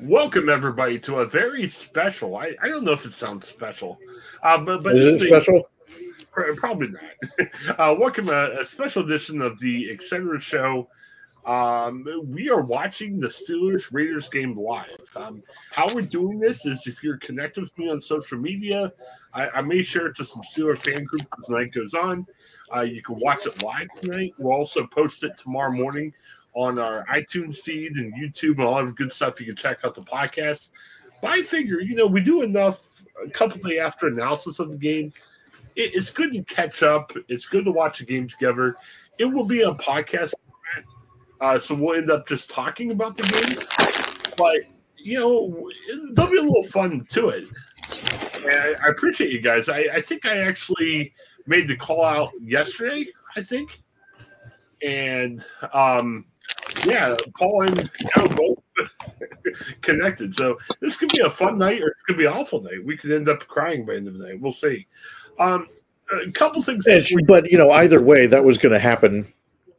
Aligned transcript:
Welcome 0.00 0.48
everybody 0.48 0.98
to 1.00 1.16
a 1.16 1.26
very 1.26 1.68
special. 1.68 2.36
I, 2.36 2.54
I 2.62 2.68
don't 2.68 2.84
know 2.84 2.92
if 2.92 3.04
it 3.04 3.12
sounds 3.12 3.46
special, 3.46 3.98
uh, 4.42 4.58
but 4.58 4.82
but 4.82 4.96
Is 4.96 5.22
it 5.22 5.28
special? 5.28 5.68
Probably 6.56 6.88
not. 6.88 7.48
Uh, 7.78 7.94
welcome 7.98 8.28
a, 8.28 8.60
a 8.60 8.66
special 8.66 9.04
edition 9.04 9.40
of 9.40 9.58
the 9.58 9.90
Etc. 9.90 10.38
Show. 10.40 10.88
Um, 11.46 12.04
we 12.26 12.50
are 12.50 12.62
watching 12.62 13.20
the 13.20 13.28
Steelers 13.28 13.88
Raiders 13.92 14.28
game 14.28 14.58
live. 14.58 15.08
Um, 15.14 15.42
how 15.70 15.86
we're 15.94 16.02
doing 16.02 16.40
this 16.40 16.66
is 16.66 16.86
if 16.88 17.04
you're 17.04 17.18
connected 17.18 17.62
with 17.62 17.78
me 17.78 17.88
on 17.88 18.00
social 18.00 18.38
media, 18.38 18.92
I, 19.32 19.48
I 19.50 19.60
may 19.60 19.82
share 19.82 20.08
it 20.08 20.16
to 20.16 20.24
some 20.24 20.42
Steeler 20.42 20.76
fan 20.76 21.04
groups 21.04 21.28
as 21.38 21.46
the 21.46 21.56
night 21.56 21.72
goes 21.72 21.94
on. 21.94 22.26
Uh, 22.74 22.80
you 22.80 23.00
can 23.00 23.16
watch 23.20 23.46
it 23.46 23.62
live 23.62 23.88
tonight. 24.00 24.34
We'll 24.38 24.56
also 24.56 24.86
post 24.88 25.22
it 25.22 25.38
tomorrow 25.38 25.70
morning 25.70 26.12
on 26.56 26.78
our 26.78 27.04
iTunes 27.06 27.58
feed 27.58 27.92
and 27.92 28.12
YouTube 28.14 28.58
and 28.58 28.62
all 28.62 28.78
of 28.78 28.96
good 28.96 29.12
stuff. 29.12 29.38
You 29.38 29.46
can 29.46 29.56
check 29.56 29.78
out 29.84 29.94
the 29.94 30.02
podcast. 30.02 30.70
But 31.22 31.30
I 31.30 31.42
figure, 31.42 31.80
you 31.80 31.94
know, 31.94 32.06
we 32.06 32.20
do 32.20 32.42
enough 32.42 33.02
a 33.24 33.30
couple 33.30 33.58
day 33.60 33.78
after 33.78 34.08
analysis 34.08 34.58
of 34.58 34.72
the 34.72 34.78
game. 34.78 35.12
It, 35.76 35.94
it's 35.94 36.10
good 36.10 36.32
to 36.32 36.42
catch 36.42 36.82
up. 36.82 37.12
It's 37.28 37.46
good 37.46 37.64
to 37.66 37.70
watch 37.70 37.98
the 38.00 38.04
game 38.04 38.26
together. 38.26 38.76
It 39.18 39.26
will 39.26 39.44
be 39.44 39.62
a 39.62 39.72
podcast 39.72 40.32
uh, 41.40 41.58
so 41.58 41.74
we'll 41.74 41.96
end 41.96 42.10
up 42.10 42.26
just 42.26 42.50
talking 42.50 42.92
about 42.92 43.16
the 43.16 43.22
game. 43.24 44.34
But 44.36 44.56
you 44.96 45.20
know, 45.20 45.70
there'll 46.14 46.30
be 46.30 46.38
a 46.38 46.42
little 46.42 46.64
fun 46.64 47.04
to 47.10 47.28
it. 47.28 47.44
And 48.34 48.46
I, 48.46 48.86
I 48.86 48.88
appreciate 48.88 49.32
you 49.32 49.40
guys. 49.40 49.68
I, 49.68 49.86
I 49.92 50.00
think 50.00 50.26
I 50.26 50.38
actually 50.38 51.12
made 51.46 51.68
the 51.68 51.76
call 51.76 52.04
out 52.04 52.30
yesterday. 52.40 53.06
I 53.36 53.42
think, 53.42 53.82
and 54.82 55.44
um, 55.72 56.24
yeah, 56.84 57.16
Paul 57.38 57.62
and 57.62 57.90
Joe 58.16 58.28
both 58.28 58.58
connected. 59.80 60.34
So 60.34 60.58
this 60.80 60.96
could 60.96 61.08
be 61.10 61.20
a 61.20 61.30
fun 61.30 61.58
night 61.58 61.80
or 61.82 61.88
it 61.88 61.96
could 62.06 62.16
be 62.16 62.26
an 62.26 62.32
awful 62.32 62.60
night. 62.60 62.84
We 62.84 62.96
could 62.96 63.12
end 63.12 63.28
up 63.28 63.46
crying 63.46 63.86
by 63.86 63.92
the 63.92 63.98
end 63.98 64.08
of 64.08 64.18
the 64.18 64.26
night. 64.26 64.40
We'll 64.40 64.52
see. 64.52 64.86
Um, 65.38 65.66
a 66.12 66.30
couple 66.32 66.62
things. 66.62 66.84
It's, 66.86 67.12
but 67.26 67.50
you 67.50 67.58
know, 67.58 67.70
either 67.70 68.00
way, 68.00 68.26
that 68.26 68.44
was 68.44 68.58
going 68.58 68.72
to 68.72 68.78
happen, 68.78 69.26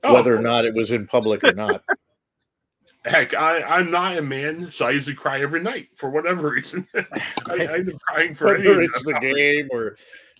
Oh, 0.03 0.13
whether 0.13 0.35
or 0.35 0.41
not 0.41 0.65
it 0.65 0.73
was 0.73 0.91
in 0.91 1.07
public 1.07 1.43
or 1.43 1.53
not. 1.53 1.83
Heck, 3.05 3.33
I, 3.33 3.61
I'm 3.61 3.89
not 3.89 4.17
a 4.17 4.21
man, 4.21 4.69
so 4.69 4.85
I 4.85 4.91
usually 4.91 5.15
cry 5.15 5.39
every 5.39 5.61
night 5.61 5.89
for 5.95 6.09
whatever 6.09 6.49
reason. 6.49 6.85
I, 6.95 7.21
I 7.49 7.75
end 7.75 7.99
crying 8.01 8.35
for 8.35 8.47
whether 8.47 8.81
of 8.81 8.89
it's 8.89 9.03
the 9.03 9.13
game 9.21 9.69
or 9.71 9.95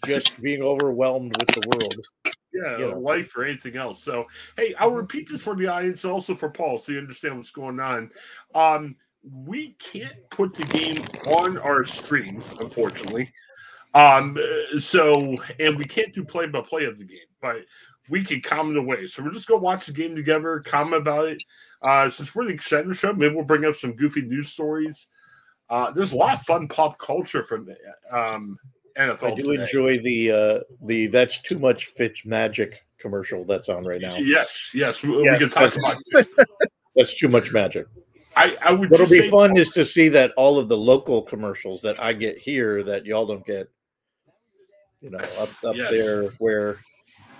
just 0.05 0.39
being 0.41 0.61
overwhelmed 0.61 1.37
with 1.37 1.47
the 1.47 1.67
world. 1.69 2.35
Yeah, 2.63 2.77
you 2.77 2.91
know. 2.91 2.99
life 2.99 3.35
or 3.35 3.43
anything 3.43 3.75
else. 3.75 4.03
So, 4.03 4.27
hey, 4.55 4.73
I'll 4.79 4.91
repeat 4.91 5.29
this 5.29 5.41
for 5.41 5.55
the 5.55 5.67
audience, 5.67 6.05
also 6.05 6.35
for 6.35 6.49
Paul, 6.49 6.79
so 6.79 6.91
you 6.91 6.99
understand 6.99 7.37
what's 7.37 7.51
going 7.51 7.79
on. 7.79 8.11
Um, 8.55 8.95
we 9.23 9.75
can't 9.79 10.29
put 10.29 10.53
the 10.55 10.65
game 10.65 11.03
on 11.35 11.57
our 11.57 11.85
stream, 11.85 12.43
unfortunately. 12.59 13.31
Um, 13.93 14.37
so, 14.77 15.35
and 15.59 15.77
we 15.77 15.85
can't 15.85 16.13
do 16.13 16.23
play 16.23 16.45
by 16.47 16.61
play 16.61 16.85
of 16.85 16.97
the 16.97 17.05
game, 17.05 17.19
but 17.41 17.65
we 18.09 18.23
can 18.23 18.41
comment 18.41 18.77
away. 18.77 19.07
So 19.07 19.23
we're 19.23 19.31
just 19.31 19.47
gonna 19.47 19.61
watch 19.61 19.85
the 19.85 19.93
game 19.93 20.15
together, 20.15 20.61
comment 20.65 21.01
about 21.01 21.27
it. 21.27 21.43
Uh, 21.81 22.09
since 22.09 22.33
we're 22.33 22.45
the 22.45 22.53
excited 22.53 22.95
show, 22.95 23.13
maybe 23.13 23.35
we'll 23.35 23.43
bring 23.43 23.65
up 23.65 23.75
some 23.75 23.93
goofy 23.93 24.21
news 24.21 24.49
stories. 24.49 25.07
Uh, 25.69 25.91
there's 25.91 26.13
a 26.13 26.17
lot 26.17 26.35
of 26.35 26.41
fun 26.43 26.67
pop 26.67 26.97
culture 26.97 27.43
from 27.43 27.67
um, 28.11 28.57
NFL. 28.97 29.23
I 29.23 29.35
do 29.35 29.43
today. 29.51 29.61
enjoy 29.61 29.97
the 29.99 30.31
uh 30.31 30.59
the 30.83 31.07
that's 31.07 31.41
too 31.41 31.59
much 31.59 31.93
Fitzmagic 31.95 32.75
commercial 32.99 33.45
that's 33.45 33.69
on 33.69 33.81
right 33.83 34.01
now. 34.01 34.15
Yes, 34.17 34.71
yes, 34.73 35.03
we, 35.03 35.09
we 35.09 35.37
can 35.37 35.47
talk 35.49 35.73
about. 35.75 36.25
That's 36.95 37.15
too 37.15 37.27
much 37.27 37.51
magic. 37.51 37.85
I, 38.35 38.57
I 38.59 38.71
would 38.73 38.89
What'll 38.89 39.07
be 39.07 39.29
fun 39.29 39.55
is 39.55 39.69
to 39.71 39.85
see 39.85 40.09
that 40.09 40.31
all 40.35 40.57
of 40.57 40.67
the 40.67 40.77
local 40.77 41.21
commercials 41.21 41.79
that 41.81 42.01
I 42.01 42.13
get 42.13 42.39
here 42.39 42.81
that 42.83 43.05
y'all 43.05 43.27
don't 43.27 43.45
get, 43.45 43.69
you 45.01 45.11
know, 45.11 45.19
up, 45.19 45.49
up 45.63 45.75
Yes. 45.75 45.91
there 45.91 46.23
where 46.39 46.79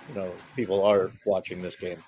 you 0.08 0.14
know 0.14 0.32
people 0.54 0.84
are 0.84 1.10
watching 1.26 1.60
this 1.60 1.74
game. 1.74 2.02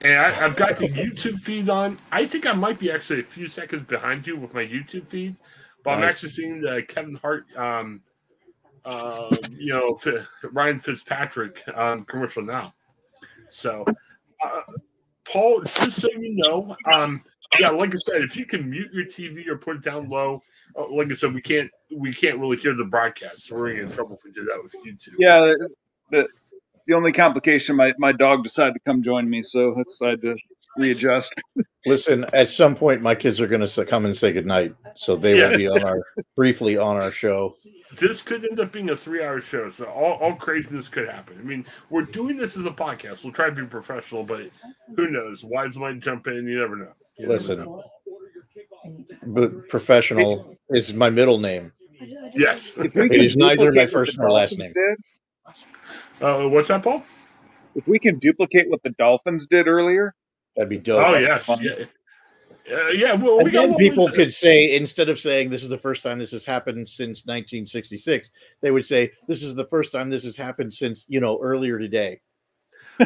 and 0.00 0.18
I, 0.18 0.44
I've 0.46 0.56
got 0.56 0.78
the 0.78 0.88
YouTube 0.88 1.40
feed 1.40 1.68
on. 1.68 1.98
I 2.10 2.24
think 2.24 2.46
I 2.46 2.52
might 2.52 2.78
be 2.78 2.90
actually 2.90 3.20
a 3.20 3.24
few 3.24 3.46
seconds 3.46 3.82
behind 3.86 4.26
you 4.26 4.36
with 4.38 4.54
my 4.54 4.64
YouTube 4.64 5.08
feed, 5.08 5.36
but 5.84 5.90
I'm 5.98 6.04
actually 6.04 6.30
seeing 6.30 6.60
the 6.62 6.82
Kevin 6.88 7.16
Hart, 7.16 7.44
um, 7.56 8.00
uh, 8.84 9.34
you 9.50 9.72
know, 9.72 9.98
Ryan 10.50 10.80
Fitzpatrick 10.80 11.62
um, 11.74 12.04
commercial 12.04 12.42
now. 12.42 12.74
So, 13.48 13.84
uh, 14.44 14.60
Paul, 15.24 15.62
just 15.62 16.00
so 16.00 16.08
you 16.10 16.34
know, 16.36 16.76
um, 16.92 17.22
yeah, 17.58 17.68
like 17.68 17.94
I 17.94 17.98
said, 17.98 18.22
if 18.22 18.36
you 18.36 18.46
can 18.46 18.68
mute 18.68 18.92
your 18.92 19.04
TV 19.04 19.46
or 19.46 19.56
put 19.56 19.76
it 19.76 19.82
down 19.82 20.08
low, 20.08 20.42
uh, 20.76 20.88
like 20.88 21.10
I 21.10 21.14
said, 21.14 21.34
we 21.34 21.40
can't 21.40 21.70
we 21.94 22.12
can't 22.12 22.38
really 22.38 22.56
hear 22.56 22.74
the 22.74 22.84
broadcast. 22.84 23.46
So 23.46 23.56
we're 23.56 23.80
in 23.80 23.90
trouble 23.90 24.16
if 24.16 24.24
we 24.24 24.32
do 24.32 24.44
that 24.44 24.60
with 24.62 24.74
YouTube. 24.84 25.14
Yeah, 25.18 25.38
the, 25.38 25.68
the 26.10 26.28
the 26.86 26.94
only 26.94 27.12
complication 27.12 27.76
my 27.76 27.94
my 27.98 28.12
dog 28.12 28.42
decided 28.42 28.74
to 28.74 28.80
come 28.80 29.02
join 29.02 29.28
me, 29.28 29.42
so 29.42 29.78
I 29.78 29.82
decided 29.84 30.22
to 30.22 30.36
readjust. 30.76 31.34
Listen, 31.86 32.24
at 32.32 32.48
some 32.50 32.74
point, 32.74 33.02
my 33.02 33.14
kids 33.14 33.40
are 33.40 33.46
going 33.46 33.64
to 33.66 33.84
come 33.84 34.04
and 34.06 34.16
say 34.16 34.32
goodnight, 34.32 34.74
so 34.96 35.16
they 35.16 35.38
Yeah. 35.38 35.50
will 35.50 35.58
be 35.58 35.68
on 35.68 35.82
our 35.84 36.00
briefly 36.36 36.76
on 36.76 36.96
our 36.96 37.10
show. 37.10 37.56
this 37.98 38.22
could 38.22 38.44
end 38.44 38.58
up 38.58 38.72
being 38.72 38.90
a 38.90 38.96
three-hour 38.96 39.40
show, 39.40 39.70
so 39.70 39.84
all, 39.84 40.14
all 40.14 40.34
craziness 40.34 40.88
could 40.88 41.08
happen. 41.08 41.36
I 41.38 41.42
mean, 41.42 41.64
we're 41.90 42.02
doing 42.02 42.36
this 42.36 42.56
as 42.56 42.64
a 42.64 42.70
podcast. 42.70 43.22
We'll 43.22 43.32
try 43.32 43.50
to 43.50 43.54
be 43.54 43.64
professional, 43.66 44.24
but 44.24 44.50
who 44.96 45.08
knows? 45.10 45.44
Wives 45.44 45.76
might 45.76 46.00
jump 46.00 46.26
in. 46.26 46.46
You 46.48 46.58
never 46.58 46.74
know. 46.76 46.92
You 47.18 47.28
never 47.28 47.32
Listen, 47.34 47.58
know. 47.60 47.84
but 49.26 49.68
professional 49.68 50.56
is 50.70 50.92
my 50.94 51.08
middle 51.10 51.38
name. 51.38 51.70
Yes. 52.34 52.72
If 52.76 52.96
we 52.96 53.04
It 53.04 53.10
can 53.12 53.24
is 53.24 53.36
neither 53.36 53.72
my 53.72 53.86
first 53.86 54.16
the 54.16 54.22
nor 54.22 54.30
last 54.32 54.58
name. 54.58 54.72
Did, 54.72 54.98
Uh, 56.20 56.48
what's 56.48 56.68
that, 56.68 56.82
Paul? 56.82 57.04
if 57.76 57.86
we 57.86 57.98
can 57.98 58.18
duplicate 58.18 58.68
what 58.70 58.82
the 58.82 58.90
Dolphins 58.90 59.46
did 59.46 59.68
earlier, 59.68 60.14
That'd 60.56 60.68
be 60.70 60.78
dope. 60.78 61.06
Oh 61.06 61.16
yes, 61.18 61.46
fun. 61.46 61.58
yeah, 61.62 61.84
uh, 62.74 62.88
yeah. 62.88 63.14
Well, 63.14 63.38
we 63.38 63.44
And 63.44 63.52
got 63.52 63.60
then 63.62 63.70
what 63.70 63.78
people 63.78 64.08
could 64.10 64.32
say, 64.32 64.76
instead 64.76 65.08
of 65.08 65.18
saying 65.18 65.50
this 65.50 65.62
is 65.62 65.68
the 65.68 65.76
first 65.78 66.02
time 66.02 66.18
this 66.18 66.30
has 66.30 66.44
happened 66.44 66.88
since 66.88 67.24
1966, 67.26 68.30
they 68.60 68.70
would 68.70 68.84
say 68.86 69.10
this 69.28 69.42
is 69.42 69.54
the 69.54 69.66
first 69.66 69.92
time 69.92 70.10
this 70.10 70.24
has 70.24 70.36
happened 70.36 70.72
since 70.72 71.04
you 71.08 71.20
know 71.20 71.38
earlier 71.42 71.78
today. 71.78 72.20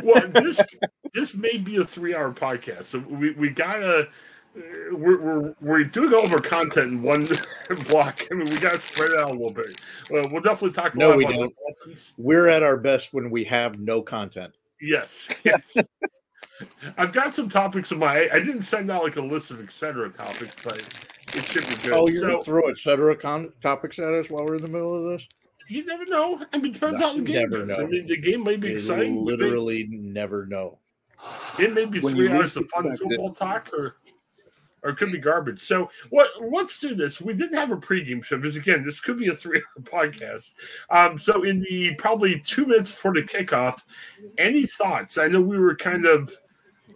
well, 0.03 0.29
this 0.29 0.61
this 1.15 1.35
may 1.35 1.57
be 1.57 1.77
a 1.77 1.85
three-hour 1.85 2.33
podcast, 2.33 2.85
so 2.87 2.99
we 2.99 3.33
we 3.33 3.49
gotta. 3.51 4.01
uh, 4.01 4.05
We're, 4.93 5.19
we're 5.21 5.55
we're 5.61 5.85
doing 5.85 6.13
all 6.13 6.25
of 6.25 6.33
our 6.33 6.41
content 6.41 6.89
in 6.93 7.03
one 7.03 7.29
block. 7.89 8.27
I 8.31 8.35
mean, 8.35 8.49
we 8.51 8.59
got 8.59 8.75
to 8.75 8.81
spread 8.81 9.13
it 9.13 9.19
out 9.19 9.31
a 9.31 9.33
little 9.33 9.53
bit. 9.53 9.79
Uh, 10.13 10.29
we'll 10.31 10.43
definitely 10.43 10.73
talk 10.73 10.95
a 10.95 10.99
No, 10.99 11.17
we 11.17 11.25
about 11.25 11.53
don't. 11.87 12.13
We're 12.19 12.49
at 12.49 12.63
our 12.63 12.77
best 12.77 13.15
when 13.15 13.31
we 13.31 13.45
have 13.45 13.79
no 13.79 14.03
content. 14.03 14.53
Yes, 14.81 15.29
yes. 15.45 15.77
I've 16.97 17.13
got 17.13 17.35
some 17.35 17.49
topics 17.49 17.93
in 17.93 17.99
my. 17.99 18.29
I 18.33 18.39
didn't 18.41 18.63
send 18.63 18.91
out 18.91 19.03
like 19.05 19.17
a 19.17 19.23
list 19.23 19.51
of 19.51 19.61
etc. 19.61 20.11
topics, 20.11 20.55
but 20.65 20.79
it 21.35 21.45
should 21.45 21.69
be 21.69 21.75
good. 21.83 21.93
Oh, 21.93 22.09
you're 22.09 22.23
so 22.23 22.29
gonna 22.33 22.45
throw 22.45 22.69
etc. 22.69 23.17
Con- 23.17 23.53
topics 23.63 23.99
at 23.99 24.13
us 24.13 24.29
while 24.31 24.45
we're 24.45 24.57
in 24.57 24.63
the 24.63 24.69
middle 24.69 24.95
of 25.13 25.19
this? 25.19 25.27
you 25.71 25.85
never 25.85 26.07
know. 26.07 26.43
I 26.53 26.59
mean, 26.59 26.73
depends 26.73 26.99
No, 27.01 27.09
how 27.09 27.15
the 27.17 27.21
game 27.23 27.51
never 27.51 27.67
goes. 27.67 27.79
I 27.79 27.85
mean, 27.85 28.07
the 28.07 28.17
game 28.17 28.43
may 28.43 28.57
be 28.57 28.69
You 28.69 28.75
exciting. 28.77 29.17
but 29.25 29.39
may- 29.39 29.45
literally 29.45 29.87
never 29.91 30.47
know. 30.47 30.79
It 31.59 31.75
may 31.75 31.85
be 31.85 32.01
When 32.01 32.15
three 32.15 32.29
you 32.29 32.33
hours 32.33 32.57
least 32.57 32.57
of 32.57 32.71
fun 32.71 32.87
expect 32.87 33.03
it. 33.13 33.17
football 33.17 33.35
talk, 33.35 33.71
or 33.75 33.97
or 34.85 34.91
it 34.91 34.97
could 34.97 35.11
be 35.13 35.19
garbage. 35.19 35.61
So 35.61 35.91
what? 36.11 36.31
Let's 36.41 36.79
do 36.81 36.95
this. 36.95 37.21
We 37.21 37.35
didn't 37.35 37.57
have 37.59 37.73
a 37.73 37.77
pregame 37.77 38.23
show 38.25 38.37
because 38.37 38.57
again, 38.57 38.83
this 38.85 39.01
could 39.01 39.19
be 39.19 39.27
a 39.29 39.35
three-hour 39.35 39.63
podcast. 39.83 40.53
Um, 40.91 41.19
so 41.19 41.43
in 41.43 41.61
the 41.61 41.95
probably 41.97 42.39
two 42.41 42.65
minutes 42.65 42.91
before 42.91 43.13
the 43.13 43.23
kickoff, 43.23 43.81
any 44.39 44.65
thoughts? 44.67 45.19
I 45.19 45.27
know 45.27 45.41
we 45.41 45.59
were 45.59 45.75
kind 45.77 46.07
of 46.07 46.33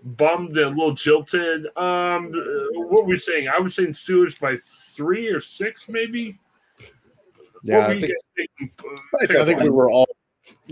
bummed 0.04 0.56
and 0.56 0.66
a 0.66 0.68
little 0.68 0.92
jilted. 0.94 1.66
Um, 1.76 2.32
what 2.74 3.02
were 3.04 3.04
we 3.04 3.16
saying? 3.16 3.48
I 3.48 3.60
was 3.60 3.74
saying 3.74 3.92
Steelers 3.92 4.38
by 4.38 4.56
three 4.94 5.28
or 5.28 5.40
six, 5.40 5.88
maybe. 5.88 6.38
Yeah, 7.62 7.86
I 7.86 7.92
you 7.92 8.06
think. 9.20 9.32
I 9.38 9.44
think 9.44 9.60
we 9.60 9.70
were 9.70 9.90
all 9.90 10.08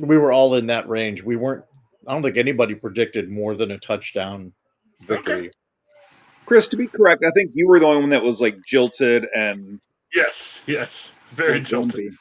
we 0.01 0.19
were 0.19 0.33
all 0.33 0.55
in 0.57 0.67
that 0.67 0.89
range. 0.89 1.23
We 1.23 1.37
weren't. 1.37 1.65
I 2.07 2.13
don't 2.13 2.23
think 2.23 2.37
anybody 2.37 2.75
predicted 2.75 3.31
more 3.31 3.55
than 3.55 3.73
a 3.73 3.79
touchdown 3.79 4.53
victory. 5.03 5.51
Chris, 6.47 6.67
to 6.69 6.77
be 6.77 6.89
correct, 6.89 7.25
I 7.25 7.31
think 7.31 7.53
you 7.55 7.69
were 7.69 7.79
the 7.79 7.87
only 7.87 8.01
one 8.01 8.11
that 8.11 8.23
was 8.23 8.41
like 8.41 8.57
jilted 8.67 9.27
and 9.37 9.81
Yes, 10.13 10.61
yes, 10.67 11.13
very 11.33 11.59
and 11.59 11.67
jilted. 11.67 11.93
grumpy. 11.93 12.17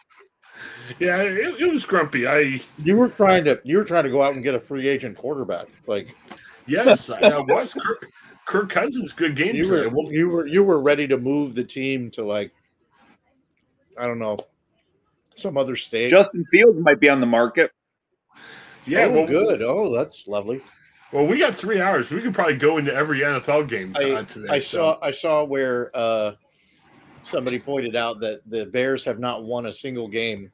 Yeah, 0.99 1.21
it, 1.23 1.61
it 1.61 1.71
was 1.71 1.85
grumpy. 1.85 2.27
I 2.27 2.61
You 2.77 2.97
were 2.97 3.09
trying 3.09 3.45
to 3.45 3.59
you 3.63 3.77
were 3.77 3.83
trying 3.83 4.03
to 4.03 4.09
go 4.11 4.21
out 4.21 4.33
and 4.35 4.43
get 4.43 4.53
a 4.53 4.59
free 4.59 4.87
agent 4.87 5.17
quarterback. 5.17 5.67
Like 5.87 6.15
yes, 6.69 7.09
I, 7.09 7.19
I 7.19 7.39
was. 7.39 7.73
Kirk, 7.73 8.05
Kirk 8.45 8.69
Cousins, 8.69 9.13
good 9.13 9.35
game 9.35 9.55
you 9.55 9.63
today. 9.63 9.87
were 9.87 9.89
Well, 9.89 10.11
you 10.11 10.29
were 10.29 10.47
you 10.47 10.63
were 10.63 10.81
ready 10.81 11.07
to 11.07 11.17
move 11.17 11.55
the 11.55 11.63
team 11.63 12.09
to 12.11 12.23
like 12.23 12.51
I 13.97 14.07
don't 14.07 14.19
know 14.19 14.37
some 15.35 15.57
other 15.57 15.75
state. 15.75 16.09
Justin 16.09 16.43
Fields 16.45 16.79
might 16.79 16.99
be 16.99 17.09
on 17.09 17.19
the 17.19 17.27
market. 17.27 17.71
yeah, 18.85 19.05
oh, 19.05 19.11
well, 19.11 19.27
good. 19.27 19.61
Oh, 19.61 19.93
that's 19.95 20.27
lovely. 20.27 20.61
Well, 21.11 21.25
we 21.25 21.39
got 21.39 21.55
three 21.55 21.81
hours. 21.81 22.09
We 22.11 22.21
could 22.21 22.33
probably 22.33 22.55
go 22.55 22.77
into 22.77 22.93
every 22.93 23.21
NFL 23.21 23.67
game 23.67 23.95
I, 23.97 24.23
today. 24.23 24.47
I 24.49 24.59
so- 24.59 24.77
saw 24.77 24.99
I 25.01 25.11
saw 25.11 25.43
where 25.43 25.91
uh, 25.93 26.33
somebody 27.23 27.59
pointed 27.59 27.95
out 27.95 28.19
that 28.21 28.41
the 28.49 28.65
Bears 28.67 29.03
have 29.05 29.19
not 29.19 29.43
won 29.43 29.67
a 29.67 29.73
single 29.73 30.07
game 30.07 30.51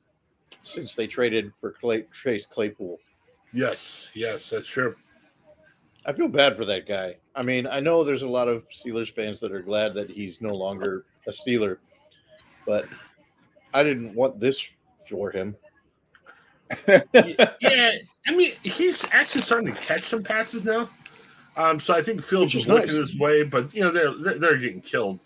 since 0.57 0.95
they 0.95 1.07
traded 1.07 1.51
for 1.55 1.71
Clay, 1.71 2.05
Chase 2.13 2.45
Claypool. 2.45 2.97
Yes, 3.53 4.09
yes, 4.13 4.49
that's 4.49 4.67
true. 4.67 4.95
I 6.05 6.13
feel 6.13 6.27
bad 6.27 6.55
for 6.55 6.65
that 6.65 6.87
guy. 6.87 7.15
I 7.35 7.41
mean, 7.41 7.67
I 7.67 7.79
know 7.79 8.03
there's 8.03 8.21
a 8.21 8.27
lot 8.27 8.47
of 8.47 8.67
Steelers 8.69 9.11
fans 9.11 9.39
that 9.39 9.51
are 9.51 9.61
glad 9.61 9.93
that 9.95 10.09
he's 10.09 10.39
no 10.39 10.53
longer 10.53 11.05
a 11.27 11.31
Steeler, 11.31 11.77
but 12.65 12.85
I 13.73 13.83
didn't 13.83 14.13
want 14.13 14.39
this 14.39 14.69
for 15.09 15.31
him. 15.31 15.55
yeah, 16.87 17.91
I 18.27 18.35
mean, 18.35 18.53
he's 18.63 19.03
actually 19.11 19.41
starting 19.41 19.73
to 19.73 19.79
catch 19.79 20.03
some 20.03 20.23
passes 20.23 20.63
now. 20.63 20.89
Um, 21.57 21.79
so 21.79 21.93
I 21.93 22.03
think 22.03 22.23
Fields 22.23 22.53
is 22.53 22.63
is 22.63 22.67
looking 22.67 22.87
nice. 22.87 23.11
his 23.11 23.19
way, 23.19 23.43
but 23.43 23.73
you 23.73 23.81
know 23.81 23.91
they're 23.91 24.13
they're, 24.13 24.39
they're 24.39 24.57
getting 24.57 24.81
killed. 24.81 25.19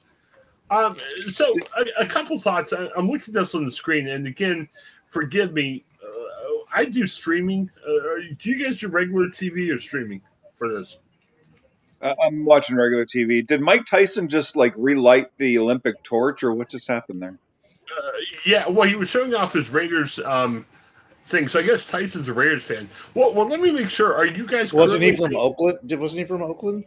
Um, 0.70 0.96
so 1.28 1.52
a, 1.78 2.04
a 2.04 2.06
couple 2.06 2.38
thoughts. 2.40 2.72
I, 2.72 2.88
I'm 2.96 3.10
looking 3.10 3.34
at 3.36 3.42
this 3.42 3.56
on 3.56 3.66
the 3.66 3.72
screen, 3.72 4.08
and 4.08 4.28
again, 4.28 4.70
forgive 5.08 5.54
me. 5.54 5.84
Uh, 6.04 6.64
I 6.74 6.86
do 6.86 7.08
streaming. 7.08 7.72
Uh, 7.86 8.36
do 8.38 8.52
you 8.52 8.64
guys 8.64 8.80
do 8.80 8.88
regular 8.90 9.28
TV 9.28 9.74
or 9.74 9.80
streaming 9.80 10.22
for 10.60 10.72
this? 10.72 11.00
I- 12.02 12.16
I'm 12.24 12.46
watching 12.46 12.76
regular 12.76 13.06
TV. 13.06 13.46
Did 13.46 13.62
Mike 13.62 13.86
Tyson 13.86 14.28
just 14.28 14.56
like 14.56 14.74
relight 14.78 15.32
the 15.38 15.58
Olympic 15.58 16.04
torch, 16.04 16.44
or 16.44 16.54
what 16.54 16.70
just 16.70 16.88
happened 16.88 17.22
there? 17.22 17.40
Uh, 17.98 18.12
yeah, 18.46 18.70
well, 18.70 18.88
he 18.88 18.94
was 18.96 19.10
showing 19.10 19.34
off 19.34 19.54
his 19.54 19.70
Raiders 19.72 20.20
um, 20.20 20.66
thing. 21.26 21.48
So 21.48 21.60
I 21.60 21.64
guess 21.64 21.88
Tyson's 21.88 22.30
a 22.30 22.34
Raiders 22.34 22.64
fan. 22.64 22.88
Well, 23.16 23.34
well, 23.34 23.48
let 23.48 23.60
me 23.60 23.72
make 23.72 23.90
sure. 23.90 24.14
Are 24.14 24.26
you 24.28 24.46
guys 24.46 24.72
Wasn't 24.72 25.02
he 25.02 25.10
currently 25.10 25.26
from 25.36 25.36
Oakland? 25.38 25.80
Did- 25.88 26.00
Wasn't 26.00 26.20
he 26.20 26.26
from 26.26 26.44
Oakland? 26.44 26.86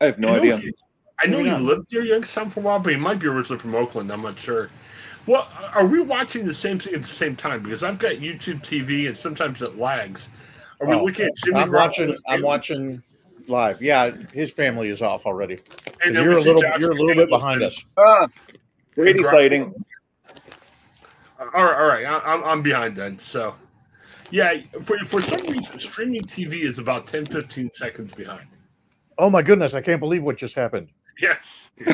I 0.00 0.06
have 0.06 0.18
no 0.18 0.28
I 0.28 0.38
idea. 0.38 0.56
he- 0.58 0.74
I 1.20 1.26
know 1.26 1.38
Maybe 1.38 1.48
he 1.48 1.54
not. 1.56 1.62
lived 1.62 1.86
there 1.90 2.04
Youngstown 2.04 2.48
for 2.50 2.60
a 2.60 2.62
while, 2.62 2.78
but 2.78 2.92
he 2.92 2.96
might 2.98 3.18
be 3.18 3.26
originally 3.26 3.58
from 3.58 3.74
Oakland. 3.74 4.12
I'm 4.12 4.22
not 4.22 4.38
sure. 4.38 4.70
Well, 5.26 5.48
are 5.74 5.84
we 5.84 5.98
watching 6.00 6.46
the 6.46 6.54
same 6.54 6.78
thing 6.78 6.94
at 6.94 7.02
the 7.02 7.08
same 7.08 7.34
time? 7.34 7.62
Because 7.62 7.82
I've 7.82 7.98
got 7.98 8.12
YouTube 8.14 8.62
TV, 8.62 9.08
and 9.08 9.18
sometimes 9.18 9.60
it 9.60 9.76
lags. 9.78 10.28
Are 10.80 10.86
we 10.86 10.94
Oh, 10.94 11.04
looking 11.04 11.26
at 11.26 11.36
Jimmy? 11.36 11.60
I'm 11.60 11.72
watching. 11.72 12.14
I'm 12.28 12.42
watching 12.42 13.02
live. 13.48 13.82
Yeah, 13.82 14.12
his 14.32 14.52
family 14.52 14.88
is 14.90 15.02
off 15.02 15.26
already. 15.26 15.58
And 16.04 16.14
then 16.14 16.24
you're 16.24 16.38
a 16.38 16.40
little. 16.40 16.62
Josh 16.62 16.80
You're 16.80 16.92
a 16.92 16.94
little 16.94 17.14
bit 17.14 17.28
behind 17.28 17.62
us. 17.62 17.84
Ah, 17.96 18.28
Brady 18.94 19.22
sighting. 19.22 19.74
All 21.40 21.64
right, 21.64 21.80
all 21.80 21.86
right. 21.86 22.04
I, 22.04 22.18
I'm, 22.18 22.44
I'm 22.44 22.62
behind 22.62 22.96
then. 22.96 23.18
So, 23.18 23.54
yeah, 24.30 24.56
for, 24.82 24.98
for 25.06 25.22
some 25.22 25.40
reason, 25.46 25.78
streaming 25.78 26.22
TV 26.22 26.62
is 26.62 26.78
about 26.78 27.06
10, 27.06 27.26
15 27.26 27.70
seconds 27.74 28.12
behind. 28.12 28.48
Oh 29.18 29.30
my 29.30 29.42
goodness! 29.42 29.74
I 29.74 29.80
can't 29.80 30.00
believe 30.00 30.24
what 30.24 30.36
just 30.36 30.54
happened. 30.54 30.88
Yes. 31.20 31.68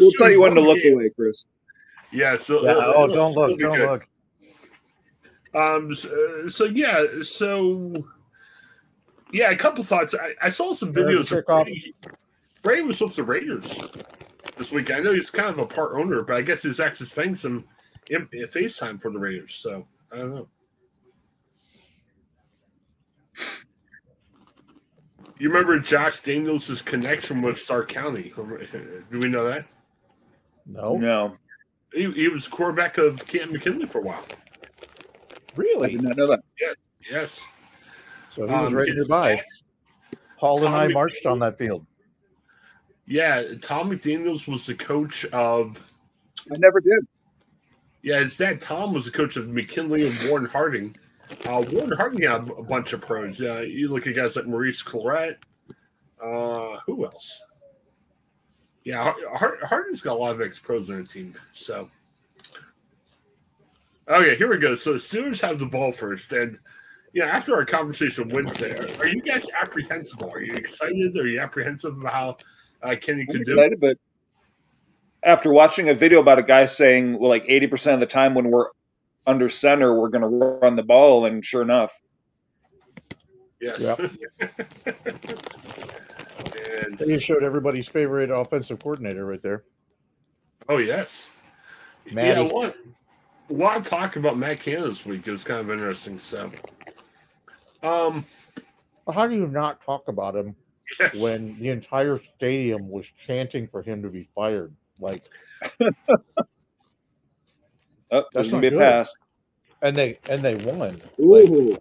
We'll 0.00 0.12
tell 0.12 0.30
you 0.30 0.40
when 0.40 0.54
to 0.54 0.60
look 0.60 0.78
away, 0.84 1.10
Chris. 1.16 1.46
Yeah. 2.12 2.36
So. 2.36 2.64
Yeah, 2.64 2.70
uh, 2.70 2.92
oh, 2.94 3.06
don't 3.08 3.34
look! 3.34 3.58
Don't 3.58 3.76
good. 3.76 3.90
look! 3.90 4.08
Um. 5.54 5.94
So, 5.94 6.48
so 6.48 6.64
yeah. 6.64 7.04
So 7.22 8.04
yeah, 9.32 9.50
a 9.50 9.56
couple 9.56 9.84
thoughts. 9.84 10.14
I, 10.14 10.34
I 10.46 10.48
saw 10.48 10.72
some 10.72 10.92
videos. 10.92 11.32
a 11.32 11.38
Of 11.38 11.44
kickoff. 11.46 11.64
Brady. 11.64 11.94
Brady 12.62 12.82
was 12.82 13.00
with 13.00 13.14
the 13.16 13.22
Raiders 13.22 13.78
this 14.56 14.72
week. 14.72 14.90
I 14.90 14.98
know 14.98 15.12
he's 15.12 15.30
kind 15.30 15.48
of 15.48 15.58
a 15.58 15.66
part 15.66 15.92
owner, 15.94 16.22
but 16.22 16.36
I 16.36 16.42
guess 16.42 16.62
he's 16.62 16.80
actually 16.80 17.06
spending 17.06 17.34
some 17.34 17.64
in, 18.10 18.28
in 18.32 18.46
FaceTime 18.46 19.00
for 19.00 19.10
the 19.10 19.18
Raiders. 19.18 19.54
So 19.54 19.86
I 20.12 20.16
don't 20.16 20.34
know. 20.34 20.48
You 25.38 25.48
remember 25.48 25.78
Josh 25.78 26.20
McDaniels' 26.22 26.84
connection 26.84 27.42
with 27.42 27.60
Stark 27.60 27.88
County? 27.88 28.32
Do 28.36 29.18
we 29.20 29.28
know 29.28 29.48
that? 29.48 29.66
No, 30.66 30.96
No, 30.96 31.36
He, 31.94 32.10
he 32.12 32.28
was 32.28 32.48
quarterback 32.48 32.98
of 32.98 33.24
Canton 33.26 33.52
McKinley 33.52 33.86
for 33.86 34.00
a 34.00 34.02
while. 34.02 34.24
I 35.58 35.62
really. 35.62 35.90
did 35.92 36.02
not 36.02 36.16
know 36.16 36.26
that. 36.28 36.40
Yes. 36.60 36.76
Yes. 37.10 37.44
So 38.30 38.46
he 38.46 38.52
was 38.52 38.68
Um, 38.72 38.74
right 38.74 38.88
nearby. 38.94 39.36
dad- 39.36 39.44
Paul 40.36 40.64
and 40.64 40.74
I 40.74 40.82
Tommy- 40.82 40.94
marched 40.94 41.26
on 41.26 41.38
that 41.40 41.58
field. 41.58 41.84
Yeah, 43.06 43.54
Tom 43.60 43.90
McDaniels 43.90 44.46
was 44.46 44.66
the 44.66 44.74
coach 44.74 45.24
of. 45.26 45.82
I 46.52 46.56
never 46.58 46.80
did. 46.80 47.06
Yeah, 48.02 48.20
his 48.20 48.36
dad 48.36 48.60
Tom 48.60 48.92
was 48.94 49.06
the 49.06 49.10
coach 49.10 49.36
of 49.36 49.48
McKinley 49.48 50.06
and 50.06 50.14
Warren 50.28 50.44
Harding. 50.46 50.94
Uh, 51.46 51.64
Warren 51.72 51.92
Harding 51.96 52.22
had 52.22 52.48
a 52.50 52.62
bunch 52.62 52.92
of 52.92 53.00
pros. 53.00 53.40
Uh, 53.40 53.60
you 53.60 53.88
look 53.88 54.06
at 54.06 54.14
guys 54.14 54.36
like 54.36 54.46
Maurice 54.46 54.82
Clarett. 54.82 55.36
Uh, 56.22 56.78
who 56.86 57.04
else? 57.04 57.42
Yeah, 58.84 59.02
Har- 59.02 59.36
Har- 59.36 59.58
Harding's 59.66 60.00
got 60.00 60.12
a 60.14 60.18
lot 60.18 60.34
of 60.34 60.40
ex 60.40 60.58
pros 60.58 60.88
on 60.88 60.96
their 60.96 61.04
team. 61.04 61.34
So, 61.52 61.90
okay, 64.08 64.36
here 64.36 64.48
we 64.50 64.58
go. 64.58 64.74
So 64.74 64.92
the 64.94 64.98
Steelers 64.98 65.40
have 65.40 65.58
the 65.58 65.66
ball 65.66 65.92
first, 65.92 66.32
and 66.32 66.58
yeah, 67.14 67.24
after 67.26 67.54
our 67.54 67.64
conversation 67.64 68.28
Wednesday, 68.28 68.70
are, 68.78 68.86
are 69.00 69.06
you 69.08 69.20
guys 69.22 69.46
apprehensive? 69.60 70.22
Are 70.22 70.40
you 70.40 70.54
excited? 70.54 71.16
Are 71.16 71.26
you 71.26 71.40
apprehensive 71.40 71.96
about 71.98 72.12
how 72.12 72.36
uh, 72.90 72.96
Kenny 73.00 73.22
I'm 73.22 73.26
could 73.28 73.44
do? 73.46 73.52
it? 73.52 73.54
excited, 73.54 73.80
but 73.80 73.96
after 75.22 75.52
watching 75.52 75.88
a 75.88 75.94
video 75.94 76.20
about 76.20 76.38
a 76.38 76.42
guy 76.42 76.66
saying, 76.66 77.18
well, 77.18 77.28
like 77.28 77.44
80% 77.46 77.94
of 77.94 78.00
the 78.00 78.06
time 78.06 78.34
when 78.34 78.50
we're 78.50 78.66
under 79.26 79.48
center, 79.48 79.98
we're 79.98 80.10
going 80.10 80.22
to 80.22 80.28
run 80.28 80.76
the 80.76 80.82
ball, 80.84 81.24
and 81.26 81.44
sure 81.44 81.62
enough, 81.62 81.98
Yes. 83.60 83.82
and 83.98 84.08
They 86.98 87.06
just 87.06 87.24
showed 87.24 87.42
everybody's 87.42 87.88
favorite 87.88 88.30
offensive 88.30 88.78
coordinator 88.78 89.26
right 89.26 89.42
there. 89.42 89.64
oh 90.68 90.78
yes, 90.78 91.30
Matty. 92.12 92.40
yeah. 92.40 92.46
A 92.46 92.52
lot, 92.52 92.74
a 93.50 93.52
lot 93.52 93.76
of 93.76 93.86
talk 93.88 94.16
about 94.16 94.38
Matt 94.38 94.60
Canada 94.60 94.88
this 94.88 95.06
week. 95.06 95.26
It 95.26 95.30
was 95.32 95.44
kind 95.44 95.60
of 95.60 95.70
interesting. 95.70 96.18
So, 96.18 96.50
um, 97.82 98.24
Well, 99.06 99.14
How 99.14 99.26
do 99.26 99.34
you 99.34 99.46
not 99.46 99.82
talk 99.84 100.08
about 100.08 100.36
him 100.36 100.54
yes, 100.98 101.18
when 101.20 101.58
the 101.58 101.68
entire 101.70 102.18
stadium 102.36 102.88
was 102.88 103.06
chanting 103.26 103.66
for 103.68 103.82
him 103.82 104.02
to 104.02 104.08
be 104.08 104.28
fired? 104.34 104.74
Like, 105.00 105.24
oh, 105.80 105.84
That's 108.10 108.50
going 108.50 108.50
not 108.50 108.60
to 108.60 108.60
be 108.60 108.66
a 108.68 108.70
good. 108.70 109.06
and 109.82 109.96
they 109.96 110.18
and 110.28 110.42
they 110.42 110.56
won. 110.56 111.00
Ooh. 111.20 111.76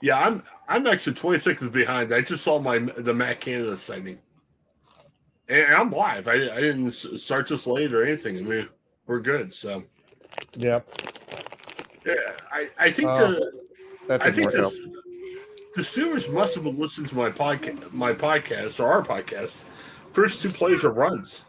yeah. 0.00 0.18
I'm 0.18 0.42
I'm 0.68 0.86
actually 0.86 1.14
20 1.14 1.38
seconds 1.40 1.70
behind. 1.72 2.14
I 2.14 2.20
just 2.22 2.44
saw 2.44 2.58
my 2.60 2.78
the 2.78 3.12
Matt 3.12 3.40
Canada 3.40 3.76
sighting, 3.76 4.18
and 5.48 5.74
I'm 5.74 5.90
live. 5.90 6.28
I, 6.28 6.34
I 6.34 6.60
didn't 6.60 6.92
start 6.92 7.48
this 7.48 7.66
late 7.66 7.92
or 7.92 8.04
anything. 8.04 8.38
I 8.38 8.40
mean, 8.42 8.68
we're 9.06 9.20
good. 9.20 9.52
So, 9.54 9.82
Yep, 10.56 10.86
yeah, 12.06 12.14
I 12.50 12.68
I 12.78 12.90
think 12.90 13.08
Oh, 13.10 13.30
the 13.32 13.52
that 14.08 14.22
I 14.22 14.30
think 14.32 14.46
work 14.46 14.54
this, 14.56 14.80
the 15.76 15.82
Steelers 15.82 16.32
must 16.32 16.54
have 16.56 16.66
listened 16.66 17.08
to 17.10 17.16
my 17.16 17.30
podcast, 17.30 17.92
my 17.92 18.12
podcast 18.12 18.80
or 18.80 18.90
our 18.90 19.02
podcast. 19.02 19.62
First 20.12 20.42
two 20.42 20.50
plays 20.50 20.84
are 20.84 20.90
runs. 20.90 21.44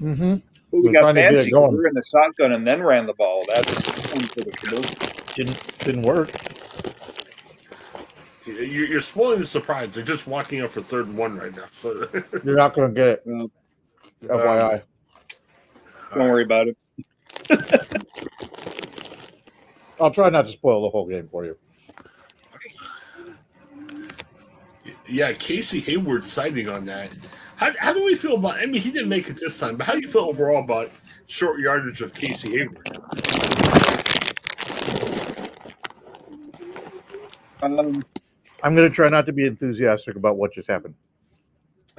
Mm-hmm. 0.00 0.36
Well, 0.70 0.82
we 0.82 0.92
got 0.92 1.00
trying 1.02 1.14
to 1.14 1.20
get 1.20 1.32
it 1.34 1.36
fancy 1.36 1.50
'cause 1.52 1.60
going. 1.60 1.72
we 1.72 1.78
were 1.78 1.86
in 1.86 1.94
the 1.94 2.02
shotgun 2.02 2.52
and 2.52 2.66
then 2.66 2.82
ran 2.82 3.06
the 3.06 3.14
ball. 3.14 3.44
That 3.48 3.64
was. 3.66 5.34
Didn't 5.34 5.78
didn't 5.78 6.02
work. 6.02 6.30
You- 8.46 8.54
You're 8.54 9.00
spoiling 9.00 9.40
the 9.40 9.46
surprise. 9.46 9.90
They're 9.94 10.02
just 10.04 10.26
walking 10.26 10.62
up 10.62 10.70
for 10.72 10.82
third 10.82 11.06
and 11.06 11.16
one 11.16 11.36
right 11.38 11.54
now. 11.54 11.64
So, 11.72 12.08
You're 12.44 12.56
not 12.56 12.74
going 12.74 12.88
to 12.88 12.94
get 12.94 13.06
it. 13.08 13.22
Well, 13.24 13.50
FYI. 14.24 14.82
Don't 16.12 16.28
worry 16.28 16.42
about 16.42 16.68
it. 16.68 16.76
I'll 20.00 20.10
try 20.10 20.28
not 20.28 20.46
to 20.46 20.52
spoil 20.52 20.82
the 20.82 20.90
whole 20.90 21.06
game 21.06 21.28
for 21.30 21.44
you. 21.44 21.56
yeah, 25.08 25.32
Casey 25.32 25.80
Hayward 25.80 26.24
sighting 26.24 26.68
on 26.68 26.84
that. 26.86 27.10
How, 27.56 27.72
how 27.78 27.92
do 27.92 28.04
we 28.04 28.14
feel 28.16 28.34
about? 28.34 28.56
I 28.56 28.66
mean, 28.66 28.82
he 28.82 28.90
didn't 28.90 29.08
make 29.08 29.28
it 29.28 29.36
this 29.36 29.58
time, 29.58 29.76
but 29.76 29.86
how 29.86 29.92
do 29.94 30.00
you 30.00 30.10
feel 30.10 30.22
overall 30.22 30.62
about 30.62 30.90
short 31.26 31.60
yardage 31.60 32.00
of 32.00 32.12
Casey 32.14 32.58
Hayward? 32.58 32.98
Um, 37.62 38.02
I'm 38.62 38.74
going 38.74 38.88
to 38.88 38.94
try 38.94 39.08
not 39.08 39.26
to 39.26 39.32
be 39.32 39.46
enthusiastic 39.46 40.16
about 40.16 40.36
what 40.36 40.52
just 40.52 40.68
happened. 40.68 40.94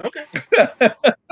Okay. 0.04 0.24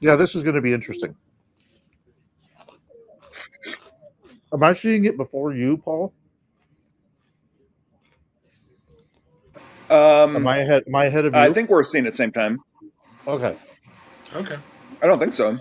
Yeah, 0.00 0.16
this 0.16 0.34
is 0.34 0.42
going 0.42 0.56
to 0.56 0.62
be 0.62 0.72
interesting. 0.72 1.16
Am 4.52 4.62
I 4.62 4.74
seeing 4.74 5.04
it 5.04 5.16
before 5.16 5.54
you, 5.54 5.78
Paul? 5.78 6.14
um, 9.90 10.36
Am 10.36 10.46
I 10.46 10.58
ahead? 10.58 10.84
Am 10.86 10.94
I 10.94 11.06
ahead 11.06 11.26
of 11.26 11.34
you? 11.34 11.40
I 11.40 11.52
think 11.52 11.70
we're 11.70 11.84
seeing 11.84 12.04
it 12.04 12.08
at 12.08 12.12
the 12.14 12.16
same 12.18 12.32
time. 12.32 12.58
Okay. 13.26 13.56
Okay. 14.34 14.58
I 15.02 15.06
don't 15.06 15.18
think 15.18 15.32
so. 15.32 15.58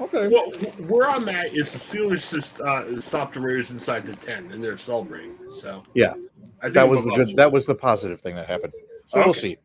Okay. 0.00 0.28
Well, 0.28 0.50
where 0.88 1.08
I'm 1.08 1.28
at 1.28 1.54
is 1.54 1.72
the 1.72 1.78
Steelers 1.78 2.30
just 2.30 2.60
uh, 2.60 3.00
stopped 3.00 3.34
the 3.34 3.40
Raiders 3.40 3.70
inside 3.70 4.06
the 4.06 4.14
ten, 4.14 4.50
and 4.52 4.62
they're 4.62 4.78
celebrating. 4.78 5.36
So 5.50 5.82
Yeah. 5.94 6.14
I 6.62 6.70
think 6.70 6.74
that 6.74 6.88
was 6.88 7.04
we'll 7.04 7.14
the 7.14 7.24
good. 7.26 7.36
That 7.36 7.52
was 7.52 7.66
the 7.66 7.74
positive 7.74 8.20
thing 8.20 8.34
that 8.36 8.46
happened. 8.46 8.72
So 9.06 9.20
we'll 9.20 9.30
Okay. 9.30 9.40
see. 9.40 9.56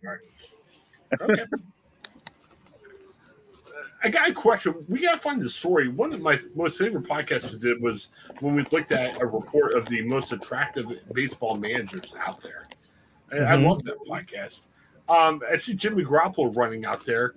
Okay. 1.21 1.43
I 4.05 4.09
got 4.09 4.29
a 4.29 4.33
question. 4.33 4.85
We 4.87 5.01
gotta 5.01 5.17
find 5.17 5.41
the 5.41 5.49
story. 5.49 5.87
One 5.87 6.13
of 6.13 6.21
my 6.21 6.39
most 6.53 6.77
favorite 6.77 7.05
podcasts 7.05 7.51
we 7.51 7.57
did 7.57 7.81
was 7.81 8.09
when 8.39 8.53
we 8.53 8.61
looked 8.71 8.91
at 8.91 9.19
a 9.19 9.25
report 9.25 9.73
of 9.73 9.87
the 9.87 10.03
most 10.03 10.31
attractive 10.31 10.85
baseball 11.11 11.57
managers 11.57 12.13
out 12.23 12.39
there. 12.39 12.67
And 13.31 13.47
I 13.47 13.55
love 13.55 13.83
that 13.85 13.97
podcast. 14.07 14.67
Um, 15.09 15.41
I 15.51 15.57
see 15.57 15.73
Jimmy 15.73 16.03
Garoppolo 16.03 16.55
running 16.55 16.85
out 16.85 17.03
there. 17.03 17.33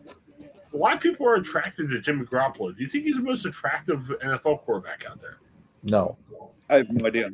A 0.75 0.77
lot 0.77 0.93
of 0.93 1.01
people 1.01 1.27
are 1.27 1.37
attracted 1.37 1.89
to 1.89 2.01
Jimmy 2.03 2.27
Garoppolo. 2.27 2.77
Do 2.77 2.83
you 2.83 2.89
think 2.91 3.05
he's 3.05 3.17
the 3.17 3.23
most 3.23 3.47
attractive 3.47 4.15
NFL 4.23 4.61
quarterback 4.61 5.07
out 5.11 5.21
there? 5.21 5.39
No. 5.83 6.19
I 6.69 6.77
have 6.77 6.91
no 6.91 7.07
idea. 7.07 7.31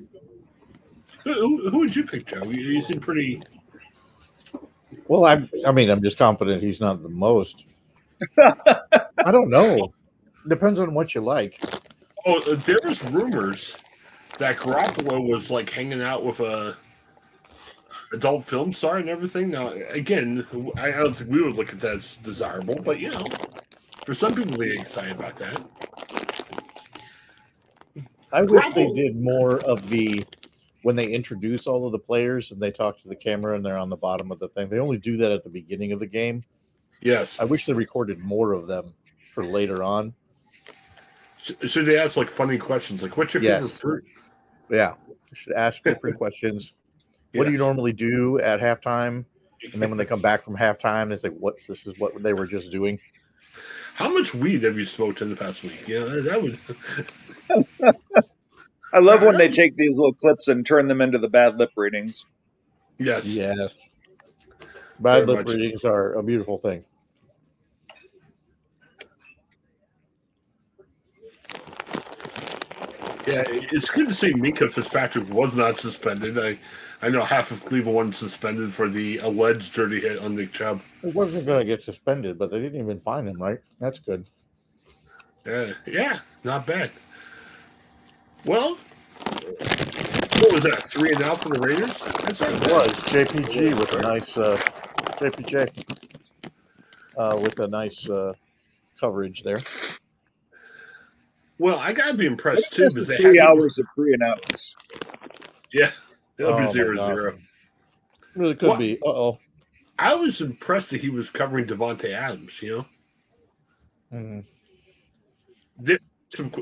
Who, 1.24 1.32
who, 1.32 1.70
who 1.70 1.78
would 1.80 1.96
you 1.96 2.04
pick, 2.04 2.26
Joe? 2.26 2.44
You, 2.44 2.62
you 2.62 2.82
seem 2.82 3.00
pretty. 3.00 3.42
Well, 5.08 5.24
I. 5.24 5.48
I 5.66 5.72
mean, 5.72 5.90
I'm 5.90 6.04
just 6.04 6.18
confident 6.18 6.62
he's 6.62 6.80
not 6.80 7.02
the 7.02 7.08
most. 7.08 7.66
I 8.38 9.30
don't 9.32 9.50
know. 9.50 9.92
Depends 10.48 10.78
on 10.78 10.94
what 10.94 11.14
you 11.14 11.20
like. 11.20 11.62
Oh, 12.26 12.40
uh, 12.50 12.56
there 12.56 12.78
was 12.84 13.02
rumors 13.10 13.76
that 14.38 14.56
Garoppolo 14.56 15.26
was 15.26 15.50
like 15.50 15.70
hanging 15.70 16.02
out 16.02 16.24
with 16.24 16.40
a 16.40 16.76
adult 18.12 18.44
film 18.44 18.72
star 18.72 18.98
and 18.98 19.08
everything. 19.08 19.50
Now, 19.50 19.68
again, 19.72 20.46
I 20.76 20.88
I 20.88 20.92
don't 20.92 21.14
think 21.14 21.30
we 21.30 21.42
would 21.42 21.56
look 21.56 21.72
at 21.72 21.80
that 21.80 21.96
as 21.96 22.16
desirable, 22.16 22.76
but 22.76 23.00
you 23.00 23.10
know, 23.10 23.24
for 24.04 24.14
some 24.14 24.34
people, 24.34 24.56
they 24.56 24.68
get 24.68 24.80
excited 24.80 25.12
about 25.12 25.36
that. 25.36 25.64
I 28.32 28.42
wish 28.42 28.68
they 28.70 28.92
did 28.92 29.20
more 29.20 29.60
of 29.60 29.88
the 29.88 30.24
when 30.82 30.96
they 30.96 31.06
introduce 31.06 31.66
all 31.66 31.86
of 31.86 31.92
the 31.92 31.98
players 31.98 32.50
and 32.50 32.60
they 32.60 32.70
talk 32.70 33.00
to 33.00 33.08
the 33.08 33.16
camera 33.16 33.56
and 33.56 33.64
they're 33.64 33.78
on 33.78 33.88
the 33.88 33.96
bottom 33.96 34.30
of 34.30 34.38
the 34.38 34.48
thing. 34.48 34.68
They 34.68 34.78
only 34.78 34.98
do 34.98 35.16
that 35.16 35.32
at 35.32 35.42
the 35.44 35.50
beginning 35.50 35.92
of 35.92 36.00
the 36.00 36.06
game. 36.06 36.44
Yes. 37.00 37.38
I 37.40 37.44
wish 37.44 37.66
they 37.66 37.72
recorded 37.72 38.18
more 38.18 38.52
of 38.52 38.66
them 38.66 38.94
for 39.34 39.44
later 39.44 39.82
on. 39.82 40.14
Sh- 41.42 41.52
Should 41.66 41.86
they 41.86 41.98
ask 41.98 42.16
like 42.16 42.30
funny 42.30 42.56
questions, 42.58 43.02
like 43.02 43.16
"What's 43.16 43.34
your 43.34 43.42
Yes. 43.42 43.62
favorite 43.64 43.78
fruit?" 43.80 44.04
Yeah, 44.70 44.94
you 45.08 45.16
should 45.34 45.52
ask 45.54 45.82
different 45.82 46.16
questions. 46.16 46.72
What 47.34 47.44
do 47.46 47.52
you 47.52 47.58
normally 47.58 47.92
do 47.92 48.38
at 48.38 48.60
halftime? 48.60 49.24
And 49.72 49.82
then 49.82 49.88
when 49.90 49.98
they 49.98 50.04
come 50.04 50.20
back 50.20 50.44
from 50.44 50.56
halftime, 50.56 51.12
it's 51.12 51.24
like, 51.24 51.32
what? 51.38 51.54
This 51.68 51.86
is 51.86 51.98
what 51.98 52.22
they 52.22 52.32
were 52.32 52.46
just 52.46 52.70
doing. 52.70 52.98
How 53.94 54.08
much 54.12 54.34
weed 54.34 54.62
have 54.64 54.76
you 54.78 54.84
smoked 54.84 55.20
in 55.22 55.30
the 55.30 55.36
past 55.36 55.62
week? 55.62 55.86
Yeah, 55.88 56.04
that 56.04 56.42
would. 56.42 56.58
I 58.92 58.98
love 59.00 59.22
when 59.22 59.36
they 59.36 59.48
take 59.48 59.76
these 59.76 59.96
little 59.98 60.12
clips 60.14 60.48
and 60.48 60.64
turn 60.64 60.86
them 60.88 61.00
into 61.00 61.18
the 61.18 61.28
bad 61.28 61.56
lip 61.58 61.70
readings. 61.76 62.24
yes. 62.98 63.26
Yes. 63.26 63.76
Bad 65.00 65.26
lip 65.26 65.46
much. 65.46 65.54
readings 65.54 65.84
are 65.84 66.14
a 66.14 66.22
beautiful 66.22 66.58
thing. 66.58 66.84
Yeah, 73.26 73.42
it's 73.46 73.90
good 73.90 74.08
to 74.08 74.14
see 74.14 74.34
Minkah 74.34 74.70
Fitzpatrick 74.70 75.28
was 75.30 75.54
not 75.54 75.80
suspended. 75.80 76.38
I, 76.38 76.58
I 77.00 77.08
know 77.08 77.24
half 77.24 77.50
of 77.50 77.64
Cleveland 77.64 78.08
was 78.08 78.18
suspended 78.18 78.72
for 78.72 78.86
the 78.86 79.16
alleged 79.18 79.72
dirty 79.72 80.00
hit 80.00 80.18
on 80.18 80.36
Nick 80.36 80.52
Chubb. 80.52 80.82
He 81.00 81.08
wasn't 81.08 81.46
going 81.46 81.60
to 81.60 81.64
get 81.64 81.82
suspended, 81.82 82.38
but 82.38 82.50
they 82.50 82.60
didn't 82.60 82.80
even 82.80 83.00
find 83.00 83.26
him, 83.26 83.40
right? 83.40 83.58
That's 83.80 83.98
good. 83.98 84.28
Yeah, 85.46 85.72
yeah, 85.86 86.18
not 86.42 86.66
bad. 86.66 86.90
Well, 88.44 88.76
what 90.38 90.52
was 90.52 90.62
that? 90.64 90.90
Three 90.90 91.12
and 91.12 91.22
out 91.22 91.42
for 91.42 91.48
the 91.48 91.60
Raiders. 91.60 91.98
That's 92.24 92.42
It 92.42 92.72
was 92.72 92.92
JPG 93.04 93.78
with 93.78 93.94
a 93.94 94.02
nice 94.02 94.36
uh, 94.36 94.60
JPJ 95.32 95.70
uh, 97.18 97.38
with 97.40 97.58
a 97.60 97.68
nice 97.68 98.08
uh, 98.10 98.34
coverage 99.00 99.42
there. 99.42 99.58
Well, 101.58 101.78
I 101.78 101.92
gotta 101.92 102.14
be 102.14 102.26
impressed 102.26 102.72
too 102.74 102.82
This 102.84 102.98
is 102.98 103.08
they 103.08 103.18
three 103.18 103.40
hours 103.40 103.78
of 103.78 103.86
pre 103.96 104.14
and. 104.14 104.22
Yeah, 105.72 105.90
it'll 106.38 106.52
Oh, 106.52 106.58
be 106.66 106.66
zero 106.66 106.96
zero. 106.98 107.34
Really 108.36 108.56
could 108.56 108.68
What? 108.68 108.78
be. 108.78 108.98
Uh 109.04 109.10
oh. 109.10 109.38
I 109.98 110.14
was 110.16 110.40
impressed 110.40 110.90
that 110.90 111.00
he 111.02 111.10
was 111.10 111.30
covering 111.30 111.66
Davante 111.66 112.12
Adams. 112.12 112.60
You 112.62 112.70
know, 112.78 112.86
Mm-hmm. 114.12 114.40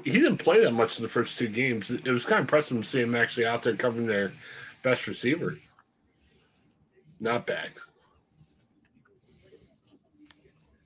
he 0.04 0.12
didn't 0.12 0.38
play 0.38 0.62
that 0.64 0.72
much 0.72 0.98
in 0.98 1.02
the 1.02 1.08
first 1.08 1.38
two 1.38 1.48
games. 1.48 1.90
It 1.90 2.06
was 2.10 2.24
kind 2.24 2.40
of 2.40 2.44
impressive 2.44 2.76
to 2.78 2.84
see 2.84 3.00
him 3.00 3.14
actually 3.14 3.46
out 3.46 3.62
there 3.62 3.76
covering 3.76 4.06
their 4.06 4.32
best 4.82 5.06
receiver. 5.06 5.58
Not 7.20 7.46
bad. 7.46 7.70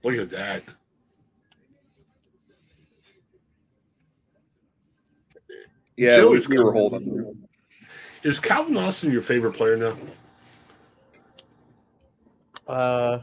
Look 0.06 0.18
at 0.20 0.30
that. 0.30 0.62
Yeah, 5.96 6.18
Joe 6.18 6.30
we, 6.30 6.36
is 6.36 6.48
we 6.48 6.58
were 6.60 6.72
holding. 6.72 7.48
Is 8.22 8.38
Calvin 8.38 8.76
Austin 8.76 9.10
your 9.10 9.22
favorite 9.22 9.54
player 9.54 9.76
now? 9.76 9.96
Uh, 12.68 13.18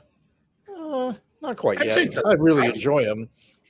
uh, 0.77 1.13
not 1.41 1.55
quite 1.55 1.81
I'd 1.81 1.91
say 1.91 2.09
yet. 2.11 2.25
I 2.25 2.33
really 2.33 2.63
I'd- 2.63 2.75
enjoy 2.75 3.03
him. 3.05 3.29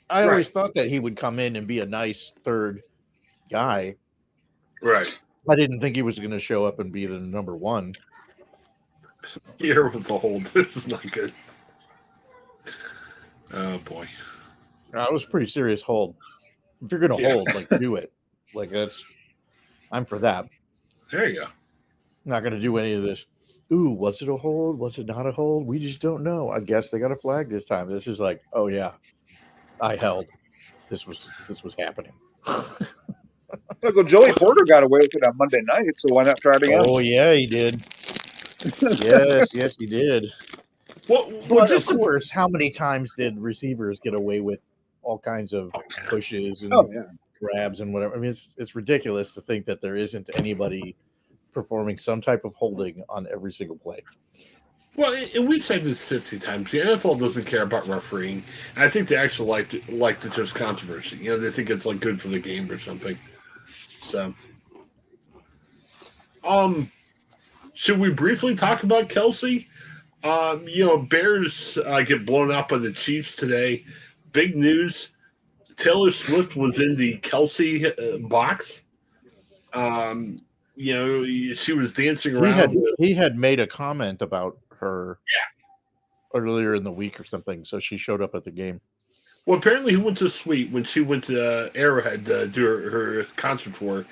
I 0.10 0.22
Right. 0.22 0.30
always 0.32 0.50
thought 0.50 0.74
that 0.76 0.90
he 0.90 1.00
would 1.00 1.16
come 1.16 1.38
in 1.40 1.56
and 1.56 1.68
be 1.68 1.80
a 1.80 1.86
nice 1.86 2.32
third 2.44 2.82
guy. 3.52 3.96
Right. 4.82 5.22
I 5.50 5.56
didn't 5.56 5.82
think 5.82 5.96
he 5.96 6.02
was 6.02 6.18
going 6.18 6.32
to 6.32 6.40
show 6.40 6.66
up 6.66 6.80
and 6.80 6.92
be 6.92 7.06
the 7.06 7.20
number 7.20 7.56
one. 7.56 7.94
Here 9.60 9.88
was 9.90 10.08
the 10.08 10.18
hold. 10.18 10.46
This 10.54 10.78
is 10.78 10.88
not 10.88 11.10
good. 11.12 11.32
Oh 13.54 13.78
boy. 13.80 14.08
that 14.92 15.12
was 15.12 15.24
a 15.24 15.28
pretty 15.28 15.48
serious 15.48 15.82
hold. 15.82 16.16
If 16.84 16.92
you're 16.92 17.00
going 17.00 17.12
to 17.12 17.18
Yeah. 17.22 17.30
hold, 17.30 17.54
like 17.54 17.68
do 17.78 17.96
it. 17.96 18.12
Like 18.54 18.72
that's, 18.72 19.06
I'm 19.92 20.06
for 20.06 20.20
that. 20.20 20.48
There 21.12 21.28
you 21.30 21.42
go. 21.42 21.48
not 22.26 22.42
going 22.42 22.54
to 22.54 22.60
do 22.60 22.78
any 22.78 22.94
of 22.94 23.04
this. 23.04 23.26
Ooh, 23.72 23.90
was 23.90 24.22
it 24.22 24.30
a 24.30 24.36
hold? 24.38 24.78
Was 24.80 24.98
it 24.98 25.06
not 25.08 25.26
a 25.26 25.32
hold? 25.32 25.66
We 25.66 25.80
just 25.80 26.02
don't 26.02 26.24
know. 26.24 26.50
I 26.50 26.60
guess 26.60 26.90
they 26.90 27.00
got 27.00 27.12
a 27.12 27.16
flag 27.16 27.50
this 27.50 27.66
time. 27.66 27.90
This 27.92 28.08
is 28.08 28.20
like, 28.20 28.42
oh 28.54 28.68
yeah, 28.68 28.94
I 29.80 29.96
held. 29.96 30.28
This 30.90 31.08
was 31.08 31.30
this 31.48 31.64
was 31.64 31.76
happening. 31.78 32.14
Look, 33.84 33.96
well, 33.96 34.06
Joey 34.06 34.32
Porter 34.34 34.66
got 34.66 34.84
away 34.84 35.00
with 35.00 35.16
it 35.16 35.28
on 35.28 35.38
Monday 35.38 35.62
night, 35.62 35.98
so 35.98 36.14
why 36.14 36.24
not 36.24 36.40
try 36.40 36.56
it 36.56 36.64
again? 36.64 36.80
Oh 36.80 37.00
yeah, 37.00 37.34
he 37.34 37.46
did. 37.48 37.84
yes, 39.02 39.54
yes, 39.54 39.76
he 39.78 39.86
did. 39.86 40.32
Well, 41.10 41.30
well 41.30 41.60
But 41.62 41.70
just 41.70 41.90
of 41.90 41.96
to- 41.96 42.00
course, 42.00 42.30
how 42.30 42.48
many 42.48 42.70
times 42.70 43.14
did 43.16 43.38
receivers 43.40 44.00
get 44.00 44.14
away 44.14 44.40
with 44.40 44.60
all 45.02 45.20
kinds 45.20 45.54
of 45.54 45.72
Oh, 45.74 45.82
pushes 46.08 46.64
and 46.64 46.74
Oh, 46.74 46.90
yeah. 46.94 47.04
grabs 47.40 47.82
and 47.82 47.94
whatever? 47.94 48.16
I 48.16 48.20
mean, 48.20 48.30
it's 48.30 48.50
it's 48.58 48.76
ridiculous 48.76 49.34
to 49.34 49.42
think 49.42 49.66
that 49.66 49.82
there 49.82 49.98
isn't 49.98 50.30
anybody 50.36 50.96
performing 51.54 51.98
some 51.98 52.22
type 52.22 52.46
of 52.46 52.56
holding 52.56 53.04
on 53.10 53.28
every 53.32 53.52
single 53.54 53.78
play. 53.78 54.02
Well, 54.96 55.14
and 55.36 55.48
we've 55.48 55.64
said 55.64 55.84
this 55.84 56.04
fifty 56.04 56.38
times. 56.40 56.72
The 56.72 56.80
NFL 56.80 57.20
doesn't 57.20 57.46
care 57.46 57.64
about 57.64 57.88
refereeing. 57.88 58.44
I 58.76 58.88
think 58.90 59.08
they 59.08 59.16
actually 59.16 59.50
like 59.50 59.70
to, 59.70 59.82
like 59.90 60.20
the 60.22 60.30
just 60.30 60.54
controversy. 60.56 61.18
You 61.18 61.32
know, 61.32 61.40
they 61.40 61.50
think 61.52 61.70
it's 61.72 61.86
like 61.86 62.00
good 62.00 62.22
for 62.22 62.28
the 62.28 62.40
game 62.40 62.72
or 62.72 62.78
something. 62.80 63.18
So, 64.00 64.34
um, 66.44 66.92
should 67.74 68.00
we 68.00 68.12
briefly 68.12 68.56
talk 68.56 68.84
about 68.84 69.10
Kelce? 69.10 69.68
Um, 70.24 70.68
you 70.68 70.86
know, 70.86 70.98
Bears 71.00 71.78
uh, 71.86 72.02
get 72.02 72.26
blown 72.26 72.52
out 72.52 72.70
by 72.70 72.78
the 72.78 72.92
Chiefs 72.94 73.36
today. 73.36 73.84
Big 74.32 74.56
news: 74.56 75.10
Taylor 75.76 76.12
Swift 76.12 76.56
was 76.56 76.80
in 76.80 76.96
the 76.96 77.18
Kelce 77.20 77.86
uh, 77.86 78.18
box. 78.28 78.82
Um, 79.74 80.42
you 80.76 80.94
know, 80.94 81.54
she 81.54 81.74
was 81.74 81.94
dancing 81.94 82.34
He 82.34 82.38
around. 82.40 82.54
had 82.54 82.74
with- 82.74 82.96
he 82.98 83.14
had 83.14 83.38
made 83.38 83.60
a 83.60 83.68
comment 83.68 84.22
about 84.22 84.58
her 84.80 85.20
earlier 86.34 86.74
in 86.76 86.84
the 86.84 86.92
week 86.92 87.20
or 87.20 87.24
something, 87.24 87.64
so 87.66 87.80
she 87.80 87.98
showed 87.98 88.22
up 88.22 88.34
at 88.34 88.44
the 88.44 88.52
game. 88.52 88.80
Well, 89.46 89.58
apparently 89.58 89.92
he 89.92 89.98
went 89.98 90.18
to 90.20 90.30
Sweet 90.30 90.72
when 90.72 90.84
she 90.86 91.02
went 91.02 91.26
to 91.26 91.66
uh, 91.68 91.70
Arrowhead 91.76 92.26
to 92.28 92.48
do 92.48 92.66
her, 92.66 92.90
her 92.90 93.24
concert 93.36 93.74
tour, 93.74 94.06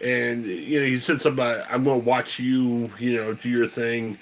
and 0.00 0.46
you 0.46 0.80
know 0.80 0.86
he 0.86 0.98
said 0.98 1.20
something 1.20 1.44
about 1.44 1.66
I'm 1.70 1.84
going 1.84 2.00
to 2.00 2.06
watch 2.06 2.38
you, 2.38 2.90
you 2.98 3.16
know, 3.16 3.34
do 3.34 3.50
your 3.50 3.68
thing. 3.68 4.18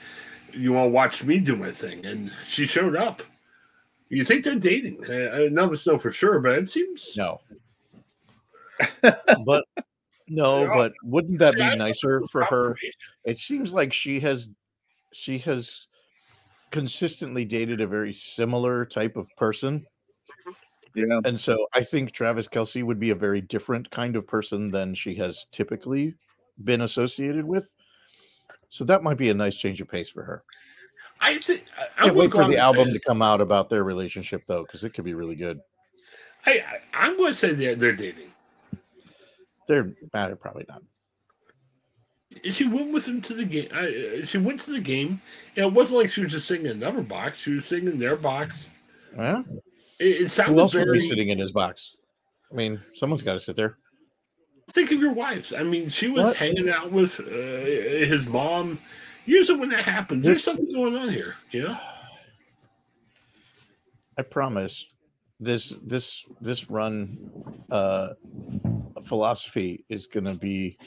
You 0.57 0.73
want 0.73 0.87
to 0.87 0.91
watch 0.91 1.25
me 1.25 1.39
do 1.39 1.57
my 1.57 1.71
thing, 1.71 2.05
and 2.07 2.33
she 2.47 2.67
showed 2.67 2.97
up. 2.97 3.23
You 4.09 4.25
think 4.25 4.45
they're 4.45 4.55
dating? 4.55 5.05
Uh, 5.05 5.49
none 5.51 5.67
of 5.67 5.73
us 5.73 5.87
know 5.87 5.99
for 5.99 6.13
sure, 6.13 6.41
but 6.41 6.55
it 6.55 6.69
seems. 6.69 7.17
No. 7.17 7.41
but 9.03 9.65
no, 10.29 10.63
Yeah. 10.65 10.75
but 10.75 10.93
wouldn't 11.03 11.39
that 11.39 11.55
See, 11.55 11.59
be 11.59 11.69
thought 11.71 11.79
nicer 11.79 12.23
for 12.31 12.45
her? 12.45 12.77
It 13.25 13.39
seems 13.39 13.73
like 13.73 13.93
she 13.93 14.21
has 14.21 14.49
she 15.13 15.39
has 15.39 15.87
consistently 16.71 17.45
dated 17.45 17.81
a 17.81 17.87
very 17.87 18.13
similar 18.13 18.85
type 18.85 19.17
of 19.17 19.29
person. 19.37 19.87
Yeah. 20.95 21.21
And 21.25 21.39
so 21.39 21.67
I 21.75 21.83
think 21.83 22.13
Travis 22.13 22.49
Kelce 22.49 22.83
would 22.83 22.99
be 22.99 23.11
a 23.11 23.15
very 23.15 23.41
different 23.41 23.91
kind 23.91 24.17
of 24.17 24.27
person 24.27 24.71
than 24.71 24.95
she 24.95 25.15
has 25.17 25.47
typically 25.53 26.15
been 26.65 26.83
associated 26.83 27.45
with. 27.45 27.75
So 28.69 28.85
that 28.85 29.03
might 29.03 29.17
be 29.17 29.31
a 29.31 29.35
nice 29.35 29.57
change 29.57 29.81
of 29.81 29.89
pace 29.89 30.11
for 30.11 30.23
her. 30.23 30.43
I 31.21 31.39
think 31.39 31.65
I 31.99 32.05
Can't 32.05 32.17
wait 32.17 32.33
for 32.33 32.47
the 32.47 32.59
album 32.59 32.93
to 32.93 33.01
come 33.01 33.23
out 33.23 33.41
about 33.41 33.71
their 33.71 33.85
relationship 33.85 34.43
though, 34.47 34.63
because 34.63 34.85
it 34.85 34.91
could 34.91 35.05
be 35.05 35.15
really 35.15 35.35
good. 35.35 35.61
Hey, 36.45 36.63
I, 36.63 37.07
I'm 37.07 37.17
going 37.17 37.33
to 37.33 37.39
say 37.39 37.55
they're, 37.55 37.75
they're 37.75 37.93
dating. 37.93 38.29
They're 39.67 39.93
they're 40.13 40.37
probably 40.37 40.67
not. 40.69 40.83
She 42.51 42.67
went 42.67 42.93
with 42.93 43.07
him 43.07 43.23
to 43.23 43.35
the 43.35 43.45
game. 43.45 43.69
Uh, 43.73 44.25
she 44.25 44.39
went 44.39 44.61
to 44.63 44.73
the 44.73 44.81
game, 44.81 45.23
and 45.57 45.67
it 45.67 45.73
wasn't 45.73 46.01
like 46.01 46.11
she 46.11 46.23
was 46.23 46.33
just 46.33 46.47
sitting 46.47 46.67
in 46.67 46.73
another 46.73 47.03
box. 47.03 47.39
She 47.39 47.53
was 47.53 47.65
sitting 47.65 47.89
in 47.89 47.99
their 47.99 48.17
box. 48.17 48.69
Yeah. 49.17 49.43
It, 49.99 50.23
it 50.23 50.31
sounded 50.31 50.55
who 50.55 50.61
else 50.61 50.75
would 50.75 50.93
be 50.93 51.01
sitting 51.01 51.31
in 51.31 51.39
his 51.39 51.53
box? 51.53 51.97
I 52.53 52.55
mean, 52.55 52.81
someone's 52.93 53.23
got 53.23 53.35
to 53.35 53.41
sit 53.41 53.57
there. 53.57 53.79
Think 54.73 54.91
of 54.93 55.01
your 55.01 55.13
wives. 55.13 55.53
I 55.53 55.63
mean, 55.63 55.89
she 55.89 56.09
was 56.09 56.27
What? 56.27 56.37
hanging 56.37 56.69
out 56.69 56.91
with 56.91 57.19
uh, 57.21 57.25
his 57.25 58.27
mom. 58.27 58.79
Usually, 59.25 59.59
when 59.59 59.71
that 59.71 59.85
happens, 59.85 60.25
there's 60.25 60.43
something 60.43 60.71
going 60.73 60.95
on 60.97 61.09
here. 61.09 61.37
You 61.53 61.65
know. 61.65 61.79
I 64.19 64.23
promise 64.23 64.97
this 65.41 65.75
this 65.85 66.25
this 66.41 66.71
run 66.71 67.19
uh 67.71 68.15
philosophy 69.05 69.85
is 69.91 70.07
gonna 70.07 70.35
be 70.35 70.79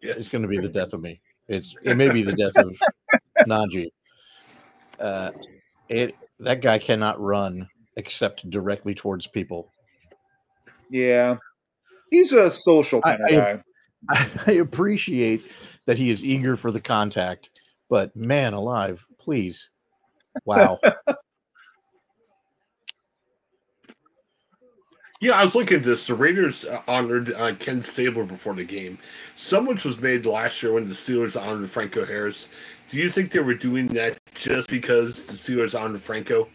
it's 0.00 0.16
Yes. 0.16 0.28
gonna 0.28 0.46
be 0.46 0.58
the 0.58 0.68
death 0.68 0.92
of 0.92 1.00
me. 1.00 1.20
It's 1.48 1.74
it 1.82 1.96
may 1.96 2.08
be 2.08 2.22
the 2.22 2.32
death 2.34 2.56
of 2.56 2.76
Najee. 3.48 3.90
Uh 5.00 5.30
it 5.88 6.14
that 6.38 6.62
guy 6.62 6.78
cannot 6.78 7.20
run 7.20 7.68
except 7.96 8.48
directly 8.50 8.94
towards 8.94 9.26
people. 9.26 9.72
Yeah. 10.88 11.36
He's 12.10 12.32
a 12.32 12.50
social 12.50 13.00
I- 13.04 13.16
kind 13.16 13.22
of 13.22 13.30
guy. 13.44 13.62
I 14.46 14.52
appreciate 14.52 15.44
that 15.86 15.98
he 15.98 16.10
is 16.10 16.24
eager 16.24 16.56
for 16.56 16.70
the 16.70 16.80
contact, 16.80 17.50
but 17.88 18.14
man 18.16 18.54
alive, 18.54 19.06
please. 19.18 19.70
Wow. 20.44 20.78
Yeah, 25.20 25.32
I 25.32 25.44
was 25.44 25.54
looking 25.54 25.76
at 25.76 25.82
this. 25.82 26.06
The 26.06 26.14
Raiders 26.14 26.64
uh, 26.64 26.80
honored 26.88 27.30
uh, 27.34 27.54
Ken 27.56 27.82
Stabler 27.82 28.24
before 28.24 28.54
the 28.54 28.64
game. 28.64 28.98
Some 29.36 29.66
which 29.66 29.84
was 29.84 30.00
made 30.00 30.24
last 30.24 30.62
year 30.62 30.72
when 30.72 30.88
the 30.88 30.94
Steelers 30.94 31.38
honored 31.40 31.70
Franco 31.70 32.06
Harris. 32.06 32.48
Do 32.90 32.96
you 32.96 33.10
think 33.10 33.30
they 33.30 33.40
were 33.40 33.54
doing 33.54 33.86
that 33.88 34.18
just 34.34 34.70
because 34.70 35.26
the 35.26 35.34
Steelers 35.34 35.78
honored 35.78 36.00
Franco 36.00 36.48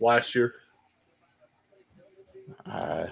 last 0.00 0.34
year? 0.34 0.54
Uh, 2.66 3.06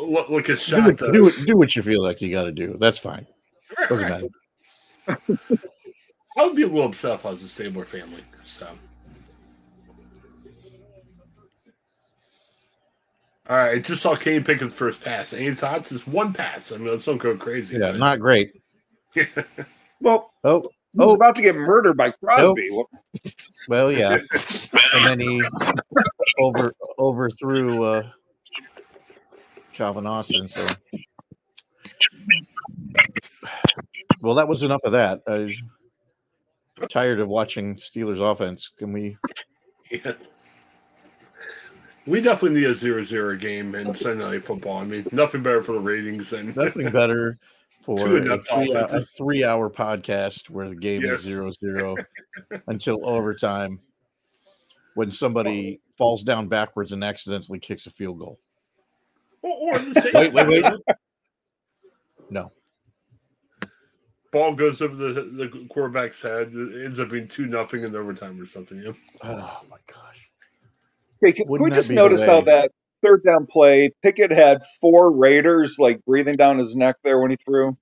Look, 0.00 0.28
look 0.28 0.44
at 0.48 0.58
do, 0.58 0.62
shot. 0.64 0.84
what, 0.84 0.96
do, 1.12 1.24
what- 1.24 1.34
do 1.46 1.56
what 1.56 1.74
you 1.76 1.82
feel 1.82 2.02
like 2.02 2.20
you 2.22 2.30
got 2.30 2.44
to 2.44 2.52
do. 2.52 2.76
That's 2.78 2.98
fine. 2.98 3.26
Doesn't 3.88 4.08
matter. 4.08 4.28
I 6.38 6.44
would 6.46 6.54
be 6.54 6.62
a 6.62 6.66
little 6.66 6.84
upset 6.84 7.14
if 7.14 7.26
I 7.26 7.30
was 7.30 7.42
a 7.42 7.48
Stabler 7.48 7.84
family. 7.84 8.22
So, 8.44 8.68
all 13.48 13.56
right, 13.56 13.82
just 13.82 14.02
saw 14.02 14.14
Kane 14.14 14.44
pick 14.44 14.60
his 14.60 14.72
first 14.72 15.00
pass. 15.00 15.32
Any 15.32 15.54
thoughts? 15.54 15.90
It's 15.90 16.06
one 16.06 16.32
pass. 16.32 16.70
I 16.70 16.76
mean, 16.76 16.88
let's 16.88 17.04
don't 17.06 17.18
go 17.18 17.36
crazy. 17.36 17.74
Yeah, 17.76 17.92
but- 17.92 17.98
not 17.98 18.20
great. 18.20 18.52
Well, 20.00 20.30
Oh, 20.44 20.62
he's 20.92 21.00
Oh. 21.00 21.14
about 21.14 21.34
to 21.34 21.42
get 21.42 21.56
murdered 21.56 21.96
by 21.96 22.12
Crosby. 22.12 22.68
What- 22.70 22.86
Well, 23.68 23.90
yeah, 23.90 24.18
and 24.94 25.04
then 25.04 25.18
he 25.18 25.42
over 26.38 26.72
overthrew 27.00 27.82
uh, 27.82 28.08
Calvin 29.78 30.08
Austin. 30.08 30.48
So, 30.48 30.66
well, 34.20 34.34
that 34.34 34.48
was 34.48 34.64
enough 34.64 34.80
of 34.82 34.90
that. 34.90 35.20
I'm 35.28 35.54
tired 36.90 37.20
of 37.20 37.28
watching 37.28 37.76
Steelers 37.76 38.20
offense. 38.20 38.72
Can 38.76 38.92
we? 38.92 39.16
We 42.06 42.20
definitely 42.20 42.60
need 42.60 42.66
a 42.70 42.74
zero-zero 42.74 43.36
game 43.36 43.76
in 43.76 43.94
Sunday 43.94 44.24
Night 44.24 44.44
Football. 44.44 44.78
I 44.78 44.84
mean, 44.84 45.06
nothing 45.12 45.44
better 45.44 45.62
for 45.62 45.72
the 45.72 45.80
ratings 45.80 46.30
than 46.30 46.54
Nothing 46.64 46.90
better 46.90 47.38
for 47.82 48.00
a 48.00 48.38
three, 48.42 48.72
a 48.72 49.00
three-hour 49.16 49.70
podcast 49.70 50.50
where 50.50 50.68
the 50.68 50.74
game 50.74 51.02
Yes. 51.02 51.20
is 51.20 51.26
zero 51.26 51.52
zero 51.52 51.94
until 52.66 53.08
overtime, 53.08 53.78
when 54.96 55.12
somebody 55.12 55.80
falls 55.96 56.24
down 56.24 56.48
backwards 56.48 56.90
and 56.90 57.04
accidentally 57.04 57.60
kicks 57.60 57.86
a 57.86 57.90
field 57.90 58.18
goal. 58.18 58.40
Or, 59.48 59.74
or 59.74 59.78
the 59.78 60.00
same. 60.00 60.12
Wait, 60.14 60.32
wait, 60.32 60.48
wait. 60.62 60.64
No. 62.30 62.50
Ball 64.30 64.54
goes 64.54 64.82
over 64.82 64.94
the 64.94 65.22
the 65.22 65.66
quarterback's 65.70 66.20
head. 66.20 66.52
It 66.54 66.84
ends 66.84 67.00
up 67.00 67.08
being 67.10 67.28
two 67.28 67.46
nothing 67.46 67.80
in 67.82 67.96
overtime 67.96 68.38
or 68.40 68.46
something. 68.46 68.82
Yeah. 68.82 68.92
Oh 69.22 69.62
my 69.70 69.78
gosh. 69.86 70.28
Okay, 71.22 71.32
can, 71.32 71.46
can 71.46 71.62
we 71.62 71.70
just 71.70 71.88
be 71.88 71.94
notice 71.94 72.24
how 72.26 72.42
that 72.42 72.70
third 73.02 73.22
down 73.24 73.46
play, 73.46 73.90
Pickett 74.02 74.30
had 74.30 74.58
four 74.80 75.10
Raiders 75.16 75.76
like 75.78 76.04
breathing 76.04 76.36
down 76.36 76.58
his 76.58 76.76
neck 76.76 76.96
there 77.02 77.18
when 77.20 77.30
he 77.30 77.36
threw? 77.36 77.76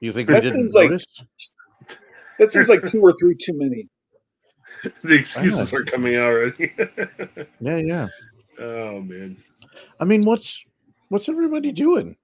You 0.00 0.12
think 0.12 0.28
That 0.28 0.42
didn't 0.42 0.70
seems 0.70 0.74
like- 0.74 0.90
That 2.38 2.50
seems 2.50 2.68
like 2.68 2.86
two 2.86 3.00
or 3.00 3.12
three 3.18 3.36
too 3.40 3.54
many. 3.56 3.88
The 5.02 5.14
excuses 5.14 5.72
are 5.72 5.84
coming 5.84 6.14
out 6.16 6.24
already. 6.26 6.72
Yeah, 7.60 7.76
yeah. 7.78 8.08
Oh 8.60 9.00
man. 9.00 9.36
I 10.00 10.04
mean, 10.04 10.22
what's 10.22 10.64
what's 11.08 11.28
everybody 11.28 11.72
doing? 11.72 12.16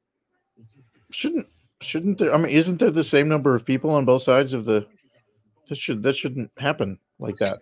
Shouldn't 1.10 1.46
shouldn't 1.80 2.18
there? 2.18 2.34
I 2.34 2.36
mean, 2.38 2.52
isn't 2.52 2.78
there 2.78 2.90
the 2.90 3.04
same 3.04 3.28
number 3.28 3.54
of 3.54 3.64
people 3.64 3.90
on 3.90 4.04
both 4.04 4.22
sides 4.22 4.52
of 4.54 4.64
the? 4.64 4.86
That 5.68 5.76
should 5.76 6.02
that 6.02 6.16
shouldn't 6.16 6.50
happen 6.58 6.98
like 7.18 7.36
that. 7.36 7.58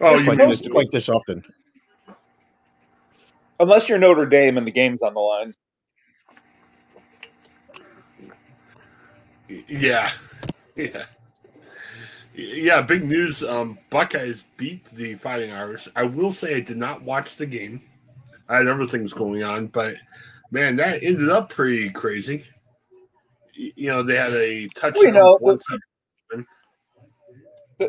Oh, 0.00 0.14
It's 0.14 0.26
you 0.26 0.32
like 0.32 0.48
this, 0.48 0.62
like 0.66 0.90
this 0.90 1.08
often. 1.08 1.42
Unless 3.58 3.88
you're 3.88 3.98
Notre 3.98 4.26
Dame 4.26 4.56
and 4.56 4.66
the 4.66 4.70
game's 4.70 5.02
on 5.02 5.12
the 5.12 5.20
line. 5.20 5.52
Yeah, 9.68 10.12
yeah, 10.76 11.04
yeah. 12.40 12.82
Big 12.82 13.04
news. 13.04 13.42
Um, 13.42 13.78
Buckeyes 13.90 14.44
beat 14.56 14.84
the 14.94 15.14
Fighting 15.16 15.52
Irish. 15.52 15.88
I 15.94 16.04
will 16.04 16.32
say 16.32 16.56
I 16.56 16.60
did 16.60 16.76
not 16.76 17.02
watch 17.02 17.36
the 17.36 17.46
game. 17.46 17.82
I 18.48 18.58
had 18.58 18.68
other 18.68 18.86
things 18.86 19.12
going 19.12 19.42
on, 19.42 19.68
but 19.68 19.94
man, 20.50 20.76
that 20.76 21.02
ended 21.02 21.30
up 21.30 21.50
pretty 21.50 21.90
crazy. 21.90 22.44
You 23.54 23.90
know, 23.90 24.02
they 24.02 24.16
had 24.16 24.32
a 24.32 24.68
touchdown. 24.68 25.14
know, 25.14 25.38
one 25.40 25.58
sub- 25.60 26.44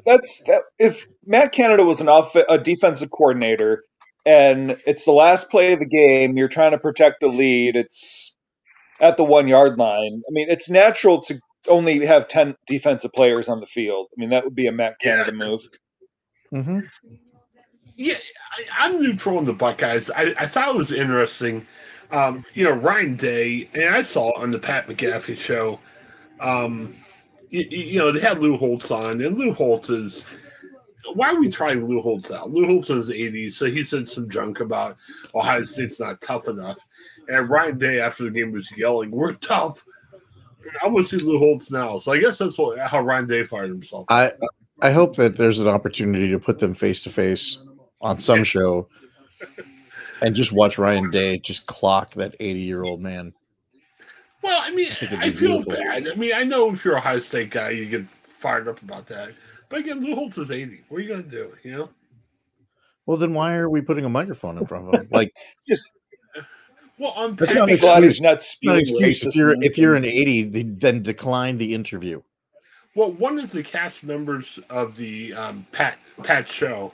That's 0.05 0.43
that, 0.43 0.63
if 0.77 1.07
Matt 1.25 1.51
Canada 1.51 1.83
was 1.83 2.01
an 2.01 2.09
off 2.09 2.35
a 2.35 2.57
defensive 2.57 3.09
coordinator, 3.09 3.83
and 4.25 4.77
it's 4.85 5.05
the 5.05 5.11
last 5.11 5.49
play 5.49 5.73
of 5.73 5.79
the 5.79 5.87
game. 5.87 6.37
You're 6.37 6.47
trying 6.47 6.71
to 6.71 6.77
protect 6.77 7.23
a 7.23 7.27
lead. 7.27 7.75
It's 7.75 8.35
at 8.99 9.17
the 9.17 9.23
one 9.23 9.47
yard 9.47 9.77
line. 9.77 10.21
I 10.27 10.31
mean, 10.31 10.47
it's 10.49 10.69
natural 10.69 11.21
to 11.23 11.39
only 11.67 12.05
have 12.05 12.27
ten 12.27 12.55
defensive 12.67 13.13
players 13.13 13.49
on 13.49 13.59
the 13.59 13.65
field. 13.65 14.07
I 14.15 14.19
mean, 14.19 14.29
that 14.29 14.43
would 14.43 14.55
be 14.55 14.67
a 14.67 14.71
Matt 14.71 14.99
Canada 14.99 15.31
move. 15.31 15.61
Mm-hmm. 16.53 16.79
Yeah, 17.95 18.15
I, 18.53 18.85
I'm 18.85 19.01
neutral 19.01 19.37
on 19.37 19.45
the 19.45 19.53
Buckeyes. 19.53 20.09
I, 20.11 20.33
I 20.39 20.47
thought 20.47 20.69
it 20.69 20.77
was 20.77 20.91
interesting. 20.91 21.67
Um, 22.11 22.45
you 22.53 22.63
know, 22.63 22.71
Ryan 22.71 23.15
Day, 23.15 23.69
and 23.73 23.93
I 23.95 24.01
saw 24.01 24.29
it 24.29 24.41
on 24.41 24.51
the 24.51 24.59
Pat 24.59 24.87
McAfee 24.87 25.37
show. 25.37 25.77
Um, 26.39 26.95
you, 27.49 27.65
you 27.69 27.99
know, 27.99 28.11
they 28.11 28.19
had 28.19 28.41
Lou 28.41 28.57
Holtz 28.57 28.91
on, 28.91 29.21
and 29.21 29.37
Lou 29.37 29.53
Holtz 29.53 29.89
is. 29.89 30.25
Why 31.13 31.29
are 31.29 31.39
we 31.39 31.49
trying 31.49 31.85
Lou 31.85 32.01
Holtz 32.01 32.31
out? 32.31 32.51
Lou 32.51 32.67
Holtz 32.67 32.89
in 32.89 32.97
his 32.97 33.09
80s, 33.09 33.53
so 33.53 33.65
he 33.65 33.83
said 33.83 34.07
some 34.07 34.29
junk 34.29 34.59
about 34.59 34.97
Ohio 35.33 35.63
State's 35.63 35.99
not 35.99 36.21
tough 36.21 36.47
enough. 36.47 36.85
And 37.27 37.49
Ryan 37.49 37.77
Day, 37.77 37.99
after 37.99 38.23
the 38.23 38.31
game, 38.31 38.51
was 38.51 38.71
yelling, 38.77 39.11
We're 39.11 39.33
tough. 39.33 39.83
I 40.83 40.87
want 40.87 41.07
to 41.07 41.19
see 41.19 41.23
Lou 41.23 41.37
Holtz 41.37 41.71
now. 41.71 41.97
So 41.97 42.11
I 42.11 42.19
guess 42.19 42.37
that's 42.37 42.57
what, 42.57 42.79
how 42.79 43.01
Ryan 43.01 43.27
Day 43.27 43.43
fired 43.43 43.69
himself. 43.69 44.05
I 44.09 44.33
I 44.81 44.91
hope 44.91 45.15
that 45.17 45.37
there's 45.37 45.59
an 45.59 45.67
opportunity 45.67 46.29
to 46.31 46.39
put 46.39 46.59
them 46.59 46.73
face 46.73 47.01
to 47.03 47.09
face 47.09 47.59
on 48.01 48.17
some 48.17 48.43
show, 48.43 48.87
and 50.21 50.35
just 50.35 50.51
watch 50.51 50.77
Ryan 50.77 51.09
Day 51.09 51.37
just 51.37 51.67
clock 51.67 52.13
that 52.15 52.35
80 52.39 52.59
year 52.59 52.83
old 52.83 53.01
man. 53.01 53.33
Well, 54.41 54.59
I 54.63 54.71
mean, 54.71 54.89
think 54.89 55.11
it'd 55.11 55.23
I 55.23 55.31
feel 55.31 55.61
beautiful. 55.61 55.73
bad. 55.73 56.07
I 56.07 56.15
mean, 56.15 56.33
I 56.33 56.43
know 56.43 56.71
if 56.71 56.83
you're 56.83 56.95
a 56.95 57.01
high 57.01 57.19
State 57.19 57.51
guy, 57.51 57.69
you 57.69 57.85
get 57.85 58.05
fired 58.39 58.67
up 58.67 58.81
about 58.81 59.07
that. 59.07 59.31
But 59.69 59.79
again, 59.81 60.03
Lou 60.03 60.15
Holtz 60.15 60.37
is 60.37 60.51
80. 60.51 60.81
What 60.89 60.97
are 60.97 61.01
you 61.01 61.07
going 61.07 61.23
to 61.23 61.29
do? 61.29 61.53
You 61.63 61.71
know? 61.71 61.89
Well, 63.05 63.17
then 63.17 63.33
why 63.33 63.55
are 63.55 63.69
we 63.69 63.81
putting 63.81 64.03
a 64.03 64.09
microphone 64.09 64.57
in 64.57 64.65
front 64.65 64.87
of 64.87 65.01
him? 65.01 65.07
Like, 65.11 65.33
Just 65.67 65.93
Well, 67.01 67.11
on 67.13 67.35
That's 67.35 67.55
not 67.55 67.69
an 67.69 67.77
glad 67.77 68.03
excuse. 68.03 68.17
he's 68.17 68.21
not 68.21 68.73
not 68.73 68.79
excuse. 68.79 69.25
If 69.25 69.35
you're 69.35 69.63
if 69.63 69.75
you're 69.77 69.95
an 69.95 70.05
80, 70.05 70.43
then- 70.43 70.77
then 70.77 71.01
decline 71.01 71.57
the 71.57 71.73
interview. 71.73 72.21
well, 72.95 73.11
one 73.11 73.39
of 73.39 73.51
the 73.51 73.63
cast 73.63 74.03
members 74.03 74.59
of 74.69 74.95
the 74.97 75.33
um, 75.33 75.65
Pat 75.71 75.97
Pat 76.21 76.47
show, 76.47 76.93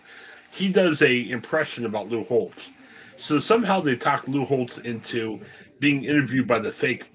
he 0.51 0.69
does 0.69 1.01
a 1.01 1.29
impression 1.29 1.85
about 1.85 2.07
Lou 2.07 2.23
Holtz. 2.23 2.71
So 3.17 3.37
somehow 3.39 3.81
they 3.81 3.97
talked 3.97 4.29
Lou 4.29 4.45
Holtz 4.45 4.77
into 4.77 5.41
being 5.79 6.05
interviewed 6.05 6.47
by 6.47 6.59
the 6.59 6.71
fake, 6.71 7.11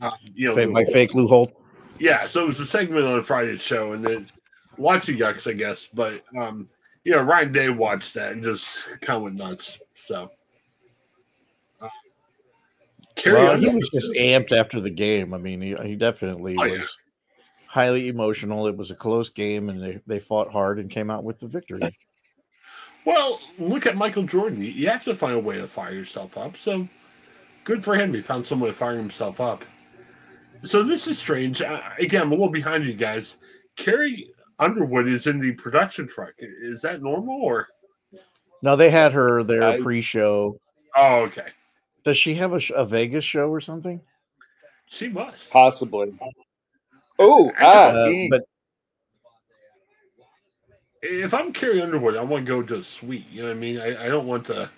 uh, 0.00 0.10
you 0.34 0.48
know, 0.48 0.56
Fake- 0.56 0.66
Lou 0.66 0.72
my 0.72 0.80
Holtz. 0.80 0.92
fake 0.92 1.14
Lou 1.14 1.28
Holt. 1.28 1.52
Yeah, 2.00 2.26
so 2.26 2.42
it 2.42 2.46
was 2.48 2.58
a 2.58 2.66
segment 2.66 3.06
on 3.06 3.22
Friday's 3.22 3.62
show, 3.62 3.92
and 3.92 4.04
then 4.04 4.28
lots 4.78 5.08
of 5.08 5.14
yucks, 5.14 5.48
I 5.48 5.52
guess. 5.52 5.86
But 5.86 6.22
um, 6.36 6.68
you 7.04 7.12
know, 7.12 7.22
Ryan 7.22 7.52
Day 7.52 7.68
watched 7.68 8.14
that 8.14 8.32
and 8.32 8.42
just 8.42 8.88
kind 9.02 9.18
of 9.18 9.22
went 9.22 9.36
nuts. 9.36 9.78
So, 9.94 10.30
Carrie 13.16 13.34
Well, 13.36 13.58
he 13.58 13.68
was 13.68 13.88
just 13.92 14.12
amped 14.14 14.52
after 14.52 14.80
the 14.80 14.90
game. 14.90 15.34
I 15.34 15.38
mean, 15.38 15.60
he, 15.60 15.74
he 15.84 15.96
definitely 15.96 16.56
Oh, 16.58 16.68
was 16.68 16.78
yeah. 16.80 17.44
highly 17.66 18.08
emotional. 18.08 18.66
It 18.66 18.76
was 18.76 18.90
a 18.90 18.94
close 18.94 19.28
game, 19.28 19.68
and 19.68 19.82
they, 19.82 20.00
they 20.06 20.18
fought 20.18 20.50
hard 20.50 20.78
and 20.78 20.88
came 20.90 21.10
out 21.10 21.24
with 21.24 21.38
the 21.40 21.48
victory. 21.48 21.80
Well, 23.04 23.40
look 23.58 23.84
at 23.86 23.96
Michael 23.96 24.22
Jordan. 24.22 24.62
You- 24.62 24.70
You 24.70 24.88
have 24.88 25.02
to 25.04 25.16
find 25.16 25.34
a 25.34 25.38
way 25.40 25.56
to 25.58 25.66
fire 25.66 25.92
yourself 25.92 26.38
up. 26.38 26.56
So 26.56 26.88
good 27.64 27.82
for 27.84 27.96
him. 27.96 28.14
He 28.14 28.20
found 28.20 28.46
some 28.46 28.60
way 28.60 28.68
to 28.70 28.76
fire 28.76 28.96
himself 28.96 29.40
up. 29.40 29.64
So 30.62 30.84
this 30.84 31.08
is 31.08 31.18
strange. 31.18 31.60
Uh, 31.60 31.80
again, 31.98 32.22
I'm 32.22 32.28
a 32.30 32.34
little 32.36 32.48
behind 32.48 32.84
you 32.84 32.94
guys. 32.94 33.38
Carrie 33.76 34.30
Underwood 34.60 35.08
is 35.08 35.26
in 35.26 35.40
the 35.40 35.50
production 35.50 36.06
truck. 36.06 36.34
Is 36.38 36.80
that 36.82 37.02
normal 37.02 37.42
or? 37.42 37.66
No, 38.62 38.76
they 38.76 38.90
had 38.90 39.12
her 39.12 39.42
there 39.42 39.64
I- 39.64 39.80
pre-show. 39.80 40.60
Oh, 40.94 41.22
okay. 41.22 41.48
Does 42.04 42.16
she 42.16 42.34
have 42.34 42.52
a, 42.52 42.60
sh- 42.60 42.72
a 42.74 42.84
Vegas 42.84 43.24
show 43.24 43.48
or 43.48 43.60
something? 43.60 44.00
She 44.86 45.08
must. 45.08 45.52
Possibly. 45.52 46.12
Oh, 47.18 47.50
ah, 47.58 47.88
Uh, 47.88 48.12
but 48.28 48.42
If 51.02 51.34
I'm 51.34 51.52
Carrie 51.52 51.80
Underwood, 51.80 52.16
I 52.16 52.22
want 52.22 52.46
to 52.46 52.48
go 52.48 52.62
to 52.62 52.78
a 52.78 52.82
suite. 52.82 53.26
You 53.30 53.42
know 53.42 53.48
what 53.48 53.56
I 53.56 53.60
mean? 53.60 53.80
I, 53.80 54.06
I 54.06 54.08
don't 54.08 54.26
want 54.26 54.46
to. 54.46 54.70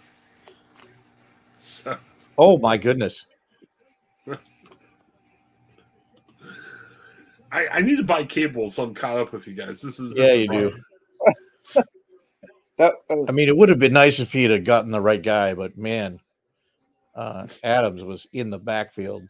So, 1.62 1.96
oh 2.38 2.58
my 2.58 2.76
goodness, 2.76 3.24
I, 7.54 7.68
I 7.68 7.80
need 7.82 7.96
to 7.98 8.02
buy 8.02 8.24
cable 8.24 8.68
so 8.68 8.82
I'm 8.82 8.94
caught 8.94 9.16
up 9.16 9.32
with 9.32 9.46
you 9.46 9.54
guys. 9.54 9.80
This 9.80 10.00
is 10.00 10.10
this 10.10 10.18
yeah, 10.18 10.32
is 10.32 10.38
you 10.38 10.48
wrong. 10.50 10.70
do. 11.74 11.82
that, 12.78 12.94
uh, 13.08 13.24
I 13.28 13.32
mean, 13.32 13.48
it 13.48 13.56
would 13.56 13.68
have 13.68 13.78
been 13.78 13.92
nice 13.92 14.18
if 14.18 14.32
he'd 14.32 14.50
have 14.50 14.64
gotten 14.64 14.90
the 14.90 15.00
right 15.00 15.22
guy, 15.22 15.54
but 15.54 15.78
man, 15.78 16.18
uh, 17.14 17.46
Adams 17.62 18.02
was 18.02 18.26
in 18.32 18.50
the 18.50 18.58
backfield, 18.58 19.28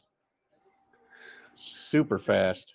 super 1.54 2.18
fast, 2.18 2.74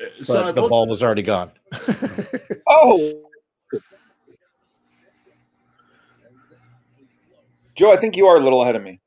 Uh, 0.00 0.24
So 0.24 0.42
but 0.42 0.54
the 0.56 0.68
ball 0.68 0.88
was 0.88 1.02
already 1.02 1.22
gone. 1.22 1.52
oh, 2.68 3.24
Joe, 7.74 7.92
I 7.92 7.96
think 7.96 8.16
you 8.16 8.26
are 8.26 8.36
a 8.36 8.40
little 8.40 8.62
ahead 8.62 8.76
of 8.76 8.82
me. 8.82 9.00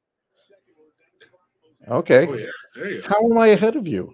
okay, 1.88 2.27
Oh 2.27 2.34
yeah, 2.34 2.45
there 2.75 2.91
you 2.91 3.01
how 3.05 3.23
am 3.29 3.38
I 3.38 3.47
ahead 3.47 3.75
of 3.75 3.88
you? 3.88 4.13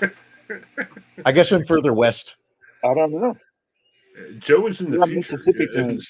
I 1.26 1.32
guess 1.32 1.52
I'm 1.52 1.64
further 1.64 1.92
west. 1.92 2.36
I 2.84 2.94
don't 2.94 3.12
know. 3.12 3.30
Uh, 3.30 4.32
Joe 4.38 4.66
is 4.66 4.80
in 4.80 4.90
the 4.90 4.96
You're 4.96 5.06
future. 5.06 5.16
Mississippi 5.36 5.66
time. 5.74 6.00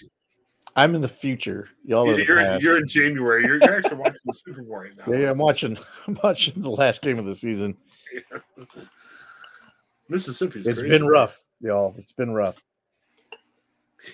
I'm 0.77 0.95
in 0.95 1.01
the 1.01 1.09
future. 1.09 1.69
Y'all 1.85 2.09
are 2.09 2.19
You're, 2.19 2.59
you're 2.59 2.79
in 2.79 2.89
January. 2.89 3.45
You're, 3.45 3.59
you're 3.59 3.77
actually 3.79 3.97
watching 3.97 4.21
the 4.25 4.35
Super 4.35 4.63
Bowl 4.63 4.79
right 4.79 4.97
now. 4.97 5.05
Yeah, 5.13 5.19
yeah, 5.21 5.31
I'm 5.31 5.39
watching. 5.39 5.77
I'm 6.07 6.19
watching 6.23 6.63
the 6.63 6.71
last 6.71 7.03
game 7.03 7.19
of 7.19 7.25
the 7.27 7.35
season. 7.35 7.77
Mississippi's 10.09 10.67
It's 10.67 10.81
crazy. 10.81 10.91
been 10.93 11.07
rough, 11.07 11.41
y'all. 11.61 11.95
It's 11.99 12.13
been 12.13 12.33
rough. 12.33 12.61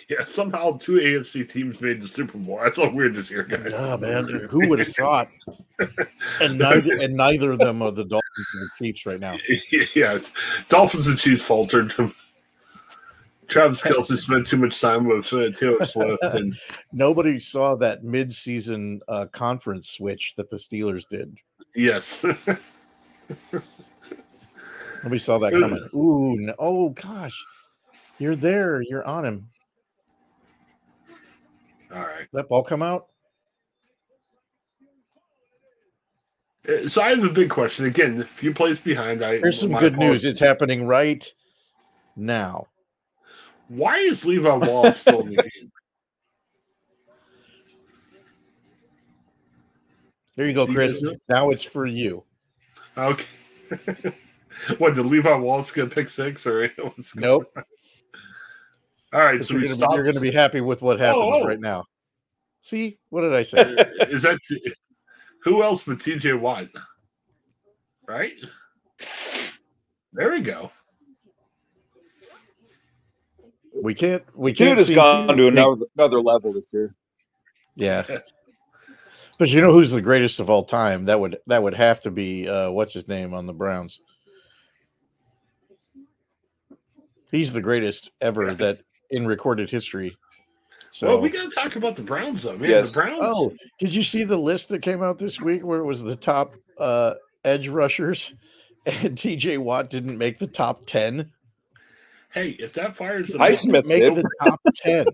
Yeah, 0.09 0.25
somehow 0.25 0.73
two 0.79 0.95
AFC 0.95 1.49
teams 1.49 1.81
made 1.81 2.03
the 2.03 2.09
Super 2.09 2.39
Bowl. 2.39 2.59
That's 2.63 2.77
all 2.77 2.91
weird 2.91 3.15
this 3.15 3.31
year, 3.31 3.45
guys. 3.45 3.71
Yeah, 3.71 3.97
man. 3.97 4.27
Who 4.51 4.69
would 4.69 4.81
have 4.81 4.89
thought? 4.89 5.29
And 6.41 6.59
neither 6.59 6.97
and 6.97 7.15
neither 7.15 7.53
of 7.53 7.59
them 7.59 7.83
are 7.83 7.93
the 7.93 8.05
Dolphins 8.05 8.47
and 8.55 8.63
the 8.63 8.85
Chiefs 8.85 9.07
right 9.07 9.21
now. 9.21 9.37
yeah, 9.95 10.19
Dolphins 10.69 11.07
and 11.07 11.17
Chiefs 11.17 11.45
faltered. 11.45 11.95
Travis 13.49 13.83
Kelce 13.87 14.17
spent 14.17 14.47
too 14.47 14.57
much 14.57 14.81
time 14.81 15.05
with 15.07 15.33
uh, 15.33 15.51
Taylor 15.51 15.85
Swift, 15.85 16.19
and 16.23 16.57
Nobody 16.93 17.39
saw 17.39 17.77
that 17.77 18.05
mid-season 18.05 19.01
uh, 19.09 19.27
conference 19.27 19.89
switch 19.91 20.35
that 20.37 20.51
the 20.51 20.57
Steelers 20.57 21.09
did. 21.09 21.37
yes, 21.75 22.25
Nobody 25.03 25.19
saw 25.19 25.39
that 25.39 25.53
coming. 25.53 25.89
Ooh, 25.95 26.37
no, 26.37 26.55
oh 26.59 26.91
gosh, 26.91 27.45
you're 28.19 28.37
there. 28.37 28.83
You're 28.83 29.07
on 29.07 29.25
him. 29.25 29.49
all 31.95 32.01
right. 32.01 32.27
That 32.33 32.49
ball 32.49 32.65
come 32.65 32.83
out? 32.83 33.07
Uh, 36.69 36.89
So 36.89 37.03
I 37.03 37.11
have 37.11 37.23
a 37.23 37.29
big 37.29 37.51
question. 37.51 37.85
Again, 37.85 38.21
a 38.21 38.25
few 38.25 38.53
plays 38.53 38.81
behind. 38.81 39.23
I 39.25 39.39
Here's 39.39 39.61
some 39.61 39.73
good 39.73 39.97
news. 39.97 40.25
It's 40.25 40.41
happening 40.41 40.87
right 40.87 41.25
now. 42.17 42.67
Why 43.69 43.97
is 43.99 44.25
Levi 44.25 44.55
Wallace 44.57 45.01
still 45.01 45.21
in 45.23 45.31
the 45.31 45.37
game? 45.43 45.73
There 50.37 50.47
you 50.47 50.53
go, 50.53 50.67
Chris. 50.67 51.03
Now 51.29 51.51
it's 51.51 51.63
for 51.63 51.87
you. 51.87 52.25
Okay. 52.97 53.25
what 54.79 54.95
did 54.95 55.07
Levi 55.07 55.35
Wallace 55.35 55.71
get 55.73 55.91
pick 55.91 56.09
six 56.09 56.47
or 56.47 56.69
what's 56.79 57.13
going 57.13 57.23
Nope. 57.23 57.53
on? 57.57 57.65
All 59.13 59.21
right, 59.21 59.39
But 59.39 59.47
so 59.47 59.55
you're 59.55 59.63
we 59.63 59.69
gonna, 59.69 59.77
stopped. 59.79 59.95
you're 59.95 60.05
gonna 60.05 60.21
be 60.21 60.31
happy 60.31 60.61
with 60.61 60.83
what 60.83 60.97
oh, 61.01 61.05
happens 61.05 61.25
Oh, 61.27 61.43
oh. 61.43 61.47
right 61.47 61.61
now. 61.61 61.85
See, 62.61 62.99
what 63.11 63.23
did 63.23 63.33
I 63.33 63.43
say? 63.43 63.59
Uh, 63.61 63.85
is 64.11 64.23
that 64.23 64.39
who 65.43 65.63
else 65.63 65.85
but 65.85 65.99
TJ 65.99 66.39
Watt? 66.39 66.69
Right? 68.07 68.33
There 70.13 70.33
we 70.33 70.41
go. 70.41 70.71
We 73.83 73.95
can't. 73.95 74.23
We 74.35 74.53
Dude 74.53 74.59
can't 74.59 74.79
has 74.79 74.87
see 74.89 74.95
gone 74.95 75.29
to 75.29 75.35
they- 75.35 75.49
another 75.49 75.87
another 75.97 76.21
level 76.21 76.53
this 76.53 76.73
year. 76.73 76.95
Yeah, 77.77 78.05
but 79.39 79.51
you 79.51 79.61
know 79.61 79.73
who's 79.73 79.91
the 79.91 80.01
greatest 80.01 80.41
of 80.41 80.49
all 80.49 80.65
time? 80.65 81.05
That 81.05 81.21
would 81.21 81.39
that 81.47 81.63
would 81.63 81.75
have 81.75 82.01
to 82.01 82.11
be 82.11 82.49
uh, 82.49 82.71
what's 82.71 82.95
his 82.95 83.07
name 83.07 83.35
on 83.35 83.47
the 83.47 83.53
Browns. 83.53 84.01
He's 87.31 87.53
the 87.53 87.61
greatest 87.61 88.11
ever 88.21 88.55
that 88.55 88.79
in 89.11 89.27
recorded 89.27 89.69
history. 89.69 90.17
So, 90.91 91.09
well, 91.09 91.21
we 91.21 91.29
got 91.29 91.51
to 91.51 91.55
talk 91.55 91.77
about 91.77 91.97
the 91.97 92.03
Browns, 92.03 92.45
though, 92.45 92.57
man. 92.57 92.71
Yes. 92.71 92.95
The 92.95 93.03
Browns. 93.03 93.19
oh, 93.21 93.53
did 93.79 93.93
you 93.93 94.03
see 94.03 94.25
the 94.25 94.39
list 94.39 94.71
that 94.71 94.81
came 94.81 95.03
out 95.03 95.19
this 95.19 95.41
week 95.41 95.63
where 95.63 95.81
it 95.81 95.85
was 95.85 96.03
the 96.03 96.17
top 96.17 96.55
uh, 96.79 97.15
edge 97.45 97.69
rushers, 97.69 98.33
and 98.87 99.19
T.J. 99.19 99.59
Watt 99.59 99.91
didn't 99.91 100.17
make 100.17 100.39
the 100.39 100.47
top 100.47 100.87
ten? 100.87 101.31
Hey, 102.37 102.51
if 102.51 102.75
that 102.75 102.95
fires 102.95 103.29
them, 103.31 103.41
Highsmith 103.41 103.89
Make 103.89 104.03
did. 104.03 104.15
the 104.15 104.31
top 104.45 104.61
ten. 104.77 105.07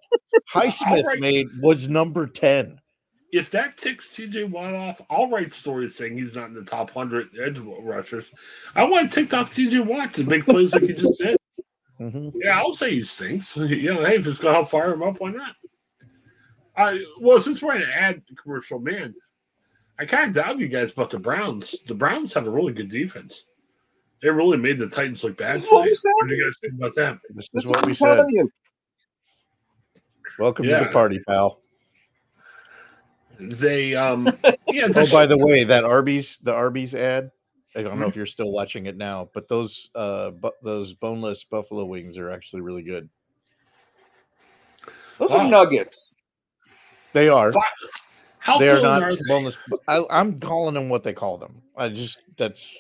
Highsmith 0.52 1.04
Alright. 1.04 1.20
made 1.20 1.46
was 1.62 1.88
number 1.88 2.26
ten. 2.26 2.80
if 3.32 3.48
that 3.52 3.76
ticks 3.78 4.08
TJ 4.14 4.50
Watt 4.50 4.74
off, 4.74 5.00
I'll 5.08 5.30
write 5.30 5.54
stories 5.54 5.94
saying 5.96 6.18
he's 6.18 6.34
not 6.34 6.48
in 6.48 6.54
the 6.54 6.64
top 6.64 6.90
hundred 6.90 7.28
edge 7.40 7.58
rushers. 7.58 8.32
I 8.74 8.82
want 8.84 9.12
to 9.12 9.20
tick 9.22 9.32
off 9.32 9.52
TJ 9.52 9.86
Watt 9.86 10.12
to 10.14 10.24
make 10.24 10.44
plays 10.44 10.72
like 10.74 10.82
he 10.82 10.92
just 10.94 11.18
did. 11.20 11.36
Mhm. 12.00 12.32
Yeah, 12.34 12.58
I'll 12.58 12.72
say 12.72 12.90
he 12.90 13.04
stinks. 13.04 13.56
You 13.56 13.94
know, 13.94 14.04
hey, 14.04 14.16
if 14.16 14.26
it's 14.26 14.38
gonna 14.40 14.54
help 14.54 14.70
fire 14.70 14.92
him 14.92 15.04
up, 15.04 15.20
why 15.20 15.30
not? 15.30 15.54
I 16.76 17.04
well, 17.20 17.40
since 17.40 17.62
we're 17.62 17.76
in 17.76 17.82
an 17.82 17.90
ad 17.92 18.22
commercial, 18.42 18.80
man, 18.80 19.14
I 19.98 20.06
kind 20.06 20.28
of 20.28 20.34
doubt 20.44 20.58
you 20.58 20.66
guys 20.66 20.90
about 20.92 21.10
the 21.10 21.20
Browns. 21.20 21.80
The 21.86 21.94
Browns 21.94 22.32
have 22.34 22.48
a 22.48 22.50
really 22.50 22.72
good 22.72 22.88
defense. 22.88 23.44
They 24.22 24.30
really 24.30 24.56
made 24.56 24.78
the 24.78 24.86
Titans 24.88 25.24
look 25.24 25.36
bad 25.36 25.56
This 25.56 25.64
is 25.64 25.70
what 25.72 25.80
today. 25.80 25.90
we 25.90 25.94
said. 25.94 26.12
What 26.14 26.28
do 26.28 26.36
you 26.36 26.44
guys 26.44 26.58
think 26.60 26.74
about 26.74 26.94
that? 26.94 27.18
This 27.34 27.44
is 27.44 27.50
That's 27.54 27.66
what 27.66 27.76
what 27.78 27.86
we 27.86 27.94
said. 27.94 28.24
you. 28.30 28.48
Welcome 30.38 30.66
to 30.66 30.76
the 30.76 30.86
party, 30.92 31.18
pal. 31.26 31.60
They, 33.40 33.96
um, 33.96 34.26
yeah. 34.68 34.88
Oh, 34.94 35.10
by 35.10 35.26
the 35.26 35.36
way, 35.38 35.64
that 35.64 35.84
Arby's, 35.84 36.38
the 36.42 36.54
Arby's 36.54 36.94
ad. 36.94 37.30
I 37.74 37.82
don't 37.82 37.98
know 37.98 38.06
Mhm. 38.06 38.10
if 38.10 38.16
you're 38.16 38.26
still 38.26 38.52
watching 38.52 38.86
it 38.86 38.96
now, 38.98 39.30
but 39.32 39.48
those 39.48 39.88
uh 39.94 40.30
bu- 40.30 40.50
those 40.62 40.92
boneless 40.92 41.42
buffalo 41.44 41.86
wings 41.86 42.18
are 42.18 42.30
actually 42.30 42.60
really 42.60 42.82
good. 42.82 43.08
Those 45.18 45.30
Wow. 45.30 45.38
are 45.38 45.48
nuggets. 45.48 46.14
They 47.14 47.30
are. 47.30 47.52
how 48.38 48.58
They 48.58 48.68
are 48.68 48.80
not 48.82 49.02
are 49.02 49.16
they? 49.16 49.22
boneless. 49.26 49.56
I, 49.88 50.02
I'm 50.10 50.38
calling 50.38 50.74
them 50.74 50.90
what 50.90 51.02
they 51.02 51.14
call 51.14 51.38
them. 51.38 51.61
I 51.76 51.88
just 51.88 52.18
that's 52.36 52.78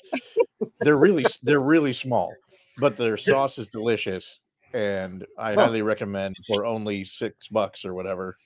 they're 0.80 0.98
really 0.98 1.24
they're 1.42 1.60
really 1.62 1.92
small, 1.92 2.32
but 2.78 2.96
their 2.96 3.16
sauce 3.16 3.58
is 3.58 3.68
delicious, 3.68 4.40
and 4.74 5.26
I 5.38 5.54
Huh. 5.54 5.62
highly 5.66 5.82
recommend 5.82 6.36
for 6.46 6.66
only 6.66 7.04
six 7.04 7.48
bucks 7.48 7.84
or 7.84 7.94
whatever. 7.94 8.36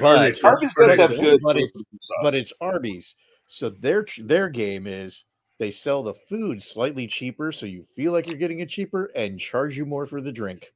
But- 0.00 0.34
they 0.34 0.40
Arby's 0.48 0.74
does 0.74 0.96
have 0.96 1.10
good? 1.10 1.20
good 1.20 1.40
but 1.42 1.56
it's- 1.56 1.72
barbecue 1.72 1.98
sauce. 2.00 2.16
but 2.22 2.34
it's 2.34 2.52
Arby's. 2.60 3.14
So 3.48 3.68
their 3.70 4.06
their 4.18 4.48
game 4.48 4.86
is 4.86 5.24
they 5.58 5.70
sell 5.72 6.02
the 6.02 6.14
food 6.14 6.62
slightly 6.62 7.06
cheaper, 7.06 7.50
so 7.52 7.66
you 7.66 7.82
feel 7.82 8.12
like 8.12 8.26
you're 8.28 8.36
getting 8.38 8.60
it 8.60 8.68
cheaper 8.68 9.10
and 9.16 9.38
charge 9.38 9.76
you 9.76 9.84
more 9.84 10.06
for 10.06 10.20
the 10.20 10.32
drink. 10.32 10.72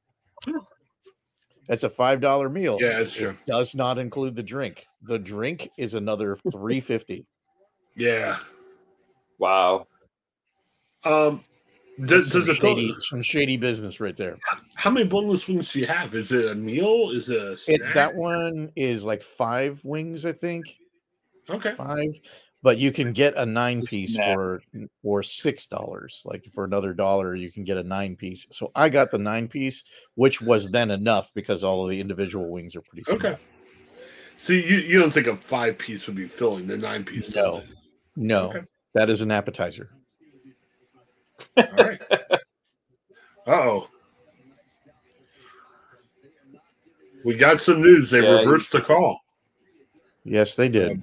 That's 1.67 1.83
a 1.83 1.89
five 1.89 2.21
dollar 2.21 2.49
meal. 2.49 2.77
Yeah, 2.79 2.99
it's 2.99 3.15
It 3.17 3.19
true. 3.19 3.37
does 3.47 3.73
not 3.75 3.97
include 3.97 4.35
the 4.35 4.43
drink. 4.43 4.85
The 5.01 5.17
drink 5.19 5.69
is 5.77 5.93
another 5.95 6.35
three 6.51 6.79
fifty. 6.79 7.25
Yeah. 7.97 8.37
Wow. 9.39 9.87
Um, 11.03 11.43
does, 12.05 12.31
some 12.31 12.41
does 12.41 12.49
it 12.49 12.57
shady, 12.57 12.93
go, 12.93 12.99
some 12.99 13.21
shady 13.21 13.57
business 13.57 13.99
right 13.99 14.15
there. 14.15 14.37
how 14.75 14.91
many 14.91 15.07
boneless 15.07 15.47
wings 15.47 15.71
do 15.71 15.79
you 15.79 15.87
have? 15.87 16.13
Is 16.13 16.31
it 16.31 16.51
a 16.51 16.55
meal? 16.55 17.09
Is 17.09 17.29
it 17.29 17.41
a 17.41 17.73
It, 17.73 17.81
that 17.95 18.13
one 18.13 18.71
is 18.75 19.03
like 19.03 19.23
five 19.23 19.83
wings, 19.83 20.25
I 20.25 20.31
think. 20.31 20.77
Okay. 21.49 21.73
Five, 21.73 22.19
but 22.61 22.77
you 22.77 22.91
can 22.91 23.13
get 23.13 23.35
a 23.35 23.45
nine 23.45 23.75
It's 23.75 23.83
a 23.83 23.87
piece 23.87 24.13
snack. 24.13 24.35
for 24.35 24.61
for 25.01 25.23
six 25.23 25.65
dollars. 25.65 26.21
Like 26.23 26.45
for 26.53 26.65
another 26.65 26.93
dollar, 26.93 27.35
you 27.35 27.51
can 27.51 27.63
get 27.63 27.77
a 27.77 27.83
nine 27.83 28.15
piece. 28.15 28.45
So 28.51 28.71
I 28.75 28.89
got 28.89 29.09
the 29.09 29.17
nine 29.17 29.47
piece, 29.47 29.83
which 30.15 30.39
was 30.39 30.69
then 30.69 30.91
enough 30.91 31.31
because 31.33 31.63
all 31.63 31.83
of 31.83 31.89
the 31.89 31.99
individual 31.99 32.51
wings 32.51 32.75
are 32.75 32.81
pretty. 32.81 33.03
Small. 33.05 33.15
Okay. 33.15 33.37
So 34.37 34.53
you, 34.53 34.77
you 34.77 34.99
don't 34.99 35.11
think 35.11 35.25
a 35.25 35.35
five 35.35 35.79
piece 35.79 36.05
would 36.05 36.15
be 36.15 36.27
filling 36.27 36.67
the 36.67 36.77
nine 36.77 37.03
piece? 37.03 37.33
No. 37.33 37.61
does 37.61 37.63
it? 37.63 37.76
No, 38.19 38.49
Okay. 38.49 38.61
that 38.95 39.09
is 39.11 39.21
an 39.21 39.29
appetizer. 39.29 39.91
All 41.55 41.65
right. 41.77 42.01
oh. 43.47 43.87
We 47.23 47.35
got 47.35 47.61
some 47.61 47.81
news. 47.81 48.09
They 48.09 48.21
Yeah, 48.21 48.39
reversed 48.39 48.71
the 48.71 48.81
call. 48.81 49.19
Yes, 50.23 50.55
they 50.55 50.67
did. 50.67 51.01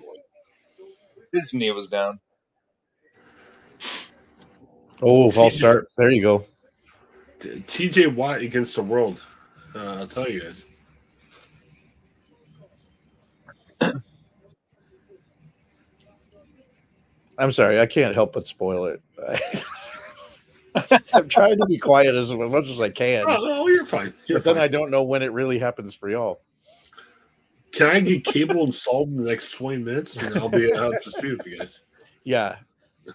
Disney 1.33 1.71
was 1.71 1.87
down. 1.87 2.19
Oh, 5.01 5.31
false 5.31 5.55
TJ 5.55 5.59
start. 5.59 5.89
There 5.97 6.11
you 6.11 6.23
go. 6.23 6.47
TJ 7.41 8.15
Watt 8.15 8.41
against 8.41 8.75
the 8.75 8.83
world. 8.83 9.23
Uh, 9.75 9.99
I'll 10.01 10.07
tell 10.07 10.29
you 10.29 10.41
guys. 10.43 10.65
I'm 17.39 17.53
sorry, 17.53 17.81
I 17.81 17.87
can't 17.87 18.15
help 18.15 18.33
but 18.33 18.47
spoil 18.47 18.85
it. 18.87 19.03
I'm 21.13 21.29
trying 21.29 21.59
to 21.59 21.67
be 21.67 21.79
quiet 21.79 22.15
as 22.15 22.33
much 22.33 22.67
as 22.69 22.81
I 22.81 22.91
can, 22.91 23.25
Oh, 23.29 23.45
no, 23.45 23.69
you're 23.69 23.87
fine. 23.87 24.13
You're 24.27 24.39
but 24.39 24.45
then 24.45 24.55
fine. 24.57 24.65
I 24.65 24.69
don't 24.69 24.91
know 24.91 25.03
when 25.03 25.23
it 25.23 25.33
really 25.33 25.59
happens 25.59 25.95
for 25.95 26.11
y'all. 26.11 26.43
Can 27.73 27.89
I 27.89 28.01
get 28.01 28.25
cable 28.25 28.65
installed 28.65 29.09
in 29.09 29.17
the 29.17 29.29
next 29.29 29.53
20 29.53 29.83
minutes 29.83 30.17
and 30.17 30.39
I'll 30.39 30.49
be 30.49 30.73
up 30.73 30.93
to 31.03 31.11
speed 31.11 31.39
with 31.39 31.47
you 31.47 31.59
guys? 31.59 31.83
Yeah, 32.23 32.57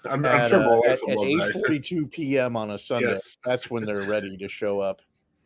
I'm, 0.06 0.20
I'm 0.20 0.26
at, 0.26 0.50
sure 0.50 0.60
my 0.60 0.66
uh, 0.66 0.82
at, 0.86 1.00
at 1.10 1.18
love 1.18 1.54
that. 1.54 1.64
8:42 1.68 2.12
p.m. 2.12 2.56
on 2.56 2.72
a 2.72 2.78
Sunday. 2.78 3.12
Yes. 3.12 3.38
That's 3.44 3.72
when 3.72 3.86
they're 3.86 4.02
ready 4.02 4.38
to 4.38 4.48
show 4.48 4.80
up. 4.80 5.02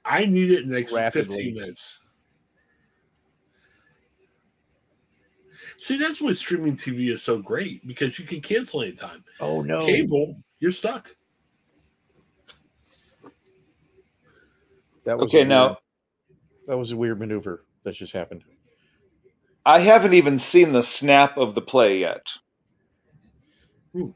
I 0.05 0.25
need 0.25 0.51
it 0.51 0.63
in 0.63 0.69
the 0.69 0.79
next 0.79 0.93
Rapidly. 0.93 1.37
15 1.37 1.55
minutes. 1.55 1.99
See, 5.77 5.97
that's 5.97 6.21
why 6.21 6.33
streaming 6.33 6.77
TV 6.77 7.11
is 7.13 7.21
so 7.23 7.37
great 7.39 7.85
because 7.87 8.17
you 8.19 8.25
can 8.25 8.41
cancel 8.41 8.81
anytime. 8.81 9.23
Oh 9.39 9.61
no! 9.61 9.85
Cable, 9.85 10.37
you're 10.59 10.71
stuck. 10.71 11.15
That 15.05 15.17
was 15.17 15.25
Okay, 15.27 15.41
a 15.41 15.45
now- 15.45 15.65
weird- 15.67 15.77
that 16.67 16.77
was 16.77 16.91
a 16.91 16.97
weird 16.97 17.19
maneuver 17.19 17.65
that 17.83 17.95
just 17.95 18.13
happened. 18.13 18.43
I 19.65 19.79
haven't 19.79 20.13
even 20.13 20.37
seen 20.39 20.71
the 20.71 20.83
snap 20.83 21.37
of 21.37 21.55
the 21.55 21.61
play 21.61 21.99
yet. 21.99 22.31
Hmm. 23.93 24.09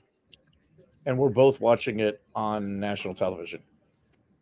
And 1.06 1.17
we're 1.17 1.30
both 1.30 1.60
watching 1.62 2.00
it 2.00 2.22
on 2.36 2.80
national 2.80 3.13
television. 3.15 3.62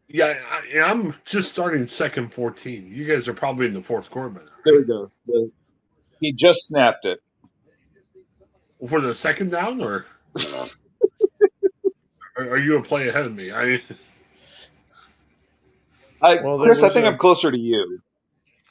Yeah, 0.07 0.35
I, 0.49 0.79
I'm 0.81 1.15
just 1.25 1.51
starting 1.51 1.87
second 1.87 2.31
14. 2.31 2.91
You 2.91 3.05
guys 3.05 3.27
are 3.27 3.33
probably 3.33 3.65
in 3.67 3.73
the 3.73 3.81
fourth 3.81 4.09
quarter. 4.11 4.45
There 4.65 4.75
we 4.79 4.83
go. 4.85 5.11
The- 5.27 5.51
he 6.25 6.33
just 6.33 6.65
snapped 6.67 7.05
it. 7.05 7.19
For 8.89 8.99
the 9.01 9.13
second 9.15 9.51
down, 9.51 9.81
or 9.81 10.05
are 12.37 12.49
are 12.49 12.57
you 12.57 12.77
a 12.77 12.81
play 12.83 13.07
ahead 13.07 13.25
of 13.25 13.33
me? 13.35 13.51
I 13.51 13.81
I, 16.21 16.41
Well, 16.41 16.59
Chris, 16.59 16.83
I 16.83 16.89
think 16.89 17.05
a- 17.05 17.09
I'm 17.09 17.17
closer 17.17 17.51
to 17.51 17.57
you. 17.57 17.99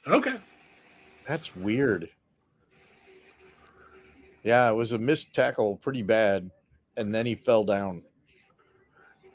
okay. 0.06 0.36
That's 1.26 1.54
weird. 1.56 2.08
Yeah, 4.42 4.68
it 4.70 4.74
was 4.74 4.92
a 4.92 4.98
missed 4.98 5.32
tackle, 5.34 5.76
pretty 5.76 6.02
bad, 6.02 6.50
and 6.96 7.14
then 7.14 7.24
he 7.26 7.34
fell 7.34 7.64
down. 7.64 8.02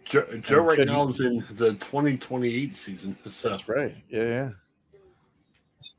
Joe, 0.06 0.26
Joe 0.42 0.60
right 0.62 0.78
couldn't- 0.78 0.94
now 0.94 1.08
is 1.08 1.20
in 1.20 1.44
the 1.52 1.72
2028 1.74 2.76
season. 2.76 3.18
So 3.30 3.50
That's 3.50 3.68
right. 3.68 3.96
Yeah, 4.10 4.52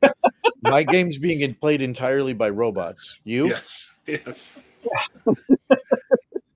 yeah. 0.03 0.09
My 0.61 0.83
game's 0.83 1.17
being 1.17 1.53
played 1.55 1.81
entirely 1.81 2.33
by 2.33 2.49
robots. 2.49 3.17
You? 3.23 3.49
yes, 3.49 3.91
yes. 4.05 4.59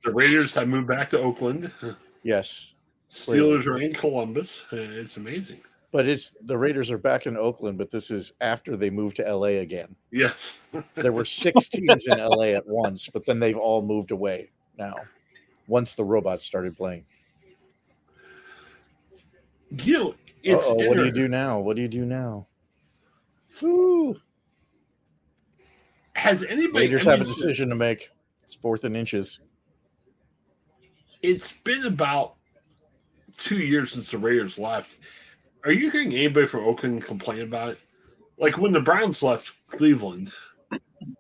the 0.04 0.14
Raiders 0.14 0.54
have 0.54 0.68
moved 0.68 0.88
back 0.88 1.10
to 1.12 1.20
Oakland. 1.20 1.72
Yes. 2.24 2.74
Steelers 3.12 3.66
are 3.66 3.80
in 3.80 3.94
Columbus. 3.94 4.66
Uh, 4.72 4.78
It's 4.78 5.18
amazing. 5.18 5.62
But 5.92 6.08
it's 6.08 6.34
the 6.42 6.58
Raiders 6.58 6.92
are 6.92 6.98
back 6.98 7.26
in 7.26 7.38
Oakland, 7.38 7.78
but 7.78 7.90
this 7.90 8.12
is 8.12 8.34
after 8.42 8.76
they 8.76 8.90
moved 8.90 9.16
to 9.16 9.34
LA 9.34 9.62
again. 9.64 9.96
Yes. 10.12 10.60
There 10.96 11.14
were 11.14 11.24
six 11.24 11.70
teams 11.70 12.06
in 12.08 12.18
LA 12.18 12.48
at 12.48 12.68
once, 12.68 13.08
but 13.08 13.26
then 13.26 13.40
they've 13.40 13.58
all 13.58 13.82
moved 13.82 14.12
away 14.12 14.50
now. 14.78 14.96
Once 15.68 15.96
the 15.96 16.04
robots 16.04 16.44
started 16.44 16.76
playing. 16.76 17.06
You 19.72 20.16
it's 20.44 20.68
what 20.68 20.98
do 20.98 21.06
you 21.06 21.12
do 21.12 21.28
now? 21.28 21.60
What 21.60 21.76
do 21.76 21.82
you 21.82 21.88
do 21.88 22.06
now? 22.06 22.46
Ooh. 23.64 24.16
Has 26.14 26.44
anybody? 26.44 26.86
Raiders 26.86 27.04
have 27.04 27.22
a 27.22 27.24
decision 27.24 27.70
to 27.70 27.76
make. 27.76 28.10
It's 28.44 28.56
fourth 28.56 28.84
and 28.84 28.96
inches. 28.96 29.40
It's 31.22 31.52
been 31.52 31.86
about 31.86 32.36
two 33.38 33.58
years 33.58 33.92
since 33.92 34.12
the 34.12 34.18
Raiders 34.18 34.58
left. 34.58 34.98
Are 35.64 35.72
you 35.72 35.90
hearing 35.90 36.14
anybody 36.14 36.48
from 36.48 36.64
Oakland 36.64 37.04
complain 37.04 37.42
about 37.42 37.70
it? 37.70 37.80
Like 38.38 38.58
when 38.58 38.72
the 38.72 38.82
Browns 38.82 39.24
left 39.24 39.54
Cleveland, 39.68 40.32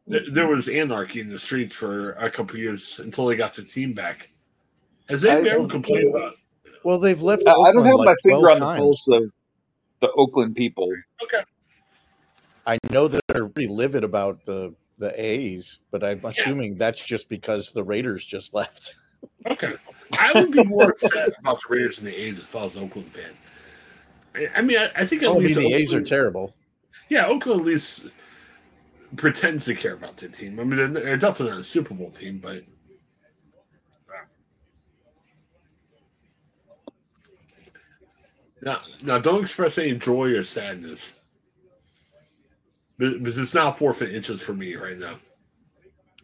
th- 0.10 0.30
there 0.32 0.48
was 0.48 0.68
anarchy 0.68 1.22
in 1.22 1.30
the 1.30 1.40
streets 1.40 1.76
for 1.76 2.12
a 2.12 2.30
couple 2.30 2.58
years 2.58 3.00
until 3.00 3.26
they 3.26 3.36
got 3.36 3.56
the 3.56 3.64
team 3.64 3.94
back. 3.94 4.30
Has 5.10 5.26
anybody 5.26 5.50
ever 5.50 5.68
complained 5.68 6.10
about 6.10 6.34
it? 6.34 6.40
Well, 6.84 7.00
they've 7.00 7.22
left. 7.22 7.44
I, 7.48 7.54
I 7.54 7.72
don't 7.72 7.86
have 7.86 7.96
like 7.96 8.08
my 8.08 8.16
finger 8.24 8.42
12 8.42 8.62
on 8.62 8.76
the 8.76 8.80
pulse 8.80 9.08
of 9.08 9.24
the 10.02 10.12
Oakland 10.12 10.56
people. 10.56 10.92
Okay. 11.24 11.44
I 12.66 12.78
know 12.92 13.08
that 13.08 13.22
they're 13.28 13.48
pretty 13.48 13.72
livid 13.72 14.04
about 14.04 14.44
the 14.46 14.74
the 14.98 15.12
A's, 15.22 15.80
but 15.92 16.04
I'm 16.04 16.24
assuming 16.26 16.78
that's 16.78 17.06
just 17.06 17.28
because 17.30 17.72
the 17.72 17.84
Raiders 17.84 18.24
just 18.26 18.54
left. 18.54 18.94
Okay. 19.46 19.74
I 20.20 20.32
would 20.34 20.52
be 20.52 20.64
more 20.64 20.90
upset 20.92 21.34
about 21.40 21.60
the 21.62 21.76
Raiders 21.76 21.98
than 21.98 22.06
the 22.06 22.16
A's 22.16 22.40
if 22.40 22.56
I 22.56 22.64
was 22.64 22.76
an 22.76 22.84
Oakland 22.84 23.12
fan. 23.12 23.32
I- 24.36 24.50
I 24.60 24.62
mean, 24.62 24.78
I, 24.78 24.90
I 24.96 25.06
think 25.06 25.24
at 25.24 25.28
Oh, 25.30 25.34
I 25.34 25.38
mean, 25.40 25.48
least 25.48 25.60
the 25.60 25.74
A's 25.74 25.94
are 25.94 26.02
terrible. 26.02 26.56
Yeah, 27.10 27.28
Oakland 27.28 27.62
at 27.62 27.68
least 27.68 28.08
pretends 29.18 29.66
to 29.66 29.76
care 29.76 29.94
about 29.94 30.18
their 30.18 30.30
team. 30.30 30.60
I 30.60 30.64
mean, 30.64 30.78
they're, 30.78 30.88
they're 31.04 31.18
definitely 31.18 31.52
not 31.52 31.62
a 31.62 31.64
Super 31.64 31.94
Bowl 31.94 32.12
team, 32.12 32.40
but 32.40 32.64
now, 38.62 38.82
now 39.02 39.20
don't 39.20 39.42
express 39.44 39.78
any 39.78 39.94
joy 39.96 40.32
or 40.34 40.44
sadness. 40.44 41.16
But, 42.98 43.24
but 43.24 43.38
it's 43.38 43.54
now 43.54 43.72
forfeit 43.72 44.14
inches 44.14 44.42
for 44.42 44.54
me 44.54 44.76
right 44.76 44.98
now. 44.98 45.16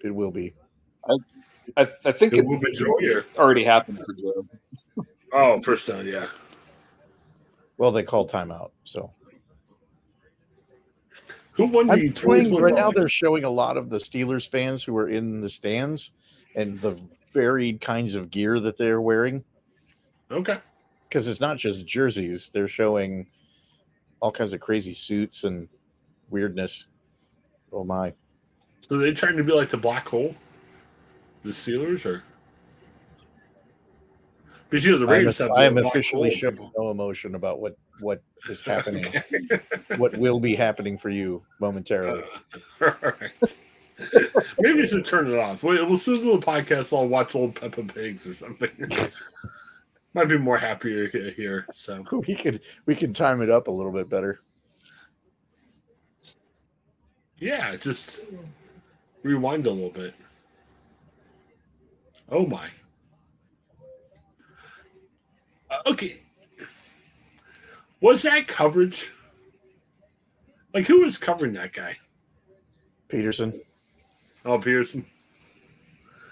It 0.04 0.12
will 0.14 0.32
be. 0.32 0.54
I, 1.78 1.88
I 2.06 2.12
think 2.12 2.34
It 2.34 2.40
it, 2.40 2.46
will 2.46 2.60
be 2.60 2.68
it's 2.70 2.82
already 3.38 3.64
happened 3.64 4.00
for 4.04 4.14
Joe. 4.14 4.46
Oh, 5.34 5.62
first 5.62 5.88
down, 5.88 6.08
yeah. 6.08 6.28
Well, 7.78 7.92
they 7.92 8.04
called 8.04 8.32
timeout. 8.32 8.72
So 8.84 9.12
Who 11.54 11.66
won 11.66 11.88
the 11.88 11.94
I'm 11.94 12.00
playing, 12.00 12.14
2021 12.14 12.62
right 12.62 12.76
now. 12.76 12.92
They're 12.92 13.10
showing 13.10 13.44
a 13.44 13.50
lot 13.50 13.78
of 13.78 13.90
the 13.90 13.98
Steelers 13.98 14.50
fans 14.50 14.84
who 14.84 14.96
are 14.98 15.10
in 15.10 15.42
the 15.42 15.50
stands 15.50 16.12
and 16.56 16.78
the 16.80 17.00
varied 17.32 17.82
kinds 17.82 18.16
of 18.16 18.30
gear 18.30 18.60
that 18.60 18.78
they're 18.78 19.02
wearing. 19.02 19.44
Okay. 20.30 20.60
Because 21.08 21.28
it's 21.28 21.42
not 21.42 21.58
just 21.58 21.86
jerseys; 21.86 22.50
they're 22.54 22.68
showing 22.68 23.28
all 24.22 24.32
kinds 24.32 24.54
of 24.54 24.60
crazy 24.60 24.94
suits 24.94 25.44
and 25.44 25.68
weirdness. 26.32 26.88
Oh 27.72 27.84
my! 27.84 28.14
So 28.82 28.98
they 28.98 29.12
trying 29.14 29.38
to 29.38 29.44
be 29.44 29.54
like 29.54 29.70
the 29.70 29.78
black 29.78 30.08
hole, 30.08 30.36
the 31.44 31.52
Steelers, 31.52 32.06
or 32.06 32.24
because 34.70 34.86
you 34.86 34.92
know 34.92 34.98
the 34.98 35.06
I 35.06 35.16
am, 35.16 35.20
Raiders 35.20 35.38
have. 35.38 35.52
I 35.52 35.66
am 35.66 35.78
officially 35.78 36.32
showing 36.32 36.72
no 36.78 36.92
emotion 36.92 37.36
about 37.36 37.60
what 37.60 37.78
what 38.00 38.24
is 38.50 38.62
happening, 38.66 39.06
Okay. 39.06 39.60
what 39.98 40.18
will 40.18 40.40
be 40.40 40.56
happening 40.56 40.98
for 40.98 41.10
you 41.10 41.44
momentarily. 41.60 42.24
All 42.82 42.96
right. 43.04 43.32
Maybe 44.60 44.82
we 44.82 44.88
should 44.88 45.06
turn 45.06 45.30
it 45.30 45.38
off. 45.38 45.62
We'll, 45.62 45.86
we'll 45.88 45.98
still 45.98 46.18
do 46.18 46.32
a 46.34 46.40
podcast. 46.42 46.96
I'll 46.96 47.08
watch 47.08 47.36
old 47.36 47.56
Peppa 47.56 47.84
Pigs 47.84 48.26
or 48.26 48.34
something. 48.34 48.72
Might 50.14 50.28
be 50.28 50.38
more 50.38 50.58
happier 50.58 51.08
here. 51.08 51.68
So 51.74 52.04
we 52.28 52.36
could 52.36 52.62
we 52.86 52.96
can 52.96 53.14
time 53.14 53.42
it 53.42 53.50
up 53.50 53.68
a 53.68 53.72
little 53.72 53.92
bit 53.92 54.10
better. 54.10 54.42
Yeah, 57.42 57.76
just 57.76 58.22
rewind 59.24 59.66
a 59.66 59.72
little 59.72 59.90
bit. 59.90 60.14
Oh 62.30 62.46
my. 62.46 62.70
Uh, 65.70 65.80
okay. 65.88 66.20
Was 68.00 68.22
that 68.22 68.48
coverage? 68.48 69.12
Like 70.74 70.86
who 70.86 71.02
was 71.02 71.18
covering 71.18 71.54
that 71.54 71.74
guy? 71.74 71.98
Peterson. 73.08 73.60
Oh, 74.46 74.60
Pearson. 74.60 75.06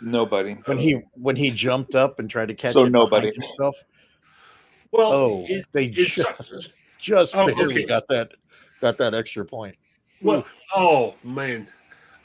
Nobody. 0.02 0.54
When 0.66 0.78
he 0.78 1.02
when 1.16 1.36
he 1.36 1.50
jumped 1.50 1.96
up 1.96 2.20
and 2.20 2.30
tried 2.30 2.50
to 2.50 2.54
catch 2.54 2.74
So 2.74 2.86
it 2.86 2.92
nobody. 2.92 3.32
behind 3.32 3.42
himself. 3.44 3.76
Well, 4.92 5.12
Oh, 5.12 5.46
it- 5.50 5.66
they 5.72 5.86
it's- 5.86 6.16
just 6.16 6.72
just 7.00 7.36
Oh, 7.36 7.48
barely 7.48 7.74
okay. 7.80 7.86
got 7.86 8.08
that 8.10 8.32
got 8.80 8.98
that 9.00 9.16
extra 9.16 9.44
point. 9.44 9.76
Well, 10.22 10.46
oh 10.76 11.16
man. 11.24 11.68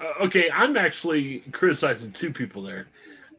Uh, 0.01 0.25
okay, 0.25 0.51
I'm 0.51 0.77
actually 0.77 1.41
criticizing 1.53 2.13
two 2.13 2.33
people 2.33 2.63
there. 2.63 2.89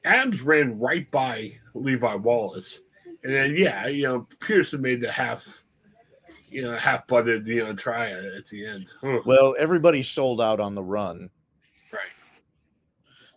Adams 0.05 0.41
ran 0.41 0.79
right 0.79 1.09
by 1.11 1.57
Levi 1.73 2.15
Wallace, 2.15 2.81
and 3.23 3.33
then 3.33 3.55
yeah, 3.55 3.87
you 3.87 4.03
know 4.03 4.27
Pearson 4.39 4.81
made 4.81 5.01
the 5.01 5.11
half, 5.11 5.63
you 6.49 6.61
know, 6.61 6.77
half 6.77 7.07
butted 7.07 7.47
you 7.47 7.63
know 7.63 7.73
try 7.73 8.11
at, 8.11 8.23
at 8.23 8.47
the 8.47 8.65
end. 8.65 8.91
Huh. 9.01 9.19
Well, 9.25 9.55
everybody 9.59 10.03
sold 10.03 10.39
out 10.41 10.59
on 10.59 10.75
the 10.75 10.83
run. 10.83 11.29
Right. 11.91 12.01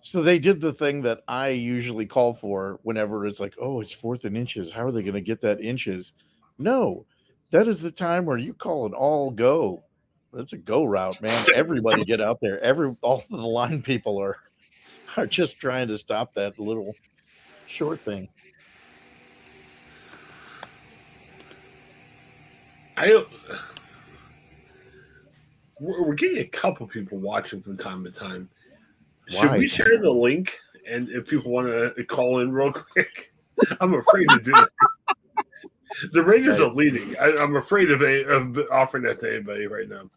So 0.01 0.23
they 0.23 0.39
did 0.39 0.61
the 0.61 0.73
thing 0.73 1.03
that 1.03 1.23
I 1.27 1.49
usually 1.49 2.07
call 2.07 2.35
for 2.35 2.79
whenever 2.83 3.27
it's 3.27 3.41
like, 3.41 3.55
oh, 3.61 3.81
it's 3.81 3.93
fourth 3.93 4.25
and 4.25 4.37
inches. 4.37 4.71
How 4.71 4.87
are 4.87 4.93
they 4.93 5.03
going 5.03 5.15
to 5.15 5.21
get 5.21 5.41
that 5.41 5.61
inches? 5.61 6.13
No, 6.59 7.07
that 7.51 7.67
is 7.67 7.81
the 7.81 7.91
time 7.91 8.25
where 8.25 8.39
you 8.39 8.55
call 8.55 8.87
it 8.87 8.93
all 8.93 9.31
go. 9.31 9.85
That's 10.33 10.53
a 10.53 10.59
go 10.59 10.85
route, 10.85 11.21
man. 11.23 11.47
Everybody 11.55 12.03
get 12.03 12.21
out 12.21 12.39
there. 12.41 12.61
Every 12.61 12.91
all 13.03 13.19
of 13.19 13.29
the 13.29 13.37
line 13.37 13.83
people 13.83 14.19
are 14.19 14.37
are 15.17 15.27
just 15.27 15.59
trying 15.59 15.89
to 15.89 15.99
stop 15.99 16.35
that 16.35 16.59
little 16.59 16.95
short 17.67 18.01
thing. 18.01 18.29
I 22.97 23.25
we're, 25.81 26.15
getting 26.15 26.39
a 26.39 26.45
couple 26.45 26.87
people 26.89 27.19
watching 27.19 27.63
from 27.63 27.77
time 27.77 28.03
to 28.05 28.11
time. 28.11 28.49
Should 29.29 29.51
Why? 29.51 29.59
we 29.59 29.69
share 29.69 30.01
the 30.01 30.11
link? 30.11 30.59
And 30.89 31.09
if 31.11 31.29
people 31.29 31.53
want 31.53 31.69
to 31.69 32.05
call 32.05 32.41
in 32.41 32.51
real 32.51 32.73
quick, 32.73 33.33
I'm 33.81 33.95
afraid 33.95 34.29
to 34.31 34.41
do 34.41 34.55
it. 34.57 34.69
The 36.13 36.23
Raiders 36.23 36.61
are 36.61 36.73
leading. 36.73 37.17
I, 37.19 37.37
I'm 37.39 37.57
afraid 37.57 37.91
of, 37.91 38.03
a, 38.03 38.25
of 38.25 38.59
offering 38.73 39.05
that 39.05 39.21
to 39.21 39.33
anybody 39.33 39.67
right 39.67 39.89
now. 39.89 40.11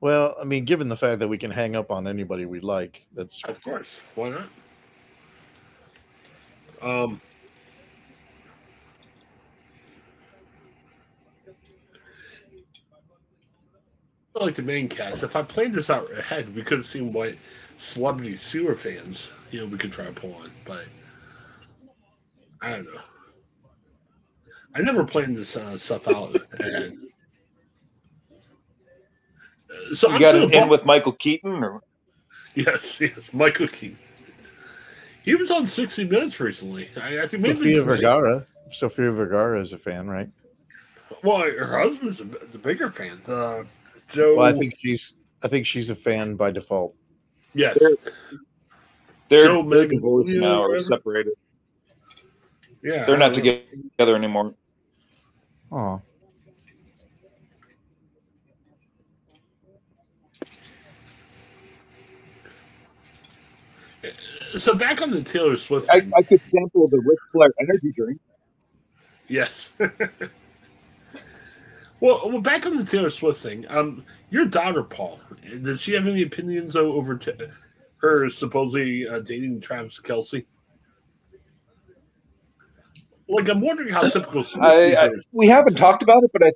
Well, 0.00 0.36
I 0.40 0.44
mean, 0.44 0.64
given 0.64 0.88
the 0.88 0.96
fact 0.96 1.18
that 1.18 1.28
we 1.28 1.38
can 1.38 1.50
hang 1.50 1.74
up 1.74 1.90
on 1.90 2.06
anybody 2.06 2.46
we 2.46 2.60
like, 2.60 3.06
that's 3.14 3.42
Of 3.44 3.62
course, 3.62 3.96
why 4.14 4.30
not? 4.30 4.48
Um, 6.80 7.20
like 14.34 14.54
the 14.54 14.62
main 14.62 14.88
cast. 14.88 15.22
If 15.22 15.36
I 15.36 15.42
played 15.42 15.72
this 15.72 15.90
out 15.90 16.10
ahead, 16.16 16.54
we 16.54 16.62
could 16.62 16.78
have 16.78 16.86
seen 16.86 17.12
what 17.12 17.34
celebrity 17.78 18.36
sewer 18.36 18.74
fans, 18.74 19.30
you 19.50 19.60
know, 19.60 19.66
we 19.66 19.78
could 19.78 19.92
try 19.92 20.04
to 20.04 20.12
pull 20.12 20.34
on. 20.34 20.50
But 20.64 20.84
I 22.60 22.70
don't 22.70 22.84
know. 22.84 23.00
I 24.74 24.82
never 24.82 25.04
planned 25.04 25.36
this 25.36 25.56
uh, 25.56 25.76
stuff 25.76 26.06
out 26.06 26.36
ahead. 26.60 26.96
Uh, 29.90 29.94
So 29.94 30.08
You 30.08 30.14
I'm 30.14 30.20
got 30.20 30.32
to 30.32 30.38
the 30.40 30.46
an 30.46 30.54
in 30.64 30.68
with 30.68 30.84
Michael 30.84 31.12
Keaton, 31.12 31.62
or 31.64 31.80
Yes, 32.54 33.00
yes, 33.00 33.32
Michael 33.32 33.68
Keaton. 33.68 33.98
He 35.22 35.34
was 35.34 35.50
on 35.50 35.66
60 35.66 36.04
Minutes 36.04 36.40
recently. 36.40 36.88
I, 37.00 37.20
I 37.22 37.26
think 37.28 37.42
maybe 37.42 37.56
Sofia 37.56 37.74
tonight. 37.80 37.84
Vergara. 37.96 38.46
Sofia 38.70 39.12
Vergara 39.12 39.60
is 39.60 39.72
a 39.72 39.78
fan, 39.78 40.08
right? 40.08 40.28
Well, 41.22 41.40
her 41.40 41.78
husband's 41.80 42.20
a, 42.20 42.24
the 42.24 42.58
bigger 42.58 42.90
fan. 42.90 43.20
Uh, 43.26 43.64
Joe. 44.08 44.36
Well, 44.36 44.46
I 44.46 44.52
think 44.52 44.76
she's 44.78 45.12
I 45.42 45.48
think 45.48 45.66
she's 45.66 45.90
a 45.90 45.94
fan 45.94 46.34
by 46.36 46.50
default. 46.50 46.94
yes. 47.54 47.78
they're, 49.28 49.44
Joe 49.44 49.62
they're 49.62 49.82
Magnolia 49.82 49.88
divorced 49.88 50.36
now 50.38 50.46
or 50.46 50.58
or 50.58 50.62
whatever? 50.68 50.80
separated. 50.80 51.32
Yeah, 52.82 53.04
They're 53.04 53.16
not 53.18 53.34
together 53.34 54.14
anymore. 54.16 54.54
Oh, 55.72 56.00
So 64.56 64.74
back 64.74 65.02
on 65.02 65.10
the 65.10 65.22
Taylor 65.22 65.56
Swift. 65.56 65.88
I, 65.90 66.00
thing. 66.00 66.12
I 66.16 66.22
could 66.22 66.42
sample 66.42 66.88
the 66.88 66.98
Ric 66.98 67.18
Flair 67.32 67.52
energy 67.60 67.92
drink. 67.94 68.20
Yes. 69.28 69.70
well, 72.00 72.30
well, 72.30 72.40
back 72.40 72.66
on 72.66 72.76
the 72.76 72.84
Taylor 72.84 73.10
Swift 73.10 73.40
thing. 73.40 73.66
Um, 73.68 74.04
your 74.30 74.46
daughter, 74.46 74.82
Paul, 74.82 75.20
does 75.62 75.80
she 75.82 75.92
have 75.94 76.06
any 76.06 76.22
opinions 76.22 76.76
over 76.76 77.16
t- 77.18 77.32
her 77.98 78.30
supposedly 78.30 79.06
uh, 79.06 79.20
dating 79.20 79.60
Travis 79.60 80.00
Kelce? 80.00 80.46
Like, 83.28 83.48
I'm 83.50 83.60
wondering 83.60 83.90
how 83.90 84.00
typical 84.02 84.44
I, 84.60 84.96
I, 84.96 85.10
we 85.32 85.48
haven't 85.48 85.76
talked 85.76 86.02
about 86.02 86.24
it, 86.24 86.30
but 86.32 86.42
I, 86.44 86.50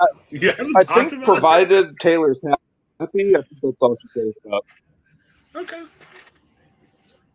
You 0.30 0.48
haven't 0.50 0.76
I 0.76 0.84
think 0.84 1.12
about 1.12 1.22
it? 1.22 1.24
provided 1.24 1.98
Taylor's 2.00 2.40
happy, 2.42 2.62
I 3.00 3.06
think 3.06 3.32
that's 3.62 3.82
all 3.82 3.96
she 3.96 4.08
cares 4.20 4.36
about. 4.44 4.64
Okay. 5.56 5.82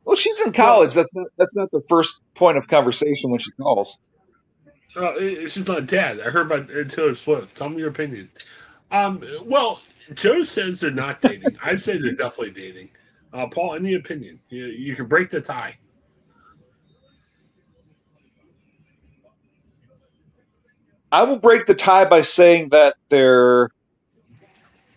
Well, 0.06 0.16
she's 0.16 0.40
in 0.42 0.54
college. 0.54 0.94
That's 0.94 1.14
not 1.16 1.28
that's 1.38 1.56
not 1.56 1.72
the 1.72 1.84
first 1.90 2.22
point 2.36 2.58
of 2.58 2.68
conversation 2.68 3.32
when 3.32 3.40
she 3.40 3.52
calls. 3.52 3.98
Uh, 4.96 5.14
she's 5.48 5.68
not 5.68 5.88
dead. 5.88 6.22
I 6.22 6.30
heard 6.30 6.50
about 6.52 6.68
Taylor 6.90 7.16
Swift. 7.16 7.58
Tell 7.58 7.70
me 7.70 7.80
your 7.80 7.90
opinion. 7.90 8.30
Um, 8.92 9.22
well, 9.44 9.82
Joe 10.14 10.44
says 10.44 10.80
they're 10.80 10.92
not 10.92 11.22
dating. 11.22 11.58
I 11.62 11.76
say 11.76 11.98
they're 11.98 12.14
definitely 12.14 12.52
dating. 12.52 12.90
Uh, 13.34 13.48
Paul, 13.48 13.76
any 13.76 13.96
opinion? 13.96 14.40
You, 14.50 14.68
you 14.68 14.96
can 14.96 15.08
break 15.08 15.32
the 15.32 15.42
tie. 15.42 15.78
I 21.12 21.24
will 21.24 21.40
break 21.40 21.66
the 21.66 21.76
tie 21.76 22.06
by 22.06 22.22
saying 22.22 22.70
that 22.70 22.96
they're 23.10 23.70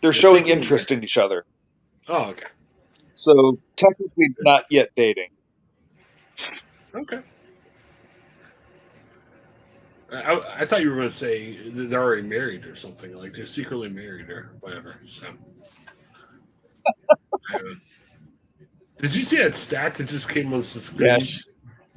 they're 0.00 0.12
showing 0.12 0.44
secretly 0.44 0.52
interest 0.52 0.92
in 0.92 1.02
each 1.02 1.18
other. 1.18 1.44
Oh, 2.08 2.26
okay. 2.30 2.46
So 3.18 3.58
technically 3.74 4.28
not 4.42 4.64
yet 4.70 4.90
dating. 4.94 5.30
Okay. 6.94 7.18
I, 10.12 10.16
I, 10.22 10.60
I 10.60 10.64
thought 10.64 10.82
you 10.82 10.90
were 10.90 10.94
going 10.94 11.08
to 11.08 11.14
say 11.14 11.56
they're 11.68 12.00
already 12.00 12.22
married 12.22 12.64
or 12.64 12.76
something. 12.76 13.12
Like 13.14 13.34
they're 13.34 13.44
secretly 13.44 13.88
married 13.88 14.30
or 14.30 14.52
whatever. 14.60 15.00
So. 15.04 15.26
Um, 17.54 17.80
Did 18.98 19.14
you 19.14 19.24
see 19.24 19.36
that 19.38 19.54
stat 19.54 19.94
that 19.96 20.04
just 20.04 20.28
came 20.28 20.52
on 20.52 20.60
the 20.60 20.66
screen? 20.66 21.08
yes. 21.08 21.42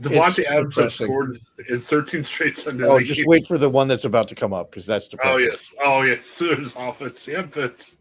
Davante 0.01 0.45
Adams 0.45 0.75
has 0.75 0.97
depressing. 0.97 1.07
scored 1.07 1.39
in 1.67 1.81
13 1.81 2.23
straight 2.23 2.57
Sunday 2.57 2.85
Oh, 2.85 2.99
just 2.99 3.17
games. 3.17 3.27
wait 3.27 3.47
for 3.47 3.57
the 3.57 3.69
one 3.69 3.87
that's 3.87 4.05
about 4.05 4.27
to 4.29 4.35
come 4.35 4.53
up 4.53 4.71
because 4.71 4.85
that's 4.85 5.07
the. 5.09 5.17
Oh 5.23 5.37
yes, 5.37 5.73
oh 5.83 6.01
yes, 6.03 6.19
Steelers 6.37 6.89
offense. 6.89 7.27
Yep, 7.27 7.57
it's 7.57 7.95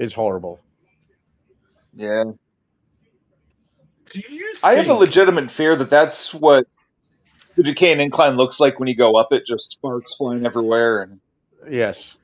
It's 0.00 0.14
horrible. 0.14 0.64
Yeah. 1.94 2.24
Do 4.10 4.20
you? 4.28 4.54
I 4.62 4.74
have 4.74 4.88
a 4.90 4.94
legitimate 4.94 5.50
fear 5.50 5.76
that 5.76 5.90
that's 5.90 6.34
what 6.34 6.66
the 7.56 7.62
Duquesne 7.64 8.00
Incline 8.00 8.36
looks 8.36 8.60
like 8.60 8.78
when 8.80 8.88
you 8.88 8.96
go 8.96 9.14
up 9.16 9.32
it, 9.32 9.46
just 9.46 9.72
sparks 9.72 10.16
flying 10.16 10.46
everywhere. 10.46 11.02
And 11.02 11.20
Yes. 11.70 12.18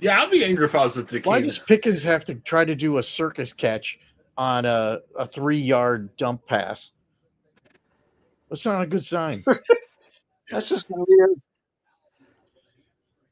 Yeah, 0.00 0.20
I'll 0.20 0.30
be 0.30 0.44
angry 0.44 0.66
if 0.66 0.74
I 0.74 0.84
was 0.84 0.98
at 0.98 1.08
the 1.08 1.20
Why 1.22 1.40
King. 1.40 1.46
does 1.46 1.58
Pickens 1.58 2.04
have 2.04 2.24
to 2.26 2.36
try 2.36 2.64
to 2.64 2.74
do 2.76 2.98
a 2.98 3.02
circus 3.04 3.52
catch 3.52 3.98
on 4.36 4.64
a, 4.66 5.00
a 5.18 5.26
three 5.26 5.58
yard 5.60 6.16
dump 6.16 6.46
pass? 6.46 6.92
That's 8.50 8.66
not 8.66 8.82
a 8.82 8.86
good 8.86 9.04
sign. 9.04 9.46
that's 10.50 10.68
just 10.70 10.88
how 10.90 11.06
he. 11.08 11.16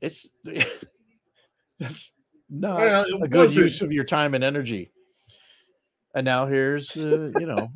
It's 0.03 0.31
that's 1.81 2.13
not 2.51 2.77
Well, 2.79 3.05
it 3.05 3.15
a 3.23 3.29
good 3.29 3.39
wasn't- 3.47 3.65
use 3.65 3.83
of 3.83 3.93
your 3.93 4.05
time 4.05 4.35
and 4.35 4.45
energy. 4.45 4.91
And 6.15 6.25
now 6.25 6.47
here's 6.47 6.97
uh, 6.97 7.33
you 7.41 7.47
know 7.47 7.69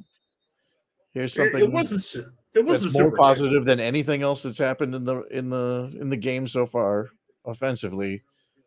here's 1.12 1.34
something 1.34 1.60
it 1.60 1.72
wasn't. 1.72 2.26
It 2.54 2.64
wasn't 2.64 2.92
more 2.94 3.10
positive 3.16 3.64
than 3.64 3.80
anything 3.80 4.22
else 4.22 4.42
that's 4.42 4.58
happened 4.58 4.94
in 4.94 5.04
the 5.04 5.22
in 5.24 5.50
the 5.50 5.92
in 6.00 6.08
the 6.08 6.16
game 6.16 6.46
so 6.46 6.64
far 6.64 7.08
offensively. 7.44 8.22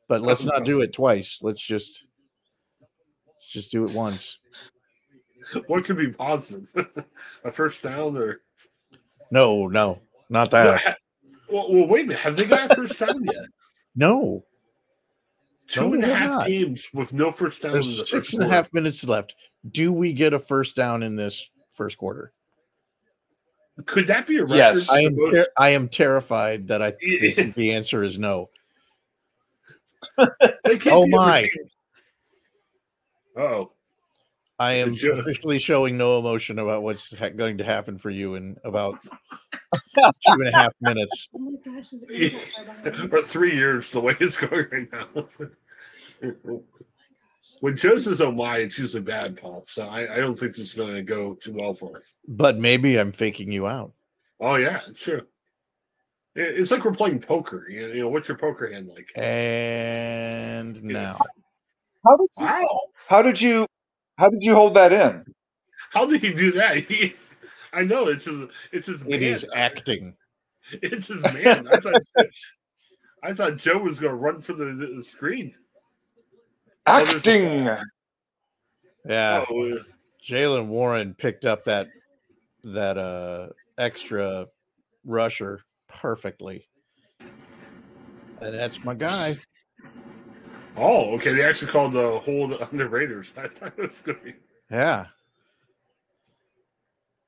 But 0.09 0.21
let's 0.21 0.43
not 0.43 0.65
do 0.65 0.81
it 0.81 0.91
twice. 0.91 1.39
Let's 1.41 1.61
just 1.61 2.03
let's 3.29 3.49
just 3.49 3.71
do 3.71 3.83
it 3.85 3.93
once. 3.95 4.39
What 5.67 5.85
could 5.85 5.97
be 5.97 6.09
positive? 6.11 6.67
a 7.45 7.51
first 7.51 7.81
down 7.81 8.17
or 8.17 8.41
No, 9.31 9.67
no, 9.67 9.99
not 10.29 10.51
that. 10.51 10.97
Well, 11.49 11.69
well, 11.69 11.85
wait 11.85 12.05
a 12.05 12.07
minute. 12.07 12.21
Have 12.21 12.37
they 12.37 12.45
got 12.45 12.71
a 12.71 12.75
first 12.75 12.97
down 12.97 13.25
yet? 13.25 13.43
No, 13.93 14.45
Two 15.71 15.81
No, 15.89 15.93
and 15.93 16.03
a 16.03 16.15
half 16.15 16.29
not. 16.31 16.47
games 16.47 16.87
with 16.93 17.13
no 17.13 17.31
first 17.31 17.61
down. 17.61 17.75
in 17.75 17.81
the 17.81 18.07
there's 18.11 18.33
and 18.33 18.43
a 18.43 18.47
half 18.47 18.71
minutes 18.73 19.03
left. 19.05 19.35
Do 19.69 19.93
we 19.93 20.11
get 20.13 20.33
a 20.33 20.39
first 20.39 20.75
down 20.75 21.01
in 21.03 21.15
this 21.15 21.49
first 21.71 21.97
quarter? 21.97 22.33
Could 23.85 24.07
that 24.07 24.27
be 24.27 24.37
a 24.37 24.43
record? 24.43 24.55
Yes. 24.57 24.91
I 24.91 25.01
am 25.01 25.15
most- 25.15 25.33
ter- 25.33 25.47
I 25.57 25.69
am 25.69 25.87
terrified 25.87 26.67
that 26.67 26.81
I 26.81 26.91
think 26.91 27.55
the 27.55 27.73
answer 27.73 28.03
is 28.03 28.17
no. 28.19 28.49
Oh 30.17 31.07
my. 31.07 31.47
Oh, 33.37 33.71
I 34.59 34.73
am 34.73 34.93
Good 34.93 35.19
officially 35.19 35.57
showing 35.57 35.97
no 35.97 36.19
emotion 36.19 36.59
about 36.59 36.83
what's 36.83 37.15
ha- 37.15 37.29
going 37.29 37.57
to 37.59 37.63
happen 37.63 37.97
for 37.97 38.09
you 38.09 38.35
in 38.35 38.57
about 38.63 38.99
two 39.95 40.11
and 40.33 40.47
a 40.49 40.51
half 40.51 40.73
minutes. 40.81 41.29
Oh 41.33 41.39
my 41.39 41.51
gosh, 41.63 41.89
there's 41.89 42.03
a 42.03 42.07
green 42.07 42.31
car 42.31 42.65
behind 42.83 43.01
me. 43.03 43.07
for 43.07 43.21
three 43.21 43.55
years, 43.55 43.91
the 43.91 44.01
way 44.01 44.15
it's 44.19 44.37
going 44.37 44.67
right 44.71 44.87
now. 44.91 45.07
when 47.59 47.77
Joe 47.77 47.97
says 47.97 48.21
"oh 48.21 48.31
my," 48.31 48.57
it's 48.57 48.77
usually 48.77 49.03
bad, 49.03 49.37
Paul. 49.37 49.65
So 49.67 49.87
I, 49.87 50.13
I 50.15 50.17
don't 50.17 50.37
think 50.37 50.55
this 50.55 50.67
is 50.67 50.73
going 50.73 50.95
to 50.95 51.01
go 51.03 51.35
too 51.35 51.53
well 51.53 51.73
for 51.73 51.97
us. 51.97 52.13
But 52.27 52.57
maybe 52.57 52.97
I'm 52.99 53.11
faking 53.11 53.51
you 53.51 53.67
out. 53.67 53.93
Oh 54.39 54.55
yeah, 54.55 54.81
it's 54.87 55.01
true. 55.01 55.21
It- 56.35 56.59
It's 56.59 56.71
like 56.71 56.83
we're 56.85 56.93
playing 56.93 57.19
poker. 57.19 57.67
You 57.69 57.81
know, 57.81 57.93
you 57.93 57.99
know 58.01 58.09
what's 58.09 58.27
your 58.27 58.37
poker 58.37 58.71
hand 58.71 58.87
like? 58.87 59.11
And 59.15 60.81
now, 60.83 61.17
How 62.05 62.17
did 62.17 62.29
you, 62.39 62.45
Wow, 62.47 62.79
how 63.07 63.21
did 63.21 63.41
you 63.41 63.65
how 64.17 64.29
did 64.29 64.41
you 64.41 64.55
hold 64.55 64.73
that 64.75 64.93
in? 64.93 65.25
how 65.91 66.05
did 66.05 66.21
he 66.21 66.33
do 66.33 66.51
that? 66.53 66.77
He, 66.77 67.15
I 67.73 67.83
know 67.83 68.07
it's 68.07 68.25
his. 68.25 68.47
It's 68.71 68.87
his. 68.87 69.01
it 69.01 69.07
man. 69.09 69.23
is 69.23 69.45
acting. 69.55 70.15
It's 70.81 71.07
his 71.07 71.21
man. 71.43 71.67
I 71.67 71.77
thought. 71.77 72.01
I 73.23 73.33
thought 73.33 73.57
Joe 73.57 73.77
was 73.77 73.99
going 73.99 74.11
to 74.13 74.17
run 74.17 74.41
for 74.41 74.53
the, 74.53 74.73
the 74.97 75.03
screen. 75.03 75.53
There's 76.85 77.13
a 77.13 77.17
Acting. 77.17 77.65
Yeah, 79.07 79.45
Oh, 79.49 79.79
Jaylen 80.27 80.67
Warren 80.67 81.15
picked 81.15 81.45
up 81.45 81.63
that 81.65 81.87
that 82.63 82.97
uh 82.97 83.47
extra 83.77 84.45
rusher 85.05 85.61
perfectly, 85.87 86.67
and 87.19 88.53
that's 88.53 88.83
my 88.83 88.93
guy. 88.93 89.35
oh, 90.77 91.15
okay. 91.15 91.33
They 91.33 91.43
actually 91.43 91.71
called 91.71 91.93
the 91.93 92.19
hold 92.19 92.53
on 92.61 92.77
the 92.77 92.87
Raiders. 92.87 93.33
I 93.37 93.47
thought 93.47 93.73
it 93.77 93.81
was 93.89 94.01
going 94.01 94.17
to 94.19 94.23
be. 94.25 94.33
Yeah, 94.69 95.07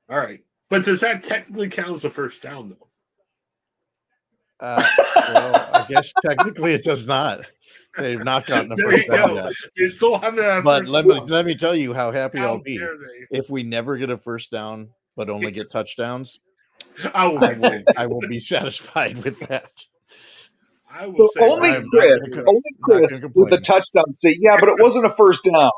All 0.08 0.18
right. 0.18 0.40
But 0.70 0.84
does 0.84 1.00
that 1.00 1.22
technically 1.24 1.68
count 1.68 1.94
as 1.96 2.04
a 2.04 2.10
first 2.10 2.40
down, 2.42 2.70
though? 2.70 2.88
uh, 4.60 4.82
well, 5.28 5.68
I 5.74 5.84
guess 5.88 6.10
technically 6.24 6.72
it 6.72 6.84
does 6.84 7.06
not. 7.06 7.40
They've 7.98 8.22
not 8.24 8.46
gotten 8.46 8.72
a 8.72 8.76
first 8.76 9.08
down 9.08 9.36
yet. 9.36 9.52
They 9.76 9.88
still 9.88 10.18
haven't 10.18 10.42
had 10.42 10.64
But 10.64 10.80
first 10.82 10.90
let 10.92 11.06
me 11.06 11.14
down. 11.18 11.26
let 11.28 11.46
me 11.46 11.54
tell 11.54 11.74
you 11.74 11.94
how 11.94 12.10
happy 12.12 12.38
How 12.38 12.46
I'll 12.54 12.58
be 12.62 12.80
if 13.30 13.48
we 13.50 13.62
never 13.62 13.96
get 13.96 14.10
a 14.10 14.16
first 14.18 14.50
down, 14.50 14.88
but 15.16 15.30
only 15.30 15.50
get 15.52 15.70
touchdowns. 15.70 16.38
I 17.14 17.26
will, 17.28 17.44
I 17.44 17.52
will, 17.54 17.82
I 17.96 18.06
will 18.06 18.20
be 18.20 18.40
satisfied 18.40 19.22
with 19.24 19.38
that. 19.48 19.70
I 20.90 21.06
will 21.06 21.16
So 21.16 21.28
say 21.34 21.40
only 21.48 21.70
I'm 21.70 21.88
Chris, 21.90 22.30
gonna- 22.30 22.42
only 22.48 22.60
not 22.78 22.88
gonna 22.88 22.98
Chris 23.00 23.22
with 23.34 23.50
the 23.50 23.60
touchdown 23.60 24.12
say, 24.14 24.36
yeah, 24.38 24.56
but 24.60 24.68
it 24.68 24.80
wasn't 24.80 25.06
a 25.06 25.10
first 25.10 25.44
down. 25.44 25.70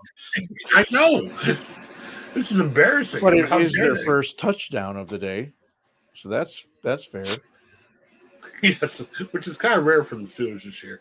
I 0.74 0.84
know. 0.90 1.30
This 2.34 2.52
is 2.52 2.58
embarrassing. 2.58 3.22
But 3.22 3.32
I 3.32 3.36
mean, 3.36 3.44
it 3.44 3.50
how 3.50 3.58
is 3.58 3.72
dare 3.72 3.84
their 3.86 3.94
they? 3.94 4.04
first 4.04 4.38
touchdown 4.38 4.96
of 4.98 5.08
the 5.08 5.18
day, 5.18 5.52
so 6.12 6.28
that's 6.28 6.66
that's 6.82 7.06
fair 7.06 7.24
Yes, 8.62 8.98
which 9.30 9.46
is 9.48 9.56
kind 9.56 9.78
of 9.78 9.86
rare 9.86 10.04
for 10.04 10.16
the 10.16 10.22
Steelers 10.22 10.64
this 10.64 10.82
year. 10.82 11.00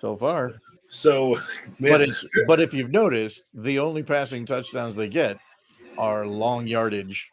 So 0.00 0.16
far. 0.16 0.60
So, 0.90 1.40
man, 1.78 1.92
But 1.92 2.00
it's 2.02 2.24
but 2.46 2.60
if 2.60 2.72
you've 2.72 2.90
noticed, 2.90 3.42
the 3.54 3.78
only 3.78 4.02
passing 4.02 4.46
touchdowns 4.46 4.94
they 4.94 5.08
get 5.08 5.38
are 5.98 6.26
long 6.26 6.66
yardage, 6.66 7.30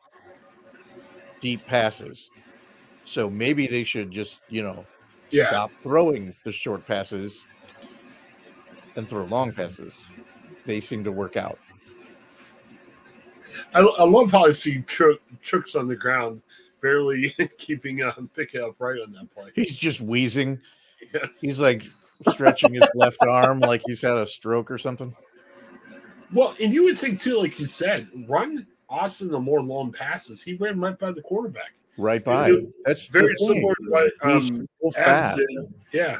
deep 1.41 1.65
passes. 1.65 2.29
So 3.05 3.29
maybe 3.29 3.67
they 3.67 3.83
should 3.83 4.11
just 4.11 4.41
you 4.49 4.63
know 4.63 4.85
Yeah. 5.31 5.49
stop 5.49 5.71
throwing 5.83 6.35
the 6.43 6.51
short 6.51 6.85
passes 6.85 7.45
and 8.95 9.07
throw 9.07 9.25
long 9.25 9.53
passes. 9.53 9.93
They 10.65 10.79
seem 10.79 11.03
to 11.03 11.11
work 11.11 11.37
out. 11.37 11.59
I, 13.73 13.79
I 13.79 14.03
love 14.03 14.31
how 14.31 14.45
I 14.45 14.51
see 14.51 14.83
Chook, 14.87 15.21
Chuks 15.43 15.79
on 15.79 15.87
the 15.87 15.95
ground, 15.95 16.41
barely 16.81 17.35
keeping 17.57 18.01
um, 18.03 18.29
picking 18.35 18.61
up 18.61 18.75
right 18.79 18.99
on 18.99 19.13
that 19.13 19.33
play. 19.33 19.51
He's 19.55 19.77
just 19.77 20.01
wheezing. 20.01 20.59
Yes. 21.13 21.39
He's 21.39 21.59
like 21.59 21.83
stretching 22.29 22.73
his 22.73 22.89
left 22.95 23.21
arm 23.27 23.59
like 23.59 23.81
he's 23.85 24.01
had 24.01 24.17
a 24.17 24.27
stroke 24.27 24.71
or 24.71 24.77
something. 24.77 25.15
Well, 26.33 26.55
and 26.61 26.73
you 26.73 26.83
would 26.83 26.97
think 26.97 27.19
too, 27.19 27.37
like 27.37 27.59
you 27.59 27.65
said, 27.65 28.09
run 28.27 28.67
Austin 28.89 29.29
the 29.29 29.39
more 29.39 29.61
long 29.61 29.91
passes. 29.91 30.41
He 30.41 30.53
ran 30.55 30.79
right 30.79 30.97
by 30.97 31.11
the 31.11 31.21
quarterback. 31.21 31.73
Right 31.97 32.23
by. 32.23 32.53
That's 32.83 33.07
Very 33.07 33.35
similar 33.37 33.73
to 33.75 33.85
what 33.87 34.11
um, 34.21 34.67
Abs 34.97 35.35
did. 35.35 35.73
Yeah. 35.91 36.19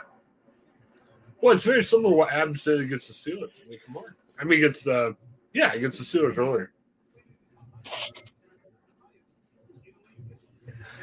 Well, 1.42 1.54
it's 1.54 1.66
very 1.66 1.84
similar 1.84 2.12
to 2.12 2.16
what 2.16 2.34
Abs 2.34 2.64
did 2.64 2.82
against 2.82 3.08
the 3.08 3.14
Steelers. 3.14 3.52
I 3.66 3.70
mean, 3.70 3.80
come 3.86 3.98
on. 3.98 4.04
I 4.40 4.44
mean, 4.46 4.60
against 4.60 4.86
the 4.86 5.16
yeah, 5.54 5.74
against 5.74 6.00
the 6.00 6.06
Steelers 6.06 6.38
earlier. 6.38 6.72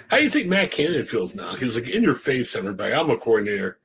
How 0.09 0.19
do 0.19 0.25
you 0.25 0.31
think 0.31 0.49
Matt 0.49 0.71
Canada 0.71 1.05
feels 1.05 1.35
now? 1.35 1.55
He's 1.55 1.75
like 1.75 1.89
in 1.89 2.03
your 2.03 2.15
face, 2.15 2.55
everybody. 2.55 2.93
I'm 2.93 3.09
a 3.09 3.17
coordinator. 3.17 3.79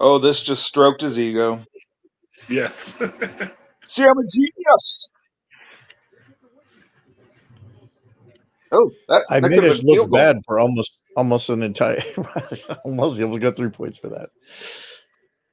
Oh, 0.00 0.18
this 0.18 0.42
just 0.42 0.64
stroked 0.64 1.02
his 1.02 1.18
ego. 1.20 1.60
Yes. 2.48 2.94
See, 3.84 4.02
I'm 4.02 4.18
a 4.18 4.24
genius. 4.34 5.10
Oh, 8.72 8.90
that, 9.08 9.24
I 9.28 9.40
that 9.40 9.50
made 9.50 9.60
could 9.60 9.70
us 9.70 9.82
look 9.82 9.96
goal. 9.98 10.06
bad 10.18 10.36
for 10.46 10.58
almost 10.58 10.98
almost 11.16 11.50
an 11.50 11.62
entire 11.62 12.02
almost 12.84 13.20
able 13.20 13.32
to 13.34 13.38
get 13.40 13.56
three 13.56 13.68
points 13.68 13.98
for 13.98 14.08
that. 14.10 14.30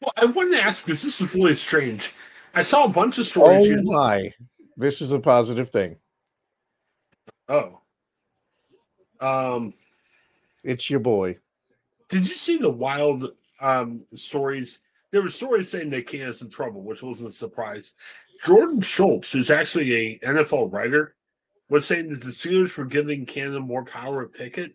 well, 0.01 0.11
I 0.19 0.25
wanted 0.25 0.51
to 0.57 0.63
ask 0.63 0.85
because 0.85 1.01
this 1.01 1.19
is 1.19 1.33
really 1.33 1.55
strange. 1.55 2.13
I 2.53 2.61
saw 2.61 2.85
a 2.85 2.89
bunch 2.89 3.17
of 3.17 3.25
stories. 3.25 3.67
Oh 3.69 3.81
my. 3.83 4.31
This 4.77 5.01
is 5.01 5.11
a 5.11 5.19
positive 5.19 5.69
thing. 5.71 5.97
oh. 7.49 7.81
Um. 9.19 9.73
It's 10.63 10.89
your 10.89 10.99
boy. 10.99 11.37
Did 12.09 12.29
you 12.29 12.35
see 12.35 12.57
the 12.57 12.69
wild 12.69 13.31
um, 13.59 14.01
stories? 14.15 14.79
There 15.11 15.21
were 15.21 15.29
stories 15.29 15.69
saying 15.71 15.89
that 15.91 16.07
Canada's 16.07 16.41
in 16.41 16.49
trouble, 16.49 16.83
which 16.83 17.01
wasn't 17.01 17.29
a 17.29 17.31
surprise. 17.31 17.93
Jordan 18.45 18.81
Schultz, 18.81 19.31
who's 19.31 19.49
actually 19.49 19.93
a 19.95 20.19
NFL 20.19 20.71
writer, 20.71 21.15
was 21.69 21.85
saying 21.85 22.09
that 22.09 22.21
the 22.21 22.29
Steelers 22.29 22.77
were 22.77 22.85
giving 22.85 23.25
Canada 23.25 23.59
more 23.59 23.83
power 23.85 24.23
at 24.23 24.33
Pickett. 24.33 24.73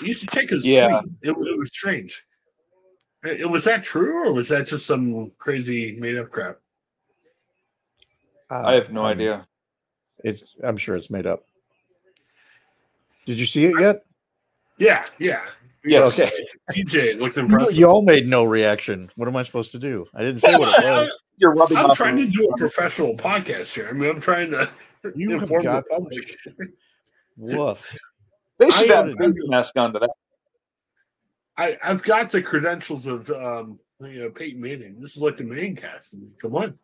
You 0.00 0.12
should 0.12 0.30
check 0.30 0.50
his 0.50 0.66
Yeah. 0.66 1.00
tweet. 1.00 1.12
It, 1.22 1.30
it 1.30 1.58
was 1.58 1.68
strange. 1.68 2.24
It, 3.24 3.40
it- 3.42 3.50
was 3.50 3.64
that 3.64 3.82
true, 3.82 4.28
or 4.28 4.32
was 4.32 4.48
that 4.48 4.66
just 4.66 4.86
some 4.86 5.30
crazy 5.38 5.96
made 5.98 6.16
up 6.18 6.30
crap? 6.30 6.58
Uh, 8.50 8.62
I 8.64 8.74
have 8.74 8.92
no 8.92 9.00
um, 9.00 9.06
idea. 9.06 9.46
It's 10.22 10.54
I'm 10.62 10.76
sure 10.76 10.96
it's 10.96 11.10
made 11.10 11.26
up. 11.26 11.44
Did 13.26 13.38
you 13.38 13.46
see 13.46 13.64
it 13.66 13.80
yet? 13.80 14.04
Yeah, 14.78 15.04
yeah. 15.18 15.42
Yes. 15.86 16.18
Okay. 16.20 16.30
TJ 16.72 17.18
looked 17.20 17.36
You, 17.36 17.42
impressive. 17.44 17.76
y'all 17.76 18.02
made 18.02 18.26
no 18.26 18.44
reaction. 18.44 19.10
What 19.16 19.28
am 19.28 19.36
I 19.36 19.42
supposed 19.44 19.72
to 19.72 19.78
do? 19.78 20.06
I 20.14 20.20
didn't 20.22 20.40
say 20.40 20.54
what 20.54 20.78
it 20.78 20.84
was. 20.90 21.10
You're 21.38 21.54
rubbing 21.54 21.76
I'm 21.76 21.90
off 21.90 21.96
trying 21.96 22.16
to 22.16 22.26
do 22.26 22.48
a 22.48 22.56
professional 22.56 23.14
podcast 23.16 23.72
here. 23.74 23.88
I 23.88 23.92
mean, 23.92 24.10
I'm 24.10 24.20
trying 24.20 24.50
to 24.50 24.68
You 25.14 25.30
have 25.32 25.42
inform 25.42 25.64
the 25.64 25.84
public. 25.90 26.36
woof. 27.36 27.96
They 28.58 28.70
should 28.70 28.90
I 28.90 28.96
have 28.96 29.08
a 29.08 29.16
face 29.16 29.34
mask 29.46 29.76
onto 29.76 29.98
that. 30.00 30.10
I, 31.58 31.76
I've 31.82 32.02
got 32.02 32.30
the 32.30 32.42
credentials 32.42 33.06
of 33.06 33.30
um, 33.30 33.78
you 34.00 34.20
know 34.20 34.30
Peyton 34.30 34.60
Manning. 34.60 34.96
This 35.00 35.14
is 35.16 35.22
like 35.22 35.36
the 35.36 35.44
main 35.44 35.76
cast. 35.76 36.14
I 36.14 36.16
mean, 36.16 36.32
come 36.40 36.56
on. 36.56 36.78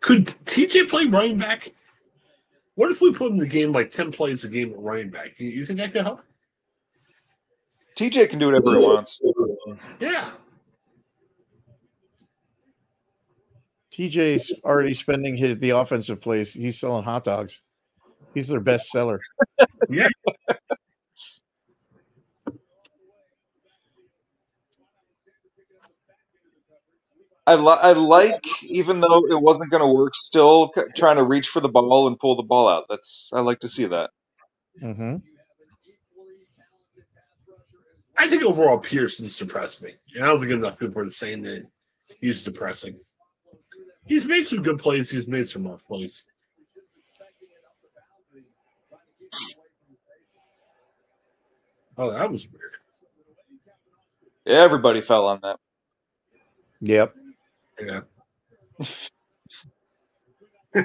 Could 0.00 0.26
TJ 0.46 0.88
play 0.88 1.06
running 1.06 1.38
back? 1.38 1.70
What 2.74 2.90
if 2.90 3.00
we 3.00 3.12
put 3.12 3.28
him 3.28 3.34
in 3.34 3.40
the 3.40 3.46
game 3.46 3.72
like 3.72 3.90
ten 3.90 4.12
plays 4.12 4.44
a 4.44 4.48
game 4.48 4.72
at 4.72 4.78
running 4.78 5.10
back? 5.10 5.38
You, 5.38 5.48
you 5.48 5.66
think 5.66 5.78
that 5.78 5.92
could 5.92 6.04
help? 6.04 6.20
TJ 7.98 8.30
can 8.30 8.38
do 8.38 8.46
whatever 8.46 8.70
he 8.70 8.78
wants. 8.78 9.20
Yeah. 10.00 10.30
TJ's 13.92 14.52
already 14.64 14.94
spending 14.94 15.36
his 15.36 15.58
the 15.58 15.70
offensive 15.70 16.20
plays. 16.20 16.54
He's 16.54 16.80
selling 16.80 17.04
hot 17.04 17.24
dogs. 17.24 17.60
He's 18.32 18.48
their 18.48 18.60
best 18.60 18.88
seller. 18.88 19.20
Yeah. 19.90 20.08
I, 27.46 27.56
li- 27.56 27.78
I 27.82 27.92
like, 27.94 28.44
even 28.64 29.00
though 29.00 29.26
it 29.30 29.40
wasn't 29.42 29.70
going 29.72 29.82
to 29.82 29.92
work, 29.92 30.14
still 30.16 30.72
c- 30.74 30.82
trying 30.96 31.16
to 31.16 31.24
reach 31.24 31.48
for 31.48 31.60
the 31.60 31.68
ball 31.70 32.08
and 32.08 32.18
pull 32.18 32.36
the 32.36 32.44
ball 32.44 32.68
out. 32.68 32.86
That's 32.90 33.30
I 33.34 33.40
like 33.42 33.60
to 33.60 33.68
see 33.68 33.86
that. 33.86 34.10
hmm 34.80 35.16
I 38.18 38.28
think 38.28 38.42
overall 38.44 38.78
Pearson's 38.78 39.38
depressed 39.38 39.82
me. 39.82 39.94
I 40.16 40.26
don't 40.26 40.40
think 40.40 40.52
enough 40.52 40.78
people 40.78 41.02
are 41.02 41.10
saying 41.10 41.42
that 41.42 41.66
he's 42.20 42.44
depressing. 42.44 43.00
He's 44.06 44.26
made 44.26 44.46
some 44.46 44.62
good 44.62 44.78
plays. 44.78 45.10
He's 45.10 45.28
made 45.28 45.48
some 45.48 45.66
rough 45.66 45.86
plays. 45.86 46.26
Oh, 51.98 52.12
that 52.12 52.30
was 52.32 52.48
weird. 52.48 52.72
Everybody 54.46 55.00
fell 55.02 55.26
on 55.28 55.40
that. 55.42 55.58
Yep. 56.82 57.14
Yeah. 57.86 58.00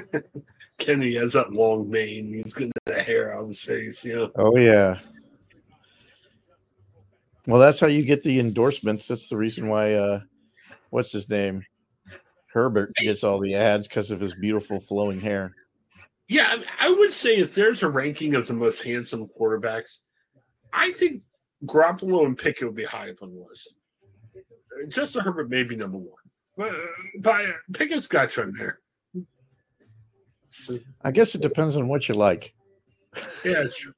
Kenny 0.78 1.14
has 1.14 1.32
that 1.32 1.52
long 1.52 1.90
mane. 1.90 2.32
He's 2.32 2.54
getting 2.54 2.72
the 2.86 3.02
hair 3.02 3.34
out 3.34 3.42
of 3.42 3.48
his 3.48 3.60
face. 3.60 4.04
You 4.04 4.16
know. 4.16 4.30
Oh 4.36 4.56
yeah. 4.56 4.98
Well, 7.46 7.60
that's 7.60 7.80
how 7.80 7.86
you 7.86 8.04
get 8.04 8.22
the 8.22 8.38
endorsements. 8.38 9.08
That's 9.08 9.28
the 9.28 9.36
reason 9.36 9.68
why. 9.68 9.94
uh 9.94 10.20
What's 10.90 11.12
his 11.12 11.28
name? 11.28 11.64
Herbert 12.52 12.94
gets 12.96 13.22
all 13.24 13.38
the 13.40 13.54
ads 13.54 13.86
because 13.88 14.10
of 14.10 14.20
his 14.20 14.34
beautiful 14.34 14.80
flowing 14.80 15.20
hair. 15.20 15.54
Yeah, 16.28 16.46
I- 16.80 16.86
I 16.86 16.90
would 16.90 17.12
say 17.12 17.36
if 17.36 17.52
there's 17.54 17.82
a 17.82 17.88
ranking 17.90 18.34
of 18.34 18.46
the 18.46 18.54
most 18.54 18.82
handsome 18.82 19.28
quarterbacks, 19.38 20.00
I 20.72 20.92
think 20.92 21.22
Garoppolo 21.66 22.24
and 22.24 22.38
Pickett 22.38 22.66
would 22.66 22.74
be 22.76 22.84
high 22.84 23.10
up 23.10 23.22
on 23.22 23.34
the 23.34 23.40
list. 23.40 23.76
Justin 24.88 25.24
Herbert 25.24 25.50
may 25.50 25.62
be 25.62 25.76
number 25.76 25.98
one, 25.98 26.17
but, 26.58 26.72
but 27.20 27.40
Pickett's 27.72 28.08
got 28.08 28.36
you 28.36 28.52
there. 28.58 28.80
I 31.04 31.10
guess 31.12 31.34
it 31.34 31.40
depends 31.40 31.76
on 31.76 31.86
what 31.88 32.08
you 32.08 32.14
like. 32.14 32.52
yeah, 33.14 33.20
it's 33.62 33.76
true. 33.76 33.92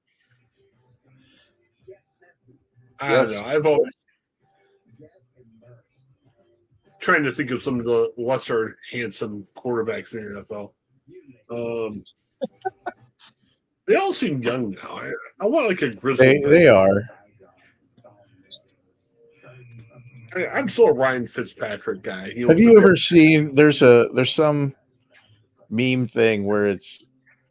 I 3.01 3.13
Yes. 3.13 3.33
don't 3.33 3.43
know. 3.43 3.49
I've 3.49 3.67
always 3.67 3.93
trying 7.01 7.23
to 7.25 7.33
think 7.33 7.51
of 7.51 7.63
some 7.63 7.79
of 7.81 7.87
the 7.87 8.13
lesser 8.19 8.77
handsome 8.93 9.47
quarterbacks 9.57 10.15
in 10.15 10.35
the 10.35 10.41
NFL. 10.43 10.73
Um, 11.51 12.05
they 13.87 13.95
all 13.97 14.13
seem 14.13 14.43
young 14.43 14.73
now. 14.73 14.99
I, 14.99 15.13
I 15.41 15.47
want 15.47 15.69
like 15.69 15.81
a 15.81 15.91
grizzly. 15.91 16.27
They 16.27 16.49
they 16.49 16.69
are. 16.69 16.89
I, 16.91 17.07
I'm 20.35 20.69
still 20.69 20.87
a 20.87 20.93
Ryan 20.93 21.27
Fitzpatrick 21.27 22.03
guy. 22.03 22.31
He 22.31 22.43
Have 22.43 22.59
you 22.61 22.77
ever 22.79 22.97
seen? 22.97 23.55
There's 23.55 23.83
a 23.83 24.09
there's 24.15 24.33
some 24.33 24.75
meme 25.69 26.07
thing 26.07 26.45
where 26.45 26.67
it's 26.67 27.05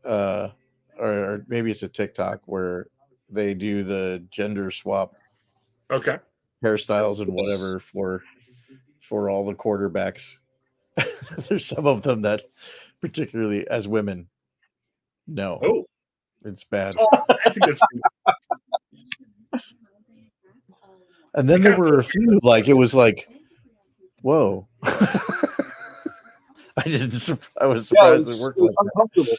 uh 0.05 0.49
or, 0.97 1.09
or 1.11 1.45
maybe 1.47 1.71
it's 1.71 1.83
a 1.83 1.87
TikTok 1.89 2.41
where 2.45 2.87
they 3.29 3.53
do 3.53 3.83
the 3.83 4.23
gender 4.31 4.71
swap 4.71 5.13
Okay. 5.91 6.17
hairstyles 6.63 7.19
and 7.19 7.31
whatever 7.33 7.79
for 7.79 8.23
for 9.01 9.29
all 9.29 9.45
the 9.45 9.55
quarterbacks. 9.55 10.37
There's 11.49 11.65
some 11.65 11.87
of 11.87 12.01
them 12.03 12.21
that 12.23 12.43
particularly 13.01 13.67
as 13.67 13.87
women. 13.87 14.27
No, 15.27 15.59
Oh, 15.63 15.85
it's 16.43 16.63
bad. 16.63 16.95
oh 16.99 17.07
I 17.45 17.49
think 17.49 17.65
that's 17.65 17.81
And 21.35 21.49
then 21.49 21.61
there 21.61 21.77
were 21.77 21.99
a 21.99 22.03
few 22.03 22.39
like 22.43 22.67
it 22.67 22.73
was 22.73 22.93
like, 22.95 23.29
whoa. 24.21 24.67
I 24.83 26.83
didn't. 26.85 27.11
sup- 27.11 27.43
I 27.59 27.65
was 27.65 27.91
Yeah, 27.91 28.13
it 28.13 28.23
surprised 28.23 28.27
was, 28.27 28.39
it 28.39 28.43
worked. 28.43 28.57
it 28.57 28.61
was 28.61 28.69
like 28.69 28.75
that. 28.85 28.91
uncomfortable. 28.95 29.37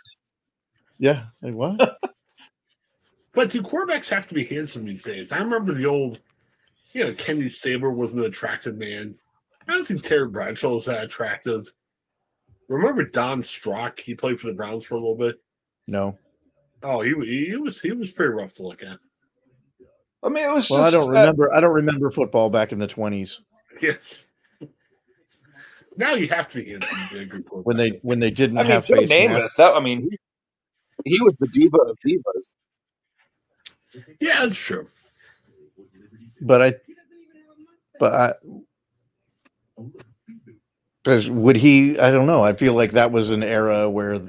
Yeah. 0.99 1.24
Like, 1.43 1.55
what? 1.55 1.99
But 3.32 3.51
do 3.51 3.62
quarterbacks 3.62 4.09
have 4.09 4.26
to 4.26 4.34
be 4.34 4.45
handsome 4.45 4.84
these 4.84 5.05
days? 5.05 5.30
I 5.30 5.38
remember 5.38 5.72
the 5.72 5.86
old, 5.86 6.18
you 6.93 7.05
know, 7.05 7.14
Kenny 7.14 7.49
Stabler 7.49 7.93
was 7.93 8.12
an 8.12 8.24
attractive 8.24 8.76
man. 8.76 9.14
I 9.68 9.72
don't 9.72 9.86
think 9.86 10.03
Terry 10.03 10.26
Bradshaw 10.26 10.74
was 10.74 10.86
that 10.86 11.05
attractive. 11.05 11.72
Remember 12.68 13.05
Don 13.05 13.45
Strock? 13.45 14.01
He 14.01 14.16
played 14.16 14.41
for 14.41 14.49
the 14.49 14.55
Browns 14.55 14.84
for 14.84 14.97
a 14.97 14.99
little 14.99 15.14
bit. 15.14 15.41
No. 15.86 16.18
Oh, 16.82 17.03
he 17.03 17.11
he 17.51 17.57
was 17.57 17.80
he 17.80 17.93
was 17.93 18.11
pretty 18.11 18.32
rough 18.32 18.53
to 18.55 18.64
look 18.64 18.82
at. 18.82 18.97
I 20.22 20.28
mean, 20.28 20.48
it 20.48 20.52
was 20.52 20.70
Well, 20.70 20.82
I 20.82 20.90
don't 20.90 21.08
uh, 21.08 21.12
remember. 21.12 21.54
I 21.54 21.60
don't 21.60 21.72
remember 21.72 22.10
football 22.10 22.50
back 22.50 22.72
in 22.72 22.78
the 22.78 22.86
twenties 22.86 23.40
Yes. 23.80 24.26
Now 25.96 26.14
you 26.14 26.28
have 26.28 26.48
to 26.50 26.62
be 26.62 26.70
handsome 26.70 26.98
to 27.08 27.26
be 27.26 27.36
a 27.36 27.40
when 27.62 27.76
they 27.76 27.98
when 28.02 28.20
they 28.20 28.30
didn't 28.30 28.58
I 28.58 28.62
mean, 28.62 28.72
have 28.72 28.84
Joe 28.84 28.96
face 28.96 29.10
Namath. 29.10 29.54
That 29.56 29.74
I 29.74 29.80
mean, 29.80 30.02
he, 30.02 30.18
he 31.04 31.20
was 31.20 31.36
the 31.36 31.48
diva 31.48 31.76
of 31.76 31.96
divas. 32.06 32.54
yeah, 34.20 34.44
that's 34.46 34.56
true. 34.56 34.86
But 36.40 36.62
I, 36.62 36.72
but 37.98 38.12
I, 38.12 38.34
because 41.02 41.28
would 41.30 41.56
he? 41.56 41.98
I 41.98 42.10
don't 42.10 42.26
know. 42.26 42.42
I 42.42 42.54
feel 42.54 42.74
like 42.74 42.92
that 42.92 43.12
was 43.12 43.30
an 43.30 43.42
era 43.42 43.90
where 43.90 44.20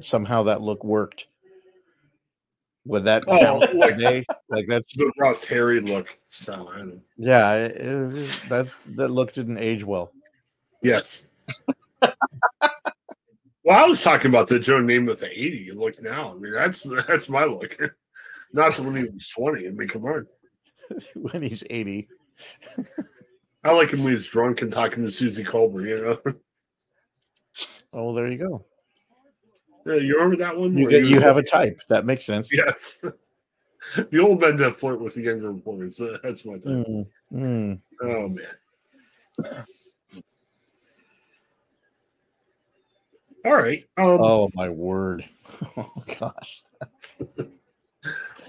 somehow 0.00 0.44
that 0.44 0.62
look 0.62 0.84
worked. 0.84 1.26
Would 2.90 3.04
that 3.04 3.24
Oh, 3.28 3.38
count 3.38 3.74
like- 3.74 3.96
today? 3.96 4.26
Like 4.48 4.66
that's 4.66 4.92
The 4.96 5.12
rough, 5.18 5.44
hairy 5.44 5.78
look. 5.80 6.18
So 6.28 6.82
yeah. 7.16 7.54
It, 7.54 7.76
it- 7.76 8.44
that's 8.48 8.80
that 8.80 9.08
look 9.08 9.32
didn't 9.32 9.58
age 9.58 9.84
well. 9.84 10.10
Yes. 10.82 11.28
well, 12.02 12.10
I 13.68 13.86
was 13.86 14.02
talking 14.02 14.28
about 14.30 14.48
the 14.48 14.58
Joe 14.58 14.80
Namath 14.80 15.22
at 15.22 15.30
80 15.30 15.72
look 15.76 16.02
now. 16.02 16.32
I 16.32 16.34
mean, 16.38 16.52
that's 16.52 16.82
that's 17.06 17.28
my 17.28 17.44
look. 17.44 17.78
Not 18.52 18.74
the 18.74 18.82
when 18.82 18.96
he 18.96 19.02
was 19.02 19.28
20. 19.28 19.68
I 19.68 19.70
mean, 19.70 19.86
come 19.88 20.04
on. 20.06 20.26
when 21.14 21.42
he's 21.42 21.62
eighty. 21.70 22.08
I 23.62 23.70
like 23.72 23.90
him 23.90 24.02
when 24.02 24.14
he's 24.14 24.26
drunk 24.26 24.62
and 24.62 24.72
talking 24.72 25.04
to 25.04 25.10
Suzy 25.10 25.44
Kolber, 25.44 25.86
you 25.88 26.02
know. 26.24 26.34
Oh, 27.92 28.12
there 28.14 28.28
you 28.30 28.38
go. 28.38 28.64
Yeah, 29.86 29.94
you 29.94 30.14
remember 30.16 30.36
that 30.36 30.56
one? 30.56 30.76
You 30.76 30.88
get 30.88 31.04
you 31.04 31.20
have 31.20 31.36
a 31.36 31.42
type. 31.42 31.80
That 31.88 32.04
makes 32.04 32.24
sense. 32.24 32.52
Yes. 32.52 32.98
the 33.96 34.18
old 34.18 34.40
men 34.40 34.56
that 34.56 34.76
flirt 34.76 35.00
with 35.00 35.14
the 35.14 35.22
younger. 35.22 35.50
Uh, 35.50 36.18
That's 36.22 36.44
my 36.44 36.58
thing. 36.58 37.06
Mm, 37.32 37.80
mm. 37.80 37.80
Oh, 38.02 38.28
man. 38.28 39.64
All 43.44 43.54
right. 43.54 43.84
Um, 43.96 44.18
Oh 44.20 44.50
my 44.54 44.68
word! 44.68 45.28
Oh 45.76 45.92
gosh. 46.18 46.62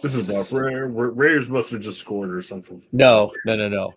This 0.01 0.15
is 0.15 0.29
rough. 0.29 0.53
Rare. 0.53 0.87
Ra- 0.87 1.11
Raiders 1.13 1.49
must 1.49 1.71
have 1.71 1.81
just 1.81 1.99
scored 1.99 2.33
or 2.33 2.41
something. 2.41 2.81
No, 2.91 3.31
no, 3.45 3.55
no, 3.55 3.69
no. 3.69 3.93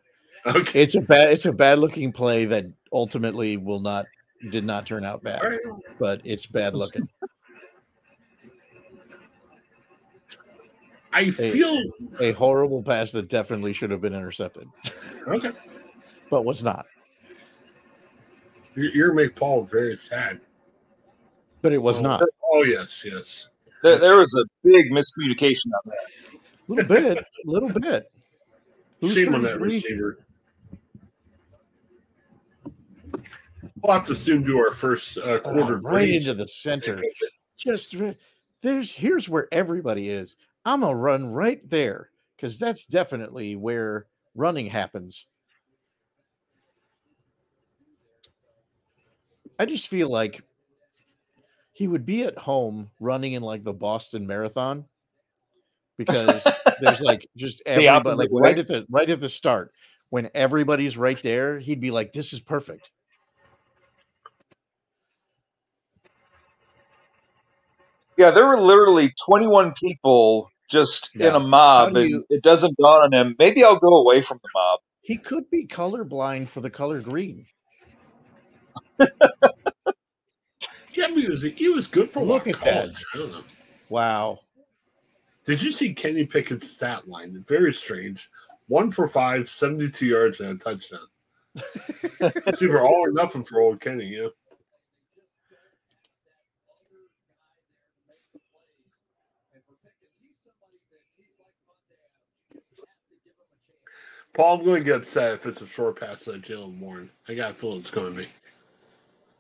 Okay. 0.47 0.83
It's 0.83 0.95
a 0.95 1.01
bad. 1.01 1.33
It's 1.33 1.47
a 1.47 1.53
bad 1.53 1.79
looking 1.79 2.13
play 2.13 2.45
that 2.47 2.67
ultimately 2.93 3.57
will 3.57 3.81
not 3.81 4.07
did 4.51 4.65
not 4.65 4.87
turn 4.87 5.05
out 5.05 5.23
bad, 5.23 5.43
right. 5.43 5.61
but 5.99 6.21
it's 6.25 6.47
bad 6.47 6.75
looking. 6.75 7.09
I 11.15 11.31
feel 11.31 11.81
A 12.21 12.33
horrible 12.33 12.83
pass 12.83 13.13
that 13.13 13.29
definitely 13.29 13.73
should 13.73 13.91
have 13.93 14.01
been 14.01 14.15
intercepted, 14.15 14.69
okay. 15.29 15.53
but 16.31 16.45
was 16.45 16.63
not. 16.65 16.87
You're, 18.75 18.91
you're 18.93 19.15
make 19.15 19.37
Paul 19.37 19.63
very 19.63 19.97
sad. 19.97 20.41
But 21.63 21.73
it 21.73 21.79
was 21.79 22.01
Oh, 22.01 22.03
not. 22.03 22.23
Oh 22.53 22.65
yes, 22.65 23.05
yes. 23.07 23.49
There, 23.83 23.97
there 23.99 24.17
was 24.17 24.35
a 24.35 24.45
big 24.69 24.91
miscommunication 24.91 25.67
on 25.67 25.81
that. 25.87 25.99
A 26.69 26.73
little 26.73 26.85
bit, 26.85 27.19
a 27.19 27.25
little 27.51 27.69
bit. 27.71 28.11
Who's 29.01 29.15
Shame 29.15 29.35
on 29.35 29.43
that 29.43 29.55
33? 29.55 29.69
receiver. 29.77 30.19
We'll 33.83 33.93
have 33.93 34.05
to 34.07 34.15
soon 34.15 34.43
do 34.43 34.59
our 34.59 34.73
first 34.73 35.19
uh, 35.19 35.23
Oh, 35.23 35.39
quarter 35.41 35.77
right 35.79 36.09
into 36.09 36.35
the 36.35 36.47
center. 36.47 37.01
Just 37.57 37.93
ri- 37.95 38.17
there's 38.63 38.91
here's 38.93 39.29
where 39.29 39.47
everybody 39.53 40.09
is. 40.09 40.37
I'm 40.65 40.81
gonna 40.81 40.95
run 40.95 41.27
right 41.27 41.61
there 41.69 42.11
because 42.37 42.59
that's 42.59 42.87
definitely 42.87 43.57
where 43.57 44.07
running 44.35 44.67
happens. 44.67 45.27
I 49.59 49.67
just 49.67 49.89
feel 49.89 50.09
like 50.09 50.43
he 51.73 51.87
would 51.87 52.07
be 52.07 52.25
at 52.25 52.39
home 52.39 52.91
running 52.99 53.35
in 53.35 53.43
like 53.43 53.63
the 53.63 53.73
Boston 53.73 54.27
Marathon 54.27 54.85
because 55.97 56.45
there's 56.81 57.01
like 57.03 57.29
just 57.37 57.63
everybody 57.67 58.17
like 58.17 58.31
way. 58.31 58.51
right 58.51 58.59
at 58.59 58.67
the 58.67 58.87
right 58.91 59.11
at 59.11 59.21
the 59.21 59.29
start 59.29 59.73
when 60.11 60.31
everybody's 60.35 60.97
right 60.97 61.21
there, 61.23 61.59
he'd 61.59 61.81
be 61.81 61.91
like, 61.91 62.13
"This 62.13 62.33
is 62.33 62.41
perfect." 62.41 62.91
Yeah, 68.17 68.31
there 68.31 68.47
were 68.47 68.61
literally 68.61 69.13
21 69.27 69.73
people 69.73 70.49
just 70.69 71.15
in 71.17 71.35
a 71.35 71.41
mob, 71.41 71.97
and 71.97 72.11
you- 72.11 72.27
it 72.31 72.43
doesn't 72.43 72.77
dawn 72.77 73.03
on 73.03 73.13
him. 73.15 73.37
Maybe 73.39 73.63
I'll 73.65 73.79
go 73.79 73.97
away 73.97 74.21
from 74.21 74.39
the 74.43 74.49
mob. 74.55 74.81
He 75.01 75.19
could 75.19 75.51
be 75.51 75.67
colorblind 75.67 76.49
for 76.49 76.61
the 76.61 76.71
color 76.71 77.01
green. 77.01 77.47
Yeah, 80.95 81.07
I 81.07 81.15
he 81.21 81.27
was 81.27 81.43
he 81.43 81.69
was 81.69 81.89
good 81.89 82.11
for 82.11 82.21
a 82.21 82.25
Look 82.25 82.47
while 82.47 82.55
in 82.55 82.55
at 82.55 82.65
that. 82.65 83.03
I 83.13 83.19
don't 83.19 83.33
know. 83.33 83.45
Wow. 83.89 84.41
Did 85.45 85.61
you 85.63 85.73
see 85.73 85.93
Kenny 85.93 86.25
Pickett's 86.25 86.71
stat 86.71 87.09
line? 87.09 87.45
Very 87.47 87.73
strange. 87.73 88.31
One 88.69 88.91
for 88.91 89.09
five, 89.09 89.49
72 89.49 90.07
yards 90.07 90.41
and 90.41 90.59
a 90.61 90.65
touchdown. 90.65 91.07
it's 92.21 92.63
either 92.63 92.81
all 92.81 93.05
or 93.05 93.11
nothing 93.13 93.45
for 93.45 93.61
old 93.61 93.81
Kenny, 93.81 94.07
you 94.07 94.31
Paul, 104.35 104.59
I'm 104.59 104.65
going 104.65 104.81
to 104.81 104.85
get 104.85 104.97
upset 104.97 105.35
if 105.35 105.47
it's 105.47 105.63
a 105.63 105.67
short 105.67 105.99
pass 106.01 106.25
to 106.25 106.33
Jaylen 106.33 106.79
Warren. 106.81 107.09
I 107.29 107.35
got 107.35 107.53
a 107.53 107.55
feeling 107.55 107.79
it's 107.79 107.91
going 107.91 108.13
to 108.15 108.21
be. 108.23 108.29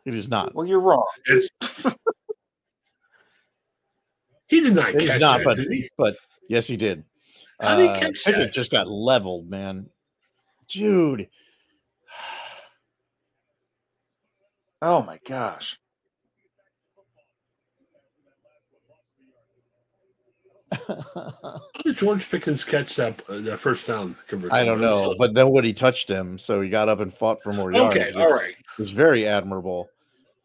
It 0.04 0.14
is 0.14 0.28
not. 0.28 0.54
Well, 0.54 0.66
you're 0.66 0.80
wrong. 0.80 1.04
It's 1.26 1.48
he 4.46 4.60
did 4.60 4.74
not 4.74 4.90
It 4.94 5.02
is 5.02 5.08
catch 5.10 5.20
not, 5.20 5.38
that, 5.38 5.44
but 5.44 5.56
did 5.56 5.72
he? 5.72 5.88
but 5.98 6.16
yes, 6.48 6.66
he 6.66 6.76
did. 6.76 7.04
How 7.60 7.76
did 7.76 7.82
he 7.84 7.88
Uh, 7.88 8.00
catch 8.00 8.24
Pickett 8.24 8.40
that? 8.42 8.52
just 8.52 8.70
got 8.70 8.86
leveled, 8.88 9.48
man. 9.50 9.88
Dude. 10.68 11.28
Oh 14.82 15.02
my 15.02 15.18
gosh. 15.26 15.78
How 20.86 21.60
did 21.82 21.96
George 21.96 22.30
Pickens 22.30 22.64
catch 22.64 22.96
that 22.96 23.22
uh, 23.28 23.40
that 23.40 23.58
first 23.58 23.86
down 23.86 24.16
conversion? 24.26 24.56
I 24.56 24.64
don't 24.64 24.80
know, 24.80 25.14
but 25.18 25.32
nobody 25.32 25.72
touched 25.72 26.08
him, 26.08 26.38
so 26.38 26.60
he 26.60 26.68
got 26.68 26.88
up 26.88 27.00
and 27.00 27.12
fought 27.12 27.42
for 27.42 27.52
more 27.52 27.72
yards. 27.72 27.96
okay, 27.96 28.06
which 28.06 28.16
all 28.16 28.34
right. 28.34 28.54
was 28.78 28.90
very 28.90 29.26
admirable. 29.26 29.88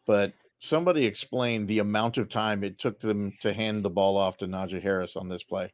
But 0.06 0.32
somebody 0.58 1.04
explained 1.04 1.68
the 1.68 1.78
amount 1.78 2.18
of 2.18 2.28
time 2.28 2.64
it 2.64 2.78
took 2.78 3.00
them 3.00 3.32
to 3.40 3.52
hand 3.52 3.84
the 3.84 3.90
ball 3.90 4.16
off 4.16 4.36
to 4.38 4.46
Najee 4.46 4.82
Harris 4.82 5.16
on 5.16 5.28
this 5.28 5.42
play. 5.42 5.72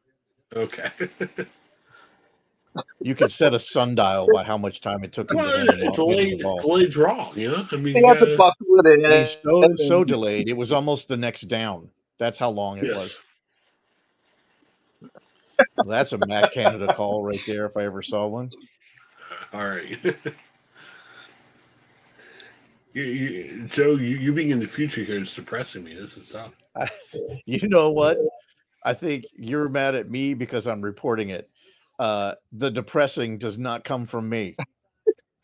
Okay. 0.55 0.89
You 2.99 3.15
could 3.15 3.31
set 3.31 3.53
a 3.53 3.59
sundial 3.59 4.27
by 4.33 4.43
how 4.43 4.57
much 4.57 4.81
time 4.81 5.03
it 5.03 5.13
took 5.13 5.31
him 5.31 5.37
to 5.37 5.43
well, 5.43 5.57
hand 5.57 5.69
the 5.69 5.85
ball. 5.85 5.93
delayed, 5.93 6.27
hand 6.27 6.39
the 6.39 6.43
ball. 6.43 6.59
delayed 6.59 6.91
draw, 6.91 7.33
you 7.33 7.49
know? 7.49 7.67
I 7.71 7.75
mean, 7.77 7.93
They 7.93 8.05
had 8.05 8.21
uh, 8.21 8.25
to 8.25 8.37
buckle 8.37 8.67
it 8.85 8.99
in. 8.99 9.25
So 9.25 9.75
so 9.87 10.03
delayed. 10.03 10.49
It 10.49 10.57
was 10.57 10.71
almost 10.71 11.07
the 11.07 11.17
next 11.17 11.43
down. 11.43 11.89
That's 12.19 12.37
how 12.37 12.49
long 12.49 12.77
it 12.79 12.85
yes. 12.85 12.95
was. 12.95 13.19
Well, 15.77 15.87
that's 15.87 16.13
a 16.13 16.19
Matt 16.27 16.51
Canada 16.51 16.93
call 16.93 17.23
right 17.23 17.41
there, 17.47 17.65
if 17.65 17.77
I 17.77 17.83
ever 17.85 18.01
saw 18.01 18.27
one. 18.27 18.49
All 19.53 19.67
right. 19.67 19.97
you, 22.93 23.03
you, 23.03 23.67
Joe, 23.67 23.95
you, 23.95 24.17
you 24.17 24.33
being 24.33 24.49
in 24.49 24.59
the 24.59 24.67
future 24.67 25.03
here 25.03 25.21
is 25.21 25.33
depressing 25.33 25.83
me. 25.83 25.93
This 25.95 26.17
is 26.17 26.29
tough. 26.29 26.53
You 27.45 27.67
know 27.69 27.91
what? 27.91 28.17
I 28.83 28.93
think 28.93 29.25
you're 29.35 29.69
mad 29.69 29.95
at 29.95 30.09
me 30.09 30.33
because 30.33 30.67
I'm 30.67 30.81
reporting 30.81 31.29
it. 31.29 31.49
Uh, 31.97 32.35
the 32.51 32.69
depressing 32.69 33.37
does 33.37 33.57
not 33.57 33.83
come 33.83 34.05
from 34.05 34.29
me. 34.29 34.55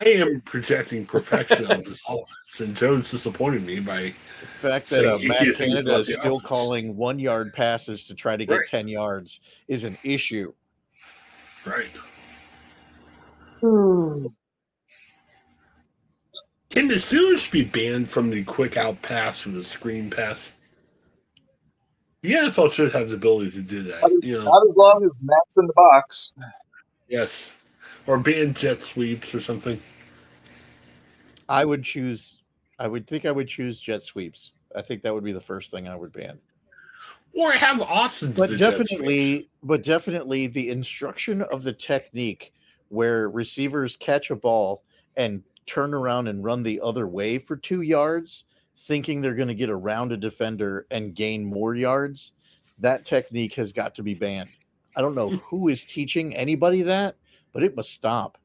I 0.02 0.10
am 0.10 0.42
projecting 0.42 1.06
perfection 1.06 1.66
on 1.72 1.84
this 1.84 2.02
offense, 2.08 2.60
and 2.60 2.76
Jones 2.76 3.10
disappointed 3.12 3.66
me 3.66 3.80
by 3.80 4.14
The 4.42 4.48
fact 4.48 4.90
that 4.90 5.06
uh, 5.06 5.18
Matt 5.20 5.56
Canada 5.56 6.00
is 6.00 6.12
still 6.14 6.38
offense. 6.38 6.48
calling 6.50 6.96
one 6.98 7.20
yard 7.20 7.54
passes 7.54 8.04
to 8.06 8.14
try 8.16 8.36
to 8.36 8.46
get 8.46 8.54
Right. 8.58 8.68
10 8.68 8.88
yards 8.90 9.40
is 9.68 9.84
an 9.86 9.98
issue. 10.04 10.52
right. 11.66 11.88
Can 16.70 16.88
the 16.88 16.96
Steelers 16.96 17.50
be 17.50 17.64
banned 17.64 18.10
from 18.10 18.30
the 18.30 18.44
quick 18.44 18.76
out 18.78 19.02
pass 19.02 19.46
or 19.46 19.52
the 19.52 19.64
screen 19.64 20.10
pass? 20.10 20.52
The 22.22 22.34
NFL 22.34 22.72
should 22.74 22.92
have 22.94 23.10
the 23.10 23.16
ability 23.16 23.52
to 23.52 23.62
do 23.62 23.84
that. 23.84 24.02
Not 24.02 24.12
as, 24.12 24.26
You 24.26 24.38
know, 24.40 24.46
not 24.46 24.66
as 24.66 24.76
long 24.78 25.04
as 25.06 25.18
Matt's 25.22 25.58
in 25.58 25.68
the 25.68 25.74
box. 25.74 26.36
yes, 27.08 27.54
or 28.08 28.18
ban 28.18 28.54
jet 28.54 28.84
sweeps 28.84 29.34
or 29.34 29.42
something. 29.42 29.82
I 31.50 31.66
would 31.66 31.84
choose, 31.84 32.40
I 32.80 32.88
would 32.88 33.08
think 33.08 33.26
I 33.26 33.32
would 33.32 33.48
choose 33.48 33.80
jet 33.80 34.02
sweeps. 34.02 34.52
I 34.76 34.82
think 34.82 35.04
that 35.04 35.14
would 35.14 35.24
be 35.24 35.34
the 35.34 35.42
first 35.42 35.72
thing 35.72 35.88
I 35.88 35.96
would 35.96 36.12
ban. 36.12 36.40
Or 37.34 37.52
have 37.52 37.82
Austin. 37.82 38.32
But 38.32 38.58
definitely, 38.58 39.50
but 39.64 39.84
definitely 39.84 40.48
the 40.48 40.70
instruction 40.70 41.42
of 41.44 41.64
the 41.64 41.74
technique 41.74 42.54
where 42.90 43.30
receivers 43.30 43.96
catch 43.96 44.30
a 44.30 44.36
ball 44.36 44.84
and 45.18 45.44
turn 45.66 45.94
around 45.94 46.28
and 46.28 46.44
run 46.44 46.62
the 46.64 46.80
other 46.82 47.08
way 47.08 47.40
for 47.40 47.56
two 47.56 47.82
yards, 47.82 48.46
thinking 48.78 49.22
they're 49.22 49.34
going 49.34 49.48
to 49.48 49.56
get 49.56 49.70
around 49.70 50.12
a 50.12 50.18
defender 50.18 50.86
and 50.92 51.16
gain 51.16 51.44
more 51.44 51.76
yards. 51.76 52.34
That 52.80 53.06
technique 53.06 53.56
has 53.56 53.74
got 53.74 53.96
to 53.96 54.04
be 54.04 54.14
banned. 54.14 54.50
I 54.96 55.02
don't 55.02 55.16
know 55.16 55.30
hmm. 55.30 55.36
who 55.38 55.70
is 55.70 55.86
teaching 55.86 56.36
anybody 56.36 56.82
that, 56.84 57.16
but 57.54 57.64
it 57.64 57.76
must 57.76 57.92
stop. 57.92 58.38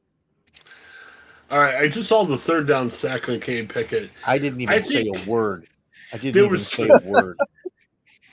All 1.51 1.59
right, 1.59 1.75
I 1.75 1.87
just 1.87 2.09
saw 2.09 2.23
the 2.25 2.37
third 2.37 2.67
down 2.67 2.91
sack 2.91 3.27
on 3.27 3.39
Kenny 3.39 3.65
Pickett. 3.65 4.11
I 4.25 4.37
didn't 4.37 4.61
even 4.61 4.73
I 4.73 4.79
say 4.79 5.09
a 5.13 5.29
word. 5.29 5.67
I 6.13 6.17
didn't 6.17 6.37
even 6.37 6.51
was- 6.51 6.67
say 6.67 6.87
a 6.89 6.99
word. 7.03 7.37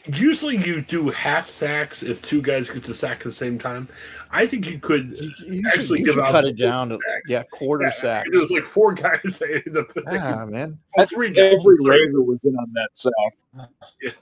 Usually, 0.09 0.57
you 0.57 0.83
do 0.83 1.09
half 1.09 1.49
sacks 1.49 2.05
if 2.05 2.23
two 2.23 2.41
guys 2.41 2.71
get 2.71 2.85
the 2.85 2.95
sack 2.95 3.17
at 3.19 3.25
the 3.25 3.33
same 3.33 3.59
time. 3.59 3.89
I 4.31 4.47
think 4.47 4.71
you 4.71 4.79
could 4.79 5.19
You, 5.19 5.33
you 5.49 5.63
actually 5.67 5.99
should, 5.99 6.07
you 6.07 6.13
give 6.15 6.19
out 6.23 6.31
cut 6.31 6.45
it 6.45 6.57
down. 6.57 6.91
To, 6.91 6.95
sacks. 6.95 7.29
yeah, 7.31 7.43
quarter 7.51 7.87
Yeah, 7.87 7.91
sacks. 7.91 8.29
It 8.33 8.39
was 8.39 8.53
like 8.53 8.65
four 8.65 8.93
guys 8.95 9.19
that 9.25 9.51
ended 9.67 9.77
up 9.79 9.91
Ah, 10.23 10.47
man. 10.47 10.79
all 10.97 11.03
I 11.03 11.07
three 11.07 11.31
guys. 11.33 11.55
every 11.55 11.77
straight. 11.79 12.07
Raider 12.07 12.23
was 12.23 12.45
in 12.45 12.55
on 12.55 12.73
that 12.75 12.89
sack. 12.93 14.13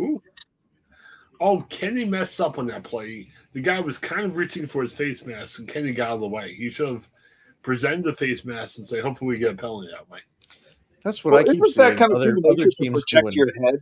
Ooh. 0.00 0.20
Oh, 1.40 1.60
Kenny 1.70 2.04
messed 2.04 2.38
up 2.40 2.58
on 2.58 2.66
that 2.66 2.82
play. 2.84 3.30
The 3.56 3.62
guy 3.62 3.80
was 3.80 3.96
kind 3.96 4.26
of 4.26 4.36
reaching 4.36 4.66
for 4.66 4.82
his 4.82 4.92
face 4.92 5.24
mask, 5.24 5.58
and 5.60 5.66
Kenny 5.66 5.92
got 5.92 6.08
out 6.10 6.14
of 6.16 6.20
the 6.20 6.28
way. 6.28 6.52
He 6.54 6.68
should 6.68 6.88
have 6.88 7.08
presented 7.62 8.04
the 8.04 8.12
face 8.12 8.44
mask 8.44 8.76
and 8.76 8.86
say, 8.86 9.00
"Hopefully, 9.00 9.28
we 9.30 9.38
get 9.38 9.52
a 9.52 9.56
penalty 9.56 9.88
that 9.92 10.10
way." 10.10 10.18
That's 11.02 11.24
what 11.24 11.30
Well, 11.32 11.40
I 11.40 11.44
keep 11.44 11.54
isn't 11.54 11.70
saying. 11.70 11.88
that 11.92 11.98
kind 11.98 12.12
of 12.12 12.18
other, 12.18 12.32
other 12.32 12.40
nature 12.50 12.68
to 12.68 12.76
teams 12.78 13.02
protect 13.04 13.30
doing. 13.30 13.48
your 13.56 13.64
head? 13.64 13.80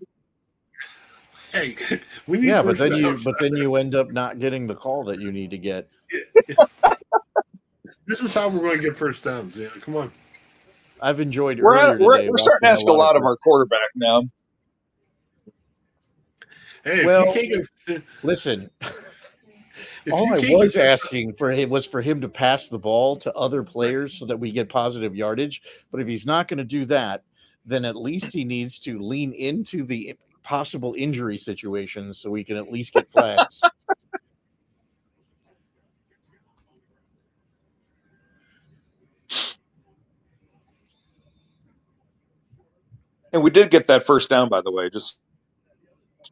Hey, 1.50 2.00
we 2.28 2.38
need 2.38 2.46
yeah, 2.46 2.62
but 2.62 2.78
then 2.78 2.94
you 2.94 3.18
but 3.24 3.34
then 3.40 3.56
you 3.56 3.74
end 3.74 3.96
up 3.96 4.12
not 4.12 4.38
getting 4.38 4.68
the 4.68 4.76
call 4.76 5.02
that 5.06 5.18
you 5.20 5.32
need 5.32 5.50
to 5.50 5.58
get. 5.58 5.88
this 8.06 8.20
is 8.20 8.32
how 8.32 8.48
we're 8.48 8.60
going 8.60 8.76
to 8.76 8.82
get 8.84 8.96
first 8.96 9.24
downs. 9.24 9.56
Yeah, 9.56 9.70
come 9.80 9.96
on. 9.96 10.12
I've 11.00 11.18
enjoyed. 11.18 11.58
We're, 11.58 11.74
at, 11.78 11.98
we're, 11.98 12.18
today 12.18 12.30
we're 12.30 12.36
starting 12.36 12.60
to 12.62 12.68
ask 12.68 12.86
a 12.86 12.92
lot 12.92 13.16
of 13.16 13.22
first- 13.22 13.26
our 13.26 13.36
quarterback 13.38 13.88
now. 13.96 14.22
Hey, 16.84 17.00
if 17.00 17.06
Well, 17.06 17.26
you 17.26 17.32
can't 17.32 17.68
get, 17.88 18.02
Listen, 18.22 18.70
if 18.80 19.04
all 20.12 20.32
I 20.32 20.56
was 20.56 20.74
get 20.74 20.86
asking 20.86 21.34
for 21.34 21.50
him 21.50 21.70
was 21.70 21.86
for 21.86 22.02
him 22.02 22.20
to 22.20 22.28
pass 22.28 22.68
the 22.68 22.78
ball 22.78 23.16
to 23.16 23.32
other 23.34 23.62
players 23.62 24.18
so 24.18 24.26
that 24.26 24.38
we 24.38 24.50
get 24.52 24.68
positive 24.68 25.16
yardage. 25.16 25.62
But 25.90 26.00
if 26.00 26.06
he's 26.08 26.26
not 26.26 26.48
going 26.48 26.58
to 26.58 26.64
do 26.64 26.84
that, 26.86 27.24
then 27.64 27.84
at 27.84 27.96
least 27.96 28.32
he 28.32 28.44
needs 28.44 28.78
to 28.80 28.98
lean 28.98 29.32
into 29.32 29.84
the 29.84 30.16
possible 30.42 30.94
injury 30.96 31.38
situations 31.38 32.18
so 32.18 32.30
we 32.30 32.44
can 32.44 32.56
at 32.56 32.70
least 32.70 32.92
get 32.92 33.10
flags. 33.10 33.60
And 43.34 43.42
we 43.42 43.50
did 43.50 43.72
get 43.72 43.88
that 43.88 44.06
first 44.06 44.30
down, 44.30 44.48
by 44.48 44.60
the 44.60 44.70
way. 44.70 44.88
Just 44.88 45.18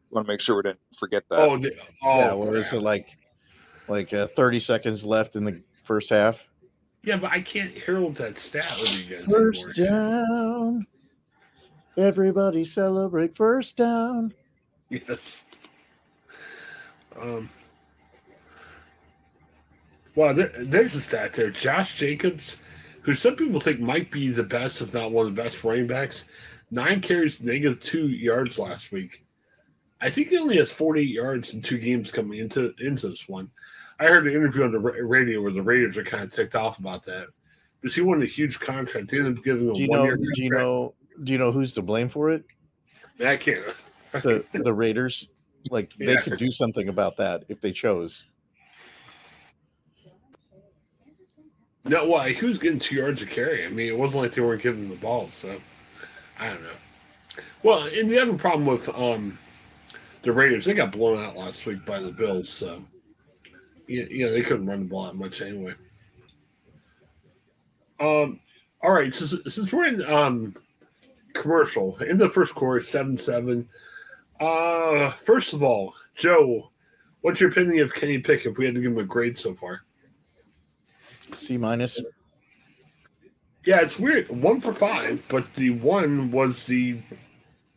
want 0.09 0.25
to 0.25 0.31
make 0.31 0.39
sure 0.39 0.55
we 0.55 0.61
didn't 0.61 0.79
forget 0.97 1.25
that. 1.29 1.37
Oh, 1.37 1.57
the- 1.57 1.75
oh 2.01 2.17
yeah, 2.17 2.33
what 2.33 2.47
was 2.47 2.69
crap. 2.69 2.81
it 2.81 2.83
like? 2.83 3.17
Like 3.87 4.13
uh, 4.13 4.27
30 4.27 4.59
seconds 4.59 5.05
left 5.05 5.35
in 5.35 5.43
the 5.45 5.61
first 5.83 6.09
half. 6.09 6.47
yeah, 7.03 7.17
but 7.17 7.31
I 7.31 7.41
can't 7.41 7.77
herald 7.77 8.15
that 8.15 8.39
stat 8.39 8.65
with 8.79 9.09
you 9.09 9.15
guys. 9.17 9.25
First 9.25 9.77
anymore. 9.77 10.23
down. 10.25 10.87
Everybody 11.97 12.63
celebrate 12.63 13.35
first 13.35 13.77
down. 13.77 14.33
Yes. 14.89 15.43
Um. 17.19 17.49
Well, 20.15 20.33
there, 20.33 20.51
there's 20.59 20.95
a 20.95 21.01
stat 21.01 21.33
there. 21.33 21.49
Josh 21.49 21.97
Jacobs, 21.97 22.57
who 23.01 23.15
some 23.15 23.35
people 23.35 23.59
think 23.59 23.79
might 23.79 24.11
be 24.11 24.29
the 24.29 24.43
best, 24.43 24.81
if 24.81 24.93
not 24.93 25.11
one 25.11 25.27
of 25.27 25.35
the 25.35 25.41
best 25.41 25.63
running 25.63 25.87
backs, 25.87 26.25
nine 26.71 27.01
carries, 27.01 27.41
negative 27.41 27.79
two 27.79 28.07
yards 28.07 28.59
last 28.59 28.91
week. 28.91 29.25
I 30.01 30.09
think 30.09 30.27
he 30.29 30.37
only 30.37 30.57
has 30.57 30.71
48 30.71 31.07
yards 31.07 31.53
in 31.53 31.61
two 31.61 31.77
games 31.77 32.11
coming 32.11 32.39
into 32.39 32.73
into 32.79 33.09
this 33.09 33.27
one. 33.27 33.49
I 34.03 34.07
heard 34.07 34.27
an 34.27 34.33
interview 34.33 34.65
on 34.65 34.71
the 34.73 34.79
radio 34.79 35.41
where 35.41 35.51
the 35.53 35.61
Raiders 35.61 35.97
are 35.97 36.03
kind 36.03 36.23
of 36.23 36.33
ticked 36.33 36.55
off 36.55 36.77
about 36.77 37.05
that 37.05 37.27
because 37.79 37.95
he 37.95 38.01
won 38.01 38.21
a 38.21 38.25
huge 38.25 38.59
contract. 38.59 39.09
They 39.09 39.17
ended 39.17 39.37
up 39.37 39.43
giving 39.45 39.63
him 39.63 39.69
a 39.69 39.87
one 39.87 40.03
year 40.03 40.17
Do 40.17 40.29
you 40.35 40.49
know? 40.49 40.93
Do 41.23 41.31
you 41.31 41.37
know 41.37 41.53
who's 41.53 41.73
to 41.75 41.81
blame 41.81 42.09
for 42.09 42.29
it? 42.29 42.43
I 43.25 43.37
can't. 43.37 43.63
The 44.11 44.43
the 44.53 44.73
Raiders. 44.73 45.29
Like 45.71 45.93
they 45.97 46.17
could 46.17 46.37
do 46.37 46.51
something 46.51 46.89
about 46.89 47.15
that 47.17 47.45
if 47.47 47.61
they 47.61 47.71
chose. 47.71 48.25
No, 51.85 52.05
why? 52.05 52.33
He 52.33 52.45
was 52.45 52.57
getting 52.57 52.79
two 52.79 52.95
yards 52.95 53.21
of 53.21 53.29
carry. 53.29 53.65
I 53.65 53.69
mean, 53.69 53.87
it 53.87 53.97
wasn't 53.97 54.23
like 54.23 54.33
they 54.33 54.41
weren't 54.41 54.61
giving 54.61 54.89
the 54.89 54.95
ball. 54.95 55.29
So, 55.31 55.61
I 56.37 56.49
don't 56.49 56.63
know. 56.63 56.69
Well, 57.61 57.87
and 57.87 58.09
the 58.09 58.19
other 58.19 58.33
problem 58.33 58.65
with 58.65 58.89
um 58.89 59.37
the 60.23 60.33
Raiders, 60.33 60.65
they 60.65 60.73
got 60.73 60.91
blown 60.91 61.23
out 61.23 61.37
last 61.37 61.65
week 61.65 61.85
by 61.85 61.99
the 61.99 62.11
Bills, 62.11 62.49
so 62.49 62.83
you 63.87 64.25
know 64.25 64.33
they 64.33 64.41
couldn't 64.41 64.65
run 64.65 64.79
the 64.79 64.85
ball 64.85 65.05
that 65.05 65.15
much 65.15 65.41
anyway. 65.41 65.73
Um, 67.99 68.39
all 68.81 68.91
right, 68.91 69.13
since 69.13 69.35
since 69.53 69.71
we're 69.71 69.87
in 69.87 70.03
um 70.05 70.55
commercial 71.33 71.97
in 71.97 72.17
the 72.17 72.29
first 72.29 72.55
quarter, 72.55 72.81
seven 72.81 73.17
seven. 73.17 73.67
Uh, 74.39 75.11
first 75.11 75.53
of 75.53 75.63
all, 75.63 75.93
Joe, 76.15 76.71
what's 77.21 77.39
your 77.39 77.49
opinion 77.49 77.83
of 77.83 77.93
Kenny 77.93 78.19
Pick 78.19 78.45
if 78.45 78.57
we 78.57 78.65
had 78.65 78.75
to 78.75 78.81
give 78.81 78.91
him 78.91 78.97
a 78.97 79.05
grade 79.05 79.37
so 79.37 79.53
far? 79.53 79.81
C 81.33 81.57
minus. 81.57 81.99
Yeah, 83.65 83.79
it's 83.81 83.97
weird. 83.97 84.29
One 84.29 84.59
for 84.59 84.73
five, 84.73 85.25
but 85.29 85.53
the 85.55 85.69
one 85.71 86.31
was 86.31 86.65
the 86.65 86.99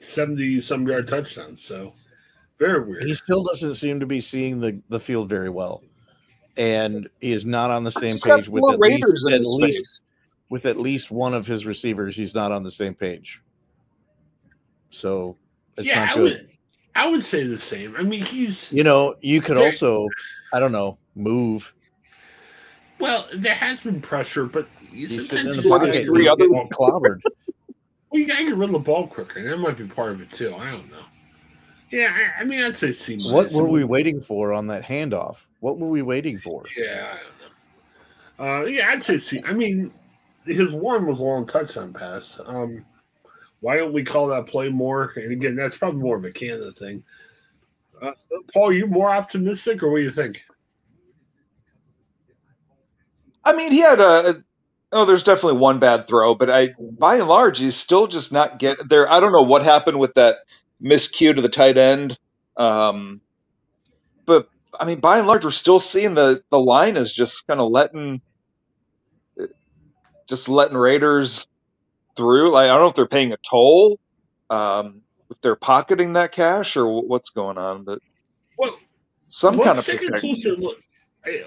seventy 0.01 0.61
some 0.61 0.87
yard 0.87 1.07
touchdown. 1.07 1.57
So 1.57 1.93
very 2.59 2.83
weird. 2.83 3.05
He 3.05 3.15
still 3.15 3.45
doesn't 3.45 3.77
seem 3.77 4.01
to 4.01 4.07
be 4.07 4.21
seeing 4.21 4.61
the, 4.61 4.81
the 4.89 4.99
field 4.99 5.29
very 5.29 5.51
well, 5.51 5.83
and 6.57 7.09
he 7.21 7.33
is 7.33 7.45
not 7.47 7.71
on 7.71 7.85
the 7.85 7.91
same 7.93 8.19
page 8.19 8.49
with 8.49 8.65
at 8.73 8.79
Raiders 8.79 9.25
least, 9.25 9.35
at 9.35 9.41
least 9.43 10.05
with 10.49 10.67
at 10.67 10.77
least 10.79 11.11
one 11.11 11.35
of 11.35 11.47
his 11.47 11.67
receivers. 11.67 12.17
He's 12.17 12.35
not 12.35 12.53
on 12.53 12.63
the 12.63 12.71
same 12.71 12.95
page. 12.95 13.43
So 14.91 15.37
it's 15.77 15.87
yeah, 15.89 16.07
not 16.07 16.17
I 16.17 16.21
would, 16.21 16.49
I 16.95 17.09
would 17.09 17.25
say 17.25 17.45
the 17.45 17.59
same. 17.59 17.95
I 17.97 18.03
mean, 18.03 18.25
he's 18.25 18.73
You 18.73 18.85
know, 18.85 19.17
you 19.21 19.41
could 19.41 19.57
also, 19.59 20.09
I 20.53 20.61
don't 20.61 20.73
know, 20.73 20.97
move. 21.15 21.75
well. 22.99 23.27
There 23.35 23.55
has 23.55 23.83
been 23.83 24.01
pressure, 24.01 24.47
but 24.47 24.69
He's 24.93 25.29
sitting 25.29 25.51
in 25.51 25.57
the 25.59 25.63
you 25.63 25.69
Well, 25.69 25.79
pocket. 25.81 25.97
three 26.07 26.23
get 26.25 26.33
other- 26.33 26.49
rid 26.49 26.59
of 26.63 26.69
the 26.71 26.77
ball- 26.77 27.01
clobbered. 27.01 27.21
Well, 28.11 28.21
you 28.21 28.29
gotta 28.29 28.45
get 28.45 28.55
rid 28.57 28.69
of 28.69 28.73
the 28.73 28.79
ball 28.79 29.09
quicker. 29.09 29.43
That 29.43 29.59
might 29.59 29.77
be 29.77 29.85
part 29.85 30.13
of 30.13 30.23
it 30.23 30.31
too. 30.33 30.55
I 30.55 30.71
don't 30.71 30.91
know. 30.91 31.03
Yeah, 31.91 32.15
I, 32.15 32.43
I 32.43 32.45
mean, 32.45 32.63
I'd 32.63 32.77
say 32.77 32.93
C. 32.93 33.19
What 33.31 33.53
were 33.53 33.69
we 33.69 33.85
waiting 33.85 34.21
for 34.21 34.53
on 34.53 34.67
that 34.69 34.85
handoff? 34.85 35.39
What 35.61 35.79
were 35.79 35.89
we 35.89 36.03
waiting 36.03 36.39
for? 36.39 36.65
Yeah, 36.77 37.15
I 37.15 37.19
don't 37.23 37.41
know. 37.41 38.63
Uh, 38.63 38.65
yeah, 38.67 38.89
I'd 38.91 39.03
say 39.03 39.19
C. 39.19 39.41
I 39.47 39.53
mean, 39.53 39.93
his 40.45 40.73
one 40.73 41.07
was 41.07 41.21
a 41.21 41.25
long 41.25 41.47
touchdown 41.47 41.93
pass. 41.93 42.41
Um, 42.45 42.85
why 43.61 43.77
don't 43.77 43.93
we 43.93 44.05
call 44.05 44.29
that 44.29 44.47
play 44.47 44.69
more? 44.69 45.13
And 45.17 45.33
again, 45.33 45.57
that's 45.57 45.77
probably 45.77 46.01
more 46.01 46.17
of 46.17 46.25
a 46.25 46.33
Canada 46.33 46.73
thing. 46.73 47.05
Uh, 48.01 48.13
Paul, 48.53 48.73
you 48.73 48.87
more 48.87 49.11
optimistic, 49.11 49.83
or 49.83 49.91
what 49.91 49.99
do 49.99 50.05
you 50.05 50.11
think? 50.11 50.43
I 53.45 53.55
mean, 53.55 53.73
he 53.73 53.81
had 53.81 54.01
a. 54.01 54.45
Oh, 54.93 55.05
there's 55.05 55.23
definitely 55.23 55.59
one 55.59 55.79
bad 55.79 56.07
throw, 56.07 56.35
but 56.35 56.51
I, 56.51 56.75
by 56.79 57.17
and 57.17 57.29
large, 57.29 57.59
he's 57.59 57.77
still 57.77 58.07
just 58.07 58.33
not 58.33 58.59
get 58.59 58.89
there. 58.89 59.11
I 59.11 59.21
don't 59.21 59.33
know 59.33 59.43
what 59.43 59.63
happened 59.63 59.99
with 59.99 60.15
that 60.15 60.37
miscue 60.83 61.35
to 61.35 61.43
the 61.43 61.49
tight 61.49 61.79
end, 61.79 62.17
um, 62.57 63.21
but 64.27 64.49
I 64.79 64.85
mean, 64.87 65.01
by 65.01 65.19
and 65.19 65.27
large, 65.27 65.45
we're 65.45 65.51
still 65.51 65.81
seeing 65.81 66.15
the 66.15 66.43
the 66.51 66.59
line 66.61 66.97
is 66.97 67.13
just 67.13 67.47
kind 67.47 67.61
of 67.61 67.71
letting, 67.71 68.21
just 70.29 70.49
letting 70.49 70.77
Raiders 70.77 71.49
through. 72.17 72.51
Like 72.51 72.67
I 72.67 72.73
don't 72.75 72.81
know 72.83 72.89
if 72.89 72.95
they're 72.95 73.09
paying 73.09 73.33
a 73.33 73.39
toll, 73.49 73.99
um, 74.51 75.03
if 75.31 75.41
they're 75.43 75.57
pocketing 75.57 76.15
that 76.15 76.33
cash 76.33 76.77
or 76.77 77.03
what's 77.07 77.31
going 77.31 77.59
on, 77.59 77.85
but 77.85 78.01
Well, 78.59 78.77
some 79.29 79.59
let's 79.59 79.65
kind 79.65 79.79
of 79.79 79.87
take 79.87 80.03
a 80.03 80.07
protection. 80.07 80.21
closer 80.21 80.57
look. 80.57 80.79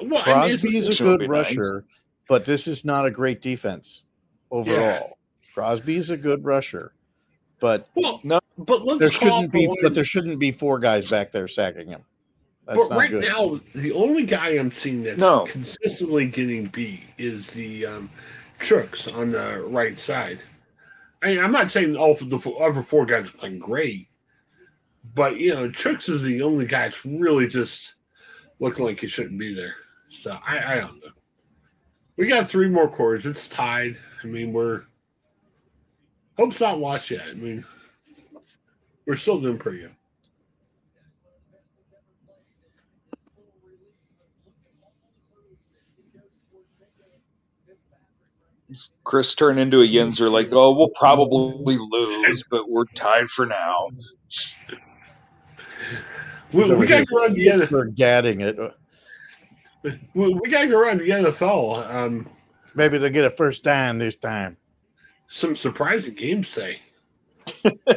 Well, 0.03 0.23
I 0.25 0.35
mean, 0.35 0.59
Crosby 0.59 0.77
is 0.77 0.89
a 0.89 0.95
good 0.95 1.19
be 1.19 1.27
nice. 1.27 1.55
rusher, 1.55 1.85
but 2.27 2.45
this 2.45 2.67
is 2.67 2.85
not 2.85 3.05
a 3.05 3.11
great 3.11 3.41
defense 3.41 4.03
overall. 4.51 5.17
Crosby 5.53 5.97
is 5.97 6.09
a 6.09 6.17
good 6.17 6.43
rusher, 6.45 6.93
but 7.59 7.87
well, 7.95 8.19
No. 8.23 8.39
but 8.57 8.83
let's 8.85 8.99
there 8.99 9.11
shouldn't 9.11 9.51
be. 9.51 9.73
But 9.81 9.93
there 9.93 10.03
shouldn't 10.03 10.39
be 10.39 10.51
four 10.51 10.79
guys 10.79 11.09
back 11.09 11.31
there 11.31 11.47
sacking 11.47 11.87
him. 11.87 12.01
That's 12.65 12.87
but 12.87 12.97
right 12.97 13.09
good. 13.09 13.23
now, 13.25 13.59
the 13.73 13.91
only 13.93 14.23
guy 14.23 14.49
I'm 14.49 14.71
seeing 14.71 15.03
that's 15.03 15.19
No. 15.19 15.45
consistently 15.45 16.27
getting 16.27 16.67
beat 16.67 17.01
is 17.17 17.49
the 17.51 17.85
um, 17.85 18.09
Chuks 18.59 19.11
on 19.13 19.31
the 19.31 19.61
right 19.63 19.97
side. 19.97 20.43
I 21.23 21.27
mean, 21.31 21.39
I'm 21.39 21.51
not 21.51 21.71
saying 21.71 21.95
all 21.95 22.11
of 22.11 22.29
the 22.29 22.51
other 22.51 22.83
four 22.83 23.05
guys 23.05 23.29
are 23.29 23.37
playing 23.37 23.59
great, 23.59 24.07
but 25.15 25.37
you 25.37 25.53
know, 25.53 25.69
Chuks 25.69 26.09
is 26.09 26.21
the 26.21 26.41
only 26.43 26.65
guy 26.65 26.83
that's 26.83 27.05
really 27.05 27.47
just 27.47 27.95
looking 28.59 28.85
like 28.85 28.99
he 28.99 29.07
shouldn't 29.07 29.39
be 29.39 29.53
there. 29.53 29.75
So 30.09 30.31
I, 30.45 30.73
I 30.73 30.75
don't 30.75 31.03
know. 31.03 31.11
We 32.17 32.27
got 32.27 32.49
three 32.49 32.67
more 32.69 32.89
quarters. 32.89 33.25
It's 33.25 33.47
tied. 33.47 33.97
I 34.23 34.27
mean, 34.27 34.51
we're 34.53 34.83
hope's 36.39 36.61
not 36.61 36.79
lost 36.79 37.11
yet. 37.11 37.27
I 37.29 37.33
mean, 37.33 37.65
we're 39.05 39.17
still 39.17 39.41
doing 39.41 39.57
pretty 39.57 39.79
good. 39.79 39.91
Chris 49.03 49.33
turned 49.33 49.59
into 49.59 49.81
a 49.81 49.87
Yinzer, 49.87 50.31
like, 50.31 50.49
oh, 50.51 50.75
we'll 50.75 50.91
probably 50.91 51.77
lose, 51.77 52.43
but 52.51 52.69
we're 52.69 52.85
tied 52.95 53.27
for 53.27 53.47
now. 53.47 53.89
We, 56.53 56.61
He's 56.61 56.71
over 56.71 56.77
we 56.77 56.87
got 56.87 56.99
to 56.99 57.05
go 57.05 57.17
around 57.17 57.33
the 57.33 57.49
N- 57.49 57.59
Pittsburgh 57.59 57.95
gadding 57.95 58.41
it. 58.41 58.57
we, 59.83 60.33
we 60.35 60.49
got 60.49 60.61
to 60.61 60.67
go 60.67 60.79
around 60.79 60.99
the 60.99 61.09
NFL. 61.09 61.93
Um, 61.93 62.29
Maybe 62.75 62.99
they'll 62.99 63.09
get 63.09 63.25
a 63.25 63.31
first 63.31 63.63
down 63.63 63.97
this 63.97 64.15
time. 64.15 64.57
Some 65.29 65.55
surprising 65.55 66.15
games 66.15 66.51
today. 66.51 66.81
uh, 67.87 67.93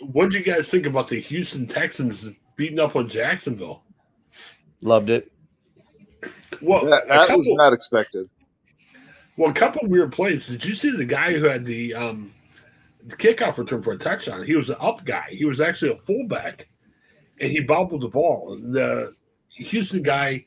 what 0.00 0.30
did 0.30 0.44
you 0.46 0.52
guys 0.52 0.68
think 0.70 0.84
about 0.84 1.08
the 1.08 1.20
Houston 1.20 1.66
Texans 1.66 2.28
beating 2.56 2.80
up 2.80 2.96
on 2.96 3.08
Jacksonville? 3.08 3.82
Loved 4.82 5.10
it. 5.10 5.32
Well, 6.60 6.84
That, 6.86 7.08
that 7.08 7.28
couple, 7.28 7.38
was 7.38 7.52
not 7.52 7.72
expected. 7.72 8.28
well, 9.36 9.50
a 9.50 9.54
couple 9.54 9.88
weird 9.88 10.12
plays. 10.12 10.48
Did 10.48 10.64
you 10.64 10.74
see 10.74 10.90
the 10.90 11.04
guy 11.04 11.32
who 11.32 11.44
had 11.44 11.64
the 11.64 11.94
um, 11.94 12.32
the 13.04 13.16
kickoff 13.16 13.58
return 13.58 13.80
for 13.82 13.92
a 13.92 13.98
touchdown? 13.98 14.44
He 14.44 14.54
was 14.56 14.70
an 14.70 14.76
up 14.80 15.04
guy. 15.04 15.28
He 15.30 15.44
was 15.44 15.60
actually 15.60 15.92
a 15.92 15.96
fullback, 15.96 16.68
and 17.40 17.50
he 17.50 17.60
bobbled 17.60 18.02
the 18.02 18.08
ball. 18.08 18.56
The 18.56 19.14
Houston 19.50 20.02
guy, 20.02 20.44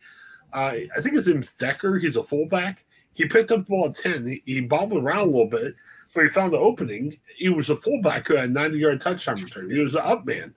uh, 0.53 0.74
I 0.95 1.01
think 1.01 1.16
his 1.16 1.28
name's 1.28 1.51
Decker. 1.51 1.97
He's 1.97 2.18
a 2.18 2.24
fullback. 2.24 2.85
He 3.16 3.26
picked 3.26 3.51
up 3.51 3.59
the 3.59 3.70
ball 3.70 3.88
at 3.89 3.97
ten. 3.97 4.28
He, 4.28 4.43
he 4.45 4.61
bobbled 4.61 5.03
around 5.03 5.22
a 5.22 5.26
little 5.32 5.49
bit, 5.49 5.76
but 6.13 6.24
he 6.24 6.30
found 6.30 6.53
the 6.53 6.57
opening. 6.57 7.18
He 7.36 7.49
was 7.49 7.70
a 7.70 7.76
fullback 7.76 8.28
who 8.28 8.36
had 8.36 8.49
a 8.49 8.53
ninety 8.53 8.78
yard 8.78 9.01
touchdown 9.01 9.41
return. 9.41 9.72
He 9.72 9.84
was 9.84 9.95
an 9.95 10.01
up 10.03 10.26
man. 10.26 10.53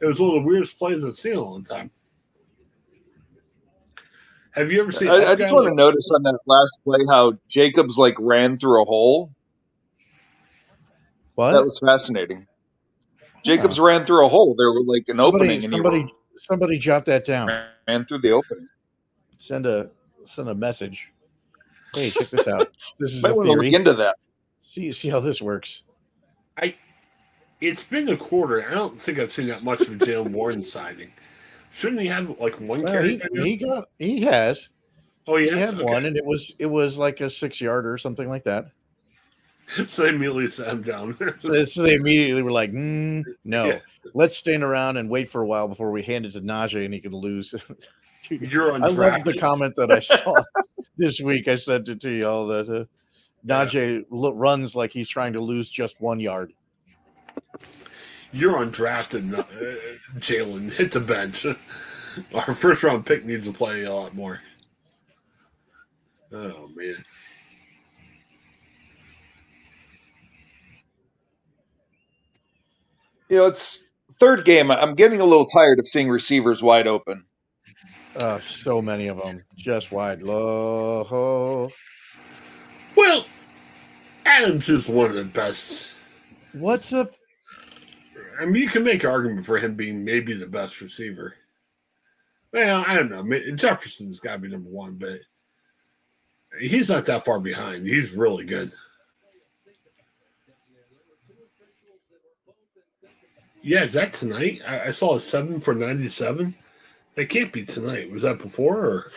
It 0.00 0.06
was 0.06 0.20
one 0.20 0.30
of 0.30 0.42
the 0.42 0.46
weirdest 0.46 0.78
plays 0.78 1.04
I've 1.04 1.16
seen 1.16 1.32
in 1.32 1.38
a 1.38 1.42
long 1.42 1.64
time. 1.64 1.90
Have 4.50 4.70
you 4.70 4.80
ever 4.80 4.92
seen? 4.92 5.08
I, 5.08 5.32
I 5.32 5.34
just 5.34 5.52
want 5.52 5.64
to 5.64 5.70
like- 5.70 5.76
notice 5.76 6.10
on 6.14 6.22
that 6.24 6.38
last 6.46 6.78
play 6.84 7.00
how 7.08 7.38
Jacobs 7.48 7.96
like 7.96 8.16
ran 8.18 8.58
through 8.58 8.82
a 8.82 8.84
hole. 8.84 9.32
What? 11.34 11.52
That 11.52 11.64
was 11.64 11.80
fascinating. 11.80 12.46
Jacobs 13.42 13.78
ran 13.80 14.04
through 14.04 14.24
a 14.24 14.28
hole. 14.28 14.54
There 14.56 14.70
was 14.70 14.84
like 14.86 15.08
an 15.08 15.20
opening, 15.20 15.60
somebody, 15.60 16.00
and 16.00 16.08
somebody, 16.08 16.14
somebody 16.36 16.78
jot 16.78 17.04
that 17.06 17.24
down. 17.24 17.48
he 17.48 17.54
ran 17.92 18.04
through 18.04 18.18
the 18.18 18.30
opening. 18.30 18.68
Send 19.38 19.66
a 19.66 19.90
send 20.24 20.48
a 20.48 20.54
message. 20.54 21.10
Hey, 21.94 22.10
check 22.10 22.30
this 22.30 22.48
out. 22.48 22.68
This 23.00 23.14
is 23.14 23.22
Might 23.22 23.32
a 23.32 23.34
want 23.34 23.46
to 23.46 23.52
theory. 23.52 23.70
look 23.70 23.78
into 23.80 23.94
that. 23.94 24.16
See 24.60 24.90
see 24.90 25.08
how 25.08 25.20
this 25.20 25.42
works. 25.42 25.82
I. 26.56 26.74
It's 27.60 27.82
been 27.82 28.08
a 28.08 28.16
quarter. 28.16 28.68
I 28.68 28.74
don't 28.74 29.00
think 29.00 29.18
I've 29.18 29.32
seen 29.32 29.46
that 29.48 29.64
much 29.64 29.82
of 29.82 29.88
a 29.94 29.96
Jaylen 30.04 30.30
Warren 30.32 30.62
signing. 30.62 31.12
Shouldn't 31.72 32.00
he 32.02 32.06
have 32.08 32.38
like 32.38 32.60
one 32.60 32.82
Well, 32.82 32.92
carry? 32.92 33.20
he, 33.34 33.42
he 33.42 33.56
got 33.56 33.88
he 33.98 34.20
has 34.22 34.68
oh 35.26 35.36
yeah, 35.36 35.50
he 35.54 35.58
yeah, 35.58 35.66
had 35.66 35.78
one, 35.80 36.04
and 36.04 36.16
it 36.16 36.24
was 36.24 36.54
it 36.58 36.66
was 36.66 36.96
like 36.98 37.20
a 37.20 37.28
six 37.30 37.60
yarder 37.60 37.92
or 37.92 37.98
something 37.98 38.28
like 38.28 38.44
that. 38.44 38.66
so 39.88 40.02
they 40.02 40.10
immediately 40.10 40.48
sat 40.50 40.68
him 40.68 40.82
down. 40.82 41.16
So, 41.40 41.64
so 41.64 41.82
they 41.82 41.94
immediately 41.94 42.42
were 42.42 42.52
like, 42.52 42.70
mm, 42.70 43.24
"No, 43.44 43.68
Yeah. 43.68 43.78
let's 44.12 44.36
stand 44.36 44.62
around 44.62 44.98
and 44.98 45.08
wait 45.10 45.28
for 45.28 45.42
a 45.42 45.46
while 45.46 45.66
before 45.68 45.90
we 45.90 46.02
hand 46.02 46.26
it 46.26 46.32
to 46.32 46.40
Najee 46.42 46.84
and 46.84 46.92
he 46.94 47.00
can 47.00 47.12
lose." 47.14 47.54
You're 48.30 48.72
I 48.72 48.78
love 48.78 49.24
the 49.24 49.36
comment 49.38 49.74
that 49.76 49.90
I 49.90 49.98
saw 50.00 50.34
this 50.96 51.20
week. 51.20 51.48
I 51.48 51.56
sent 51.56 51.88
it 51.88 52.00
to 52.02 52.10
y'all 52.10 52.46
that 52.48 52.68
uh, 52.68 52.84
Najee 53.46 54.04
lo- 54.10 54.34
runs 54.34 54.74
like 54.74 54.92
he's 54.92 55.08
trying 55.08 55.34
to 55.34 55.40
lose 55.40 55.70
just 55.70 56.00
one 56.00 56.20
yard. 56.20 56.52
You're 58.32 58.54
undrafted, 58.54 59.38
uh, 59.38 59.44
Jaylen. 60.18 60.72
Hit 60.72 60.92
the 60.92 61.00
bench. 61.00 61.46
Our 62.34 62.54
first 62.54 62.82
round 62.82 63.06
pick 63.06 63.24
needs 63.24 63.46
to 63.46 63.52
play 63.52 63.84
a 63.84 63.92
lot 63.92 64.14
more. 64.14 64.40
Oh 66.32 66.68
man. 66.74 66.96
You 73.28 73.36
know, 73.38 73.46
it's 73.46 73.86
third 74.20 74.44
game. 74.44 74.70
I'm 74.70 74.94
getting 74.94 75.20
a 75.20 75.24
little 75.24 75.46
tired 75.46 75.78
of 75.78 75.88
seeing 75.88 76.08
receivers 76.08 76.62
wide 76.62 76.86
open. 76.86 77.24
Uh, 78.16 78.40
so 78.40 78.80
many 78.80 79.08
of 79.08 79.16
them 79.16 79.40
just 79.56 79.90
wide 79.90 80.22
low. 80.22 81.70
Well, 82.96 83.26
Adams 84.24 84.68
is 84.68 84.88
one 84.88 85.10
of 85.10 85.16
the 85.16 85.24
best 85.24 85.94
What's 86.52 86.92
a 86.92 87.08
I 88.40 88.44
mean, 88.44 88.62
you 88.62 88.68
can 88.68 88.84
make 88.84 89.04
an 89.04 89.10
argument 89.10 89.46
for 89.46 89.58
him 89.58 89.74
being 89.74 90.04
maybe 90.04 90.34
the 90.34 90.46
best 90.46 90.80
receiver. 90.80 91.34
Well, 92.52 92.84
I 92.86 92.94
don't 92.94 93.10
know. 93.10 93.18
I 93.18 93.22
mean, 93.22 93.56
Jefferson's 93.56 94.20
got 94.20 94.34
to 94.34 94.38
be 94.38 94.48
number 94.48 94.70
one, 94.70 94.94
but 94.94 95.20
he's 96.60 96.88
not 96.88 97.06
that 97.06 97.24
far 97.24 97.40
behind. 97.40 97.86
He's 97.86 98.12
really 98.12 98.44
good. 98.44 98.72
Yeah, 103.62 103.84
is 103.84 103.92
that 103.94 104.12
tonight? 104.12 104.62
I, 104.66 104.88
I 104.88 104.90
saw 104.90 105.16
a 105.16 105.20
seven 105.20 105.60
for 105.60 105.74
ninety-seven. 105.74 106.54
That 107.16 107.28
can't 107.28 107.52
be 107.52 107.64
tonight. 107.64 108.10
Was 108.10 108.22
that 108.22 108.38
before 108.38 108.84
or? 108.84 109.10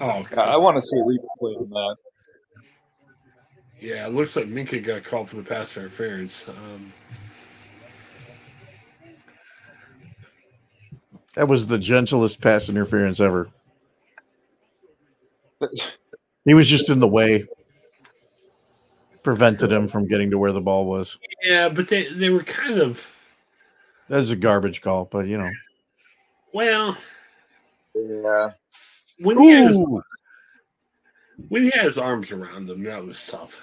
Oh, 0.00 0.26
God, 0.30 0.48
I 0.48 0.56
want 0.56 0.76
to 0.76 0.82
see 0.82 0.98
a 0.98 1.02
replay 1.02 1.60
on 1.60 1.70
that. 1.70 1.96
Yeah, 3.80 4.06
it 4.06 4.14
looks 4.14 4.36
like 4.36 4.46
Minkah 4.46 4.84
got 4.84 5.04
called 5.04 5.30
for 5.30 5.36
the 5.36 5.42
pass 5.42 5.76
interference. 5.76 6.48
Um, 6.48 6.92
that 11.34 11.48
was 11.48 11.66
the 11.66 11.78
gentlest 11.78 12.40
pass 12.40 12.68
interference 12.68 13.20
ever. 13.20 13.50
He 16.44 16.54
was 16.54 16.66
just 16.66 16.90
in 16.90 16.98
the 16.98 17.06
way. 17.06 17.46
Prevented 19.22 19.70
him 19.70 19.86
from 19.86 20.08
getting 20.08 20.30
to 20.30 20.38
where 20.38 20.52
the 20.52 20.60
ball 20.60 20.86
was. 20.86 21.16
yeah, 21.44 21.68
but 21.68 21.88
they, 21.88 22.04
they 22.12 22.30
were 22.30 22.42
kind 22.42 22.78
of 22.80 23.12
That's 24.08 24.30
a 24.30 24.36
garbage 24.36 24.80
call, 24.80 25.04
but 25.04 25.26
you 25.28 25.38
know. 25.38 25.50
well 26.52 26.96
Yeah. 27.94 28.50
when 29.20 29.38
he 29.38 29.50
has 29.50 29.78
Ooh, 29.78 30.02
when 31.48 31.62
he 31.62 31.70
had 31.74 31.84
his 31.84 31.98
arms 31.98 32.30
around 32.32 32.68
him, 32.68 32.82
that 32.84 33.04
was 33.04 33.24
tough. 33.26 33.60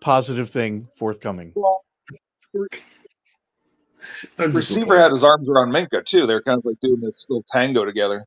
positive 0.00 0.50
thing 0.50 0.88
forthcoming. 0.96 1.52
Well, 1.54 1.84
receiver 4.38 4.98
had 4.98 5.12
his 5.12 5.22
arms 5.24 5.48
around 5.48 5.70
Minkah 5.70 6.04
too. 6.04 6.26
They're 6.26 6.42
kind 6.42 6.58
of 6.58 6.64
like 6.64 6.80
doing 6.80 7.00
this 7.00 7.28
little 7.30 7.44
tango 7.48 7.84
together. 7.84 8.24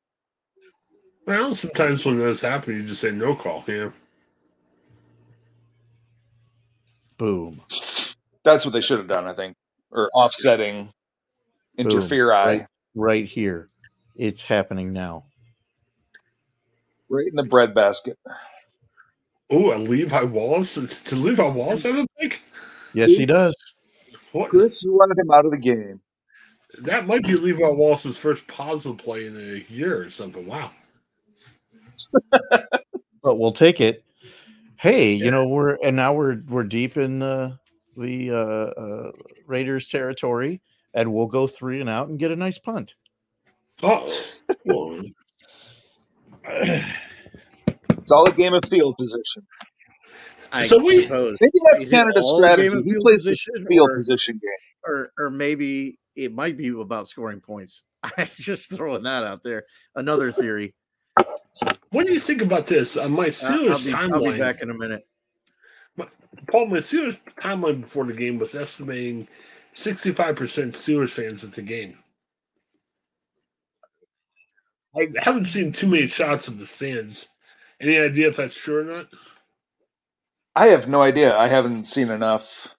Well, 1.26 1.56
sometimes 1.56 2.06
when 2.06 2.20
those 2.20 2.42
happen, 2.42 2.76
you 2.76 2.84
just 2.88 3.02
say 3.02 3.12
no 3.12 3.36
call. 3.36 3.64
Yeah. 3.68 3.90
Boom. 7.24 7.62
That's 8.44 8.66
what 8.66 8.74
they 8.74 8.82
should 8.82 8.98
have 9.00 9.08
done, 9.08 9.28
I 9.28 9.34
think, 9.34 9.56
or 9.92 10.10
offsetting 10.14 10.92
interfere 11.78 12.30
Right, 12.30 12.68
right 12.96 13.26
here. 13.26 13.70
It's 14.18 14.42
happening 14.44 14.92
now. 14.92 15.24
right 17.10 17.28
in 17.28 17.36
the 17.36 17.44
breadbasket. 17.44 18.18
Oh, 19.50 19.72
and 19.72 19.88
Levi 19.88 20.24
Wallace. 20.24 20.76
Does 20.76 21.24
Levi 21.24 21.48
Wallace 21.48 21.84
have 21.84 21.98
a 21.98 22.08
pick? 22.20 22.42
Yes, 22.94 23.16
he 23.16 23.26
does. 23.26 23.56
What? 24.34 24.50
Chris, 24.50 24.84
you 24.84 24.94
wanted 24.94 25.18
him 25.18 25.32
out 25.32 25.46
of 25.46 25.52
the 25.52 25.60
game. 25.60 26.02
That 26.80 27.08
might 27.08 27.24
be 27.24 27.36
Levi 27.36 27.70
Wallace's 27.70 28.18
first 28.18 28.48
positive 28.48 28.98
play 28.98 29.28
in 29.28 29.38
a 29.38 29.72
year 29.74 30.04
or 30.04 30.10
something. 30.10 30.46
Wow. 30.46 30.72
But 33.24 33.38
we'll 33.40 33.54
take 33.54 33.80
it. 33.80 34.04
Hey, 34.84 35.14
you 35.14 35.32
know, 35.32 35.48
we're 35.48 35.78
and 35.82 35.96
now 35.96 36.14
we're 36.14 36.42
we're 36.50 36.66
deep 36.66 36.98
in 36.98 37.20
the 37.20 37.58
the 37.96 38.32
uh, 38.32 38.36
uh 38.36 39.12
Raiders 39.48 39.88
territory, 39.88 40.62
and 40.94 41.14
we'll 41.14 41.28
go 41.28 41.48
three 41.48 41.80
and 41.80 41.90
out 41.90 42.10
and 42.10 42.20
get 42.20 42.32
a 42.32 42.36
nice 42.36 42.60
punt. 42.60 42.96
Oh, 43.82 44.06
It's 46.46 48.12
all 48.12 48.28
a 48.28 48.34
game 48.34 48.54
of 48.54 48.66
field 48.66 48.98
position. 48.98 49.48
I 50.52 50.64
So 50.64 50.78
we- 50.80 51.04
suppose. 51.04 51.38
Maybe 51.40 51.52
that's 51.72 51.84
Is 51.86 51.90
Canada's 51.90 52.30
all 52.34 52.44
a 52.44 52.48
game 52.58 52.68
strategy. 52.70 52.84
He 52.84 52.92
field 52.92 53.02
plays 53.04 53.24
the 53.24 53.38
field 53.70 53.90
or- 53.90 53.96
position 53.96 54.34
game. 54.42 54.52
or 54.86 55.12
or 55.18 55.30
maybe 55.30 55.98
it 56.18 56.34
might 56.34 56.58
be 56.58 56.68
about 56.78 57.08
scoring 57.08 57.40
points. 57.40 57.84
I'm 58.18 58.28
just 58.36 58.70
throwing 58.70 59.04
that 59.04 59.24
out 59.24 59.44
there. 59.46 59.64
Another 59.96 60.34
theory. 60.34 60.76
What 61.92 62.06
do 62.06 62.14
you 62.14 62.20
think 62.20 62.42
about 62.42 62.68
this? 62.68 62.98
On 62.98 63.12
my 63.12 63.26
Uh, 63.26 63.30
Steelers 63.30 63.94
I'll, 63.94 64.08
be, 64.10 64.14
I'll 64.28 64.34
be 64.34 64.40
back 64.40 64.62
in 64.62 64.70
a 64.70 64.74
minute. 64.74 65.06
Paul, 66.48 66.66
my 66.66 66.78
Steelers 66.78 67.18
timeline 67.40 67.82
before 67.82 68.06
the 68.06 68.14
game 68.14 68.38
was 68.40 68.56
estimating 68.56 69.28
65% 69.76 70.36
Steelers 70.74 71.10
fans 71.10 71.44
at 71.44 71.54
the 71.54 71.62
game. 71.62 72.00
I 74.96 75.08
haven't 75.20 75.48
seen 75.48 75.72
too 75.72 75.88
many 75.88 76.08
shots 76.08 76.48
of 76.48 76.60
the 76.60 76.66
stands. 76.66 77.28
Any 77.82 77.98
idea 77.98 78.28
if 78.30 78.38
that's 78.38 78.58
true 78.58 78.82
or 78.82 78.84
not? 78.84 79.08
I 80.56 80.68
have 80.68 80.88
no 80.88 81.02
idea. 81.02 81.36
I 81.36 81.48
haven't 81.48 81.86
seen 81.86 82.10
enough. 82.10 82.76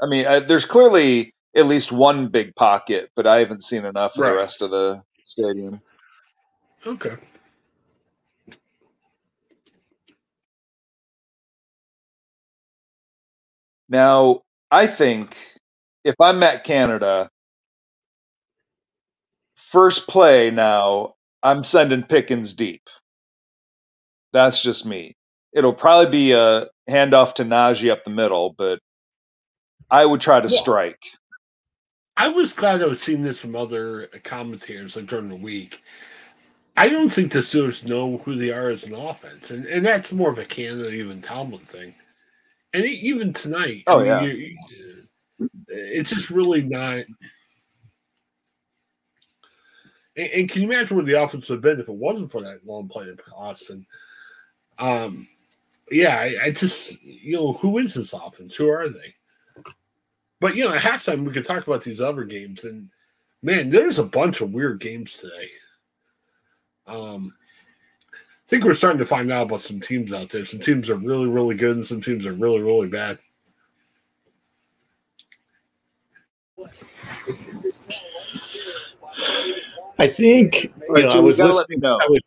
I 0.00 0.06
mean, 0.06 0.26
I, 0.26 0.40
there's 0.40 0.66
clearly 0.66 1.34
at 1.56 1.66
least 1.66 1.90
one 1.90 2.28
big 2.28 2.54
pocket, 2.54 3.10
but 3.16 3.26
I 3.26 3.38
haven't 3.38 3.62
seen 3.64 3.84
enough 3.84 4.14
for 4.14 4.22
Right. 4.22 4.30
the 4.30 4.36
rest 4.36 4.62
of 4.62 4.70
the 4.70 5.02
stadium. 5.24 5.80
Okay. 6.86 7.16
Now, 13.88 14.42
I 14.70 14.88
think 14.88 15.36
if 16.04 16.16
I'm 16.20 16.42
at 16.44 16.64
Canada, 16.64 17.30
first 19.56 20.08
play 20.08 20.50
now, 20.50 21.14
I'm 21.42 21.64
sending 21.64 22.04
Pickens 22.04 22.54
deep. 22.54 22.82
That's 24.32 24.62
just 24.62 24.86
me. 24.86 25.16
It'll 25.54 25.74
probably 25.74 26.10
be 26.12 26.32
a 26.32 26.68
handoff 26.90 27.36
to 27.36 27.44
Najee 27.44 27.90
up 27.92 28.04
the 28.04 28.10
middle, 28.10 28.54
but 28.56 28.80
I 29.90 30.04
would 30.06 30.20
try 30.22 30.40
to 30.40 30.48
Well, 30.48 30.50
strike. 30.50 31.02
I 32.16 32.28
was 32.28 32.54
glad 32.54 32.82
I 32.82 32.86
was 32.86 33.02
seeing 33.02 33.22
this 33.24 33.40
from 33.40 33.56
other 33.56 34.08
commentators 34.24 34.96
like 34.96 35.06
during 35.06 35.30
the 35.30 35.36
week. 35.36 35.82
I 36.78 36.88
don't 36.88 37.10
think 37.10 37.32
the 37.32 37.40
Steelers 37.40 37.84
know 37.86 38.18
who 38.18 38.36
they 38.36 38.50
are 38.50 38.70
as 38.70 38.84
an 38.84 38.94
offense, 38.94 39.50
and, 39.50 39.66
and 39.66 39.84
that's 39.84 40.12
more 40.12 40.30
of 40.30 40.38
a 40.38 40.44
Canada 40.44 40.90
even 40.90 41.20
Tomlin 41.20 41.64
thing. 41.64 41.94
And 42.74 42.84
even 42.84 43.32
tonight, 43.32 43.84
Oh, 43.86 43.98
I 44.00 44.02
mean, 44.02 44.06
yeah. 44.06 44.22
you- 44.22 44.32
you- 44.38 45.50
it's 45.68 46.10
just 46.10 46.30
really 46.30 46.62
not. 46.62 47.04
And, 50.16 50.30
and 50.34 50.48
can 50.50 50.62
you 50.62 50.70
imagine 50.70 50.96
where 50.96 51.06
the 51.06 51.22
offense 51.22 51.48
would 51.48 51.56
have 51.56 51.62
been 51.62 51.80
if 51.80 51.88
it 51.88 51.94
wasn't 51.94 52.32
for 52.32 52.42
that 52.42 52.66
long 52.66 52.88
play 52.88 53.04
in 53.08 53.18
Austin? 53.34 53.86
Um, 54.78 55.28
yeah, 55.90 56.16
I, 56.18 56.44
I 56.46 56.50
just 56.50 57.00
you 57.02 57.36
know 57.36 57.52
who 57.54 57.78
is 57.78 57.94
this 57.94 58.12
offense? 58.12 58.54
Who 58.56 58.68
are 58.68 58.88
they? 58.88 59.14
But 60.40 60.56
you 60.56 60.64
know, 60.64 60.74
at 60.74 60.82
halftime 60.82 61.24
we 61.24 61.32
could 61.32 61.46
talk 61.46 61.66
about 61.66 61.82
these 61.82 62.00
other 62.00 62.24
games, 62.24 62.64
and 62.64 62.90
man, 63.42 63.70
there's 63.70 63.98
a 63.98 64.04
bunch 64.04 64.40
of 64.40 64.52
weird 64.52 64.80
games 64.80 65.16
today. 65.16 65.48
Um, 66.88 67.34
I 68.12 68.48
think 68.48 68.64
we're 68.64 68.74
starting 68.74 68.98
to 68.98 69.04
find 69.04 69.30
out 69.30 69.46
about 69.46 69.62
some 69.62 69.78
teams 69.78 70.12
out 70.12 70.30
there. 70.30 70.44
Some 70.44 70.60
teams 70.60 70.88
are 70.88 70.96
really, 70.96 71.26
really 71.26 71.54
good, 71.54 71.76
and 71.76 71.86
some 71.86 72.00
teams 72.00 72.26
are 72.26 72.32
really, 72.32 72.62
really 72.62 72.88
bad. 72.88 73.18
I 79.98 80.08
think 80.08 80.64
you 80.64 80.70
Right, 80.88 81.04
know, 81.04 81.10
I 81.10 81.18
was 81.20 81.38
listening, 81.38 81.80
know. 81.80 81.98
I 82.00 82.06
was 82.08 82.20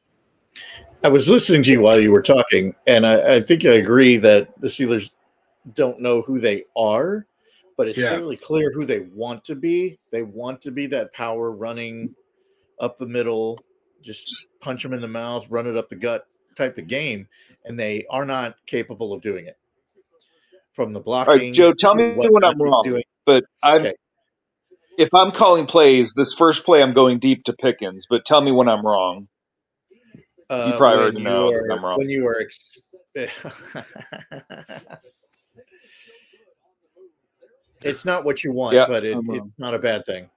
I 1.03 1.07
was 1.07 1.27
listening 1.27 1.63
to 1.63 1.71
you 1.71 1.81
while 1.81 1.99
you 1.99 2.11
were 2.11 2.21
talking, 2.21 2.75
and 2.85 3.07
I, 3.07 3.37
I 3.37 3.41
think 3.41 3.65
I 3.65 3.73
agree 3.73 4.17
that 4.17 4.49
the 4.61 4.67
Steelers 4.67 5.09
don't 5.73 5.99
know 5.99 6.21
who 6.21 6.39
they 6.39 6.65
are, 6.75 7.25
but 7.77 7.87
it's 7.87 7.99
Yeah. 7.99 8.09
fairly 8.09 8.37
clear 8.37 8.71
who 8.71 8.85
they 8.85 8.99
want 8.99 9.43
to 9.45 9.55
be. 9.55 9.97
They 10.11 10.21
want 10.21 10.61
to 10.61 10.71
be 10.71 10.85
that 10.87 11.11
power 11.13 11.51
running 11.51 12.13
up 12.79 12.97
the 12.97 13.07
middle, 13.07 13.63
just 14.01 14.49
punch 14.59 14.83
them 14.83 14.93
in 14.93 15.01
the 15.01 15.07
mouth, 15.07 15.45
run 15.49 15.67
it 15.67 15.77
up 15.77 15.89
the 15.89 15.95
gut 15.95 16.25
type 16.55 16.77
of 16.77 16.87
game, 16.87 17.27
and 17.65 17.79
they 17.79 18.05
are 18.09 18.25
not 18.25 18.55
capable 18.65 19.13
of 19.13 19.21
doing 19.21 19.45
it. 19.47 19.57
From 20.73 20.93
the 20.93 20.99
blocking, 20.99 21.51
Joe, 21.53 21.73
tell 21.73 21.95
me 21.95 22.13
to 22.13 22.17
what 22.17 22.31
when 22.31 22.43
I'm 22.45 22.61
wrong. 22.61 22.83
Doing. 22.83 23.03
But 23.25 23.43
I'm 23.61 23.81
Okay. 23.81 23.93
if 24.97 25.13
I'm 25.13 25.31
calling 25.31 25.65
plays, 25.65 26.13
this 26.13 26.33
first 26.33 26.65
play 26.65 26.81
I'm 26.81 26.93
going 26.93 27.19
deep 27.19 27.43
to 27.45 27.53
Pickens, 27.53 28.07
but 28.09 28.25
tell 28.25 28.41
me 28.41 28.51
when 28.51 28.69
I'm 28.69 28.85
wrong. 28.85 29.27
Uh, 30.49 30.77
probably 30.77 30.97
when 30.97 31.01
already 31.01 31.23
know 31.23 31.49
you 31.49 31.55
if 31.57 31.61
are- 31.69 31.71
I'm 31.77 31.85
wrong. 31.85 31.97
When 31.97 32.09
you 32.09 32.27
are, 32.27 32.39
ex- 32.41 32.79
it's 37.83 38.05
not 38.05 38.23
what 38.25 38.43
you 38.43 38.51
want, 38.53 38.75
Yeah, 38.75 38.85
but 38.87 39.03
it, 39.03 39.17
it's 39.29 39.59
not 39.59 39.73
a 39.73 39.79
bad 39.79 40.05
thing. 40.05 40.29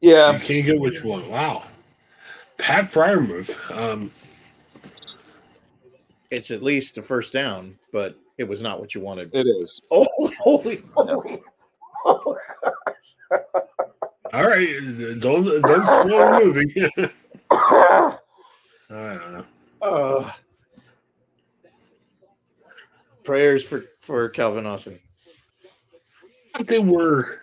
Yeah, 0.00 0.32
You 0.34 0.38
can't 0.40 0.66
get 0.66 0.78
what 0.80 0.92
you 0.94 1.02
want. 1.08 1.28
Wow, 1.28 1.64
Pat 2.58 2.90
Freiermuth. 2.90 3.56
Um, 3.76 4.10
It's 6.30 6.50
at 6.50 6.62
least 6.62 6.98
a 6.98 7.02
first 7.02 7.32
down, 7.32 7.78
but 7.92 8.16
it 8.38 8.44
was 8.44 8.60
not 8.62 8.80
what 8.80 8.94
you 8.94 9.00
wanted. 9.00 9.30
it 9.34 9.46
is. 9.46 9.80
Oh, 9.90 10.06
holy, 10.40 10.82
holy. 10.94 11.40
all 12.04 12.36
right, 14.32 15.20
don't 15.20 15.44
don't 15.62 15.86
spoil 15.86 16.38
the 16.38 16.40
movie. 16.44 16.88
I 17.50 18.18
don't 18.90 19.32
know. 19.32 19.44
Uh, 19.80 20.30
prayers 23.22 23.64
for 23.64 23.84
for 24.00 24.28
Calvin 24.30 24.66
Austin. 24.66 24.98
I 26.54 26.58
thought 26.58 26.66
they 26.66 26.78
were. 26.78 27.40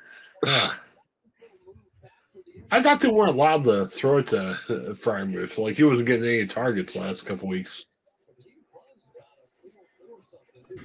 Uh, 2.72 2.76
I 2.76 2.82
thought 2.82 3.02
they 3.02 3.10
weren't 3.10 3.32
allowed 3.32 3.64
to 3.66 3.88
throw 3.88 4.18
it 4.20 4.28
to 4.28 4.56
Freiermuth. 4.94 5.58
Like 5.58 5.76
he 5.76 5.84
wasn't 5.84 6.08
getting 6.08 6.26
any 6.26 6.48
targets 6.48 6.96
last 6.96 7.26
couple 7.26 7.48
weeks. 7.48 7.86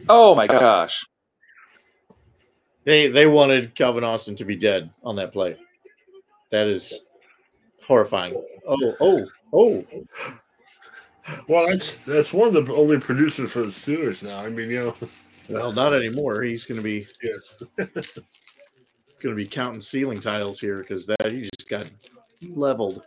Oh 0.08 0.34
my 0.34 0.46
gosh. 0.46 1.04
They 2.84 3.08
they 3.08 3.26
wanted 3.26 3.74
Calvin 3.74 4.04
Austin 4.04 4.36
to 4.36 4.44
be 4.44 4.56
dead 4.56 4.90
on 5.02 5.16
that 5.16 5.32
play. 5.32 5.56
That 6.50 6.68
is 6.68 6.92
horrifying. 7.82 8.34
Oh 8.66 8.94
oh 9.00 9.26
oh! 9.52 9.84
Well, 11.48 11.66
that's 11.66 11.96
that's 12.06 12.32
one 12.32 12.54
of 12.54 12.66
the 12.66 12.72
only 12.72 13.00
producers 13.00 13.50
for 13.50 13.62
the 13.62 13.66
Steelers 13.66 14.22
now. 14.22 14.38
I 14.38 14.48
mean, 14.48 14.70
you 14.70 14.94
know, 15.00 15.08
Well, 15.48 15.72
not 15.72 15.94
anymore. 15.94 16.42
He's 16.42 16.64
going 16.64 16.80
to 16.80 16.84
be 16.84 17.06
yes. 17.22 17.62
going 19.20 19.36
to 19.36 19.42
be 19.42 19.48
counting 19.48 19.80
ceiling 19.80 20.20
tiles 20.20 20.60
here 20.60 20.78
because 20.78 21.06
that 21.06 21.32
he 21.32 21.42
just 21.42 21.68
got 21.68 21.90
leveled. 22.50 23.02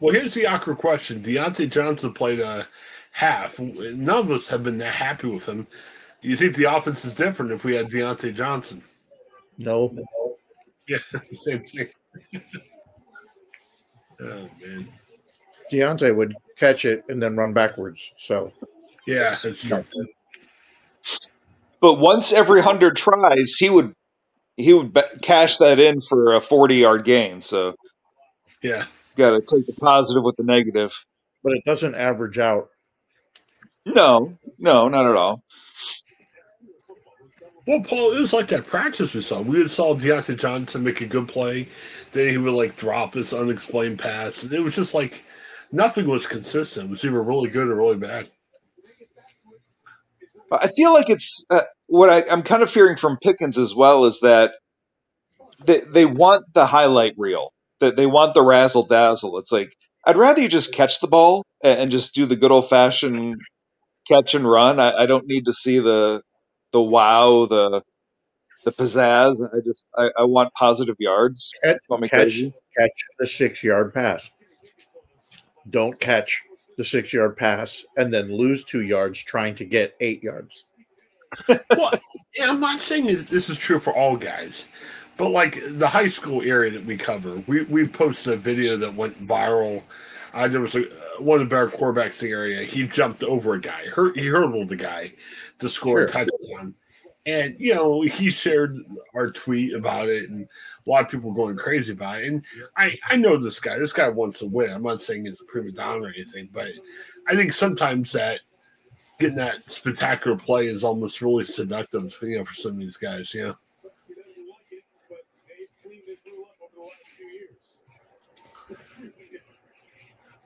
Well, 0.00 0.12
here's 0.12 0.34
the 0.34 0.46
awkward 0.46 0.78
question: 0.78 1.22
Diontae 1.22 1.70
Johnson 1.70 2.12
played 2.12 2.40
a 2.40 2.68
half. 3.12 3.58
None 3.58 4.08
of 4.10 4.30
us 4.30 4.48
have 4.48 4.62
been 4.62 4.78
that 4.78 4.94
happy 4.94 5.28
with 5.28 5.46
him. 5.46 5.66
Do 6.22 6.28
you 6.28 6.36
think 6.36 6.54
the 6.54 6.64
offense 6.64 7.04
is 7.04 7.14
different 7.14 7.52
if 7.52 7.64
we 7.64 7.74
had 7.74 7.88
Diontae 7.88 8.34
Johnson? 8.34 8.82
No, 9.58 9.96
Yeah, 10.86 10.98
same 11.32 11.64
thing. 11.64 11.88
oh 14.20 14.48
man, 14.64 14.88
Diontae 15.72 16.14
would 16.14 16.36
catch 16.56 16.84
it 16.84 17.04
and 17.08 17.22
then 17.22 17.36
run 17.36 17.54
backwards. 17.54 18.12
So 18.18 18.52
yeah. 19.06 19.34
But 21.80 21.94
once 21.94 22.32
every 22.32 22.62
hundred 22.62 22.96
tries, 22.96 23.56
he 23.56 23.70
would 23.70 23.92
he 24.56 24.72
would 24.72 24.92
be- 24.92 25.02
cash 25.22 25.58
that 25.58 25.78
in 25.78 26.00
for 26.00 26.34
a 26.34 26.40
forty 26.40 26.76
yard 26.76 27.04
gain. 27.04 27.40
So 27.40 27.74
yeah. 28.62 28.86
got 29.16 29.32
to 29.32 29.40
take 29.40 29.66
the 29.66 29.74
positive 29.74 30.24
with 30.24 30.36
the 30.36 30.42
negative. 30.44 30.92
but 31.44 31.52
it 31.52 31.64
doesn't 31.64 31.94
average 31.94 32.38
out. 32.38 32.68
No, 33.84 34.36
no, 34.58 34.88
not 34.88 35.06
at 35.06 35.14
all. 35.14 35.42
Well, 37.66 37.80
Paul, 37.82 38.12
it 38.12 38.20
was 38.20 38.32
like 38.32 38.48
that 38.48 38.66
practice 38.66 39.12
we 39.12 39.20
saw. 39.20 39.40
We 39.40 39.66
saw 39.68 39.94
Diontae 39.94 40.38
Johnson 40.38 40.84
make 40.84 41.00
a 41.00 41.06
good 41.06 41.28
play, 41.28 41.68
then 42.12 42.28
he 42.28 42.38
would 42.38 42.54
like 42.54 42.76
drop 42.76 43.12
this 43.12 43.32
unexplained 43.32 43.98
pass. 43.98 44.42
and 44.44 44.52
It 44.52 44.60
was 44.60 44.74
just 44.74 44.94
like 44.94 45.24
nothing 45.72 46.08
was 46.08 46.26
consistent. 46.26 46.86
It 46.86 46.90
was 46.90 47.04
either 47.04 47.22
really 47.22 47.48
good 47.48 47.68
or 47.68 47.74
really 47.74 47.96
bad. 47.96 48.30
I 50.50 50.68
feel 50.68 50.92
like 50.92 51.10
it's 51.10 51.44
uh, 51.50 51.62
what 51.86 52.10
I, 52.10 52.24
I'm 52.30 52.42
kind 52.42 52.62
of 52.62 52.70
fearing 52.70 52.96
from 52.96 53.18
Pickens 53.22 53.58
as 53.58 53.74
well 53.74 54.04
is 54.04 54.20
that 54.20 54.52
they 55.64 55.80
they 55.80 56.06
want 56.06 56.44
the 56.54 56.66
highlight 56.66 57.14
reel, 57.16 57.52
that 57.80 57.96
they 57.96 58.06
want 58.06 58.34
the 58.34 58.42
razzle 58.42 58.86
dazzle. 58.86 59.38
It's 59.38 59.52
like 59.52 59.74
I'd 60.04 60.16
rather 60.16 60.40
you 60.40 60.48
just 60.48 60.74
catch 60.74 61.00
the 61.00 61.08
ball 61.08 61.44
and, 61.62 61.80
and 61.80 61.90
just 61.90 62.14
do 62.14 62.26
the 62.26 62.36
good 62.36 62.52
old 62.52 62.68
fashioned 62.68 63.40
catch 64.08 64.34
and 64.34 64.48
run. 64.48 64.78
I, 64.78 65.02
I 65.02 65.06
don't 65.06 65.26
need 65.26 65.46
to 65.46 65.52
see 65.52 65.78
the 65.80 66.22
the 66.72 66.80
wow, 66.80 67.46
the 67.46 67.82
the 68.64 68.72
pizzazz. 68.72 69.36
I 69.42 69.60
just 69.64 69.88
I, 69.96 70.08
I 70.18 70.24
want 70.24 70.52
positive 70.54 70.96
yards. 70.98 71.52
Catch, 71.62 71.78
catch, 72.10 72.42
catch 72.78 73.04
the 73.18 73.26
six 73.26 73.62
yard 73.64 73.94
pass. 73.94 74.30
Don't 75.68 75.98
catch 75.98 76.42
the 76.76 76.84
six 76.84 77.12
yard 77.12 77.36
pass 77.36 77.84
and 77.96 78.12
then 78.12 78.30
lose 78.32 78.64
two 78.64 78.82
yards 78.82 79.18
trying 79.18 79.54
to 79.56 79.64
get 79.64 79.96
eight 80.00 80.22
yards. 80.22 80.64
well, 81.48 81.92
yeah, 82.36 82.48
I'm 82.50 82.60
not 82.60 82.80
saying 82.80 83.06
that 83.06 83.26
this 83.28 83.48
is 83.50 83.58
true 83.58 83.78
for 83.78 83.94
all 83.94 84.16
guys, 84.16 84.66
but 85.16 85.30
like 85.30 85.62
the 85.78 85.88
high 85.88 86.08
school 86.08 86.42
area 86.42 86.70
that 86.72 86.84
we 86.84 86.96
cover, 86.96 87.42
we, 87.46 87.62
we 87.62 87.86
posted 87.88 88.34
a 88.34 88.36
video 88.36 88.76
that 88.76 88.94
went 88.94 89.26
viral. 89.26 89.82
Uh, 90.34 90.46
there 90.48 90.60
was 90.60 90.74
a, 90.74 90.82
one 91.18 91.40
of 91.40 91.48
the 91.48 91.54
better 91.54 91.68
quarterbacks 91.68 92.20
in 92.22 92.28
the 92.28 92.34
area. 92.34 92.62
He 92.64 92.86
jumped 92.86 93.22
over 93.24 93.54
a 93.54 93.60
guy, 93.60 93.86
hurt, 93.86 94.18
he 94.18 94.26
hurdled 94.26 94.68
the 94.68 94.76
guy 94.76 95.12
to 95.60 95.68
score 95.68 96.00
a 96.02 96.12
Sure. 96.12 96.26
touchdown. 96.26 96.74
And 97.26 97.56
you 97.58 97.74
know, 97.74 98.02
he 98.02 98.30
shared 98.30 98.78
our 99.12 99.30
tweet 99.32 99.74
about 99.74 100.08
it, 100.08 100.30
and 100.30 100.46
a 100.86 100.90
lot 100.90 101.04
of 101.04 101.10
people 101.10 101.32
going 101.32 101.56
crazy 101.56 101.92
about 101.92 102.20
it. 102.22 102.28
And 102.28 102.44
I, 102.76 102.96
I 103.08 103.16
know 103.16 103.36
this 103.36 103.58
guy. 103.58 103.78
This 103.78 103.92
guy 103.92 104.08
wants 104.08 104.38
to 104.38 104.46
win. 104.46 104.70
I'm 104.70 104.84
not 104.84 105.02
saying 105.02 105.24
he's 105.26 105.40
a 105.40 105.44
prima 105.44 105.72
donna 105.72 106.04
or 106.04 106.08
anything, 106.08 106.48
but 106.52 106.68
I 107.28 107.34
think 107.34 107.52
sometimes 107.52 108.12
that 108.12 108.40
getting 109.18 109.34
that 109.36 109.68
spectacular 109.68 110.36
play 110.36 110.68
is 110.68 110.84
almost 110.84 111.20
really 111.20 111.42
seductive, 111.44 112.16
you 112.22 112.38
know, 112.38 112.44
for 112.44 112.54
some 112.54 112.72
of 112.72 112.78
these 112.78 112.96
guys, 112.96 113.34
you 113.34 113.48
know. 113.48 113.56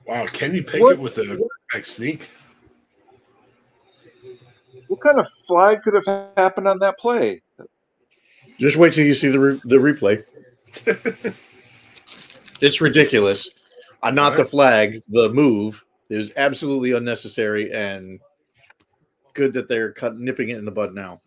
Wow, 0.07 0.25
Kenny 0.25 0.61
Pickett 0.61 0.81
What- 0.81 0.99
with 0.99 1.17
a 1.19 1.39
back 1.71 1.85
sneak. 1.85 2.29
What 4.91 4.99
kind 4.99 5.19
of 5.21 5.27
flag 5.47 5.83
could 5.83 5.93
have 5.93 6.33
happened 6.35 6.67
on 6.67 6.79
that 6.79 6.99
play? 6.99 7.41
Just 8.59 8.75
wait 8.75 8.93
till 8.93 9.05
you 9.05 9.13
see 9.13 9.29
the 9.29 9.39
re- 9.39 9.61
the 9.63 9.77
replay. 9.77 10.21
it's 12.61 12.81
ridiculous. 12.81 13.47
Uh, 14.03 14.11
not 14.11 14.35
the 14.35 14.43
flag, 14.43 14.97
the 15.07 15.29
move 15.29 15.81
is 16.09 16.33
absolutely 16.35 16.91
unnecessary 16.91 17.71
and 17.71 18.19
good 19.33 19.53
that 19.53 19.69
they're 19.69 19.93
cut 19.93 20.19
nipping 20.19 20.49
it 20.49 20.57
in 20.57 20.65
the 20.65 20.71
bud 20.71 20.93
now. 20.93 21.21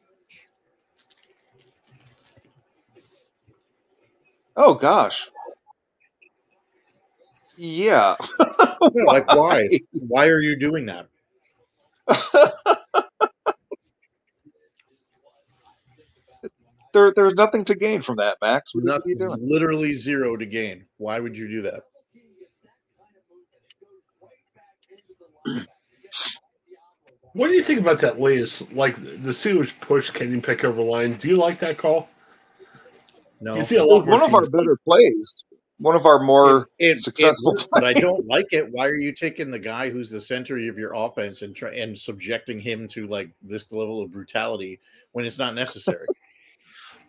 Oh 4.56 4.74
gosh. 4.74 5.30
Yeah. 7.56 8.16
Yeah, 8.38 9.04
like 9.06 9.34
why? 9.34 9.70
Why 9.92 10.26
are 10.26 10.40
you 10.40 10.54
doing 10.58 10.84
that? 10.84 11.06
there, 16.94 17.12
there's 17.14 17.34
nothing 17.34 17.66
to 17.66 17.74
gain 17.74 18.00
from 18.02 18.16
that, 18.16 18.38
Max. 18.42 18.74
What 18.74 18.84
are 18.84 19.02
you 19.06 19.16
Nothing, 19.16 19.18
doing? 19.18 19.38
literally 19.42 19.94
zero 19.94 20.36
to 20.38 20.46
gain. 20.46 20.86
Why 20.96 21.20
would 21.20 21.36
you 21.36 21.48
do 21.48 21.62
that? 21.62 21.82
What 27.34 27.48
do 27.48 27.54
you 27.54 27.64
think 27.64 27.80
about 27.80 27.98
that 28.02 28.20
latest? 28.20 28.72
Like 28.72 28.94
the 28.96 29.32
Steelers 29.32 29.72
push 29.80 30.08
Kenny 30.10 30.40
Pickett 30.40 30.66
over 30.66 30.82
line. 30.82 31.14
Do 31.14 31.26
you 31.28 31.34
like 31.34 31.58
that 31.58 31.78
call? 31.78 32.08
No, 33.40 33.56
You 33.56 33.64
see 33.64 33.74
a 33.74 33.82
It 33.82 33.86
lot 33.86 33.96
was 33.96 34.06
one 34.06 34.22
of 34.22 34.32
our 34.34 34.46
better 34.46 34.78
plays. 34.86 35.36
One 35.80 35.96
of 35.96 36.06
our 36.06 36.20
more 36.22 36.68
It- 36.78 36.92
it 36.92 37.00
successful 37.00 37.54
works, 37.54 37.68
but 37.72 37.82
I 37.82 37.92
don't 37.92 38.24
like 38.28 38.46
it. 38.52 38.70
Why 38.70 38.86
are 38.86 38.94
you 38.94 39.12
taking 39.12 39.50
the 39.50 39.58
guy 39.58 39.90
who's 39.90 40.10
the 40.10 40.20
center 40.20 40.56
of 40.68 40.78
your 40.78 40.94
offense 40.94 41.42
and 41.42 41.56
try, 41.56 41.72
and 41.74 41.98
subjecting 41.98 42.60
him 42.60 42.86
to 42.90 43.08
like 43.08 43.30
this 43.42 43.64
level 43.72 44.00
of 44.00 44.12
brutality 44.12 44.80
when 45.10 45.24
it's 45.24 45.38
not 45.38 45.56
necessary? 45.56 46.06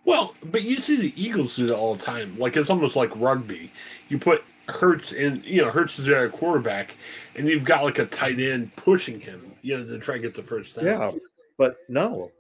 Well, 0.06 0.36
but 0.44 0.62
you 0.62 0.78
see 0.78 0.96
the 0.98 1.14
Eagles 1.22 1.56
do 1.56 1.66
that 1.68 1.76
all 1.76 1.96
the 1.96 2.04
time. 2.04 2.38
Like 2.38 2.56
it's 2.56 2.70
almost 2.70 2.96
like 2.96 3.12
rugby. 3.16 3.72
You 4.08 4.20
put 4.20 4.44
Hurts 4.68 5.12
in, 5.14 5.44
you 5.46 5.64
know, 5.64 5.72
Hurts 5.72 6.00
is 6.00 6.06
their 6.06 6.30
quarterback, 6.30 6.96
and 7.36 7.48
you've 7.48 7.64
got 7.64 7.84
like 7.84 8.00
a 8.00 8.06
tight 8.06 8.40
end 8.40 8.76
pushing 8.76 9.20
him, 9.20 9.54
you 9.62 9.78
know, 9.78 9.86
to 9.86 10.00
try 10.00 10.16
and 10.16 10.24
get 10.24 10.36
the 10.36 10.44
first 10.44 10.76
down. 10.76 10.86
yeah, 10.86 11.12
but 11.58 11.78
no, 11.88 12.32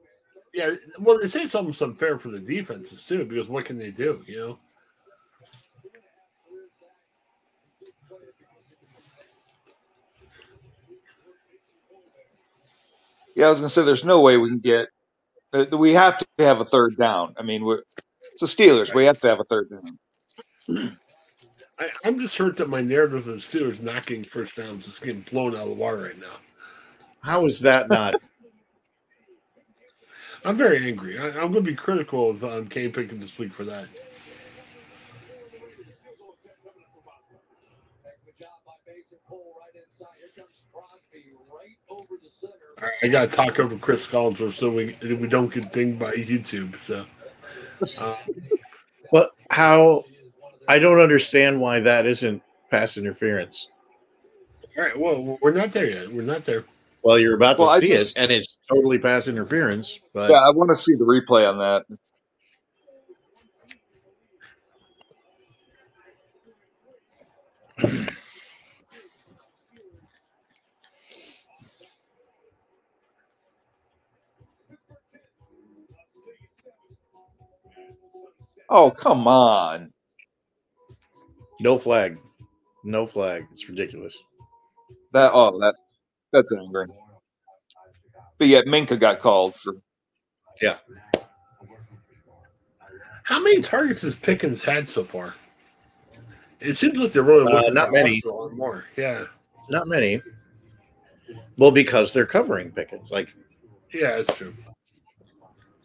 Yeah, 0.53 0.75
well, 0.99 1.17
it's, 1.19 1.35
it's 1.35 1.53
almost 1.55 1.81
unfair 1.81 2.17
for 2.17 2.29
the 2.29 2.39
defenses 2.39 3.05
too, 3.05 3.25
because 3.25 3.47
what 3.47 3.65
can 3.65 3.77
they 3.77 3.91
do? 3.91 4.23
You 4.27 4.39
know, 4.39 4.59
Yeah, 13.35 13.47
I 13.47 13.49
was 13.49 13.59
gonna 13.59 13.69
say 13.69 13.83
there's 13.83 14.05
no 14.05 14.21
way 14.21 14.37
we 14.37 14.47
can 14.49 14.59
get. 14.59 14.87
Uh, 15.55 15.77
We 15.77 15.93
have 15.93 16.17
to 16.17 16.25
have 16.39 16.59
a 16.59 16.65
third 16.65 16.97
down. 16.97 17.35
I 17.37 17.43
mean, 17.43 17.63
we're, 17.63 17.83
it's 18.33 18.41
the 18.41 18.47
Steelers. 18.47 18.93
We 18.93 19.05
have 19.05 19.19
to 19.21 19.27
have 19.27 19.39
a 19.39 19.45
third 19.45 19.69
down. 19.69 19.99
I, 21.79 21.89
I'm 22.03 22.19
just 22.19 22.37
hurt 22.37 22.57
that 22.57 22.69
my 22.69 22.81
narrative 22.81 23.27
of 23.27 23.33
the 23.33 23.39
Steelers 23.59 23.81
not 23.81 24.05
getting 24.05 24.23
first 24.23 24.55
downs 24.57 24.87
is 24.87 24.99
getting 24.99 25.21
blown 25.21 25.55
out 25.55 25.63
of 25.63 25.69
the 25.69 25.75
water 25.75 26.03
right 26.03 26.19
now. 26.19 26.37
how 27.21 27.45
is 27.45 27.59
that 27.61 27.89
not? 27.89 28.15
I'm 30.45 30.55
very 30.55 30.85
angry. 30.85 31.17
I, 31.17 31.29
I'm 31.29 31.51
going 31.51 31.53
to 31.53 31.61
be 31.61 31.73
critical 31.73 32.29
of 32.29 32.43
um, 32.43 32.67
Kenny 32.67 32.89
Pickett 32.89 33.19
this 33.19 33.39
week 33.39 33.51
for 33.51 33.63
that. 33.65 33.87
I 43.03 43.07
got 43.07 43.29
to 43.29 43.35
talk 43.35 43.59
over 43.59 43.77
Chris 43.77 44.07
Collinsworth 44.07 44.53
so 44.53 44.69
we 44.69 44.97
we 45.01 45.27
don't 45.27 45.53
get 45.53 45.71
dinged 45.71 45.99
by 45.99 46.13
YouTube. 46.13 46.77
So 46.77 47.05
uh, 48.01 48.15
But 49.11 49.31
how 49.49 50.03
I 50.67 50.79
don't 50.79 50.99
understand 50.99 51.61
why 51.61 51.79
that 51.81 52.05
isn't 52.05 52.41
pass 52.71 52.97
interference. 52.97 53.69
All 54.77 54.83
right, 54.83 54.99
well, 54.99 55.37
we're 55.41 55.51
not 55.53 55.71
there 55.71 55.89
yet. 55.89 56.11
We're 56.11 56.23
not 56.23 56.43
there. 56.43 56.65
Well, 57.01 57.17
you're 57.17 57.35
about 57.35 57.57
to 57.57 57.61
Well, 57.63 57.69
I 57.71 57.79
see 57.79 57.87
just- 57.87 58.17
it, 58.17 58.23
and 58.23 58.31
it's 58.31 58.57
totally 58.67 58.97
pass 58.97 59.27
interference. 59.27 59.99
But 60.13 60.31
Yeah, 60.31 60.41
I 60.41 60.49
want 60.49 60.69
to 60.71 60.75
see 60.75 60.95
the 60.95 61.05
replay 61.05 61.47
on 61.49 61.59
that. 61.59 61.85
Oh, 78.69 78.89
come 78.91 79.27
on. 79.27 79.91
no 81.59 81.77
flag, 81.77 82.17
no 82.83 83.05
flag. 83.05 83.45
It's 83.53 83.69
ridiculous. 83.69 84.17
That 85.13 85.31
oh 85.33 85.57
that 85.59 85.75
that's 86.33 86.53
angry. 86.53 86.87
But 88.37 88.47
yet 88.47 88.65
Minkah 88.65 88.99
got 88.99 89.19
called 89.19 89.55
for 89.55 89.75
Yeah. 90.61 90.77
How 93.23 93.41
many 93.41 93.61
targets 93.61 94.01
has 94.03 94.15
Pickens 94.15 94.63
had 94.63 94.87
so 94.89 95.03
far? 95.03 95.35
It 96.59 96.77
seems 96.77 96.97
like 96.99 97.11
they're 97.11 97.23
really 97.23 97.51
Uh, 97.51 97.69
not 97.71 97.91
many. 97.91 98.21
A 98.25 98.29
lot 98.29 98.53
more. 98.53 98.85
Yeah, 98.95 99.25
Not 99.69 99.87
many. 99.87 100.21
Well, 101.57 101.71
because 101.71 102.13
they're 102.13 102.25
covering 102.25 102.71
Pickens. 102.71 103.11
Like, 103.11 103.29
yeah, 103.93 104.17
that's 104.17 104.37
true. 104.37 104.53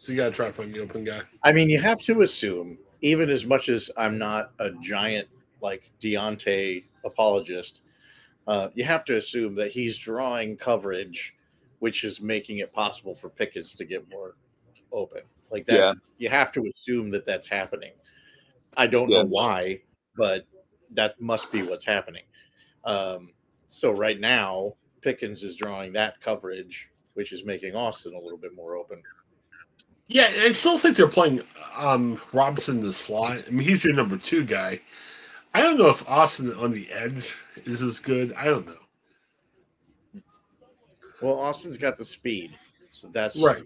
So 0.01 0.11
you 0.11 0.17
got 0.17 0.29
to 0.29 0.31
try 0.31 0.47
to 0.47 0.53
find 0.53 0.73
the 0.73 0.79
open 0.79 1.03
guy. 1.03 1.21
I 1.43 1.53
mean, 1.53 1.69
you 1.69 1.79
have 1.79 2.01
to 2.05 2.23
assume, 2.23 2.79
even 3.01 3.29
as 3.29 3.45
much 3.45 3.69
as 3.69 3.91
I'm 3.95 4.17
not 4.17 4.51
a 4.57 4.71
giant 4.81 5.27
like 5.61 5.91
Diontae 6.01 6.85
apologist, 7.05 7.81
uh, 8.47 8.69
you 8.73 8.83
have 8.83 9.05
to 9.05 9.17
assume 9.17 9.53
that 9.57 9.71
he's 9.71 9.95
drawing 9.95 10.57
coverage, 10.57 11.35
which 11.77 12.03
is 12.03 12.19
making 12.19 12.57
it 12.57 12.73
possible 12.73 13.13
for 13.13 13.29
Pickens 13.29 13.75
to 13.75 13.85
get 13.85 14.09
more 14.09 14.37
open. 14.91 15.21
Like 15.51 15.67
that, 15.67 15.75
Yeah. 15.75 15.93
you 16.17 16.29
have 16.29 16.51
to 16.53 16.65
assume 16.65 17.11
that 17.11 17.27
that's 17.27 17.45
happening. 17.45 17.93
I 18.75 18.87
don't 18.87 19.07
Yeah. 19.07 19.21
know 19.21 19.27
why, 19.27 19.83
but 20.15 20.47
that 20.95 21.21
must 21.21 21.51
be 21.51 21.61
what's 21.61 21.85
happening. 21.85 22.23
Um, 22.85 23.33
so 23.69 23.91
right 23.91 24.19
now, 24.19 24.77
Pickens 25.01 25.43
is 25.43 25.55
drawing 25.57 25.93
that 25.93 26.19
coverage, 26.21 26.89
which 27.13 27.31
is 27.33 27.45
making 27.45 27.75
Austin 27.75 28.15
a 28.15 28.19
little 28.19 28.39
bit 28.39 28.55
more 28.55 28.75
open. 28.75 29.03
Yeah, 30.13 30.29
I 30.41 30.51
still 30.51 30.77
think 30.77 30.97
they're 30.97 31.07
playing 31.07 31.41
um, 31.77 32.19
Robinson 32.33 32.79
in 32.79 32.85
the 32.85 32.91
slot. 32.91 33.43
I 33.47 33.49
mean, 33.49 33.65
he's 33.65 33.85
your 33.85 33.93
number 33.93 34.17
two 34.17 34.43
guy. 34.43 34.81
I 35.53 35.61
don't 35.61 35.77
know 35.77 35.87
if 35.87 36.07
Austin 36.07 36.53
on 36.53 36.73
the 36.73 36.91
edge 36.91 37.33
is 37.65 37.81
as 37.81 37.99
good. 37.99 38.33
I 38.33 38.45
don't 38.45 38.67
know. 38.67 40.21
Well, 41.21 41.39
Austin's 41.39 41.77
got 41.77 41.97
the 41.97 42.03
speed, 42.03 42.51
so 42.91 43.07
that's 43.13 43.37
Right. 43.37 43.63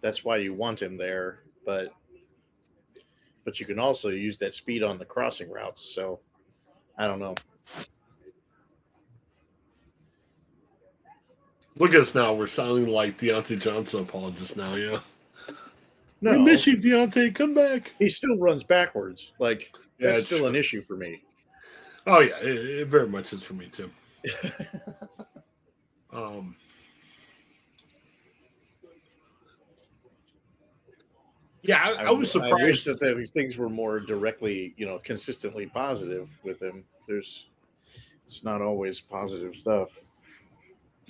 That's 0.00 0.24
why 0.24 0.36
you 0.36 0.54
want 0.54 0.80
him 0.80 0.96
there, 0.96 1.40
but 1.66 1.92
but 3.44 3.58
you 3.58 3.66
can 3.66 3.80
also 3.80 4.10
use 4.10 4.38
that 4.38 4.54
speed 4.54 4.84
on 4.84 4.96
the 4.96 5.04
crossing 5.04 5.50
routes. 5.50 5.82
So 5.92 6.20
I 6.96 7.08
don't 7.08 7.18
know. 7.18 7.34
Look 11.80 11.94
at 11.94 12.00
us 12.02 12.14
now. 12.14 12.34
We're 12.34 12.46
sounding 12.46 12.88
like 12.88 13.18
Diontae 13.18 13.58
Johnson 13.58 14.02
apologists 14.02 14.54
now. 14.54 14.74
Yeah, 14.74 15.00
No, 16.20 16.32
we 16.32 16.38
miss 16.38 16.66
you, 16.66 16.76
Diontae. 16.76 17.34
Come 17.34 17.54
back. 17.54 17.94
he 17.98 18.08
still 18.10 18.36
runs 18.36 18.62
backwards. 18.62 19.32
Like 19.38 19.74
Yeah, 19.98 20.08
that's 20.08 20.18
it's 20.20 20.26
still 20.28 20.46
an 20.46 20.54
issue 20.54 20.82
for 20.82 20.96
me. 20.96 21.22
Oh 22.06 22.20
yeah, 22.20 22.38
it, 22.40 22.80
it 22.82 22.88
very 22.88 23.08
much 23.08 23.32
is 23.32 23.42
for 23.42 23.54
me 23.54 23.66
too. 23.74 23.90
Um, 26.12 26.56
yeah, 31.62 31.82
I, 31.84 32.06
I 32.06 32.10
was 32.10 32.34
I 32.34 32.52
wish 32.52 32.82
surprised. 32.82 32.86
that 32.86 33.00
the- 33.00 33.26
things 33.26 33.56
were 33.56 33.68
more 33.68 34.00
directly, 34.00 34.74
you 34.76 34.86
know, 34.86 34.98
consistently 35.04 35.66
positive 35.66 36.28
with 36.42 36.60
him. 36.60 36.84
There's, 37.06 37.46
it's 38.26 38.42
not 38.42 38.60
always 38.62 38.98
positive 38.98 39.54
stuff. 39.54 39.90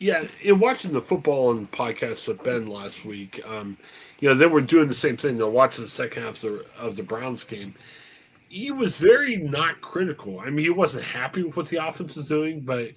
Yeah, 0.01 0.27
in 0.41 0.59
watching 0.59 0.93
the 0.93 1.03
football 1.03 1.51
and 1.51 1.71
podcasts 1.71 2.27
of 2.27 2.43
Ben 2.43 2.67
last 2.67 3.05
week, 3.05 3.39
um, 3.47 3.77
you 4.19 4.31
know, 4.31 4.35
they 4.35 4.47
were 4.47 4.63
doing 4.63 4.89
the 4.89 4.95
same 4.95 5.19
thing. 5.19 5.37
They're 5.37 5.47
watching 5.47 5.85
the 5.85 5.91
second 5.91 6.23
half 6.23 6.43
of 6.43 6.53
the, 6.53 6.67
of 6.79 6.97
the 6.97 7.03
Browns 7.03 7.45
game. 7.45 7.75
He 8.49 8.71
was 8.71 8.97
very 8.97 9.37
not 9.37 9.83
critical. 9.83 10.41
I 10.41 10.49
mean, 10.49 10.65
he 10.65 10.71
wasn't 10.71 11.05
happy 11.05 11.43
with 11.43 11.55
what 11.59 11.69
the 11.69 11.87
offense 11.87 12.17
is 12.17 12.25
doing, 12.25 12.63
but 12.63 12.93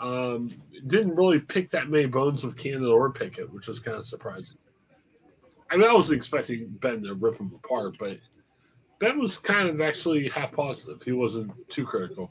um, 0.00 0.50
didn't 0.86 1.14
really 1.14 1.40
pick 1.40 1.68
that 1.70 1.90
many 1.90 2.06
bones 2.06 2.42
with 2.42 2.56
Canada 2.56 2.88
or 2.88 3.12
Pickett, 3.12 3.52
which 3.52 3.68
was 3.68 3.78
kind 3.78 3.98
of 3.98 4.06
surprising. 4.06 4.56
I 5.70 5.76
mean, 5.76 5.90
I 5.90 5.92
wasn't 5.92 6.16
expecting 6.16 6.68
Ben 6.80 7.02
to 7.02 7.14
rip 7.14 7.38
him 7.38 7.52
apart, 7.62 7.96
but 7.98 8.18
Ben 8.98 9.18
was 9.18 9.36
kind 9.36 9.68
of 9.68 9.82
actually 9.82 10.26
half 10.30 10.52
positive. 10.52 11.02
He 11.02 11.12
wasn't 11.12 11.52
too 11.68 11.84
critical, 11.84 12.30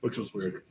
which 0.00 0.18
was 0.18 0.34
weird. 0.34 0.62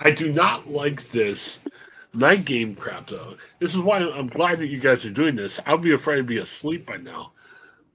I 0.00 0.10
do 0.10 0.32
not 0.32 0.68
like 0.68 1.10
this 1.10 1.58
night 2.14 2.44
game 2.44 2.74
crap 2.74 3.08
though. 3.08 3.36
This 3.58 3.74
is 3.74 3.80
why 3.80 3.98
I'm 3.98 4.28
glad 4.28 4.58
that 4.58 4.68
you 4.68 4.80
guys 4.80 5.04
are 5.04 5.10
doing 5.10 5.36
this. 5.36 5.60
I'll 5.66 5.78
be 5.78 5.92
afraid 5.92 6.18
to 6.18 6.24
be 6.24 6.38
asleep 6.38 6.86
by 6.86 6.96
now. 6.96 7.32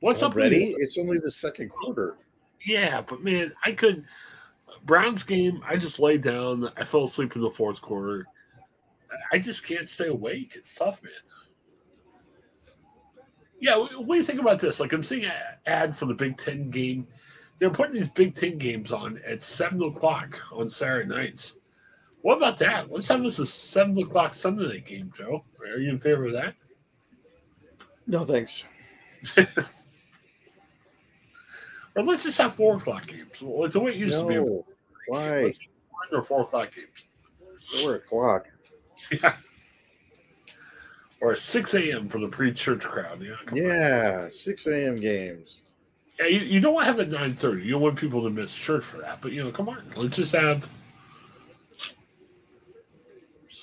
What's 0.01 0.22
up 0.22 0.36
with 0.36 0.51
It's 0.54 0.97
only 0.97 1.18
the 1.18 1.32
second 1.32 1.70
quarter. 1.70 2.18
Yeah, 2.66 3.01
but 3.01 3.24
man, 3.24 3.54
I 3.64 3.72
could 3.72 4.06
Browns 4.86 5.24
game, 5.24 5.62
I 5.66 5.78
just 5.78 5.99
laid 5.99 6.22
down. 6.22 6.70
I 6.76 6.84
fell 6.84 7.06
asleep 7.06 7.36
in 7.36 7.41
the 7.41 7.49
fourth 7.49 7.82
quarter. 7.82 8.28
I 9.32 9.39
just 9.39 9.66
can't 9.66 9.88
stay 9.88 10.08
awake. 10.08 10.54
It's 10.56 10.76
tough, 10.76 11.01
man. 11.01 11.14
Yeah, 13.60 13.78
what 13.78 14.06
what 14.06 14.16
do 14.16 14.20
you 14.20 14.26
think 14.26 14.41
about 14.41 14.60
this? 14.60 14.80
Like, 14.80 14.91
I'm 14.91 15.04
seeing 15.04 15.26
an 15.26 15.32
ad 15.66 15.95
for 15.95 16.06
the 16.06 16.14
Big 16.14 16.38
Ten 16.38 16.70
game. 16.70 17.08
They're 17.60 17.70
putting 17.70 17.95
these 17.95 18.10
Big 18.10 18.36
Ten 18.36 18.57
games 18.57 18.91
on 18.91 19.22
at 19.26 19.41
seven 19.41 19.82
o'clock 19.84 20.41
on 20.52 20.69
Saturday 20.69 21.07
nights. 21.07 21.56
What 22.24 22.38
about 22.38 22.58
that? 22.60 22.91
Let's 22.91 23.08
have 23.10 23.22
this 23.22 23.38
a 23.38 23.45
seven 23.45 23.98
o'clock 24.00 24.34
Sunday 24.34 24.68
night 24.68 24.86
game, 24.86 25.14
Joe. 25.16 25.44
Are 25.62 25.78
you 25.78 25.90
in 25.90 26.00
favor 26.00 26.26
of 26.26 26.34
that? 26.34 26.56
No, 28.08 28.26
thanks. 28.26 28.64
Or 31.95 32.04
let's 32.04 32.24
just 32.24 32.38
have 32.40 32.56
four 32.56 32.78
o'clock 32.78 33.06
games. 33.08 33.41
Like 33.41 33.72
the 33.72 33.80
way 33.80 33.91
it 33.91 33.98
used 33.98 34.18
to 34.18 34.26
be. 34.26 34.40
Why? 35.08 35.52
Or 36.12 36.22
four 36.22 36.41
o'clock 36.41 36.72
games. 36.74 37.82
Four 37.82 37.95
o'clock. 37.95 38.48
Yeah. 39.12 39.36
Or 41.20 41.36
6 41.36 41.74
a.m. 41.74 42.08
for 42.10 42.20
the 42.20 42.28
pre-church 42.28 42.84
crowd. 42.84 43.22
Yeah. 43.22 43.36
on. 43.50 43.56
Yeah, 43.56 44.28
6 44.30 44.68
a.m. 44.68 44.95
games. 44.95 45.62
Yeah, 46.20 46.28
you, 46.28 46.40
you 46.40 46.60
don't 46.60 46.74
want 46.74 46.86
to 46.86 46.91
have 46.91 47.00
it 47.00 47.10
9.30. 47.10 47.64
You 47.66 47.72
don't 47.72 47.82
want 47.82 47.98
people 47.98 48.24
to 48.24 48.30
miss 48.30 48.56
church 48.56 48.84
for 48.84 48.98
that. 48.98 49.22
But, 49.22 49.32
you 49.32 49.44
know, 49.44 49.52
come 49.52 49.68
on. 49.68 49.84
Let's 49.95 50.16
just 50.16 50.34
have... 50.34 50.70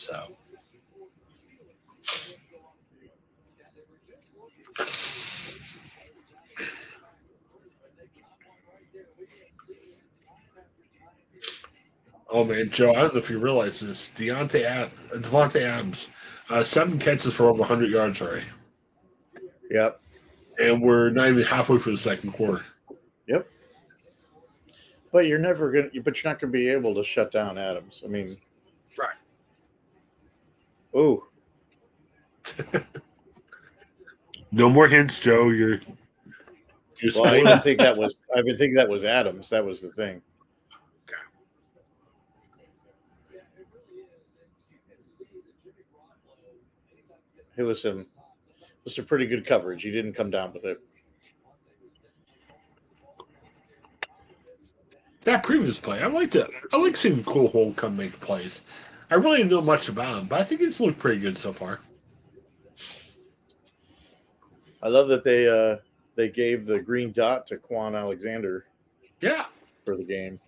So... 0.01 0.29
Oh 12.33 12.45
man, 12.45 12.71
Joe! 12.71 12.93
I 12.93 12.95
don't 12.95 13.13
know 13.13 13.19
if 13.19 13.29
you 13.29 13.39
realize 13.39 13.81
this. 13.81 14.09
Deontay 14.17 14.65
Ad- 14.65 14.91
Davante 15.13 15.61
Adams, 15.61 16.07
uh, 16.49 16.65
seven 16.65 16.99
catches 16.99 17.35
for 17.35 17.51
over 17.51 17.59
100 17.59 17.91
yards 17.91 18.23
already, 18.23 18.47
Yep. 19.71 20.01
and 20.59 20.81
we're 20.81 21.11
not 21.11 21.29
even 21.29 21.43
halfway 21.43 21.77
through 21.77 21.97
the 21.97 21.99
second 21.99 22.33
quarter. 22.33 22.65
Yep. 23.27 23.47
But 25.13 25.27
you're 25.27 25.41
never 25.41 25.71
gonna. 25.73 25.89
But 26.03 26.23
you're 26.23 26.33
not 26.33 26.41
gonna 26.41 26.53
be 26.53 26.69
able 26.71 26.95
to 26.95 27.05
shut 27.05 27.31
down 27.33 27.59
Adams. 27.59 28.03
I 28.03 28.09
mean. 28.09 28.39
Oh, 30.95 31.25
No 34.53 34.69
more 34.69 34.89
hints, 34.89 35.21
Joe. 35.21 35.51
You're. 35.51 35.79
you're 37.01 37.13
well, 37.15 37.25
I 37.25 37.29
spoiling- 37.29 37.45
didn't 37.45 37.63
think 37.63 37.79
that 37.79 37.97
was. 37.97 38.17
I 38.35 38.43
didn't 38.43 38.59
think 38.59 38.75
that 38.75 38.89
was 38.89 39.05
Adams. 39.05 39.49
That 39.51 39.65
was 39.65 39.81
the 39.81 39.91
thing. 39.93 40.21
Hey, 47.57 47.63
listen, 47.63 48.07
this 48.85 48.95
is 48.95 48.99
a 48.99 49.03
pretty 49.03 49.27
good 49.27 49.45
coverage. 49.45 49.83
He 49.83 49.91
didn't 49.91 50.15
come 50.15 50.31
down 50.31 50.51
with 50.55 50.65
it. 50.65 50.81
that 55.25 55.43
previous 55.43 55.79
play, 55.79 56.01
I 56.01 56.07
like 56.07 56.31
that. 56.31 56.49
I 56.73 56.79
like 56.79 56.97
seeing 56.97 57.23
Cole 57.23 57.49
Holcomb 57.49 57.97
make 57.97 58.19
plays. 58.21 58.63
I 59.11 59.17
really 59.17 59.39
didn't 59.39 59.51
know 59.51 59.61
much 59.61 59.89
about 59.89 60.19
him, 60.19 60.27
but 60.29 60.41
I 60.41 60.45
think 60.45 60.61
it's 60.61 60.79
looked 60.81 60.99
pretty 60.99 61.21
good 61.21 61.37
so 61.37 61.53
far. 61.53 61.81
I 64.83 64.89
love 64.89 65.09
that 65.09 65.25
they 65.25 65.49
uh 65.49 65.77
they 66.15 66.29
gave 66.29 66.65
the 66.67 66.79
green 66.81 67.13
dot 67.13 67.47
to 67.49 67.57
Kwon 67.57 67.99
Alexander 67.99 68.65
Yeah. 69.21 69.47
for 69.85 69.97
the 69.97 70.05
game. 70.05 70.39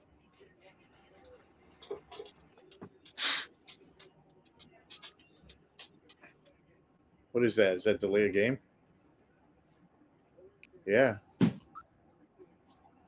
What 7.32 7.44
is 7.44 7.56
that? 7.56 7.74
Is 7.74 7.84
that 7.84 8.00
delay 8.00 8.24
a 8.24 8.28
game? 8.28 8.58
Yeah. 10.86 11.16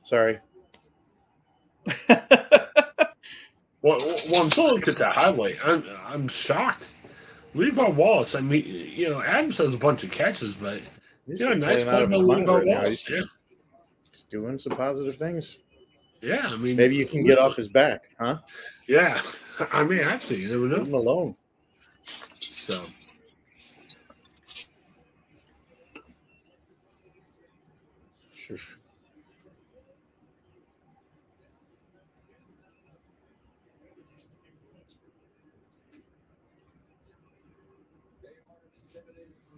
Sorry. 0.02 0.38
Well, 3.84 3.98
well, 4.32 4.42
I'm 4.42 4.50
still 4.50 4.72
looking 4.72 4.94
at 4.94 4.98
that 5.00 5.14
highlight. 5.14 5.58
I'm, 5.62 5.84
I'm 6.06 6.26
shocked. 6.26 6.88
Levi 7.52 7.86
Wallace. 7.90 8.34
I 8.34 8.40
mean, 8.40 8.64
you 8.64 9.10
know, 9.10 9.20
Adams 9.20 9.58
has 9.58 9.74
a 9.74 9.76
bunch 9.76 10.02
of 10.02 10.10
catches, 10.10 10.54
but 10.54 10.80
He's 11.26 11.38
yeah, 11.38 11.48
just 11.48 11.58
nice 11.58 11.88
out 11.88 12.00
of 12.00 12.10
Levi 12.10 12.44
right. 12.50 12.66
Wallace. 12.66 13.04
He's, 13.04 13.16
Yeah, 13.16 13.22
he's 14.10 14.22
doing 14.30 14.58
some 14.58 14.74
positive 14.74 15.16
things. 15.16 15.58
yeah. 16.22 16.46
I 16.46 16.56
mean, 16.56 16.76
Maybe 16.76 16.96
you 16.96 17.06
can 17.06 17.22
get 17.24 17.38
off 17.38 17.56
his 17.56 17.68
back, 17.68 18.04
huh? 18.18 18.38
Yeah, 18.88 19.20
I 19.72 19.84
mean, 19.84 20.00
actually, 20.00 20.40
you 20.40 20.48
never 20.48 20.66
know. 20.66 20.82
him 20.82 20.94
alone. 20.94 21.36
So, 22.04 22.74
Shush. 28.34 28.78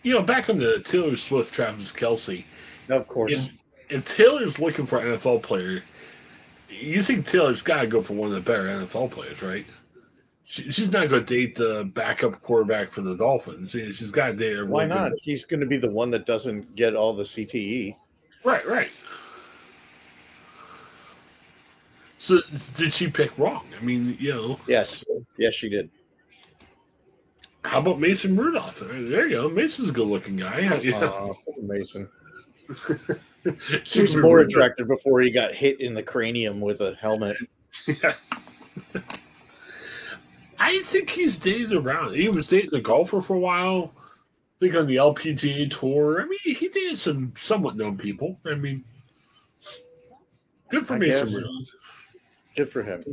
You 0.07 0.15
know, 0.15 0.23
back 0.23 0.49
on 0.49 0.57
the 0.57 0.79
Taylor 0.79 1.17
Swift, 1.17 1.53
Travis 1.53 1.91
Kelce. 1.91 2.45
Of 2.89 3.09
course. 3.09 3.33
If, 3.33 3.53
if 3.89 4.05
Taylor's 4.05 4.61
looking 4.61 4.87
for 4.87 5.01
an 5.01 5.19
NFL 5.19 5.43
player, 5.43 5.83
you 6.71 7.03
think 7.03 7.27
Taylor's 7.27 7.61
got 7.61 7.81
to 7.81 7.89
go 7.89 8.01
for 8.01 8.13
one 8.13 8.29
of 8.29 8.35
the 8.37 8.41
better 8.41 8.69
NFL 8.69 9.11
players, 9.11 9.43
right? 9.43 9.67
She, 10.45 10.71
she's 10.71 10.93
not 10.93 11.09
going 11.09 11.27
to 11.27 11.35
date 11.35 11.57
the 11.57 11.91
backup 11.93 12.41
quarterback 12.41 12.93
for 12.93 13.01
the 13.01 13.17
Dolphins. 13.17 13.73
She's 13.73 14.13
got 14.13 14.29
to 14.29 14.33
date. 14.35 14.65
Why 14.65 14.85
really 14.85 14.95
good- 14.95 15.11
not? 15.11 15.13
He's 15.21 15.45
going 15.45 15.59
to 15.59 15.67
be 15.67 15.77
the 15.77 15.91
one 15.91 16.13
that 16.13 16.25
doesn't 16.25 16.77
get 16.77 16.95
all 16.95 17.13
the. 17.13 17.25
CTE. 17.25 17.97
Right, 18.45 18.65
right. 18.65 18.91
So 22.19 22.43
did 22.77 22.95
she 22.95 23.09
pick 23.09 23.37
wrong? 23.37 23.67
I 23.77 23.85
mean, 23.85 24.17
you 24.21 24.33
know, 24.33 24.61
Yes. 24.69 25.05
Yes, 25.37 25.55
she 25.55 25.69
did. 25.69 25.91
How 27.67 27.79
about 27.79 28.01
Mason 28.01 28.37
Rudolph? 28.37 28.81
There 28.81 29.29
you 29.29 29.37
go. 29.37 29.49
Mason's 29.49 29.91
a 29.91 29.93
good-looking 29.93 30.37
guy. 30.37 30.81
Yeah. 30.83 30.99
Uh, 30.99 31.33
Mason. 31.63 32.09
She 33.85 34.03
was 34.03 34.17
more 34.17 34.41
attractive 34.41 34.89
before 34.89 35.21
he 35.21 35.31
got 35.31 35.55
hit 35.55 35.81
in 35.81 35.95
the 35.95 36.03
cranium 36.03 36.61
with 36.61 36.81
a 36.81 36.97
helmet. 36.97 37.37
Yeah. 37.87 38.15
I 40.59 40.81
think 40.83 41.11
he's 41.11 41.39
dated 41.39 41.73
around. 41.73 42.15
He 42.17 42.29
was 42.29 42.49
dating 42.49 42.75
a 42.75 42.81
golfer 42.81 43.21
for 43.21 43.37
a 43.37 43.39
while. 43.39 43.93
I 43.97 44.59
think 44.61 44.75
on 44.75 44.87
the 44.87 44.97
LPGA 44.97 45.71
tour. 45.71 46.23
I 46.23 46.25
mean, 46.25 46.39
he 46.43 46.69
dated 46.69 46.99
some 46.99 47.35
somewhat 47.37 47.77
known 47.77 47.97
people. 47.97 48.41
I 48.45 48.55
mean, 48.55 48.85
good 50.71 50.87
for 50.87 50.95
I 50.95 50.99
Mason. 50.99 51.33
Rudolph. 51.33 51.69
Good 52.57 52.71
for 52.71 52.83
him. 52.83 53.05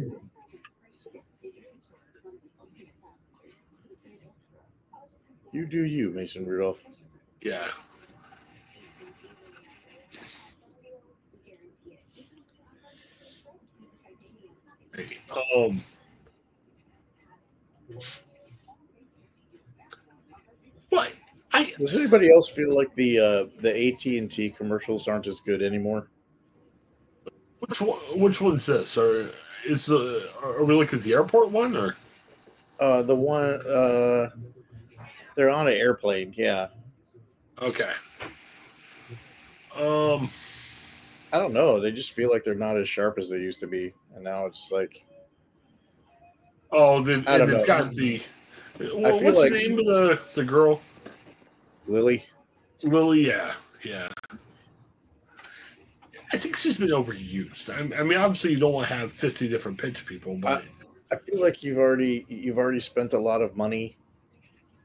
You 5.53 5.67
do 5.67 5.83
you, 5.83 6.09
Mason 6.09 6.47
Rudolph. 6.47 6.79
Yeah. 7.41 7.67
Um. 15.55 15.83
What? 20.89 21.13
I 21.51 21.71
Does 21.77 21.95
anybody 21.95 22.31
else 22.31 22.49
feel 22.49 22.75
like 22.75 22.93
the 22.95 23.19
uh, 23.19 23.45
the 23.59 23.69
AT 23.69 24.05
and 24.05 24.29
T 24.29 24.49
commercials 24.49 25.07
aren't 25.07 25.27
as 25.27 25.39
good 25.39 25.61
anymore? 25.61 26.07
which 27.59 27.79
one? 27.79 27.99
Which 28.19 28.41
one's 28.41 28.65
this? 28.65 28.97
Or 28.97 29.29
is 29.67 29.85
the? 29.85 30.29
Are 30.41 30.63
we 30.63 30.73
looking 30.73 30.97
at 30.97 31.05
the 31.05 31.13
airport 31.13 31.49
one 31.51 31.77
or? 31.77 31.95
Uh, 32.79 33.03
the 33.03 33.15
one 33.15 33.61
uh, 33.67 34.29
they're 35.35 35.49
on 35.49 35.67
an 35.67 35.73
airplane. 35.73 36.33
Yeah, 36.37 36.67
Okay. 37.61 37.91
Um. 39.75 40.29
I 41.31 41.39
don't 41.39 41.53
know. 41.53 41.79
They 41.79 41.91
just 41.91 42.11
feel 42.13 42.29
like 42.29 42.43
they're 42.43 42.53
not 42.53 42.77
as 42.77 42.87
sharp 42.87 43.17
as 43.17 43.29
they 43.31 43.37
used 43.39 43.59
to 43.61 43.67
be, 43.67 43.91
and 44.13 44.23
now 44.23 44.45
it's 44.45 44.69
like 44.71 45.03
Oh, 46.71 47.01
they, 47.03 47.13
I 47.13 47.15
and 47.15 47.25
don't 47.25 47.47
they've 47.47 47.57
know. 47.57 47.65
got 47.65 47.91
the. 47.93 48.21
Well, 48.79 48.89
feel 48.89 49.23
what's 49.23 49.37
like- 49.39 49.51
the 49.51 49.57
name 49.57 49.79
of 49.79 49.85
the 49.85 50.19
the 50.35 50.43
girl? 50.43 50.81
Lily. 51.87 52.25
Lily. 52.83 53.25
Yeah, 53.27 53.53
yeah. 53.83 54.09
I 56.31 56.37
think 56.37 56.55
she's 56.55 56.77
been 56.77 56.89
overused. 56.89 57.69
I, 57.71 57.99
I 57.99 58.03
mean, 58.03 58.17
obviously, 58.17 58.51
you 58.51 58.57
don't 58.57 58.73
want 58.73 58.87
to 58.87 58.93
have 58.95 59.11
fifty 59.11 59.47
different 59.49 59.77
pitch 59.79 60.05
people, 60.05 60.35
but 60.35 60.63
I 61.11 61.15
feel 61.17 61.41
like 61.41 61.63
you've 61.63 61.77
already 61.79 62.25
you've 62.29 62.57
already 62.59 62.79
spent 62.79 63.13
a 63.13 63.19
lot 63.19 63.41
of 63.41 63.55
money 63.55 63.97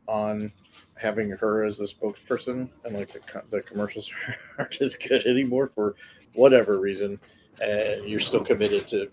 on 0.08 0.50
having 0.96 1.30
her 1.30 1.62
as 1.62 1.78
the 1.78 1.84
spokesperson, 1.84 2.68
and 2.84 2.96
like 2.96 3.12
the 3.12 3.20
co- 3.20 3.42
the 3.50 3.62
commercials 3.62 4.10
aren't 4.58 4.80
as 4.80 4.96
good 4.96 5.24
anymore 5.26 5.68
for 5.68 5.94
whatever 6.34 6.80
reason, 6.80 7.20
and 7.60 8.08
you're 8.08 8.18
still 8.20 8.42
committed 8.44 8.86
to 8.88 9.08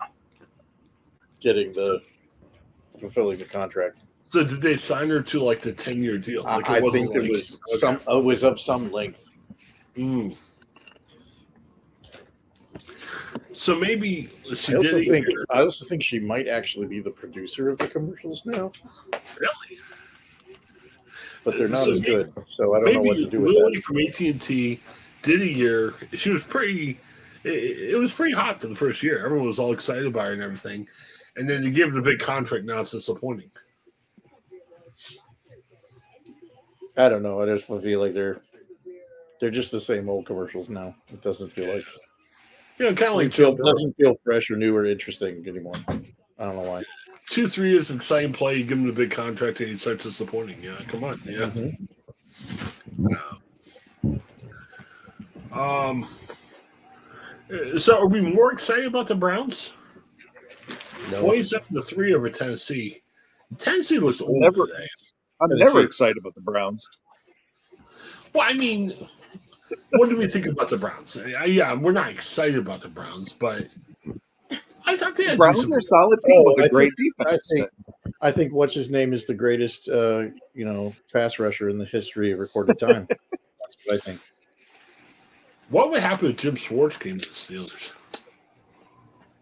getting 1.39 1.71
the 1.73 2.01
fulfilling 2.99 3.37
the 3.37 3.45
contract. 3.45 3.97
so 4.29 4.43
did 4.43 4.61
they 4.61 4.77
sign 4.77 5.09
her 5.09 5.21
to 5.21 5.39
like 5.41 5.61
the 5.61 5.71
ten 5.73 6.01
year 6.01 6.17
deal? 6.17 6.43
Like, 6.43 6.69
I, 6.69 6.79
think 6.89 7.13
it 7.13 7.21
like- 7.21 7.31
was 7.31 7.53
okay. 7.69 7.77
some 7.79 7.99
it 8.17 8.23
was 8.23 8.43
of 8.43 8.59
some 8.59 8.91
length. 8.91 9.29
Mm. 9.95 10.35
So 13.51 13.77
maybe 13.79 14.29
she 14.55 14.73
I 14.73 14.77
also 14.77 14.99
did. 14.99 15.07
think 15.07 15.27
I 15.49 15.59
also 15.61 15.85
think 15.85 16.03
she 16.03 16.19
might 16.19 16.47
actually 16.47 16.87
be 16.87 16.99
the 16.99 17.09
producer 17.09 17.69
of 17.69 17.77
the 17.77 17.87
commercials 17.87 18.45
now, 18.45 18.71
really. 19.39 19.79
But 21.45 21.57
they're 21.57 21.69
not 21.69 21.79
So 21.85 21.93
as 21.93 22.01
maybe- 22.01 22.13
good. 22.15 22.33
So 22.57 22.75
I 22.75 22.79
don't 22.81 22.93
know 22.95 23.01
what 23.01 23.15
to 23.17 23.27
do 23.27 23.39
with 23.41 23.51
Lily 23.53 23.75
that. 23.75 23.83
from 23.83 23.99
AT 23.99 24.19
and 24.19 24.41
T 24.41 24.81
did 25.21 25.41
a 25.41 25.47
year. 25.47 25.93
She 26.13 26.29
was 26.31 26.43
pretty. 26.43 26.99
It, 27.45 27.91
it 27.93 27.97
was 27.97 28.11
pretty 28.11 28.33
hot 28.33 28.59
for 28.59 28.67
the 28.67 28.75
first 28.75 29.01
year. 29.03 29.23
Everyone 29.23 29.47
was 29.47 29.59
all 29.59 29.71
excited 29.71 30.05
about 30.07 30.25
her 30.25 30.33
and 30.33 30.41
everything, 30.41 30.87
and 31.37 31.47
then 31.49 31.61
to 31.61 31.69
give 31.69 31.89
her 31.93 31.95
the 31.95 32.01
big 32.01 32.19
contract, 32.19 32.65
now 32.65 32.79
it's 32.81 32.91
disappointing. 32.91 33.51
I 36.97 37.09
don't 37.09 37.23
know. 37.23 37.41
I 37.41 37.45
just 37.45 37.65
feel 37.67 37.99
like 37.99 38.13
they're 38.13 38.41
they're 39.39 39.49
just 39.51 39.71
the 39.71 39.79
same 39.79 40.09
old 40.09 40.25
commercials 40.25 40.69
now. 40.69 40.95
It 41.09 41.21
doesn't 41.21 41.51
feel 41.51 41.73
like 41.73 41.85
You 42.79 42.85
know, 42.85 42.93
kind 42.95 43.11
of 43.11 43.17
like 43.17 43.27
it 43.27 43.33
feel, 43.33 43.53
doesn't 43.53 43.95
feel 43.97 44.13
fresh 44.23 44.49
or 44.49 44.55
new 44.55 44.75
or 44.75 44.85
interesting 44.85 45.43
anymore. 45.47 45.75
I 45.87 46.45
don't 46.45 46.55
know 46.55 46.61
why. 46.63 46.83
Two, 47.29 47.47
three 47.47 47.71
years 47.71 47.89
exciting 47.91 48.33
play. 48.33 48.55
You 48.57 48.63
give 48.63 48.77
him 48.77 48.87
the 48.87 48.93
big 48.93 49.11
contract, 49.11 49.59
and 49.59 49.69
he 49.69 49.77
starts 49.77 50.03
disappointing. 50.03 50.61
Yeah, 50.61 50.79
come 50.87 51.03
on. 51.03 51.21
Yeah. 51.25 51.49
Um. 55.51 56.07
uh, 57.51 57.77
So, 57.79 57.97
are 57.99 58.07
we 58.07 58.21
more 58.21 58.51
excited 58.51 58.85
about 58.85 59.07
the 59.07 59.15
Browns? 59.15 59.71
No. 61.11 61.21
Twenty-seven 61.21 61.73
to 61.75 61.81
three 61.81 62.13
over 62.13 62.29
Tennessee. 62.29 63.01
Tennessee 63.57 63.99
looks 63.99 64.21
old 64.21 64.41
Never- 64.41 64.67
today. 64.67 64.87
I'm 65.41 65.49
Tennessee. 65.49 65.63
never 65.65 65.81
excited 65.81 66.17
about 66.17 66.35
the 66.35 66.41
Browns. 66.41 66.87
Well, 68.33 68.45
I 68.47 68.53
mean, 68.53 68.93
what 69.91 70.09
do 70.09 70.17
we 70.17 70.27
think 70.27 70.45
about 70.45 70.69
the 70.69 70.77
Browns? 70.77 71.15
Uh, 71.17 71.25
Yeah, 71.45 71.73
we're 71.73 71.91
not 71.91 72.09
excited 72.09 72.57
about 72.57 72.81
the 72.81 72.87
Browns, 72.87 73.33
but 73.33 73.67
I 74.85 74.95
thought 74.97 75.15
they 75.15 75.25
had 75.25 75.37
Browns 75.37 75.63
are 75.69 75.77
a 75.77 75.81
solid 75.81 76.19
team 76.25 76.43
Oh, 76.45 76.53
with 76.53 76.63
I 76.63 76.65
a 76.67 76.69
great 76.69 76.91
I 77.19 77.23
defense. 77.23 77.51
think 77.51 77.69
I 78.21 78.31
think 78.31 78.53
what's 78.53 78.73
his 78.73 78.89
name 78.89 79.13
is 79.13 79.25
the 79.25 79.33
greatest 79.33 79.89
uh, 79.89 80.25
you 80.53 80.65
know 80.65 80.95
pass 81.11 81.39
rusher 81.39 81.69
in 81.69 81.77
the 81.77 81.85
history 81.85 82.31
of 82.31 82.39
recorded 82.39 82.79
time. 82.79 83.07
That's 83.31 83.77
what 83.85 83.95
I 83.95 83.97
think. 83.99 84.21
What 85.69 85.89
would 85.89 86.01
happen 86.01 86.29
if 86.29 86.37
Jim 86.37 86.55
Schwartz 86.55 86.97
came 86.97 87.19
to 87.19 87.27
the 87.27 87.33
Steelers? 87.35 87.89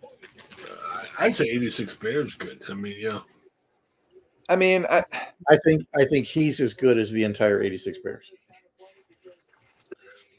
Uh, 0.03 1.03
I'd 1.19 1.35
say 1.35 1.45
86 1.49 1.97
Bears 1.97 2.35
good. 2.35 2.63
I 2.69 2.73
mean, 2.73 2.95
yeah. 2.97 3.19
I 4.49 4.55
mean, 4.55 4.85
I, 4.89 5.03
I 5.49 5.57
think 5.65 5.85
I 5.95 6.05
think 6.05 6.25
he's 6.25 6.59
as 6.59 6.73
good 6.73 6.97
as 6.97 7.11
the 7.11 7.23
entire 7.23 7.61
'86 7.61 7.99
Bears. 7.99 8.25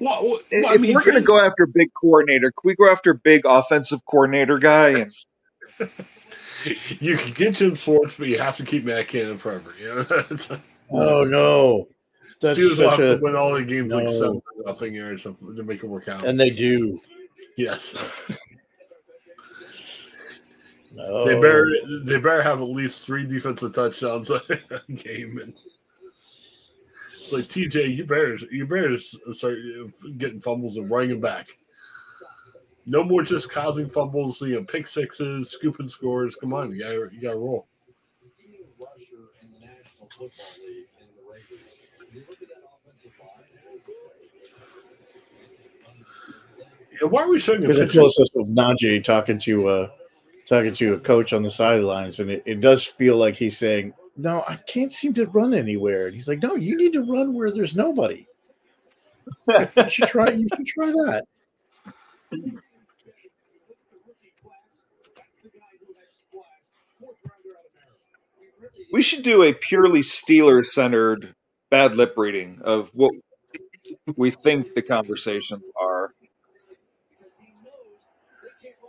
Well, 0.00 0.28
well, 0.28 0.40
if 0.50 0.66
I 0.66 0.76
mean, 0.76 0.94
we're 0.94 1.04
going 1.04 1.14
to 1.14 1.20
go 1.20 1.38
after 1.38 1.66
big 1.66 1.92
coordinator, 1.94 2.50
can 2.50 2.68
we 2.68 2.74
go 2.74 2.90
after 2.90 3.14
big 3.14 3.42
offensive 3.44 4.04
coordinator 4.06 4.58
guy? 4.58 4.88
And 4.98 5.10
you 7.00 7.16
can 7.16 7.32
get 7.32 7.54
Jim 7.54 7.74
Schwartz, 7.74 8.16
but 8.18 8.28
you 8.28 8.38
have 8.38 8.56
to 8.56 8.64
keep 8.64 8.84
Matt 8.84 9.08
Canada 9.08 9.38
forever. 9.38 9.74
Yeah. 9.80 10.56
Oh 10.90 11.24
no! 11.24 11.88
That's 12.42 12.58
Steelers 12.58 12.78
will 12.78 12.90
have 12.90 13.00
a, 13.00 13.16
to 13.16 13.22
win 13.22 13.34
all 13.34 13.54
the 13.54 13.64
games 13.64 13.90
like 13.92 14.04
No. 14.04 14.12
seven 14.12 14.42
nothing 14.66 14.98
or 14.98 15.16
something 15.16 15.56
to 15.56 15.62
make 15.62 15.82
it 15.82 15.86
work 15.86 16.08
out. 16.08 16.24
and 16.26 16.38
they 16.38 16.50
do. 16.50 17.00
yes, 17.56 17.96
No. 20.92 21.24
they 21.26 21.34
better 21.34 21.66
they 22.04 22.18
better 22.18 22.42
have 22.42 22.60
at 22.60 22.68
least 22.68 23.06
three 23.06 23.24
defensive 23.24 23.74
touchdowns 23.74 24.30
a 24.30 24.40
game. 24.94 25.38
And 25.42 25.54
it's 27.24 27.32
like 27.32 27.44
TJ, 27.46 27.96
you 27.96 28.05
better 28.05 28.36
you 28.51 28.66
better 28.66 28.98
start 28.98 29.56
getting 30.18 30.40
fumbles 30.40 30.76
and 30.76 30.90
running 30.90 31.09
them 31.09 31.20
back. 31.20 31.48
No 32.84 33.02
more 33.02 33.22
just 33.22 33.51
causing 33.51 33.88
fumbles, 33.88 34.42
you 34.42 34.56
know, 34.56 34.64
pick 34.64 34.86
sixes, 34.86 35.51
scooping 35.51 35.88
scores. 35.88 36.36
Come 36.36 36.52
on, 36.52 36.74
you 36.74 36.80
got 36.80 37.12
you 37.14 37.20
got 37.22 37.30
to 37.32 37.38
roll. 37.38 37.66
And 47.01 47.10
why 47.10 47.22
are 47.22 47.28
we 47.28 47.40
showing 47.40 47.60
the 47.62 47.68
Because 47.68 47.78
the 47.78 47.84
picture? 47.84 48.01
closest 48.01 48.36
of 48.36 48.46
Najee 48.48 49.02
talking 49.02 49.38
to 49.40 49.68
uh 49.68 49.90
talking 50.46 50.74
to 50.74 50.92
a 50.92 50.98
coach 51.01 51.32
on 51.32 51.42
the 51.42 51.51
sidelines, 51.51 52.20
and 52.20 52.30
it, 52.30 52.42
it 52.44 52.60
does 52.60 52.84
feel 52.84 53.16
like 53.16 53.34
he's 53.34 53.56
saying, 53.56 53.94
"No, 54.16 54.44
I 54.46 54.56
can't 54.56 54.92
seem 54.92 55.14
to 55.14 55.26
run 55.26 55.54
anywhere." 55.54 56.06
And 56.06 56.14
he's 56.14 56.28
like, 56.28 56.42
"No, 56.42 56.54
you 56.54 56.76
need 56.76 56.92
to 56.94 57.02
run 57.02 57.34
where 57.34 57.50
there's 57.50 57.76
nobody. 57.76 58.26
You 59.48 59.90
should 59.90 60.08
try. 60.08 60.30
You 60.30 60.46
should 60.54 60.66
try 60.66 60.86
that." 60.86 61.24
We 68.92 69.02
should 69.02 69.24
do 69.24 69.42
a 69.42 69.52
purely 69.52 70.02
Steeler 70.02 70.64
centered 70.64 71.34
bad 71.68 71.96
lip 71.96 72.14
reading 72.16 72.60
of 72.62 72.90
what 72.94 73.12
we 74.16 74.30
think 74.30 74.74
the 74.74 74.82
conversations 74.82 75.64
are. 75.80 76.12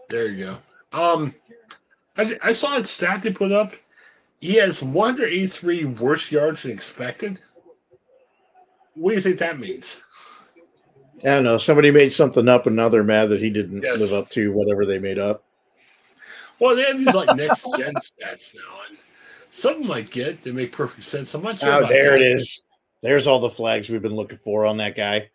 There 0.10 0.28
you 0.28 0.46
go. 0.46 0.58
Um, 0.98 1.34
I, 2.16 2.38
I 2.44 2.54
saw 2.54 2.78
a 2.78 2.86
stat 2.86 3.24
they 3.24 3.32
put 3.32 3.52
up. 3.52 3.74
He 4.42 4.56
has 4.56 4.82
183 4.84 5.86
worse 5.86 6.32
yards 6.32 6.64
than 6.64 6.72
expected. 6.72 7.42
What 8.96 9.12
do 9.12 9.16
you 9.16 9.22
think 9.22 9.40
that 9.40 9.60
means? 9.60 10.00
I 11.22 11.28
don't 11.28 11.44
know. 11.44 11.58
Somebody 11.58 11.92
made 11.92 12.12
something 12.12 12.48
up, 12.48 12.68
and 12.68 12.76
now 12.76 12.90
they're 12.90 13.04
mad 13.04 13.30
that 13.30 13.42
he 13.42 13.50
didn't 13.50 13.82
Yes. 13.82 14.00
live 14.00 14.14
up 14.14 14.30
to 14.32 14.52
whatever 14.52 14.86
they 14.86 15.00
made 15.00 15.18
up. 15.18 15.44
Well, 16.60 16.76
they 16.76 16.84
have 16.84 16.98
these 17.00 17.14
like 17.14 17.36
next 17.36 17.64
gen 17.78 17.94
stats 17.96 18.56
now, 18.56 18.62
and 18.90 18.98
some 19.50 19.74
of 19.76 19.80
them 19.84 19.92
I 19.92 20.02
get. 20.02 20.42
They 20.44 20.52
make 20.52 20.72
perfect 20.72 21.04
sense. 21.04 21.34
I'm 21.34 21.42
not 21.44 21.60
sure. 21.60 21.70
Oh, 21.84 21.88
there 21.88 22.12
that. 22.12 22.22
it 22.22 22.28
is. 22.36 22.64
There's 23.02 23.28
all 23.28 23.40
the 23.40 23.50
flags 23.50 23.90
we've 23.90 24.02
been 24.02 24.16
looking 24.16 24.38
for 24.38 24.66
on 24.66 24.78
that 24.78 24.96
guy. 24.96 25.30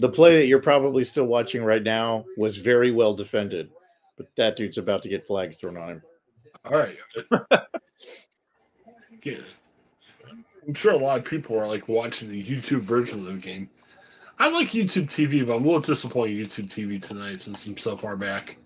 The 0.00 0.08
play 0.08 0.38
that 0.38 0.46
you're 0.46 0.60
probably 0.60 1.04
still 1.04 1.26
watching 1.26 1.62
right 1.62 1.82
now 1.82 2.24
was 2.36 2.56
very 2.56 2.90
well 2.90 3.14
defended, 3.14 3.70
but 4.16 4.34
that 4.36 4.56
dude's 4.56 4.78
about 4.78 5.02
to 5.02 5.08
get 5.08 5.26
flags 5.26 5.58
thrown 5.58 5.76
on 5.76 5.88
him. 5.90 6.02
All 6.64 6.76
right. 6.76 6.96
Yeah. 9.22 9.34
I'm 10.66 10.74
sure 10.74 10.92
a 10.92 10.96
lot 10.96 11.18
of 11.18 11.24
people 11.24 11.58
are 11.58 11.66
like 11.66 11.88
watching 11.88 12.30
the 12.30 12.42
YouTube 12.42 12.80
version 12.80 13.20
of 13.20 13.26
the 13.26 13.34
game. 13.34 13.68
I 14.38 14.48
like 14.48 14.70
YouTube 14.70 15.10
TV, 15.10 15.46
but 15.46 15.56
I'm 15.56 15.64
a 15.64 15.66
little 15.66 15.80
disappointed 15.80 16.38
in 16.38 16.46
YouTube 16.46 16.70
TV 16.70 17.02
tonight 17.02 17.42
since 17.42 17.66
I'm 17.66 17.76
so 17.76 17.96
far 17.96 18.16
back. 18.16 18.56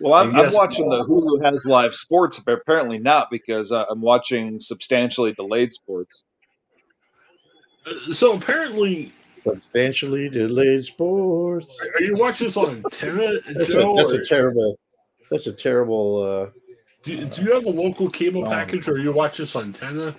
Well, 0.00 0.14
I'm, 0.14 0.34
I'm 0.34 0.52
watching 0.52 0.88
the 0.88 1.04
Hulu 1.04 1.44
has 1.44 1.66
live 1.66 1.94
sports, 1.94 2.38
but 2.38 2.52
apparently 2.54 2.98
not 2.98 3.30
because 3.30 3.70
uh, 3.70 3.84
I'm 3.90 4.00
watching 4.00 4.58
substantially 4.60 5.32
delayed 5.32 5.72
sports. 5.72 6.24
Uh, 7.86 8.12
So 8.12 8.34
apparently, 8.36 9.12
Substantially 9.46 10.28
delayed 10.28 10.84
sports. 10.84 11.78
are 11.94 12.02
you 12.02 12.14
watching 12.18 12.46
this 12.48 12.56
on 12.56 12.82
antenna, 12.84 13.38
That's 13.54 13.72
a, 13.74 13.94
that's 13.96 14.12
a 14.12 14.24
terrible. 14.24 14.78
That's 15.30 15.46
a 15.46 15.52
terrible. 15.52 16.22
Uh, 16.22 16.50
do, 17.02 17.24
do 17.24 17.42
you 17.42 17.52
have 17.54 17.64
a 17.64 17.70
local 17.70 18.10
cable 18.10 18.44
Um, 18.44 18.50
package, 18.50 18.86
or 18.88 18.98
you 18.98 19.12
watch 19.12 19.38
this 19.38 19.56
on 19.56 19.64
antenna? 19.64 20.14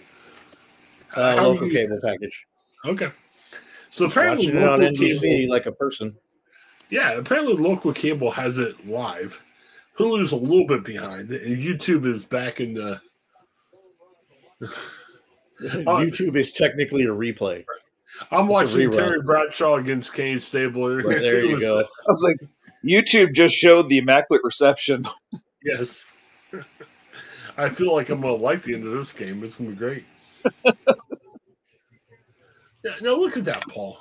uh, 1.15 1.35
How 1.35 1.47
local 1.49 1.67
you- 1.67 1.73
cable 1.73 1.99
package. 2.03 2.45
Okay. 2.85 3.11
So 3.91 4.05
apparently, 4.05 4.47
Watching 4.47 4.61
it 4.61 4.67
on 4.67 4.81
local 4.81 4.95
NBC 4.97 5.19
cable, 5.21 5.51
like 5.51 5.65
a 5.67 5.71
person. 5.71 6.15
yeah, 6.89 7.11
apparently 7.11 7.53
local 7.53 7.93
cable 7.93 8.31
has 8.31 8.57
it 8.57 8.87
live. 8.87 9.41
Hulu's 10.01 10.31
a 10.31 10.35
little 10.37 10.65
bit 10.67 10.83
behind, 10.83 11.31
and 11.31 11.57
YouTube 11.57 12.05
is 12.05 12.25
back 12.25 12.59
in 12.59 12.73
the. 12.75 13.01
Uh, 15.63 15.99
YouTube 16.01 16.35
is 16.37 16.51
technically 16.53 17.03
a 17.03 17.09
replay. 17.09 17.63
I'm 18.31 18.47
a 18.47 18.51
watching. 18.51 18.89
Terry 18.89 19.21
Bradshaw 19.21 19.75
against 19.75 20.11
Kenny 20.11 20.39
Stabler. 20.39 21.03
But 21.03 21.21
there 21.21 21.45
you 21.45 21.53
was- 21.53 21.61
go. 21.61 21.79
I 21.81 21.83
was 22.07 22.23
like, 22.23 22.49
YouTube 22.83 23.33
just 23.35 23.53
showed 23.53 23.87
the 23.87 23.99
immaculate 23.99 24.43
reception. 24.43 25.05
Yes. 25.63 26.07
I 27.55 27.69
feel 27.69 27.93
like 27.93 28.09
I'm 28.09 28.19
gonna 28.21 28.33
like 28.33 28.63
the 28.63 28.73
end 28.73 28.87
of 28.87 28.93
this 28.93 29.13
game. 29.13 29.43
It's 29.43 29.57
gonna 29.57 29.69
be 29.69 29.75
great. 29.75 30.05
yeah, 32.83 32.95
now 33.03 33.13
look 33.13 33.37
at 33.37 33.45
that, 33.45 33.63
Paul. 33.69 33.99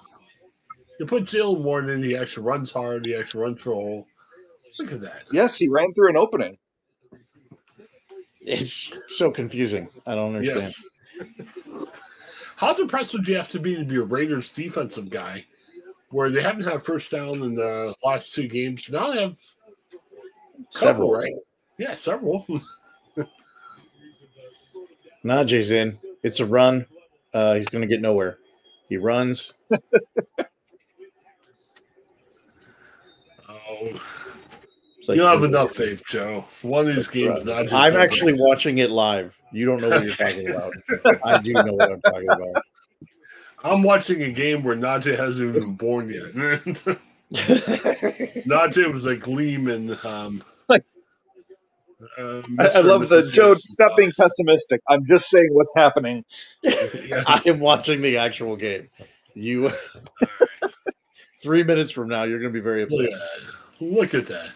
You 0.98 1.04
put 1.04 1.24
Jaylen 1.24 1.60
Warren 1.62 1.90
in, 1.90 2.02
he 2.02 2.16
actually 2.16 2.44
runs 2.44 2.70
hard, 2.70 3.04
he 3.06 3.14
actually 3.14 3.42
runs 3.42 3.60
for 3.60 3.72
a 3.72 3.74
hole. 3.74 4.06
Look 4.78 4.92
at 4.92 5.00
that. 5.02 5.22
Yes, 5.32 5.56
he 5.56 5.68
ran 5.68 5.92
through 5.94 6.10
an 6.10 6.16
opening. 6.16 6.56
It's 8.40 8.92
so 9.08 9.30
confusing. 9.30 9.88
I 10.06 10.14
don't 10.14 10.34
understand. 10.36 10.72
Yes. 11.18 11.28
How 12.56 12.72
depressed 12.74 13.12
would 13.14 13.26
you 13.28 13.36
have 13.36 13.48
to 13.50 13.58
be 13.58 13.74
to 13.76 13.84
be 13.84 13.96
a 13.96 14.02
Raiders 14.02 14.50
defensive 14.50 15.10
guy 15.10 15.44
where 16.10 16.30
they 16.30 16.42
haven't 16.42 16.64
had 16.64 16.82
first 16.84 17.10
down 17.10 17.42
in 17.42 17.54
the 17.54 17.94
last 18.04 18.34
two 18.34 18.48
games? 18.48 18.88
Now 18.90 19.12
they 19.12 19.22
have 19.22 19.38
couple, 20.74 20.78
Several. 20.80 21.12
right? 21.12 21.34
Yeah, 21.78 21.94
several. 21.94 22.46
Najee's 25.24 25.70
in. 25.70 25.98
It's 26.22 26.40
a 26.40 26.46
run. 26.46 26.86
Uh, 27.32 27.54
he's 27.54 27.68
going 27.68 27.82
to 27.82 27.88
get 27.88 28.00
nowhere. 28.00 28.38
He 28.88 28.96
runs. 28.96 29.54
oh, 33.48 33.76
It's 33.80 34.29
like- 35.08 35.16
you 35.16 35.22
have 35.22 35.44
enough 35.44 35.72
faith, 35.72 36.02
Joe. 36.06 36.44
One 36.62 36.88
of 36.88 36.94
these 36.94 37.08
games, 37.08 37.44
not 37.44 37.62
just 37.64 37.74
I'm 37.74 37.96
actually 37.96 38.34
watching 38.34 38.78
it 38.78 38.90
live. 38.90 39.36
You 39.52 39.66
don't 39.66 39.80
know 39.80 39.88
what 39.88 40.04
you're 40.04 40.14
talking 40.14 40.48
about. 40.50 40.72
I 41.24 41.38
do 41.40 41.52
know 41.52 41.72
what 41.72 41.90
I'm 41.92 42.00
talking 42.02 42.28
about. 42.28 42.62
I'm 43.64 43.82
watching 43.82 44.22
a 44.22 44.30
game 44.30 44.62
where 44.62 44.74
Najee 44.76 45.16
hasn't 45.18 45.50
even 45.50 45.60
been 45.60 45.74
born 45.74 46.08
yet. 46.08 46.98
Najee 47.32 48.92
was 48.92 49.04
like 49.04 49.26
Lehman. 49.26 49.98
Um, 50.04 50.42
uh, 52.18 52.40
I, 52.58 52.66
I 52.76 52.80
love 52.80 53.08
the 53.10 53.28
Joe. 53.30 53.48
Harrison 53.48 53.68
Stop 53.68 53.96
being 53.96 54.12
pessimistic. 54.18 54.80
I'm 54.88 55.04
just 55.06 55.28
saying 55.28 55.48
what's 55.52 55.74
happening. 55.76 56.24
Yes. 56.62 57.24
I 57.26 57.42
am 57.46 57.60
watching 57.60 58.00
the 58.00 58.16
actual 58.16 58.56
game. 58.56 58.88
You, 59.34 59.70
three 61.42 61.62
minutes 61.62 61.90
from 61.90 62.08
now, 62.08 62.22
you're 62.24 62.38
going 62.40 62.52
to 62.52 62.58
be 62.58 62.62
very 62.62 62.86
Look 62.86 62.92
upset. 62.92 63.12
at 63.12 63.18
that. 63.18 63.84
Look 63.84 64.14
at 64.14 64.26
that. 64.28 64.50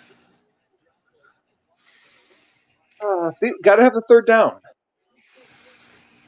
Uh, 3.02 3.30
see, 3.30 3.50
got 3.62 3.76
to 3.76 3.82
have 3.82 3.92
the 3.94 4.02
third 4.08 4.26
down. 4.26 4.60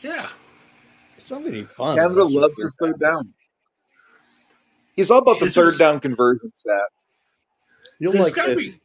Yeah. 0.00 0.28
It's 1.16 1.30
not 1.30 1.44
any 1.46 1.64
fun. 1.64 1.96
Canada 1.96 2.24
loves 2.24 2.62
his 2.62 2.76
third 2.80 2.98
down. 3.00 3.28
He's 4.94 5.10
all 5.10 5.18
about 5.18 5.40
the 5.40 5.46
It's 5.46 5.54
third 5.54 5.66
just- 5.66 5.78
down 5.78 6.00
conversion 6.00 6.52
stat. 6.54 6.74
You'll 7.98 8.12
like 8.14 8.34
this. 8.34 8.56
be. 8.62 8.80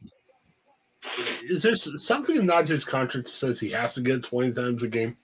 Is 1.48 1.62
there 1.62 1.74
something 1.76 2.36
in 2.36 2.46
Najee's 2.46 2.84
contract 2.84 3.26
that 3.26 3.30
says 3.30 3.60
he 3.60 3.70
has 3.70 3.94
to 3.94 4.00
get 4.00 4.22
20 4.22 4.52
times 4.52 4.82
a 4.82 4.88
game? 4.88 5.16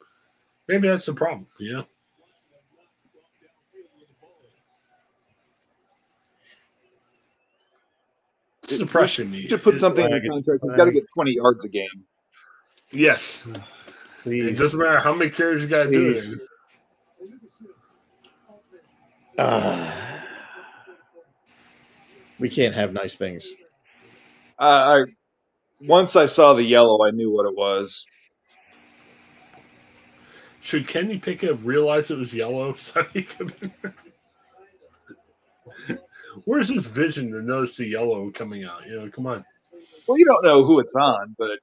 Maybe 0.66 0.88
that's 0.88 1.06
the 1.06 1.14
problem. 1.14 1.46
Yeah. 1.58 1.82
It's 8.64 8.78
depressing 8.78 9.30
me. 9.30 9.38
You 9.40 9.48
should 9.48 9.62
put 9.62 9.78
something 9.78 10.04
in 10.04 10.10
the 10.10 10.20
contract. 10.28 10.60
He's 10.62 10.72
flag 10.72 10.76
got 10.76 10.84
to 10.86 10.92
get 10.92 11.04
20 11.14 11.32
yards 11.34 11.64
a 11.64 11.68
game. 11.68 12.04
Yes. 12.92 13.46
It 14.24 14.58
doesn't 14.58 14.78
matter 14.78 15.00
how 15.00 15.14
many 15.14 15.30
carries 15.30 15.62
you 15.62 15.68
got 15.68 15.84
to 15.84 15.90
do. 15.90 16.12
Please. 16.12 16.24
it. 16.24 16.38
Ah. 19.38 20.24
we 22.38 22.48
can't 22.48 22.74
have 22.74 22.92
nice 22.92 23.14
things. 23.16 23.46
Uh, 24.58 25.04
I 25.04 25.04
once 25.80 26.16
I 26.16 26.26
saw 26.26 26.54
the 26.54 26.64
yellow, 26.64 27.04
I 27.06 27.12
knew 27.12 27.30
what 27.30 27.46
it 27.46 27.56
was. 27.56 28.04
Should 30.60 30.88
Kenny 30.88 31.18
Pickett 31.18 31.50
have 31.50 31.66
realized 31.66 32.10
it 32.10 32.18
was 32.18 32.34
yellow? 32.34 32.74
So 32.74 33.04
he 33.12 33.22
could- 33.22 33.72
where's 36.44 36.68
his 36.68 36.86
vision 36.86 37.30
to 37.32 37.40
notice 37.40 37.76
the 37.76 37.86
yellow 37.86 38.30
coming 38.32 38.64
out? 38.64 38.86
You 38.86 39.00
know, 39.00 39.08
come 39.08 39.26
on. 39.26 39.44
Well, 40.06 40.18
you 40.18 40.24
don't 40.24 40.42
know 40.44 40.64
who 40.64 40.80
it's 40.80 40.96
on, 40.96 41.36
but 41.38 41.60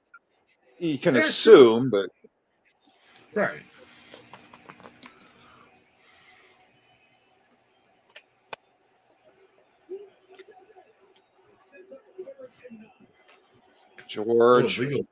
you 0.79 0.97
can 0.97 1.15
Yeah, 1.15 1.21
assume. 1.21 1.89
But 1.89 2.09
Right. 3.33 3.61
George, 14.07 14.79
Oh, 14.79 15.05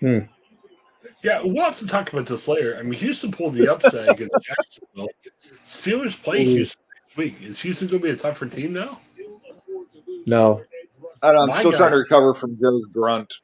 Hmm. 0.00 0.35
Yeah, 1.26 1.42
we'll 1.42 1.64
have 1.64 1.76
to 1.78 1.88
talk 1.88 2.12
about 2.12 2.26
this 2.26 2.46
later. 2.46 2.76
I 2.78 2.84
mean, 2.84 2.92
Houston 2.92 3.32
pulled 3.32 3.54
the 3.54 3.72
upset 3.72 4.08
against 4.08 4.32
Jacksonville. 4.44 5.08
Steelers 5.66 6.22
play 6.22 6.42
Ooh. 6.44 6.50
Houston 6.50 6.84
next 7.02 7.16
week. 7.16 7.42
Is 7.42 7.58
Houston 7.62 7.88
going 7.88 8.00
to 8.00 8.08
be 8.10 8.14
a 8.14 8.16
tougher 8.16 8.46
team 8.46 8.72
now? 8.72 9.00
No. 10.24 10.62
I 11.24 11.32
don't, 11.32 11.42
I'm 11.42 11.48
My 11.48 11.58
still 11.58 11.72
trying 11.72 11.90
to 11.90 11.96
recover 11.96 12.32
from 12.32 12.56
Joe's 12.56 12.86
grunt. 12.86 13.34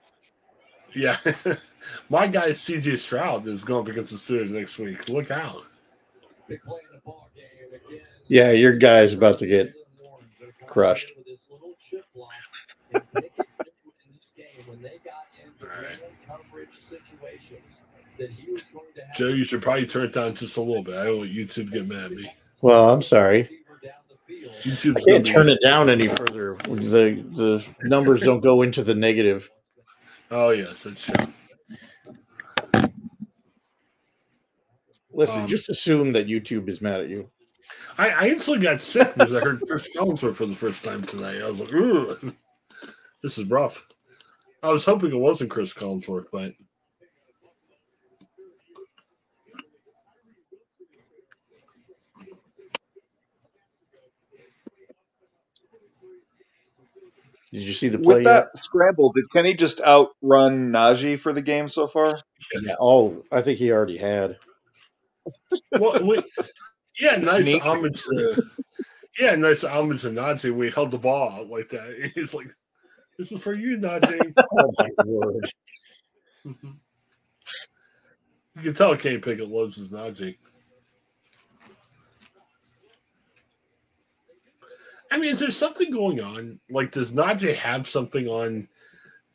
Yeah. 0.95 1.17
My 2.09 2.29
guy, 2.29 2.51
CJ 2.51 3.01
Stroud, 3.01 3.49
is 3.49 3.65
going 3.65 3.81
up 3.81 3.89
against 3.89 4.13
the 4.13 4.19
Steelers 4.19 4.51
next 4.51 4.79
week. 4.79 5.09
Look 5.09 5.33
out. 5.33 5.65
Yeah, 8.29 8.53
your 8.53 8.79
guy's 8.79 9.13
about 9.13 9.41
to 9.41 9.47
get 9.49 9.73
crushed. 10.69 11.11
Joe, 19.17 19.29
you 19.29 19.45
should 19.45 19.63
probably 19.63 19.87
turn 19.87 20.05
it 20.05 20.13
down 20.13 20.35
just 20.35 20.57
a 20.57 20.61
little 20.61 20.83
bit. 20.83 20.95
I 20.97 21.05
don't 21.05 21.19
want 21.19 21.31
YouTube 21.31 21.55
to 21.55 21.65
get 21.65 21.87
mad 21.87 22.05
at 22.07 22.13
me. 22.13 22.33
Well, 22.61 22.91
I'm 22.91 23.03
sorry. 23.03 23.49
YouTube 24.63 24.97
I 24.99 25.01
can't 25.03 25.27
turn 25.27 25.49
it 25.49 25.61
down 25.61 25.91
any 25.91 26.09
further. 26.09 26.57
The 26.67 27.25
the 27.35 27.65
numbers 27.83 28.21
don't 28.21 28.41
go 28.41 28.63
into 28.63 28.85
the 28.85 28.95
negative. 28.95 29.51
Oh, 30.31 30.51
yes, 30.51 30.85
that's 30.85 31.03
true. 31.03 31.27
Listen, 35.13 35.41
Um, 35.43 35.47
just 35.47 35.69
assume 35.69 36.13
that 36.13 36.27
YouTube 36.27 36.69
is 36.69 36.81
mad 36.81 37.01
at 37.01 37.09
you. 37.11 37.29
I, 37.99 38.11
I 38.11 38.29
instantly 38.29 38.63
got 38.63 38.81
sick 38.83 39.13
because 39.13 39.35
I 39.35 39.41
heard 39.41 39.61
Chris 39.67 39.91
Collinsworth 39.95 40.37
for 40.37 40.47
the 40.47 40.55
first 40.55 40.85
time 40.85 41.03
tonight. 41.05 41.43
I 41.43 41.51
was 41.51 41.61
like, 41.61 41.75
Ugh, 41.75 42.35
this 43.23 43.37
is 43.37 43.45
rough. 43.45 43.87
I 44.63 44.69
was 44.69 44.85
hoping 44.85 45.11
it 45.13 45.17
wasn't 45.17 45.51
Chris 45.51 45.75
Collinsworth, 45.75 46.27
but 46.33 46.53
Did 57.53 57.61
you 57.63 57.75
see 57.75 57.89
the 57.89 57.99
play 57.99 58.17
With 58.17 58.25
yet? 58.25 58.53
that 58.53 58.59
scramble, 58.59 59.13
did 59.13 59.31
Kenny 59.31 59.53
just 59.55 59.81
outrun 59.83 60.71
Najee 60.71 61.19
for 61.19 61.33
the 61.35 61.43
game 61.43 61.69
so 61.69 61.87
far? 61.87 62.21
yes. 62.55 62.63
Yeah, 62.65 62.75
oh, 62.81 63.23
I 63.31 63.43
think 63.43 63.59
he 63.59 63.71
already 63.71 63.99
had. 63.99 64.39
well, 65.73 66.05
we, 66.05 66.23
yeah, 66.99 67.17
nice 67.17 67.37
Sneak. 67.43 67.63
homage 67.63 68.03
to 68.03 68.43
yeah, 69.19 69.35
nice 69.35 69.65
homage 69.65 70.03
to 70.03 70.11
Najee. 70.11 70.55
We 70.55 70.71
held 70.71 70.91
the 70.91 70.99
ball 70.99 71.31
out 71.31 71.49
like 71.49 71.69
that. 71.71 72.13
He's 72.15 72.35
like, 72.35 72.49
"This 73.19 73.33
is 73.33 73.41
for 73.43 73.55
you, 73.55 73.79
Najee." 73.79 74.33
Oh 74.59 74.73
my 74.79 74.89
word! 75.05 75.51
you 76.45 76.55
can 78.63 78.75
tell 78.75 78.97
Kenny 78.97 79.19
Pickett 79.19 79.49
loves 79.49 79.77
his 79.77 79.91
Najee. 79.91 80.37
I 85.13 85.19
mean, 85.19 85.31
is 85.31 85.41
there 85.41 85.51
something 85.51 85.91
going 85.91 86.23
on? 86.23 86.59
Like, 86.71 86.91
does 86.91 87.11
Najee 87.13 87.55
have 87.55 87.87
something 87.87 88.27
on 88.29 88.67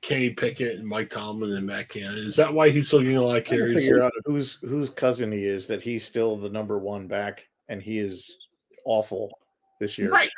Kenny 0.02 0.32
Pickett 0.32 0.80
and 0.80 0.88
Mike 0.88 1.12
Tomlin 1.12 1.54
and 1.54 1.68
Matt 1.68 1.90
Canada? 1.90 2.20
Is 2.26 2.36
that 2.38 2.52
why 2.52 2.72
he's 2.72 2.88
still 2.88 3.02
getting 3.02 3.18
a 3.18 3.22
lot 3.22 3.38
of 3.38 3.44
Trying 3.44 3.60
to 3.60 3.66
carries? 3.68 3.82
figure 3.84 4.02
out 4.02 4.12
whose 4.26 4.56
whose 4.62 4.90
cousin 4.90 5.32
he 5.32 5.44
is. 5.46 5.68
That 5.68 5.84
he's 5.84 6.04
still 6.04 6.36
the 6.36 6.50
number 6.50 6.80
one 6.80 7.08
back, 7.08 7.46
and 7.70 7.80
he 7.80 8.00
is 8.00 8.38
awful 8.86 9.38
this 9.80 10.00
year. 10.00 10.10
Right. 10.10 10.32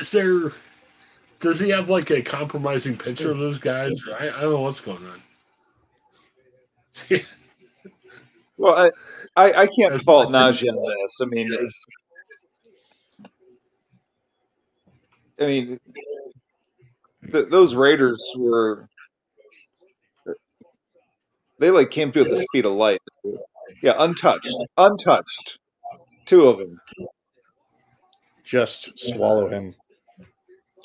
Is 0.00 0.10
there 0.12 0.52
does 1.40 1.60
he 1.60 1.68
have 1.68 1.90
like 1.90 2.10
a 2.10 2.22
compromising 2.22 2.96
picture 2.96 3.30
of 3.30 3.38
those 3.38 3.58
guys? 3.58 3.92
I, 4.18 4.28
I 4.30 4.40
don't 4.40 4.52
know 4.52 4.60
what's 4.62 4.80
going 4.80 5.04
on. 5.06 5.22
Well, 8.58 8.74
I, 8.74 8.90
I, 9.36 9.52
I 9.52 9.66
can't 9.66 9.92
That's 9.92 10.04
fault 10.04 10.30
Najee 10.30 10.70
on 10.70 10.76
this. 11.02 11.20
I 11.20 11.26
mean, 11.26 11.52
Yeah. 11.52 11.58
I 15.40 15.46
mean, 15.46 15.80
th- 17.30 17.48
those 17.48 17.74
Raiders 17.74 18.32
were 18.36 18.88
they 21.58 21.70
like 21.70 21.90
came 21.90 22.12
through 22.12 22.24
at 22.24 22.30
the 22.30 22.36
speed 22.36 22.66
of 22.66 22.72
light. 22.72 23.00
Yeah, 23.82 23.94
untouched, 23.98 24.56
untouched. 24.76 25.58
Two 26.26 26.48
of 26.48 26.58
them. 26.58 26.80
Just 28.44 28.90
swallow 28.98 29.48
him. 29.48 29.74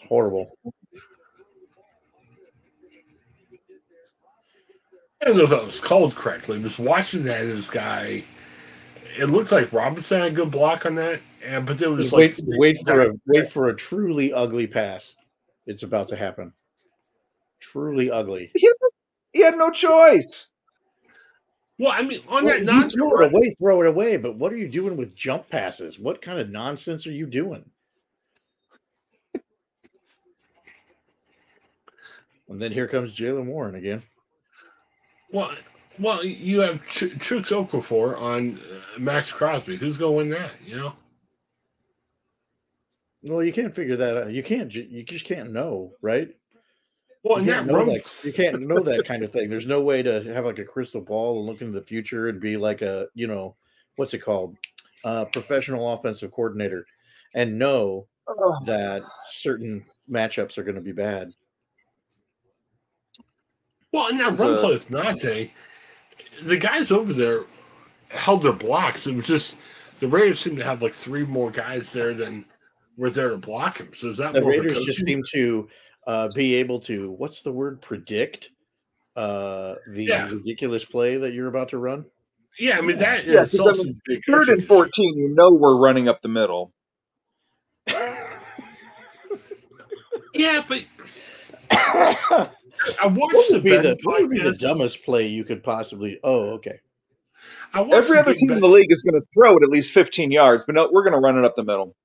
Horrible. 0.08 0.58
I 5.22 5.26
don't 5.26 5.38
know 5.38 5.44
if 5.44 5.52
that 5.52 5.64
was 5.64 5.80
called 5.80 6.16
correctly. 6.16 6.60
Just 6.62 6.80
watching 6.80 7.24
that 7.26 7.44
this 7.44 7.70
guy, 7.70 8.24
it 9.18 9.26
looked 9.26 9.52
like 9.52 9.72
Robinson 9.72 10.22
had 10.22 10.32
a 10.32 10.36
good 10.36 10.50
block 10.50 10.86
on 10.86 10.96
that, 10.96 11.22
and 11.44 11.66
but 11.66 11.78
there 11.78 11.92
was 11.92 12.14
like 12.14 12.34
wait, 12.38 12.58
wait 12.58 12.78
for 12.86 13.02
a 13.02 13.14
wait 13.28 13.50
for 13.50 13.70
a 13.70 13.76
truly 13.76 14.34
ugly 14.34 14.68
pass. 14.68 15.16
It's 15.66 15.84
about 15.84 16.08
to 16.10 16.16
happen. 16.16 16.54
Truly 17.60 18.10
ugly. 18.10 18.52
He 19.34 19.42
had 19.42 19.56
no 19.56 19.72
choice. 19.72 20.50
Well, 21.78 21.92
I 21.92 22.04
mean, 22.04 22.22
on 22.28 22.46
Well, 22.46 22.54
that 22.54 22.60
you 22.60 22.66
non 22.66 22.90
throw 22.90 23.22
it 23.22 23.34
away, 23.34 23.56
throw 23.60 23.82
it 23.82 23.88
away. 23.88 24.18
But 24.18 24.36
what 24.36 24.54
are 24.54 24.58
you 24.58 24.68
doing 24.68 24.98
with 24.98 25.16
jump 25.16 25.50
passes? 25.50 25.98
What 25.98 26.22
kind 26.22 26.40
of 26.40 26.50
nonsense 26.50 27.08
are 27.08 27.12
you 27.12 27.26
doing? 27.26 27.64
and 29.34 29.42
then 32.62 32.72
here 32.72 32.88
comes 32.88 33.16
Jaylen 33.16 33.46
Warren 33.46 33.76
again. 33.76 34.04
well, 35.32 35.52
well, 35.98 36.24
you 36.24 36.60
have 36.60 36.86
Ch- 36.88 37.16
Chuks 37.18 37.48
Okorafor 37.48 38.20
on 38.20 38.60
uh, 38.60 39.00
Maxx 39.00 39.32
Crosby. 39.32 39.78
Who's 39.78 39.98
going 39.98 40.12
to 40.12 40.18
win 40.18 40.30
that? 40.42 40.52
You 40.66 40.76
know. 40.76 40.94
Well, 43.24 43.44
you 43.44 43.54
can't 43.54 43.76
figure 43.76 43.98
that 43.98 44.18
out. 44.18 44.32
You 44.32 44.44
can't. 44.44 44.74
You 44.74 45.04
just 45.04 45.26
can't 45.26 45.52
know, 45.52 45.94
right? 46.02 46.30
Well, 47.24 47.40
you, 47.40 47.52
can't 47.52 47.68
know 47.68 47.86
that, 47.86 48.24
you 48.24 48.34
can't 48.34 48.62
know 48.68 48.80
that 48.80 49.06
kind 49.06 49.24
of 49.24 49.32
thing. 49.32 49.48
There's 49.50 49.68
no 49.68 49.82
way 49.82 50.02
to 50.02 50.24
have 50.34 50.46
like 50.46 50.58
a 50.58 50.66
crystal 50.66 51.02
ball 51.02 51.38
and 51.38 51.46
look 51.46 51.62
into 51.62 51.80
the 51.80 51.86
future 51.86 52.30
and 52.30 52.40
be 52.40 52.58
like 52.58 52.82
a, 52.82 53.08
you 53.14 53.28
know, 53.28 53.56
what's 53.96 54.16
it 54.16 54.20
called, 54.20 54.58
uh, 55.04 55.26
professional 55.26 55.94
offensive 55.94 56.32
coordinator, 56.32 56.84
and 57.36 57.60
know 57.60 58.08
Ugh. 58.28 58.66
that 58.66 59.04
certain 59.28 59.86
matchups 60.10 60.58
are 60.58 60.64
going 60.64 60.76
to 60.76 60.82
be 60.82 60.94
bad. 60.94 61.32
Well, 63.92 64.08
in 64.08 64.18
that 64.18 64.38
run 64.40 64.60
play 64.60 64.74
with 64.74 64.90
Najee, 64.90 65.52
the 66.44 66.58
guys 66.58 66.92
over 66.92 67.14
there 67.14 67.44
held 68.10 68.42
their 68.42 68.54
blocks. 68.54 69.06
It 69.06 69.16
was 69.16 69.28
just 69.28 69.58
the 70.00 70.08
Raiders 70.08 70.40
seemed 70.40 70.58
to 70.58 70.64
have 70.64 70.82
like 70.82 70.94
three 70.94 71.26
more 71.26 71.52
guys 71.52 71.94
there 71.94 72.16
than 72.16 72.46
were 72.98 73.10
there 73.10 73.30
to 73.30 73.38
block 73.38 73.78
him. 73.80 73.90
So 73.94 74.10
is 74.10 74.18
that 74.18 74.34
The 74.34 74.42
more 74.42 74.52
of 74.52 74.58
a 74.58 74.62
Raiders 74.62 74.86
just 74.86 75.06
seem 75.06 75.24
to 75.34 75.70
uh, 76.08 76.30
be 76.36 76.56
able 76.56 76.80
to, 76.82 77.12
what's 77.12 77.42
the 77.42 77.52
word, 77.52 77.82
predict 77.82 78.50
uh, 79.16 79.76
the 79.90 80.06
Yeah. 80.06 80.30
ridiculous 80.32 80.86
play 80.86 81.18
that 81.18 81.34
you're 81.34 81.48
about 81.48 81.70
to 81.70 81.78
run. 81.78 82.06
Yeah, 82.60 82.78
I 82.78 82.82
mean 82.82 82.98
that 82.98 83.26
Yeah, 83.26 83.44
is 83.44 83.52
'cause 83.52 83.80
I 83.80 83.84
mean, 83.84 84.00
big 84.06 84.20
Third 84.30 84.50
and 84.50 84.68
fourteen, 84.68 85.18
you 85.18 85.30
know 85.36 85.52
we're 85.52 85.78
running 85.78 86.08
up 86.08 86.22
the 86.22 86.28
middle. 86.30 86.74
Yeah, 90.34 90.64
but 90.68 90.86
I 91.72 92.50
watched 93.08 93.34
What 93.34 93.52
the 93.52 93.60
be 93.62 93.70
the, 93.78 93.98
what 94.04 94.22
would 94.22 94.30
be 94.32 94.40
the 94.40 94.54
dumbest 94.54 95.04
play 95.04 95.28
you 95.28 95.44
could 95.44 95.64
possibly? 95.64 96.20
Oh, 96.24 96.52
okay. 96.52 96.80
I 97.74 97.82
Every 97.84 98.18
other 98.18 98.34
team 98.34 98.50
Ben- 98.50 98.58
in 98.58 98.62
the 98.62 98.68
league 98.70 98.92
is 98.92 99.02
going 99.04 99.20
to 99.20 99.26
throw 99.34 99.56
it 99.58 99.64
at 99.64 99.70
least 99.70 99.92
fifteen 99.94 100.32
yards, 100.32 100.64
but 100.66 100.76
no, 100.76 100.90
we're 100.92 101.04
going 101.04 101.14
to 101.14 101.20
run 101.20 101.38
it 101.38 101.46
up 101.46 101.56
the 101.56 101.64
middle. 101.64 101.96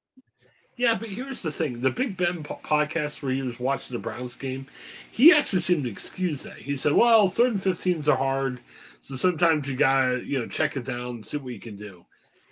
Yeah, 0.76 0.94
but 0.94 1.08
here's 1.08 1.42
the 1.42 1.52
thing: 1.52 1.80
the 1.80 1.90
Big 1.90 2.16
Ben 2.16 2.42
po- 2.42 2.60
podcast 2.62 3.22
where 3.22 3.32
he 3.32 3.42
was 3.42 3.58
watching 3.58 3.94
the 3.96 4.02
Browns 4.02 4.36
game, 4.36 4.66
he 5.10 5.32
actually 5.32 5.60
seemed 5.62 5.84
to 5.84 5.90
excuse 5.90 6.42
that. 6.42 6.58
He 6.58 6.76
said, 6.76 6.92
"Well, 6.92 7.28
third 7.28 7.52
and 7.54 7.62
15s 7.62 8.08
are 8.08 8.16
hard, 8.16 8.60
so 9.00 9.16
sometimes 9.16 9.68
you 9.68 9.76
gotta, 9.76 10.22
you 10.24 10.38
know, 10.40 10.46
check 10.46 10.76
it 10.76 10.84
down, 10.84 11.06
and 11.16 11.26
see 11.26 11.38
what 11.38 11.52
you 11.54 11.60
can 11.60 11.76
do." 11.76 12.04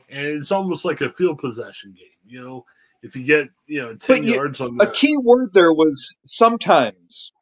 And 0.08 0.26
it's 0.26 0.52
almost 0.52 0.84
like 0.84 1.00
a 1.02 1.10
field 1.12 1.38
possession 1.38 1.92
game. 1.92 2.08
You 2.26 2.40
know, 2.42 2.64
If 3.02 3.14
you 3.14 3.24
get 3.24 3.48
you 3.66 3.82
know 3.82 3.94
ten 3.96 4.16
But 4.18 4.24
you- 4.24 4.34
yards 4.34 4.60
on 4.62 4.78
A 4.80 4.90
key 4.90 5.14
word 5.22 5.52
there 5.52 5.72
was 5.74 6.16
sometimes. 6.24 7.32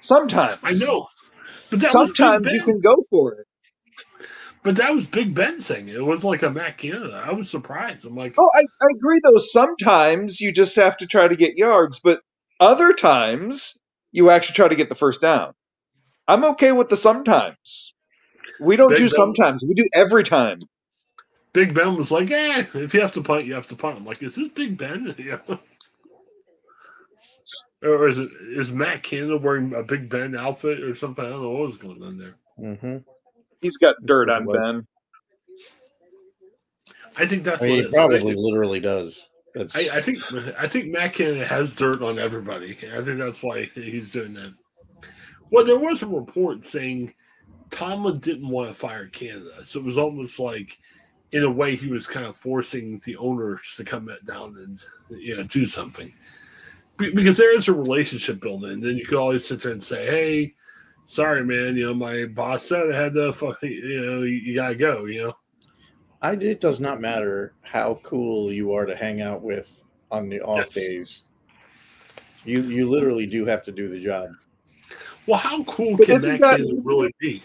Sometimes. 0.00 0.58
I 0.62 0.72
know, 0.72 1.06
but 1.70 1.80
Sometimes 1.80 2.52
you 2.52 2.62
can 2.62 2.80
go 2.80 2.96
for 3.10 3.32
it. 3.40 3.46
But 4.66 4.74
that 4.78 4.92
was 4.92 5.06
Big 5.06 5.32
Ben 5.32 5.60
saying 5.60 5.88
it. 5.88 5.94
It 5.94 6.02
was 6.02 6.24
like 6.24 6.42
a 6.42 6.50
Matt 6.50 6.76
Canada. 6.76 7.22
I 7.24 7.32
was 7.34 7.48
surprised. 7.48 8.04
I'm 8.04 8.16
like, 8.16 8.34
Oh, 8.36 8.50
I, 8.52 8.62
I 8.62 8.86
agree 8.96 9.20
though. 9.22 9.36
Sometimes 9.38 10.40
you 10.40 10.50
just 10.50 10.74
have 10.74 10.96
to 10.96 11.06
try 11.06 11.28
to 11.28 11.36
get 11.36 11.56
yards, 11.56 12.00
but 12.00 12.20
other 12.58 12.92
times 12.92 13.78
you 14.10 14.28
actually 14.28 14.54
try 14.54 14.66
to 14.66 14.74
get 14.74 14.88
the 14.88 14.96
first 14.96 15.20
down. 15.20 15.52
I'm 16.26 16.44
okay 16.46 16.72
with 16.72 16.88
the 16.88 16.96
sometimes. 16.96 17.94
We 18.60 18.74
don't 18.74 18.88
Big 18.88 18.98
do 18.98 19.04
Ben- 19.04 19.10
sometimes. 19.10 19.64
We 19.64 19.74
do 19.74 19.88
every 19.94 20.24
time. 20.24 20.58
Big 21.52 21.72
Ben 21.72 21.94
was 21.94 22.10
like, 22.10 22.32
eh, 22.32 22.64
if 22.74 22.92
you 22.92 23.00
have 23.02 23.12
to 23.12 23.22
punt, 23.22 23.46
you 23.46 23.54
have 23.54 23.68
to 23.68 23.76
punt. 23.76 23.98
I'm 23.98 24.04
like, 24.04 24.20
is 24.20 24.34
this 24.34 24.48
Big 24.48 24.76
Ben? 24.76 25.14
Yeah. 25.18 25.38
Or 27.84 28.08
is 28.08 28.18
it 28.18 28.30
is 28.56 28.72
Matt 28.72 29.04
Canada 29.04 29.36
wearing 29.36 29.74
a 29.74 29.84
Big 29.84 30.08
Ben 30.08 30.36
outfit 30.36 30.80
or 30.80 30.96
something? 30.96 31.24
I 31.24 31.28
don't 31.28 31.42
know 31.42 31.50
what 31.50 31.68
was 31.68 31.76
going 31.76 32.02
on 32.02 32.18
there. 32.18 32.34
Mm-hmm. 32.58 32.96
He's 33.60 33.76
got 33.76 33.96
dirt 34.04 34.30
on 34.30 34.46
Ben. 34.46 34.86
I 37.18 37.26
think 37.26 37.44
that's 37.44 37.62
I 37.62 37.66
mean, 37.66 37.72
what 37.72 37.78
he 37.78 37.84
it 37.84 37.88
is. 37.88 37.94
probably 37.94 38.34
literally 38.34 38.80
does. 38.80 39.26
I, 39.74 39.88
I 39.94 40.02
think 40.02 40.18
I 40.58 40.68
think 40.68 40.88
Matt 40.88 41.14
Canada 41.14 41.46
has 41.46 41.72
dirt 41.72 42.02
on 42.02 42.18
everybody. 42.18 42.76
I 42.92 43.02
think 43.02 43.18
that's 43.18 43.42
why 43.42 43.70
he's 43.74 44.12
doing 44.12 44.34
that. 44.34 44.52
Well, 45.50 45.64
there 45.64 45.78
was 45.78 46.02
a 46.02 46.06
report 46.06 46.66
saying 46.66 47.14
Tomlin 47.70 48.18
didn't 48.18 48.48
want 48.48 48.68
to 48.68 48.74
fire 48.74 49.06
Canada, 49.06 49.64
so 49.64 49.80
it 49.80 49.84
was 49.86 49.96
almost 49.96 50.38
like, 50.38 50.78
in 51.32 51.44
a 51.44 51.50
way, 51.50 51.74
he 51.74 51.86
was 51.86 52.06
kind 52.06 52.26
of 52.26 52.36
forcing 52.36 53.00
the 53.06 53.16
owners 53.16 53.74
to 53.78 53.84
come 53.84 54.10
down 54.26 54.56
and 54.58 54.84
you 55.18 55.36
know 55.36 55.44
do 55.44 55.64
something, 55.64 56.12
because 56.98 57.38
there 57.38 57.56
is 57.56 57.68
a 57.68 57.72
relationship 57.72 58.40
building. 58.40 58.72
And 58.72 58.82
then 58.82 58.98
you 58.98 59.06
could 59.06 59.16
always 59.18 59.46
sit 59.46 59.62
there 59.62 59.72
and 59.72 59.82
say, 59.82 60.04
"Hey, 60.04 60.54
sorry, 61.06 61.44
man, 61.44 61.76
you 61.76 61.86
know 61.86 61.94
my 61.94 62.24
boss 62.26 62.64
said 62.64 62.90
I 62.92 62.96
had 63.02 63.14
to, 63.14 63.32
fuck, 63.32 63.62
you 63.62 64.02
know, 64.04 64.18
you, 64.22 64.34
you 64.36 64.54
gotta 64.54 64.74
go," 64.74 65.06
you 65.06 65.24
know. 65.24 65.32
I, 66.22 66.32
it 66.32 66.60
does 66.60 66.80
not 66.80 67.00
matter 67.00 67.52
how 67.62 68.00
cool 68.02 68.52
you 68.52 68.72
are 68.72 68.86
to 68.86 68.96
hang 68.96 69.20
out 69.20 69.42
with 69.42 69.82
on 70.10 70.28
the 70.28 70.40
off 70.40 70.66
Yes. 70.74 70.86
days. 70.88 71.22
You 72.44 72.62
you 72.62 72.88
literally 72.88 73.26
do 73.26 73.44
have 73.46 73.62
to 73.64 73.72
do 73.72 73.88
the 73.88 74.00
job. 74.00 74.30
Well, 75.26 75.38
how 75.38 75.62
cool 75.64 75.96
But 75.96 76.06
can 76.06 76.14
isn't 76.16 76.40
that- 76.40 76.58
Canada 76.58 76.80
really 76.84 77.12
be? 77.18 77.42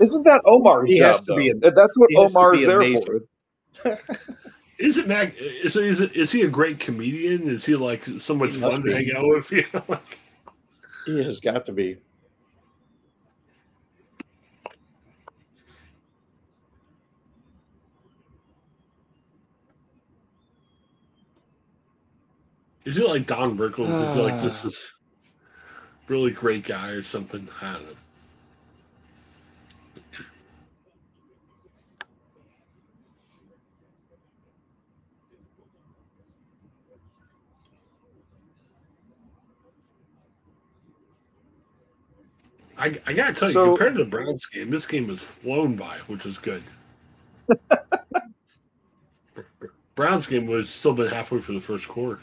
Isn't 0.00 0.24
that 0.24 0.40
Omar's 0.44 0.90
He 0.90 0.98
has 0.98 1.18
job? 1.18 1.26
to 1.26 1.36
be 1.36 1.52
though? 1.52 1.70
That's 1.70 1.96
what 1.98 2.10
he 2.10 2.20
has 2.20 2.32
to 2.32 2.38
Omar's 2.38 2.58
be 2.60 2.64
there 2.66 2.80
amazing. 2.80 3.02
for. 3.82 3.98
Is 4.78 4.98
it 4.98 5.06
Mac? 5.06 5.34
Is 5.38 5.76
is 5.76 6.00
it, 6.00 6.16
is 6.16 6.32
he 6.32 6.42
a 6.42 6.48
great 6.48 6.80
comedian? 6.80 7.42
Is 7.48 7.64
he 7.66 7.74
like 7.76 8.04
so 8.18 8.34
much 8.34 8.54
He 8.54 8.60
fun 8.60 8.82
to 8.82 8.82
be. 8.82 8.92
hang 8.92 9.10
out 9.16 9.28
with? 9.28 9.50
You 9.52 9.64
know, 9.72 9.82
like, 9.88 10.18
He 11.06 11.22
has 11.22 11.38
got 11.40 11.66
to 11.66 11.72
be. 11.72 11.98
Is 22.84 22.98
it 22.98 23.06
like 23.06 23.26
Don 23.26 23.56
Rickles? 23.56 23.88
Is 24.08 24.14
he 24.14 24.20
like 24.20 24.34
uh. 24.34 24.42
this 24.42 24.92
really 26.08 26.30
great 26.30 26.64
guy 26.64 26.90
or 26.90 27.02
something? 27.02 27.48
I 27.62 27.72
don't 27.74 27.82
know. 27.84 27.96
I, 42.76 43.00
I 43.06 43.12
gotta 43.12 43.32
tell 43.32 43.48
you, 43.48 43.52
So- 43.54 43.76
compared 43.76 43.96
to 43.96 44.04
the 44.04 44.10
Browns 44.10 44.46
game, 44.46 44.70
this 44.70 44.86
game 44.86 45.08
has 45.08 45.22
flown 45.22 45.76
by, 45.76 45.98
which 46.06 46.26
is 46.26 46.38
good. 46.38 46.62
Browns 49.94 50.26
game 50.26 50.46
was 50.46 50.68
still 50.68 50.92
been 50.92 51.08
halfway 51.08 51.40
through 51.40 51.54
the 51.54 51.60
first 51.60 51.86
quarter. 51.88 52.20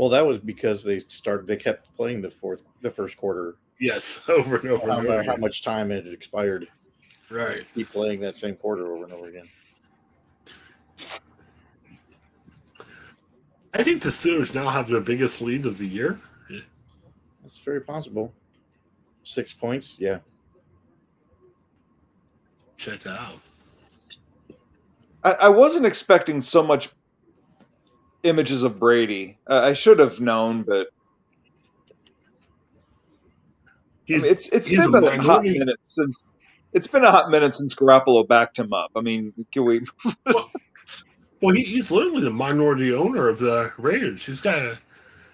Well, 0.00 0.08
that 0.08 0.24
was 0.26 0.38
because 0.38 0.82
they 0.82 1.04
started. 1.08 1.46
They 1.46 1.58
kept 1.58 1.94
playing 1.94 2.22
the 2.22 2.30
fourth, 2.30 2.62
the 2.80 2.88
first 2.88 3.18
quarter. 3.18 3.56
Yes, 3.78 4.22
over 4.28 4.56
and 4.56 4.70
over 4.70 4.90
How, 4.90 4.98
and 5.00 5.08
over. 5.08 5.22
how 5.22 5.36
much 5.36 5.62
time 5.62 5.90
it 5.90 6.06
had 6.06 6.14
expired. 6.14 6.68
Right. 7.28 7.66
Keep 7.74 7.90
playing 7.90 8.20
that 8.20 8.34
same 8.34 8.56
quarter 8.56 8.94
over 8.94 9.04
and 9.04 9.12
over 9.12 9.26
again. 9.28 9.46
I 13.74 13.82
think 13.82 14.00
the 14.00 14.08
Steelers 14.08 14.54
now 14.54 14.70
have 14.70 14.88
their 14.88 15.00
biggest 15.00 15.42
lead 15.42 15.66
of 15.66 15.76
the 15.76 15.86
year. 15.86 16.18
That's 17.42 17.58
very 17.58 17.82
possible. 17.82 18.32
Six 19.24 19.52
points, 19.52 19.96
yeah. 19.98 20.20
Check 22.78 23.00
that 23.00 23.20
out. 23.20 23.40
I, 25.22 25.32
I 25.32 25.48
wasn't 25.50 25.84
expecting 25.84 26.40
so 26.40 26.62
much 26.62 26.88
images 28.22 28.62
of 28.62 28.78
Brady. 28.78 29.38
Uh, 29.48 29.60
I 29.62 29.72
should 29.74 29.98
have 29.98 30.20
known, 30.20 30.62
but 30.62 30.88
I 34.10 34.12
He's, 34.14 34.22
mean, 34.22 34.30
it's 34.30 34.48
it's 34.48 34.66
he's 34.66 34.86
been 34.88 35.04
a 35.04 35.06
a 35.06 35.22
hot 35.22 35.44
minute 35.44 35.78
since 35.82 36.26
it's 36.72 36.86
been 36.88 37.04
a 37.04 37.10
hot 37.10 37.30
minute 37.30 37.54
since 37.54 37.74
Garoppolo 37.74 38.26
backed 38.26 38.58
him 38.58 38.72
up. 38.72 38.90
I 38.96 39.00
mean, 39.00 39.32
can 39.52 39.64
we? 39.64 39.82
well, 41.40 41.54
he, 41.54 41.62
he's 41.62 41.90
literally 41.90 42.22
the 42.22 42.30
minority 42.30 42.92
owner 42.92 43.28
of 43.28 43.38
the 43.38 43.72
Raiders. 43.78 44.26
He's 44.26 44.40
got 44.40 44.58
a 44.58 44.78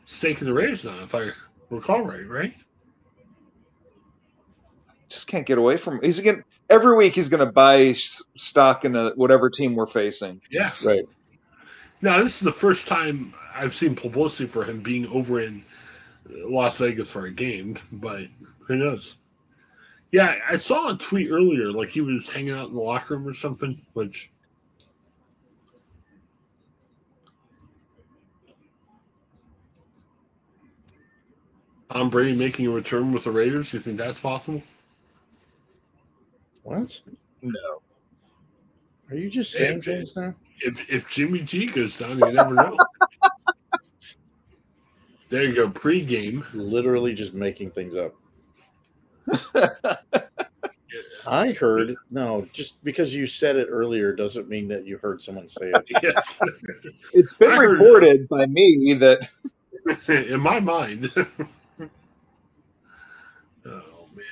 stake 0.05 0.41
in 0.41 0.47
the 0.47 0.53
Raiders 0.55 0.85
now, 0.85 1.03
if 1.03 1.15
I 1.15 1.31
recall 1.71 2.03
right. 2.03 2.29
Right? 2.29 2.55
just 5.17 5.29
can't 5.29 5.47
get 5.47 5.59
away 5.59 5.77
from. 5.77 6.01
He's 6.03 6.19
again 6.19 6.45
every 6.69 6.97
week. 6.97 7.15
He's 7.15 7.29
going 7.29 7.45
to 7.45 7.53
buy 7.53 7.93
stock 7.93 8.85
in 8.85 8.95
a, 8.97 9.11
whatever 9.11 9.51
team 9.51 9.75
we're 9.75 9.87
facing. 9.87 10.41
Yeah. 10.51 10.73
Right. 10.85 11.05
Now 12.03 12.19
this 12.23 12.35
is 12.37 12.41
the 12.41 12.53
first 12.53 12.89
time 12.89 13.35
I've 13.55 13.75
seen 13.75 13.97
publicity 13.97 14.47
for 14.49 14.65
him 14.65 14.83
being 14.83 15.07
over 15.09 15.41
in 15.41 15.65
Las 16.29 16.79
Vegas 16.79 17.11
for 17.11 17.27
a 17.27 17.33
game, 17.33 17.79
but 17.93 18.27
who 18.61 18.77
knows? 18.77 19.17
Yeah, 20.13 20.37
I 20.49 20.57
saw 20.57 20.91
a 20.93 20.97
tweet 20.99 21.31
earlier, 21.31 21.73
like 21.73 21.89
he 21.91 22.01
was 22.01 22.29
hanging 22.31 22.53
out 22.53 22.69
in 22.69 22.75
the 22.75 22.81
locker 22.81 23.17
room 23.17 23.27
or 23.27 23.35
something, 23.35 23.81
which. 23.95 24.31
Tom 31.91 32.11
Brady 32.11 32.39
making 32.39 32.67
a 32.67 32.71
return 32.71 33.13
with 33.13 33.25
the 33.25 33.31
Raiders. 33.31 33.73
You 33.73 33.81
think 33.81 33.97
that's 33.97 34.21
possible? 34.21 34.63
What? 36.63 37.01
No, 37.43 37.81
Are 39.09 39.15
you 39.17 39.31
just 39.31 39.53
saying 39.53 39.79
it's- 39.79 39.85
things 39.85 40.17
now? 40.17 40.35
If 40.61 40.89
if 40.89 41.09
Jimmy 41.09 41.41
G 41.41 41.67
goes 41.67 41.99
down, 41.99 42.19
you 42.19 42.33
never 42.33 42.55
know. 42.55 42.77
there 45.31 45.45
you 45.45 45.55
go, 45.55 45.69
pregame. 45.69 46.45
Literally 46.55 47.15
just 47.15 47.35
making 47.35 47.71
things 47.73 47.95
up. 47.95 48.15
I 51.27 51.53
heard 51.53 51.97
no, 52.11 52.47
just 52.53 52.83
because 52.85 53.15
you 53.15 53.27
said 53.27 53.57
it 53.57 53.67
earlier 53.69 54.15
doesn't 54.15 54.49
mean 54.49 54.69
that 54.69 54.87
you 54.87 54.99
heard 54.99 55.21
someone 55.21 55.49
say 55.49 55.71
it. 55.73 55.85
Yes, 56.03 56.39
it's 57.13 57.35
been 57.35 57.51
I 57.51 57.57
heard 57.57 57.81
reported 57.81 58.29
by 58.29 58.47
me 58.47 58.95
that 58.95 59.29
in 60.09 60.41
my 60.41 60.61
mind. 60.61 61.11
oh 61.17 61.27
man, 63.65 64.25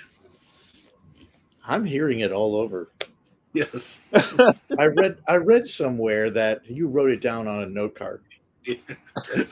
I'm 1.67 1.85
hearing 1.85 2.21
it 2.21 2.31
all 2.33 2.55
over. 2.55 2.91
Yes. 3.55 4.01
I 4.79 4.87
read 4.87 5.19
I 5.29 5.37
read 5.37 5.67
somewhere 5.67 6.31
that 6.31 6.67
you 6.71 6.89
wrote 6.89 7.11
it 7.11 7.23
down 7.23 7.49
on 7.49 7.63
a 7.63 7.67
note 7.67 7.97
card. 7.97 8.23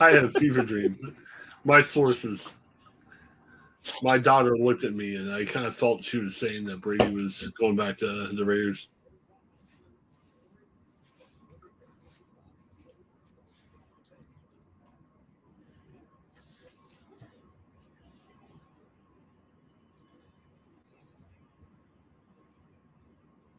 I 0.01 0.11
had 0.11 0.25
a 0.25 0.31
fever 0.31 0.63
dream. 0.63 1.15
My 1.65 1.83
sources. 1.83 2.53
My 4.01 4.17
daughter 4.17 4.57
looked 4.57 4.83
at 4.85 4.93
me, 4.93 5.15
and 5.15 5.31
I 5.33 5.45
kind 5.45 5.65
of 5.65 5.75
felt 5.75 6.05
she 6.05 6.17
was 6.19 6.37
saying 6.37 6.65
that 6.65 6.81
Brady 6.81 7.13
was 7.13 7.51
going 7.59 7.75
back 7.75 7.97
to 7.99 8.27
the 8.27 8.45
Raiders. 8.45 8.87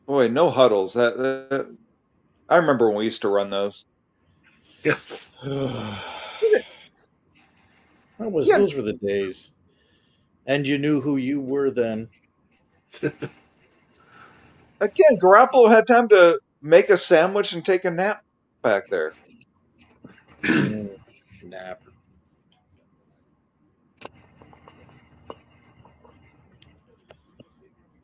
Boy, 0.07 0.29
no 0.29 0.51
huddles. 0.51 0.95
That, 0.95 1.17
that 1.17 1.77
I 2.49 2.57
remember 2.59 2.89
when 2.89 2.99
we 2.99 3.05
used 3.05 3.23
to 3.23 3.29
run 3.29 3.51
those. 3.51 3.85
Yes. 4.83 5.29
that 5.43 5.95
was 8.19 8.49
Yeah. 8.49 8.59
those 8.59 8.75
were 8.75 8.83
the 8.83 8.93
days. 8.95 9.51
And 10.47 10.67
you 10.67 10.79
knew 10.79 11.01
who 11.01 11.17
you 11.17 11.41
were 11.41 11.71
then. 11.71 12.09
Again, 14.81 15.19
Garoppolo 15.23 15.71
had 15.71 15.87
time 15.87 16.09
to 16.11 16.41
make 16.61 16.91
a 16.91 16.97
sandwich 16.97 17.55
and 17.55 17.65
take 17.65 17.85
a 17.85 17.91
nap 17.91 18.23
back 18.63 18.89
there. 18.91 19.15
Nap. 20.45 21.81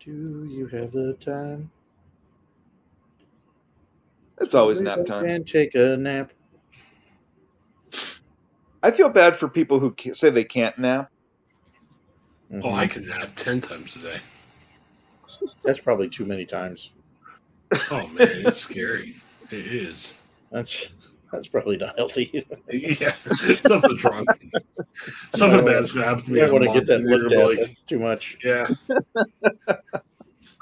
Do 0.05 0.47
you 0.51 0.66
have 0.68 0.93
the 0.93 1.14
time? 1.14 1.70
It's 4.41 4.55
always 4.55 4.79
Wake 4.79 4.85
nap 4.85 5.07
time. 5.07 5.27
And 5.27 5.47
take 5.47 5.75
a 5.75 5.97
nap. 5.97 6.33
I 8.83 8.91
feel 8.91 9.11
bad 9.11 9.37
for 9.37 9.49
people 9.49 9.79
who 9.79 9.95
say 10.15 10.31
they 10.31 10.45
can't 10.45 10.79
nap. 10.79 11.11
Mm-hmm. 12.51 12.62
Oh, 12.65 12.75
I 12.75 12.87
can 12.87 13.07
nap 13.07 13.37
ten 13.37 13.61
times 13.61 13.95
a 13.97 14.01
day. 14.01 14.21
That's 15.65 15.81
probably 15.81 16.09
too 16.09 16.25
many 16.25 16.45
times. 16.47 16.91
Oh 17.91 18.07
man, 18.09 18.47
it's 18.47 18.59
scary. 18.59 19.15
It 19.51 19.67
is. 19.67 20.15
That's 20.51 20.89
that's 21.31 21.49
probably 21.49 21.77
not 21.77 21.97
healthy. 21.97 22.47
Yeah, 22.73 23.15
something's 23.67 24.03
wrong. 24.05 24.25
Something 25.35 25.65
No, 25.65 25.73
bad's 25.73 25.93
gonna 25.93 26.07
happen 26.07 26.25
to 26.25 26.31
me. 26.33 26.41
I 26.41 26.45
in 26.45 26.51
a 26.51 26.53
want 26.53 26.65
to 26.65 26.73
get 26.73 26.87
that 26.87 27.01
and 27.01 27.09
you're 27.09 27.19
looked 27.19 27.33
at. 27.33 27.47
Like, 27.47 27.59
That's 27.59 27.83
too 27.83 27.99
much. 27.99 28.39
yeah. 28.43 28.69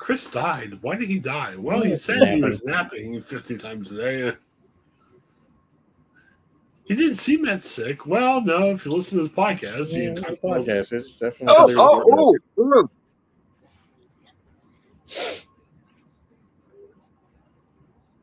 Chris 0.08 0.30
died. 0.30 0.78
Why 0.80 0.94
did 0.96 1.10
he 1.10 1.18
die? 1.18 1.54
Well, 1.56 1.82
he 1.82 1.90
Yeah, 1.90 1.96
said 1.96 2.14
he 2.16 2.24
napping. 2.24 2.40
was 2.40 2.64
napping 2.64 3.20
50 3.20 3.58
times 3.58 3.92
a 3.92 3.96
day. 3.98 4.32
He 6.84 6.94
didn't 6.94 7.16
seem 7.16 7.44
that 7.44 7.62
sick. 7.62 8.06
Well, 8.06 8.40
no, 8.40 8.70
if 8.70 8.86
you 8.86 8.92
listen 8.92 9.18
to 9.18 9.24
this 9.24 9.32
podcast, 9.34 9.92
Yeah, 9.92 9.98
you 9.98 10.10
it's 10.12 10.20
talk 10.22 10.30
about 10.42 10.64
podcast. 10.64 10.92
It's 10.94 11.16
definitely. 11.18 11.74
Oh, 11.76 12.02
oh, 12.08 12.34
oh, 12.58 12.88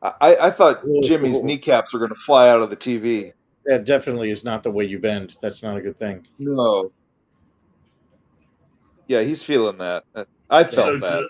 oh. 0.02 0.12
I, 0.20 0.36
I 0.46 0.50
thought 0.50 0.80
Whoa, 0.82 1.02
Jimmy's 1.02 1.38
whoa. 1.38 1.46
kneecaps 1.46 1.92
were 1.92 2.00
going 2.00 2.08
to 2.08 2.16
fly 2.16 2.48
out 2.48 2.62
of 2.62 2.70
the 2.70 2.76
TV. 2.76 3.32
That 3.66 3.84
definitely 3.84 4.32
is 4.32 4.42
not 4.42 4.64
the 4.64 4.72
way 4.72 4.86
you 4.86 4.98
bend. 4.98 5.36
That's 5.40 5.62
not 5.62 5.76
a 5.76 5.80
good 5.80 5.96
thing. 5.96 6.26
No. 6.40 6.90
Yeah, 9.06 9.22
he's 9.22 9.44
feeling 9.44 9.78
that. 9.78 10.02
I 10.50 10.64
So 10.64 10.98
felt 10.98 11.00
that. 11.02 11.28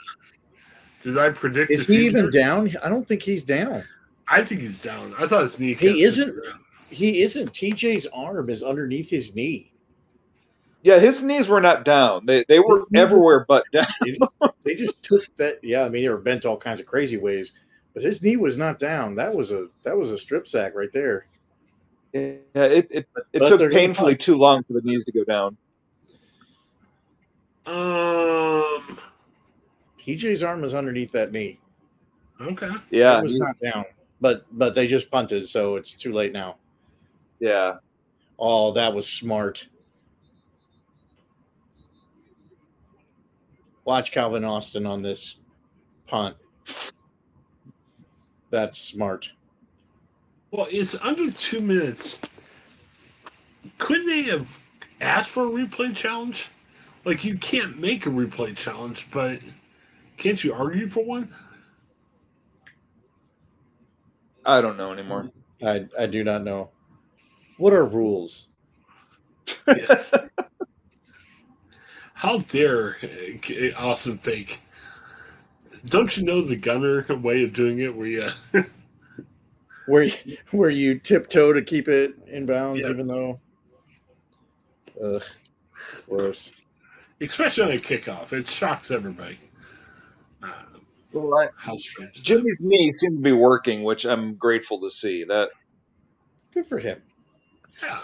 Did, 1.07 1.15
did 1.15 1.19
I 1.19 1.31
predict? 1.31 1.71
Is 1.71 1.87
the 1.87 1.97
he 1.97 2.07
even 2.07 2.31
down? 2.31 2.75
I 2.83 2.89
don't 2.89 3.07
think 3.07 3.23
he's 3.23 3.45
down. 3.45 3.85
I 4.27 4.43
think 4.43 4.61
he's 4.61 4.83
down. 4.83 5.15
I 5.17 5.29
thought 5.29 5.45
his 5.45 5.59
knee. 5.59 5.75
He 5.75 6.03
isn't? 6.03 6.35
He 6.91 7.23
isn't. 7.23 7.53
TJ's 7.53 8.09
arm 8.13 8.51
is 8.51 8.65
underneath 8.65 9.09
his 9.09 9.33
knee. 9.33 9.71
Yeah, 10.83 10.99
his 10.99 11.23
knees 11.23 11.49
were 11.49 11.61
not 11.61 11.85
down. 11.85 12.27
They 12.27 12.45
they 12.49 12.59
were 12.59 12.87
everywhere 12.95 13.45
but 13.47 13.65
down. 13.73 13.87
They 14.03 14.13
just, 14.15 14.55
they 14.65 14.75
just 14.75 15.03
took 15.05 15.37
that. 15.37 15.61
Yeah, 15.63 15.85
I 15.85 15.89
mean 15.89 16.03
they 16.03 16.09
were 16.09 16.19
bent 16.19 16.45
all 16.45 16.57
kinds 16.57 16.81
of 16.81 16.87
crazy 16.87 17.19
ways, 17.19 17.53
but 17.95 18.03
his 18.03 18.21
knee 18.21 18.37
was 18.37 18.57
not 18.57 18.81
down. 18.81 19.15
That 19.15 19.33
was 19.33 19.53
a 19.53 19.69
that 19.85 19.97
was 19.97 20.11
a 20.11 20.19
strip 20.19 20.49
sack 20.49 20.75
right 20.75 20.93
there. 20.93 21.27
Yeah, 22.13 22.21
it 22.55 22.89
it, 22.91 23.09
it 23.33 23.39
But 23.39 23.49
took 23.49 23.71
painfully 23.71 24.17
too 24.17 24.35
long 24.35 24.65
for 24.65 24.73
the 24.73 24.81
knees 24.83 25.05
to 25.05 25.13
go 25.13 25.23
down. 25.23 25.57
Um. 27.65 28.99
TJ's 30.07 30.43
arm 30.43 30.63
is 30.65 30.75
underneath 30.75 31.11
that 31.13 31.33
knee. 31.33 31.59
Okay. 32.41 32.71
Yeah, 32.91 33.19
it 33.19 33.25
was 33.25 33.33
he- 33.33 33.39
not 33.39 33.57
down, 33.61 33.85
but 34.21 34.45
but 34.53 34.75
they 34.75 34.87
just 34.87 35.11
punted, 35.11 35.49
so 35.49 35.77
it's 35.77 35.93
too 35.93 36.13
late 36.13 36.33
now. 36.33 36.57
yeah. 37.41 37.77
Oh, 38.39 38.71
that 38.73 38.93
was 38.95 39.09
smart. 39.09 39.67
Watch 43.87 44.13
Calvin 44.13 44.45
Austin 44.45 44.85
on 44.85 45.01
this 45.01 45.37
punt. 46.07 46.37
That's 48.51 48.79
smart. 48.79 49.31
Well, 50.51 50.67
it's 50.71 50.95
under 51.01 51.31
two 51.31 51.63
minutes. 51.63 52.19
Couldn't 53.79 54.07
they 54.07 54.25
have 54.25 54.59
asked 55.01 55.31
for 55.31 55.47
a 55.47 55.51
replay 55.51 55.97
challenge? 55.97 56.51
Like 57.07 57.25
you 57.25 57.39
can't 57.39 57.79
make 57.81 58.05
a 58.05 58.11
replay 58.11 58.55
challenge, 58.55 59.09
but 59.11 59.41
can't 60.17 60.43
you 60.43 60.53
argue 60.55 60.89
for 60.89 61.05
one? 61.05 61.33
I 64.45 64.61
don't 64.61 64.77
know 64.77 64.93
anymore. 64.93 65.31
I 65.65 65.87
I 65.99 66.07
do 66.07 66.23
not 66.25 66.45
know. 66.45 66.71
What 67.59 67.73
are 67.73 67.85
rules? 67.87 68.49
Yes. 69.67 70.13
How 72.15 72.39
dare 72.39 72.97
uh, 73.03 73.71
Austin 73.79 74.19
fake? 74.19 74.61
Don't 75.87 76.17
you 76.17 76.25
know 76.25 76.41
the 76.41 76.57
gunner 76.57 77.05
way 77.23 77.45
of 77.45 77.53
doing 77.53 77.79
it, 77.81 77.95
where 77.95 78.07
you 78.07 78.29
Where 79.87 80.03
you, 80.05 80.37
where 80.51 80.71
you 80.71 80.99
tiptoe 80.99 81.53
to 81.53 81.63
keep 81.63 81.87
it 81.89 82.15
in 82.27 82.45
bounds, 82.47 82.81
Yes. 82.81 82.91
even 82.91 83.07
though. 83.07 83.39
Ugh, 85.05 85.23
gross. 86.09 86.51
especially 87.21 87.65
on 87.65 87.71
a 87.73 87.81
kickoff, 87.81 88.33
it 88.33 88.49
shocks 88.49 88.91
everybody. 88.91 89.39
Uh, 91.17 91.21
Well, 91.21 91.39
I, 91.41 91.49
how 91.57 91.77
strange! 91.77 92.23
Jimmy's 92.23 92.61
knee 92.63 92.93
seemed 92.93 93.19
to 93.19 93.23
be 93.23 93.33
working, 93.33 93.83
which 93.85 94.05
I'm 94.07 94.35
grateful 94.35 94.81
to 94.81 94.91
see. 94.91 95.25
That 95.25 95.51
Good 96.55 96.67
for 96.67 96.79
him. 96.79 97.03
Yeah. 97.83 98.01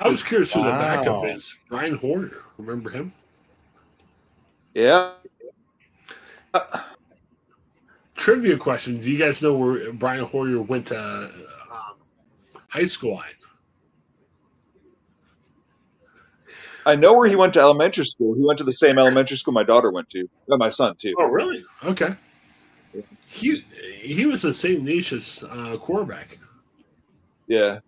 I 0.00 0.08
was 0.08 0.22
curious 0.22 0.52
who 0.52 0.62
the 0.62 0.70
backup 0.70 1.24
is. 1.26 1.56
Brian 1.68 1.94
Hoyer. 1.96 2.42
Remember 2.58 2.90
him? 2.90 3.12
yeah. 4.74 5.12
Uh, 6.54 6.80
Trivia 8.16 8.56
question. 8.56 9.00
Do 9.00 9.10
you 9.10 9.18
guys 9.18 9.42
know 9.42 9.54
where 9.54 9.92
Brian 9.92 10.24
Hoyer 10.24 10.60
went 10.62 10.86
to 10.88 11.00
um, 11.00 11.96
high 12.68 12.84
school 12.84 13.20
at? 13.20 13.37
I 16.88 16.94
know 16.96 17.14
where 17.14 17.28
he 17.28 17.36
went 17.36 17.52
to 17.54 17.60
elementary 17.60 18.04
school. 18.06 18.34
He 18.34 18.42
went 18.42 18.58
to 18.58 18.64
the 18.64 18.72
same 18.72 18.98
elementary 18.98 19.36
school 19.36 19.52
my 19.52 19.62
daughter 19.62 19.90
went 19.90 20.08
to. 20.10 20.28
Uh, 20.50 20.56
my 20.56 20.70
son 20.70 20.96
too. 20.96 21.14
Oh, 21.18 21.26
really? 21.26 21.62
Okay. 21.84 22.14
He 23.26 23.60
he 24.00 24.24
was 24.26 24.44
a 24.44 24.54
St. 24.54 24.78
Ignatius 24.78 25.42
uh, 25.42 25.76
quarterback. 25.78 26.38
Yeah. 27.46 27.80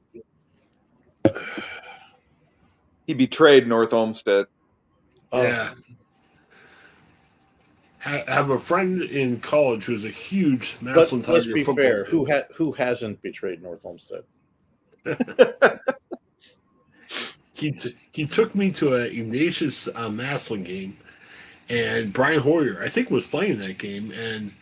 He 3.06 3.14
betrayed 3.14 3.66
North 3.66 3.92
Olmsted. 3.92 4.46
Oh, 5.32 5.42
Yeah. 5.42 5.70
Ha- 8.00 8.24
have 8.28 8.50
a 8.50 8.58
friend 8.58 9.02
in 9.02 9.40
college 9.40 9.84
who's 9.84 10.04
a 10.06 10.10
huge 10.10 10.76
But 10.82 10.94
Massillon 10.96 11.22
let's 11.28 11.44
Tiger 11.46 11.54
be 11.54 11.64
fair. 11.64 12.04
fan. 12.04 12.10
Who 12.12 12.26
ha- 12.30 12.46
who 12.54 12.72
hasn't 12.72 13.20
betrayed 13.22 13.62
North 13.62 13.84
Olmsted? 13.84 14.24
he 17.60 17.72
t- 17.72 17.96
he 18.12 18.26
took 18.26 18.54
me 18.54 18.70
to 18.72 18.94
a 18.94 19.02
Ignatius 19.02 19.88
uh, 19.88 20.08
Massillon 20.08 20.64
game, 20.64 20.96
and 21.68 22.12
Brian 22.12 22.40
Hoyer 22.40 22.82
I 22.82 22.88
think 22.88 23.10
was 23.10 23.26
playing 23.26 23.58
that 23.58 23.78
game, 23.78 24.10
and 24.12 24.52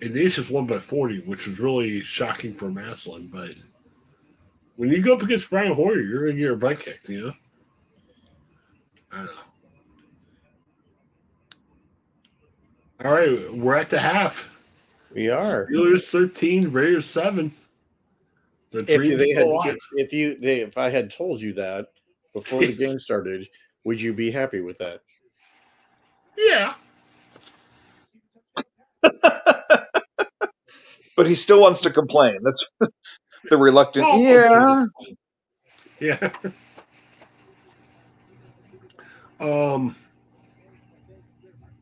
Ignatius 0.00 0.50
won 0.50 0.66
by 0.66 0.78
forty, 0.78 1.20
which 1.20 1.46
was 1.46 1.58
really 1.58 2.00
shocking 2.02 2.54
for 2.54 2.70
Massillon. 2.70 3.28
But 3.30 3.50
when 4.76 4.90
you 4.90 5.02
go 5.02 5.14
up 5.14 5.22
against 5.22 5.50
Brian 5.50 5.74
Hoyer, 5.74 6.00
you're 6.00 6.26
gonna 6.26 6.32
get 6.32 6.40
your 6.40 6.56
butt 6.56 6.80
kicked, 6.80 7.08
you 7.08 7.26
know. 7.26 7.32
I 9.12 9.16
don't 9.18 9.26
know. 9.26 9.32
All 13.04 13.12
right, 13.12 13.54
we're 13.54 13.76
at 13.76 13.90
the 13.90 13.98
half. 13.98 14.50
We 15.12 15.28
are. 15.28 15.66
Steelers 15.66 16.08
thirteen, 16.08 16.72
Raiders 16.72 17.06
seven. 17.06 17.52
The 18.70 18.80
If 18.88 19.18
they 19.18 19.34
had, 19.34 19.46
if, 19.46 19.78
if 19.92 20.12
you 20.12 20.38
they, 20.38 20.60
if 20.60 20.76
I 20.76 20.90
had 20.90 21.10
told 21.10 21.40
you 21.40 21.52
that 21.54 21.88
before 22.34 22.60
the 22.60 22.72
game 22.72 22.98
started, 22.98 23.48
would 23.84 24.00
you 24.00 24.12
be 24.12 24.30
happy 24.30 24.60
with 24.60 24.78
that? 24.78 25.00
Yeah. 26.36 26.74
but 31.16 31.26
he 31.26 31.34
still 31.34 31.60
wants 31.60 31.80
to 31.82 31.90
complain. 31.90 32.38
That's 32.42 32.66
the 33.50 33.56
reluctant. 33.56 34.06
Well, 34.06 34.18
yeah. 34.20 34.86
Yeah. 36.00 36.30
um. 39.40 39.96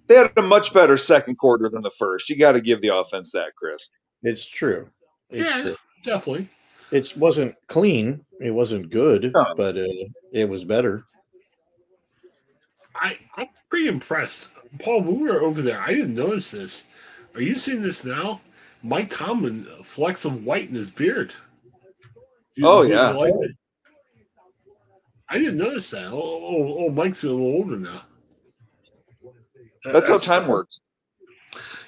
They 0.09 0.16
had 0.19 0.33
a 0.37 0.43
much 0.43 0.74
better 0.74 0.99
second 0.99 1.37
quarter 1.37 1.70
than 1.70 1.81
the 1.81 1.91
first. 1.91 2.29
You 2.29 2.37
got 2.37 2.53
to 2.53 2.61
give 2.61 2.83
the 2.83 2.95
offense 2.95 3.33
that, 3.33 3.55
Chris. 3.57 3.89
It's 4.23 4.45
true. 4.45 4.91
It's 5.31 5.49
Yeah. 5.49 5.62
true. 5.62 5.77
Definitely. 6.05 6.51
It 6.91 7.16
wasn't 7.16 7.55
clean. 7.69 8.23
It 8.43 8.51
wasn't 8.51 8.90
good, 8.90 9.31
No. 9.35 9.55
but 9.56 9.77
uh, 9.77 9.86
it 10.32 10.48
was 10.48 10.64
better. 10.64 11.05
I 12.94 13.19
I'm 13.36 13.48
pretty 13.70 13.86
impressed. 13.89 14.51
Paul, 14.81 15.02
when 15.02 15.20
we 15.20 15.28
were 15.31 15.43
over 15.43 15.62
there, 15.62 15.81
I 15.81 15.89
didn't 15.94 16.14
notice 16.14 16.51
this. 16.51 16.85
Are 17.35 17.40
you 17.43 17.55
seeing 17.55 17.82
this 17.82 18.05
now? 18.05 18.40
Mike 18.82 19.10
Tomlin 19.10 19.66
flecks 19.85 20.24
of 20.24 20.44
white 20.44 20.69
in 20.69 20.74
his 20.74 20.90
beard. 20.90 21.32
Do 22.56 22.66
Oh, 22.66 22.82
yeah. 22.82 23.10
like? 23.10 23.32
I 25.28 25.39
didn't 25.39 25.56
notice 25.59 25.90
that. 25.90 26.06
Oh, 26.09 26.20
oh, 26.20 26.77
oh, 26.86 26.90
Mike's 26.90 27.24
a 27.24 27.28
little 27.28 27.47
older 27.47 27.77
now. 27.78 28.02
Uh, 29.86 29.93
That's 29.93 30.09
how 30.09 30.19
time 30.19 30.47
works. 30.48 30.81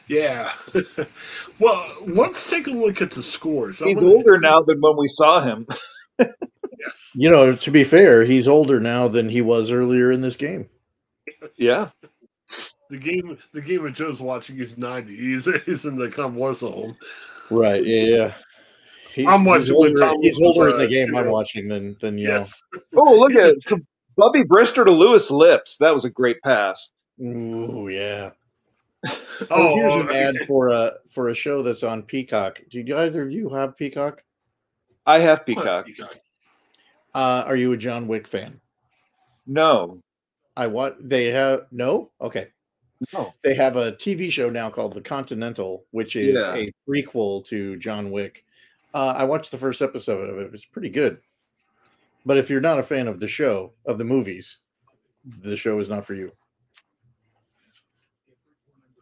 Yeah. 0.08 0.52
well, 1.58 1.86
let's 2.06 2.48
take 2.48 2.66
a 2.66 2.70
look 2.70 3.02
at 3.02 3.10
the 3.10 3.22
scores. 3.22 3.80
He's 3.80 3.98
older 3.98 4.38
now 4.38 4.60
than 4.62 4.80
when 4.80 4.96
we 4.96 5.08
saw 5.08 5.40
him. 5.40 5.66
Yes. 6.84 7.10
You 7.14 7.30
know, 7.30 7.54
to 7.54 7.70
be 7.70 7.84
fair, 7.84 8.24
he's 8.24 8.48
older 8.48 8.80
now 8.80 9.08
than 9.08 9.28
he 9.28 9.40
was 9.40 9.70
earlier 9.70 10.12
in 10.12 10.20
this 10.20 10.36
game. 10.36 10.68
Yeah. 11.56 11.90
The 12.90 12.98
game, 12.98 13.38
the 13.52 13.60
game 13.60 13.84
that 13.84 13.94
Joe's 13.94 14.20
watching 14.20 14.58
is 14.58 14.76
ninety. 14.76 15.16
He's, 15.16 15.48
he's 15.64 15.84
in 15.84 15.96
the 15.96 16.08
convalescent 16.08 16.74
home. 16.74 16.96
Right. 17.50 17.84
Yeah. 17.84 18.02
Yeah. 18.02 18.34
He's, 19.14 19.26
I'm 19.28 19.40
he's 19.40 19.48
watching 19.48 19.74
when 19.78 19.88
older, 19.90 20.00
Tom 20.00 20.22
he's 20.22 20.38
was, 20.38 20.56
older 20.56 20.70
in 20.70 20.78
the 20.78 20.88
game 20.88 21.08
you 21.08 21.18
I'm 21.18 21.28
watching 21.30 21.68
than 21.68 21.96
than 22.00 22.18
you. 22.18 22.28
Yes. 22.28 22.60
Oh, 22.96 23.16
look 23.16 23.32
at 23.34 23.54
a- 23.72 23.80
Bubby 24.16 24.42
Brister 24.42 24.84
to 24.84 24.90
Louis 24.90 25.30
Lipps. 25.30 25.76
That 25.78 25.94
was 25.94 26.04
a 26.04 26.10
great 26.10 26.40
pass. 26.42 26.90
Ooh, 27.20 27.88
yeah. 27.90 28.30
Oh, 29.06 29.20
Oh, 29.50 29.74
here's 29.74 29.94
an 29.96 30.10
ad 30.10 30.36
for 30.46 30.68
a 30.68 30.94
for 31.10 31.28
a 31.28 31.34
show 31.34 31.62
that's 31.62 31.82
on 31.82 32.02
Peacock. 32.02 32.60
Do 32.70 32.80
you 32.80 32.96
either 32.96 33.22
of 33.22 33.32
you 33.32 33.48
have 33.50 33.76
Peacock? 33.76 34.22
I 35.06 35.20
have 35.20 35.44
Peacock. 35.44 35.86
Peacock. 35.86 36.16
Uh, 37.14 37.44
are 37.46 37.56
you 37.56 37.72
a 37.72 37.76
John 37.76 38.08
Wick 38.08 38.26
fan? 38.26 38.60
No. 39.46 40.00
I 40.56 40.66
want 40.68 41.08
they 41.08 41.26
have 41.26 41.66
no 41.70 42.10
okay. 42.20 42.48
No. 43.12 43.34
They 43.42 43.54
have 43.54 43.76
a 43.76 43.92
TV 43.92 44.30
show 44.30 44.48
now 44.50 44.70
called 44.70 44.94
The 44.94 45.00
Continental, 45.00 45.84
which 45.90 46.16
is 46.16 46.40
Yeah. 46.40 46.54
a 46.54 46.72
prequel 46.88 47.44
to 47.46 47.76
John 47.76 48.10
Wick. 48.10 48.44
Uh, 48.94 49.14
I 49.16 49.24
watched 49.24 49.50
the 49.50 49.58
first 49.58 49.82
episode 49.82 50.30
of 50.30 50.38
it. 50.38 50.54
It's 50.54 50.64
pretty 50.64 50.90
good. 50.90 51.18
But 52.24 52.38
if 52.38 52.48
you're 52.48 52.60
not 52.60 52.78
a 52.78 52.82
fan 52.84 53.08
of 53.08 53.20
the 53.20 53.28
show, 53.28 53.72
of 53.84 53.98
the 53.98 54.04
movies, 54.04 54.58
the 55.24 55.56
show 55.56 55.78
is 55.80 55.88
not 55.88 56.06
for 56.06 56.14
you. 56.14 56.32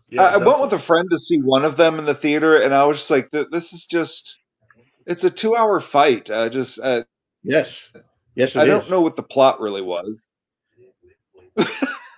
Yeah, 0.09 0.23
I, 0.23 0.35
I 0.35 0.37
went 0.39 0.61
with 0.61 0.73
a 0.73 0.79
friend 0.79 1.09
to 1.11 1.19
see 1.19 1.39
one 1.39 1.65
of 1.65 1.77
them 1.77 1.99
in 1.99 2.05
the 2.05 2.15
theater, 2.15 2.57
and 2.57 2.75
I 2.75 2.85
was 2.85 2.99
just 2.99 3.11
like, 3.11 3.31
"This 3.31 3.73
is 3.73 3.87
just." 3.87 4.39
It's 5.07 5.25
a 5.25 5.31
two-hour 5.31 5.81
fight. 5.81 6.31
I 6.31 6.49
just, 6.49 6.79
uh, 6.79 7.03
Yes. 7.45 7.93
Yes, 8.35 8.57
it 8.57 8.61
I 8.61 8.65
don't 8.67 8.83
is. 8.85 8.91
know 8.91 9.01
what 9.01 9.17
the 9.17 9.23
plot 9.23 9.61
really 9.61 9.83
was. 9.83 10.27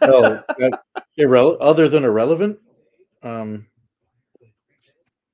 Oh, 0.00 0.42
that- 0.58 0.82
irrele- 1.18 1.56
other 1.60 1.88
than 1.88 2.04
irrelevant. 2.04 2.58
Um, 3.22 3.66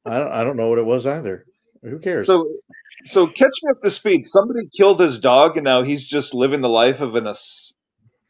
I 0.05 0.19
don't. 0.19 0.33
I 0.33 0.45
don't 0.45 0.57
know 0.57 0.69
what 0.69 0.79
it 0.79 0.87
was 0.87 1.07
either. 1.07 1.45
Who 1.83 1.99
cares? 1.99 2.27
So, 2.27 2.47
so 3.05 3.27
catch 3.27 3.53
me 3.63 3.71
up 3.73 3.81
to 3.83 3.91
speed. 3.91 4.25
Somebody 4.27 4.69
killed 4.75 5.01
his 5.01 5.21
dog, 5.21 5.57
and 5.57 5.65
now 5.65 5.83
he's 5.83 6.07
just 6.07 6.35
living 6.35 6.61
the 6.61 6.69
life 6.69 7.01
of 7.01 7.17
an 7.17 7.27
ass- 7.27 7.75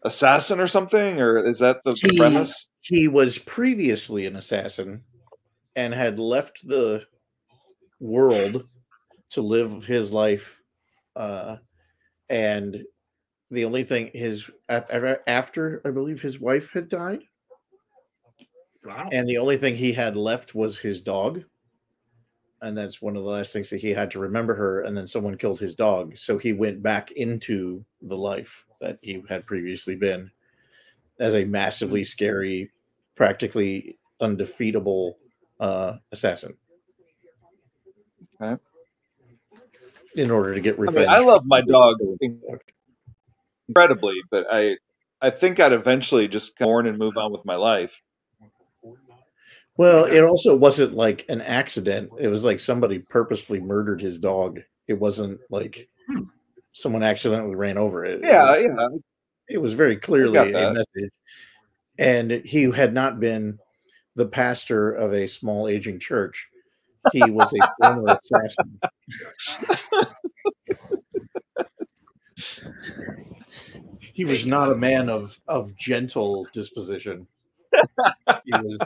assassin 0.03 0.61
or 0.61 0.67
something, 0.67 1.21
or 1.21 1.37
is 1.37 1.61
that 1.61 1.83
the, 1.85 1.93
the 1.93 2.09
He- 2.11 2.19
premise? 2.19 2.69
he 2.81 3.07
was 3.09 3.39
previously 3.39 4.27
an 4.27 4.37
assassin 4.37 5.03
and 5.77 5.93
had 5.95 6.19
left 6.19 6.67
the 6.67 7.05
world 8.01 8.65
to 9.31 9.43
live 9.43 9.85
his 9.85 10.11
life 10.11 10.60
uh 11.21 11.57
and 12.31 12.83
the 13.51 13.65
only 13.65 13.85
thing 13.85 14.11
his 14.15 14.49
af- 14.69 14.87
af- 14.91 15.19
after 15.27 15.81
i 15.85 15.91
believe 15.91 16.21
his 16.23 16.41
wife 16.41 16.71
had 16.73 16.89
died 16.89 17.21
Wow. 18.83 19.11
and 19.13 19.29
the 19.29 19.37
only 19.37 19.59
thing 19.59 19.77
he 19.77 19.93
had 19.93 20.17
left 20.17 20.55
was 20.55 20.79
his 20.79 21.03
dog 21.03 21.45
and 22.63 22.77
that's 22.77 23.03
one 23.03 23.15
of 23.17 23.23
the 23.25 23.29
last 23.29 23.53
things 23.53 23.69
that 23.71 23.81
he 23.81 23.91
had 23.91 24.11
to 24.13 24.19
remember 24.19 24.55
her 24.55 24.83
and 24.83 24.97
then 24.97 25.07
someone 25.07 25.37
killed 25.37 25.61
his 25.61 25.75
dog 25.75 26.17
so 26.17 26.39
he 26.39 26.55
went 26.55 26.83
back 26.83 27.11
into 27.13 27.85
the 28.03 28.17
life 28.17 28.65
that 28.81 28.99
he 29.03 29.23
had 29.29 29.45
previously 29.45 29.95
been 29.97 30.31
as 31.19 31.35
a 31.35 31.45
massively 31.45 32.03
scary 32.05 32.71
practically 33.17 33.99
undefeatable 34.21 35.19
uh 35.61 35.97
assassin 36.13 36.57
Okay. 38.41 38.59
In 40.17 40.31
order 40.31 40.55
to 40.55 40.61
get 40.61 40.79
I 40.79 40.91
mean, 40.91 41.09
I 41.09 41.19
love 41.19 41.45
my 41.47 41.61
dog 41.61 41.99
incredibly, 43.69 44.21
but 44.31 44.47
I, 44.51 44.77
I 45.21 45.31
think 45.31 45.61
I'd 45.61 45.73
eventually 45.73 46.29
just 46.29 46.59
mourn 46.61 46.87
and 46.87 46.99
move 46.99 47.17
on 47.17 47.33
with 47.33 47.45
my 47.45 47.57
life. 47.57 48.03
Well, 49.77 50.05
it 50.05 50.21
also 50.21 50.55
wasn't 50.55 50.93
like 50.93 51.25
an 51.29 51.41
accident. 51.41 52.11
It 52.19 52.29
was 52.29 52.45
like 52.45 52.61
somebody 52.61 52.99
purposefully 52.99 53.61
murdered 53.61 54.03
his 54.03 54.19
dog. 54.19 54.61
It 54.89 54.95
wasn't 54.95 55.41
like 55.49 55.89
hmm. 56.07 56.25
someone 56.73 57.03
accidentally 57.03 57.55
ran 57.55 57.79
over 57.79 58.05
it. 58.05 58.19
It 58.19 58.25
Yeah, 58.25 58.51
was, 58.51 58.65
yeah. 58.65 58.89
it 59.49 59.59
was 59.59 59.73
very 59.73 59.97
clearly 59.97 60.37
a 60.37 60.73
message. 60.73 61.11
And 61.99 62.31
he 62.45 62.65
had 62.65 62.93
not 62.93 63.21
been 63.21 63.59
the 64.17 64.27
pastor 64.27 64.93
of 64.93 65.15
a 65.15 65.27
small 65.27 65.67
aging 65.67 65.99
church. 65.99 66.50
He 67.13 67.23
was 67.31 67.53
a 67.53 67.59
former 67.81 68.19
assassin. 68.23 68.81
he 74.01 74.25
was 74.25 74.47
not 74.47 74.71
a 74.71 74.75
man 74.75 75.09
of 75.09 75.39
of 75.49 75.75
gentle 75.77 76.47
disposition. 76.53 77.27
He 78.45 78.53
was 78.53 78.81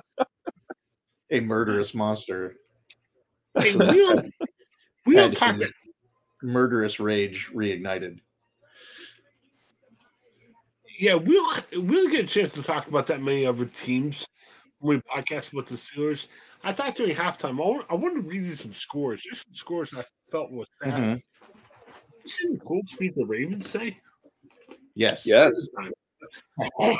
a 1.30 1.40
murderous 1.40 1.94
monster. 1.94 2.56
Hey, 3.58 3.76
we 3.76 3.86
don't, 3.86 4.34
we 5.06 5.14
don't 5.14 5.36
talk. 5.36 5.56
murderous 6.42 7.00
rage 7.00 7.50
reignited. 7.54 8.20
Yeah, 10.98 11.16
we 11.16 11.34
don't. 11.34 11.64
We 11.72 11.96
don't 11.96 12.10
get 12.10 12.24
a 12.24 12.28
chance 12.28 12.52
to 12.52 12.62
talk 12.62 12.86
about 12.88 13.06
that 13.08 13.20
many 13.20 13.46
other 13.46 13.66
teams 13.66 14.26
when 14.78 14.96
we 14.98 15.22
podcast 15.22 15.52
with 15.52 15.66
the 15.66 15.74
Steelers. 15.74 16.28
I 16.64 16.72
thought 16.72 16.96
during 16.96 17.14
halftime, 17.14 17.50
I, 17.50 17.68
want, 17.68 17.86
I 17.90 17.94
wanted 17.94 18.14
to 18.22 18.28
read 18.28 18.42
you 18.42 18.56
some 18.56 18.72
scores. 18.72 19.22
just 19.22 19.44
some 19.44 19.54
scores 19.54 19.92
I 19.94 20.04
felt 20.30 20.50
was 20.50 20.68
fast. 20.82 21.04
Mhm. 21.04 21.22
You 22.24 22.28
see 22.30 22.48
the 22.54 22.58
Colts 22.60 22.94
beat 22.94 23.14
the 23.14 23.24
Ravens 23.26 23.70
today? 23.70 23.98
Yes. 24.94 25.26
Yes. 25.26 25.68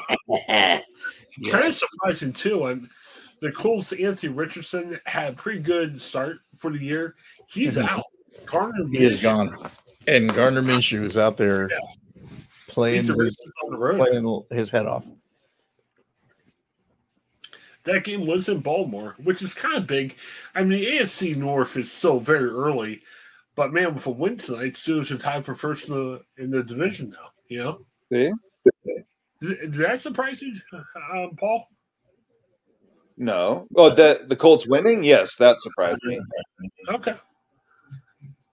Kind 0.49 0.82
of 1.66 1.74
surprising 1.74 2.32
too. 2.32 2.65
And 2.65 2.89
the 3.41 3.51
Colts, 3.53 3.93
Anthony 3.93 4.32
Richardson 4.32 5.01
had 5.07 5.32
a 5.32 5.36
pretty 5.36 5.61
good 5.61 6.01
start 6.01 6.39
for 6.59 6.70
the 6.70 6.78
year. 6.78 7.15
He's 7.49 7.77
Mhm. 7.77 7.89
out. 7.89 8.05
Garner 8.47 8.86
He 8.93 9.05
is 9.05 9.23
gone. 9.23 9.57
And 10.07 10.32
Gardner 10.32 10.61
Minshew 10.62 11.05
is 11.07 11.16
out 11.16 11.36
there 11.36 11.69
Yeah. 11.70 11.78
playing 12.69 13.07
the 13.07 13.15
his, 13.15 13.36
the 13.36 13.97
playing 13.97 14.45
his 14.51 14.69
head 14.70 14.86
off. 14.86 15.07
That 17.85 18.05
game 18.05 18.27
was 18.27 18.48
in 18.48 18.61
Baltimore, 18.61 19.15
which 19.23 19.43
is 19.43 19.52
kind 19.52 19.77
of 19.77 19.86
big. 19.86 20.16
I 20.55 20.61
mean, 20.61 20.81
the 20.81 20.86
AFC 20.86 21.36
North 21.36 21.77
is 21.77 21.93
still 21.93 22.19
very 22.19 22.48
early, 22.48 23.02
but 23.56 23.73
man, 23.73 23.94
with 23.94 24.06
a 24.06 24.11
win 24.11 24.36
tonight, 24.36 24.73
Steelers 24.73 25.11
are 25.11 25.19
tied 25.19 25.44
for 25.44 25.55
first 25.55 25.89
in 25.89 25.94
the 25.94 26.23
in 26.39 26.51
the 26.51 26.62
division 26.62 27.11
now. 27.11 27.31
You 27.48 27.59
know, 27.59 27.86
See? 28.12 28.32
did, 29.40 29.61
did 29.61 29.74
that 29.74 30.01
surprise 30.01 30.40
you, 30.40 30.55
um, 31.12 31.36
Paul? 31.36 31.69
No. 33.16 33.66
Oh, 33.77 33.94
the 33.94 34.24
the 34.27 34.36
Colts 34.36 34.66
winning? 34.66 35.05
Yes, 35.05 35.36
that 35.36 35.61
surprised 35.61 36.01
me. 36.05 36.20
Okay. 36.89 37.15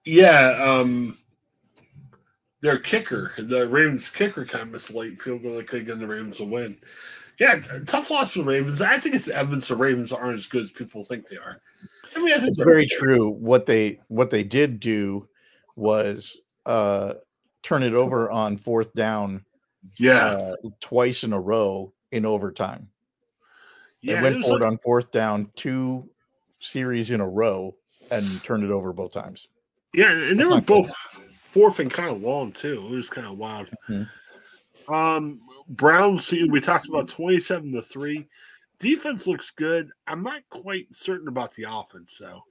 Yeah, 0.03 0.57
um, 0.61 1.17
their 2.61 2.79
kicker, 2.79 3.33
the 3.37 3.67
Ravens 3.67 4.09
kicker, 4.09 4.45
kind 4.45 4.63
of 4.63 4.69
missed 4.69 4.93
late 4.93 5.21
field 5.21 5.43
goal 5.43 5.57
that 5.57 5.67
could 5.67 5.85
give 5.85 5.99
the 5.99 6.07
Ravens 6.07 6.39
a 6.39 6.45
win. 6.45 6.77
Yeah, 7.41 7.59
tough 7.87 8.11
loss 8.11 8.33
for 8.33 8.43
Ravens. 8.43 8.81
I 8.81 8.99
think 8.99 9.15
it's 9.15 9.27
evidence 9.27 9.67
the 9.67 9.75
Ravens 9.75 10.13
aren't 10.13 10.35
as 10.37 10.45
good 10.45 10.61
as 10.61 10.69
people 10.71 11.03
think 11.03 11.27
they 11.27 11.37
are. 11.37 11.59
I 12.15 12.19
mean, 12.21 12.33
I 12.33 12.37
think 12.37 12.49
It's 12.49 12.57
very 12.59 12.83
okay. 12.85 12.95
true. 12.95 13.31
What 13.31 13.65
they 13.65 13.99
what 14.09 14.29
they 14.29 14.43
did 14.43 14.79
do 14.79 15.27
was 15.75 16.37
uh 16.67 17.15
turn 17.63 17.81
it 17.81 17.95
over 17.95 18.29
on 18.29 18.57
fourth 18.57 18.93
down 18.93 19.43
Yeah, 19.97 20.25
uh, 20.33 20.55
twice 20.81 21.23
in 21.23 21.33
a 21.33 21.39
row 21.41 21.91
in 22.11 22.27
overtime. 22.27 22.87
They 24.03 24.13
yeah. 24.13 24.21
went 24.21 24.45
for 24.45 24.57
it 24.57 24.61
like- 24.61 24.63
on 24.63 24.77
fourth 24.77 25.11
down 25.11 25.49
two 25.55 26.07
series 26.59 27.09
in 27.09 27.21
a 27.21 27.27
row 27.27 27.75
and 28.11 28.43
turned 28.43 28.63
it 28.63 28.69
over 28.69 28.93
both 28.93 29.13
times. 29.13 29.47
Yeah, 29.95 30.11
and 30.11 30.39
they 30.39 30.43
were 30.43 30.51
not 30.51 30.67
good. 30.67 30.83
both 30.83 30.91
fourth 31.41 31.79
and 31.79 31.89
kind 31.89 32.11
of 32.15 32.21
long 32.21 32.51
too. 32.51 32.85
It 32.85 32.91
was 32.91 33.09
kind 33.09 33.25
of 33.25 33.39
wild. 33.39 33.67
Mhm. 33.89 34.07
Um, 34.87 35.41
Browns. 35.71 36.31
We 36.31 36.61
talked 36.61 36.87
about 36.87 37.09
twenty-seven 37.09 37.71
to 37.73 37.81
three. 37.81 38.27
Defense 38.79 39.27
looks 39.27 39.51
good. 39.51 39.91
I'm 40.07 40.23
not 40.23 40.41
quite 40.49 40.87
certain 40.91 41.27
about 41.27 41.53
the 41.53 41.65
offense 41.69 42.17
though. 42.19 42.41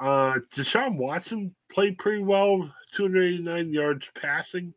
Uh, 0.00 0.38
Deshaun 0.54 0.96
Watson 0.96 1.54
played 1.70 1.98
pretty 1.98 2.22
well, 2.22 2.72
289 2.92 3.72
yards 3.72 4.10
passing. 4.20 4.72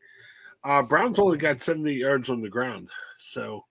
Uh, 0.66 0.82
Browns 0.82 1.18
only 1.18 1.38
got 1.38 1.62
70 1.62 1.94
yards 1.94 2.30
on 2.30 2.42
the 2.42 2.50
ground. 2.50 2.90
So, 3.18 3.64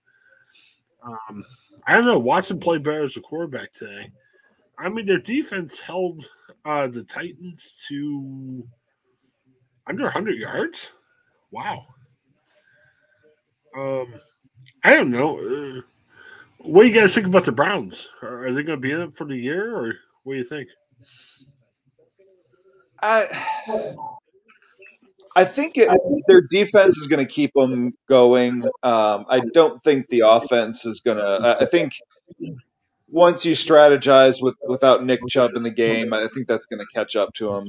um, 1.03 1.45
I 1.85 1.93
don't 1.93 2.05
know. 2.05 2.17
Watson 2.17 2.59
played 2.59 2.83
better 2.83 3.03
as 3.03 3.17
a 3.17 3.21
quarterback 3.21 3.71
today. 3.71 4.11
I 4.79 4.89
mean, 4.89 5.05
their 5.05 5.19
defense 5.19 5.79
held 5.79 6.27
uh, 6.65 6.87
the 6.87 7.03
Titans 7.03 7.75
to 7.87 8.67
under 9.87 10.03
100 10.03 10.39
yards. 10.39 10.91
Wow. 11.51 11.85
Um, 13.75 14.13
I 14.83 14.95
don't 14.95 15.11
know. 15.11 15.39
Uh, 15.39 15.81
What 16.59 16.83
do 16.83 16.89
you 16.89 16.93
guys 16.99 17.15
think 17.15 17.27
about 17.27 17.45
the 17.45 17.51
Browns? 17.51 18.09
Are, 18.21 18.51
they 18.53 18.63
going 18.63 18.77
to 18.77 18.81
be 18.81 18.91
in 18.91 19.01
it 19.01 19.15
for 19.15 19.25
the 19.25 19.35
year, 19.37 19.75
or 19.77 19.93
what 20.23 20.33
do 20.33 20.39
you 20.39 20.45
think? 20.45 20.69
I 23.01 23.27
I 25.35 25.45
think 25.45 25.77
it, 25.77 25.89
their 26.27 26.41
defense 26.41 26.97
is 26.97 27.07
going 27.07 27.25
to 27.25 27.31
keep 27.31 27.51
them 27.55 27.93
going. 28.09 28.63
Um, 28.83 29.25
I 29.29 29.41
don't 29.53 29.81
think 29.83 30.07
the 30.07 30.21
offense 30.21 30.85
is 30.85 31.01
going 31.01 31.17
to. 31.17 31.57
I 31.61 31.65
think 31.65 31.93
once 33.09 33.45
you 33.45 33.53
strategize 33.53 34.41
with 34.41 34.55
without 34.67 35.05
Nick 35.05 35.21
Chubb 35.27 35.55
in 35.55 35.63
the 35.63 35.71
game, 35.71 36.13
I 36.13 36.27
think 36.33 36.47
that's 36.47 36.67
going 36.67 36.79
to 36.79 36.87
catch 36.93 37.15
up 37.15 37.33
to 37.35 37.49
them. 37.51 37.67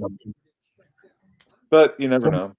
But 1.70 1.96
you 2.00 2.08
never 2.08 2.30
know. 2.30 2.54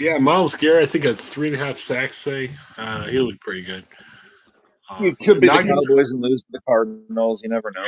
Yeah, 0.00 0.16
Myles 0.16 0.56
Garrett, 0.56 0.84
I 0.84 0.86
think 0.86 1.04
had 1.04 1.18
three 1.18 1.52
and 1.52 1.60
a 1.60 1.64
half 1.64 1.78
sacks. 1.78 2.16
Say 2.16 2.52
uh, 2.78 3.04
he 3.04 3.18
looked 3.18 3.42
pretty 3.42 3.60
good. 3.60 3.84
Uh, 4.88 4.96
It 5.02 5.18
could 5.18 5.40
be 5.40 5.46
the 5.46 5.52
Cowboys 5.52 6.12
and 6.12 6.22
lose 6.22 6.42
to 6.42 6.48
the 6.52 6.60
Cardinals. 6.66 7.42
You 7.42 7.50
never 7.50 7.70
know. 7.70 7.84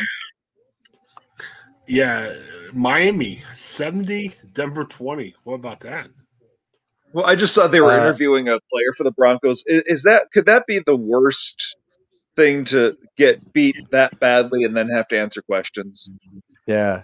Yeah, 1.88 2.34
Miami 2.74 3.42
seventy, 3.54 4.34
Denver 4.52 4.84
twenty. 4.84 5.34
What 5.44 5.54
about 5.54 5.80
that? 5.80 6.08
Well, 7.14 7.24
I 7.24 7.34
just 7.34 7.54
saw 7.54 7.66
they 7.66 7.80
were 7.80 7.92
Uh, 7.92 7.98
interviewing 7.98 8.48
a 8.48 8.60
player 8.70 8.92
for 8.94 9.04
the 9.04 9.12
Broncos. 9.12 9.64
Is, 9.66 9.82
is 9.86 10.02
that 10.02 10.30
could 10.34 10.46
that 10.46 10.66
be 10.66 10.80
the 10.84 10.96
worst 10.96 11.76
thing 12.36 12.64
to 12.66 12.96
get 13.16 13.54
beat 13.54 13.76
that 13.90 14.20
badly 14.20 14.64
and 14.64 14.76
then 14.76 14.90
have 14.90 15.08
to 15.08 15.18
answer 15.18 15.40
questions? 15.40 16.10
Yeah. 16.66 17.02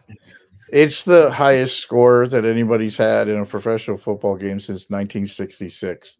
It's 0.71 1.05
the 1.05 1.31
highest 1.31 1.79
score 1.79 2.27
that 2.29 2.45
anybody's 2.45 2.97
had 2.97 3.29
in 3.29 3.39
a 3.39 3.45
professional 3.47 3.97
football 3.97 4.37
game 4.37 4.61
since 4.61 4.91
1966. 4.91 6.19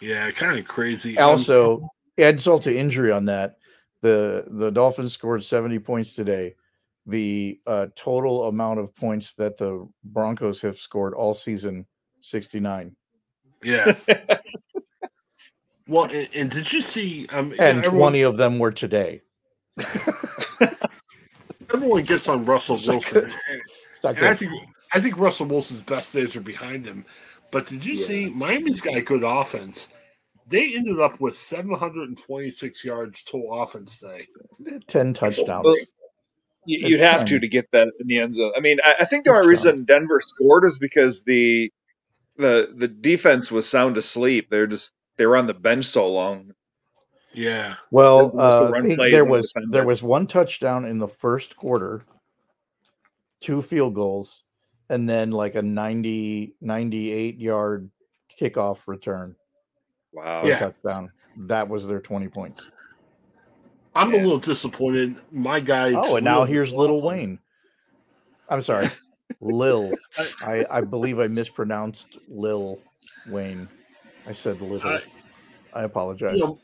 Yeah, 0.00 0.30
kind 0.32 0.58
of 0.58 0.66
crazy. 0.66 1.18
Also, 1.18 1.72
Also, 1.74 1.88
insult 2.18 2.62
to 2.64 2.76
injury 2.76 3.12
on 3.12 3.24
that. 3.26 3.56
The 4.00 4.44
the 4.48 4.70
Dolphins 4.70 5.12
scored 5.12 5.44
70 5.44 5.78
points 5.78 6.14
today. 6.14 6.54
The 7.06 7.60
uh, 7.66 7.86
total 7.94 8.44
amount 8.44 8.80
of 8.80 8.94
points 8.94 9.34
that 9.34 9.56
the 9.58 9.88
Broncos 10.04 10.60
have 10.60 10.76
scored 10.76 11.14
all 11.14 11.34
season 11.34 11.86
69. 12.20 12.94
yeah. 13.62 13.92
Well, 15.88 16.04
and, 16.04 16.28
and 16.32 16.50
did 16.50 16.72
you 16.72 16.80
see? 16.80 17.26
Um, 17.32 17.50
And 17.58 17.84
everyone, 17.84 18.12
20 18.12 18.22
of 18.22 18.36
them 18.36 18.58
were 18.58 18.70
today. 18.72 19.20
everyone 21.74 22.02
gets 22.04 22.28
on 22.28 22.44
Russell 22.44 22.76
It's 22.76 22.86
Wilson, 22.88 23.18
a- 23.18 23.24
It's 23.92 24.02
not 24.04 24.22
I 24.22 24.34
think 24.34 24.52
I 24.92 25.00
think 25.00 25.16
Russell 25.18 25.46
Wilson's 25.46 25.82
best 25.82 26.12
days 26.14 26.36
are 26.36 26.40
behind 26.40 26.84
him. 26.86 27.04
But 27.50 27.66
did 27.66 27.84
you 27.84 27.96
see 27.96 28.28
Miami's 28.30 28.80
got 28.80 28.96
a 28.96 29.02
good 29.02 29.22
offense? 29.24 29.88
They 30.48 30.74
ended 30.74 31.00
up 31.00 31.20
with 31.20 31.36
726 31.36 32.84
yards 32.84 33.22
total 33.22 33.62
offense 33.62 33.98
today. 33.98 34.26
10 34.86 35.14
touchdowns. 35.14 35.64
Well, 35.64 35.76
You- 36.66 36.88
You'd 36.88 37.00
have 37.00 37.24
to 37.26 37.40
to 37.40 37.48
get 37.48 37.70
that 37.72 37.88
in 38.00 38.06
the 38.06 38.18
end 38.18 38.34
zone. 38.34 38.52
I 38.56 38.60
mean, 38.60 38.78
I, 38.84 38.96
I 39.00 39.04
think 39.04 39.24
the 39.24 39.32
only 39.32 39.48
reason 39.48 39.84
Denver 39.84 40.20
scored 40.20 40.64
is 40.64 40.78
because 40.78 41.24
the 41.24 41.72
the 42.36 42.72
the 42.74 42.88
defense 42.88 43.50
was 43.50 43.68
sound 43.68 43.96
asleep. 43.98 44.48
They're 44.50 44.66
just 44.68 44.92
they 45.16 45.26
were 45.26 45.36
on 45.36 45.46
the 45.48 45.54
bench 45.54 45.86
so 45.86 46.08
long. 46.10 46.52
Yeah, 47.34 47.76
Well, 47.90 48.28
Denver 48.28 48.36
was 48.36 48.54
the 48.58 48.64
uh, 48.64 48.68
I 48.68 48.70
run 48.70 48.82
think 48.82 48.96
there 49.10 49.24
was 49.24 49.52
defend 49.52 49.72
there 49.72 49.86
was 49.86 50.02
one 50.02 50.26
touchdown 50.26 50.84
in 50.84 50.98
the 50.98 51.08
first 51.08 51.56
quarter, 51.56 52.04
two 53.40 53.62
field 53.62 53.94
goals, 53.94 54.44
and 54.90 55.08
then 55.08 55.30
like 55.30 55.54
a 55.54 55.62
90, 55.62 56.54
98 56.60 57.38
yard 57.38 57.90
kickoff 58.38 58.86
return 58.86 59.34
Wow. 60.12 60.44
Yeah. 60.44 60.58
touchdown. 60.58 61.10
That 61.38 61.68
was 61.68 61.86
their 61.88 62.00
20 62.00 62.28
points. 62.28 62.68
I'm 63.94 64.12
Yeah. 64.12 64.20
a 64.20 64.22
little 64.22 64.38
disappointed. 64.38 65.16
My 65.30 65.60
guy. 65.60 65.92
Oh, 65.94 66.16
and 66.16 66.24
now 66.24 66.44
here's 66.44 66.72
Little 66.74 66.96
McLaughlin- 66.96 67.18
Wayne. 67.30 67.38
I'm 68.50 68.60
sorry, 68.62 68.88
Lil. 69.40 69.92
I, 70.46 70.66
I 70.70 70.80
believe 70.82 71.18
I 71.18 71.28
mispronounced 71.28 72.18
Lil 72.28 72.78
Wayne. 73.28 73.68
I 74.26 74.32
said 74.34 74.60
little. 74.60 74.90
I- 74.90 75.02
I 75.74 75.84
apologize. 75.84 76.38
You 76.38 76.44
know, 76.44 76.58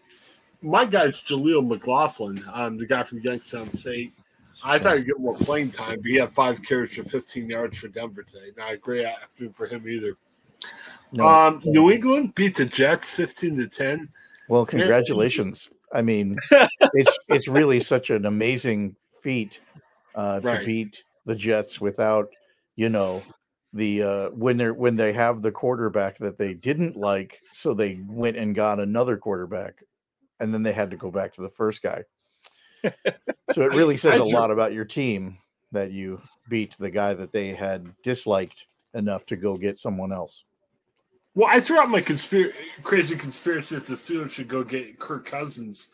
my 0.63 0.85
guy's 0.85 1.21
Jaleel 1.21 1.67
McLaughlin, 1.67 2.43
um, 2.53 2.79
the 2.79 2.87
guy 2.87 3.03
from 3.03 3.21
Youngstown 3.21 3.71
State. 3.71 4.13
I 4.65 4.79
thought 4.79 4.97
he'd 4.97 5.07
get 5.07 5.21
more 5.21 5.35
playing 5.35 5.71
time, 5.71 5.99
but 6.01 6.07
he 6.11 6.17
had 6.17 6.33
five 6.33 6.63
carries 6.63 6.95
for 6.95 7.05
15 7.05 7.49
yards 7.49 7.79
for 7.79 7.89
Denver 7.89 8.23
today. 8.23 8.51
Not 8.57 8.73
a 8.73 8.77
great 8.79 9.05
afternoon 9.05 9.53
for 9.53 9.67
him 9.67 9.87
either. 9.87 10.17
No. 11.13 11.27
Um, 11.27 11.63
New 11.65 11.91
England 11.91 12.35
beat 12.35 12.57
the 12.57 12.65
Jets 12.65 13.11
15 13.11 13.57
to 13.59 13.69
10. 13.69 14.09
Well, 14.49 14.67
congratulations. 14.67 15.69
I 15.93 16.03
mean, 16.03 16.37
it's 16.95 17.19
it's 17.29 17.49
really 17.49 17.81
such 17.81 18.11
an 18.11 18.27
amazing 18.27 18.97
feat 19.23 19.61
uh, 20.15 20.41
to 20.41 20.47
Right. 20.47 20.67
beat 20.67 21.03
the 21.27 21.35
Jets 21.35 21.81
without, 21.81 22.29
you 22.77 22.89
know, 22.89 23.23
the 23.73 24.03
uh, 24.03 24.29
when 24.31 24.57
they're 24.57 24.75
when 24.75 24.97
they 24.97 25.13
have 25.13 25.43
the 25.43 25.53
quarterback 25.53 26.19
that 26.19 26.39
they 26.39 26.55
didn't 26.55 26.97
like, 26.97 27.39
so 27.53 27.75
they 27.75 28.01
went 28.07 28.37
and 28.37 28.55
got 28.55 28.81
another 28.81 29.17
quarterback, 29.17 29.83
and 30.41 30.53
then 30.53 30.63
they 30.63 30.73
had 30.73 30.91
to 30.91 30.97
go 30.97 31.11
back 31.11 31.33
to 31.35 31.43
the 31.43 31.49
first 31.49 31.83
guy. 31.83 32.05
so 32.85 33.63
it 33.63 33.73
really 33.73 33.97
says 33.97 34.21
I 34.21 34.25
a 34.25 34.29
sur- 34.29 34.35
lot 34.35 34.51
about 34.51 34.73
your 34.73 34.85
team 34.85 35.39
that 35.73 35.91
you 35.91 36.21
beat 36.49 36.77
the 36.79 36.91
guy 36.91 37.15
that 37.15 37.33
they 37.33 37.55
had 37.55 37.93
disliked 38.03 38.67
enough 38.95 39.27
to 39.27 39.37
go 39.37 39.57
get 39.57 39.79
someone 39.79 40.13
else. 40.13 40.45
Well, 41.35 41.49
I 41.49 41.61
threw 41.61 41.79
out 41.79 41.91
my 41.91 42.01
conspir- 42.01 42.53
crazy 42.83 43.15
conspiracy 43.15 43.77
that 43.77 43.87
the 43.87 43.95
Steelers 43.95 44.31
should 44.31 44.49
go 44.49 44.65
get 44.65 44.99
Kirk 44.99 45.27
Cousins. 45.27 45.89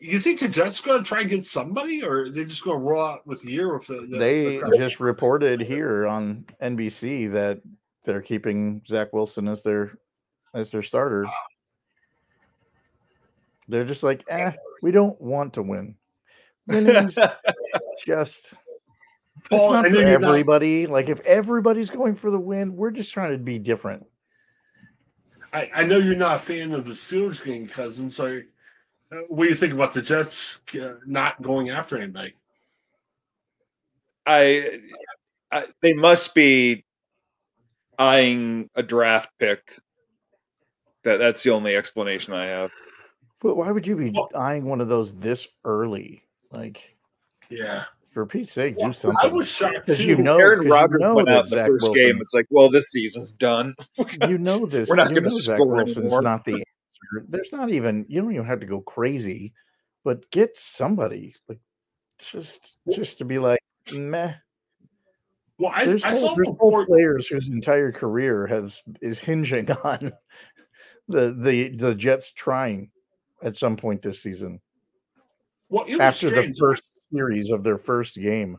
You 0.00 0.20
think 0.20 0.40
the 0.40 0.48
Jets 0.48 0.80
going 0.80 1.02
to 1.02 1.08
try 1.08 1.22
and 1.22 1.30
get 1.30 1.44
somebody, 1.44 2.02
or 2.02 2.24
are 2.24 2.30
they 2.30 2.44
just 2.44 2.62
going 2.62 2.78
to 2.78 2.84
roll 2.84 3.04
out 3.04 3.26
with 3.26 3.42
the 3.42 3.50
year 3.50 3.72
with 3.72 3.86
the? 3.86 4.06
the 4.08 4.18
they 4.18 4.58
the- 4.58 4.76
just 4.76 5.00
reported 5.00 5.60
here 5.60 6.06
on 6.06 6.44
NBC 6.62 7.32
that 7.32 7.60
they're 8.04 8.20
keeping 8.20 8.82
Zach 8.86 9.12
Wilson 9.12 9.48
as 9.48 9.62
their 9.62 9.98
as 10.54 10.70
their 10.70 10.82
starter. 10.82 11.26
Uh, 11.26 11.30
They're 13.68 13.84
just 13.84 14.02
like, 14.02 14.24
eh, 14.28 14.52
we 14.82 14.90
don't 14.90 15.20
want 15.20 15.54
to 15.54 15.62
win. 15.62 15.96
Winning's 16.68 17.18
just 18.06 18.54
it's 19.50 19.68
not 19.68 19.86
for 19.86 19.90
you're 19.92 20.18
not- 20.18 20.30
everybody. 20.30 20.86
Like 20.86 21.08
if 21.08 21.20
everybody's 21.20 21.90
going 21.90 22.14
for 22.14 22.30
the 22.30 22.38
win, 22.38 22.76
we're 22.76 22.90
just 22.90 23.12
trying 23.12 23.32
to 23.32 23.38
be 23.38 23.58
different. 23.58 24.06
I, 25.52 25.70
I 25.74 25.84
know 25.84 25.98
you're 25.98 26.16
not 26.16 26.36
a 26.36 26.38
fan 26.38 26.72
of 26.72 26.84
the 26.84 26.92
Steelers 26.92 27.42
getting 27.44 27.66
Cousins. 27.66 28.16
So, 28.16 28.42
uh, 29.12 29.16
what 29.28 29.44
do 29.44 29.50
you 29.50 29.56
think 29.56 29.72
about 29.72 29.94
the 29.94 30.02
Jets 30.02 30.58
uh, 30.74 30.94
not 31.06 31.40
going 31.40 31.70
after 31.70 31.96
anybody? 31.96 32.34
I, 34.26 34.80
I 35.52 35.64
they 35.80 35.94
must 35.94 36.34
be 36.34 36.84
eyeing 37.98 38.68
a 38.74 38.82
draft 38.82 39.30
pick. 39.38 39.78
That 41.04 41.18
that's 41.18 41.44
the 41.44 41.50
only 41.52 41.76
explanation 41.76 42.34
I 42.34 42.46
have. 42.46 42.72
But 43.40 43.56
why 43.56 43.70
would 43.70 43.86
you 43.86 43.96
be 43.96 44.10
Well- 44.10 44.30
eyeing 44.34 44.64
one 44.64 44.80
of 44.80 44.88
those 44.88 45.12
this 45.14 45.46
early? 45.64 46.22
Like 46.52 46.96
Yeah, 47.50 47.84
for 48.08 48.24
Pete's 48.26 48.52
sake, 48.52 48.76
do 48.78 48.84
Well, 49.04 49.12
I 49.22 49.26
was 49.28 49.46
shocked 49.48 49.86
'Cause 49.86 49.98
too. 49.98 50.04
you 50.06 50.16
know- 50.16 50.38
Aaron 50.38 50.68
'cause 50.68 50.88
you 50.92 50.98
know 50.98 51.14
went 51.14 51.28
that 51.28 51.36
out 51.36 51.44
the 51.44 51.56
Zach 51.56 51.66
first 51.68 51.88
Wilson- 51.88 52.06
game. 52.12 52.20
It's 52.20 52.34
like, 52.34 52.46
well, 52.50 52.68
this 52.70 52.86
season's 52.88 53.32
done. 53.32 53.74
you 54.28 54.38
know 54.38 54.66
this. 54.66 54.88
We're 54.88 54.96
not 54.96 55.08
gonna 55.08 55.20
know 55.22 55.28
Zach 55.28 55.56
score 55.58 55.66
Wilson's 55.76 55.98
anymore. 55.98 56.22
not 56.22 56.44
the 56.44 56.52
answer. 57.12 57.26
There's 57.28 57.52
not 57.52 57.70
even 57.70 58.04
you 58.08 58.20
don't 58.22 58.32
even 58.32 58.46
have 58.46 58.60
to 58.60 58.66
go 58.66 58.80
crazy, 58.80 59.52
but 60.02 60.30
get 60.30 60.56
somebody 60.56 61.34
like 61.48 61.58
just 62.18 62.78
just 62.90 63.18
to 63.18 63.24
be 63.24 63.38
like 63.38 63.60
meh. 63.98 64.34
well, 65.58 65.72
I, 65.74 65.84
There's 65.84 66.04
I 66.04 66.10
whole, 66.10 66.18
saw 66.20 66.32
a 66.32 66.36
there's 66.36 66.46
whole 66.58 66.70
report. 66.70 66.88
players 66.88 67.28
whose 67.28 67.48
entire 67.48 67.92
career 67.92 68.46
has 68.46 68.82
is 69.02 69.18
hinging 69.18 69.70
on 69.84 70.12
the 71.08 71.32
the 71.38 71.68
the 71.76 71.94
Jets 71.94 72.32
trying 72.32 72.90
at 73.42 73.56
some 73.56 73.76
point 73.76 74.02
this 74.02 74.22
season 74.22 74.60
Well, 75.68 75.84
after 76.00 76.30
the 76.30 76.54
first 76.58 76.82
series 77.12 77.50
of 77.50 77.62
their 77.62 77.78
first 77.78 78.16
game. 78.16 78.58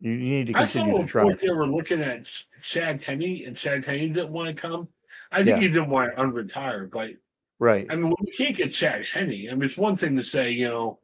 You, 0.00 0.12
you 0.12 0.18
need 0.44 0.46
to 0.48 0.58
I 0.58 0.64
saw 0.64 0.80
continue 0.80 1.02
to 1.02 1.08
try. 1.08 1.32
they 1.34 1.50
were 1.50 1.66
looking 1.66 2.00
at 2.02 2.28
Chad 2.62 3.02
Henne, 3.02 3.42
and 3.46 3.56
Chad 3.56 3.84
Henne 3.84 4.12
didn't 4.12 4.30
want 4.30 4.54
to 4.54 4.60
come. 4.60 4.88
I 5.32 5.38
think 5.38 5.48
Yeah. 5.48 5.58
he 5.60 5.68
didn't 5.68 5.88
want 5.88 6.14
to 6.16 6.22
unretire, 6.22 6.90
but 6.90 7.10
Right. 7.60 7.86
I 7.90 7.96
mean, 7.96 8.04
when 8.04 8.16
you 8.26 8.32
can't 8.36 8.56
get 8.56 8.72
Chad 8.72 9.04
Henne, 9.06 9.48
I 9.50 9.54
mean, 9.54 9.62
it's 9.64 9.76
one 9.76 9.96
thing 9.96 10.16
to 10.16 10.22
say, 10.22 10.50
you 10.52 10.68
know, 10.68 11.00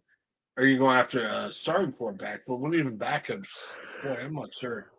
are 0.57 0.65
you 0.65 0.79
going 0.79 0.97
after 0.97 1.27
a 1.27 1.51
starting 1.51 1.93
quarterback? 1.93 2.43
But 2.47 2.57
when 2.57 2.75
even 2.75 2.97
backups, 2.97 3.73
boy, 4.05 4.19
I'm 4.23 4.35
not 4.35 4.55
sure. 4.55 4.93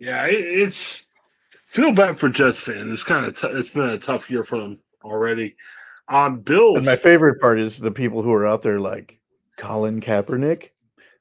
Yeah, 0.00 0.24
it, 0.26 0.36
it's 0.36 1.04
feel 1.66 1.92
bad 1.92 2.18
for 2.18 2.30
Jets 2.30 2.60
fans. 2.60 2.90
It's 2.92 3.04
kind 3.04 3.26
of 3.26 3.38
t- 3.38 3.48
it's 3.48 3.68
been 3.68 3.90
a 3.90 3.98
tough 3.98 4.30
year 4.30 4.42
for 4.44 4.58
them 4.58 4.78
already. 5.04 5.54
Um, 6.08 6.40
Bills, 6.40 6.76
And 6.76 6.86
my 6.86 6.96
favorite 6.96 7.40
part 7.40 7.58
is 7.58 7.78
the 7.78 7.90
people 7.90 8.22
who 8.22 8.32
are 8.32 8.46
out 8.46 8.62
there 8.62 8.78
like 8.78 9.18
Colin 9.56 10.00
Kaepernick. 10.00 10.70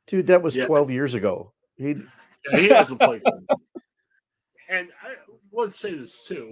Dude, 0.08 0.28
that 0.28 0.42
was 0.42 0.56
Yeah. 0.56 0.66
12 0.66 0.92
years 0.92 1.14
ago. 1.14 1.54
He 1.78 1.96
Yeah, 2.52 2.60
he 2.60 2.68
hasn't 2.70 3.00
played. 3.00 3.24
and 4.70 4.90
I, 5.02 5.16
let's 5.52 5.80
say 5.80 5.96
this 5.96 6.26
too: 6.26 6.52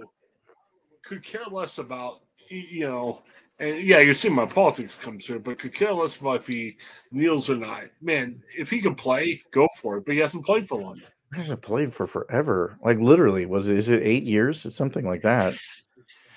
could 1.04 1.22
care 1.22 1.44
less 1.50 1.78
about 1.78 2.20
you 2.48 2.86
know 2.86 3.22
And 3.58 3.82
yeah, 3.82 3.98
you 3.98 4.14
see 4.14 4.28
my 4.30 4.46
politics 4.46 4.98
come 5.00 5.18
through, 5.20 5.40
but 5.40 5.58
could 5.58 5.74
care 5.74 5.92
less 5.92 6.16
about 6.18 6.36
if 6.40 6.46
he 6.46 6.76
kneels 7.10 7.50
or 7.50 7.56
not. 7.56 7.84
Man, 8.00 8.42
if 8.56 8.70
he 8.70 8.80
can 8.80 8.94
play, 8.94 9.40
go 9.50 9.68
for 9.80 9.98
it. 9.98 10.06
But 10.06 10.14
he 10.14 10.20
hasn't 10.20 10.46
played 10.46 10.66
for 10.66 10.80
long. 10.80 11.00
He 11.32 11.36
hasn't 11.38 11.62
played 11.62 11.92
for 11.94 12.06
forever. 12.06 12.78
Like 12.82 12.98
literally, 12.98 13.44
was 13.46 13.68
it? 13.68 13.76
Is 13.78 13.88
it 13.90 14.02
eight 14.02 14.24
years? 14.24 14.64
It's 14.64 14.76
something 14.76 15.04
like 15.06 15.22
that. 15.22 15.54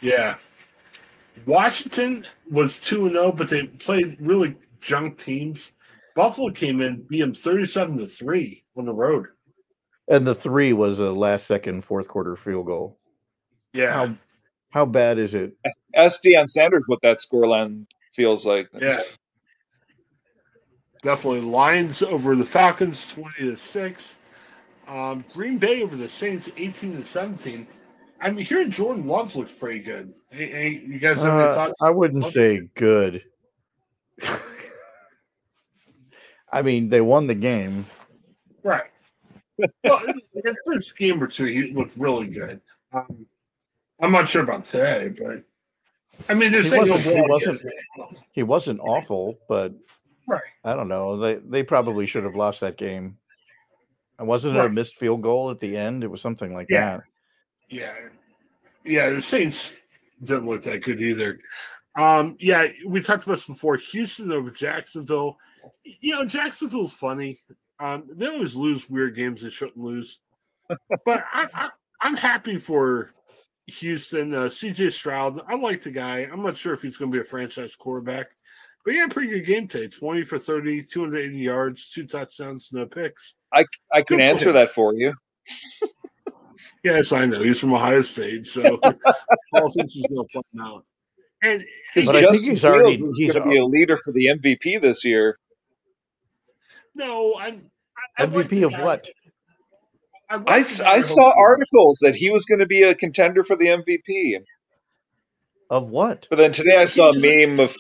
Yeah. 0.02 0.36
Washington 1.46 2.26
was 2.50 2.80
2 2.82 3.10
0, 3.10 3.32
but 3.32 3.50
they 3.50 3.64
played 3.68 4.18
really 4.20 4.56
junk 4.82 5.24
teams. 5.24 5.74
Buffalo 6.16 6.52
came 6.52 6.82
in, 6.82 7.02
beat 7.04 7.20
them 7.20 7.34
37 7.34 7.98
to 7.98 8.08
3 8.08 8.64
on 8.78 8.86
the 8.86 8.94
road. 8.94 9.28
And 10.08 10.26
the 10.26 10.36
three 10.36 10.72
was 10.72 11.00
a 11.00 11.12
last 11.12 11.48
second 11.48 11.84
fourth 11.84 12.08
quarter 12.08 12.36
field 12.36 12.68
goal. 12.68 13.00
Yeah. 13.74 13.92
How 13.92 14.16
how 14.70 14.86
bad 14.86 15.18
is 15.18 15.34
it? 15.34 15.54
Ask 15.96 16.22
Deion 16.22 16.50
Sanders 16.50 16.86
what 16.88 17.02
that 17.02 17.20
scoreline 17.20 17.86
feels 18.14 18.46
like. 18.46 18.70
Yeah. 18.80 19.00
Definitely. 21.02 21.42
Lions 21.42 22.04
over 22.04 22.36
the 22.36 22.44
Falcons 22.44 23.12
20 23.14 23.34
to 23.40 23.58
6. 23.58 24.18
Um, 24.88 25.26
Green 25.34 25.58
Bay 25.58 25.82
over 25.82 25.96
the 25.96 26.10
Saints 26.10 26.50
18 26.58 26.98
to 26.98 27.06
17. 27.06 27.68
I 28.22 28.32
mean, 28.32 28.46
here 28.46 28.66
Jordan 28.68 29.08
Love 29.08 29.36
looks 29.36 29.52
pretty 29.52 29.80
good. 29.80 30.14
Hey, 30.32 30.50
hey, 30.50 30.84
you 30.88 31.00
guys 31.00 31.22
have 31.22 31.34
any 31.34 31.62
Uh. 31.62 31.72
I 31.82 31.90
wouldn't 31.90 32.26
say 32.26 32.68
good. 32.76 33.24
I 36.52 36.62
mean, 36.62 36.90
they 36.90 37.02
won 37.02 37.28
the 37.28 37.36
game. 37.36 37.86
Right. 38.64 38.84
well, 39.84 40.02
his 40.34 40.56
first 40.66 40.98
game 40.98 41.22
or 41.22 41.28
two, 41.28 41.46
he 41.46 41.74
looked 41.74 41.96
really 41.98 42.28
good. 42.28 42.62
Um, 42.94 43.26
I'm 44.02 44.12
not 44.12 44.30
sure 44.30 44.44
about 44.44 44.66
today, 44.66 45.10
but 45.18 45.44
I 46.30 46.34
mean, 46.34 46.52
they're 46.52 46.62
He 46.64 46.78
wasn't- 46.78 47.00
he 47.02 47.22
wasn't- 47.22 47.62
He 48.32 48.44
wasn't 48.44 48.80
awful, 48.82 49.38
but 49.50 49.74
Right. 50.28 50.42
I 50.64 50.74
don't 50.76 50.88
know. 50.88 51.18
They 51.18 51.36
they 51.36 51.64
probably 51.64 52.06
should 52.06 52.24
have 52.24 52.36
lost 52.36 52.62
that 52.62 52.78
game. 52.78 53.18
And 54.18 54.28
wasn't 54.28 54.56
it 54.58 54.66
a 54.66 54.70
missed 54.70 54.98
field 54.98 55.22
goal 55.22 55.52
at 55.52 55.60
the 55.60 55.76
end? 55.78 56.04
It 56.04 56.08
was 56.08 56.22
something 56.22 56.54
like 56.54 56.68
Yeah. 56.70 56.98
that. 56.98 57.04
Yeah. 57.70 57.94
Yeah, 58.84 59.10
the 59.10 59.22
Saints 59.22 59.78
didn't 60.24 60.48
look 60.48 60.64
that 60.64 60.84
good 60.84 61.02
either. 61.02 61.40
Um, 61.98 62.36
yeah, 62.40 62.66
we 62.86 63.02
talked 63.02 63.24
about 63.24 63.38
this 63.38 63.48
before. 63.48 63.78
Houston 63.78 64.32
over 64.32 64.52
Jacksonville. 64.52 65.38
You 65.84 66.16
know, 66.16 66.26
Jacksonville's 66.26 66.94
funny. 66.94 67.40
Um, 67.80 68.08
they 68.12 68.28
always 68.28 68.56
lose 68.56 68.90
weird 68.90 69.16
games 69.16 69.42
they 69.42 69.50
shouldn't 69.50 69.78
lose. 69.78 70.20
but 71.06 71.24
I, 71.34 71.70
I'm 72.02 72.18
happy 72.18 72.58
for 72.58 73.14
Houston. 73.68 74.34
Uh, 74.34 74.48
CJ 74.48 74.94
Stroud, 74.94 75.42
I 75.48 75.56
like 75.56 75.84
the 75.84 75.92
guy. 75.92 76.20
I'm 76.32 76.44
not 76.44 76.58
sure 76.58 76.74
if 76.74 76.82
he's 76.82 76.98
going 76.98 77.12
to 77.12 77.16
be 77.16 77.22
a 77.22 77.26
franchise 77.26 77.76
quarterback, 77.76 78.28
but 78.84 78.94
he 78.94 79.00
had 79.00 79.12
a 79.12 79.14
pretty 79.14 79.32
good 79.32 79.46
game 79.46 79.68
today 79.68 79.88
20 79.88 80.24
for 80.24 80.38
30, 80.40 80.84
280 80.84 81.38
yards, 81.38 81.90
two 81.90 82.06
touchdowns, 82.06 82.70
no 82.72 82.86
picks. 82.86 83.34
I 83.54 83.66
I 83.92 84.02
can 84.02 84.20
answer 84.20 84.52
that 84.52 84.70
for 84.70 84.94
you. 84.94 85.14
Yes, 86.86 87.12
I 87.12 87.26
know. 87.26 87.42
He's 87.44 87.60
from 87.60 87.74
Ohio 87.74 88.02
State, 88.02 88.46
so 88.46 88.62
politics 89.54 89.96
is 89.96 90.06
going 90.08 90.26
to 90.28 90.32
play 90.32 90.42
him 90.54 90.62
out. 90.62 90.86
And 91.44 91.64
Because 91.94 92.08
But 92.08 92.16
I 92.18 92.20
think 92.22 92.32
Justin 92.34 92.50
he's 92.52 92.66
already- 92.66 92.86
Fields 92.96 93.02
was 93.02 93.18
he's 93.18 93.34
going 93.34 93.44
to 93.46 93.50
be 93.50 93.58
a 93.58 93.66
leader 93.66 93.98
for 93.98 94.14
the 94.14 94.28
MVP 94.28 94.80
this 94.82 95.04
year. 95.04 95.38
no, 96.94 97.36
I'm 97.38 97.72
I, 98.18 98.24
I 98.24 98.28
MVP 98.28 98.50
the 98.50 98.64
of 98.64 98.72
guy. 98.72 98.84
what? 98.84 99.08
I, 100.30 100.36
I, 100.36 100.40
the 100.40 100.52
s- 100.52 100.82
guy 100.82 100.92
I 100.94 101.02
saw 101.02 101.34
articles 101.38 102.00
that 102.02 102.16
he 102.16 102.30
was 102.32 102.46
going 102.46 102.60
to 102.60 102.66
be 102.66 102.84
a 102.84 102.96
contender 102.96 103.44
for 103.44 103.56
the 103.56 103.68
MVP. 103.68 104.40
Of 105.70 105.90
what? 105.90 106.28
But 106.30 106.36
then 106.38 106.52
today 106.52 106.78
I 106.78 106.86
saw 106.86 107.10
a 107.12 107.20
meme 107.20 107.60
of 107.60 107.76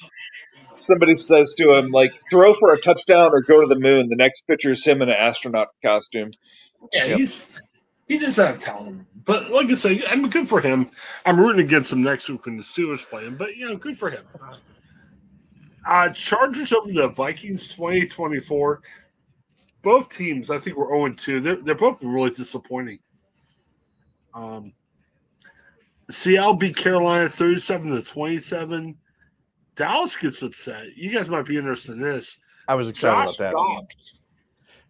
somebody 0.79 1.15
says 1.15 1.53
to 1.59 1.75
him, 1.77 1.91
like, 1.91 2.15
throw 2.31 2.53
for 2.53 2.73
a 2.73 2.79
touchdown 2.81 3.29
or 3.31 3.41
go 3.41 3.61
to 3.61 3.67
the 3.67 3.79
moon. 3.79 4.09
The 4.09 4.15
next 4.15 4.47
picture 4.47 4.71
is 4.71 4.83
him 4.85 5.01
in 5.03 5.09
an 5.09 5.15
astronaut 5.15 5.67
costume. 5.83 6.31
Yeah, 6.91 7.05
Yep. 7.05 7.17
he's 7.19 7.47
he 8.07 8.17
does 8.17 8.37
not 8.37 8.47
have 8.47 8.59
talent. 8.59 9.05
But 9.25 9.49
like 9.49 9.69
I 9.69 9.73
say, 9.73 10.03
I 10.07 10.15
mean, 10.15 10.29
good 10.29 10.47
for 10.47 10.61
him. 10.61 10.91
I'm 11.25 11.39
rooting 11.39 11.65
against 11.65 11.91
him 11.91 12.03
next 12.03 12.29
week 12.29 12.45
when 12.45 12.57
the 12.57 12.63
Steelers 12.63 13.05
play 13.05 13.25
him. 13.25 13.37
But 13.37 13.55
you 13.55 13.67
know, 13.67 13.77
good 13.77 13.97
for 13.97 14.09
him. 14.09 14.25
Uh, 15.87 16.09
Chargers 16.09 16.73
over 16.73 16.91
the 16.91 17.07
Vikings 17.07 17.67
2024. 17.69 18.81
Both 19.81 20.09
teams, 20.09 20.49
I 20.49 20.59
think, 20.59 20.77
were 20.77 20.89
0 20.89 21.13
2. 21.13 21.41
They're, 21.41 21.55
they're 21.57 21.75
both 21.75 21.97
really 22.01 22.31
disappointing. 22.31 22.99
Um, 24.33 24.73
Seattle 26.11 26.53
beat 26.53 26.75
Carolina 26.75 27.29
37 27.29 27.91
to 27.91 28.01
27. 28.01 28.97
Dallas 29.75 30.17
gets 30.17 30.41
upset. 30.41 30.95
You 30.95 31.11
guys 31.11 31.29
might 31.29 31.45
be 31.45 31.57
interested 31.57 31.93
in 31.93 32.01
this. 32.01 32.37
I 32.67 32.75
was 32.75 32.89
excited 32.89 33.27
Josh 33.27 33.39
about 33.39 33.51
that. 33.51 33.51
Dobbs 33.53 34.19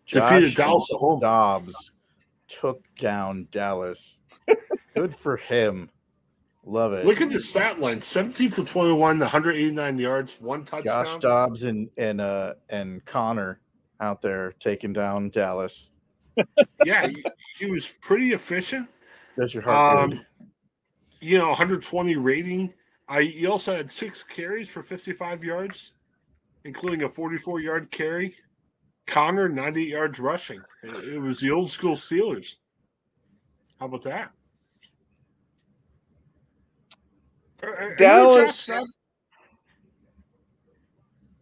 Josh 0.05 0.29
defeated 0.29 0.55
Dallas 0.55 0.89
at 0.93 0.97
home. 0.97 1.19
Dobbs 1.19 1.91
took 2.47 2.83
down 2.97 3.47
Dallas. 3.51 4.17
Good 4.95 5.15
for 5.15 5.37
him. 5.37 5.89
Love 6.63 6.93
it. 6.93 7.05
Look 7.05 7.21
at 7.21 7.29
the 7.29 7.39
stat 7.39 7.79
line: 7.79 8.01
seventeen 8.01 8.49
for 8.49 8.63
twenty-one, 8.63 9.19
189 9.19 9.99
yards, 9.99 10.41
one 10.41 10.65
touchdown. 10.65 11.05
Josh 11.05 11.17
Dobbs 11.17 11.63
and 11.63 11.89
and 11.97 12.19
uh 12.19 12.53
and 12.69 13.05
Connor 13.05 13.59
out 14.01 14.21
there 14.21 14.53
taking 14.59 14.93
down 14.93 15.29
Dallas. 15.29 15.89
Yeah, 16.83 17.07
he, 17.07 17.23
he 17.57 17.71
was 17.71 17.93
pretty 18.01 18.33
efficient. 18.33 18.87
Does 19.39 19.53
your 19.53 19.63
heart? 19.63 20.11
Um, 20.11 20.21
you 21.21 21.37
know, 21.37 21.47
120 21.47 22.15
rating. 22.17 22.73
I 23.07 23.23
he 23.23 23.47
also 23.47 23.75
had 23.75 23.91
six 23.91 24.21
carries 24.21 24.69
for 24.69 24.83
55 24.83 25.43
yards, 25.43 25.93
including 26.65 27.03
a 27.03 27.09
44 27.09 27.61
yard 27.61 27.89
carry. 27.89 28.35
Connor 29.07 29.49
98 29.49 29.87
yards 29.87 30.19
rushing. 30.19 30.61
It, 30.83 31.13
it 31.13 31.19
was 31.19 31.39
the 31.39 31.51
old 31.51 31.71
school 31.71 31.95
Steelers. 31.95 32.55
How 33.79 33.85
about 33.87 34.03
that? 34.03 34.31
A 37.63 37.95
Dallas. 37.95 38.67
Josh 38.67 38.75
Dobbs- 38.75 38.97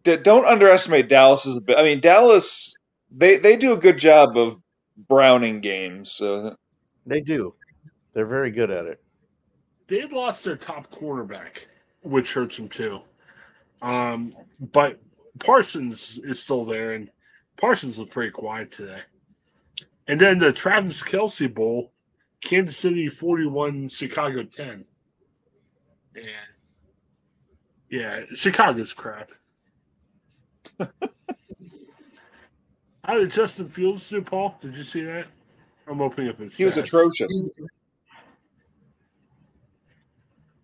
D- 0.04 0.16
don't 0.16 0.44
underestimate 0.44 1.08
Dallas's. 1.08 1.58
abi- 1.58 1.76
I 1.76 1.82
mean, 1.82 2.00
Dallas 2.00 2.74
they 3.10 3.36
they 3.36 3.56
do 3.56 3.72
a 3.72 3.76
good 3.78 3.98
job 3.98 4.36
of 4.36 4.56
browning 5.08 5.60
games. 5.60 6.12
So 6.12 6.56
They 7.06 7.20
do. 7.20 7.54
They're 8.12 8.26
very 8.26 8.50
good 8.50 8.70
at 8.70 8.86
it. 8.86 9.02
They've 9.86 10.12
lost 10.12 10.44
their 10.44 10.56
top 10.56 10.90
cornerback, 10.90 11.64
which 12.02 12.32
hurts 12.32 12.56
them 12.56 12.68
too. 12.68 13.00
Um, 13.82 14.34
but 14.60 15.00
Parsons 15.40 16.18
is 16.22 16.42
still 16.42 16.64
there, 16.64 16.92
and 16.92 17.10
Parsons 17.56 17.98
was 17.98 18.08
pretty 18.08 18.30
quiet 18.30 18.70
today. 18.70 19.00
And 20.06 20.20
then 20.20 20.38
the 20.38 20.52
Travis 20.52 21.02
Kelce 21.02 21.52
Bowl, 21.52 21.92
Kansas 22.40 22.76
City 22.76 23.08
41, 23.08 23.88
Chicago 23.88 24.42
10. 24.42 24.84
And 26.14 26.24
yeah, 27.90 28.20
Chicago's 28.34 28.92
crap. 28.92 29.30
How 33.04 33.18
did 33.18 33.32
Justin 33.32 33.68
Fields 33.68 34.08
do, 34.08 34.22
Paul? 34.22 34.56
Did 34.60 34.76
you 34.76 34.82
see 34.82 35.02
that? 35.02 35.26
I'm 35.86 36.00
opening 36.00 36.30
up 36.30 36.38
his 36.38 36.56
he 36.56 36.64
was 36.64 36.78
atrocious. 36.78 37.42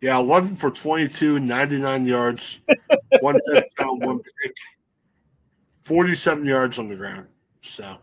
Yeah, 0.01 0.19
11 0.19 0.57
for 0.57 0.71
22, 0.71 1.41
99 1.41 2.07
yards, 2.07 2.61
one 3.21 3.39
touchdown, 3.53 3.99
one 4.01 4.21
pick, 4.21 4.55
47 5.85 6.45
yards 6.45 6.79
on 6.79 6.89
the 6.89 6.97
ground. 6.97 7.27
So, 7.61 7.97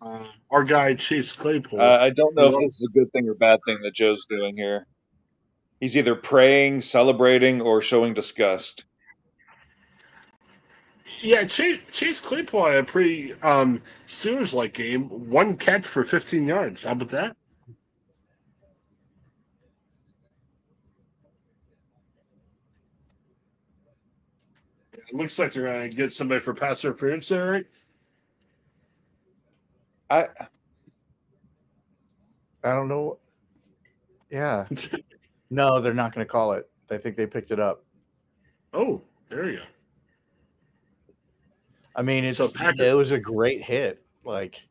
uh, 0.00 0.24
our 0.50 0.64
guy, 0.64 0.94
Chase 0.94 1.32
Claypool. 1.32 1.80
Uh, 1.80 1.98
I 2.00 2.10
don't 2.10 2.34
know 2.34 2.46
if 2.46 2.54
this 2.54 2.80
is 2.80 2.88
a 2.90 2.98
good 2.98 3.12
thing 3.12 3.28
or 3.28 3.34
bad 3.34 3.60
thing 3.66 3.78
that 3.82 3.94
Joe's 3.94 4.24
doing 4.26 4.56
here. 4.56 4.86
He's 5.80 5.96
either 5.96 6.14
praying, 6.14 6.80
celebrating, 6.80 7.60
or 7.60 7.82
showing 7.82 8.14
disgust. 8.14 8.84
yeah, 11.20 11.44
Chase, 11.44 11.80
Chase 11.92 12.20
Claypool 12.20 12.66
had 12.66 12.74
a 12.76 12.84
pretty 12.84 13.34
um, 13.42 13.82
Steelers 14.06 14.52
like 14.52 14.74
game. 14.74 15.04
One 15.30 15.56
catch 15.56 15.86
for 15.86 16.04
15 16.04 16.46
yards. 16.46 16.84
How 16.84 16.92
about 16.92 17.10
that? 17.10 17.36
It 25.08 25.14
looks 25.14 25.38
like 25.38 25.52
they're 25.52 25.64
going 25.64 25.90
to 25.90 25.96
get 25.96 26.12
somebody 26.12 26.40
for 26.40 26.52
pass 26.54 26.84
interference 26.84 27.28
there, 27.28 27.50
right? 27.52 27.66
I 30.10 30.26
I 32.64 32.74
don't 32.74 32.88
know. 32.88 33.18
Yeah. 34.30 34.66
No, 35.50 35.80
they're 35.80 35.94
not 35.94 36.14
going 36.14 36.26
to 36.26 36.30
call 36.30 36.52
it. 36.52 36.68
I 36.90 36.98
think 36.98 37.16
they 37.16 37.24
picked 37.24 37.50
it 37.52 37.58
up. 37.58 37.82
Oh, 38.74 39.00
there 39.30 39.48
you 39.48 39.56
go. 39.56 39.62
I 41.96 42.02
mean, 42.02 42.22
it's 42.26 42.36
So 42.36 42.48
Patrick- 42.48 42.80
it 42.80 42.92
was 42.92 43.12
a 43.12 43.18
great 43.18 43.62
hit. 43.62 44.04
Like 44.24 44.68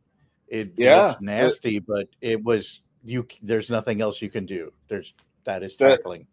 it, 0.47 0.73
Yeah. 0.77 1.15
nasty, 1.19 1.79
but 1.79 2.07
it 2.21 2.43
was 2.43 2.81
you. 3.03 3.25
There's 3.41 3.71
nothing 3.71 4.01
else 4.01 4.21
you 4.21 4.29
can 4.29 4.45
do. 4.45 4.71
There's 4.87 5.15
that 5.45 5.63
is 5.63 5.75
tackling. 5.75 6.27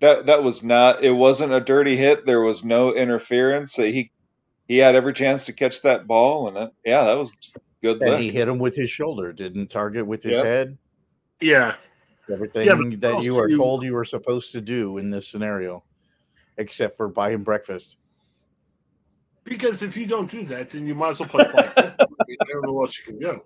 That 0.00 0.26
that 0.26 0.42
was 0.42 0.62
not. 0.62 1.02
It 1.02 1.12
wasn't 1.12 1.52
a 1.52 1.60
dirty 1.60 1.96
hit. 1.96 2.26
There 2.26 2.40
was 2.40 2.64
no 2.64 2.94
interference. 2.94 3.76
He 3.76 4.10
he 4.68 4.78
had 4.78 4.94
every 4.94 5.12
chance 5.12 5.46
to 5.46 5.52
catch 5.52 5.82
that 5.82 6.06
ball, 6.06 6.48
and 6.48 6.56
that, 6.56 6.72
yeah, 6.84 7.04
that 7.04 7.14
was 7.16 7.32
good. 7.82 8.02
And 8.02 8.20
he 8.20 8.30
hit 8.30 8.48
him 8.48 8.58
with 8.58 8.74
his 8.74 8.90
shoulder, 8.90 9.32
didn't 9.32 9.68
target 9.68 10.06
with 10.06 10.22
his 10.22 10.32
Yep. 10.32 10.44
head. 10.44 10.78
Yeah. 11.40 11.76
Everything 12.30 12.66
Yeah, 12.66 12.96
that 13.00 13.22
you 13.22 13.38
are 13.38 13.48
told 13.48 13.84
you 13.84 13.92
were 13.94 14.04
supposed 14.04 14.50
to 14.52 14.60
do 14.60 14.98
in 14.98 15.10
this 15.10 15.28
scenario, 15.28 15.84
except 16.58 16.96
for 16.96 17.08
buy 17.08 17.30
him 17.30 17.44
breakfast. 17.44 17.96
Because 19.44 19.84
if 19.84 19.96
you 19.96 20.06
don't 20.06 20.28
do 20.28 20.44
that, 20.46 20.70
then 20.70 20.86
you 20.88 20.96
might 20.96 21.10
as 21.10 21.20
well 21.20 21.28
play 21.28 21.44
flag 21.44 21.66
football. 21.66 22.16
I 22.20 22.44
don't 22.50 22.66
know 22.66 22.72
where 22.72 22.86
else 22.86 22.98
you 22.98 23.04
can 23.04 23.20
go. 23.20 23.44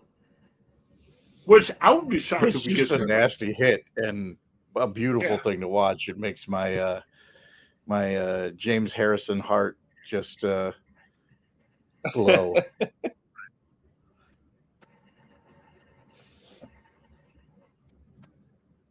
Which 1.45 1.71
I 1.79 1.93
would 1.93 2.09
be 2.09 2.19
shocked 2.19 2.45
It's 2.45 2.57
if 2.61 2.67
we 2.67 2.75
just 2.75 2.91
get 2.91 3.03
a 3.03 3.07
nasty 3.07 3.53
hit 3.53 3.85
and 3.97 4.39
a 4.77 4.87
beautiful 4.87 5.31
Yeah. 5.31 5.41
thing 5.43 5.61
to 5.61 5.69
watch. 5.69 6.09
It 6.09 6.19
makes 6.19 6.49
my 6.49 6.77
uh 6.77 7.01
my 7.87 8.17
uh 8.17 8.51
James 8.51 8.93
Harrison 8.93 9.39
heart 9.39 9.79
just 10.09 10.45
uh 10.45 10.73
glow. 12.13 12.57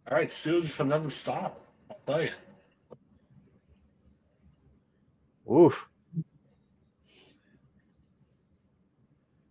All 0.10 0.18
right, 0.18 0.32
for 0.32 0.84
another 0.84 1.12
stop. 1.12 1.62
I'll 1.90 1.98
tell 2.06 2.24
you. 2.24 2.32
Oof. 5.52 5.88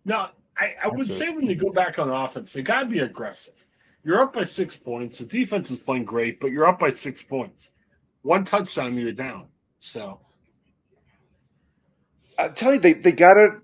Now, 0.05 0.31
I, 0.57 0.75
I 0.83 0.89
would 0.89 1.13
say 1.13 1.29
when 1.29 1.47
you 1.47 1.55
go 1.55 1.71
back 1.71 1.99
on 1.99 2.09
offense, 2.09 2.53
they 2.53 2.63
got 2.63 2.81
to 2.81 2.87
be 2.87 2.99
aggressive. 3.01 3.65
You're 4.05 4.23
up 4.23 4.33
by 4.33 4.45
six 4.45 4.77
points. 4.77 5.19
The 5.19 5.25
defense 5.27 5.71
is 5.71 5.79
playing 5.79 6.05
great, 6.05 6.41
but 6.41 6.51
you're 6.51 6.67
up 6.67 6.79
by 6.79 6.93
six 6.93 7.23
points. 7.23 7.73
One 8.23 8.45
touchdown, 8.45 8.97
you're 8.97 9.13
down. 9.13 9.47
So, 9.79 10.21
I 12.39 12.49
tell 12.49 12.75
you, 12.75 12.81
they 12.81 12.95
they 12.95 13.13
gotta 13.13 13.61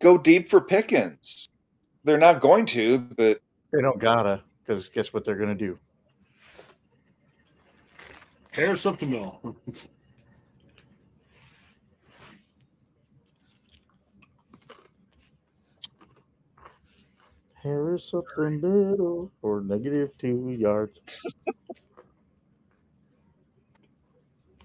go 0.00 0.18
deep 0.18 0.48
for 0.48 0.60
Pickens. 0.60 1.48
They're 2.04 2.18
not 2.18 2.40
going 2.40 2.66
to, 2.66 2.98
but 2.98 3.40
They 3.72 3.80
don't 3.82 3.98
gotta, 3.98 4.42
because 4.62 4.88
guess 4.90 5.12
what 5.12 5.24
they're 5.24 5.36
gonna 5.36 5.54
do? 5.54 5.78
Harris 8.50 8.86
up 8.86 8.98
the 8.98 9.06
middle. 9.06 9.56
Harris 17.64 18.12
up 18.12 18.24
the 18.36 18.50
middle 18.50 19.32
for 19.40 19.62
negative 19.62 20.10
two 20.18 20.54
yards. 20.58 21.00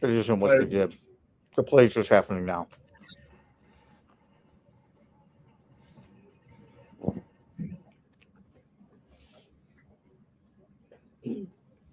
it 0.01 0.09
isn't 0.09 0.39
what 0.39 0.59
they 0.59 0.65
did. 0.65 0.97
The 1.55 1.63
play's 1.63 1.93
just 1.93 2.09
happening 2.09 2.45
now. 2.45 2.67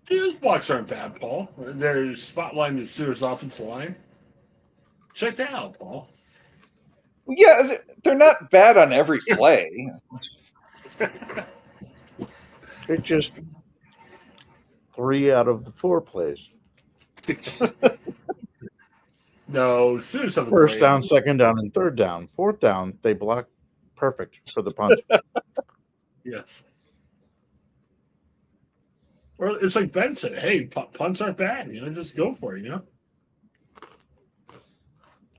These 0.09 0.35
blocks 0.35 0.71
aren't 0.71 0.89
bad, 0.89 1.21
Paul. 1.21 1.49
They're 1.57 2.07
spotlighting 2.07 2.77
the 2.77 2.83
Steelers' 2.83 3.23
offensive 3.23 3.67
line. 3.67 3.95
Check 5.15 5.37
that 5.37 5.53
out, 5.53 5.79
Paul. 5.79 6.09
yeah, 7.29 7.75
they're 8.03 8.17
not 8.17 8.51
bad 8.51 8.77
on 8.77 8.93
every 8.93 9.21
play. 9.31 9.71
It's 12.89 13.03
just 13.03 13.33
three 14.95 15.33
out 15.33 15.49
of 15.49 15.65
the 15.65 15.73
four 15.73 16.01
plays. 16.01 16.49
No, 19.49 19.95
Steelers 19.99 20.35
have 20.35 20.49
a 20.49 20.51
First 20.51 20.75
great- 20.75 20.81
down, 20.81 21.03
second 21.03 21.37
down, 21.37 21.59
and 21.61 21.73
third 21.73 21.97
down. 21.97 22.29
Fourth 22.35 22.59
down, 22.59 22.99
they 23.03 23.13
block 23.13 23.47
perfect 23.95 24.51
for 24.53 24.63
the 24.63 24.71
punt. 24.73 25.01
Yes. 26.25 26.65
Or 29.39 29.63
it's 29.63 29.77
like 29.77 29.93
Ben 29.93 30.17
said, 30.17 30.37
hey, 30.41 30.63
pu- 30.65 30.87
punts 30.93 31.21
aren't 31.21 31.37
bad. 31.37 31.73
You 31.73 31.83
know, 31.83 31.91
just 31.93 32.17
go 32.17 32.35
for 32.35 32.57
it, 32.57 32.65
you 32.65 32.71
know? 32.71 32.83
You 34.51 34.59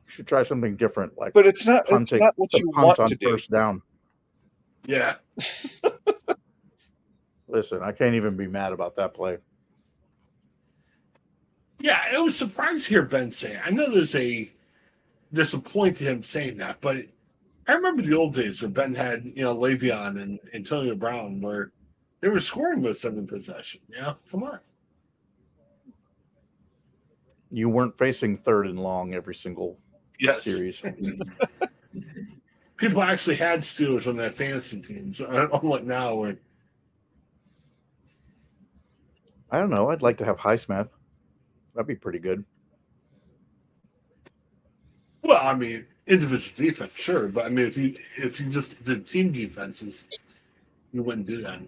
should 0.07 0.27
try 0.27 0.43
something 0.43 0.77
different, 0.77 1.17
like 1.17 1.33
But 1.33 1.45
it's 1.45 1.67
not. 1.67 1.81
It's 1.81 1.91
punting 1.91 2.19
not 2.19 2.33
what 2.37 2.49
the 2.51 2.59
you 2.59 2.71
punt 2.71 2.87
want 2.87 2.99
on 2.99 3.07
to 3.07 3.15
do. 3.15 3.31
first 3.31 3.51
down. 3.51 3.81
Yeah. 4.87 5.15
Listen, 7.47 7.83
I 7.83 7.91
can't 7.91 8.15
even 8.15 8.35
be 8.35 8.47
mad 8.47 8.73
about 8.73 8.95
that 8.95 9.13
play. 9.13 9.37
Yeah, 11.79 11.99
it 12.11 12.23
was 12.23 12.35
surprised 12.35 12.85
to 12.85 12.89
hear 12.89 13.03
Ben 13.03 13.31
say. 13.31 13.59
I 13.63 13.69
know 13.69 13.91
there's 13.91 14.15
a 14.15 14.49
there's 15.31 15.53
a 15.53 15.59
point 15.59 15.97
to 15.97 16.05
him 16.05 16.23
saying 16.23 16.57
that, 16.57 16.81
but 16.81 16.97
I 17.67 17.73
remember 17.73 18.01
the 18.01 18.15
old 18.15 18.33
days 18.33 18.61
where 18.61 18.71
Ben 18.71 18.95
had 18.95 19.25
you 19.35 19.43
know 19.43 19.55
Le'Veon 19.55 20.21
and 20.21 20.39
Antonio 20.53 20.95
Brown 20.95 21.39
where 21.41 21.71
they 22.21 22.29
were 22.29 22.39
scoring 22.39 22.81
with 22.81 23.03
in 23.05 23.27
possession. 23.27 23.81
Yeah, 23.89 24.13
come 24.31 24.43
on. 24.43 24.59
You 27.51 27.69
weren't 27.69 27.97
facing 27.97 28.37
third 28.37 28.67
and 28.67 28.79
long 28.79 29.13
every 29.13 29.35
single 29.35 29.77
Yes, 30.19 30.43
series. 30.43 30.81
people 32.77 33.01
actually 33.01 33.35
had 33.35 33.61
Steelers 33.61 34.07
on 34.07 34.15
their 34.15 34.31
fantasy 34.31 34.81
teams, 34.81 35.19
unlike 35.19 35.83
now 35.83 36.15
where 36.15 36.37
I 39.49 39.59
don't 39.59 39.69
know. 39.69 39.89
I'd 39.89 40.01
like 40.01 40.17
to 40.17 40.25
have 40.25 40.37
Highsmith. 40.37 40.89
That'd 41.73 41.87
be 41.87 41.95
pretty 41.95 42.19
good. 42.19 42.43
well, 45.23 45.45
I 45.45 45.53
mean 45.53 45.85
individual 46.05 46.65
defense, 46.69 46.93
sure, 46.95 47.27
but 47.27 47.45
I 47.45 47.49
mean 47.49 47.67
if 47.67 47.77
you 47.77 47.97
if 48.17 48.39
you 48.39 48.47
just 48.49 48.81
did 48.83 49.05
team 49.05 49.31
defenses, 49.31 50.07
you 50.93 51.03
wouldn't 51.03 51.27
do 51.27 51.41
that. 51.41 51.59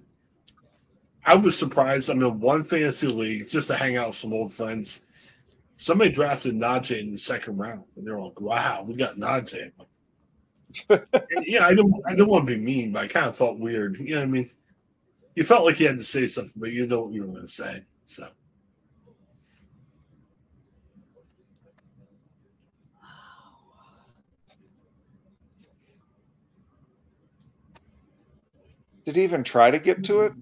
I 1.25 1.35
was 1.35 1.57
surprised. 1.57 2.09
I'm 2.09 2.21
in 2.21 2.39
one 2.39 2.63
fantasy 2.63 3.07
league 3.07 3.49
just 3.49 3.67
to 3.67 3.75
hang 3.75 3.97
out 3.97 4.07
with 4.07 4.17
some 4.17 4.33
old 4.33 4.53
friends. 4.53 5.01
Somebody 5.75 6.11
drafted 6.11 6.55
Najee 6.55 6.99
in 6.99 7.11
the 7.11 7.17
second 7.17 7.57
round, 7.57 7.83
and 7.95 8.05
they're 8.05 8.19
like, 8.19 8.39
"Wow, 8.41 8.83
we 8.87 8.95
got 8.95 9.17
Najee." 9.17 9.71
And, 9.77 9.87
yeah, 11.43 11.65
I 11.65 11.73
don't, 11.73 11.93
I 12.05 12.15
don't 12.15 12.29
want 12.29 12.47
to 12.47 12.55
be 12.55 12.59
mean, 12.59 12.91
but 12.91 13.03
I 13.03 13.07
kind 13.07 13.27
of 13.27 13.35
felt 13.35 13.59
weird. 13.59 13.97
You 13.99 14.15
know 14.15 14.21
what 14.21 14.27
I 14.27 14.31
mean? 14.31 14.49
You 15.35 15.43
felt 15.43 15.65
like 15.65 15.79
you 15.79 15.87
had 15.87 15.97
to 15.97 16.03
say 16.03 16.27
something, 16.27 16.53
but 16.55 16.71
you 16.71 16.85
know 16.85 17.01
what 17.01 17.13
you 17.13 17.21
were 17.21 17.27
going 17.27 17.41
to 17.41 17.47
say. 17.47 17.83
So, 18.05 18.27
Did 29.09 29.15
he 29.15 29.23
even 29.23 29.43
try 29.43 29.71
to 29.71 29.79
get 29.79 30.03
to 30.03 30.21
it? 30.21 30.33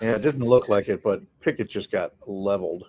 Yeah, 0.00 0.14
it 0.14 0.22
didn't 0.22 0.44
look 0.44 0.68
like 0.68 0.88
it, 0.88 1.02
but 1.02 1.22
Pickett 1.40 1.68
just 1.68 1.90
got 1.90 2.12
leveled. 2.24 2.84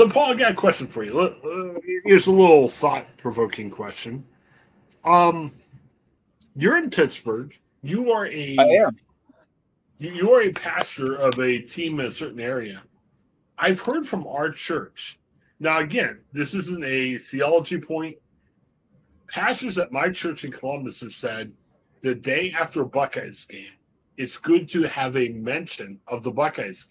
So 0.00 0.08
Paul, 0.08 0.32
I 0.32 0.34
got 0.34 0.52
a 0.52 0.54
question 0.54 0.86
for 0.86 1.04
you. 1.04 1.20
Uh, 1.20 1.78
Here's 2.06 2.26
a 2.26 2.30
little 2.30 2.70
thought-provoking 2.70 3.68
question. 3.70 4.24
Um, 5.04 5.52
you're 6.56 6.78
in 6.78 6.88
Pittsburgh. 6.88 7.54
You 7.82 8.10
are 8.10 8.24
a 8.26 8.56
I 8.56 8.64
am. 8.64 8.96
You, 9.98 10.32
are 10.32 10.40
a 10.40 10.52
pastor 10.52 11.16
of 11.16 11.38
a 11.38 11.58
team 11.58 12.00
in 12.00 12.06
a 12.06 12.10
certain 12.10 12.40
area. 12.40 12.82
I've 13.58 13.82
heard 13.82 14.06
from 14.06 14.26
our 14.26 14.50
church. 14.50 15.18
Now, 15.58 15.80
again, 15.80 16.20
this 16.32 16.54
isn't 16.54 16.82
a 16.82 17.18
theology 17.18 17.78
point. 17.78 18.16
Pastors 19.28 19.76
at 19.76 19.92
my 19.92 20.08
church 20.08 20.46
in 20.46 20.50
Columbus 20.50 21.02
have 21.02 21.12
said 21.12 21.52
the 22.00 22.14
day 22.14 22.54
after 22.58 22.80
a 22.80 22.86
Buckeyes 22.86 23.44
game, 23.44 23.74
it's 24.16 24.38
good 24.38 24.66
to 24.70 24.84
have 24.84 25.18
a 25.18 25.28
mention 25.28 26.00
of 26.08 26.22
the 26.22 26.30
Buckeyes. 26.30 26.88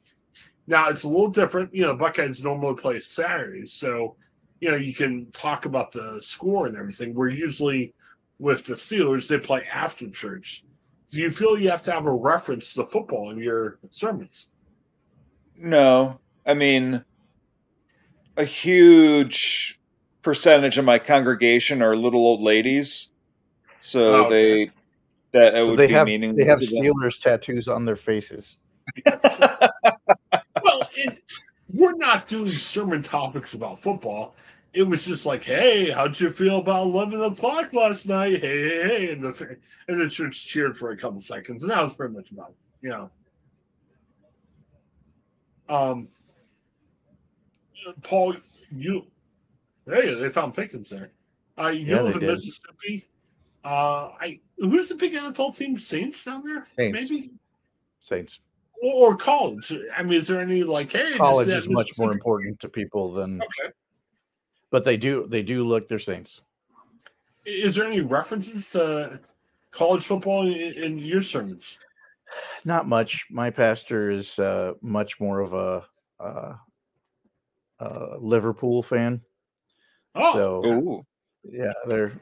Now, 0.70 0.90
it's 0.90 1.04
a 1.06 1.10
little 1.10 1.30
different. 1.32 1.76
You 1.76 1.84
know, 1.84 1.96
Buckeyes 1.98 2.44
normally 2.44 2.76
play 2.82 3.02
Saturdays. 3.02 3.74
So, 3.74 4.18
you 4.62 4.72
know, 4.72 4.78
you 4.78 4.96
can 4.96 5.32
talk 5.34 5.66
about 5.66 5.94
the 5.94 6.20
score 6.24 6.68
and 6.68 6.78
everything. 6.78 7.16
We're 7.16 7.30
usually 7.32 7.96
with 8.40 8.66
the 8.66 8.76
Steelers, 8.76 9.28
they 9.30 9.40
play 9.40 9.66
after 9.74 10.10
church 10.12 10.64
do 11.12 11.20
you 11.22 11.32
feel 11.32 11.58
you 11.60 11.72
have 11.72 11.84
to 11.84 11.91
have 11.94 12.06
a 12.06 12.12
reference 12.14 12.74
to 12.74 12.82
the 12.84 12.88
football 12.88 13.32
in 13.32 13.40
your 13.40 13.80
sermons? 13.91 14.50
No, 15.58 16.20
I 16.46 16.54
mean, 16.56 17.06
a 18.38 18.46
huge 18.46 19.80
percentage 20.24 20.78
of 20.78 20.86
my 20.86 21.00
congregation 21.00 21.82
are 21.82 21.96
little 21.96 22.22
old 22.22 22.41
ladies, 22.41 23.12
so 23.80 24.24
Oh, 24.24 24.28
okay. 24.28 24.60
they 24.60 24.72
that 25.34 25.56
it 25.56 25.66
So 25.66 25.72
would 25.72 25.78
they 25.78 25.88
be 25.88 25.98
have 25.98 26.04
meaningless. 26.04 26.62
they 26.72 26.78
have. 26.78 26.84
Steelers 26.84 27.20
tattoos 27.22 27.68
on 27.70 27.86
their 27.86 27.96
faces. 27.98 28.58
well, 29.06 29.20
it, 31.00 31.24
we're 31.74 31.96
not 31.96 32.28
doing 32.28 32.48
sermon 32.50 33.02
topics 33.04 33.54
about 33.54 33.82
football. 33.82 34.36
It 34.74 34.84
was 34.84 35.04
just 35.06 35.26
like, 35.26 35.44
hey, 35.44 35.90
how'd 35.90 36.20
you 36.20 36.32
feel 36.32 36.58
about 36.60 36.84
eleven 36.88 37.22
o'clock 37.22 37.74
last 37.74 38.08
night? 38.08 38.40
Hey, 38.42 38.62
hey, 38.70 38.88
hey, 38.88 39.12
and 39.12 39.24
the 39.24 39.58
and 39.88 40.00
the 40.00 40.08
church 40.10 40.46
cheered 40.46 40.78
for 40.78 40.92
a 40.92 40.98
couple 40.98 41.20
seconds, 41.22 41.64
and 41.64 41.72
that 41.72 41.82
was 41.84 41.94
pretty 41.96 42.14
much 42.14 42.32
about 42.32 42.50
it. 42.52 42.56
You 42.82 42.90
know, 42.90 43.12
Um, 45.68 46.08
Paul, 48.04 48.36
you, 48.72 49.06
hey, 49.88 50.14
they 50.14 50.30
found 50.30 50.54
Pickens 50.54 50.90
there. 50.90 51.12
Uh, 51.58 51.68
you 51.70 51.86
Yeah, 51.96 52.02
live 52.04 52.16
in 52.16 52.20
did. 52.22 52.30
Mississippi. 52.30 53.08
Uh, 53.66 54.12
I 54.22 54.40
who's 54.58 54.88
the 54.90 54.96
big 54.96 55.14
NFL 55.14 55.56
team? 55.58 55.78
Saints 55.78 56.24
down 56.24 56.44
there, 56.46 56.68
Saints. 56.78 57.02
maybe, 57.10 57.32
Saints. 58.00 58.40
Or, 58.81 59.11
or 59.11 59.15
college. 59.18 59.73
I 59.95 60.03
mean, 60.03 60.19
is 60.19 60.27
there 60.27 60.39
any 60.39 60.64
like, 60.64 60.91
hey, 60.91 61.10
this 61.10 61.18
College 61.18 61.47
that 61.47 61.57
is 61.57 61.69
much 61.69 61.89
more 61.97 62.11
important 62.11 62.60
to 62.61 62.69
people 62.69 63.11
than, 63.11 63.41
Okay. 63.41 63.73
but 64.69 64.84
they 64.84 64.97
do 64.97 65.26
they 65.27 65.41
do 65.41 65.64
look 65.64 65.88
their 65.88 65.99
Saints. 65.99 66.41
Is 67.45 67.76
there 67.76 67.85
any 67.85 68.01
references 68.01 68.69
to 68.72 69.19
college 69.72 70.03
football 70.03 70.45
in, 70.45 70.53
in 70.73 70.99
your 70.99 71.22
sermons? 71.22 71.77
Not 72.64 72.88
much. 72.88 73.26
My 73.31 73.49
pastor 73.49 74.11
is 74.11 74.38
uh, 74.38 74.73
much 74.81 75.19
more 75.19 75.39
of 75.39 75.53
a 75.53 75.85
uh, 76.19 76.53
uh, 77.80 78.18
Liverpool 78.19 78.84
fan. 78.84 79.22
Oh, 80.15 80.34
so 80.34 80.65
Ooh. 80.65 81.06
yeah, 81.43 81.73
they're 81.88 82.14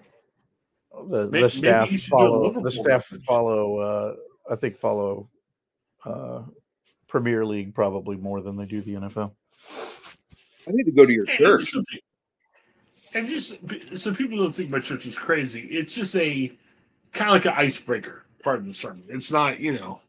the 1.09 1.29
May- 1.29 1.41
the 1.41 1.49
staff 1.49 1.91
you 1.91 1.97
should 1.97 2.11
do 2.11 2.15
a 2.15 2.19
follow 2.19 2.61
the 2.61 2.71
staff 2.71 2.85
reference. 2.85 3.25
follow. 3.25 3.77
Uh, 3.77 4.15
I 4.49 4.55
think 4.55 4.77
follow 4.77 5.29
uh, 6.07 6.43
Premier 7.07 7.45
League 7.45 7.73
probably 7.73 8.17
more 8.17 8.41
than 8.41 8.55
they 8.57 8.65
do 8.65 8.81
the 8.81 8.93
NFL. 8.95 9.31
I 10.67 10.71
need 10.71 10.83
to 10.85 10.91
go 10.91 11.05
to 11.05 11.13
your 11.13 11.23
And 11.25 11.31
church. 11.31 11.71
just- 11.73 11.77
And 13.13 13.27
just 13.27 13.55
so 13.97 14.13
people 14.13 14.37
don't 14.37 14.53
think 14.53 14.69
my 14.69 14.79
church 14.79 15.05
is 15.05 15.15
crazy, 15.17 15.61
it's 15.61 15.93
just 15.93 16.15
a 16.15 16.51
kind 17.13 17.29
of 17.29 17.35
like 17.35 17.45
an 17.45 17.53
icebreaker 17.55 18.25
part 18.43 18.59
of 18.59 18.65
the 18.65 18.73
sermon. 18.73 19.03
It's 19.07 19.31
not, 19.31 19.59
you 19.59 19.73
know, 19.73 20.01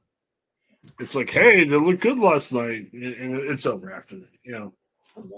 it's 0.99 1.15
like, 1.15 1.31
hey, 1.31 1.65
they 1.65 1.77
looked 1.77 2.01
good 2.03 2.19
last 2.23 2.53
night, 2.53 2.93
and 2.93 3.05
and 3.15 3.37
it's 3.51 3.67
over 3.67 3.93
after 3.93 4.17
that. 4.17 4.29
You 4.43 4.53
know, 4.53 4.73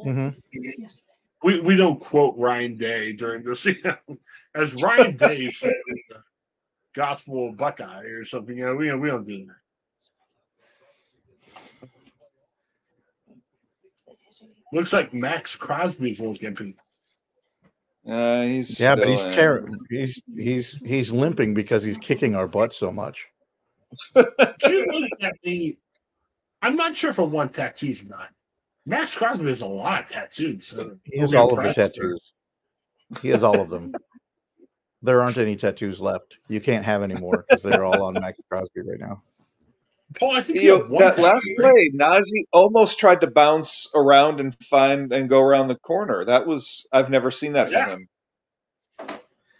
Mm-hmm. 0.04 0.84
we 1.42 1.60
we 1.60 1.76
don't 1.76 2.00
quote 2.00 2.36
Ryan 2.36 2.76
Day 2.76 3.12
during 3.12 3.42
this, 3.42 3.64
you 3.66 3.76
know, 3.84 3.96
as 4.54 4.74
Ryan 4.82 5.16
Day 5.16 5.50
said 5.50 5.72
in 5.88 5.96
the 6.10 6.16
Gospel 6.94 7.48
of 7.50 7.56
Buckeye 7.56 8.04
or 8.04 8.24
something. 8.24 8.56
You 8.56 8.66
know, 8.66 8.74
we 8.74 8.92
we 8.94 9.08
don't 9.08 9.26
do 9.26 9.46
that. 9.46 9.54
Looks 14.72 14.92
like 14.92 15.12
Maxx 15.12 15.56
Crosby's 15.56 16.20
a 16.20 16.24
little 16.24 16.36
gimpy. 16.36 16.74
Uh, 18.06 18.42
he's 18.42 18.80
Yeah, 18.80 18.96
but 18.96 19.08
he's 19.08 19.20
in. 19.20 19.32
ter- 19.32 19.66
he's 19.90 20.22
he's 20.34 20.72
he's 20.84 21.12
limping 21.12 21.54
because 21.54 21.82
he's 21.84 21.98
kicking 21.98 22.34
our 22.34 22.46
butt 22.48 22.72
so 22.72 22.90
much. 22.92 23.26
You 24.16 24.86
look 24.86 25.10
at 25.22 25.34
me? 25.44 25.76
I'm 26.62 26.76
not 26.76 26.96
sure 26.96 27.10
if 27.10 27.18
I 27.18 27.22
want 27.22 27.52
tattoos 27.54 28.02
or 28.02 28.06
not. 28.06 28.28
Maxx 28.86 29.14
Crosby 29.16 29.48
has 29.48 29.62
a 29.62 29.66
lot 29.66 30.04
of 30.04 30.08
tattoos. 30.08 30.66
So 30.68 30.96
He 31.04 31.18
has 31.18 31.34
all 31.34 31.50
of 31.50 31.56
the 31.62 31.68
impressed. 31.68 31.94
tattoos. 31.96 32.32
He 33.20 33.28
has 33.28 33.42
all 33.42 33.60
of 33.60 33.68
them. 33.70 33.92
There 35.02 35.20
aren't 35.22 35.38
any 35.38 35.56
tattoos 35.56 35.98
left. 36.00 36.38
You 36.48 36.60
can't 36.60 36.84
have 36.84 37.02
any 37.02 37.14
more 37.20 37.44
because 37.48 37.62
they're 37.62 37.84
all 37.84 38.02
on 38.04 38.14
Maxx 38.14 38.38
Crosby 38.48 38.82
right 38.82 39.00
now. 39.00 39.22
Paul, 40.18 40.36
I 40.36 40.42
think 40.42 40.60
you 40.60 40.68
Yo, 40.68 40.78
have 40.80 40.90
one 40.90 41.00
that 41.02 41.10
tattoo, 41.16 41.22
last 41.22 41.50
right? 41.58 41.72
play, 41.72 41.90
Najee 41.94 42.44
almost 42.52 42.98
tried 42.98 43.20
to 43.22 43.30
bounce 43.30 43.90
around 43.94 44.40
and 44.40 44.54
find 44.64 45.12
and 45.12 45.28
go 45.28 45.40
around 45.40 45.68
the 45.68 45.78
corner. 45.78 46.24
That 46.24 46.46
was 46.46 46.86
I've 46.92 47.10
never 47.10 47.30
seen 47.30 47.52
that 47.54 47.70
Yeah. 47.70 47.84
from 47.84 47.92
him. 47.92 48.08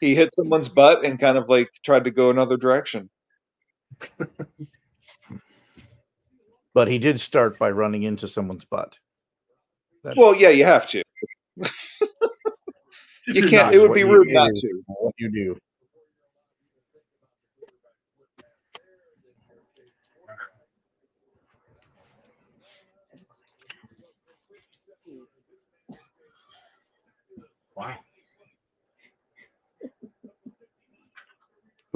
He 0.01 0.15
hit 0.15 0.31
someone's 0.39 0.69
butt 0.69 1.05
and 1.05 1.19
kind 1.21 1.39
of 1.39 1.49
like 1.49 1.69
tried 1.85 2.05
to 2.05 2.11
go 2.11 2.31
another 2.31 2.57
direction. 2.57 3.11
But 6.73 6.87
he 6.89 6.99
did 6.99 7.19
start 7.21 7.59
by 7.59 7.71
running 7.73 8.05
into 8.05 8.29
someone's 8.29 8.65
butt. 8.65 8.97
That's- 10.05 10.17
Well, 10.17 10.37
yeah, 10.37 10.51
you 10.51 10.65
have 10.65 10.89
to. 10.91 11.03
You 13.27 13.47
can't. 13.47 13.73
It 13.75 13.79
would 13.81 13.93
be 13.93 14.03
rude 14.03 14.29
it 14.31 14.35
not 14.35 14.51
to. 14.55 14.83
What 14.87 15.15
you 15.19 15.31
do. 15.31 15.57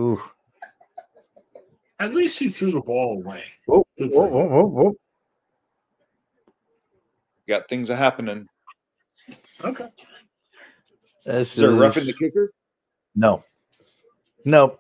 Ooh. 0.01 0.23
At 2.01 2.15
least 2.15 2.39
he 2.39 2.49
threw 2.49 2.73
the 2.73 2.81
ball 2.81 3.23
away. 3.23 3.45
Whoa, 3.67 3.87
Good 3.97 4.11
whoa, 4.11 4.29
for 4.29 4.29
whoa, 4.29 4.47
whoa, 4.47 4.67
whoa. 4.67 4.97
Got 7.47 7.69
things 7.69 7.91
a 7.91 7.97
happening. 7.97 8.49
Okay. 9.63 9.89
This 11.25 11.53
Is 11.53 11.57
there 11.57 11.71
a 11.71 11.75
rough 11.75 11.97
in 11.97 12.07
the 12.07 12.13
kicker? 12.13 12.53
No. 13.15 13.45
No. 14.45 14.79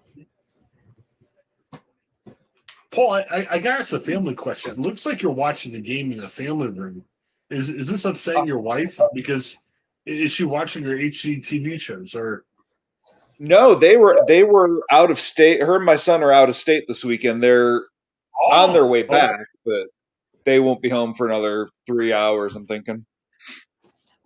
Paul, 2.90 3.12
I, 3.12 3.20
I, 3.30 3.46
I 3.52 3.58
got 3.58 3.80
us 3.80 3.92
a 3.92 4.00
family 4.00 4.34
question. 4.34 4.72
It 4.72 4.78
looks 4.78 5.04
like 5.06 5.22
you're 5.22 5.32
watching 5.32 5.72
the 5.72 5.80
game 5.80 6.12
in 6.12 6.18
the 6.18 6.28
family 6.28 6.68
room. 6.68 7.04
Is 7.50 7.68
is 7.68 7.88
this 7.88 8.04
upsetting 8.04 8.42
uh, 8.42 8.46
your 8.46 8.58
wife? 8.58 8.98
Because 9.12 9.56
is 10.06 10.32
she 10.32 10.44
watching 10.44 10.82
her 10.84 10.96
HGTV 10.96 11.80
shows 11.80 12.14
or 12.14 12.44
No, 13.46 13.74
they 13.74 13.96
were 13.98 14.24
they 14.26 14.42
were 14.42 14.82
out 14.90 15.10
of 15.10 15.20
state. 15.20 15.60
Her 15.62 15.76
and 15.76 15.84
my 15.84 15.96
son 15.96 16.22
are 16.22 16.32
out 16.32 16.48
of 16.48 16.56
state 16.56 16.84
this 16.88 17.04
weekend. 17.04 17.42
They're 17.42 17.82
on 18.50 18.72
their 18.72 18.86
way 18.86 19.04
Oh, 19.04 19.08
back, 19.10 19.38
but 19.66 19.88
they 20.44 20.60
won't 20.60 20.80
be 20.80 20.88
home 20.88 21.12
for 21.14 21.26
another 21.26 21.68
three 21.86 22.12
hours. 22.12 22.56
I'm 22.56 22.66
thinking. 22.66 23.04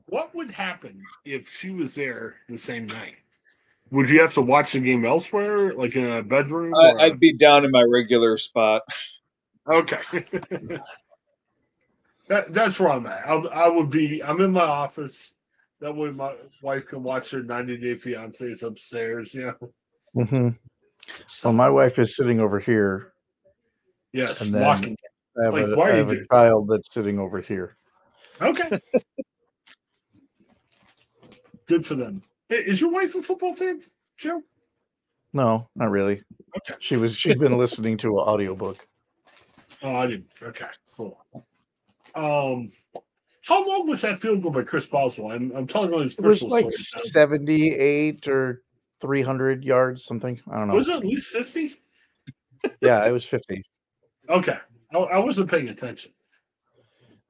What 0.06 0.34
would 0.34 0.52
happen 0.52 1.02
if 1.24 1.50
she 1.50 1.70
was 1.70 1.96
there 1.96 2.36
the 2.48 2.56
same 2.58 2.86
night? 2.86 3.16
Would 3.90 4.08
you 4.08 4.20
have 4.20 4.34
to 4.34 4.42
watch 4.42 4.72
the 4.72 4.80
game 4.80 5.04
elsewhere, 5.04 5.74
like 5.74 5.96
in 5.96 6.04
a 6.10 6.22
bedroom? 6.22 6.74
I, 6.74 6.92
or 6.92 7.00
I'd 7.00 7.20
be 7.20 7.32
down 7.32 7.64
in 7.64 7.70
my 7.72 7.82
regular 7.82 8.38
spot. 8.38 8.82
Okay. 9.70 10.00
that, 12.28 12.52
that's 12.52 12.78
where 12.78 12.90
I'm 12.90 13.06
at. 13.06 13.26
I, 13.26 13.34
I 13.34 13.68
would 13.68 13.90
be. 13.90 14.22
I'm 14.22 14.40
in 14.40 14.52
my 14.52 14.60
office. 14.62 15.34
That 15.80 15.94
way, 15.94 16.10
my 16.10 16.34
wife 16.62 16.86
can 16.86 17.02
watch 17.02 17.30
her 17.30 17.42
90 17.42 17.76
Day 17.78 17.94
Fiancés 17.94 18.62
upstairs. 18.64 19.32
You 19.34 19.54
know. 20.14 20.24
hmm 20.24 20.48
So 21.26 21.52
my 21.52 21.70
wife 21.70 21.98
is 21.98 22.16
sitting 22.16 22.40
over 22.40 22.58
here. 22.58 23.12
Yes, 24.12 24.40
And 24.40 24.52
then- 24.54 24.62
walking. 24.62 24.96
I 25.40 25.44
have, 25.44 25.54
Like, 25.54 25.66
a, 25.66 25.76
why 25.76 25.90
are 25.90 25.92
I 25.92 25.96
you 25.98 26.04
have 26.04 26.10
a 26.12 26.26
child 26.32 26.68
that's 26.68 26.92
sitting 26.92 27.20
over 27.20 27.40
here. 27.40 27.76
Okay. 28.40 28.80
Good 31.66 31.86
for 31.86 31.94
them. 31.94 32.22
Is 32.50 32.80
your 32.80 32.90
wife 32.90 33.14
a 33.14 33.22
football 33.22 33.54
fan, 33.54 33.82
Joe? 34.16 34.42
No, 35.32 35.68
not 35.76 35.90
really. 35.90 36.22
Okay. 36.56 36.74
She 36.80 36.96
was. 36.96 37.14
She's 37.16 37.36
been 37.36 37.56
listening 37.56 37.96
to 37.98 38.08
an 38.18 38.24
audiobook. 38.24 38.84
Oh, 39.82 39.94
I 39.94 40.06
didn't. 40.08 40.26
Okay, 40.42 40.64
cool. 40.96 41.24
Um, 42.14 42.72
how 43.48 43.66
long 43.66 43.88
was 43.88 44.02
that 44.02 44.18
field 44.20 44.42
goal 44.42 44.52
by 44.52 44.62
Chris 44.62 44.86
Boswell? 44.86 45.32
I'm, 45.32 45.50
I'm 45.56 45.66
telling 45.66 45.92
you 45.92 46.00
his 46.00 46.14
It 46.14 46.22
was 46.22 46.42
personal 46.42 46.50
like 46.50 46.70
story. 46.72 47.10
seventy-eight 47.10 48.28
or 48.28 48.62
three 49.00 49.22
hundred 49.22 49.64
yards, 49.64 50.04
something. 50.04 50.38
I 50.50 50.58
don't 50.58 50.68
know. 50.68 50.74
Was 50.74 50.88
it 50.88 50.96
at 50.96 51.04
least 51.04 51.28
50? 51.28 51.74
Yeah, 52.82 53.06
it 53.08 53.10
was 53.10 53.24
fifty. 53.24 53.62
Okay. 54.28 54.58
I, 54.94 54.98
I 54.98 55.18
wasn't 55.18 55.50
paying 55.50 55.68
attention. 55.68 56.12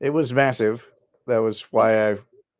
It 0.00 0.10
was 0.10 0.32
massive. 0.32 0.84
That 1.28 1.38
was 1.38 1.62
why 1.70 2.10
I. 2.10 2.18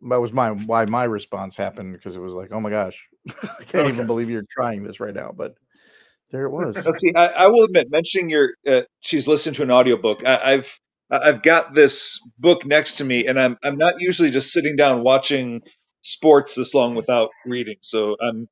That 0.09 0.20
was 0.20 0.32
my 0.32 0.51
why 0.51 0.85
my 0.85 1.02
response 1.02 1.56
happened 1.56 1.94
because 1.94 2.14
it 2.14 2.20
was 2.20 2.32
like, 2.35 2.52
oh 2.52 2.60
my 2.60 2.70
gosh, 2.70 3.05
I 3.28 3.64
can't 3.64 3.89
Okay. 3.89 3.89
even 3.89 4.06
believe 4.06 4.30
you're 4.30 4.44
trying 4.48 4.85
this 4.85 5.01
right 5.01 5.14
now. 5.14 5.32
But 5.36 5.55
there 6.30 6.44
it 6.44 6.51
was. 6.51 6.76
Now, 6.85 6.93
see, 6.93 7.12
I, 7.12 7.26
I 7.26 7.47
will 7.48 7.64
admit, 7.64 7.90
mentioning 7.90 8.30
your 8.30 8.51
uh, 8.66 8.82
she's 9.01 9.26
listened 9.26 9.56
to 9.56 9.64
an 9.64 9.72
audiobook. 9.72 10.24
I, 10.24 10.52
I've 10.52 10.78
I've 11.10 11.43
got 11.43 11.74
this 11.74 12.20
book 12.39 12.66
next 12.66 12.97
to 12.97 13.05
me, 13.05 13.26
and 13.26 13.39
I'm 13.40 13.56
I'm 13.62 13.76
not 13.78 14.01
usually 14.01 14.30
just 14.30 14.52
sitting 14.52 14.76
down 14.76 15.02
watching 15.02 15.62
sports 16.02 16.55
this 16.55 16.74
long 16.74 16.94
without 16.94 17.30
reading. 17.47 17.76
So 17.82 18.16
I'm 18.20 18.48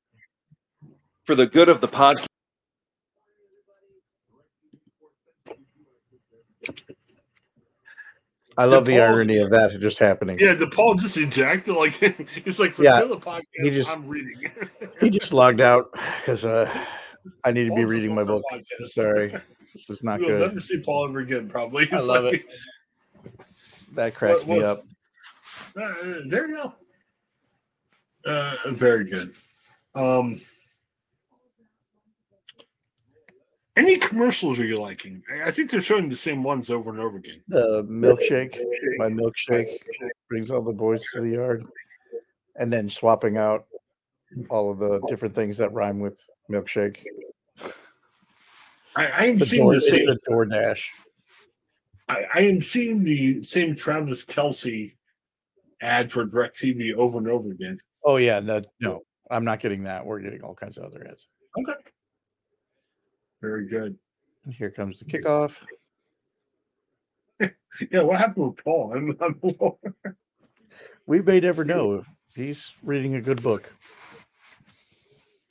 for 1.26 1.34
the 1.34 1.46
good 1.46 1.68
of 1.68 1.80
the 1.80 1.88
podcast. 1.88 2.26
I 8.58 8.64
love 8.64 8.86
the 8.86 9.00
irony 9.00 9.38
of 9.38 9.50
that 9.50 9.78
just 9.80 9.98
happening. 9.98 10.38
Yeah, 10.40 10.54
the 10.54 10.66
Paul 10.66 10.94
just 10.94 11.16
ejected. 11.16 11.74
Like 11.76 12.00
it's 12.00 12.58
like 12.58 12.74
for 12.74 12.84
Yeah, 12.84 13.00
the 13.02 13.16
podcast, 13.18 13.42
he 13.54 13.70
just- 13.70 13.90
I'm 13.90 14.06
reading. 14.08 14.50
He 15.00 15.10
just 15.10 15.32
logged 15.32 15.60
out 15.60 15.90
because 16.20 16.44
uh, 16.44 16.70
I 17.44 17.52
need 17.52 17.64
to 17.64 17.68
Paul 17.70 17.76
be 17.78 17.84
reading 17.84 18.14
my 18.14 18.24
book. 18.24 18.42
podcast. 18.50 18.88
Sorry, 18.88 19.34
this 19.76 19.90
is 19.98 20.02
not 20.04 20.20
You'll 20.20 20.30
good. 20.30 20.40
never 20.48 20.60
see 20.60 20.80
Paul 20.80 21.08
ever 21.08 21.20
again. 21.20 21.48
Probably. 21.48 21.88
I 21.92 22.00
love 22.00 22.24
like, 22.24 22.46
That 23.94 24.14
cracks 24.14 24.44
What- 24.44 24.58
me 24.58 24.64
up. 24.64 24.84
Uh, 25.80 25.94
there 26.28 26.48
you 26.48 26.56
go. 26.56 26.72
Uh, 28.30 28.56
very 28.70 29.04
good. 29.04 29.34
Um, 29.94 30.40
Any 33.76 33.98
commercials 33.98 34.58
are 34.58 34.64
you 34.64 34.76
liking? 34.76 35.22
I- 35.30 35.48
I 35.48 35.50
think 35.50 35.70
they're 35.70 35.82
showing 35.82 36.08
the 36.08 36.16
same 36.16 36.42
ones 36.42 36.70
over 36.70 36.90
and 36.90 36.98
over 36.98 37.18
again. 37.18 37.42
The 37.48 37.84
milkshake, 37.84 38.58
my 38.96 39.08
milkshake 39.10 39.78
brings 40.30 40.50
all 40.50 40.62
the 40.62 40.72
boys 40.72 41.02
to 41.12 41.20
the 41.20 41.28
yard, 41.30 41.66
and 42.58 42.72
then 42.72 42.88
swapping 42.88 43.36
out 43.36 43.66
all 44.48 44.70
of 44.72 44.78
the 44.78 45.00
different 45.08 45.34
things 45.34 45.58
that 45.58 45.72
rhyme 45.74 46.00
with 46.00 46.24
milkshake. 46.50 47.04
I, 48.96 49.06
I 49.06 49.24
am 49.26 49.40
seeing 49.40 49.68
the 49.68 49.80
same. 49.80 50.06
the 50.06 50.18
DoorDash. 50.28 50.88
I, 52.08 52.24
I 52.34 52.40
am 52.40 52.62
seeing 52.62 53.02
the 53.04 53.42
same 53.42 53.76
Travis 53.76 54.24
Kelce 54.24 54.94
ad 55.80 56.10
for 56.10 56.26
DirecTV 56.26 56.94
over 56.94 57.18
and 57.18 57.28
over 57.28 57.50
again. 57.50 57.78
Oh 58.04 58.16
yeah, 58.16 58.40
no, 58.40 58.62
no, 58.80 59.02
I'm 59.30 59.44
not 59.44 59.60
getting 59.60 59.84
that. 59.84 60.04
We're 60.06 60.20
getting 60.20 60.42
all 60.42 60.54
kinds 60.54 60.78
of 60.78 60.84
other 60.84 61.06
ads. 61.08 61.26
Okay. 61.58 61.78
Very 63.40 63.68
good. 63.68 63.98
And 64.44 64.54
Here 64.54 64.70
comes 64.70 65.00
the 65.00 65.04
kickoff. 65.04 65.58
Yeah, 67.92 68.00
what 68.00 68.18
happened 68.18 68.46
with 68.46 68.64
Paul? 68.64 68.94
I'm, 68.96 69.14
I'm, 69.20 69.38
We 71.06 71.20
may 71.20 71.40
never 71.40 71.62
know. 71.62 72.02
He's 72.34 72.72
reading 72.82 73.16
a 73.16 73.20
good 73.20 73.42
book. 73.42 73.70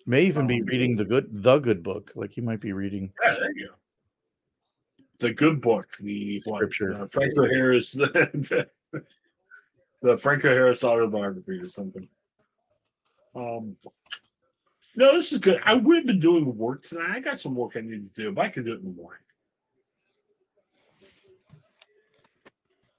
May 0.05 0.25
even 0.25 0.45
be 0.45 0.61
reading 0.61 0.95
the 0.95 1.05
good 1.05 1.27
the 1.31 1.59
good 1.59 1.81
book. 1.81 2.11
Like 2.15 2.31
he 2.31 2.41
might 2.41 2.59
be 2.59 2.73
reading 2.73 3.11
yeah, 3.23 3.35
there 3.39 3.51
you 3.55 3.69
go. 3.69 5.27
A 5.27 5.31
good 5.31 5.61
book. 5.61 5.87
The 5.99 6.41
what, 6.45 6.57
Scripture. 6.57 6.93
Uh, 6.93 7.07
Franco 7.07 7.47
Harris, 7.47 7.91
the, 7.93 8.67
the 10.01 10.17
Franco 10.17 10.49
Harris 10.49 10.83
autobiography 10.83 11.53
or 11.53 11.69
something. 11.69 12.07
Um, 13.33 13.77
no, 14.95 15.13
this 15.13 15.31
is 15.31 15.39
good. 15.39 15.61
I 15.63 15.73
would 15.73 15.97
have 15.97 16.05
been 16.05 16.19
doing 16.19 16.55
work 16.57 16.83
tonight. 16.83 17.15
I 17.15 17.19
got 17.21 17.39
some 17.39 17.55
work 17.55 17.73
I 17.75 17.81
need 17.81 18.13
to 18.13 18.21
do, 18.21 18.31
but 18.31 18.45
I 18.45 18.49
can 18.49 18.65
do 18.65 18.73
it 18.73 18.79
in 18.79 18.85
the 18.85 19.01
morning. 19.01 19.21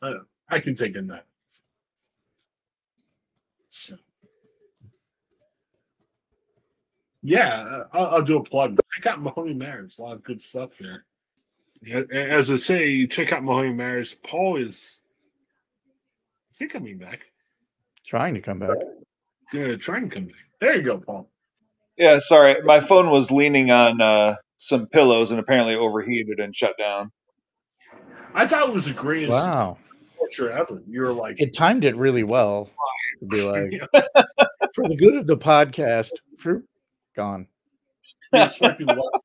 I. 0.02 0.14
I 0.48 0.60
can 0.60 0.76
take 0.76 0.96
a 0.96 1.02
nap. 1.02 1.26
Yeah, 7.26 7.58
uh, 7.58 7.84
I'll, 7.92 8.06
I'll 8.06 8.22
do 8.22 8.36
a 8.36 8.42
plug. 8.44 8.78
Check 8.94 9.12
out 9.12 9.20
Mahoney 9.20 9.52
Mares. 9.52 9.98
A 9.98 10.02
lot 10.02 10.12
of 10.12 10.22
good 10.22 10.40
stuff 10.40 10.78
there. 10.78 11.04
As 12.12 12.50
I 12.52 12.56
say, 12.56 13.06
check 13.08 13.32
out 13.32 13.42
Mahoney 13.42 13.72
Mares. 13.72 14.14
Paul 14.14 14.56
is, 14.58 15.00
I 16.52 16.54
think, 16.56 16.72
coming 16.72 16.98
back. 16.98 17.32
trying 18.04 18.34
to 18.34 18.40
come 18.40 18.60
back. 18.60 18.76
Gonna 19.52 19.76
try 19.76 19.96
and 19.98 20.10
come 20.10 20.26
back. 20.26 20.36
There 20.60 20.76
you 20.76 20.82
go, 20.82 20.98
Paul. 20.98 21.28
Yeah, 21.96 22.18
sorry, 22.20 22.62
my 22.62 22.78
phone 22.78 23.10
was 23.10 23.32
leaning 23.32 23.70
on 23.72 24.00
uh, 24.00 24.36
some 24.58 24.86
pillows 24.86 25.32
and 25.32 25.40
apparently 25.40 25.74
overheated 25.74 26.38
and 26.38 26.54
shut 26.54 26.76
down. 26.78 27.10
I 28.34 28.46
thought 28.46 28.68
it 28.68 28.72
was 28.74 28.84
the 28.84 28.92
greatest 28.92 29.32
Wow. 29.32 29.78
picture 30.20 30.50
ever. 30.52 30.80
You 30.86 31.00
were 31.00 31.12
like, 31.12 31.40
It 31.40 31.56
timed 31.56 31.84
it 31.84 31.96
really 31.96 32.22
well 32.22 32.70
to 33.20 33.26
be 33.26 33.42
like 33.42 33.80
for 34.74 34.88
the 34.88 34.96
good 34.96 35.16
of 35.16 35.26
the 35.26 35.36
podcast, 35.38 36.10
fruit 36.38 36.64
gone. 37.16 37.48
you're 38.32 38.48
swiping 38.48 38.86
left 38.86 39.00
on 39.00 39.20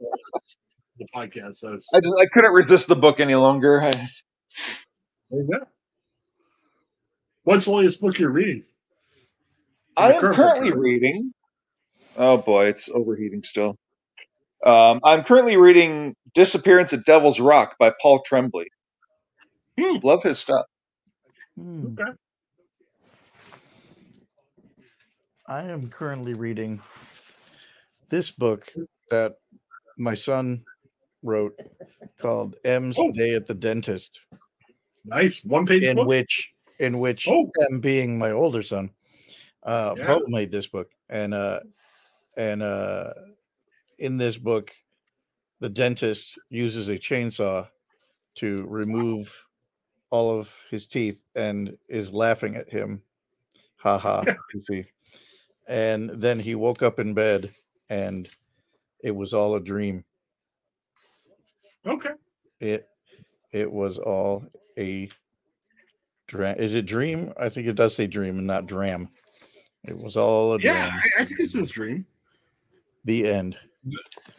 the 0.97 1.07
podcast. 1.13 1.55
So 1.55 1.73
it's, 1.73 1.88
I 1.93 1.99
just 1.99 2.15
I 2.19 2.26
couldn't 2.34 2.53
resist 2.53 2.88
the 2.88 2.95
book 2.95 3.19
any 3.19 3.35
longer. 3.35 3.81
I, 3.81 3.91
there 3.91 5.41
you 5.41 5.49
go. 5.51 5.65
What's 7.43 7.65
the 7.65 7.72
latest 7.72 8.01
book 8.01 8.18
you're 8.19 8.30
reading? 8.30 8.63
I 9.97 10.13
am 10.13 10.22
currently 10.34 10.72
book. 10.72 10.80
reading. 10.80 11.34
Oh 12.18 12.38
boy, 12.38 12.68
it's 12.68 12.89
overheating 12.89 13.43
still. 13.43 13.77
Um, 14.63 14.99
I'm 15.03 15.23
currently 15.23 15.57
reading 15.57 16.15
"Disappearance 16.34 16.93
at 16.93 17.05
Devil's 17.05 17.39
Rock" 17.39 17.76
by 17.80 17.93
Paul 18.01 18.22
Tremblay. 18.22 18.68
Hmm. 19.80 19.97
Love 20.03 20.23
his 20.23 20.39
stuff. 20.39 20.65
Hmm. 21.57 21.88
Okay. 21.88 22.11
I 25.47 25.63
am 25.63 25.89
currently 25.89 26.34
reading 26.34 26.81
this 28.11 28.29
book 28.29 28.71
that 29.09 29.38
my 29.97 30.13
son 30.13 30.63
wrote 31.23 31.57
called 32.19 32.55
M's 32.65 32.97
Oh. 32.99 33.11
Day 33.11 33.33
at 33.33 33.47
the 33.47 33.53
Dentist, 33.55 34.21
Nice. 35.05 35.43
One 35.43 35.65
page 35.65 35.83
in 35.83 35.95
book. 35.95 36.07
which 36.07 36.53
in 36.79 36.99
which 36.99 37.27
Oh. 37.27 37.49
M 37.71 37.79
being 37.79 38.19
my 38.19 38.31
older 38.31 38.61
son, 38.61 38.91
uh 39.63 39.95
Yeah. 39.97 40.05
Bo 40.05 40.27
made 40.27 40.51
this 40.51 40.67
book. 40.67 40.91
And 41.09 41.33
uh 41.33 41.61
and 42.38 42.61
uh 42.61 43.13
in 43.97 44.17
this 44.17 44.38
book, 44.38 44.71
the 45.59 45.69
dentist 45.69 46.38
uses 46.49 46.89
a 46.89 46.97
chainsaw 46.97 47.67
to 48.35 48.65
remove 48.67 49.45
all 50.09 50.38
of 50.39 50.53
his 50.69 50.88
teeth 50.88 51.23
and 51.35 51.77
is 51.88 52.11
laughing 52.13 52.55
at 52.55 52.69
him. 52.69 53.01
Ha 53.77 53.97
ha. 53.97 54.23
you 54.53 54.61
see. 54.61 54.85
And 55.67 56.09
then 56.21 56.39
he 56.39 56.55
woke 56.55 56.81
up 56.81 56.99
in 56.99 57.13
bed 57.13 57.53
and 57.91 58.30
it 59.03 59.11
was 59.13 59.34
all 59.34 59.55
a 59.55 59.59
dream. 59.59 60.03
Okay. 61.85 62.11
It 62.59 62.88
it 63.51 63.69
was 63.69 63.97
all 63.97 64.45
a 64.77 65.09
dream. 66.27 66.55
Is 66.57 66.73
it 66.73 66.85
dream? 66.85 67.34
I 67.38 67.49
think 67.49 67.68
it 67.68 67.73
does 67.73 67.93
say 67.93 68.07
dream 68.07 68.38
and 68.38 68.47
not 68.47 68.65
dram. 68.65 69.09
It 69.84 69.97
was 69.97 70.15
all 70.15 70.53
a 70.53 70.57
dream. 70.59 70.73
Yeah, 70.73 70.91
I, 71.18 71.22
I 71.22 71.26
think 71.26 71.41
it's 71.41 71.53
his 71.53 71.69
dream. 71.72 72.05
the 73.03 73.27
end. 73.27 73.57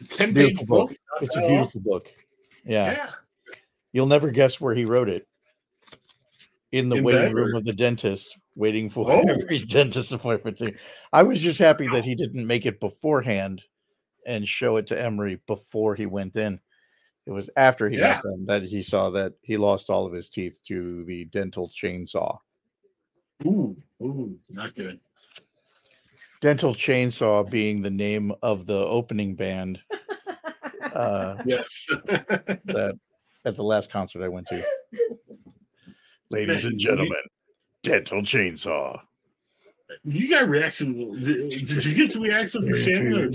Ten 0.09 0.33
page 0.33 0.57
book. 0.65 0.89
book. 0.89 0.97
It's 1.21 1.35
a 1.35 1.47
beautiful 1.47 1.81
book. 1.81 2.11
Yeah. 2.65 2.91
Yeah. 2.91 3.09
You'll 3.91 4.07
never 4.07 4.31
guess 4.31 4.59
where 4.59 4.73
he 4.73 4.85
wrote 4.85 5.09
it. 5.09 5.27
In 6.71 6.89
the 6.89 6.95
In 6.95 7.03
waiting 7.03 7.21
bed, 7.21 7.33
room 7.35 7.53
or- 7.53 7.57
of 7.59 7.65
the 7.65 7.73
dentist, 7.73 8.39
waiting 8.55 8.89
for 8.89 9.05
Oh. 9.11 9.23
every 9.27 9.59
dentist 9.59 10.11
appointment. 10.11 10.57
to- 10.59 10.75
I 11.11 11.23
was 11.23 11.41
just 11.41 11.59
happy 11.59 11.87
that 11.87 12.03
he 12.05 12.15
didn't 12.15 12.45
make 12.45 12.65
it 12.65 12.79
beforehand 12.79 13.61
and 14.25 14.47
show 14.47 14.77
it 14.77 14.87
to 14.87 15.01
Emery 15.01 15.39
before 15.47 15.95
he 15.95 16.05
went 16.05 16.35
in. 16.35 16.59
It 17.25 17.31
was 17.31 17.49
after 17.57 17.89
he 17.89 17.97
Yeah. 17.97 18.15
got 18.15 18.23
done 18.23 18.45
that 18.45 18.63
he 18.63 18.83
saw 18.83 19.09
that 19.11 19.33
he 19.41 19.57
lost 19.57 19.89
all 19.89 20.05
of 20.05 20.13
his 20.13 20.29
teeth 20.29 20.61
to 20.67 21.03
the 21.05 21.25
dental 21.25 21.69
chainsaw. 21.69 22.37
Ooh, 23.45 23.75
ooh, 24.01 24.37
not 24.49 24.75
good. 24.75 24.99
Dental 26.41 26.73
chainsaw 26.73 27.49
being 27.49 27.81
the 27.81 27.89
name 27.89 28.33
of 28.41 28.65
the 28.65 28.85
opening 28.85 29.35
band 29.35 29.79
uh, 30.93 31.37
Yes. 31.45 31.85
that 32.07 32.99
at 33.45 33.55
the 33.55 33.63
last 33.63 33.89
concert 33.89 34.23
I 34.23 34.27
went 34.27 34.47
to. 34.47 34.63
Ladies 36.29 36.65
and 36.65 36.77
gentlemen, 36.79 37.15
Dental 37.83 38.21
Chainsaw. 38.21 38.99
you 40.03 40.29
got 40.29 40.47
reaction. 40.49 41.11
Did, 41.21 41.49
did 41.49 41.85
you 41.85 41.95
get 41.95 42.13
the 42.13 42.19
reaction 42.21 42.67
from 42.67 42.79
Shannon? 42.79 43.31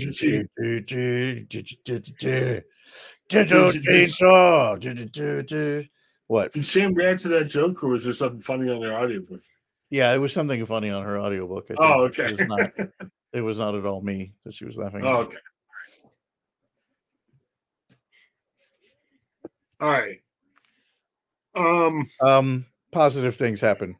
Dental 3.29 3.71
Chainsaw. 3.71 5.87
What? 6.27 6.51
Did 6.53 6.67
Sam 6.67 6.93
react 6.93 7.21
to 7.21 7.27
that 7.29 7.45
joke, 7.45 7.83
or 7.83 7.89
was 7.89 8.03
there 8.03 8.13
something 8.13 8.41
funny 8.41 8.71
on 8.71 8.81
their 8.81 8.99
audiobook? 8.99 9.41
Yeah, 9.89 10.13
it 10.13 10.19
was 10.19 10.31
something 10.33 10.63
funny 10.65 10.89
on 10.91 11.03
her 11.03 11.19
audiobook. 11.19 11.65
I 11.65 11.67
think. 11.67 11.79
Oh, 11.81 12.05
It 12.05 12.19
okay. 12.19 12.31
was 12.31 12.39
not, 12.47 12.71
it 13.33 13.41
was 13.41 13.57
not 13.57 13.75
at 13.75 13.85
all 13.85 14.01
me 14.01 14.33
that 14.45 14.53
she 14.53 14.65
was 14.65 14.77
laughing. 14.77 15.01
Oh, 15.03 15.21
at. 15.21 15.27
okay. 15.27 15.37
All 19.81 19.89
right. 19.89 20.21
Um. 21.55 22.05
Um, 22.21 22.65
positive 22.91 23.35
things 23.35 23.59
happen. 23.61 23.95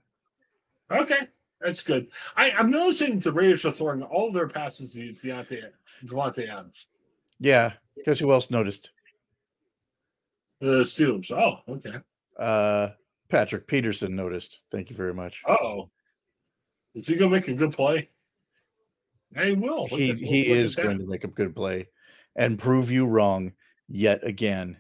Okay, 0.92 1.28
that's 1.62 1.82
good. 1.82 2.08
I, 2.36 2.52
I'm 2.52 2.72
noticing 2.72 3.20
the 3.20 3.32
Raiders 3.32 3.66
are 3.66 3.72
throwing 3.72 4.02
all 4.04 4.32
their 4.32 4.48
passes 4.48 4.94
to 4.94 5.14
Diontae 5.14 5.70
Davante 6.06 6.50
Adams. 6.50 6.88
Yeah. 7.40 7.74
Guess 8.06 8.20
who 8.20 8.32
else 8.32 8.50
noticed? 8.50 8.92
The 10.62 10.84
Steelers. 10.84 11.32
Oh, 11.32 11.60
okay. 11.72 11.96
Uh, 12.38 12.90
Patrick 13.30 13.68
Peterson 13.68 14.16
noticed. 14.16 14.62
Thank 14.72 14.90
you 14.90 14.96
very 14.96 15.14
much. 15.14 15.44
Oh, 15.48 15.90
is 16.96 17.08
he 17.08 17.16
gonna 17.16 17.30
make 17.32 17.48
a 17.48 17.54
good 17.54 17.72
play? 17.72 18.10
He 19.38 19.52
will. 19.52 19.84
Look 19.84 19.92
he 19.92 20.12
at- 20.12 20.18
he 20.18 20.50
look 20.50 20.58
is 20.58 20.76
going 20.76 20.98
to 20.98 21.06
make 21.06 21.24
a 21.24 21.28
good 21.28 21.56
play 21.56 21.88
and 22.36 22.58
prove 22.58 22.90
you 22.92 23.06
wrong 23.06 23.54
yet 23.88 24.26
again. 24.26 24.78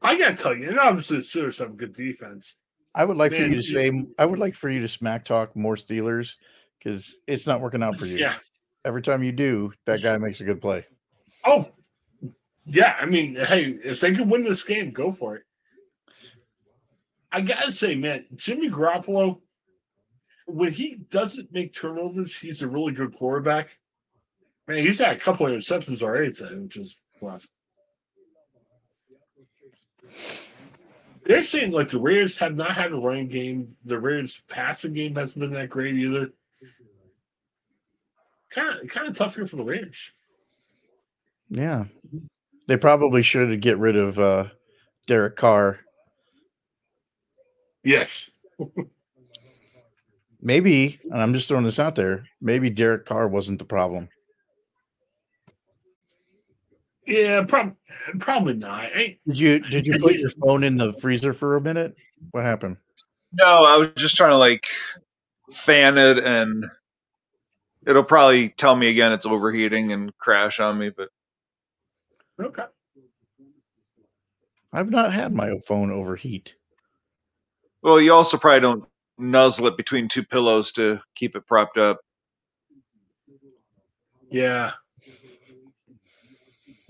I 0.00 0.16
gotta 0.16 0.36
tell 0.36 0.56
you, 0.56 0.68
and 0.68 0.78
obviously 0.78 1.16
the 1.18 1.22
Steelers 1.22 1.58
have 1.58 1.70
a 1.70 1.74
good 1.74 1.92
defense. 1.94 2.56
I 2.94 3.04
would 3.04 3.16
like 3.16 3.32
for 3.32 3.38
you 3.38 3.48
to 3.48 3.56
you- 3.56 3.62
say 3.62 4.04
I 4.18 4.26
would 4.26 4.38
like 4.38 4.54
for 4.54 4.68
you 4.68 4.80
to 4.80 4.88
smack 4.88 5.24
talk 5.24 5.56
more 5.56 5.76
Steelers 5.76 6.36
because 6.78 7.16
it's 7.26 7.46
not 7.46 7.60
working 7.60 7.82
out 7.82 7.96
for 7.98 8.06
you. 8.06 8.18
Yeah. 8.18 8.36
Every 8.84 9.02
time 9.02 9.22
you 9.22 9.32
do, 9.32 9.72
that 9.86 10.02
guy 10.02 10.18
makes 10.18 10.40
a 10.40 10.44
good 10.44 10.60
play. 10.60 10.84
Oh, 11.44 11.68
yeah. 12.66 12.96
I 13.00 13.06
mean, 13.06 13.36
hey, 13.36 13.78
if 13.84 14.00
they 14.00 14.12
can 14.12 14.28
win 14.28 14.44
this 14.44 14.64
game, 14.64 14.90
go 14.90 15.12
for 15.12 15.36
it. 15.36 15.42
I 17.30 17.40
gotta 17.40 17.72
say, 17.72 17.94
man, 17.94 18.26
Jimmy 18.36 18.68
Garoppolo, 18.68 19.40
when 20.46 20.72
he 20.72 20.96
doesn't 21.10 21.52
make 21.52 21.72
turnovers, 21.74 22.36
he's 22.36 22.60
a 22.60 22.68
really 22.68 22.92
good 22.92 23.14
quarterback. 23.14 23.78
Man, 24.68 24.84
he's 24.84 24.98
had 24.98 25.16
a 25.16 25.20
couple 25.20 25.46
of 25.46 25.52
interceptions 25.52 26.02
already 26.02 26.32
today, 26.32 26.56
which 26.56 26.76
is 26.76 26.98
rough. 27.22 27.48
They're 31.24 31.42
saying 31.42 31.70
like 31.72 31.90
the 31.90 32.00
Raiders 32.00 32.36
have 32.38 32.56
not 32.56 32.72
had 32.72 32.92
a 32.92 32.96
running 32.96 33.28
game. 33.28 33.76
The 33.84 33.98
Raiders 33.98 34.42
passing 34.48 34.92
game 34.92 35.14
hasn't 35.14 35.40
been 35.40 35.52
that 35.52 35.70
great 35.70 35.94
either. 35.94 36.30
Kind 38.50 38.80
of, 38.80 38.88
kind 38.88 39.08
of 39.08 39.16
tough 39.16 39.36
here 39.36 39.46
for 39.46 39.56
the 39.56 39.64
Raiders. 39.64 40.12
Yeah. 41.48 41.84
They 42.66 42.76
probably 42.76 43.22
should 43.22 43.60
get 43.60 43.78
rid 43.78 43.96
of 43.96 44.18
uh, 44.18 44.46
Derek 45.06 45.36
Carr. 45.36 45.78
Yes. 47.84 48.30
Maybe, 50.40 51.00
and 51.10 51.22
I'm 51.22 51.34
just 51.34 51.48
throwing 51.48 51.64
this 51.64 51.78
out 51.78 51.94
there, 51.94 52.24
maybe 52.40 52.68
Derek 52.68 53.06
Carr 53.06 53.28
wasn't 53.28 53.58
the 53.58 53.64
problem. 53.64 54.08
Yeah, 57.06 57.42
prob- 57.44 57.76
probably 58.18 58.54
not. 58.54 58.84
I, 58.84 59.18
Did 59.26 59.38
you 59.38 59.58
did 59.58 59.86
you 59.86 59.98
put 59.98 60.14
your 60.14 60.30
phone 60.30 60.64
in 60.64 60.76
the 60.76 60.92
freezer 60.94 61.32
for 61.32 61.56
a 61.56 61.60
minute? 61.60 61.96
What 62.30 62.44
happened? 62.44 62.76
No, 63.32 63.64
I 63.64 63.76
was 63.76 63.92
just 63.94 64.16
trying 64.16 64.30
to 64.30 64.36
like 64.36 64.66
fan 65.50 65.98
it, 65.98 66.18
and 66.18 66.64
it'll 67.86 68.04
probably 68.04 68.50
tell 68.50 68.76
me 68.76 68.88
again 68.88 69.12
it's 69.12 69.26
overheating 69.26 69.92
and 69.92 70.16
crash 70.18 70.60
on 70.60 70.78
me. 70.78 70.90
But 70.90 71.08
okay. 72.40 72.64
I've 74.72 74.90
not 74.90 75.12
had 75.12 75.34
my 75.34 75.56
phone 75.66 75.90
overheat. 75.90 76.54
well, 77.82 78.00
you 78.00 78.12
also 78.12 78.38
probably 78.38 78.60
don't 78.60 78.84
nuzzle 79.18 79.66
it 79.66 79.76
between 79.76 80.08
two 80.08 80.22
pillows 80.24 80.72
to 80.72 81.00
keep 81.14 81.36
it 81.36 81.46
propped 81.46 81.78
up. 81.78 82.00
Yeah. 84.30 84.72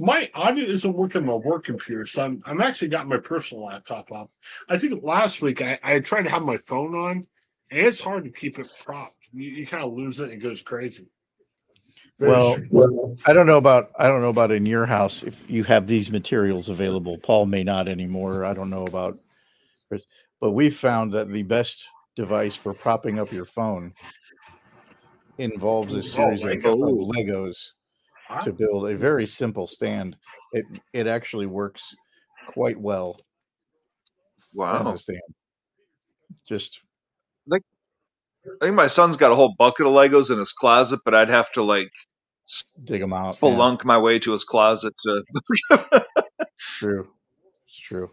My 0.02 0.28
audio 0.34 0.64
isn't 0.64 0.96
working 0.96 1.20
on 1.20 1.26
my 1.28 1.34
work 1.34 1.64
computer, 1.64 2.04
so 2.06 2.24
I'm, 2.24 2.42
I'm 2.44 2.60
actually 2.60 2.88
got 2.88 3.06
my 3.06 3.18
personal 3.18 3.66
laptop 3.66 4.10
up. 4.10 4.32
I 4.68 4.76
think 4.76 5.00
last 5.04 5.40
week 5.40 5.62
I, 5.62 5.78
I 5.80 6.00
tried 6.00 6.22
to 6.22 6.30
have 6.30 6.42
my 6.42 6.56
phone 6.66 6.96
on, 6.96 7.22
and 7.70 7.86
it's 7.86 8.00
hard 8.00 8.24
to 8.24 8.30
keep 8.30 8.58
it 8.58 8.66
propped. 8.84 9.14
You, 9.32 9.48
you 9.48 9.64
kind 9.64 9.84
of 9.84 9.92
lose 9.92 10.18
it; 10.18 10.30
it 10.30 10.38
goes 10.38 10.60
crazy. 10.60 11.06
Very 12.18 12.32
Well, 12.32 12.52
strange. 12.54 13.20
I 13.26 13.32
don't 13.32 13.46
know 13.46 13.58
about 13.58 13.92
I 13.96 14.08
don't 14.08 14.22
know 14.22 14.30
about 14.30 14.50
in 14.50 14.66
your 14.66 14.86
house 14.86 15.22
if 15.22 15.48
you 15.48 15.62
have 15.64 15.86
these 15.86 16.10
materials 16.10 16.68
available. 16.68 17.16
Paul 17.18 17.46
may 17.46 17.62
not 17.62 17.86
anymore. 17.86 18.44
I 18.44 18.54
don't 18.54 18.70
know 18.70 18.84
about, 18.84 19.20
Chris, 19.86 20.04
but 20.40 20.50
we 20.50 20.68
found 20.68 21.12
that 21.12 21.28
the 21.28 21.44
best 21.44 21.86
device 22.16 22.56
for 22.56 22.74
propping 22.74 23.20
up 23.20 23.30
your 23.30 23.44
phone 23.44 23.94
involves 25.38 25.94
a 25.94 25.98
oh, 25.98 26.34
series 26.34 26.42
of, 26.42 26.72
of 26.72 26.78
Legos 26.78 27.54
Huh? 27.56 27.81
To 28.40 28.52
build 28.52 28.88
a 28.88 28.96
very 28.96 29.26
simple 29.26 29.66
stand. 29.66 30.16
It 30.52 30.64
it 30.92 31.06
actually 31.06 31.46
works 31.46 31.94
quite 32.48 32.78
well 32.80 33.16
as 34.38 34.44
Wow. 34.54 34.92
a 34.92 34.98
stand. 34.98 35.20
Just 36.46 36.80
I 38.60 38.64
think 38.66 38.74
my 38.74 38.88
son's 38.88 39.16
got 39.16 39.30
a 39.30 39.36
whole 39.36 39.54
bucket 39.56 39.86
of 39.86 39.92
Legos 39.92 40.30
in 40.32 40.38
his 40.38 40.52
closet, 40.52 41.00
but 41.04 41.14
I'd 41.14 41.28
have 41.28 41.52
to 41.52 41.62
like 41.62 41.92
dig 42.82 43.00
them 43.00 43.12
out. 43.12 43.36
yeah. 43.40 43.76
my 43.84 43.98
way 43.98 44.18
to 44.18 44.32
his 44.32 44.44
closet 44.44 44.94
to. 44.98 45.22
True. 46.58 47.08
It's 47.68 47.78
true. 47.78 48.10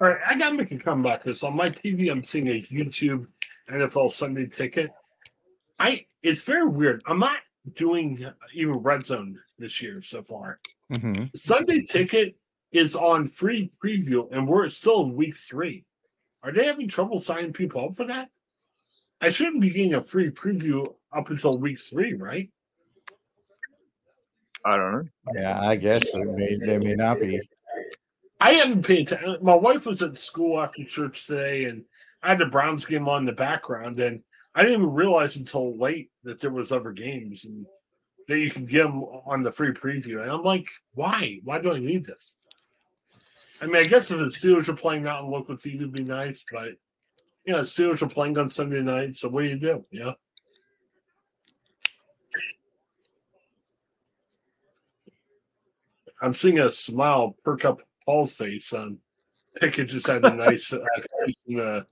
All 0.00 0.08
right, 0.08 0.18
I 0.28 0.36
gotta 0.36 0.54
make 0.56 0.72
a 0.72 0.78
comeback. 0.78 1.24
Because 1.24 1.42
on 1.42 1.54
my 1.56 1.70
TV, 1.70 2.10
I'm 2.10 2.24
seeing 2.24 2.48
a 2.48 2.60
YouTube 2.62 3.26
NFL 3.70 4.10
Sunday 4.10 4.46
Ticket. 4.46 4.90
I 5.78 6.06
it's 6.22 6.42
very 6.42 6.66
weird. 6.66 7.02
I'm 7.06 7.18
not 7.18 7.38
doing 7.74 8.24
even 8.54 8.74
Red 8.74 9.06
Zone 9.06 9.38
this 9.58 9.80
year 9.82 10.00
so 10.02 10.22
far. 10.22 10.60
hmm 10.92 11.24
Sunday 11.34 11.82
Ticket 11.82 12.36
is 12.72 12.94
on 12.94 13.26
free 13.26 13.70
preview, 13.82 14.28
and 14.32 14.46
we're 14.46 14.68
still 14.68 15.02
in 15.02 15.16
week 15.16 15.36
three. 15.36 15.84
Are 16.42 16.52
they 16.52 16.66
having 16.66 16.88
trouble 16.88 17.18
signing 17.18 17.52
people 17.52 17.84
up 17.84 17.94
for 17.94 18.06
that? 18.06 18.28
I 19.20 19.30
shouldn't 19.30 19.60
be 19.60 19.70
getting 19.70 19.94
a 19.94 20.00
free 20.00 20.30
preview 20.30 20.86
up 21.12 21.30
until 21.30 21.58
week 21.58 21.80
three, 21.80 22.14
right? 22.14 22.50
I 24.64 24.76
don't 24.76 24.92
know. 24.92 25.08
Yeah, 25.34 25.60
I 25.60 25.76
guess 25.76 26.04
they 26.12 26.24
may, 26.24 26.54
they 26.56 26.78
may 26.78 26.94
not 26.94 27.20
be. 27.20 27.40
I 28.40 28.52
haven't 28.52 28.84
paid 28.84 29.10
attention. 29.10 29.38
My 29.40 29.54
wife 29.54 29.86
was 29.86 30.02
at 30.02 30.16
school 30.16 30.60
after 30.60 30.84
church 30.84 31.26
today, 31.26 31.64
and 31.64 31.84
I 32.22 32.30
had 32.30 32.38
the 32.38 32.46
Browns 32.46 32.84
game 32.84 33.08
on 33.08 33.22
in 33.22 33.26
the 33.26 33.32
background, 33.32 33.98
and 34.00 34.22
I 34.56 34.62
didn't 34.62 34.80
even 34.80 34.94
realize 34.94 35.36
until 35.36 35.76
late 35.76 36.10
that 36.24 36.40
there 36.40 36.50
was 36.50 36.72
other 36.72 36.90
games 36.90 37.44
and 37.44 37.66
that 38.26 38.38
you 38.38 38.50
can 38.50 38.64
get 38.64 38.84
them 38.84 39.02
on 39.02 39.42
the 39.42 39.52
free 39.52 39.72
preview. 39.72 40.22
And 40.22 40.30
I'm 40.30 40.42
like, 40.42 40.66
why? 40.94 41.40
Why 41.44 41.60
do 41.60 41.72
I 41.72 41.78
need 41.78 42.06
this? 42.06 42.36
I 43.60 43.66
mean, 43.66 43.76
I 43.76 43.84
guess 43.84 44.10
if 44.10 44.18
the 44.18 44.24
Steelers 44.24 44.68
are 44.68 44.74
playing 44.74 45.06
out 45.06 45.24
on 45.24 45.30
local 45.30 45.56
TV, 45.56 45.74
it 45.74 45.80
would 45.80 45.92
be 45.92 46.02
nice, 46.02 46.42
but 46.50 46.70
you 47.44 47.52
know, 47.52 47.60
Steelers 47.60 48.00
are 48.00 48.08
playing 48.08 48.38
on 48.38 48.48
Sunday 48.48 48.80
night, 48.80 49.14
so 49.14 49.28
what 49.28 49.42
do 49.42 49.48
you 49.48 49.58
do? 49.58 49.84
You 49.90 50.00
know? 50.00 50.14
I'm 56.22 56.34
seeing 56.34 56.58
a 56.58 56.70
smile 56.70 57.36
perk 57.44 57.66
up 57.66 57.82
Paul's 58.06 58.34
face. 58.34 58.72
Um, 58.72 58.98
Pickett 59.56 59.90
just 59.90 60.06
had 60.06 60.24
a 60.24 60.34
nice 60.34 60.72
uh, 60.72 61.60
uh, 61.60 61.82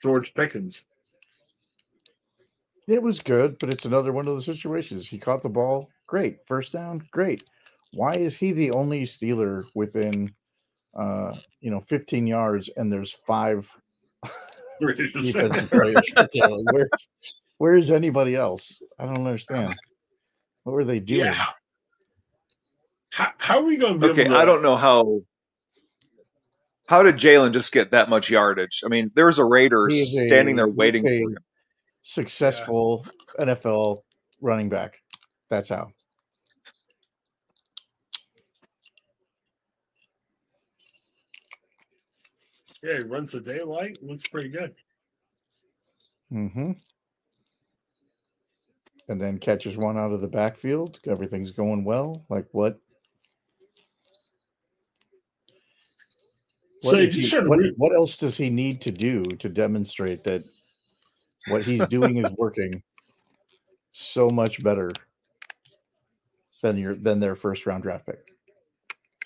George 0.00 0.32
Pickens. 0.32 0.84
It 2.88 3.02
was 3.02 3.20
good, 3.20 3.58
but 3.58 3.70
it's 3.70 3.84
another 3.84 4.12
one 4.12 4.26
of 4.26 4.34
the 4.34 4.42
situations. 4.42 5.06
He 5.06 5.18
caught 5.18 5.42
the 5.42 5.50
ball, 5.50 5.90
great. 6.06 6.38
First 6.46 6.72
down, 6.72 7.06
great. 7.12 7.44
Why 7.92 8.14
is 8.16 8.38
he 8.38 8.52
the 8.52 8.70
only 8.72 9.04
Steeler 9.04 9.64
within, 9.74 10.34
uh, 10.98 11.34
you 11.60 11.70
know, 11.70 11.80
15 11.80 12.26
yards, 12.26 12.70
and 12.76 12.90
there's 12.92 13.12
five 13.26 13.70
defensive 14.80 15.70
players? 15.70 16.10
right 16.16 16.28
there? 16.32 16.48
Like, 16.50 16.64
where, 16.64 16.90
where 17.58 17.74
is 17.74 17.90
anybody 17.90 18.36
else? 18.36 18.80
I 18.98 19.06
don't 19.06 19.26
understand. 19.26 19.74
What 20.64 20.72
were 20.72 20.84
they 20.84 21.00
doing? 21.00 21.24
yeah. 21.26 21.46
How, 23.10 23.32
how 23.38 23.58
are 23.58 23.64
we 23.64 23.76
going 23.76 23.94
to 23.94 23.98
be 24.00 24.06
Okay, 24.06 24.22
able 24.22 24.32
to, 24.32 24.36
I 24.36 24.44
don't 24.46 24.62
know 24.62 24.76
how. 24.76 25.20
How 26.86 27.02
did 27.02 27.16
Jaylen 27.16 27.52
just 27.52 27.72
get 27.72 27.90
that 27.90 28.08
much 28.08 28.30
yardage? 28.30 28.82
I 28.84 28.88
mean, 28.88 29.10
there 29.14 29.26
was 29.26 29.38
a 29.38 29.44
Raider 29.44 29.88
He 29.88 30.00
a- 30.00 30.04
standing 30.04 30.56
there 30.56 30.66
he's 30.66 30.76
waiting 30.76 31.02
for 31.04 31.10
him. 31.30 31.38
Successful 32.08 33.04
NFL 33.38 34.02
running 34.40 34.70
back. 34.70 34.98
That's 35.50 35.68
how. 35.68 35.88
Yeah, 42.82 42.94
he 42.94 43.02
runs 43.02 43.32
the 43.32 43.42
daylight. 43.42 43.98
Looks 44.00 44.26
pretty 44.28 44.48
good. 44.48 44.74
Mm-hmm. 46.32 46.72
And 49.10 49.20
then 49.20 49.36
catches 49.36 49.76
one 49.76 49.98
out 49.98 50.12
of 50.12 50.22
the 50.22 50.28
backfield. 50.28 51.00
Everything's 51.06 51.50
going 51.50 51.84
well. 51.84 52.24
Like 52.30 52.46
what? 52.52 52.80
So 56.80 56.92
What, 56.92 57.00
he 57.00 57.04
is 57.20 57.30
he- 57.32 57.38
what, 57.40 57.58
what 57.76 57.94
else 57.94 58.16
does 58.16 58.38
he 58.38 58.48
need 58.48 58.80
to 58.80 58.90
do 58.90 59.24
to 59.24 59.50
demonstrate 59.50 60.24
that 60.24 60.42
what 61.46 61.62
he's 61.62 61.86
doing 61.88 62.18
is 62.18 62.30
working 62.36 62.82
so 63.92 64.30
much 64.30 64.62
better 64.62 64.92
than 66.62 66.76
your 66.76 66.94
than 66.94 67.20
their 67.20 67.36
first 67.36 67.66
round 67.66 67.82
draft 67.82 68.06
pick? 68.06 68.34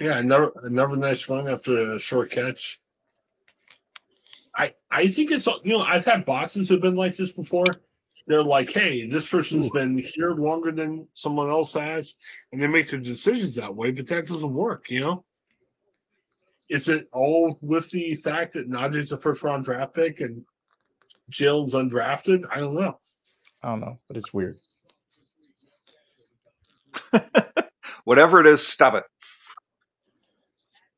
Yeah, 0.00 0.18
another 0.18 0.52
another 0.62 0.96
nice 0.96 1.28
run 1.28 1.48
after 1.48 1.94
a 1.94 1.98
short 1.98 2.30
catch. 2.30 2.80
I 4.56 4.74
I 4.90 5.08
think 5.08 5.30
it's 5.30 5.46
you 5.46 5.78
know 5.78 5.82
I've 5.82 6.04
had 6.04 6.24
bosses 6.24 6.68
who've 6.68 6.80
been 6.80 6.96
like 6.96 7.16
this 7.16 7.32
before. 7.32 7.64
They're 8.26 8.42
like, 8.42 8.70
hey, 8.70 9.08
this 9.08 9.28
person's 9.28 9.66
Ooh. 9.66 9.72
been 9.72 9.98
here 9.98 10.30
longer 10.32 10.70
than 10.70 11.08
someone 11.14 11.50
else 11.50 11.72
has, 11.74 12.14
and 12.52 12.62
they 12.62 12.68
make 12.68 12.88
their 12.88 13.00
decisions 13.00 13.56
that 13.56 13.74
way. 13.74 13.90
But 13.90 14.06
that 14.08 14.28
doesn't 14.28 14.54
work, 14.54 14.90
you 14.90 15.00
know. 15.00 15.24
Is 16.68 16.88
it 16.88 17.08
all 17.12 17.58
with 17.60 17.90
the 17.90 18.14
fact 18.16 18.52
that 18.54 18.70
Najee's 18.70 19.12
a 19.12 19.18
first 19.18 19.42
round 19.42 19.64
draft 19.64 19.94
pick 19.94 20.20
and 20.20 20.44
Jaylen's 21.30 21.74
undrafted? 21.74 22.44
I 22.50 22.60
don't 22.60 22.74
know. 22.74 22.98
I 23.62 23.70
don't 23.70 23.80
know, 23.80 23.98
but 24.08 24.16
it's 24.16 24.32
weird. 24.32 24.58
Whatever 28.04 28.40
it 28.40 28.46
is, 28.46 28.66
stop 28.66 28.94
it. 28.94 29.04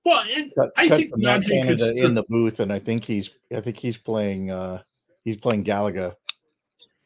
Well, 0.04 0.22
it, 0.26 0.52
Cut, 0.58 0.70
I 0.76 0.88
cut 0.88 0.98
think 0.98 1.12
to 1.14 1.18
Matt 1.18 1.40
Najee 1.40 1.44
could 1.44 1.78
Canada 1.78 1.86
still- 1.86 2.06
in 2.06 2.14
the 2.14 2.24
booth, 2.28 2.60
and 2.60 2.72
I 2.72 2.78
think 2.78 3.04
he's 3.04 3.30
I 3.54 3.60
think 3.60 3.78
he's 3.78 3.96
playing 3.96 4.50
uh 4.50 4.82
he's 5.24 5.38
playing 5.38 5.64
Galaga 5.64 6.14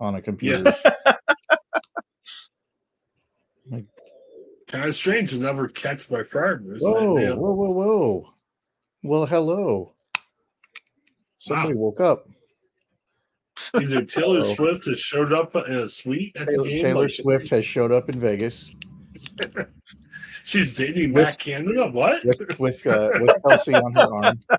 on 0.00 0.16
a 0.16 0.22
computer. 0.22 0.62
Yes. 0.64 0.82
kind 4.68 4.84
of 4.84 4.94
strange. 4.94 5.30
to 5.30 5.38
never 5.38 5.68
catch 5.68 6.10
my 6.10 6.22
Farmers. 6.22 6.82
Whoa, 6.82 7.14
whoa, 7.14 7.34
whoa, 7.34 7.70
whoa. 7.70 8.32
Well, 9.02 9.26
hello. 9.26 9.94
Somebody 11.38 11.74
woke 11.74 12.00
up. 12.00 12.28
Either 13.74 14.04
Taylor 14.06 14.40
Uh-oh. 14.40 14.54
Swift 14.54 14.84
has 14.86 14.98
showed 14.98 15.32
up 15.32 15.54
in 15.56 15.72
a 15.74 15.88
suite 15.88 16.36
at 16.36 16.46
the 16.46 16.62
game. 16.62 16.80
Taylor 16.80 17.02
like, 17.02 17.10
Swift 17.10 17.48
has 17.50 17.64
showed 17.64 17.92
up 17.92 18.08
in 18.08 18.18
Vegas. 18.18 18.70
She's 20.44 20.74
dating 20.74 21.12
With- 21.12 21.24
Matt 21.24 21.38
Canada. 21.38 21.86
What? 21.90 22.24
with 22.24 22.58
with 22.58 22.86
uh, 22.86 23.10
with 23.20 23.30
Kelce 23.42 23.82
on 23.82 23.92
her 23.94 24.14
arm. 24.26 24.40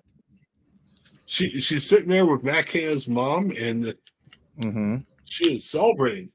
She 1.31 1.59
she's 1.61 1.87
sitting 1.87 2.09
there 2.09 2.25
with 2.25 2.43
Matt 2.43 2.65
Canada's 2.65 3.07
mom, 3.07 3.51
and 3.51 3.93
hmm 4.59 4.95
she 5.25 5.57
is 5.57 5.69
celebrating. 5.69 6.31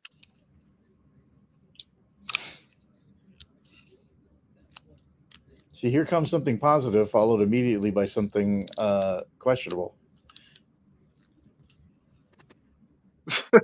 See, 5.72 5.90
here 5.90 6.04
comes 6.06 6.30
something 6.30 6.58
positive, 6.58 7.10
followed 7.10 7.42
immediately 7.42 7.90
by 7.90 8.06
something 8.06 8.68
uh, 8.78 9.22
questionable. 9.38 9.96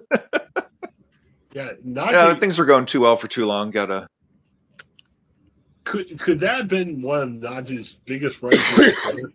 Yeah, 1.53 1.71
not 1.83 2.12
Yeah, 2.12 2.33
things 2.37 2.61
were 2.61 2.65
going 2.65 2.87
too 2.87 3.01
well 3.01 3.17
for 3.17 3.27
too 3.27 3.45
long. 3.45 3.71
Gotta. 3.73 4.07
could 5.83 6.17
could 6.21 6.39
that 6.41 6.57
have 6.59 6.69
been 6.69 7.03
one 7.03 7.21
of 7.23 7.29
Najee's 7.67 7.95
biggest 7.95 8.41
rivalries? 8.43 8.97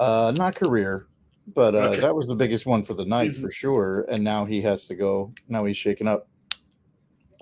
Uh, 0.00 0.32
not 0.34 0.56
career, 0.56 1.06
but 1.54 1.76
uh, 1.76 1.78
Okay. 1.90 2.00
that 2.00 2.12
was 2.12 2.26
the 2.26 2.34
biggest 2.34 2.66
one 2.66 2.82
for 2.82 2.94
the 2.94 3.04
night 3.04 3.30
Season. 3.30 3.44
for 3.44 3.52
sure. 3.52 4.04
And 4.08 4.24
now 4.24 4.44
he 4.44 4.60
has 4.62 4.88
to 4.88 4.96
go. 4.96 5.32
Now 5.48 5.64
he's 5.66 5.76
shaken 5.76 6.08
up. 6.08 6.26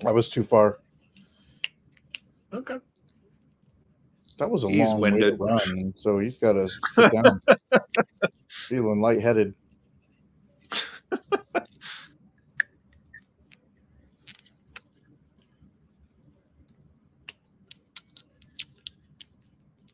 That 0.01 0.13
was 0.13 0.29
too 0.29 0.43
far. 0.43 0.77
okay. 2.53 2.77
That 4.37 4.51
was 4.51 4.63
a 4.65 4.69
He's 4.69 4.87
long 4.87 5.01
winded. 5.01 5.39
way 5.39 5.47
to 5.47 5.53
run, 5.73 5.93
so 5.95 6.19
he's 6.19 6.37
got 6.37 6.53
to 6.53 6.67
sit 6.89 7.11
down. 7.11 7.41
Feeling 8.49 9.01
lightheaded. 9.01 9.55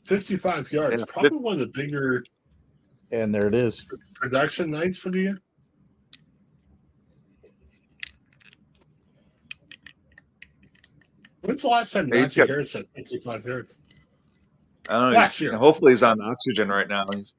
Fifty-five 0.10 0.72
yards, 0.72 0.98
Yeah. 0.98 1.06
probably 1.08 1.38
one 1.38 1.54
of 1.54 1.60
the 1.60 1.68
bigger 1.68 2.24
And 3.12 3.34
there 3.34 3.48
it 3.48 3.54
is. 3.54 3.86
production 4.16 4.72
nights 4.72 4.98
for 4.98 5.12
the 5.12 5.20
year. 5.20 5.38
When's 11.42 11.62
the 11.62 11.68
last 11.70 11.94
time 11.94 12.10
Najee 12.10 12.36
got- 12.36 12.50
Harris 12.50 12.74
had 12.74 12.88
fifty-five 12.90 13.46
yards? 13.46 13.74
I 14.90 14.94
don't 14.94 15.14
know. 15.14 15.20
Last 15.20 15.32
He's, 15.34 15.42
year. 15.42 15.54
hopefully, 15.58 15.92
he's 15.94 16.04
on 16.04 16.20
oxygen 16.22 16.70
right 16.70 16.88
now. 16.88 17.08
He's 17.14 17.36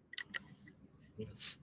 Yes. 1.16 1.58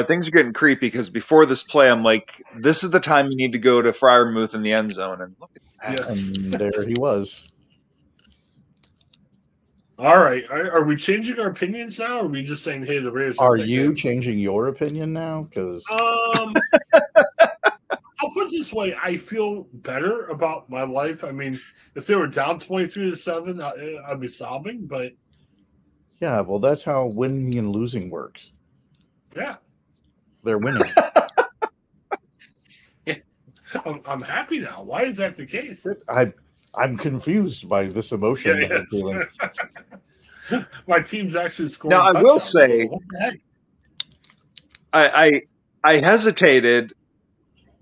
Right. 0.00 0.08
Things 0.08 0.28
are 0.28 0.32
getting 0.32 0.52
creepy 0.52 0.86
because 0.86 1.10
before 1.10 1.46
this 1.46 1.62
play, 1.62 1.90
I'm 1.90 2.02
like, 2.02 2.42
this 2.56 2.84
is 2.84 2.90
the 2.90 3.00
time 3.00 3.30
you 3.30 3.36
need 3.36 3.52
to 3.52 3.58
go 3.58 3.80
to 3.82 3.90
Freiermuth 3.92 4.54
in 4.54 4.62
the 4.62 4.72
end 4.72 4.92
zone, 4.92 5.20
and 5.22 5.36
look 5.40 5.50
at 5.82 5.96
that. 5.98 6.06
Yes. 6.08 6.28
And 6.28 6.52
there 6.52 6.86
he 6.86 6.94
was. 6.94 7.44
All 9.98 10.18
right. 10.22 10.44
Are, 10.50 10.70
are 10.78 10.84
we 10.84 10.96
changing 10.96 11.38
our 11.38 11.48
opinions 11.48 11.98
now? 11.98 12.18
Or 12.20 12.24
are 12.24 12.28
we 12.28 12.42
just 12.42 12.64
saying, 12.64 12.86
hey, 12.86 13.00
the 13.00 13.10
Raiders 13.12 13.36
Are 13.38 13.58
that 13.58 13.66
you 13.66 13.88
good? 13.88 13.96
changing 13.98 14.38
your 14.38 14.68
opinion 14.68 15.12
now? 15.12 15.42
Because 15.42 15.84
Um, 15.90 16.54
I'll 18.22 18.30
put 18.34 18.46
it 18.46 18.50
this 18.52 18.72
way: 18.72 18.94
I 19.02 19.16
feel 19.16 19.66
better 19.72 20.26
about 20.26 20.68
my 20.70 20.82
life. 20.82 21.24
I 21.24 21.32
mean, 21.32 21.58
if 21.94 22.06
they 22.06 22.14
were 22.14 22.26
down 22.26 22.60
twenty-three 22.60 23.10
to 23.10 23.16
seven, 23.16 23.60
I, 23.62 23.96
I'd 24.06 24.20
be 24.20 24.28
sobbing. 24.28 24.86
But 24.86 25.12
yeah, 26.20 26.40
well, 26.42 26.58
that's 26.58 26.82
how 26.82 27.10
winning 27.14 27.56
and 27.56 27.74
losing 27.74 28.10
works. 28.10 28.52
yeah, 29.34 29.56
They're 30.44 30.58
winning. 30.58 30.82
I'm, 33.84 34.00
I'm 34.04 34.20
happy 34.20 34.58
now. 34.58 34.82
Why 34.82 35.04
is 35.04 35.18
that 35.18 35.36
the 35.36 35.46
case? 35.46 35.86
I 36.08 36.32
I'm 36.74 36.96
confused 36.96 37.68
by 37.68 37.84
this 37.84 38.10
emotion 38.12 38.60
Yeah, 38.62 38.68
that 38.68 38.80
I'm 38.80 38.86
feeling. 38.86 39.24
yes. 40.50 40.64
my 40.88 41.00
team's 41.00 41.36
actually 41.36 41.68
scoring. 41.68 41.96
Now, 41.96 42.04
I 42.04 42.12
will 42.20 42.38
touchdowns. 42.40 42.52
say- 42.52 42.84
what 42.86 43.02
the 43.08 43.18
heck? 43.20 43.34
I, 44.92 45.08
I 45.26 45.42
I 45.84 45.96
hesitated 46.00 46.94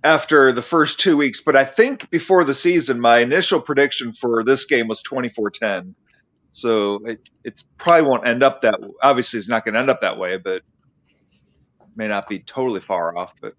after 0.05 0.53
the 0.53 0.61
first 0.61 1.01
two 1.01 1.17
weeks, 1.17 1.41
but 1.43 1.57
I 1.57 1.65
think 1.65 2.11
before 2.11 2.45
the 2.45 2.55
season, 2.55 3.01
my 3.01 3.19
initial 3.21 3.61
prediction 3.63 4.13
for 4.13 4.45
this 4.45 4.67
game 4.67 4.89
was 4.89 5.03
24-10. 5.03 5.95
So 6.53 6.97
it 7.07 7.21
it's 7.45 7.63
probably 7.79 8.09
won't 8.11 8.27
end 8.27 8.43
up 8.43 8.61
that. 8.63 8.75
Obviously, 9.03 9.39
it's 9.39 9.49
not 9.49 9.65
going 9.65 9.73
to 9.75 9.81
end 9.81 9.89
up 9.91 10.03
that 10.03 10.19
way, 10.19 10.37
but 10.37 10.63
may 11.99 12.09
not 12.09 12.29
be 12.29 12.39
totally 12.39 12.81
far 12.81 13.15
off. 13.19 13.35
But 13.43 13.55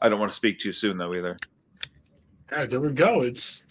I 0.00 0.08
don't 0.08 0.20
want 0.20 0.30
to 0.30 0.36
speak 0.36 0.60
too 0.60 0.72
soon, 0.72 0.98
though, 0.98 1.14
either. 1.14 1.36
Yeah, 2.52 2.66
there 2.66 2.80
we 2.80 2.92
go. 2.92 3.22
It's 3.22 3.64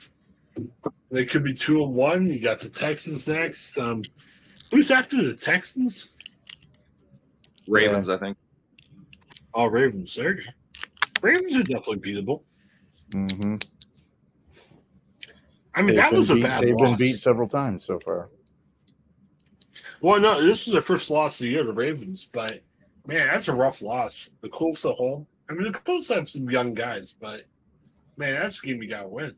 they 1.12 1.24
could 1.24 1.44
be 1.44 1.54
two 1.54 1.84
and 1.84 1.94
one. 1.94 2.28
You 2.28 2.40
got 2.40 2.60
the 2.60 2.70
Texans 2.70 3.28
next. 3.28 3.78
Um, 3.78 4.04
who's 4.72 4.92
after 4.92 5.22
the 5.24 5.36
Texans? 5.36 6.10
Ravens, 7.68 8.10
I 8.10 8.18
think. 8.18 8.38
Oh, 9.54 9.68
Ravens. 9.68 10.16
There. 10.16 10.36
you. 10.36 10.44
Ravens 11.22 11.56
are 11.56 11.64
definitely 11.64 11.98
beatable. 11.98 12.42
Mm-hmm. 13.12 13.58
I 15.76 15.82
mean, 15.82 15.96
that 15.96 16.12
was 16.12 16.32
a 16.32 16.36
beat, 16.36 16.44
bad 16.44 16.64
They've 16.64 16.76
loss. 16.76 16.98
been 16.98 17.08
beat 17.08 17.20
several 17.20 17.48
times 17.48 17.86
so 17.86 18.00
far. 18.00 18.30
Well, 20.02 20.20
no, 20.20 20.46
this 20.46 20.66
is 20.68 20.74
their 20.74 20.82
first 20.82 21.10
loss 21.10 21.36
of 21.40 21.44
the 21.44 21.50
year, 21.50 21.64
the 21.64 21.72
Ravens. 21.72 22.26
But 22.26 22.64
man, 23.06 23.28
that's 23.28 23.48
a 23.48 23.54
rough 23.54 23.82
loss. 23.82 24.30
The 24.42 24.50
Colts 24.50 24.86
at 24.86 24.96
home. 24.96 25.28
I 25.50 25.54
mean, 25.54 25.72
the 25.72 25.78
Colts 25.80 26.08
have 26.10 26.30
some 26.30 26.50
young 26.50 26.74
guys, 26.74 27.16
but 27.20 27.44
man, 28.18 28.36
that's 28.40 28.64
a 28.64 28.68
game 28.68 28.82
you 28.82 28.90
got 28.90 29.02
to 29.02 29.08
win. 29.08 29.36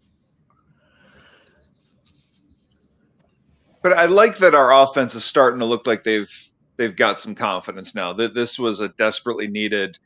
But 3.81 3.93
I 3.93 4.05
like 4.05 4.37
that 4.37 4.55
our 4.55 4.71
offense 4.83 5.13
is 5.15 5.25
starting 5.25 5.59
to 5.59 5.65
look 5.65 5.87
like 5.87 6.03
they've 6.03 6.31
they've 6.77 6.95
got 6.95 7.19
some 7.19 7.35
confidence 7.35 7.93
now. 7.93 8.13
That 8.13 8.33
this 8.33 8.57
was 8.57 8.79
a 8.79 8.89
desperately 8.89 9.47
needed 9.47 9.97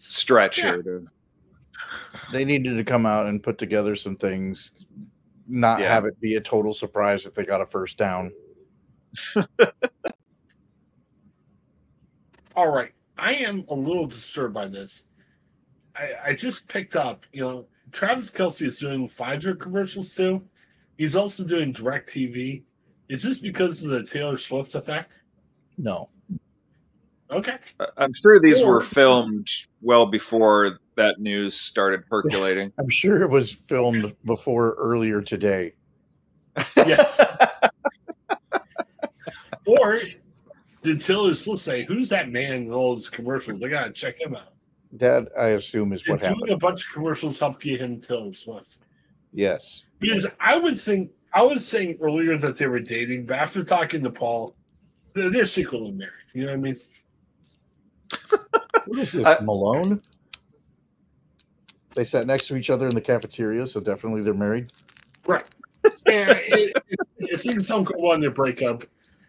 stretch 0.00 0.58
Yeah. 0.58 0.64
here. 0.74 0.82
To, 0.82 1.06
They 2.32 2.44
needed 2.44 2.76
to 2.76 2.84
come 2.84 3.06
out 3.06 3.26
and 3.26 3.42
put 3.42 3.56
together 3.58 3.96
some 3.96 4.16
things, 4.16 4.72
not 5.46 5.80
Yeah. 5.80 5.92
have 5.92 6.04
it 6.04 6.20
be 6.20 6.34
a 6.34 6.40
total 6.40 6.72
surprise 6.74 7.24
that 7.24 7.34
they 7.34 7.44
got 7.44 7.60
a 7.62 7.66
first 7.66 7.96
down. 7.96 8.32
All 12.58 12.72
right. 12.72 12.90
I 13.16 13.34
am 13.34 13.64
a 13.68 13.74
little 13.74 14.08
disturbed 14.08 14.52
by 14.52 14.66
this. 14.66 15.06
I, 15.94 16.30
I 16.30 16.34
just 16.34 16.66
picked 16.66 16.96
up, 16.96 17.24
you 17.32 17.42
know, 17.42 17.66
Travis 17.92 18.32
Kelce 18.32 18.66
is 18.66 18.80
doing 18.80 19.08
Pfizer 19.08 19.56
commercials 19.56 20.12
too. 20.12 20.42
He's 20.96 21.14
also 21.14 21.44
doing 21.44 21.72
DirecTV. 21.72 22.64
Is 23.08 23.22
this 23.22 23.38
because 23.38 23.84
of 23.84 23.90
the 23.90 24.02
Taylor 24.02 24.36
Swift 24.36 24.74
effect? 24.74 25.20
No. 25.78 26.08
Okay. 27.30 27.58
I- 27.78 27.86
I'm 27.96 28.12
sure 28.12 28.40
these 28.40 28.60
Or- 28.60 28.74
were 28.74 28.80
filmed 28.80 29.46
well 29.80 30.06
before 30.06 30.80
that 30.96 31.20
news 31.20 31.54
started 31.54 32.08
percolating. 32.10 32.72
I'm 32.80 32.88
sure 32.88 33.22
it 33.22 33.30
was 33.30 33.52
filmed 33.52 34.16
before 34.24 34.74
earlier 34.78 35.22
today. 35.22 35.74
Yes. 36.76 37.20
or 39.64 40.00
did 40.80 41.00
Taylor 41.00 41.34
Swift 41.34 41.62
say, 41.62 41.84
Who's 41.84 42.08
that 42.10 42.30
man 42.30 42.52
in 42.52 42.72
all 42.72 42.94
his 42.94 43.08
commercials? 43.10 43.62
I 43.62 43.68
got 43.68 43.84
to 43.84 43.92
check 43.92 44.20
him 44.20 44.34
out. 44.36 44.52
That 44.92 45.28
I 45.38 45.48
assume 45.48 45.92
is 45.92 46.02
Did 46.02 46.10
what 46.12 46.20
doing 46.22 46.32
happened. 46.34 46.50
a 46.50 46.56
bunch 46.56 46.86
of 46.86 46.92
commercials 46.92 47.38
helped 47.38 47.62
get 47.62 47.80
him 47.80 48.00
Taylor 48.00 48.32
Swift? 48.32 48.78
Yes. 49.32 49.84
Because 49.98 50.26
I 50.40 50.56
would 50.56 50.80
think 50.80 51.10
I 51.34 51.42
was 51.42 51.66
saying 51.66 51.98
earlier 52.00 52.38
that 52.38 52.56
they 52.56 52.66
were 52.66 52.80
dating, 52.80 53.26
but 53.26 53.34
after 53.38 53.62
talking 53.62 54.02
to 54.04 54.10
Paul, 54.10 54.54
they're, 55.14 55.30
they're 55.30 55.44
secretly 55.44 55.90
married. 55.90 56.12
You 56.32 56.42
know 56.46 56.52
what 56.52 56.54
I 56.54 56.60
mean? 56.60 56.76
What 58.86 58.98
is 59.00 59.12
this, 59.12 59.26
I- 59.26 59.40
Malone? 59.44 60.00
They 61.94 62.04
sat 62.04 62.26
next 62.26 62.46
to 62.48 62.56
each 62.56 62.70
other 62.70 62.86
in 62.86 62.94
the 62.94 63.00
cafeteria, 63.00 63.66
so 63.66 63.80
definitely 63.80 64.22
they're 64.22 64.32
married. 64.32 64.70
Right. 65.26 65.44
And 66.06 66.30
it, 66.30 66.76
it, 66.88 67.02
if 67.18 67.42
things 67.42 67.66
don't 67.66 67.84
go 67.84 67.94
well 67.98 68.12
in 68.14 68.20
their 68.20 68.30
breakup, 68.30 68.84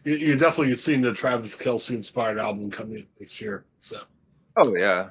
you, 0.10 0.27
you're 0.27 0.38
definitely 0.38 0.76
seeing 0.76 1.02
the 1.02 1.14
Travis 1.14 1.56
Kelce 1.56 1.91
inspired 1.91 2.38
album 2.38 2.72
coming 2.72 3.06
next 3.19 3.40
year. 3.40 3.65
So 3.80 4.02
Oh 4.56 4.76
yeah, 4.76 5.10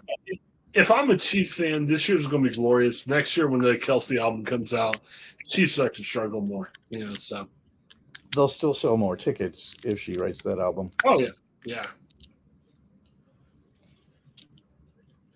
if 0.74 0.90
I'm 0.90 1.10
a 1.10 1.16
Chiefs 1.16 1.54
fan, 1.54 1.86
this 1.86 2.08
year's 2.08 2.26
going 2.26 2.42
to 2.44 2.50
be 2.50 2.54
glorious. 2.54 3.06
Next 3.06 3.36
year, 3.36 3.48
when 3.48 3.60
the 3.60 3.76
Kelce 3.76 4.18
album 4.18 4.44
comes 4.44 4.74
out, 4.74 4.98
Chiefs 5.46 5.72
start 5.72 5.94
to 5.96 6.02
struggle 6.02 6.40
more. 6.40 6.70
You 6.90 7.06
know, 7.06 7.14
so 7.16 7.48
They'll 8.34 8.48
still 8.48 8.74
sell 8.74 8.96
more 8.96 9.16
tickets 9.16 9.74
if 9.84 9.98
she 9.98 10.12
writes 10.14 10.42
that 10.42 10.58
album. 10.58 10.90
oh 11.04 11.18
yeah, 11.20 11.28
yeah. 11.64 11.86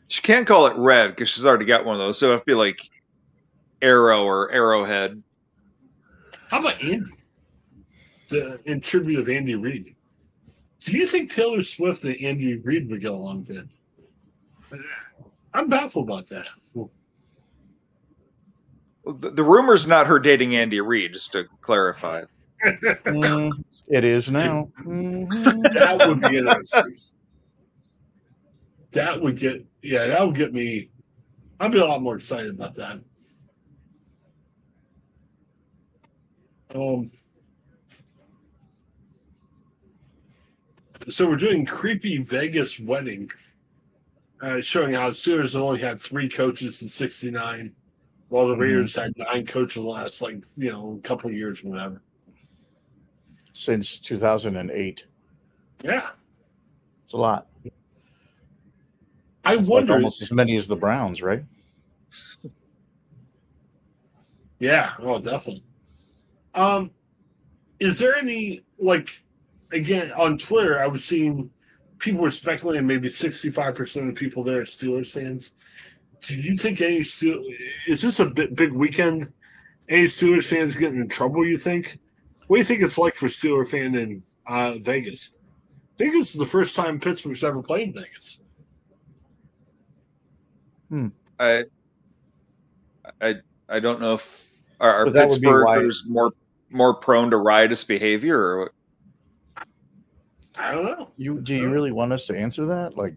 she 0.08 0.20
can't 0.20 0.46
call 0.46 0.66
it 0.66 0.76
red 0.76 1.08
because 1.08 1.30
she's 1.30 1.46
already 1.46 1.64
got 1.64 1.86
one 1.86 1.94
of 1.94 2.00
those. 2.00 2.18
So 2.18 2.34
it'd 2.34 2.44
be 2.44 2.52
like 2.52 2.90
Arrow 3.80 4.24
or 4.24 4.52
Arrowhead. 4.52 5.22
How 6.50 6.58
about 6.58 6.82
Andy? 6.82 7.10
The, 8.32 8.60
in 8.64 8.80
tribute 8.80 9.20
of 9.20 9.28
Andy 9.28 9.54
Reid. 9.54 9.94
Do 10.80 10.92
you 10.92 11.06
think 11.06 11.32
Taylor 11.32 11.62
Swift 11.62 12.02
and 12.04 12.16
Andy 12.16 12.56
Reid 12.56 12.90
would 12.90 13.00
get 13.00 13.10
along 13.10 13.44
good? 13.44 13.68
I'm 15.54 15.68
baffled 15.68 16.08
about 16.08 16.28
that. 16.28 16.46
The, 19.04 19.30
the 19.30 19.44
rumor's 19.44 19.86
not 19.86 20.06
her 20.06 20.18
dating 20.18 20.56
Andy 20.56 20.80
Reid, 20.80 21.12
just 21.12 21.32
to 21.32 21.44
clarify. 21.60 22.24
Mm, 23.04 23.50
it 23.88 24.04
is 24.04 24.30
now. 24.30 24.70
Mhm. 24.84 25.26
That 25.74 26.06
would 26.06 26.20
be 26.20 26.38
interesting. 26.38 26.96
That 28.92 29.20
would 29.20 29.36
get 29.36 29.66
yeah, 29.82 30.06
that 30.06 30.24
would 30.24 30.36
get 30.36 30.52
me. 30.54 30.88
I'd 31.58 31.72
be 31.72 31.80
a 31.80 31.84
lot 31.84 32.02
more 32.02 32.14
excited 32.14 32.50
about 32.50 32.76
that. 32.76 33.00
Um. 36.72 37.10
So 41.08 41.28
we're 41.28 41.36
doing 41.36 41.66
creepy 41.66 42.18
Vegas 42.18 42.78
wedding, 42.78 43.30
uh, 44.40 44.60
showing 44.60 44.94
how 44.94 45.10
Steelers 45.10 45.54
only 45.56 45.80
had 45.80 46.00
three 46.00 46.28
coaches 46.28 46.80
in 46.82 46.88
'69, 46.88 47.74
while 48.28 48.46
the 48.48 48.54
Mhm. 48.54 48.60
Raiders 48.60 48.94
had 48.94 49.12
nine 49.16 49.44
coaches 49.46 49.78
in 49.78 49.82
the 49.82 49.88
last 49.88 50.22
like 50.22 50.44
you 50.56 50.70
know 50.70 50.98
a 50.98 51.06
couple 51.06 51.30
years, 51.30 51.62
whatever. 51.64 52.00
Since 53.52 53.98
2008. 53.98 55.06
Yeah, 55.84 56.10
It's 57.04 57.12
a 57.12 57.16
lot. 57.16 57.48
I 59.44 59.52
It's 59.52 59.60
like 59.62 59.68
wonder. 59.68 59.94
almost 59.94 60.22
as 60.22 60.30
many 60.32 60.56
as 60.56 60.68
the 60.68 60.76
Browns, 60.76 61.20
right? 61.20 61.44
Yeah, 64.60 64.94
oh, 65.00 65.18
definitely. 65.18 65.64
Um, 66.54 66.92
is 67.80 67.98
there 67.98 68.14
any 68.16 68.62
like 68.78 69.21
again 69.72 70.12
on 70.12 70.38
Twitter? 70.38 70.80
I 70.80 70.86
was 70.86 71.04
seeing 71.04 71.50
people 71.98 72.22
were 72.22 72.30
speculating 72.30 72.86
maybe 72.86 73.08
sixty-five 73.08 73.74
percent 73.74 74.08
of 74.08 74.14
the 74.14 74.18
people 74.18 74.44
there 74.44 74.60
are 74.60 74.64
Steelers 74.64 75.12
fans. 75.12 75.54
Do 76.26 76.36
you 76.36 76.56
think 76.56 76.80
any 76.80 77.02
Steel 77.02 77.42
is 77.86 78.02
this 78.02 78.20
a 78.20 78.26
big 78.26 78.72
weekend? 78.72 79.32
Any 79.88 80.04
Steelers 80.04 80.44
fans 80.44 80.76
getting 80.76 81.00
in 81.00 81.08
trouble? 81.08 81.46
You 81.46 81.58
think? 81.58 81.98
What 82.46 82.56
do 82.56 82.60
you 82.60 82.64
think 82.64 82.82
it's 82.82 82.98
like 82.98 83.14
for 83.14 83.26
Steeler 83.28 83.68
fan 83.68 83.94
in 83.94 84.22
uh, 84.46 84.74
Vegas? 84.80 85.30
Vegas 85.98 86.32
is 86.32 86.38
the 86.38 86.46
first 86.46 86.76
time 86.76 87.00
Pittsburgh's 87.00 87.44
ever 87.44 87.62
played 87.62 87.88
in 87.88 87.94
Vegas. 87.94 88.38
I, 91.40 91.64
I, 93.20 93.34
I 93.68 93.80
don't 93.80 94.00
know 94.00 94.14
if 94.14 94.50
are, 94.80 94.94
are 94.94 95.04
But 95.06 95.14
that 95.14 95.28
would 95.30 95.40
be 95.40 95.46
why- 95.48 95.78
Pittsburghers 95.78 96.08
more 96.08 96.32
more 96.70 96.94
prone 96.94 97.30
to 97.30 97.36
riotous 97.36 97.84
behavior, 97.84 98.38
or 98.38 98.58
what? 98.60 98.72
I 100.56 100.72
don't 100.72 100.84
know. 100.84 101.10
You 101.16 101.40
do 101.40 101.54
you 101.54 101.68
really 101.70 101.92
want 101.92 102.12
us 102.12 102.26
to 102.26 102.36
answer 102.38 102.66
that? 102.66 102.96
Like, 102.96 103.14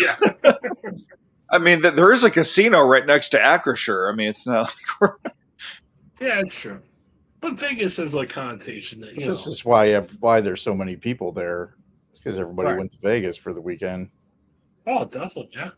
Yeah, 0.00 0.16
I 1.50 1.58
mean, 1.58 1.82
th- 1.82 1.94
there 1.94 2.12
is 2.12 2.24
a 2.24 2.30
casino 2.30 2.86
right 2.86 3.04
next 3.06 3.30
to 3.30 3.38
Acrisure. 3.38 4.10
I 4.10 4.14
mean, 4.16 4.28
it's 4.28 4.46
not. 4.46 4.74
Like 5.00 5.00
we're, 5.00 5.30
yeah, 6.20 6.40
it's 6.40 6.54
true. 6.54 6.80
But 7.40 7.54
Vegas 7.58 7.96
has 7.98 8.14
like 8.14 8.30
connotation 8.30 9.00
that 9.02 9.14
you 9.14 9.26
this 9.26 9.46
know. 9.46 9.52
is 9.52 9.64
why 9.64 9.92
uh, 9.94 10.06
why 10.20 10.40
there's 10.40 10.62
so 10.62 10.74
many 10.74 10.96
people 10.96 11.30
there 11.32 11.74
because 12.14 12.38
everybody 12.38 12.70
Right. 12.70 12.78
went 12.78 12.92
to 12.92 12.98
Vegas 13.02 13.36
for 13.36 13.52
the 13.52 13.60
weekend, 13.60 14.10
Oh, 14.86 15.04
definitely, 15.04 15.50
yeah. 15.52 15.70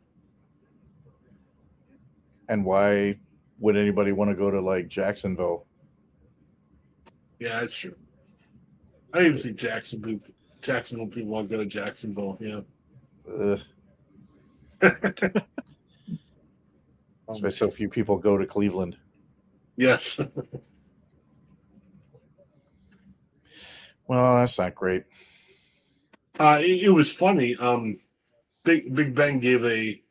and 2.48 2.64
why 2.64 3.18
would 3.58 3.76
anybody 3.76 4.12
want 4.12 4.30
to 4.30 4.36
go 4.36 4.50
to 4.50 4.60
like 4.60 4.88
Jacksonville? 4.88 5.66
Yeah, 7.38 7.60
that's 7.60 7.74
true. 7.76 7.94
I 9.12 9.20
even 9.26 9.36
see 9.38 9.52
Jacksonville. 9.52 10.20
Jacksonville 10.60 11.06
people 11.06 11.30
want 11.30 11.48
to 11.48 11.56
go 11.56 11.62
to 11.62 11.68
Jacksonville. 11.68 12.38
Yeah. 12.40 12.60
Ugh, 13.32 13.60
that's 14.80 15.42
why 17.26 17.50
so 17.50 17.70
few 17.70 17.88
people 17.88 18.18
go 18.18 18.38
to 18.38 18.46
Cleveland. 18.46 18.96
Yes. 19.76 20.20
Well, 24.06 24.38
that's 24.38 24.58
not 24.58 24.74
great. 24.74 25.04
Uh, 26.38 26.58
it, 26.60 26.84
it 26.84 26.88
was 26.88 27.12
funny. 27.12 27.54
Um, 27.56 27.98
Big 28.64 28.92
Big 28.94 29.14
Ben 29.14 29.38
gave 29.38 29.64
a 29.64 30.02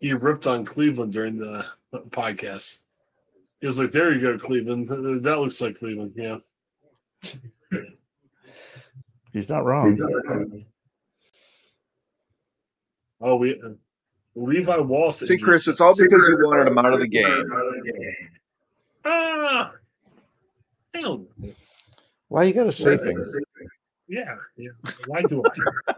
he 0.00 0.12
ripped 0.12 0.46
on 0.46 0.64
Cleveland 0.64 1.12
during 1.12 1.38
the 1.38 1.64
podcast. 2.10 2.80
He 3.60 3.66
was 3.66 3.78
like, 3.78 3.92
"There 3.92 4.12
you 4.12 4.20
go, 4.20 4.38
Cleveland. 4.38 4.88
That 5.22 5.38
looks 5.38 5.60
like 5.60 5.78
Cleveland." 5.78 6.14
Yeah. 6.16 6.38
He's 9.34 9.48
not 9.48 9.64
wrong. 9.64 10.64
Oh, 13.20 13.34
we 13.34 13.60
uh, 13.60 13.70
Levi 14.36 14.76
Wallace. 14.78 15.18
see, 15.18 15.38
Chris, 15.38 15.66
it's 15.66 15.80
all 15.80 15.96
because 15.96 16.28
you 16.28 16.38
wanted 16.40 16.68
him 16.68 16.78
out 16.78 16.92
of 16.92 17.00
the 17.00 17.08
game. 17.08 17.50
Ah, 19.04 19.72
hell, 20.94 21.26
no. 21.38 21.52
Why 22.28 22.44
you 22.44 22.54
got 22.54 22.64
to 22.64 22.72
say 22.72 22.96
things? 22.96 23.26
Yeah, 24.06 24.36
yeah. 24.56 24.70
Why 25.06 25.22
do 25.22 25.42
I? 25.44 25.94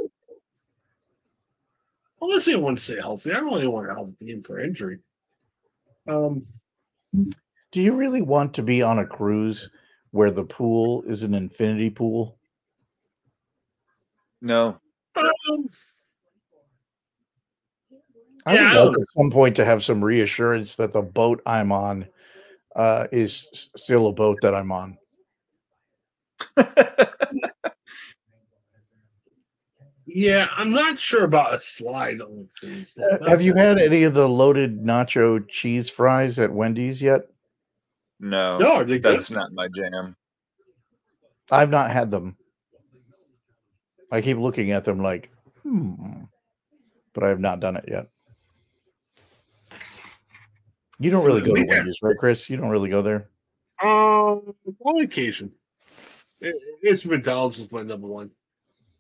Unless 2.22 2.46
they 2.46 2.56
want 2.56 2.78
to 2.78 2.84
stay 2.84 2.96
healthy, 2.96 3.32
I 3.32 3.34
don't 3.34 3.52
really 3.52 3.66
want 3.66 3.86
to 3.88 3.94
help 3.94 4.18
the 4.18 4.24
team 4.24 4.42
for 4.42 4.60
injury. 4.60 4.98
Um, 6.08 6.42
Do 7.12 7.82
you 7.82 7.94
really 7.94 8.22
want 8.22 8.54
to 8.54 8.62
be 8.62 8.82
on 8.82 8.98
a 8.98 9.06
cruise 9.06 9.70
where 10.12 10.30
the 10.30 10.44
pool 10.44 11.02
is 11.02 11.22
an 11.22 11.34
infinity 11.34 11.90
pool? 11.90 12.38
No, 14.42 14.78
um, 15.16 15.66
I 18.44 18.52
would 18.52 18.70
don't 18.72 18.86
like 18.92 18.98
at 19.00 19.06
some 19.16 19.30
point 19.30 19.56
to 19.56 19.64
have 19.64 19.82
some 19.82 20.04
reassurance 20.04 20.76
that 20.76 20.92
the 20.92 21.02
boat 21.02 21.42
I'm 21.46 21.72
on 21.72 22.06
uh, 22.76 23.06
is 23.10 23.48
s- 23.52 23.70
still 23.76 24.08
a 24.08 24.12
boat 24.12 24.38
that 24.42 24.54
I'm 24.54 24.70
on. 24.70 24.98
yeah, 30.06 30.48
I'm 30.56 30.70
not 30.72 30.98
sure 30.98 31.24
about 31.24 31.54
a 31.54 31.58
slide 31.58 32.20
on 32.20 32.48
things. 32.60 32.96
Uh, 32.98 33.28
have 33.28 33.42
you 33.42 33.54
had 33.54 33.78
any 33.78 34.04
of 34.04 34.14
the 34.14 34.28
loaded 34.28 34.80
nacho 34.80 35.46
cheese 35.48 35.90
fries 35.90 36.38
at 36.38 36.52
Wendy's 36.52 37.02
yet? 37.02 37.22
no, 38.20 38.58
No, 38.58 38.74
are 38.76 38.84
they 38.84 38.98
good? 38.98 39.14
that's 39.14 39.30
not 39.30 39.52
my 39.52 39.68
jam. 39.68 40.16
I've 41.50 41.70
not 41.70 41.90
had 41.90 42.10
them. 42.10 42.36
I 44.10 44.20
keep 44.20 44.38
looking 44.38 44.70
at 44.72 44.84
them 44.84 45.00
like, 45.00 45.30
hmm, 45.62 46.24
but 47.12 47.24
I 47.24 47.28
have 47.28 47.40
not 47.40 47.60
done 47.60 47.76
it 47.76 47.84
yet. 47.88 48.06
You 50.98 51.10
don't 51.10 51.24
really 51.24 51.42
go 51.42 51.54
to 51.54 51.60
Yeah. 51.60 51.74
Wendy's, 51.76 51.98
right, 52.02 52.16
Chris? 52.18 52.48
You 52.48 52.56
don't 52.56 52.70
really 52.70 52.88
go 52.88 53.02
there. 53.02 53.28
Um, 53.82 54.54
on 54.80 55.02
occasion, 55.02 55.52
It- 56.40 56.54
it's 56.82 57.04
McDonald's 57.06 57.58
is 57.58 57.72
my 57.72 57.82
number 57.82 58.06
one. 58.06 58.30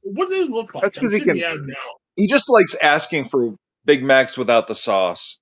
What 0.02 0.28
does 0.30 0.44
it 0.44 0.50
look 0.50 0.74
like? 0.74 0.82
That's 0.82 0.98
'cause 0.98 1.12
I'm 1.12 1.20
he 1.20 1.26
can- 1.26 1.66
now. 1.66 1.74
He 2.16 2.26
just 2.28 2.48
likes 2.50 2.74
asking 2.76 3.24
for 3.24 3.56
Big 3.84 4.02
Macs 4.02 4.38
without 4.38 4.66
the 4.68 4.74
sauce. 4.74 5.38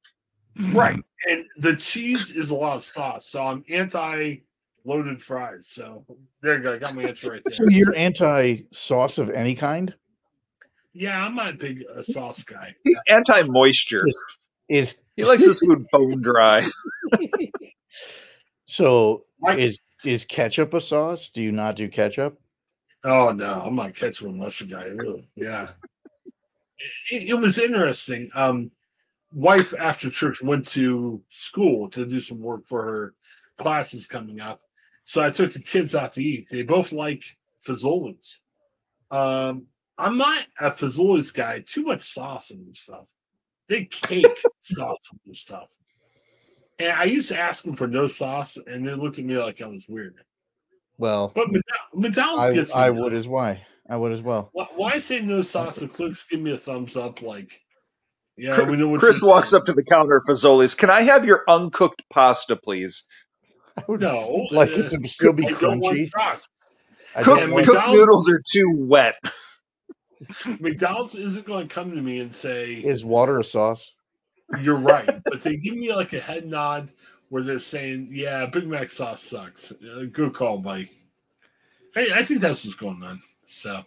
Right. 0.72 1.00
And 1.28 1.44
the 1.56 1.76
cheese 1.76 2.32
is 2.32 2.50
a 2.50 2.54
lot 2.56 2.76
of 2.76 2.84
sauce. 2.84 3.28
So 3.28 3.44
I'm 3.46 3.64
anti 3.68 4.38
loaded 4.84 5.20
fries. 5.22 5.68
So 5.68 6.04
there 6.42 6.56
you 6.56 6.62
go. 6.62 6.74
I 6.74 6.78
got 6.78 6.94
my 6.94 7.04
answer 7.04 7.30
right 7.30 7.42
there. 7.44 7.52
So 7.54 7.68
you're 7.68 7.94
anti 7.96 8.62
sauce 8.72 9.18
of 9.18 9.30
any 9.30 9.54
kind? 9.54 9.94
Yeah, 10.92 11.24
I'm 11.24 11.34
not 11.34 11.50
a 11.50 11.52
big 11.54 11.82
uh, 11.96 12.02
sauce 12.02 12.44
guy. 12.44 12.74
He's 12.84 13.00
anti-moisture. 13.10 14.04
Is 14.68 15.00
He 15.16 15.24
likes 15.24 15.44
his 15.44 15.58
food 15.60 15.84
bone 15.90 16.22
dry. 16.22 16.62
so 18.66 19.24
Like- 19.40 19.58
is 19.58 19.78
is 20.04 20.24
ketchup 20.24 20.74
a 20.74 20.80
sauce? 20.80 21.30
Do 21.30 21.42
you 21.42 21.50
not 21.52 21.76
do 21.76 21.88
ketchup? 21.88 22.38
Oh 23.04 23.32
no, 23.32 23.62
I'm 23.64 23.74
not 23.74 23.94
ketchup 23.94 24.28
and 24.28 24.38
mustard 24.38 24.70
guy. 24.70 24.84
Really. 24.84 25.28
Yeah. 25.34 25.68
It, 27.10 27.30
it 27.30 27.34
was 27.34 27.58
interesting. 27.58 28.30
Um, 28.34 28.70
wife 29.32 29.74
after 29.78 30.10
church 30.10 30.42
went 30.42 30.66
to 30.68 31.22
school 31.28 31.90
to 31.90 32.06
do 32.06 32.20
some 32.20 32.40
work 32.40 32.66
for 32.66 32.82
her 32.84 33.14
classes 33.58 34.06
coming 34.06 34.40
up. 34.40 34.60
So 35.04 35.22
I 35.22 35.30
took 35.30 35.52
the 35.52 35.60
kids 35.60 35.94
out 35.94 36.12
to 36.14 36.22
eat. 36.24 36.48
They 36.50 36.62
both 36.62 36.92
like 36.92 37.22
Fazoli's. 37.66 38.40
Um, 39.10 39.66
I'm 39.98 40.16
not 40.16 40.44
a 40.60 40.70
Fazoli's 40.70 41.30
guy. 41.30 41.62
Too 41.66 41.84
much 41.84 42.12
sauce 42.12 42.50
and 42.50 42.74
stuff. 42.76 43.06
Big 43.68 43.90
cake 43.90 44.26
sauce 44.62 45.08
and 45.26 45.36
stuff. 45.36 45.70
And 46.78 46.92
I 46.92 47.04
used 47.04 47.28
to 47.28 47.38
ask 47.38 47.64
them 47.64 47.76
for 47.76 47.86
no 47.86 48.06
sauce, 48.08 48.56
and 48.56 48.86
they 48.86 48.94
looked 48.94 49.18
at 49.18 49.24
me 49.24 49.36
like 49.38 49.62
I 49.62 49.66
was 49.66 49.86
weird. 49.88 50.16
Well, 50.98 51.32
But 51.34 51.50
Mc- 51.52 51.62
McDonald's 51.94 52.46
I, 52.46 52.54
gets 52.54 52.70
me 52.70 52.80
I 52.80 52.90
would 52.90 53.14
as 53.14 53.28
why. 53.28 53.62
I 53.88 53.96
would 53.96 54.12
as 54.12 54.22
well. 54.22 54.50
Why, 54.52 54.66
why 54.74 54.98
say 54.98 55.20
no 55.20 55.42
sauce? 55.42 55.76
The 55.76 55.88
clerks 55.88 56.24
give 56.28 56.40
me 56.40 56.52
a 56.52 56.58
thumbs 56.58 56.96
up. 56.96 57.20
Like, 57.22 57.60
yeah, 58.36 58.54
Chris, 58.54 58.70
we 58.70 58.76
know 58.76 58.88
what 58.88 59.00
Chris 59.00 59.22
walks 59.22 59.50
saying. 59.50 59.60
up 59.60 59.66
to 59.66 59.72
the 59.72 59.84
counter 59.84 60.20
Fazoli's. 60.28 60.74
Can 60.74 60.90
I 60.90 61.02
have 61.02 61.24
your 61.24 61.44
uncooked 61.48 62.02
pasta, 62.12 62.56
please? 62.56 63.04
I 63.78 63.82
would 63.88 64.00
No, 64.00 64.46
like 64.50 64.70
uh, 64.70 64.74
it 64.84 64.90
to 64.90 65.08
still 65.08 65.32
be 65.32 65.46
I 65.46 65.52
don't 65.52 65.80
want 65.80 65.96
crunchy. 65.98 66.12
Cook, 66.12 67.24
don't 67.24 67.38
Yeah, 67.38 67.46
want- 67.74 67.92
noodles 67.92 68.28
are 68.30 68.42
too 68.46 68.72
wet. 68.76 69.16
McDonald's 70.60 71.14
isn't 71.14 71.44
going 71.44 71.68
to 71.68 71.74
come 71.74 71.90
to 71.94 72.00
me 72.00 72.20
and 72.20 72.34
say 72.34 72.74
is 72.74 73.04
water 73.04 73.40
a 73.40 73.44
sauce? 73.44 73.92
you're 74.62 74.76
right, 74.76 75.08
but 75.24 75.42
they 75.42 75.56
give 75.56 75.74
me 75.74 75.92
like 75.94 76.12
a 76.12 76.20
head 76.20 76.46
nod 76.46 76.90
where 77.30 77.42
they're 77.42 77.58
saying, 77.58 78.08
"Yeah, 78.12 78.46
Big 78.46 78.66
Mac 78.66 78.90
sauce 78.90 79.22
sucks." 79.22 79.72
Uh, 79.72 80.04
good 80.12 80.32
call, 80.34 80.58
buddy. 80.58 80.90
Hey, 81.94 82.12
I 82.12 82.22
think 82.24 82.40
that's 82.40 82.64
what's 82.64 82.76
going 82.76 83.02
on. 83.02 83.20
So 83.46 83.82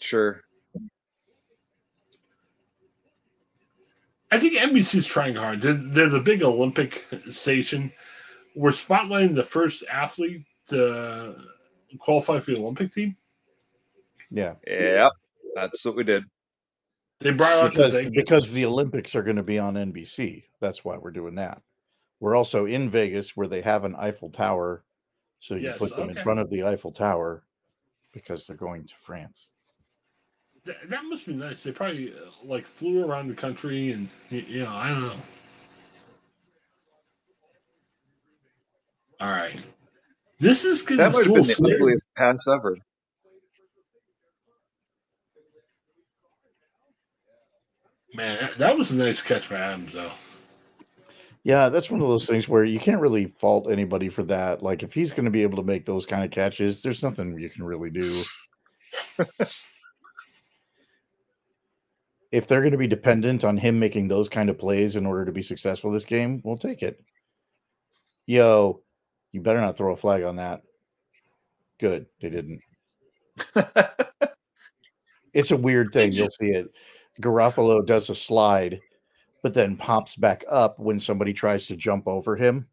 Sure. 0.00 0.42
I 4.30 4.38
think 4.38 4.54
NBC's 4.58 5.06
trying 5.06 5.34
hard. 5.34 5.60
They're, 5.60 5.74
they're 5.74 6.08
the 6.08 6.20
big 6.20 6.42
Olympic 6.42 7.06
station. 7.30 7.92
We're 8.56 8.70
spotlighting 8.70 9.34
the 9.34 9.44
first 9.44 9.84
athlete 9.90 10.44
to 10.68 11.36
qualify 11.98 12.40
for 12.40 12.52
the 12.52 12.58
Olympic 12.58 12.92
team. 12.92 13.16
Yeah, 14.30 14.54
Yep. 14.66 15.12
That's 15.54 15.84
what 15.84 15.96
we 15.96 16.04
did. 16.04 16.24
They 17.20 17.32
brought 17.32 17.52
out 17.52 17.70
because 17.72 17.94
the 18.04 18.10
because 18.10 18.50
the 18.50 18.64
Olympics 18.64 19.14
are 19.14 19.22
going 19.22 19.36
to 19.36 19.42
be 19.42 19.58
on 19.58 19.74
NBC. 19.74 20.44
That's 20.60 20.84
why 20.84 20.96
we're 20.96 21.10
doing 21.10 21.34
that. 21.34 21.60
We're 22.20 22.36
also 22.36 22.66
in 22.66 22.88
Vegas 22.88 23.36
where 23.36 23.48
they 23.48 23.60
have 23.62 23.84
an 23.84 23.94
Eiffel 23.96 24.30
Tower, 24.30 24.84
so 25.38 25.54
you 25.54 25.62
Yes, 25.62 25.78
put 25.78 25.90
them 25.90 26.08
okay. 26.10 26.18
in 26.18 26.24
front 26.24 26.40
of 26.40 26.48
the 26.50 26.62
Eiffel 26.64 26.92
Tower 26.92 27.44
because 28.12 28.46
they're 28.46 28.56
going 28.56 28.86
to 28.86 28.94
France. 29.00 29.48
Th- 30.64 30.76
that 30.86 31.04
must 31.04 31.26
be 31.26 31.32
nice. 31.34 31.62
They 31.62 31.72
probably 31.72 32.12
uh, 32.12 32.30
like 32.44 32.64
flew 32.64 33.04
around 33.04 33.28
the 33.28 33.34
country 33.34 33.92
and 33.92 34.08
you 34.30 34.60
know 34.60 34.70
I 34.70 34.88
don't 34.90 35.02
know. 35.02 35.16
All 39.20 39.30
right, 39.30 39.60
this 40.38 40.64
is 40.64 40.82
getting 40.82 40.98
That 40.98 41.12
might 41.12 41.24
have 41.26 41.34
been 41.34 41.42
the 41.42 41.52
scary. 41.52 41.74
ugliest 41.74 42.06
pass 42.16 42.48
ever. 42.48 42.76
Man, 48.14 48.38
that, 48.40 48.58
that 48.58 48.76
was 48.76 48.90
a 48.90 48.96
nice 48.96 49.22
catch 49.22 49.48
by 49.48 49.56
Adams, 49.56 49.92
though. 49.92 50.10
Yeah, 51.42 51.68
that's 51.68 51.90
one 51.90 52.02
of 52.02 52.08
those 52.08 52.26
things 52.26 52.48
where 52.48 52.64
you 52.64 52.78
can't 52.78 53.00
really 53.00 53.26
fault 53.26 53.70
anybody 53.70 54.08
for 54.08 54.22
that. 54.24 54.62
Like 54.62 54.82
if 54.82 54.92
he's 54.92 55.12
going 55.12 55.24
to 55.24 55.30
be 55.30 55.42
able 55.42 55.56
to 55.56 55.62
make 55.62 55.86
those 55.86 56.04
kind 56.04 56.22
of 56.24 56.30
catches, 56.30 56.82
there's 56.82 57.02
nothing 57.02 57.38
you 57.38 57.48
can 57.48 57.64
really 57.64 57.88
do. 57.88 58.22
if 62.30 62.46
they're 62.46 62.60
going 62.60 62.72
to 62.72 62.78
be 62.78 62.86
dependent 62.86 63.44
on 63.44 63.56
him 63.56 63.78
making 63.78 64.08
those 64.08 64.28
kind 64.28 64.50
of 64.50 64.58
plays 64.58 64.96
in 64.96 65.06
order 65.06 65.24
to 65.24 65.32
be 65.32 65.40
successful 65.42 65.90
this 65.90 66.04
game, 66.04 66.42
we'll 66.44 66.58
take 66.58 66.82
it. 66.82 67.02
Yo, 68.26 68.82
you 69.32 69.40
better 69.40 69.60
not 69.60 69.76
throw 69.76 69.92
a 69.92 69.96
flag 69.96 70.22
on 70.22 70.36
that. 70.36 70.62
Good, 71.78 72.06
they 72.20 72.30
didn't. 72.30 72.60
It's 75.32 75.50
a 75.50 75.56
weird 75.56 75.92
thing. 75.92 76.12
You'll 76.12 76.30
see 76.30 76.50
it. 76.50 76.72
Garoppolo 77.20 77.84
does 77.84 78.10
a 78.10 78.14
slide, 78.14 78.80
but 79.42 79.54
then 79.54 79.76
pops 79.76 80.16
back 80.16 80.44
up 80.48 80.78
when 80.78 80.98
somebody 80.98 81.32
tries 81.32 81.66
to 81.66 81.76
jump 81.76 82.08
over 82.08 82.36
him 82.36 82.66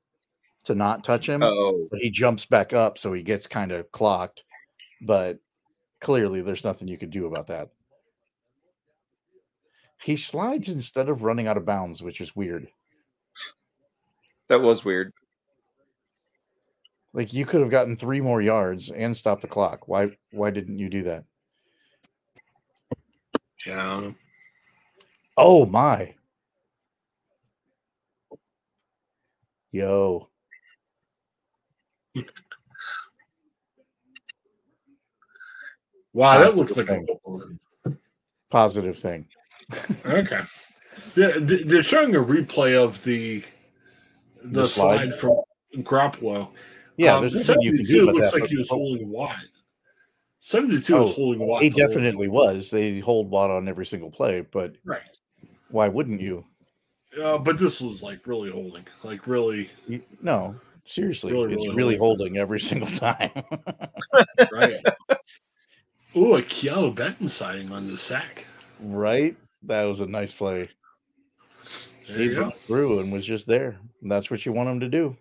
to 0.65 0.75
not 0.75 1.03
touch 1.03 1.27
him. 1.27 1.41
oh, 1.43 1.87
he 1.93 2.09
jumps 2.09 2.45
back 2.45 2.73
up, 2.73 2.97
so 2.97 3.13
he 3.13 3.21
gets 3.21 3.47
kind 3.47 3.71
of 3.71 3.91
clocked. 3.91 4.43
But 5.01 5.39
clearly, 6.01 6.41
there's 6.41 6.63
nothing 6.63 6.87
you 6.87 6.97
could 6.97 7.11
do 7.11 7.27
about 7.27 7.47
that. 7.47 7.69
He 10.01 10.15
slides 10.15 10.69
instead 10.69 11.09
of 11.09 11.23
running 11.23 11.47
out 11.47 11.57
of 11.57 11.65
bounds, 11.65 12.01
which 12.01 12.21
is 12.21 12.35
weird. 12.35 12.67
that 14.47 14.61
was 14.61 14.85
weird. 14.85 15.13
Like 17.17 17.33
you 17.33 17.47
could 17.47 17.61
have 17.61 17.71
gotten 17.71 17.97
three 17.97 18.21
more 18.21 18.43
yards 18.43 18.91
and 18.91 19.17
stopped 19.17 19.41
the 19.41 19.47
clock. 19.47 19.87
Why? 19.87 20.11
Why 20.31 20.51
didn't 20.51 20.77
you 20.77 20.87
do 20.87 21.01
that? 21.01 21.23
Yeah. 23.65 24.11
Oh 25.35 25.65
my! 25.65 26.13
Yo, 29.71 30.29
Wow, 36.13 36.39
that 36.39 36.53
Positive 36.53 36.57
looks 36.57 36.77
like 36.77 36.87
a 36.87 36.91
thing. 36.91 37.05
goal. 37.23 37.41
positive 38.49 38.97
thing. 38.97 39.25
okay. 40.05 40.41
Yeah, 41.15 41.33
they're 41.39 41.83
showing 41.83 42.15
a 42.15 42.19
replay 42.19 42.81
of 42.81 43.03
the 43.03 43.43
the, 44.43 44.61
The 44.61 44.67
slide? 44.67 45.13
slide. 45.13 45.19
from 45.73 45.83
Garoppolo. 45.83 46.49
Yeah, 46.97 47.15
Um, 47.15 47.21
there's 47.21 47.35
nothing 47.47 47.61
you 47.61 47.73
can 47.73 47.83
do 47.85 48.03
about 48.03 48.15
looks 48.15 48.31
that. 48.31 48.41
like 48.41 48.49
he 48.49 48.57
was 48.57 48.69
oh, 48.71 48.75
holding 48.75 49.09
Watt. 49.09 49.37
Seventy-two 50.39 50.93
was 50.95 51.09
Oh, 51.11 51.13
holding 51.13 51.45
Watt. 51.45 51.61
he 51.61 51.69
definitely 51.69 52.27
was. 52.27 52.69
They 52.71 52.99
hold 52.99 53.29
Watt 53.29 53.49
on 53.51 53.67
every 53.67 53.85
single 53.85 54.09
play, 54.11 54.41
but 54.51 54.73
right. 54.85 55.01
why 55.69 55.87
wouldn't 55.87 56.21
you? 56.21 56.43
Uh, 57.21 57.37
but 57.37 57.57
this 57.57 57.81
was 57.81 58.01
like 58.03 58.25
really 58.27 58.49
holding, 58.51 58.85
like 59.03 59.25
really, 59.27 59.69
You- 59.87 60.03
no, 60.21 60.55
seriously, 60.85 61.33
Really, 61.33 61.53
it's 61.53 61.63
really 61.63 61.75
really 61.75 61.97
holding. 61.97 62.35
holding 62.35 62.37
every 62.37 62.59
single 62.69 62.87
time. 62.89 63.31
right. 64.51 64.79
Ooh, 66.15 66.35
a 66.35 66.41
Keanu 66.41 66.95
Benton 66.95 67.29
sighting 67.29 67.71
on 67.71 67.87
the 67.87 67.97
sack. 67.97 68.45
right? 68.79 69.35
That 69.63 69.83
was 69.83 69.99
a 70.01 70.05
nice 70.07 70.33
play. 70.33 70.69
There 72.07 72.17
He 72.17 72.23
you 72.25 72.35
go. 72.35 72.41
broke 72.43 72.57
through 72.59 72.99
and 72.99 73.11
was 73.11 73.25
just 73.25 73.47
there. 73.47 73.77
That's 74.03 74.31
what 74.31 74.45
you 74.45 74.53
want 74.53 74.69
him 74.69 74.79
to 74.79 74.87
do. 74.89 75.17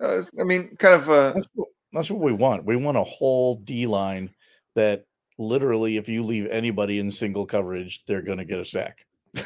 Uh, 0.00 0.22
I 0.38 0.44
mean, 0.44 0.76
kind 0.76 0.94
of. 0.94 1.08
Uh, 1.08 1.32
That's 1.32 1.48
what, 1.54 1.68
that's 1.92 2.10
what 2.10 2.20
we 2.20 2.32
want. 2.32 2.64
We 2.64 2.76
want 2.76 2.98
a 2.98 3.04
whole 3.04 3.56
D 3.56 3.86
line 3.86 4.30
that 4.74 5.06
literally, 5.38 5.96
if 5.96 6.08
you 6.08 6.24
leave 6.24 6.46
anybody 6.48 6.98
in 6.98 7.10
single 7.10 7.46
coverage, 7.46 8.04
they're 8.06 8.22
going 8.22 8.38
to 8.38 8.44
get 8.44 8.58
a 8.58 8.64
sack. 8.64 9.06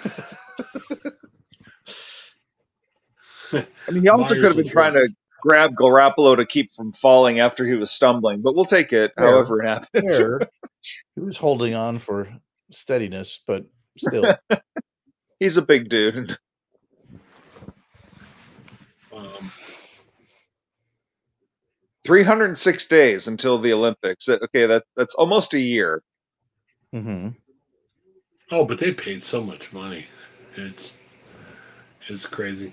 I 3.53 3.67
mean, 3.91 4.03
he 4.03 4.09
also 4.09 4.35
Myers 4.35 4.43
could 4.43 4.51
have 4.51 4.57
been 4.57 4.69
trying 4.69 4.95
to 4.95 5.09
grab 5.41 5.75
Garoppolo 5.75 6.37
to 6.37 6.47
keep 6.47 6.73
from 6.73 6.93
falling 6.93 7.41
after 7.41 7.65
he 7.67 7.75
was 7.75 7.91
stumbling, 7.91 8.43
but 8.43 8.55
we'll 8.55 8.65
take 8.65 8.93
it. 8.93 9.12
Fair. 9.17 9.27
However, 9.27 9.62
it 9.62 9.67
happened. 9.67 10.12
Fair. 10.12 10.41
he 11.15 11.20
was 11.20 11.37
holding 11.37 11.75
on 11.75 11.99
for 11.99 12.29
steadiness, 12.70 13.41
but 13.47 13.67
still. 13.97 14.35
He's 15.41 15.57
a 15.57 15.62
big 15.62 15.89
dude. 15.89 16.37
Um, 19.12 19.53
306 22.10 22.86
days 22.86 23.28
until 23.28 23.56
the 23.56 23.72
Olympics. 23.72 24.28
Okay, 24.28 24.66
that 24.66 24.82
that's 24.97 25.14
almost 25.14 25.55
a 25.55 25.60
year. 25.60 26.02
hmm 26.92 27.28
oh, 28.50 28.64
but 28.64 28.80
they 28.80 28.90
paid 28.90 29.22
so 29.22 29.40
much 29.40 29.72
money. 29.72 30.06
It's 30.56 30.94
it's 32.08 32.26
crazy. 32.26 32.72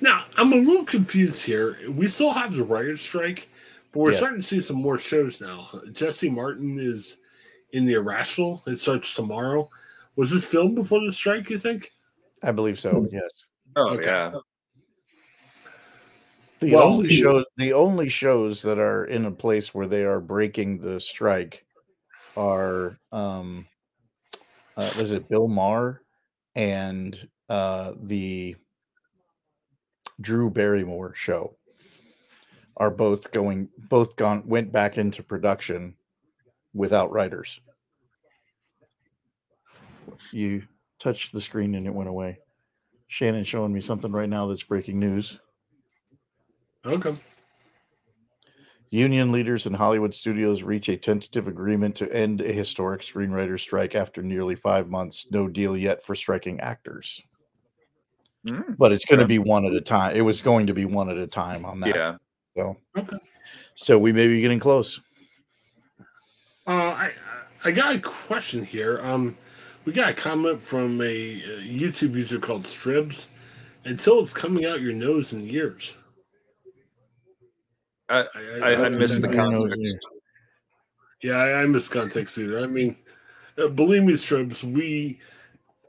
Now 0.00 0.24
I'm 0.38 0.54
a 0.54 0.56
little 0.56 0.86
confused 0.86 1.42
here. 1.42 1.76
We 1.90 2.08
still 2.08 2.32
have 2.32 2.56
the 2.56 2.64
writer's 2.64 3.02
strike, 3.02 3.50
but 3.92 4.00
we're 4.00 4.10
Yes. 4.12 4.20
starting 4.20 4.40
to 4.40 4.46
see 4.46 4.62
some 4.62 4.76
more 4.76 4.96
shows 4.96 5.38
now. 5.38 5.68
Jesse 5.92 6.30
Martin 6.30 6.78
is 6.80 7.18
in 7.72 7.84
the 7.84 7.92
Irrational. 7.92 8.62
It 8.66 8.78
starts 8.78 9.12
tomorrow. 9.14 9.68
Was 10.16 10.30
this 10.30 10.46
filmed 10.46 10.76
before 10.76 11.04
the 11.04 11.12
strike? 11.12 11.50
You 11.50 11.58
think? 11.58 11.92
I 12.42 12.52
believe 12.52 12.80
so. 12.80 13.06
Yes. 13.12 13.44
Oh 13.76 13.92
Okay. 13.98 14.06
yeah. 14.06 14.32
The 16.62 16.74
Well, 16.74 16.84
only 16.92 17.08
show, 17.08 17.44
the 17.56 17.72
only 17.72 18.08
shows 18.08 18.62
that 18.62 18.78
are 18.78 19.06
in 19.06 19.24
a 19.24 19.32
place 19.32 19.74
where 19.74 19.88
they 19.88 20.04
are 20.04 20.20
breaking 20.20 20.78
the 20.78 21.00
strike 21.00 21.66
are, 22.36 23.00
um, 23.10 23.66
uh, 24.76 24.88
was 25.00 25.10
it 25.10 25.28
Bill 25.28 25.48
Maher 25.48 26.02
and 26.54 27.28
uh, 27.48 27.94
the 28.00 28.54
Drew 30.20 30.50
Barrymore 30.50 31.16
show 31.16 31.56
are 32.76 32.92
both 32.92 33.32
going, 33.32 33.68
both 33.88 34.14
gone, 34.14 34.46
went 34.46 34.70
back 34.70 34.98
into 34.98 35.24
production 35.24 35.96
without 36.74 37.10
writers. 37.10 37.58
You 40.30 40.62
touched 41.00 41.32
the 41.32 41.40
screen 41.40 41.74
and 41.74 41.88
it 41.88 41.94
went 41.94 42.08
away. 42.08 42.38
Shannon 43.08 43.42
showing 43.42 43.72
me 43.72 43.80
something 43.80 44.12
right 44.12 44.28
now 44.28 44.46
that's 44.46 44.62
breaking 44.62 45.00
news. 45.00 45.40
Okay. 46.84 47.16
Union 48.90 49.32
leaders 49.32 49.66
in 49.66 49.72
Hollywood 49.72 50.14
studios 50.14 50.62
reach 50.62 50.88
a 50.88 50.96
tentative 50.96 51.48
agreement 51.48 51.96
to 51.96 52.12
end 52.12 52.40
a 52.42 52.52
historic 52.52 53.00
screenwriter 53.00 53.58
strike 53.58 53.94
after 53.94 54.22
nearly 54.22 54.54
five 54.54 54.90
months. 54.90 55.30
No 55.30 55.48
deal 55.48 55.76
yet 55.76 56.04
for 56.04 56.14
striking 56.14 56.60
actors, 56.60 57.22
Mm, 58.46 58.76
but 58.76 58.92
it's 58.92 59.04
going 59.06 59.18
to 59.20 59.24
Okay. 59.24 59.34
be 59.34 59.38
one 59.38 59.64
at 59.64 59.72
a 59.72 59.80
time. 59.80 60.14
It 60.16 60.20
was 60.22 60.42
going 60.42 60.66
to 60.66 60.74
be 60.74 60.84
one 60.84 61.08
at 61.08 61.16
a 61.16 61.26
time 61.26 61.64
on 61.64 61.80
that. 61.80 61.94
yeah. 61.94 62.16
So, 62.56 62.76
Okay. 62.98 63.16
so 63.76 63.98
we 63.98 64.12
may 64.12 64.26
be 64.26 64.40
getting 64.42 64.58
close. 64.60 65.00
Uh, 66.66 66.72
I 66.90 67.12
I 67.64 67.70
got 67.70 67.94
a 67.94 67.98
question 68.00 68.64
here. 68.64 69.00
Um, 69.02 69.38
we 69.84 69.92
got 69.92 70.10
a 70.10 70.14
comment 70.14 70.60
from 70.60 71.00
a, 71.00 71.36
uh 71.42 71.60
YouTube 71.62 72.14
user 72.14 72.38
called 72.38 72.66
Stribs. 72.66 73.28
Until 73.84 74.20
it's 74.20 74.32
coming 74.34 74.64
out 74.66 74.80
your 74.80 74.92
nose 74.92 75.32
and 75.32 75.48
ears. 75.50 75.94
I, 78.12 78.26
I, 78.62 78.86
I 78.86 78.88
missed 78.90 79.22
the 79.22 79.28
context. 79.28 79.96
Yeah, 81.22 81.36
I, 81.36 81.62
I 81.62 81.66
miss 81.66 81.88
context 81.88 82.36
either. 82.38 82.60
I 82.60 82.66
mean, 82.66 82.96
uh, 83.56 83.68
believe 83.68 84.02
me, 84.02 84.16
strips, 84.16 84.62
we 84.62 85.20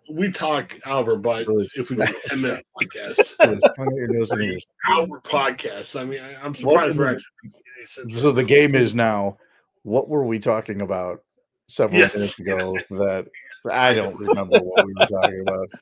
we 0.10 0.32
talk 0.32 0.78
out 0.86 1.02
of 1.02 1.08
our 1.08 1.16
butt 1.16 1.48
if 1.76 1.90
we 1.90 1.96
do 1.98 2.04
a 2.04 2.30
ten 2.30 2.42
minute 2.42 2.66
podcast, 2.80 3.36
Yes, 3.44 3.70
point 3.76 3.96
your 3.96 4.08
nose 4.08 4.32
in 4.32 4.42
ears. 4.42 4.66
hour 4.90 5.20
podcast. 5.22 6.00
I 6.00 6.06
mean, 6.06 6.22
I, 6.22 6.36
I'm 6.36 6.54
What 6.56 6.80
surprised 6.82 6.98
we're 6.98 7.14
actually. 7.14 7.26
making 7.44 7.62
any 7.78 7.88
sense. 7.88 8.22
So 8.22 8.32
the 8.32 8.44
game 8.44 8.76
is 8.76 8.94
now. 8.94 9.38
What 9.84 10.08
were 10.08 10.26
we 10.26 10.40
talking 10.40 10.80
about 10.80 11.24
several 11.68 12.00
Yes. 12.00 12.14
minutes 12.16 12.40
ago? 12.40 12.80
That 12.90 13.28
I 13.70 13.94
don't 13.94 14.18
remember 14.18 14.60
what 14.60 14.86
we 14.86 14.94
were 14.94 15.08
talking 15.08 15.42
about. 15.46 15.70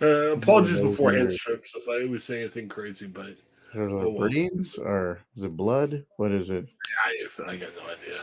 Uh, 0.00 0.32
apologies 0.32 0.78
Nose 0.78 0.90
beforehand, 0.90 1.32
strips, 1.32 1.76
if 1.76 1.88
I 1.88 2.10
was 2.10 2.24
saying 2.24 2.40
anything 2.40 2.68
crazy, 2.68 3.06
but 3.06 3.36
I 3.74 3.78
don't 3.78 3.88
know, 3.90 4.00
Oh, 4.06 4.10
well. 4.10 4.28
brains 4.28 4.76
or 4.76 5.20
is 5.36 5.44
it 5.44 5.56
blood? 5.56 6.04
What 6.18 6.32
is 6.32 6.50
it? 6.50 6.68
I, 7.06 7.50
I 7.50 7.56
got 7.56 7.70
no 7.76 7.84
idea. 7.84 8.20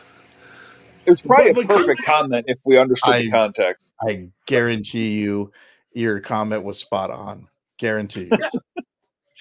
It 1.06 1.10
was 1.10 1.22
probably 1.22 1.53
But- 1.53 1.66
a 1.66 1.68
perfect 1.68 2.03
comment 2.03 2.45
if 2.48 2.60
we 2.66 2.78
understood 2.78 3.16
I- 3.16 3.22
the 3.24 3.32
context. 3.32 3.94
I 4.02 4.30
guarantee 4.45 5.19
you, 5.19 5.52
your 5.94 6.19
comment 6.19 6.64
was 6.64 6.78
spot 6.80 7.10
on. 7.11 7.48
Guarantee. 7.78 8.30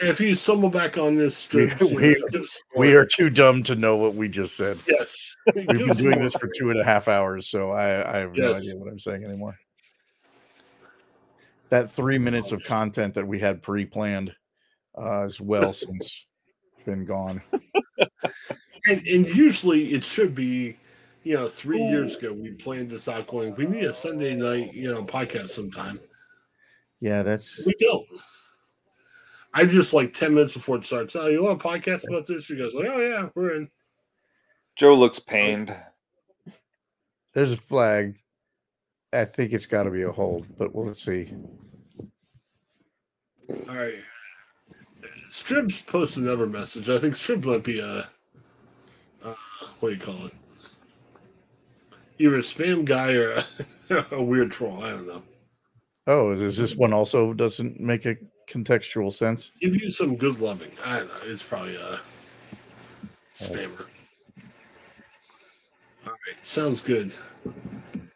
If 0.01 0.21
you 0.21 0.37
stumble 0.37 0.69
back 0.71 0.97
on 0.97 1.17
this 1.17 1.37
strip, 1.37 1.81
We- 1.81 1.89
you 1.89 2.31
know, 2.33 2.41
we- 2.77 2.81
we 2.91 2.95
are 2.95 3.05
too 3.05 3.31
dumb 3.31 3.65
to 3.65 3.75
know 3.75 3.97
what 3.97 4.15
we 4.15 4.29
just 4.29 4.57
said. 4.57 4.79
yes. 4.87 5.35
We've 5.57 5.67
been 5.67 5.89
doing 5.89 6.21
this 6.21 6.37
for 6.37 6.47
two 6.57 6.71
and 6.71 6.79
a 6.79 6.85
half 6.85 7.09
hours, 7.09 7.49
so 7.49 7.73
I, 7.73 8.17
I 8.17 8.19
have 8.21 8.33
no 8.33 8.55
idea 8.55 8.77
what 8.77 8.89
I'm 8.89 8.99
saying 9.01 9.25
anymore. 9.25 9.59
That 11.71 11.91
three 11.91 12.17
minutes 12.17 12.53
of 12.53 12.63
content 12.63 13.13
that 13.15 13.27
we 13.27 13.41
had 13.41 13.61
pre-planned 13.61 14.33
uh, 14.99 15.25
as 15.25 15.41
well 15.41 15.73
since 15.73 16.27
been 16.85 17.05
gone. 17.05 17.43
And, 18.87 19.07
and 19.07 19.27
usually 19.27 19.93
it 19.93 20.03
should 20.03 20.35
be, 20.35 20.79
you 21.23 21.35
know, 21.35 21.49
three 21.49 21.83
years 21.83 22.17
ago 22.17 22.33
we 22.33 22.53
planned 22.53 22.89
this 22.89 23.09
out 23.09 23.27
going. 23.27 23.55
We 23.57 23.67
need 23.67 23.85
a 23.85 23.93
Sunday 23.93 24.35
night, 24.35 24.73
you 24.73 24.93
know, 24.93 25.05
podcast 25.05 25.51
sometime. 25.51 26.01
Yeah, 27.01 27.23
that's 27.23 27.65
We 27.67 27.75
don't. 27.79 28.07
I 29.53 29.65
just 29.67 29.93
like 29.93 30.13
ten 30.13 30.35
minutes 30.35 30.55
before 30.55 30.77
it 30.77 30.85
starts. 30.85 31.17
Oh, 31.17 31.27
you 31.27 31.43
want 31.43 31.63
a 31.63 31.69
podcast 31.69 32.09
about 32.09 32.27
this? 32.27 32.49
You 32.49 32.59
guys 32.59 32.75
like, 32.75 32.87
oh 32.87 33.01
yeah, 33.01 33.29
we're 33.35 33.57
in. 33.57 33.69
Joe 34.77 34.95
looks 34.95 35.19
pained. 35.19 35.75
there's 37.35 37.53
a 37.53 37.57
flag. 37.57 38.19
I 39.13 39.25
think 39.25 39.53
it's 39.53 39.67
got 39.67 39.85
to 39.85 39.91
be 39.91 40.03
a 40.03 40.13
hold, 40.13 40.47
but 40.57 40.75
we'll 40.75 40.95
see. 40.95 41.33
All 43.69 43.75
right. 43.75 43.95
Strips 45.39 45.81
posted 45.83 46.25
another 46.25 46.47
message. 46.49 46.91
I 46.91 46.99
think 46.99 47.15
Strip 47.15 47.45
might 47.45 47.63
be 47.63 47.79
a, 47.79 48.09
uh, 49.25 49.35
what 49.79 49.91
do 49.91 49.95
you 49.95 50.01
call 50.01 50.27
it? 50.27 50.35
Either 52.19 52.39
a 52.39 52.41
spam 52.41 52.85
guy 52.85 53.13
or 53.13 53.45
a, 53.91 54.07
a 54.17 54.21
weird 54.21 54.51
troll. 54.51 54.83
I 54.83 54.91
don't 54.91 55.07
know. 55.07 55.23
Oh, 56.09 56.33
is 56.33 56.57
this 56.57 56.75
one 56.75 56.93
also 56.93 57.33
doesn't 57.33 57.79
make 57.79 58.05
a 58.05 58.17
contextual 58.51 59.13
sense? 59.13 59.53
Give 59.61 59.81
you 59.81 59.91
some 59.91 60.17
good 60.17 60.41
loving. 60.41 60.73
I 60.85 60.99
don't 60.99 61.09
know. 61.09 61.21
It's 61.27 61.45
probably 61.45 61.77
a 61.77 62.01
spammer. 63.39 63.87
All 66.05 66.13
right. 66.13 66.37
Sounds 66.43 66.81
good. 66.81 67.15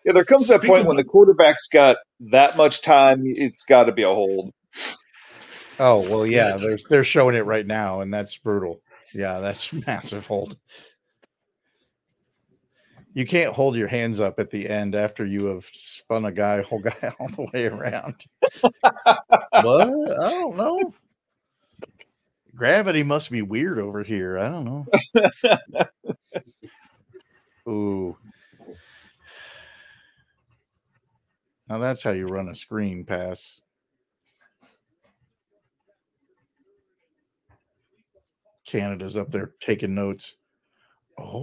Yeah, 0.04 0.12
there 0.12 0.24
comes 0.24 0.48
that 0.48 0.58
Speaking 0.58 0.74
point 0.74 0.86
when 0.86 0.96
the 0.96 1.04
quarterback's 1.04 1.68
got 1.68 1.98
that 2.32 2.56
much 2.56 2.82
time, 2.82 3.22
it's 3.26 3.62
got 3.62 3.84
to 3.84 3.92
be 3.92 4.02
a 4.02 4.08
hold. 4.08 4.52
Oh 5.78 6.00
well, 6.08 6.26
yeah, 6.26 6.56
they're 6.56 6.78
they're 6.88 7.04
showing 7.04 7.34
it 7.34 7.44
right 7.44 7.66
now, 7.66 8.00
and 8.00 8.12
that's 8.12 8.36
brutal. 8.36 8.80
Yeah, 9.14 9.40
that's 9.40 9.72
massive 9.86 10.26
hold. 10.26 10.56
You 13.14 13.26
can't 13.26 13.52
hold 13.52 13.76
your 13.76 13.88
hands 13.88 14.20
up 14.20 14.40
at 14.40 14.50
the 14.50 14.68
end 14.68 14.94
after 14.94 15.26
you 15.26 15.46
have 15.46 15.64
spun 15.64 16.24
a 16.24 16.32
guy 16.32 16.62
whole 16.62 16.80
guy 16.80 17.12
all 17.20 17.28
the 17.28 17.48
way 17.52 17.66
around. 17.66 18.24
what? 18.80 19.88
I 19.88 20.30
don't 20.30 20.56
know. 20.56 20.94
Gravity 22.54 23.02
must 23.02 23.30
be 23.30 23.42
weird 23.42 23.78
over 23.78 24.02
here. 24.02 24.38
I 24.38 24.48
don't 24.48 24.64
know. 24.64 24.86
Ooh. 27.68 28.16
Now 31.68 31.78
that's 31.78 32.02
how 32.02 32.10
you 32.10 32.26
run 32.26 32.50
a 32.50 32.54
screen 32.54 33.04
pass. 33.04 33.61
Canada's 38.76 39.18
up 39.18 39.30
there 39.30 39.52
taking 39.60 39.94
notes. 39.94 40.36
Oh, 41.18 41.42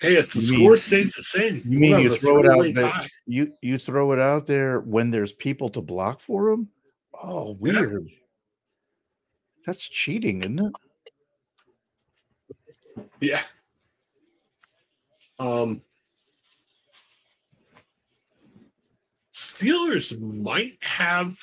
Hey, 0.00 0.16
if 0.16 0.32
the 0.32 0.40
You 0.40 0.50
mean- 0.50 0.60
score 0.60 0.76
stays 0.76 1.14
the 1.14 1.22
same, 1.22 1.62
you 1.64 1.78
mean 1.78 2.00
you 2.00 2.14
throw 2.16 2.40
it 2.40 2.46
out 2.50 2.74
there- 2.74 3.08
you 3.26 3.56
you 3.62 3.78
throw 3.78 4.12
it 4.12 4.18
out 4.18 4.46
there 4.46 4.80
when 4.80 5.10
there's 5.10 5.32
people 5.32 5.70
to 5.70 5.80
block 5.80 6.20
for 6.20 6.50
them? 6.50 6.68
Oh, 7.14 7.50
Yeah. 7.62 7.80
weird. 7.80 8.10
That's 9.64 9.88
cheating, 9.88 10.42
isn't 10.42 10.60
it? 10.60 10.72
Yeah. 13.20 13.44
Um, 15.38 15.80
Steelers 19.32 20.18
might 20.20 20.76
have 20.82 21.38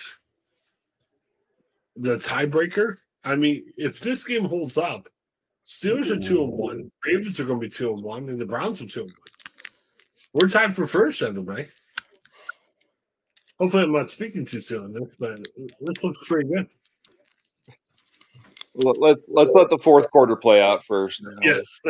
the 1.95 2.17
tiebreaker. 2.17 2.97
I 3.23 3.35
mean, 3.35 3.65
if 3.77 3.99
this 3.99 4.23
game 4.23 4.45
holds 4.45 4.77
up, 4.77 5.09
Steelers 5.65 6.09
are 6.09 6.19
two 6.19 6.43
and 6.43 6.53
one, 6.53 6.91
Ravens 7.05 7.39
are 7.39 7.45
going 7.45 7.59
to 7.59 7.67
be 7.67 7.69
two 7.69 7.93
and 7.93 8.03
one, 8.03 8.29
and 8.29 8.39
the 8.39 8.45
Browns 8.45 8.81
are 8.81 8.87
two 8.87 9.01
and 9.01 9.11
one. 9.11 9.17
We're 10.33 10.49
tied 10.49 10.75
for 10.75 10.87
first, 10.87 11.21
everybody. 11.21 11.67
Hopefully, 13.59 13.83
I'm 13.83 13.91
not 13.91 14.09
speaking 14.09 14.45
too 14.45 14.59
soon 14.59 14.85
on 14.85 14.93
this, 14.93 15.15
but 15.19 15.37
this 15.81 16.03
looks 16.03 16.27
pretty 16.27 16.49
good. 16.49 16.67
Let, 18.73 18.97
let, 18.99 19.17
let's 19.27 19.53
let 19.53 19.69
the 19.69 19.77
fourth 19.77 20.09
quarter 20.09 20.35
play 20.35 20.61
out 20.61 20.83
first. 20.83 21.23
Yes. 21.41 21.79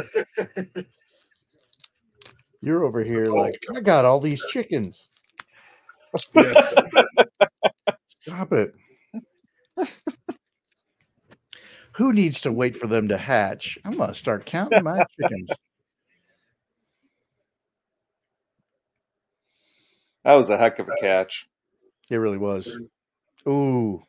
You're 2.64 2.84
over 2.84 3.04
here 3.04 3.32
oh, 3.32 3.36
like 3.36 3.60
I 3.76 3.80
got 3.80 4.06
all 4.06 4.20
these 4.20 4.44
chickens. 4.50 5.10
yes. 6.36 6.76
Stop 8.22 8.54
it. 8.54 8.76
Who 11.94 12.14
needs 12.14 12.42
to 12.42 12.52
wait 12.52 12.76
for 12.76 12.88
them 12.88 13.10
to 13.10 13.18
hatch? 13.18 13.78
I'm 13.84 13.98
gonna 13.98 14.14
start 14.14 14.46
counting 14.46 14.84
my 14.84 15.04
chickens. 15.20 15.52
That 20.24 20.36
was 20.36 20.50
a 20.50 20.58
heck 20.58 20.80
of 20.80 20.88
a 20.88 20.96
catch. 21.02 21.48
It 22.10 22.18
really 22.18 22.38
was. 22.38 22.78
Ooh, 23.48 24.04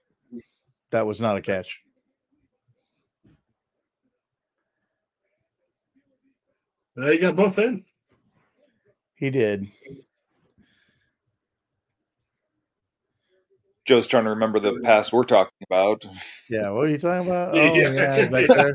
that 0.91 1.07
was 1.07 1.21
not 1.21 1.37
a 1.37 1.41
catch. 1.41 1.81
Now 6.95 7.09
you 7.09 7.21
got 7.21 7.37
both 7.37 7.59
in. 7.59 7.85
He 9.15 9.31
did. 9.31 9.69
Joe's 13.85 14.07
trying 14.07 14.25
to 14.25 14.31
remember 14.31 14.61
the 14.61 14.81
past 14.85 15.13
we're 15.13 15.25
talking 15.25 15.53
about. 15.69 16.05
Yeah, 16.49 16.71
what 16.71 16.87
are 16.87 16.91
you 16.91 16.99
talking 16.99 17.27
about? 17.29 17.55
Oh, 17.55 17.75
Yeah. 17.77 18.17
yeah, 18.19 18.29
back 18.31 18.51
there. 18.53 18.75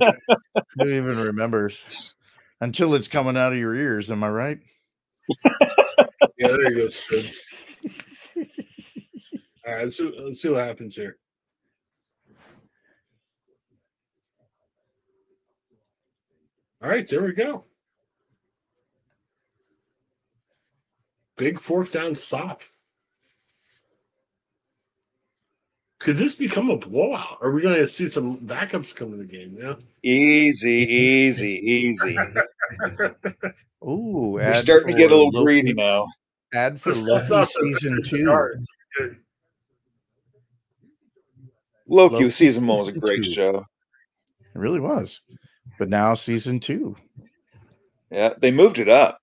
Who 0.75 0.87
even 0.89 1.17
remembers? 1.17 2.13
Until 2.59 2.95
it's 2.95 3.07
coming 3.07 3.37
out 3.37 3.53
of 3.53 3.59
your 3.59 3.75
ears, 3.75 4.11
am 4.11 4.23
I 4.23 4.29
right? 4.29 4.59
Yeah, 6.39 6.49
there 6.49 6.71
you 6.71 6.81
go. 6.83 6.87
Sid. 6.89 7.31
All 9.65 9.73
right, 9.73 9.83
let's 9.85 9.97
see, 9.97 10.13
let's 10.19 10.39
see 10.41 10.49
what 10.49 10.65
happens 10.65 10.95
here. 10.95 11.17
All 16.83 16.89
right, 16.89 17.07
there 17.09 17.23
we 17.23 17.33
go. 17.33 17.63
Big 21.37 21.59
fourth 21.59 21.91
down 21.91 22.13
stop. 22.15 22.61
Could 25.99 26.17
this 26.17 26.35
become 26.35 26.69
a 26.69 26.77
blowout? 26.77 27.39
Are 27.41 27.51
we 27.51 27.61
going 27.63 27.75
to 27.75 27.87
see 27.87 28.07
some 28.07 28.37
backups 28.41 28.93
come 28.95 29.13
in 29.13 29.19
the 29.19 29.25
game? 29.25 29.57
Yeah. 29.59 29.73
Easy, 30.03 30.69
easy, 30.71 31.53
easy. 31.55 32.15
Ooh, 33.83 34.33
We're 34.35 34.53
starting 34.53 34.91
to 34.95 34.97
get 34.97 35.11
a 35.11 35.15
little 35.15 35.31
Loki- 35.31 35.43
greedy 35.45 35.73
now. 35.73 36.05
Ad 36.53 36.79
for 36.79 36.93
That's 36.93 37.29
Loki 37.29 37.45
season 37.45 38.01
two. 38.05 38.25
hard. 38.27 38.63
Good. 38.97 39.17
Loki 41.87 42.15
Loki 42.15 42.29
season 42.29 42.67
one 42.67 42.77
was 42.77 42.87
a 42.89 42.91
great 42.93 43.23
two. 43.23 43.31
show. 43.31 43.55
It 43.57 44.59
really 44.59 44.79
was. 44.79 45.19
But 45.79 45.89
now 45.89 46.13
season 46.13 46.59
two. 46.59 46.95
Yeah, 48.11 48.33
they 48.37 48.51
moved 48.51 48.77
it 48.79 48.87
up. 48.87 49.19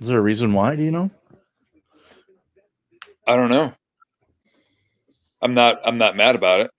Is 0.00 0.08
there 0.08 0.18
a 0.18 0.22
reason 0.22 0.52
why? 0.52 0.76
Do 0.76 0.82
you 0.82 0.90
know? 0.90 1.10
I 3.28 3.36
don't 3.36 3.50
know. 3.50 3.74
I'm 5.42 5.52
not. 5.52 5.80
I'm 5.84 5.98
not 5.98 6.16
mad 6.16 6.34
about 6.34 6.62
it. 6.62 6.70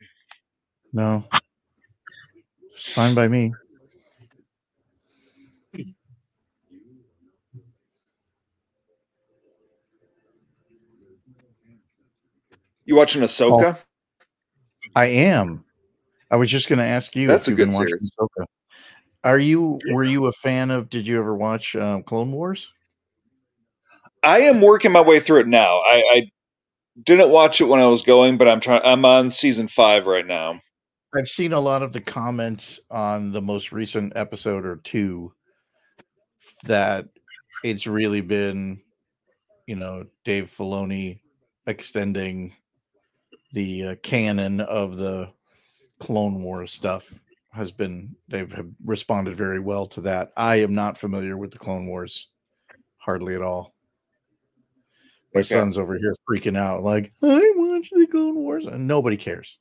No, 0.92 1.24
it's 2.74 2.92
fine 2.92 3.14
by 3.14 3.28
me. 3.28 3.54
You 12.86 12.96
watching 12.96 13.22
Ahsoka? 13.22 13.78
I 14.96 15.06
am. 15.06 15.64
I 16.32 16.38
was 16.38 16.50
just 16.50 16.68
going 16.68 16.80
to 16.80 16.86
ask 16.86 17.16
you 17.16 17.28
That's 17.28 17.48
if 17.48 17.54
a 17.54 17.58
good 17.58 17.68
been 17.68 17.76
watching 17.76 17.90
series. 17.90 18.12
Ahsoka. 18.20 18.46
Are 19.24 19.38
you? 19.38 19.80
Were 19.92 20.04
you 20.04 20.26
a 20.26 20.32
fan 20.32 20.72
of? 20.72 20.90
Did 20.90 21.06
you 21.06 21.20
ever 21.20 21.36
watch 21.36 21.76
um, 21.76 22.02
Clone 22.02 22.32
Wars? 22.32 22.74
I 24.24 24.40
am 24.42 24.62
working 24.62 24.92
my 24.92 25.02
way 25.02 25.20
through 25.20 25.42
it 25.42 25.48
now. 25.48 25.78
I, 25.86 26.04
I 26.12 26.32
didn't 27.04 27.30
watch 27.30 27.62
it 27.62 27.66
when 27.66 27.80
I 27.80 27.88
was 27.88 28.02
going, 28.02 28.38
but 28.38 28.48
I'm 28.48 28.60
trying. 28.60 28.82
I'm 28.84 29.06
on 29.06 29.32
season 29.32 29.68
five 29.68 30.06
right 30.06 30.26
now. 30.26 30.62
I've 31.16 31.28
seen 31.28 31.54
a 31.54 31.60
lot 31.60 31.82
of 31.82 31.92
the 31.92 32.02
comments 32.02 32.80
on 32.92 33.32
the 33.32 33.42
most 33.42 33.72
recent 33.72 34.14
episode 34.16 34.66
or 34.66 34.78
two 34.78 35.34
that 36.66 37.06
it's 37.64 37.88
really 37.88 38.22
been, 38.22 38.82
you 39.66 39.76
know, 39.76 40.06
Dave 40.24 40.46
Filoni 40.46 41.20
extending 41.66 42.56
the 43.54 43.88
uh, 43.88 43.96
canon 44.04 44.62
of 44.62 44.98
the 44.98 45.32
Clone 46.00 46.44
Wars 46.44 46.72
stuff 46.72 47.12
has 47.52 47.72
been 47.72 48.16
they've 48.28 48.54
responded 48.86 49.36
very 49.36 49.60
well 49.60 49.88
to 49.88 50.02
that. 50.02 50.32
I 50.38 50.58
am 50.58 50.76
not 50.76 50.98
familiar 50.98 51.38
with 51.38 51.52
the 51.52 51.58
Clone 51.58 51.88
Wars 51.88 52.28
hardly 52.98 53.36
at 53.36 53.42
all. 53.42 53.74
My 55.34 55.42
Okay. 55.42 55.50
son's 55.50 55.78
over 55.78 55.98
here 55.98 56.16
freaking 56.30 56.58
out, 56.58 56.82
like 56.84 57.14
I 57.22 57.54
watch 57.56 57.90
the 57.92 58.08
Clone 58.08 58.36
Wars, 58.36 58.66
and 58.66 58.88
nobody 58.88 59.16
cares. 59.18 59.60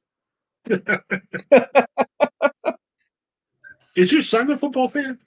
Is 3.97 4.13
your 4.13 4.23
son 4.23 4.51
a 4.51 4.57
football 4.57 4.89
fan? 4.89 5.19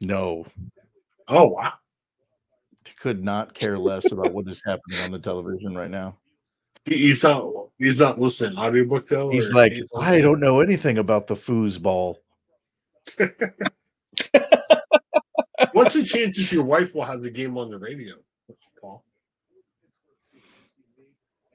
No, 0.00 0.44
Oh 1.28 1.48
wow. 1.48 1.74
could 2.98 3.22
not 3.24 3.54
care 3.54 3.78
less 3.78 4.10
about 4.12 4.32
what 4.32 4.48
is 4.48 4.60
happening 4.66 4.98
on 5.04 5.10
the 5.12 5.18
television 5.18 5.74
right 5.76 5.90
now. 5.90 6.18
He's 6.84 7.22
not. 7.22 7.50
He's 7.78 8.00
not 8.00 8.20
listening 8.20 8.58
audiobook 8.58 9.08
though. 9.08 9.30
He's 9.30 9.52
like, 9.52 9.72
he's- 9.72 9.88
I 9.98 10.20
don't 10.20 10.40
know 10.40 10.60
anything 10.60 10.98
about 10.98 11.26
the 11.26 11.34
foosball. 11.34 12.16
What's 15.72 15.94
the 15.94 16.04
chances 16.04 16.52
your 16.52 16.64
wife 16.64 16.94
will 16.94 17.04
have 17.04 17.22
the 17.22 17.30
game 17.30 17.56
on 17.58 17.70
the 17.70 17.78
radio, 17.78 18.14
Paul? 18.80 19.04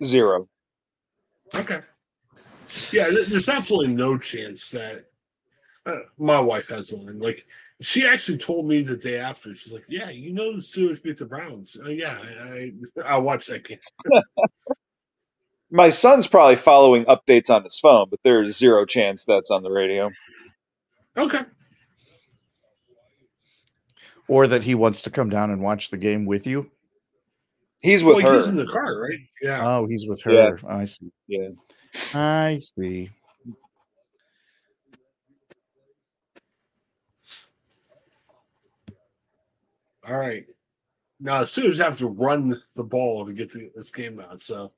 Zero. 0.04 0.48
Okay. 1.56 1.82
Yeah, 2.92 3.10
there's 3.28 3.50
absolutely 3.50 3.94
no 3.94 4.18
chance 4.18 4.70
that 4.70 5.06
uh, 5.86 6.00
my 6.18 6.40
wife 6.40 6.70
has 6.70 6.94
one. 6.94 7.20
Like, 7.20 7.46
she 7.82 8.06
actually 8.06 8.38
told 8.38 8.68
me 8.68 8.82
the 8.82 8.98
day 8.98 9.18
after. 9.18 9.56
She's 9.56 9.74
like, 9.74 9.86
"Yeah, 9.90 10.10
you 10.10 10.34
know 10.34 10.54
the 10.54 10.62
Steelers 10.62 11.02
beat 11.02 11.18
the 11.18 11.26
Browns." 11.26 11.78
Uh, 11.84 11.90
yeah, 11.90 12.18
I 12.22 12.72
I, 13.02 13.16
I 13.16 13.18
watched 13.18 13.50
that 13.50 13.64
game. 13.64 13.80
My 15.72 15.90
son's 15.92 16.28
probably 16.28 16.56
following 16.56 17.06
updates 17.06 17.50
on 17.50 17.64
his 17.64 17.80
phone, 17.80 18.08
but 18.10 18.20
there's 18.24 18.58
zero 18.58 18.86
chance 18.86 19.26
that's 19.26 19.52
on 19.52 19.62
the 19.62 19.72
radio. 19.72 20.10
Okay. 21.16 21.42
Or 24.28 24.48
that 24.48 24.64
he 24.64 24.74
wants 24.74 25.04
to 25.04 25.12
come 25.12 25.30
down 25.30 25.52
and 25.52 25.62
watch 25.62 25.92
the 25.92 25.98
game 25.98 26.26
with 26.26 26.48
you. 26.48 26.72
He's 27.82 28.04
with 28.04 28.24
well, 28.24 28.36
he's 28.36 28.48
in 28.48 28.58
the 28.58 28.66
car, 28.66 29.00
right? 29.00 29.20
Yeah. 29.42 29.62
Oh, 29.64 29.88
he's 29.88 30.06
with 30.08 30.22
her. 30.24 30.34
Yeah. 30.34 30.52
I 30.68 30.86
see. 30.86 31.12
Yeah. 31.28 31.50
I 32.14 32.60
see. 32.60 33.10
All 40.08 40.18
right. 40.18 40.46
Now, 41.20 41.40
the 41.40 41.46
Steelers 41.46 41.78
have 41.84 41.98
to 42.00 42.08
run 42.08 42.62
the 42.76 42.84
ball 42.84 43.26
to 43.26 43.34
get 43.34 43.52
the, 43.52 43.70
this 43.76 43.92
game 43.92 44.20
out. 44.20 44.42
So, 44.42 44.72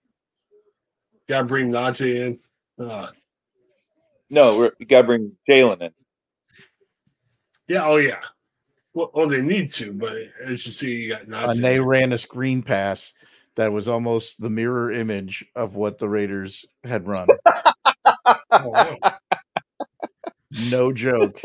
got 1.29 1.39
to 1.39 1.45
bring 1.45 1.71
Najee 1.71 2.37
in. 2.79 2.85
Uh, 2.85 3.07
No, 4.29 4.57
we're, 4.57 4.71
we 4.79 4.85
gotta 4.85 5.05
bring 5.05 5.33
Jaylen 5.47 5.81
in. 5.81 5.91
yeah. 7.67 7.85
Oh, 7.85 7.97
yeah. 7.97 8.21
Well, 8.93 9.11
oh, 9.13 9.27
they 9.27 9.41
need 9.41 9.71
to, 9.71 9.93
but 9.93 10.13
as 10.45 10.65
you 10.65 10.71
see, 10.71 10.91
you 10.95 11.09
got 11.09 11.27
Najee. 11.27 11.51
And 11.51 11.63
they 11.63 11.79
ran 11.79 12.11
a 12.11 12.17
screen 12.17 12.61
pass 12.61 13.13
that 13.55 13.71
was 13.71 13.87
almost 13.87 14.41
the 14.41 14.49
mirror 14.49 14.91
image 14.91 15.45
of 15.55 15.75
what 15.75 15.97
the 15.97 16.09
Raiders 16.09 16.65
had 16.83 17.07
run. 17.07 17.27
Oh. 18.53 18.97
No 20.69 20.91
joke. 20.91 21.41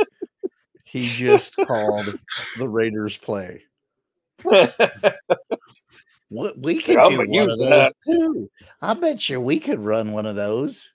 He 0.84 1.06
just 1.06 1.56
called 1.56 2.18
the 2.58 2.68
Raiders 2.68 3.16
play. 3.16 3.62
What 6.28 6.58
we 6.58 6.82
could 6.82 6.98
do 7.08 7.24
one 7.28 7.50
of 7.50 7.58
those 7.58 7.92
too. 8.04 8.48
I 8.80 8.94
bet 8.94 9.28
you 9.28 9.40
we 9.40 9.60
could 9.60 9.78
run 9.80 10.12
one 10.12 10.26
of 10.26 10.36
those. 10.36 10.92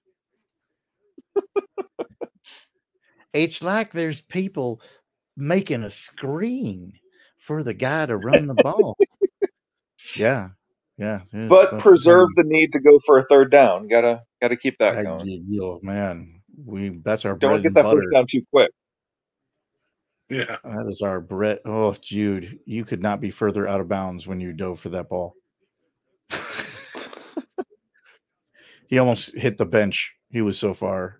it's 3.34 3.64
like 3.64 3.92
there's 3.92 4.22
people 4.22 4.82
making 5.38 5.84
a 5.84 5.90
screen 5.90 6.94
for 7.38 7.64
the 7.64 7.74
guy 7.74 8.06
to 8.06 8.18
run 8.18 8.48
the 8.48 8.54
ball. 8.64 8.98
yeah, 10.18 10.50
yeah. 10.98 11.22
but 11.48 11.80
preserve 11.80 12.28
funny. 12.36 12.50
the 12.50 12.54
need 12.56 12.74
to 12.74 12.80
go 12.80 13.00
for 13.06 13.18
a 13.18 13.24
third 13.24 13.52
down. 13.52 13.88
Gotta 13.88 14.22
gotta 14.42 14.56
keep 14.56 14.78
that 14.80 14.98
I- 14.98 15.04
going. 15.04 15.48
oh, 15.62 15.80
man, 15.82 16.42
we 16.66 17.00
that's 17.04 17.26
our 17.26 17.36
Don't 17.38 17.52
bread 17.52 17.64
get 17.64 17.68
and 17.70 17.76
that 17.78 17.84
butter. 17.84 17.98
first 17.98 18.10
down 18.14 18.26
too 18.30 18.42
quick. 18.52 18.72
Yeah. 20.30 20.58
That 20.64 20.86
is 20.88 21.02
our 21.02 21.20
bread. 21.20 21.60
Oh, 21.66 21.94
Jude, 22.00 22.60
you 22.66 22.86
could 22.86 23.02
not 23.02 23.20
be 23.20 23.30
further 23.32 23.68
out 23.68 23.82
of 23.82 23.90
bounds 23.90 24.28
when 24.28 24.40
you 24.40 24.54
dove 24.54 24.80
for 24.80 24.88
that 24.90 25.10
ball. 25.10 25.34
he 28.88 28.98
almost 28.98 29.36
hit 29.36 29.58
the 29.58 29.66
bench. 29.66 30.14
He 30.30 30.42
was 30.42 30.58
so 30.58 30.74
far. 30.74 31.20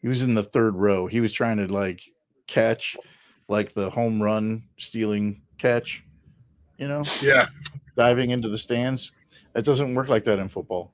He 0.00 0.08
was 0.08 0.22
in 0.22 0.34
the 0.34 0.42
third 0.42 0.74
row. 0.74 1.06
He 1.06 1.20
was 1.20 1.32
trying 1.32 1.58
to 1.58 1.66
like 1.72 2.02
catch 2.46 2.96
like 3.48 3.74
the 3.74 3.90
home 3.90 4.22
run 4.22 4.62
stealing 4.78 5.42
catch, 5.58 6.04
you 6.78 6.88
know, 6.88 7.02
Yeah. 7.22 7.46
diving 7.96 8.30
into 8.30 8.48
the 8.48 8.58
stands. 8.58 9.12
It 9.54 9.64
doesn't 9.64 9.94
work 9.94 10.08
like 10.08 10.24
that 10.24 10.38
in 10.38 10.48
football. 10.48 10.92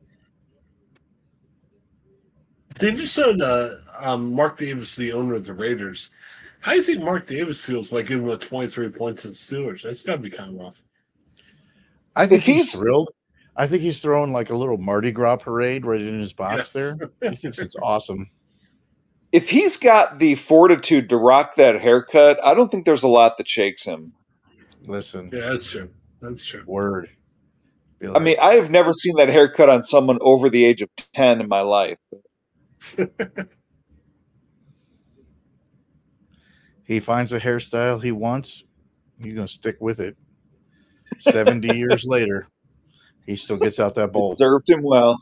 They 2.79 2.93
just 2.93 3.15
said 3.15 3.41
uh, 3.41 3.77
um, 3.99 4.33
Mark 4.33 4.59
Davis, 4.59 4.95
the 4.95 5.13
owner 5.13 5.35
of 5.35 5.45
the 5.45 5.53
Raiders. 5.55 6.11
How 6.61 6.73
do 6.73 6.79
you 6.79 6.83
think 6.85 7.03
Mark 7.03 7.27
Davis 7.27 7.65
feels 7.65 7.89
by 7.89 8.03
giving 8.03 8.31
up 8.31 8.41
23 8.41 8.89
points 8.91 9.23
to 9.23 9.29
the 9.29 9.35
Steelers? 9.35 9.83
That's 9.83 10.03
got 10.03 10.13
to 10.13 10.19
be 10.19 10.31
kind 10.31 10.51
of 10.55 10.61
rough. 10.61 10.85
I 12.17 12.27
think 12.27 12.43
he's, 12.43 12.57
he's- 12.57 12.73
thrilled. 12.75 13.11
I 13.57 13.67
think 13.67 13.83
he's 13.83 14.01
throwing 14.01 14.33
like 14.33 14.51
a 14.51 14.55
little 14.57 14.79
Mardi 14.79 15.11
Gras 15.11 15.37
parade 15.37 15.85
right 15.85 16.01
in 16.01 16.21
his 16.21 16.33
box 16.33 16.57
Yes. 16.59 16.73
there. 16.73 16.97
He 17.31 17.35
thinks 17.37 17.59
it's 17.59 17.75
awesome. 17.83 18.31
If 19.33 19.51
he's 19.51 19.77
got 19.77 20.19
the 20.19 20.35
fortitude 20.37 21.11
to 21.11 21.17
rock 21.17 21.57
that 21.57 21.81
haircut, 21.81 22.41
I 22.45 22.55
don't 22.55 22.71
think 22.71 22.87
there's 22.87 23.03
a 23.03 23.09
lot 23.09 23.37
that 23.37 23.49
shakes 23.49 23.85
him. 23.85 24.13
Listen, 24.87 25.31
Yeah, 25.33 25.51
that's 25.51 25.71
true. 25.71 25.91
That's 26.21 26.45
true. 26.45 26.63
word. 26.67 27.11
Be 27.99 28.09
I 28.09 28.21
mean, 28.21 28.37
I 28.41 28.55
have 28.55 28.71
never 28.71 28.93
seen 28.93 29.17
that 29.17 29.29
haircut 29.29 29.69
on 29.69 29.85
someone 29.85 30.19
over 30.21 30.49
the 30.49 30.65
age 30.65 30.83
of 30.83 30.89
ten 31.13 31.41
in 31.41 31.49
my 31.49 31.61
life. 31.61 31.99
he 36.85 37.01
finds 37.01 37.33
a 37.33 37.41
hairstyle 37.41 38.03
he 38.03 38.13
wants, 38.13 38.65
he's 39.21 39.35
gonna 39.35 39.49
stick 39.49 39.77
with 39.81 40.01
it. 40.01 40.17
Seventy 41.19 41.77
years 41.77 42.05
later, 42.07 42.47
he 43.27 43.37
still 43.37 43.59
gets 43.59 43.79
out 43.81 43.95
that 43.97 44.13
bowl. 44.13 44.33
Served 44.35 44.71
him 44.71 44.81
well. 44.83 45.19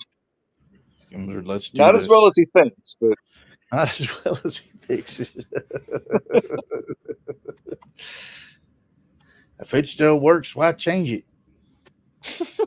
Let's 1.13 1.71
do 1.71 1.79
Not 1.79 1.93
this. 1.93 2.03
as 2.05 2.09
well 2.09 2.27
as 2.27 2.35
he 2.37 2.47
thinks, 2.53 2.97
but 3.01 3.15
not 3.77 4.01
as 4.01 4.09
well 4.25 4.39
as 4.45 4.57
he 4.57 4.71
thinks. 4.79 5.21
if 9.61 9.75
it 9.75 9.87
still 9.87 10.19
works, 10.19 10.57
why 10.57 10.73
change 10.73 11.13
it? 11.13 11.25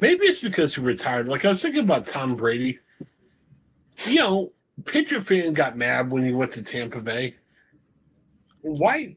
Maybe 0.00 0.24
it's 0.26 0.40
because 0.40 0.74
he 0.74 0.80
retired. 0.80 1.28
Like 1.28 1.44
I 1.44 1.48
was 1.48 1.60
thinking 1.62 1.84
about 1.84 2.06
Tom 2.06 2.36
Brady. 2.36 2.78
You 4.06 4.16
know, 4.16 4.52
Patriot 4.84 5.22
fan 5.22 5.52
got 5.52 5.76
mad 5.76 6.10
when 6.10 6.24
he 6.24 6.32
went 6.32 6.52
to 6.52 6.62
Tampa 6.62 7.00
Bay. 7.00 7.34
Why 8.62 9.16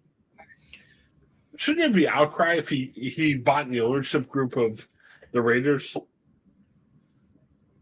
shouldn't 1.56 1.80
there 1.80 1.90
be 2.02 2.08
outcry 2.08 2.56
if 2.56 2.70
he 2.70 2.92
he 2.96 3.34
bought 3.34 3.70
the 3.70 3.82
ownership 3.82 4.30
group 4.30 4.58
of 4.58 4.88
the 5.32 5.42
Raiders? 5.42 5.96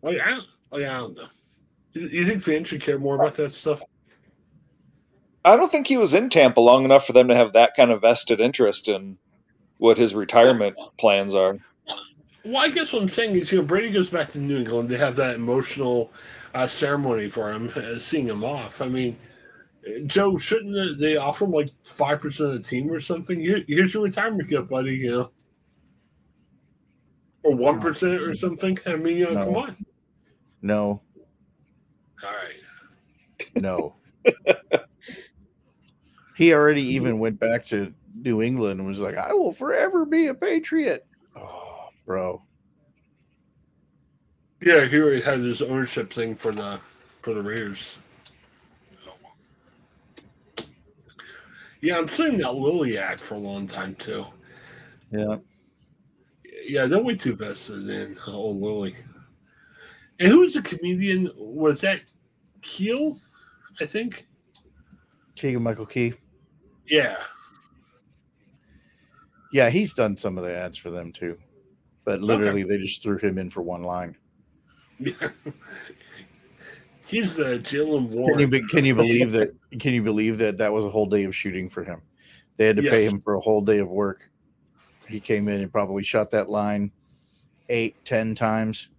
Like 0.02 0.20
I, 0.24 0.36
like, 0.72 0.84
I 0.84 0.94
don't 0.94 1.16
know. 1.16 1.28
You, 1.96 2.08
you 2.10 2.26
think 2.26 2.44
fans 2.44 2.68
should 2.68 2.82
care 2.82 3.00
more 3.00 3.16
about 3.16 3.36
that 3.36 3.54
stuff? 3.54 3.82
I 5.44 5.56
don't 5.56 5.72
think 5.72 5.88
he 5.88 5.98
was 5.98 6.14
in 6.14 6.30
Tampa 6.30 6.60
long 6.60 6.86
enough 6.86 7.06
for 7.06 7.14
them 7.14 7.28
to 7.30 7.36
have 7.36 7.54
that 7.54 7.76
kind 7.76 7.92
of 7.92 8.02
vested 8.02 8.40
interest 8.40 8.90
in 8.90 9.18
what 9.78 9.98
his 9.98 10.14
retirement 10.14 10.76
plans 10.98 11.34
are. 11.34 11.58
Well, 12.44 12.58
I 12.58 12.70
guess 12.70 12.94
what 12.94 13.02
I'm 13.02 13.10
saying 13.10 13.36
is, 13.36 13.52
you 13.52 13.60
know, 13.60 13.66
Brady 13.66 13.92
goes 13.92 14.10
back 14.10 14.30
to 14.30 14.38
New 14.40 14.58
England. 14.58 14.90
They 14.90 14.98
have 14.98 15.16
that 15.16 15.36
emotional 15.36 16.12
uh, 16.54 16.68
ceremony 16.68 17.30
for 17.30 17.52
him, 17.52 17.72
uh, 17.76 17.98
seeing 17.98 18.28
him 18.28 18.44
off. 18.44 18.82
I 18.82 18.88
mean, 18.88 19.18
Joe, 20.06 20.38
shouldn't 20.38 21.00
they 21.00 21.18
offer 21.18 21.46
him 21.46 21.52
like 21.52 21.70
five 21.84 22.20
percent 22.22 22.50
of 22.50 22.64
the 22.64 22.68
team 22.68 22.92
or 22.92 23.00
something? 23.00 23.40
Here's 23.40 23.94
your 23.94 24.04
retirement 24.04 24.50
gift, 24.50 24.70
buddy. 24.70 24.96
You 24.96 25.12
know, 25.12 25.32
or 27.44 27.56
one 27.56 27.80
percent 27.80 28.22
or 28.22 28.34
something. 28.34 28.78
I 28.86 28.96
mean, 28.96 29.18
you 29.18 29.26
know, 29.26 29.34
No. 29.34 29.46
come 29.46 29.56
on. 29.58 29.86
No, 30.62 30.80
All 30.80 30.94
right. 30.94 31.05
No. 33.56 33.96
he 36.36 36.54
already 36.54 36.84
even 36.84 37.20
went 37.20 37.40
back 37.40 37.66
to 37.68 37.94
New 38.16 38.42
England 38.42 38.80
and 38.80 38.88
was 38.88 39.00
like, 39.00 39.18
I 39.18 39.34
will 39.34 39.54
forever 39.54 40.06
be 40.06 40.28
a 40.28 40.34
Patriot. 40.34 41.06
Oh, 41.36 41.90
bro. 42.06 42.42
Yeah, 44.62 44.86
he 44.86 45.00
already 45.00 45.22
had 45.22 45.40
his 45.40 45.62
ownership 45.62 46.12
thing 46.12 46.36
for 46.36 46.52
the 46.52 46.80
for 47.22 47.34
the 47.34 47.42
Raiders. 47.42 48.00
Yeah, 51.82 51.98
I'm 51.98 52.08
seeing 52.08 52.38
that 52.40 52.56
Lily 52.56 52.98
ad 52.98 53.22
for 53.22 53.36
a 53.36 53.40
long 53.40 53.68
time 53.68 53.96
too. 53.96 54.26
Yeah. 55.12 55.38
Yeah, 56.68 56.88
don't 56.88 57.06
wait 57.06 57.22
too 57.22 57.36
vested 57.36 57.88
in 57.88 58.18
old 58.26 58.60
Lily. 58.60 58.96
And 60.20 60.30
who 60.30 60.40
was 60.40 60.56
the 60.56 60.64
comedian? 60.64 61.30
Was 61.38 61.82
that 61.82 62.02
Keel? 62.64 63.16
I 63.80 63.86
think. 63.86 64.28
Keegan 65.36 65.64
Michael 65.64 65.86
Key. 65.86 66.14
Yeah. 66.88 67.18
Yeah, 69.52 69.70
he's 69.70 69.94
done 69.94 70.18
some 70.18 70.38
of 70.38 70.44
the 70.44 70.56
ads 70.56 70.78
for 70.78 70.90
them 70.90 71.12
too. 71.12 71.38
But 72.04 72.22
literally, 72.22 72.64
they 72.64 72.78
just 72.78 73.02
threw 73.02 73.18
him 73.18 73.38
in 73.38 73.50
for 73.50 73.62
one 73.62 73.84
line. 73.84 74.16
He's 77.08 77.36
the 77.36 77.60
Jaylen 77.60 78.08
Can 78.08 78.12
you, 78.12 78.20
Warren. 78.20 78.50
be, 78.50 78.68
can 78.68 78.84
you 78.84 78.96
believe 78.96 79.32
that? 79.34 79.52
Can 79.80 79.94
you 79.94 80.02
believe 80.02 80.38
that 80.40 80.58
that 80.58 80.74
was 80.74 80.86
a 80.86 80.90
whole 80.90 81.06
day 81.06 81.24
of 81.24 81.36
shooting 81.36 81.70
for 81.70 81.84
him? 81.84 82.02
They 82.58 82.66
had 82.66 82.78
to 82.78 82.84
pay 82.84 83.06
him 83.06 83.22
for 83.22 83.36
a 83.36 83.40
whole 83.40 83.62
day 83.62 83.80
of 83.80 83.92
work. 83.92 84.30
He 85.08 85.20
came 85.20 85.48
in 85.48 85.62
and 85.62 85.72
probably 85.72 86.04
shot 86.04 86.32
that 86.32 86.50
line 86.50 86.92
eight, 87.70 87.96
ten 88.06 88.34
times. 88.34 88.90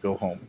Go 0.00 0.14
home. 0.14 0.48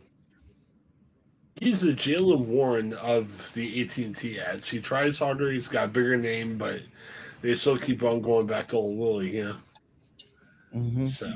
He's 1.60 1.80
the 1.82 1.92
Jaylen 1.92 2.46
Warren 2.46 2.92
of 2.94 3.52
the 3.54 3.82
AT 3.82 3.96
and 3.98 4.16
T 4.16 4.38
ads. 4.40 4.70
He 4.70 4.80
tries 4.80 5.18
harder. 5.18 5.50
He's 5.50 5.68
got 5.68 5.86
a 5.86 5.88
bigger 5.88 6.16
name, 6.16 6.58
but 6.58 6.80
they 7.42 7.54
still 7.56 7.78
keep 7.78 8.02
on 8.02 8.20
going 8.22 8.46
back 8.46 8.68
to 8.68 8.76
old 8.76 8.98
Lily. 8.98 9.36
Yeah. 9.38 9.54
Mhm. 10.74 11.08
So 11.08 11.32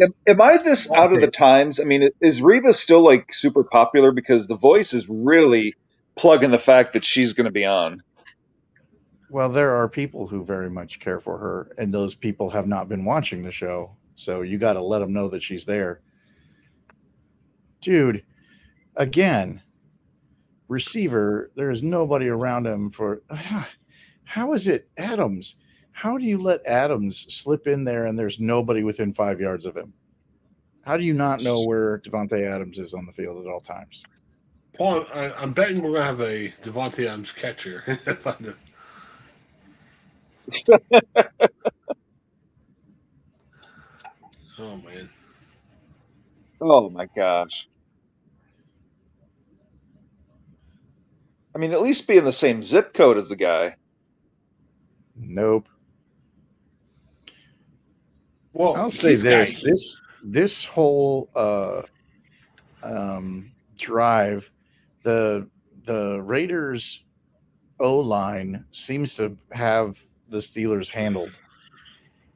Am, 0.00 0.14
am 0.26 0.40
I 0.40 0.58
this 0.58 0.92
out 0.92 1.12
of 1.12 1.20
the 1.20 1.28
times? 1.28 1.80
I 1.80 1.84
mean, 1.84 2.10
is 2.20 2.42
Reba 2.42 2.72
still 2.72 3.00
like 3.02 3.32
super 3.32 3.64
popular 3.64 4.12
because 4.12 4.46
the 4.46 4.56
voice 4.56 4.92
is 4.94 5.08
really 5.08 5.74
plugging 6.16 6.50
the 6.50 6.58
fact 6.58 6.94
that 6.94 7.04
she's 7.04 7.32
going 7.34 7.46
to 7.46 7.52
be 7.52 7.64
on? 7.64 8.02
Well, 9.28 9.50
there 9.50 9.72
are 9.74 9.88
people 9.88 10.28
who 10.28 10.44
very 10.44 10.70
much 10.70 11.00
care 11.00 11.20
for 11.20 11.38
her, 11.38 11.72
and 11.78 11.92
those 11.92 12.14
people 12.14 12.50
have 12.50 12.66
not 12.66 12.88
been 12.88 13.04
watching 13.04 13.42
the 13.42 13.50
show. 13.52 13.96
So 14.14 14.42
you 14.42 14.58
got 14.58 14.74
to 14.74 14.82
let 14.82 15.00
them 15.00 15.12
know 15.12 15.28
that 15.28 15.42
she's 15.42 15.64
there. 15.64 16.00
Dude, 17.80 18.24
again, 18.96 19.62
receiver, 20.68 21.50
there 21.56 21.70
is 21.70 21.82
nobody 21.82 22.28
around 22.28 22.66
him 22.66 22.90
for. 22.90 23.22
How 24.26 24.54
is 24.54 24.68
it 24.68 24.88
Adams? 24.96 25.56
How 25.92 26.16
do 26.16 26.24
you 26.24 26.38
let 26.38 26.64
Adams 26.66 27.26
slip 27.32 27.66
in 27.66 27.84
there 27.84 28.06
and 28.06 28.18
there's 28.18 28.40
nobody 28.40 28.82
within 28.82 29.12
five 29.12 29.38
yards 29.40 29.66
of 29.66 29.76
him? 29.76 29.92
How 30.82 30.96
do 30.96 31.04
you 31.04 31.14
not 31.14 31.42
know 31.42 31.64
where 31.64 31.98
Davante 31.98 32.42
Adams 32.42 32.78
is 32.78 32.94
on 32.94 33.06
the 33.06 33.12
field 33.12 33.44
at 33.44 33.50
all 33.50 33.60
times? 33.60 34.02
Paul, 34.76 35.06
I, 35.14 35.30
I'm 35.32 35.52
betting 35.52 35.82
we're 35.82 35.92
gonna 35.92 36.04
have 36.04 36.20
a 36.20 36.52
Davante 36.62 37.06
Adams 37.06 37.32
catcher. 37.32 37.98
If 44.58 44.60
I 44.60 44.62
do. 44.62 44.70
oh 44.70 44.76
man. 44.76 45.08
Oh 46.60 46.90
my 46.90 47.06
gosh. 47.14 47.68
I 51.54 51.58
mean, 51.58 51.72
at 51.72 51.82
least 51.82 52.08
be 52.08 52.16
in 52.16 52.24
the 52.24 52.32
same 52.32 52.62
zip 52.62 52.94
code 52.94 53.16
as 53.16 53.28
the 53.28 53.36
guy. 53.36 53.76
Nope. 55.16 55.68
Well, 58.54 58.74
I'll 58.76 58.90
say 58.90 59.14
this: 59.16 59.54
guys- 59.54 59.62
this 59.62 60.00
this 60.22 60.64
whole 60.64 61.28
uh, 61.34 61.82
um, 62.82 63.52
drive, 63.78 64.50
the 65.02 65.48
the 65.84 66.20
Raiders 66.22 67.04
O 67.80 67.98
line 68.00 68.64
seems 68.70 69.16
to 69.16 69.36
have 69.52 69.98
the 70.28 70.38
Steelers 70.38 70.88
handled. 70.88 71.30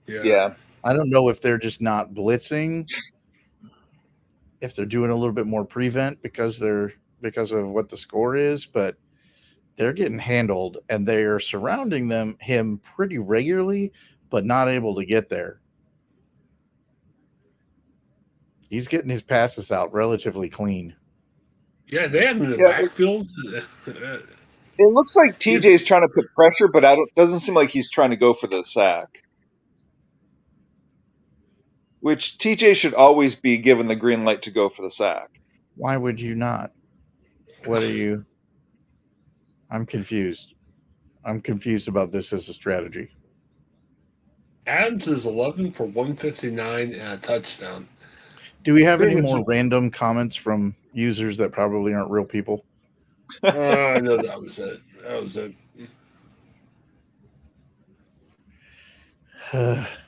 yeah. 0.06 0.22
Yeah. 0.22 0.54
I 0.84 0.92
don't 0.92 1.10
know 1.10 1.28
if 1.28 1.40
they're 1.40 1.58
just 1.58 1.80
not 1.82 2.14
blitzing, 2.14 2.88
if 4.60 4.74
they're 4.74 4.86
doing 4.86 5.10
a 5.10 5.14
little 5.14 5.32
bit 5.32 5.46
more 5.46 5.64
prevent 5.64 6.22
because 6.22 6.58
they're 6.58 6.92
because 7.20 7.52
of 7.52 7.68
what 7.68 7.88
the 7.88 7.96
score 7.96 8.36
is, 8.36 8.66
but 8.66 8.96
they're 9.76 9.92
getting 9.92 10.18
handled 10.18 10.78
and 10.88 11.06
they 11.06 11.22
are 11.22 11.40
surrounding 11.40 12.08
them 12.08 12.36
him 12.40 12.78
pretty 12.78 13.18
regularly, 13.18 13.92
but 14.30 14.44
not 14.44 14.68
able 14.68 14.94
to 14.96 15.04
get 15.04 15.28
there. 15.28 15.60
He's 18.70 18.88
getting 18.88 19.10
his 19.10 19.22
passes 19.22 19.72
out 19.72 19.92
relatively 19.92 20.48
clean. 20.48 20.94
Yeah, 21.86 22.06
they 22.06 22.26
had 22.26 22.36
him 22.36 22.44
in 22.44 22.50
the 22.50 22.58
Yeah, 22.58 22.82
backfield. 22.82 23.28
It 24.80 24.92
looks 24.92 25.16
like 25.16 25.38
TJ's 25.38 25.84
trying 25.84 26.02
to 26.02 26.08
put 26.14 26.32
pressure, 26.34 26.68
but 26.68 26.84
I 26.84 26.94
don't, 26.94 27.12
doesn't 27.14 27.40
seem 27.40 27.54
like 27.54 27.70
he's 27.70 27.90
trying 27.90 28.10
to 28.10 28.16
go 28.16 28.32
for 28.32 28.46
the 28.46 28.62
sack. 28.62 29.22
Which 32.08 32.38
TJ 32.38 32.74
should 32.74 32.94
always 32.94 33.34
be 33.34 33.58
given 33.58 33.86
the 33.86 33.94
green 33.94 34.24
light 34.24 34.40
to 34.40 34.50
go 34.50 34.70
for 34.70 34.80
the 34.80 34.88
sack. 34.88 35.28
Why 35.76 35.94
would 35.94 36.18
you 36.18 36.34
not? 36.34 36.72
What 37.66 37.82
are 37.82 37.92
you? 37.92 38.24
I'm 39.70 39.84
confused. 39.84 40.54
I'm 41.22 41.42
confused 41.42 41.86
about 41.86 42.10
this 42.10 42.32
as 42.32 42.48
a 42.48 42.54
strategy. 42.54 43.10
Adams 44.66 45.06
is 45.06 45.26
11 45.26 45.72
for 45.72 45.84
159 45.84 46.94
and 46.94 47.12
a 47.12 47.18
touchdown. 47.18 47.86
Do 48.64 48.72
we 48.72 48.84
have 48.84 49.02
any 49.02 49.12
Pretty 49.12 49.26
much 49.26 49.30
more 49.30 49.40
it. 49.40 49.44
random 49.46 49.90
comments 49.90 50.34
from 50.34 50.74
users 50.94 51.36
that 51.36 51.52
probably 51.52 51.92
aren't 51.92 52.10
real 52.10 52.24
people? 52.24 52.64
Uh, 53.42 53.48
I 53.48 54.00
know 54.00 54.16
that 54.16 54.40
was 54.40 54.58
it. 54.58 54.80
That 55.02 55.20
was 55.20 55.36
it. 55.36 55.54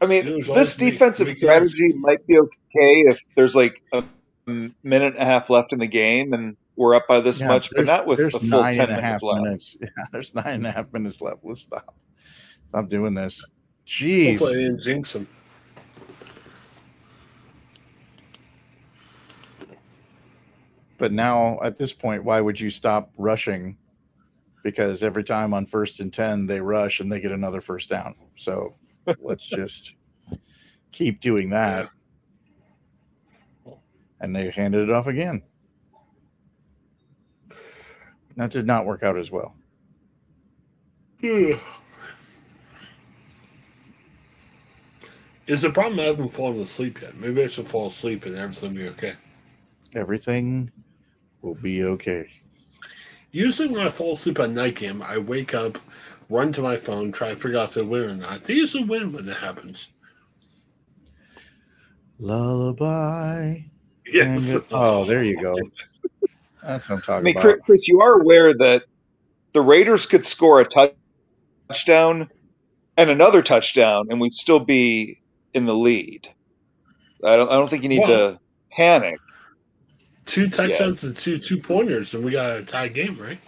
I 0.00 0.06
mean, 0.06 0.24
Steelers 0.24 0.38
this 0.38 0.48
always 0.48 0.80
make- 0.80 0.92
defensive 0.92 1.26
make 1.28 1.36
strategy 1.36 1.92
might 1.94 2.26
be 2.26 2.38
okay 2.38 3.04
if 3.08 3.20
there's 3.36 3.54
like 3.54 3.82
a 3.92 4.04
minute 4.46 5.14
and 5.14 5.16
a 5.22 5.24
half 5.24 5.48
left 5.50 5.72
in 5.72 5.78
the 5.78 5.86
game 5.86 6.32
and 6.32 6.56
we're 6.76 6.94
up 6.94 7.08
by 7.08 7.20
this 7.20 7.40
Yeah, 7.40 7.48
much, 7.48 7.70
but 7.70 7.76
there's- 7.86 7.98
not 7.98 8.06
with 8.06 8.18
the 8.18 8.30
full 8.38 8.60
nine 8.60 8.74
10 8.74 8.88
and 8.90 9.02
minutes 9.02 9.22
left. 9.22 9.42
minutes. 9.42 9.76
Yeah, 9.80 9.88
there's 10.12 10.34
nine 10.34 10.46
and 10.46 10.66
a 10.66 10.72
half 10.72 10.92
minutes 10.92 11.20
left. 11.20 11.38
Let's 11.42 11.62
stop. 11.62 11.94
Stop 12.68 12.88
doing 12.88 13.14
this. 13.14 13.44
Jeez. 13.86 14.30
Hopefully, 14.32 14.52
I 14.52 14.56
didn't 14.68 14.82
jinx 14.82 15.14
him. 15.14 15.26
But 20.98 21.12
now 21.12 21.58
at 21.62 21.76
this 21.76 21.92
point, 21.92 22.24
why 22.24 22.40
would 22.40 22.58
you 22.58 22.70
stop 22.70 23.10
rushing? 23.18 23.76
Because 24.62 25.02
every 25.02 25.24
time 25.24 25.54
on 25.54 25.66
first 25.66 26.00
and 26.00 26.12
10, 26.12 26.46
they 26.46 26.60
rush 26.60 27.00
and 27.00 27.10
they 27.12 27.20
get 27.20 27.32
another 27.32 27.60
first 27.60 27.88
down. 27.88 28.14
So 28.36 28.74
let's 29.20 29.46
just 29.46 29.94
keep 30.92 31.20
doing 31.20 31.50
that. 31.50 31.88
And 34.20 34.34
they 34.34 34.50
handed 34.50 34.88
it 34.88 34.92
off 34.92 35.06
again. 35.06 35.42
That 38.36 38.50
did 38.50 38.66
not 38.66 38.86
work 38.86 39.02
out 39.02 39.16
as 39.16 39.30
well. 39.30 39.54
Hmm. 41.20 41.52
Is 45.46 45.62
the 45.62 45.70
problem 45.70 46.00
I 46.00 46.04
haven't 46.04 46.30
fallen 46.30 46.60
asleep 46.60 47.00
yet? 47.00 47.16
Maybe 47.16 47.42
I 47.42 47.46
should 47.46 47.68
fall 47.68 47.86
asleep 47.86 48.26
and 48.26 48.36
everything 48.36 48.74
will 48.74 48.80
be 48.80 48.88
okay. 48.88 49.14
Everything 49.94 50.70
will 51.40 51.54
be 51.54 51.84
okay. 51.84 52.28
Usually, 53.30 53.68
when 53.68 53.86
I 53.86 53.88
fall 53.88 54.14
asleep 54.14 54.40
on 54.40 54.54
night 54.54 54.76
game, 54.76 55.02
I 55.02 55.18
wake 55.18 55.54
up, 55.54 55.78
run 56.28 56.52
to 56.52 56.62
my 56.62 56.76
phone, 56.76 57.12
try 57.12 57.30
to 57.30 57.36
figure 57.36 57.58
out 57.58 57.68
if 57.68 57.74
they 57.74 57.82
win 57.82 58.02
or 58.02 58.14
not. 58.14 58.44
They 58.44 58.54
usually 58.54 58.84
win 58.84 59.12
when 59.12 59.26
that 59.26 59.36
happens. 59.38 59.88
Lullaby. 62.18 63.60
Yes. 64.06 64.50
And- 64.52 64.64
oh, 64.70 65.04
there 65.04 65.24
you 65.24 65.40
go. 65.40 65.56
That's 66.62 66.88
what 66.88 66.96
I'm 66.96 67.02
I 67.02 67.06
talking 67.06 67.24
mean, 67.24 67.36
about. 67.36 67.42
Chris, 67.42 67.60
Chris, 67.64 67.88
you 67.88 68.00
are 68.00 68.20
aware 68.20 68.54
that 68.54 68.84
the 69.52 69.60
Raiders 69.60 70.06
could 70.06 70.24
score 70.24 70.60
a 70.60 70.88
touchdown 71.68 72.28
and 72.96 73.10
another 73.10 73.42
touchdown, 73.42 74.06
and 74.10 74.20
we'd 74.20 74.32
still 74.32 74.60
be 74.60 75.18
in 75.54 75.64
the 75.66 75.74
lead. 75.74 76.28
I 77.24 77.36
don't. 77.36 77.48
I 77.48 77.54
don't 77.54 77.68
think 77.68 77.82
you 77.82 77.88
need 77.88 78.00
Well- 78.08 78.32
to 78.32 78.40
panic. 78.72 79.18
Two 80.26 80.48
touchdowns 80.48 81.04
and 81.04 81.16
two 81.16 81.38
two 81.38 81.56
pointers, 81.58 82.12
and 82.12 82.24
we 82.24 82.32
got 82.32 82.58
a 82.58 82.62
tie 82.64 82.88
game, 82.88 83.16
right? 83.16 83.38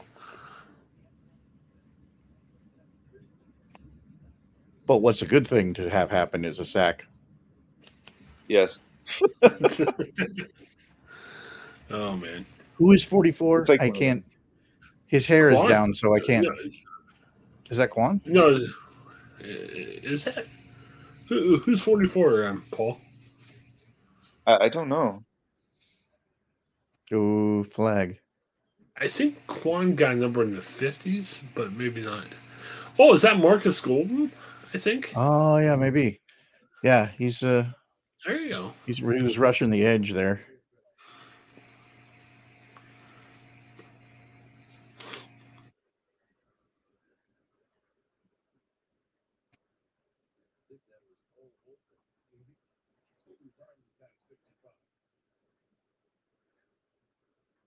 But 4.89 5.03
what's 5.03 5.21
a 5.21 5.27
good 5.27 5.47
thing 5.47 5.75
to 5.75 5.89
have 5.91 6.11
happen 6.11 6.47
is 6.47 6.59
a 6.59 6.65
sack. 6.65 7.05
Yes. 8.49 8.81
oh 11.91 12.17
man, 12.17 12.47
Who 12.75 12.93
is 12.93 13.05
44? 13.05 13.67
Like 13.69 13.83
I 13.83 13.91
can't. 13.91 14.25
His 15.07 15.27
hair 15.27 15.51
is 15.51 15.63
down, 15.65 15.93
so 15.93 16.15
I 16.15 16.21
can't. 16.21 16.47
No, 16.47 16.55
Is 17.71 17.77
that 17.77 17.91
Kwon? 17.91 18.21
no, 18.27 18.57
uh, 18.57 18.59
is 19.41 20.25
that 20.25 20.47
who, 21.27 21.59
who's 21.59 21.83
forty 21.83 22.07
four? 22.07 22.47
Um, 22.47 22.63
Paul. 22.71 22.99
I, 24.47 24.65
I 24.65 24.69
don't 24.69 24.89
know. 24.89 25.25
Ooh, 27.13 27.65
flag. 27.65 28.21
I 28.99 29.09
think 29.09 29.47
Kwon 29.47 29.97
got 29.97 30.13
a 30.13 30.17
number 30.17 30.43
in 30.43 30.55
the 30.55 30.63
fifties, 30.63 31.43
but 31.55 31.73
maybe 31.73 32.03
not. 32.03 32.27
Oh, 32.99 33.15
is 33.15 33.23
that 33.23 33.39
Marcus 33.39 33.81
Golden? 33.81 34.33
I 34.75 34.79
think. 34.79 35.13
Oh 35.17 35.59
yeah, 35.59 35.77
maybe. 35.77 36.21
Yeah, 36.83 37.09
he's 37.17 37.43
uh 37.43 37.67
There 38.27 38.39
you 38.41 38.49
go. 38.51 38.73
he's 38.87 38.99
he 38.99 39.05
was 39.05 39.39
rushing 39.39 39.71
the 39.71 39.85
edge 39.87 40.13
there. 40.13 40.41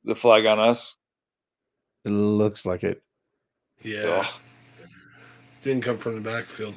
The 0.03 0.15
flag 0.15 0.45
on 0.45 0.59
us. 0.59 0.97
It 2.05 2.09
looks 2.09 2.65
like 2.65 2.83
it. 2.83 3.01
Yeah, 3.83 4.23
Ugh. 4.23 4.41
didn't 5.61 5.83
come 5.83 5.97
from 5.97 6.15
the 6.15 6.21
backfield. 6.21 6.75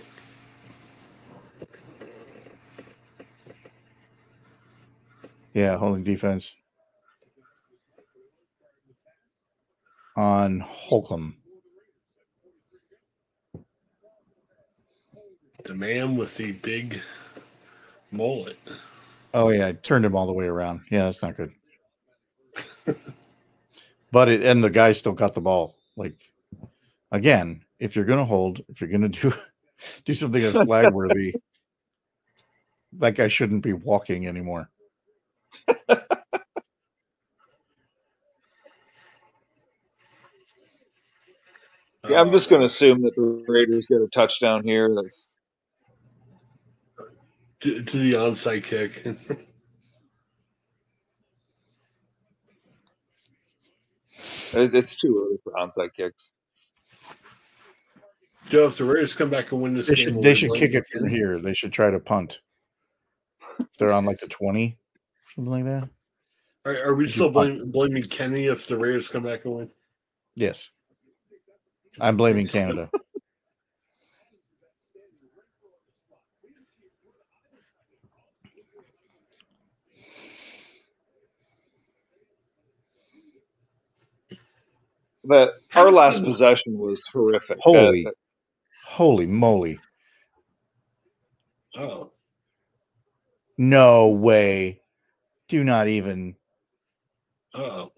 Yeah, 5.54 5.76
holding 5.76 6.02
defense 6.02 6.54
on 10.16 10.60
Holcomb. 10.60 11.36
The 15.64 15.74
man 15.74 16.16
with 16.16 16.36
the 16.36 16.52
big 16.52 17.00
mullet. 18.10 18.58
Oh 19.32 19.48
yeah, 19.48 19.68
I 19.68 19.72
turned 19.72 20.04
him 20.04 20.14
all 20.14 20.26
the 20.26 20.32
way 20.32 20.46
around. 20.46 20.82
Yeah, 20.90 21.04
that's 21.04 21.22
not 21.22 21.36
good. 21.36 21.52
but 24.12 24.28
it 24.28 24.42
and 24.42 24.62
the 24.62 24.70
guy 24.70 24.92
still 24.92 25.12
got 25.12 25.34
the 25.34 25.40
ball. 25.40 25.74
Like 25.96 26.14
again, 27.10 27.64
if 27.78 27.96
you're 27.96 28.04
gonna 28.04 28.24
hold, 28.24 28.60
if 28.68 28.80
you're 28.80 28.90
gonna 28.90 29.08
do 29.08 29.32
do 30.04 30.14
something 30.14 30.42
that's 30.42 30.60
flag 30.64 30.92
worthy, 30.92 31.34
that 32.94 33.14
guy 33.14 33.28
shouldn't 33.28 33.62
be 33.62 33.72
walking 33.72 34.26
anymore. 34.26 34.68
Yeah, 42.08 42.20
I'm 42.20 42.30
Uh, 42.30 42.32
just 42.32 42.50
going 42.50 42.60
to 42.60 42.66
assume 42.66 43.02
that 43.02 43.16
the 43.16 43.44
Raiders 43.48 43.86
get 43.86 44.00
a 44.02 44.08
touchdown 44.08 44.64
here. 44.64 44.94
That's 44.94 45.38
to, 47.60 47.82
to 47.84 47.98
the 47.98 48.12
onside 48.18 48.64
kick. 48.64 49.04
it's 54.52 54.96
too 54.96 55.26
early 55.26 55.38
for 55.44 55.54
onside 55.54 55.94
kicks. 55.94 56.32
Joe, 58.48 58.66
if 58.68 58.78
the 58.78 58.84
Raiders 58.84 59.14
come 59.16 59.30
back 59.30 59.52
and 59.52 59.62
win 59.62 59.74
this 59.74 59.90
They 59.90 59.94
game, 59.94 60.14
should 60.14 60.22
they 60.22 60.34
should 60.34 60.54
kick 60.54 60.74
it 60.74 60.86
from 60.92 61.08
here. 61.08 61.40
They 61.40 61.54
should 61.54 61.72
try 61.72 61.90
to 61.90 62.00
punt. 62.00 62.40
They're 63.78 63.92
on 63.92 64.06
like 64.06 64.20
the 64.20 64.28
twenty, 64.28 64.78
something 65.34 65.50
like 65.52 65.64
that. 65.64 65.88
Are, 66.64 66.88
are 66.90 66.94
we 66.94 67.06
still 67.06 67.30
punt. 67.32 67.58
blame, 67.58 67.70
blaming 67.70 68.02
Kenny 68.04 68.46
if 68.46 68.66
the 68.66 68.78
Raiders 68.78 69.08
come 69.08 69.24
back 69.24 69.44
and 69.44 69.54
win? 69.54 69.70
Yes, 70.36 70.70
I'm 72.00 72.16
blaming 72.16 72.46
Canada. 72.48 72.90
That 85.24 85.50
our 85.74 85.90
last 85.90 86.22
possession 86.22 86.76
was 86.78 87.06
horrific. 87.06 87.58
Holy, 87.60 88.06
Uh, 88.06 88.10
holy 88.84 89.26
moly! 89.26 89.78
Oh, 91.78 92.10
No 93.56 94.10
way! 94.10 94.80
Do 95.48 95.64
not 95.64 95.88
even. 95.88 96.36
oh. 97.54 97.92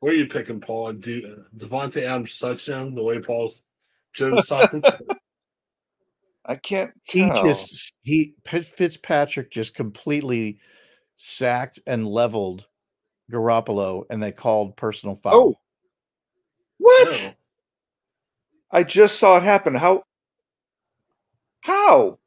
Where 0.00 0.12
are 0.12 0.16
you 0.16 0.26
picking, 0.26 0.60
Paul? 0.60 0.94
Do 0.94 1.22
uh, 1.26 1.42
Davante 1.56 2.02
Adams 2.02 2.38
touchdown? 2.38 2.94
The 2.94 3.02
way 3.02 3.20
Paul's 3.20 3.60
Joe's 4.14 4.46
talking. 4.46 4.82
I 6.44 6.56
can't. 6.56 6.90
He 7.04 7.28
just 7.28 7.92
he 8.02 8.34
Fitzpatrick 8.46 9.50
just 9.50 9.74
completely 9.74 10.58
sacked 11.16 11.80
and 11.86 12.06
leveled 12.06 12.66
Garoppolo, 13.30 14.04
and 14.08 14.22
they 14.22 14.32
called 14.32 14.76
personal 14.76 15.14
foul. 15.16 15.34
Oh. 15.34 15.54
what? 16.78 17.08
No. 17.08 17.32
I 18.72 18.84
just 18.84 19.18
saw 19.18 19.36
it 19.36 19.42
happen. 19.42 19.74
How? 19.74 20.04
How? 21.60 22.19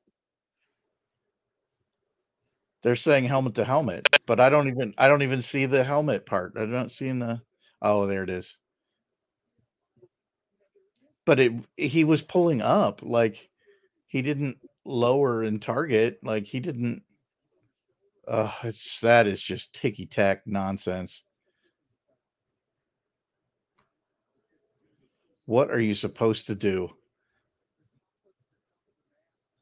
They're 2.83 2.97
saying 2.97 3.23
helmet 3.23 3.55
to 3.55 3.63
helmet, 3.63 4.07
but 4.25 4.41
I 4.41 4.49
don't 4.49 4.67
even 4.67 4.93
I 4.97 5.07
don't 5.07 5.21
even 5.21 5.41
see 5.41 5.65
the 5.65 5.85
helmet 5.85 6.25
part. 6.25 6.57
I 6.57 6.65
don't 6.65 6.91
see 6.91 7.07
in 7.07 7.19
the 7.19 7.41
oh 7.81 8.05
there 8.07 8.23
it 8.23 8.29
is. 8.29 8.57
But 11.25 11.39
it 11.39 11.53
he 11.77 12.03
was 12.03 12.21
pulling 12.21 12.61
up 12.61 13.01
like 13.01 13.49
he 14.07 14.21
didn't 14.21 14.57
lower 14.85 15.43
and 15.43 15.61
target 15.61 16.19
like 16.23 16.43
he 16.43 16.59
didn't. 16.59 17.03
Uh, 18.27 18.51
it's 18.63 18.99
that 18.99 19.27
is 19.27 19.41
just 19.41 19.73
ticky 19.73 20.05
tack 20.05 20.41
nonsense. 20.45 21.23
What 25.45 25.71
are 25.71 25.79
you 25.79 25.95
supposed 25.95 26.47
to 26.47 26.55
do? 26.55 26.89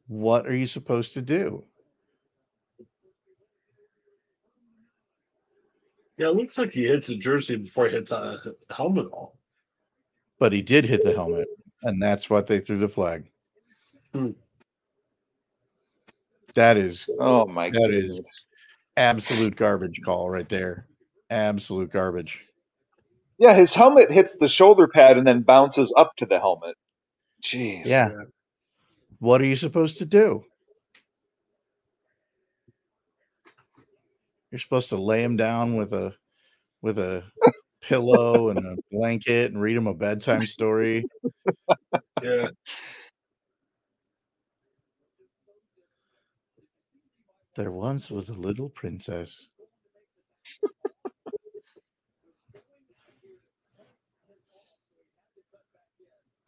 What 0.08 0.48
are 0.48 0.56
you 0.56 0.68
supposed 0.68 1.14
to 1.14 1.22
do? 1.22 1.66
Yeah, 6.22 6.28
it 6.28 6.36
looks 6.36 6.56
like 6.60 6.72
he 6.72 6.86
hits 6.86 7.08
the 7.08 7.18
jersey 7.18 7.56
before 7.56 7.88
he 7.88 7.94
hits 7.94 8.12
the 8.12 8.56
helmet 8.70 9.08
all. 9.12 9.40
but 10.38 10.54
he 10.54 10.62
did 10.62 10.86
hit 10.86 11.04
the 11.04 11.14
helmet, 11.14 11.48
and 11.82 12.00
that's 12.00 12.30
what 12.30 12.46
they 12.46 12.60
threw 12.60 12.78
the 12.78 12.88
flag. 12.88 13.28
Hmm. 14.14 14.32
That 16.54 16.78
is 16.78 17.10
Oh 17.20 17.48
my 17.48 17.72
god. 17.72 17.84
That 17.86 17.90
is- 17.96 18.08
goodness. 18.12 18.48
absolute 18.98 19.56
garbage 19.56 20.00
call 20.06 20.30
right 20.30 20.48
there. 20.48 20.86
Absolute 21.32 21.92
garbage. 21.92 22.46
Yeah, 23.40 23.56
his 23.56 23.74
helmet 23.74 24.12
hits 24.12 24.38
the 24.38 24.48
shoulder 24.48 24.88
pad 24.88 25.18
and 25.18 25.26
then 25.26 25.42
bounces 25.42 25.92
up 25.98 26.16
to 26.18 26.28
the 26.28 26.40
helmet. 26.40 26.76
Jeez. 27.42 27.88
Yeah. 27.88 28.12
What 29.18 29.42
are 29.42 29.46
you 29.46 29.56
supposed 29.56 29.98
to 30.00 30.06
do? 30.06 30.44
You're 34.52 34.60
supposed 34.60 34.90
to 34.90 34.98
lay 34.98 35.24
him 35.24 35.38
down 35.38 35.76
with 35.76 35.94
a 35.94 36.14
with 36.82 37.00
a 37.00 37.24
pillow 37.82 38.50
and 38.50 38.60
a 38.66 38.78
blanket 38.92 39.52
and 39.52 39.62
read 39.62 39.78
him 39.78 39.88
a 39.88 39.94
bedtime 39.94 40.42
story. 40.42 41.06
Yeah. 42.24 42.50
There 47.56 47.72
once 47.72 48.10
was 48.10 48.30
a 48.30 48.34
little 48.34 48.70
princess. 48.70 49.50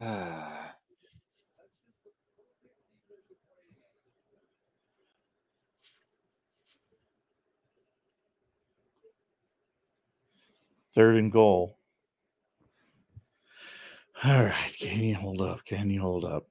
Ah. 0.00 0.63
Third 10.94 11.16
and 11.16 11.32
goal. 11.32 11.78
All 14.22 14.44
right, 14.44 14.72
can 14.78 15.00
you 15.02 15.16
hold 15.16 15.40
up? 15.40 15.64
Can 15.64 15.90
you 15.90 16.00
hold 16.00 16.24
up? 16.24 16.46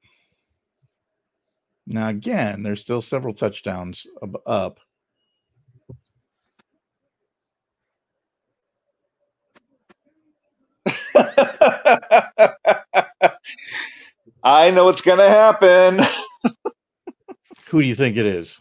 Now 1.88 2.10
again, 2.10 2.62
there's 2.62 2.82
still 2.82 3.02
several 3.02 3.34
touchdowns 3.34 4.06
up. 4.46 4.80
I 14.44 14.72
know 14.72 14.86
what's 14.86 15.02
going 15.02 15.20
to 15.20 15.30
happen. 15.30 16.00
Who 17.70 17.82
do 17.82 17.88
you 17.88 17.96
think 17.96 18.18
it 18.18 18.26
is? 18.26 18.60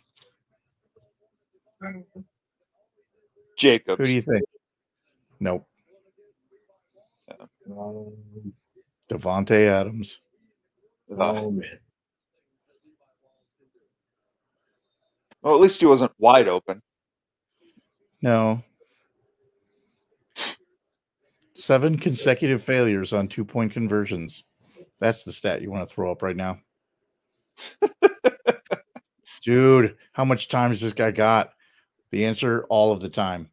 Jacobs. 3.59 3.99
Who 3.99 4.07
do 4.07 4.15
you 4.15 4.23
think? 4.23 4.45
Nope. 5.41 5.67
Um, 7.71 8.53
Davante 9.09 9.67
Adams. 9.69 10.21
Oh 11.11 11.51
man. 11.51 11.79
well, 15.43 15.55
at 15.55 15.61
least 15.61 15.81
he 15.81 15.87
wasn't 15.87 16.13
wide 16.19 16.49
open. 16.49 16.83
No. 18.23 18.63
Seven 21.55 21.99
consecutive 21.99 22.63
failures 22.63 23.13
on 23.13 23.29
two 23.29 23.45
point 23.45 23.73
conversions. 23.73 24.45
That's 24.99 25.25
the 25.25 25.33
stat 25.33 25.63
you 25.63 25.71
want 25.71 25.89
to 25.89 25.95
throw 25.95 26.11
up 26.11 26.23
right 26.23 26.37
now. 26.37 26.61
Dude, 29.43 29.97
how 30.13 30.25
much 30.25 30.49
time 30.49 30.71
has 30.71 30.81
this 30.81 30.93
guy 30.93 31.11
got? 31.11 31.51
The 32.11 32.27
answer 32.27 32.65
all 32.69 32.93
of 32.93 33.01
the 33.01 33.09
time. 33.09 33.51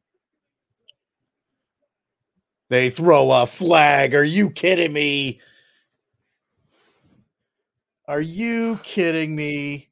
They 2.70 2.92
throw 2.92 3.32
a 3.32 3.46
flag. 3.48 4.14
Are 4.14 4.24
you 4.24 4.52
kidding 4.52 4.94
me? 4.94 5.42
Are 8.08 8.22
you 8.22 8.80
kidding 8.84 9.36
me? 9.36 9.90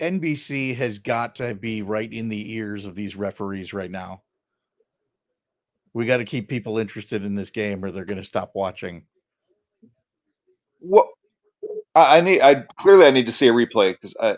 NBC 0.00 0.76
has 0.76 0.98
got 0.98 1.36
to 1.36 1.54
be 1.54 1.82
right 1.82 2.12
in 2.12 2.28
the 2.28 2.52
ears 2.54 2.84
of 2.86 2.94
these 2.94 3.16
referees 3.16 3.72
right 3.72 3.90
now. 3.90 4.22
We 5.96 6.04
got 6.04 6.18
to 6.18 6.26
keep 6.26 6.50
people 6.50 6.76
interested 6.76 7.24
in 7.24 7.36
this 7.36 7.48
game 7.48 7.82
or 7.82 7.90
they're 7.90 8.04
going 8.04 8.18
to 8.18 8.24
stop 8.24 8.50
watching. 8.54 9.04
What? 10.78 11.06
I, 11.94 12.18
I 12.18 12.20
need. 12.20 12.42
I 12.42 12.66
clearly 12.76 13.06
I 13.06 13.10
need 13.12 13.24
to 13.26 13.32
see 13.32 13.48
a 13.48 13.52
replay 13.52 13.92
because 13.92 14.14
I. 14.20 14.36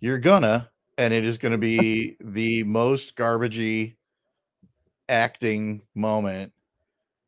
You're 0.00 0.16
gonna, 0.16 0.70
and 0.96 1.12
it 1.12 1.26
is 1.26 1.36
going 1.36 1.52
to 1.52 1.58
be 1.58 2.16
the 2.20 2.62
most 2.62 3.16
garbagey 3.16 3.96
acting 5.10 5.82
moment. 5.94 6.54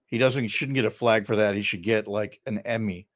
He 0.07 0.17
doesn't 0.17 0.45
he 0.45 0.49
shouldn't 0.49 0.77
get 0.77 0.87
a 0.87 0.91
flag 0.91 1.27
for 1.27 1.37
that. 1.37 1.55
He 1.55 1.61
should 1.61 1.83
get 1.83 2.09
like 2.09 2.41
an 2.47 2.61
Emmy. 2.61 3.09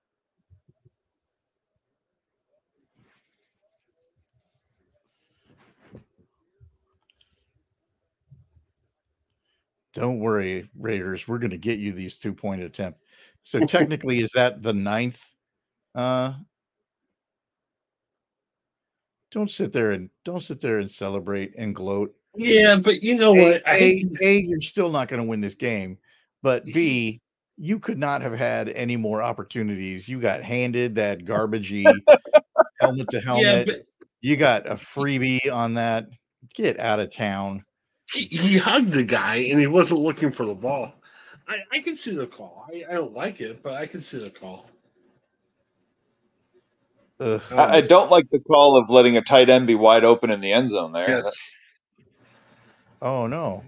Don't 9.94 10.20
worry, 10.20 10.68
Raiders. 10.78 11.28
We're 11.28 11.38
going 11.38 11.50
to 11.50 11.58
get 11.58 11.78
you 11.78 11.92
these 11.92 12.16
two 12.16 12.32
point 12.32 12.62
attempt. 12.62 13.00
So 13.42 13.60
technically, 13.66 14.20
is 14.20 14.32
that 14.32 14.62
the 14.62 14.72
ninth? 14.72 15.22
Uh, 15.94 16.34
don't 19.30 19.50
sit 19.50 19.72
there 19.72 19.92
and 19.92 20.10
don't 20.24 20.42
sit 20.42 20.60
there 20.60 20.78
and 20.78 20.90
celebrate 20.90 21.54
and 21.56 21.74
gloat. 21.74 22.14
Yeah, 22.34 22.76
but 22.76 23.02
you 23.02 23.16
know 23.16 23.34
A, 23.34 23.42
what? 23.42 23.68
I 23.68 23.76
A, 23.76 24.04
A, 24.22 24.36
you're 24.38 24.60
still 24.60 24.90
not 24.90 25.08
going 25.08 25.22
to 25.22 25.28
win 25.28 25.40
this 25.40 25.54
game. 25.54 25.98
But 26.42 26.64
B, 26.64 27.20
you 27.56 27.78
could 27.78 27.98
not 27.98 28.22
have 28.22 28.32
had 28.32 28.68
any 28.70 28.96
more 28.96 29.22
opportunities. 29.22 30.08
You 30.08 30.20
got 30.20 30.42
handed 30.42 30.94
that 30.96 31.24
garbagey 31.24 31.84
helmet 32.80 33.08
to 33.10 33.18
yeah, 33.18 33.22
helmet. 33.22 33.66
but 33.66 33.86
you 34.20 34.36
got 34.36 34.66
a 34.66 34.74
freebie 34.74 35.52
on 35.52 35.74
that. 35.74 36.08
Get 36.54 36.80
out 36.80 37.00
of 37.00 37.10
town. 37.10 37.64
He, 38.12 38.24
he 38.26 38.58
hugged 38.58 38.92
the 38.92 39.04
guy 39.04 39.36
and 39.36 39.58
he 39.58 39.66
wasn't 39.66 40.00
looking 40.00 40.32
for 40.32 40.46
the 40.46 40.54
ball. 40.54 40.92
I, 41.48 41.56
I 41.78 41.80
can 41.80 41.96
see 41.96 42.14
the 42.14 42.26
call. 42.26 42.66
I, 42.72 42.84
I 42.88 42.94
don't 42.94 43.14
like 43.14 43.40
it, 43.40 43.62
but 43.62 43.74
I 43.74 43.86
can 43.86 44.00
see 44.00 44.18
the 44.18 44.30
call. 44.30 44.66
Ugh. 47.20 47.42
I, 47.52 47.76
I 47.76 47.80
don't 47.80 48.10
like 48.10 48.28
the 48.30 48.40
call 48.40 48.76
of 48.76 48.90
letting 48.90 49.16
a 49.16 49.22
tight 49.22 49.48
end 49.48 49.66
be 49.66 49.74
wide 49.74 50.04
open 50.04 50.30
in 50.30 50.40
the 50.40 50.52
end 50.52 50.68
zone 50.68 50.92
there. 50.92 51.08
Yes. 51.08 51.56
Oh 53.00 53.26
no. 53.26 53.64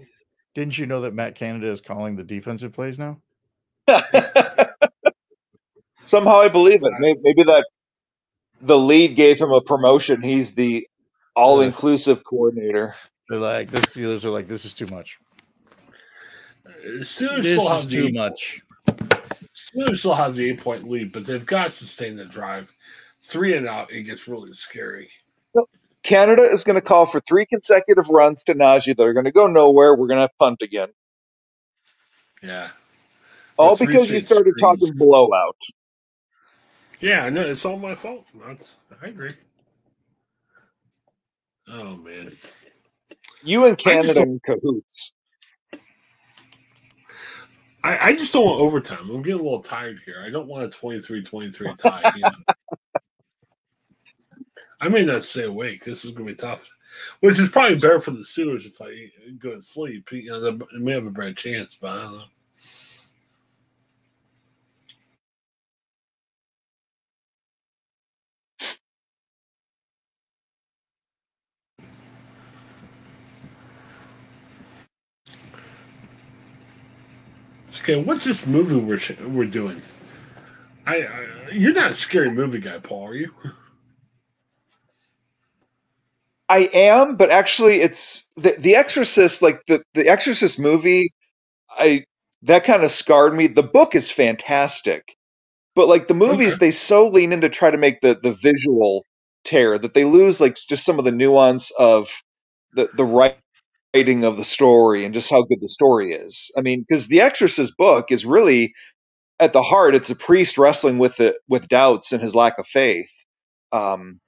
Didn't 0.53 0.77
you 0.77 0.85
know 0.85 1.01
that 1.01 1.13
Matt 1.13 1.35
Canada 1.35 1.67
is 1.67 1.81
calling 1.81 2.15
the 2.15 2.23
defensive 2.23 2.71
plays 2.71 2.97
now? 2.97 3.19
Somehow 6.03 6.39
I 6.39 6.47
believe 6.47 6.83
it. 6.83 6.93
Maybe, 6.99 7.19
maybe 7.21 7.43
that 7.43 7.65
the 8.61 8.77
lead 8.77 9.15
gave 9.15 9.39
him 9.39 9.51
a 9.51 9.61
promotion. 9.61 10.21
He's 10.21 10.53
the 10.53 10.87
all-inclusive 11.35 12.23
coordinator. 12.23 12.95
They're 13.29 13.39
like 13.39 13.71
the 13.71 13.79
Steelers 13.79 14.23
are 14.23 14.29
like, 14.29 14.47
this 14.47 14.65
is 14.65 14.73
too 14.73 14.87
much. 14.87 15.19
Steelers 16.67 17.43
This 17.43 17.59
still 17.59 17.73
is 17.73 17.81
have 17.81 17.89
too 17.89 18.03
the 18.07 18.13
much. 18.13 18.61
Steelers 19.55 19.97
still 19.99 20.13
have 20.13 20.35
the 20.35 20.49
eight 20.49 20.59
point 20.59 20.89
lead, 20.89 21.11
but 21.11 21.25
they've 21.25 21.45
got 21.45 21.65
to 21.67 21.71
sustain 21.71 22.17
the 22.17 22.25
drive. 22.25 22.73
Three 23.21 23.55
and 23.55 23.67
out, 23.67 23.91
it 23.91 24.03
gets 24.03 24.27
really 24.27 24.53
scary. 24.53 25.09
Canada 26.03 26.43
is 26.43 26.63
going 26.63 26.75
to 26.75 26.81
call 26.81 27.07
for 27.07 27.19
three 27.19 27.47
consecutive 27.47 28.09
runs 28.09 28.43
to 28.43 28.53
Najee 28.53 28.95
that 28.95 29.03
are 29.03 29.13
going 29.13 29.25
to 29.25 29.31
go 29.31 29.47
nowhere. 29.47 29.95
We're 29.95 30.07
going 30.07 30.27
to 30.27 30.29
punt 30.39 30.61
again. 30.61 30.89
Yeah. 32.43 32.69
All 33.57 33.75
three 33.75 33.87
because 33.87 34.11
you 34.11 34.19
started 34.19 34.53
screens. 34.57 34.81
talking 34.81 34.97
blowout. 34.97 35.57
Yeah, 36.99 37.29
no, 37.29 37.41
it's 37.41 37.65
all 37.65 37.77
my 37.77 37.95
fault. 37.95 38.25
That's, 38.45 38.75
I 39.01 39.07
agree. 39.07 39.33
Oh 41.67 41.95
man. 41.97 42.31
You 43.45 43.65
and 43.65 43.77
Canada 43.77 44.21
in 44.21 44.39
cahoots. 44.39 45.13
I, 47.83 48.09
I 48.09 48.15
just 48.15 48.33
don't 48.33 48.45
want 48.45 48.59
overtime. 48.59 49.09
I'm 49.11 49.21
getting 49.21 49.39
a 49.39 49.43
little 49.43 49.61
tired 49.61 49.99
here. 50.03 50.23
I 50.25 50.31
don't 50.31 50.47
want 50.47 50.63
a 50.63 50.69
23-23 50.69 51.81
tie. 51.81 52.01
You 52.15 52.21
know? 52.23 52.29
I 54.81 54.89
may 54.89 55.05
not 55.05 55.23
stay 55.23 55.43
awake. 55.43 55.85
This 55.85 56.03
is 56.03 56.11
going 56.11 56.27
to 56.27 56.33
be 56.33 56.35
tough. 56.35 56.67
Which 57.19 57.39
is 57.39 57.49
probably 57.49 57.75
better 57.75 57.99
for 57.99 58.11
the 58.11 58.19
Steelers 58.19 58.65
if 58.65 58.81
I 58.81 59.11
go 59.37 59.55
to 59.55 59.61
sleep. 59.61 60.11
You 60.11 60.31
know, 60.31 60.39
they 60.39 60.65
may 60.79 60.93
have 60.93 61.05
a 61.05 61.11
better 61.11 61.33
chance, 61.33 61.77
but 61.79 61.91
I 61.91 62.03
don't 62.03 62.13
know. 62.13 62.23
Okay, 77.85 78.01
what's 78.01 78.25
this 78.25 78.47
movie 78.47 78.77
we're 78.77 78.97
sh- 78.97 79.19
we're 79.19 79.45
doing? 79.45 79.79
I, 80.87 81.03
I 81.03 81.27
you're 81.51 81.71
not 81.71 81.91
a 81.91 81.93
scary 81.93 82.31
movie 82.31 82.57
guy, 82.57 82.79
Paul, 82.79 83.09
are 83.09 83.13
you? 83.13 83.31
I 86.49 86.67
am, 86.73 87.15
but 87.15 87.29
actually, 87.29 87.75
it's 87.75 88.27
the 88.37 88.55
the 88.57 88.77
Exorcist. 88.77 89.43
Like 89.43 89.61
the 89.67 89.83
the 89.93 90.09
Exorcist 90.09 90.59
movie, 90.59 91.11
I 91.69 92.05
that 92.41 92.63
kind 92.63 92.83
of 92.83 92.89
scarred 92.89 93.35
me. 93.35 93.45
The 93.45 93.61
book 93.61 93.93
is 93.93 94.09
fantastic, 94.11 95.15
but 95.75 95.87
like 95.87 96.07
the 96.07 96.15
movies, 96.15 96.57
they 96.57 96.71
so 96.71 97.09
lean 97.09 97.33
in 97.33 97.41
to 97.41 97.49
try 97.49 97.69
to 97.69 97.77
make 97.77 98.01
the 98.01 98.19
the 98.19 98.31
visual 98.33 99.05
terror 99.43 99.77
that 99.77 99.93
they 99.93 100.05
lose 100.05 100.41
like 100.41 100.55
just 100.55 100.85
some 100.85 100.97
of 100.97 101.05
the 101.05 101.11
nuance 101.11 101.69
of 101.77 102.09
the 102.73 102.89
the 102.97 103.05
writing 103.05 103.37
of 104.25 104.37
the 104.37 104.43
story 104.43 105.05
and 105.05 105.13
just 105.13 105.29
how 105.31 105.43
good 105.43 105.61
the 105.61 105.69
story 105.69 106.13
is. 106.13 106.51
I 106.57 106.61
mean, 106.61 106.81
because 106.87 107.07
the 107.07 107.21
Exorcist 107.21 107.77
book 107.77 108.11
is 108.11 108.25
really 108.25 108.73
at 109.39 109.53
the 109.53 109.63
heart, 109.63 109.95
it's 109.95 110.11
a 110.11 110.15
priest 110.17 110.57
wrestling 110.57 110.99
with 110.99 111.21
it 111.21 111.37
with 111.49 111.69
doubts 111.69 112.13
and 112.13 112.21
his 112.21 112.35
lack 112.35 112.59
of 112.59 112.67
faith. 112.67 113.11
Um, 113.71 114.21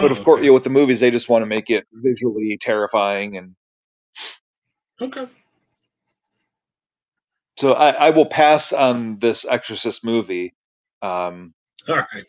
but 0.00 0.12
of 0.12 0.22
Oh, 0.22 0.24
course, 0.24 0.42
you 0.42 0.48
know, 0.50 0.54
with 0.54 0.64
the 0.64 0.70
movies, 0.70 1.00
they 1.00 1.10
just 1.10 1.28
want 1.28 1.42
to 1.42 1.46
make 1.46 1.70
it 1.70 1.86
visually 1.92 2.58
terrifying, 2.60 3.36
and 3.38 3.56
okay. 5.00 5.28
so 7.58 7.72
I, 7.74 7.90
I 7.92 8.10
will 8.10 8.26
pass 8.26 8.72
on 8.72 9.18
this 9.18 9.46
Exorcist 9.46 10.04
movie. 10.04 10.54
Um, 11.02 11.54
All 11.88 11.96
right. 11.96 12.26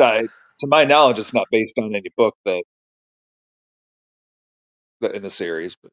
I, 0.00 0.22
to 0.60 0.66
my 0.68 0.84
knowledge, 0.84 1.18
it's 1.20 1.34
not 1.34 1.48
based 1.50 1.78
on 1.78 1.94
any 1.94 2.10
book 2.16 2.36
that, 2.46 2.64
that 5.02 5.14
in 5.14 5.22
the 5.22 5.30
series. 5.30 5.76
But 5.76 5.92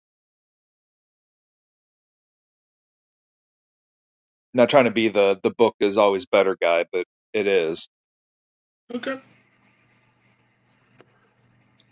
not 4.58 4.70
trying 4.70 4.86
to 4.86 4.92
be 4.92 5.10
the 5.10 5.40
the 5.44 5.52
book 5.52 5.76
is 5.82 5.98
always 5.98 6.28
better 6.28 6.58
guy, 6.62 6.86
but 6.92 7.06
it 7.34 7.48
is. 7.48 7.88
Okay. 8.94 9.20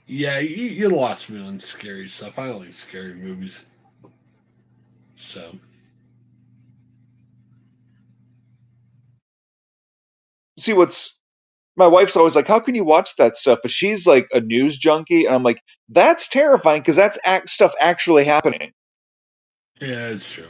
Yeah, 0.08 0.40
you, 0.40 0.66
you 0.66 0.90
lost 0.90 1.30
me 1.30 1.42
on 1.42 1.60
scary 1.60 2.08
stuff. 2.10 2.38
I 2.40 2.50
like 2.50 2.74
scary 2.74 3.16
movies. 3.16 3.64
So 5.16 5.58
See 10.58 10.74
what's 10.74 11.20
my 11.78 11.88
wife's 11.88 12.18
always 12.18 12.36
like, 12.36 12.48
"How 12.48 12.60
can 12.60 12.76
you 12.76 12.86
watch 12.86 13.18
that 13.18 13.36
stuff?" 13.36 13.60
But 13.62 13.72
she's 13.72 14.08
like 14.08 14.28
a 14.34 14.42
news 14.42 14.78
junkie, 14.78 15.26
and 15.26 15.36
I'm 15.36 15.44
like, 15.44 15.62
"That's 15.90 16.30
terrifying 16.30 16.82
because 16.82 16.96
that's 16.98 17.20
act 17.26 17.50
stuff 17.50 17.74
actually 17.80 18.26
happening." 18.26 18.72
yeah, 19.82 20.10
it's 20.10 20.32
true. 20.32 20.50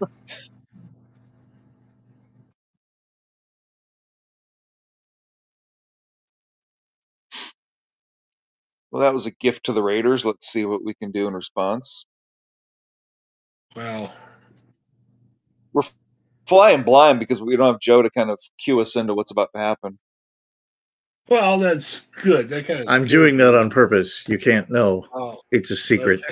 Well, 8.96 9.04
that 9.04 9.12
was 9.12 9.26
a 9.26 9.30
gift 9.30 9.66
to 9.66 9.74
the 9.74 9.82
Raiders. 9.82 10.24
Let's 10.24 10.46
see 10.50 10.64
what 10.64 10.82
we 10.82 10.94
can 10.94 11.10
do 11.10 11.28
in 11.28 11.34
response. 11.34 12.06
Well, 13.74 14.10
we're 15.74 15.82
Flying 16.46 16.82
blind 16.82 17.18
because 17.20 17.42
we 17.42 17.56
don't 17.58 17.66
have 17.66 17.78
Joe 17.80 18.00
to 18.00 18.08
kind 18.08 18.30
of 18.30 18.38
cue 18.56 18.80
us 18.80 18.96
into 18.96 19.12
what's 19.12 19.32
about 19.32 19.50
to 19.54 19.60
happen. 19.60 19.98
well, 21.28 21.58
that's 21.58 22.06
good. 22.22 22.48
That 22.48 22.66
kind 22.66 22.80
of 22.80 22.86
I'm 22.88 23.04
doing 23.04 23.36
that 23.36 23.54
on 23.54 23.68
purpose. 23.68 24.24
You 24.28 24.38
can't 24.38 24.70
know. 24.70 25.06
Oh, 25.14 25.40
It's 25.50 25.70
a 25.70 25.76
secret. 25.76 26.22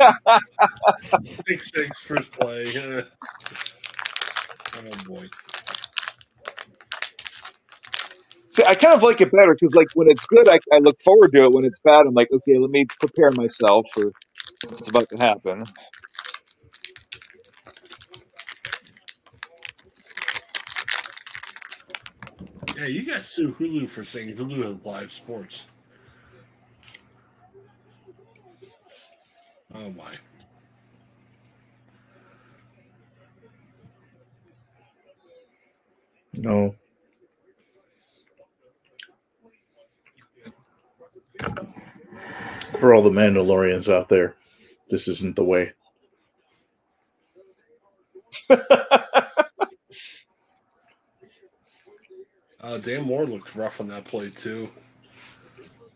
six 1.46 1.70
six 1.70 2.00
first 2.00 2.32
play. 2.32 3.04
Oh 4.76 5.04
boy. 5.06 5.28
See, 8.56 8.64
I 8.66 8.74
kind 8.74 8.94
of 8.94 9.02
like 9.02 9.20
it 9.20 9.30
better 9.30 9.52
because, 9.52 9.74
like, 9.74 9.88
when 9.92 10.08
it's 10.08 10.24
good, 10.24 10.48
I, 10.48 10.58
I 10.72 10.78
look 10.78 10.96
forward 11.04 11.30
to 11.34 11.44
it. 11.44 11.52
When 11.52 11.66
it's 11.66 11.78
bad, 11.80 12.06
I'm 12.06 12.14
like, 12.14 12.32
okay, 12.32 12.56
let 12.56 12.70
me 12.70 12.86
prepare 12.98 13.30
myself 13.32 13.86
for 13.92 14.12
what's 14.64 14.88
about 14.88 15.10
to 15.10 15.18
happen. 15.18 15.62
Yeah, 22.78 22.86
you 22.86 23.04
got 23.04 23.24
sue 23.24 23.52
Hulu 23.52 23.90
for 23.90 24.04
saying 24.04 24.34
Hulu 24.36 24.64
have 24.64 24.86
live 24.86 25.12
sports. 25.12 25.66
Oh 29.74 29.90
my. 29.90 30.14
No. 36.32 36.74
For 42.78 42.94
all 42.94 43.02
the 43.02 43.10
Mandalorians 43.10 43.92
out 43.92 44.08
there, 44.08 44.36
this 44.90 45.08
isn't 45.08 45.36
the 45.36 45.44
way. 45.44 45.72
Uh, 52.66 52.78
Dan 52.78 53.04
Moore 53.04 53.26
looked 53.26 53.54
rough 53.54 53.80
on 53.80 53.86
that 53.86 54.04
play 54.06 54.28
too. 54.28 54.68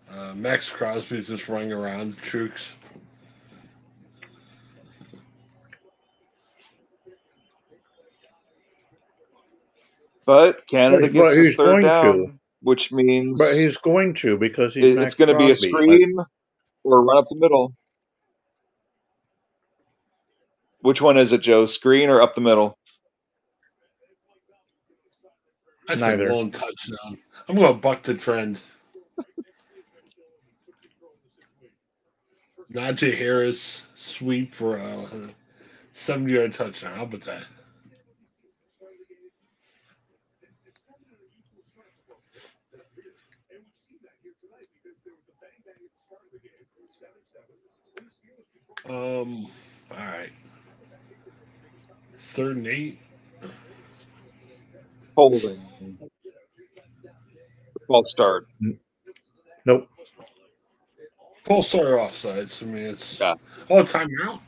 Uh, 0.08 0.34
Maxx 0.34 0.70
Crosby's 0.70 1.26
just 1.26 1.48
running 1.48 1.72
around 1.72 2.14
the 2.14 2.20
troops. 2.20 2.76
But 10.24 10.64
Canada 10.68 11.08
gets 11.08 11.34
but 11.34 11.36
his 11.36 11.56
third 11.56 11.82
down, 11.82 12.18
to. 12.18 12.39
Which 12.62 12.92
means 12.92 13.38
But 13.38 13.56
he's 13.58 13.76
going 13.78 14.14
to 14.16 14.36
because 14.36 14.74
he's 14.74 14.96
it, 14.96 14.98
it's 14.98 15.14
going 15.14 15.28
to 15.28 15.38
be 15.38 15.44
a 15.44 15.48
Crosby. 15.48 15.68
screen 15.70 16.16
or 16.84 16.98
a 16.98 17.02
run 17.02 17.18
up 17.18 17.26
the 17.28 17.38
middle. 17.38 17.74
Which 20.82 21.02
one 21.02 21.18
is 21.18 21.32
it, 21.32 21.42
Joe? 21.42 21.66
Screen 21.66 22.08
or 22.08 22.22
up 22.22 22.34
the 22.34 22.40
middle? 22.40 22.78
I 25.88 25.94
say 25.96 26.00
Neither. 26.16 26.32
lone 26.32 26.50
touchdown. 26.50 27.18
I'm 27.48 27.56
going 27.56 27.68
to 27.68 27.74
buck 27.74 28.02
the 28.02 28.14
trend. 28.14 28.60
Najee 32.72 33.18
Harris 33.18 33.84
sweep 33.94 34.54
for 34.54 34.76
a 34.76 35.06
70 35.92 36.32
yard 36.32 36.54
touchdown. 36.54 36.96
How 36.96 37.02
about 37.02 37.22
that? 37.22 37.44
Um, 48.88 49.46
all 49.90 49.96
right. 49.96 50.30
Third 52.16 52.56
and 52.58 52.66
eight. 52.66 52.98
Holding. 55.16 55.60
False 57.86 58.10
start. 58.10 58.46
Nope. 59.66 59.88
Full 61.44 61.62
start 61.62 61.86
offsides. 61.86 62.62
I 62.62 62.66
mean, 62.66 62.86
it's 62.86 63.18
Yeah. 63.20 63.34
oh 63.68 63.82
timeout. 63.82 64.40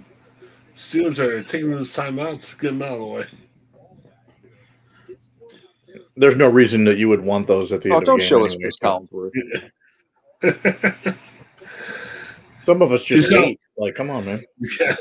Steelers 0.77 1.19
are 1.19 1.43
taking 1.43 1.71
those 1.73 1.93
timeouts. 1.95 2.59
Get 2.61 2.69
them 2.69 2.83
out 2.83 2.93
of 2.93 2.99
the 3.01 3.07
way. 3.07 3.27
There's 6.17 6.37
no 6.37 6.49
reason 6.49 6.85
that 6.85 6.99
you 6.99 7.09
would 7.09 7.21
want 7.21 7.47
those 7.47 7.73
at 7.73 7.83
the 7.83 7.91
Oh, 7.91 7.97
end 7.97 8.07
don't 8.07 8.15
of 8.15 8.19
the 8.21 8.23
game. 8.23 8.29
show 8.29 8.45
us 8.45 8.57
Chris 8.57 8.77
Collinsworth. 8.79 9.33
Some 12.65 12.81
of 12.83 12.93
us 12.93 13.03
just 13.03 13.33
hate. 13.33 13.61
Like, 13.77 13.95
come 13.95 14.11
on, 14.11 14.25
man. 14.25 14.43
yeah, 14.81 14.97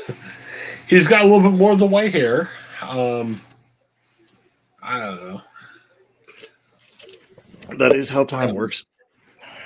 he's 0.86 1.06
got 1.06 1.22
a 1.22 1.24
little 1.24 1.50
bit 1.50 1.56
more 1.56 1.72
of 1.72 1.78
the 1.78 1.86
white 1.86 2.12
hair. 2.12 2.50
Um, 2.80 3.40
I 4.82 4.98
don't 4.98 5.28
know. 5.28 5.40
That 7.78 7.94
is 7.94 8.08
how 8.08 8.24
time 8.24 8.50
um, 8.50 8.56
works. 8.56 8.84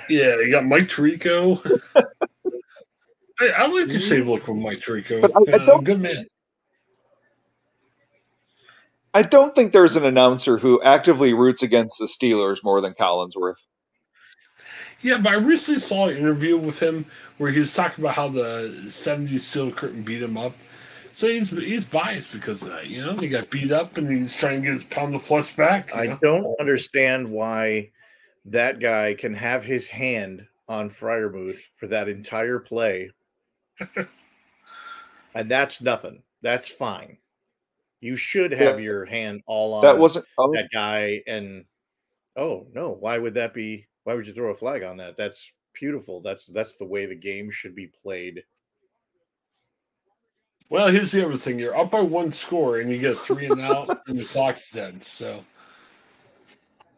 Yeah, 0.09 0.35
you 0.37 0.51
got 0.51 0.65
Mike 0.65 0.83
Tirico. 0.83 1.81
I, 3.39 3.49
I 3.49 3.67
like 3.67 3.87
to 3.87 3.99
save 3.99 4.21
mm-hmm. 4.21 4.29
look 4.31 4.47
with 4.47 4.57
Mike 4.57 4.79
Tirico. 4.79 5.21
But 5.21 5.31
I- 5.35 5.51
I 5.51 5.55
uh, 5.61 5.65
don't- 5.65 5.83
good 5.83 5.99
man. 5.99 6.25
I 9.13 9.23
don't 9.23 9.55
think 9.55 9.71
there's 9.71 9.95
an 9.95 10.05
announcer 10.05 10.57
who 10.59 10.79
actively 10.83 11.33
roots 11.33 11.63
against 11.63 11.97
the 11.97 12.05
Steelers 12.05 12.59
more 12.63 12.81
than 12.81 12.93
Collinsworth. 12.93 13.65
Yeah, 15.01 15.17
but 15.19 15.31
I 15.33 15.35
recently 15.35 15.79
saw 15.79 16.07
an 16.07 16.17
interview 16.17 16.57
with 16.57 16.79
him 16.79 17.05
where 17.37 17.51
he 17.51 17.59
was 17.59 17.73
talking 17.73 18.03
about 18.03 18.15
how 18.15 18.27
the 18.27 18.83
70s 18.87 19.41
Steel 19.41 19.71
Curtain 19.71 20.03
beat 20.03 20.21
him 20.23 20.37
up. 20.37 20.53
So 21.13 21.27
he's 21.27 21.49
he's 21.49 21.85
biased 21.85 22.31
because 22.31 22.61
of 22.61 22.69
that. 22.69 22.87
You 22.87 23.03
know, 23.03 23.17
he 23.17 23.27
got 23.27 23.49
beat 23.49 23.71
up 23.71 23.97
and 23.97 24.09
he's 24.09 24.35
trying 24.35 24.61
to 24.61 24.67
get 24.67 24.75
his 24.75 24.83
pound 24.83 25.15
of 25.15 25.23
flesh 25.23 25.55
back. 25.55 25.95
I 25.95 26.05
know? 26.07 26.19
don't 26.21 26.59
understand 26.59 27.27
why 27.27 27.89
that 28.45 28.79
guy 28.79 29.15
can 29.15 29.33
have 29.33 29.63
his 29.63 29.87
hand 29.87 30.45
on 30.67 30.89
Freiermuth 30.91 31.59
for 31.77 31.87
that 31.87 32.07
entire 32.07 32.59
play. 32.59 33.09
and 35.33 35.49
that's 35.49 35.81
nothing. 35.81 36.21
That's 36.41 36.69
fine. 36.69 37.17
You 37.99 38.15
should 38.15 38.51
have 38.51 38.79
Yeah. 38.79 38.85
your 38.85 39.05
hand 39.05 39.41
all 39.47 39.73
on 39.73 39.81
That 39.81 39.97
wasn't. 39.97 40.25
That 40.37 40.69
guy 40.71 41.23
and 41.25 41.65
oh 42.35 42.67
no, 42.73 42.91
why 42.91 43.17
would 43.17 43.33
that 43.35 43.53
be 43.55 43.87
why 44.07 44.13
would 44.13 44.25
you 44.25 44.31
throw 44.31 44.51
a 44.51 44.55
flag 44.55 44.83
on 44.83 44.95
that? 44.95 45.17
That's 45.17 45.51
beautiful. 45.77 46.21
That's 46.21 46.45
that's 46.45 46.77
the 46.77 46.85
way 46.85 47.05
the 47.05 47.13
game 47.13 47.51
should 47.51 47.75
be 47.75 47.87
played. 47.87 48.41
Well, 50.69 50.87
here's 50.87 51.11
the 51.11 51.25
other 51.25 51.35
thing: 51.35 51.59
you're 51.59 51.77
up 51.77 51.91
by 51.91 51.99
one 51.99 52.31
score 52.31 52.77
and 52.77 52.89
you 52.89 52.99
get 52.99 53.17
three 53.17 53.47
and 53.47 53.59
out, 53.59 53.99
and 54.07 54.17
the 54.17 54.23
clock's 54.23 54.71
dead. 54.71 55.03
So 55.03 55.43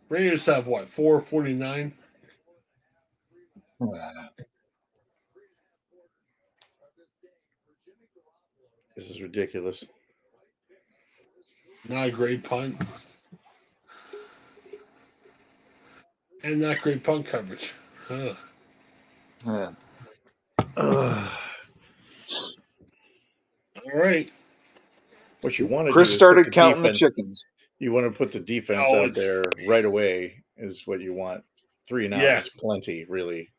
Raiders 0.10 0.46
have 0.46 0.68
what 0.68 0.88
four 0.88 1.20
forty 1.20 1.56
nine. 1.56 1.94
This 8.96 9.10
is 9.10 9.20
ridiculous. 9.20 9.84
Not 11.88 12.10
a 12.10 12.12
great 12.12 12.44
punt, 12.44 12.80
and 16.44 16.60
not 16.62 16.82
great 16.82 17.04
punt 17.04 17.26
coverage. 17.26 17.74
Huh. 18.08 18.34
yeah. 19.46 19.72
All 20.78 21.30
right. 23.94 24.32
What 25.42 25.58
you 25.58 25.68
want 25.68 25.88
to 25.88 25.94
Chris 25.94 26.10
do 26.10 26.16
started 26.16 26.48
the 26.48 26.52
counting 26.52 26.84
the 26.84 26.94
chickens. 26.94 27.46
You 27.80 27.92
want 27.94 28.12
to 28.12 28.18
put 28.18 28.32
the 28.34 28.40
defense 28.40 28.86
Oh, 28.88 29.06
out 29.06 29.14
there 29.14 29.44
right 29.68 29.86
away 29.86 30.44
is 30.58 30.86
what 30.86 31.00
you 31.00 31.14
want. 31.14 31.44
Three 31.88 32.06
and 32.06 32.14
out 32.14 32.22
Yeah. 32.22 32.42
is 32.42 32.50
plenty, 32.50 33.06
really. 33.08 33.50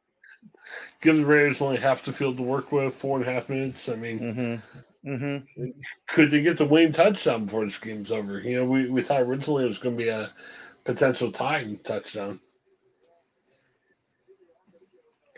Give 1.00 1.16
the 1.16 1.24
Raiders 1.24 1.62
only 1.62 1.78
half 1.78 2.04
the 2.04 2.12
field 2.12 2.36
to 2.36 2.42
work 2.42 2.70
with, 2.70 2.94
four 2.94 3.18
and 3.18 3.26
a 3.26 3.32
half 3.32 3.48
minutes. 3.48 3.88
I 3.88 3.96
mean, 3.96 4.18
hmm 4.18 4.56
Mm-hmm. 5.02 5.68
Could 6.08 6.30
they 6.30 6.42
get 6.42 6.58
the 6.58 6.66
Wayne 6.66 6.92
touchdown 6.92 7.46
before 7.46 7.64
this 7.64 7.78
game's 7.78 8.12
over? 8.12 8.38
You 8.40 8.56
know, 8.56 8.64
we, 8.66 8.90
we 8.90 9.00
thought 9.00 9.22
originally 9.22 9.64
it 9.64 9.68
was 9.68 9.78
going 9.78 9.96
to 9.96 10.02
be 10.02 10.10
a 10.10 10.30
potential 10.84 11.32
tying 11.32 11.78
touchdown. 11.78 12.38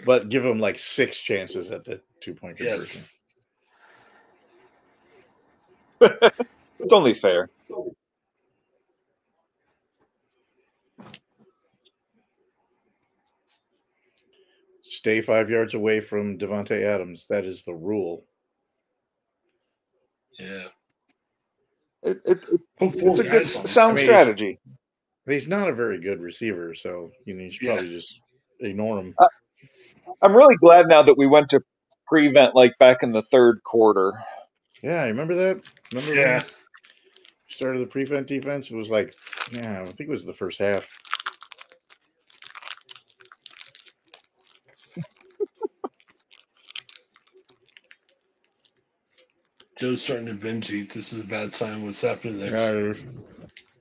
But 0.04 0.28
give 0.28 0.44
him 0.44 0.58
like 0.58 0.78
six 0.78 1.18
chances 1.18 1.70
at 1.70 1.84
the 1.84 2.00
two 2.20 2.34
point 2.34 2.56
conversion. 2.58 3.08
Yes. 6.00 6.30
It's 6.80 6.92
only 6.92 7.14
fair. 7.14 7.48
Stay 14.84 15.20
five 15.20 15.48
yards 15.48 15.74
away 15.74 16.00
from 16.00 16.38
Davante 16.38 16.82
Adams. 16.84 17.26
That 17.28 17.44
is 17.44 17.64
the 17.64 17.74
rule. 17.74 18.24
Yeah. 20.38 20.66
It, 22.02 22.20
it, 22.24 22.46
it- 22.52 22.60
it's 22.80 23.20
a 23.20 23.22
good, 23.22 23.32
guys 23.32 23.70
sound 23.70 23.92
I 23.92 23.96
mean- 23.96 24.04
strategy. 24.04 24.60
He's 25.24 25.46
not 25.46 25.68
a 25.68 25.72
very 25.72 26.00
good 26.00 26.20
receiver, 26.20 26.74
so 26.74 27.12
you 27.26 27.34
know 27.34 27.44
you 27.44 27.50
should 27.52 27.62
Yeah. 27.62 27.74
probably 27.76 27.94
just 27.94 28.12
ignore 28.58 28.98
him. 28.98 29.14
Uh, 29.18 29.26
I'm 30.20 30.34
really 30.36 30.56
glad 30.56 30.86
now 30.88 31.02
that 31.02 31.16
we 31.16 31.26
went 31.26 31.50
to 31.50 31.60
prevent 32.06 32.54
like 32.54 32.78
back 32.78 33.02
in 33.02 33.12
the 33.12 33.22
third 33.22 33.62
quarter. 33.64 34.12
Yeah, 34.82 35.04
you 35.04 35.10
remember 35.10 35.34
that? 35.34 35.68
Remember 35.92 36.14
it. 36.14 36.18
Yeah. 36.18 36.42
we 37.48 37.54
started 37.54 37.80
the 37.80 37.86
prevent 37.86 38.26
defense? 38.26 38.70
It 38.70 38.76
was 38.76 38.90
like, 38.90 39.14
yeah, 39.52 39.82
I 39.82 39.86
think 39.92 40.08
it 40.08 40.12
was 40.12 40.24
the 40.24 40.32
first 40.32 40.58
half. 40.58 40.88
Joe's 49.78 50.02
starting 50.02 50.26
to 50.26 50.34
binge 50.34 50.70
eat. 50.70 50.92
This 50.92 51.12
is 51.12 51.20
a 51.20 51.24
bad 51.24 51.54
sign. 51.54 51.84
What's 51.84 52.00
happening 52.02 52.38
there? 52.38 52.94
Yeah, 52.94 52.94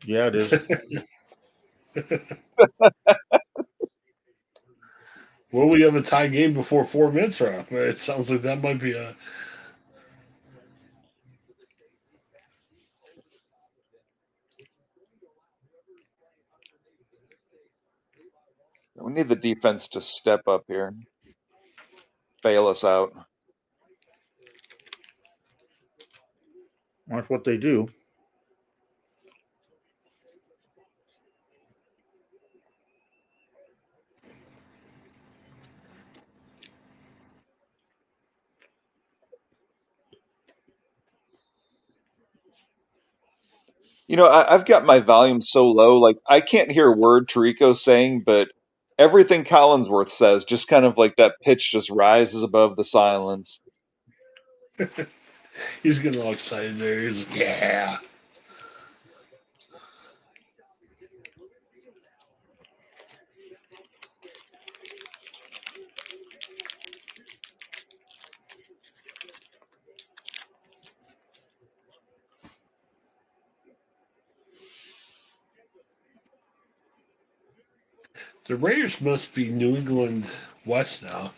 yeah, 0.06 0.28
it 0.34 0.36
is. 0.36 0.54
Well, 5.52 5.68
we 5.68 5.82
have 5.82 5.96
a 5.96 6.02
tie 6.02 6.28
game 6.28 6.54
before 6.54 6.86
four 6.86 7.12
minutes 7.12 7.42
are 7.42 7.60
up. 7.60 7.72
It 7.72 8.00
sounds 8.00 8.30
like 8.32 8.44
that 8.44 8.62
might 8.62 8.80
be 8.80 8.94
a. 8.94 9.16
We 18.96 19.14
need 19.14 19.30
the 19.30 19.36
defense 19.36 19.90
to 19.90 20.02
step 20.02 20.48
up 20.48 20.66
here, 20.68 20.94
bail 22.44 22.68
us 22.68 22.86
out. 22.86 23.12
That's 27.08 27.30
what 27.30 27.44
they 27.44 27.58
do. 27.58 27.90
You 44.12 44.18
know, 44.18 44.26
I, 44.26 44.54
I've 44.54 44.66
got 44.66 44.84
my 44.84 45.00
volume 45.00 45.42
so 45.42 45.72
low, 45.72 45.98
like 45.98 46.18
I 46.28 46.42
can't 46.42 46.70
hear 46.70 46.92
a 46.92 46.98
word 46.98 47.30
Tirico's 47.30 47.82
saying, 47.82 48.24
but 48.26 48.50
everything 49.00 49.46
Collinsworth 49.46 50.10
says, 50.10 50.44
just 50.44 50.68
kind 50.68 50.84
of 50.84 50.98
like 50.98 51.16
that 51.16 51.36
pitch 51.42 51.72
just 51.72 51.90
rises 51.90 52.44
above 52.44 52.76
the 52.76 52.84
silence. 52.84 53.62
He's 55.82 56.00
getting 56.00 56.22
all 56.22 56.34
excited 56.34 56.78
there. 56.78 57.00
He's 57.00 57.26
yeah. 57.34 58.00
The 78.52 78.58
Raiders 78.58 79.00
must 79.00 79.34
be 79.34 79.50
New 79.50 79.78
England 79.78 80.30
West 80.66 81.04
now. 81.04 81.32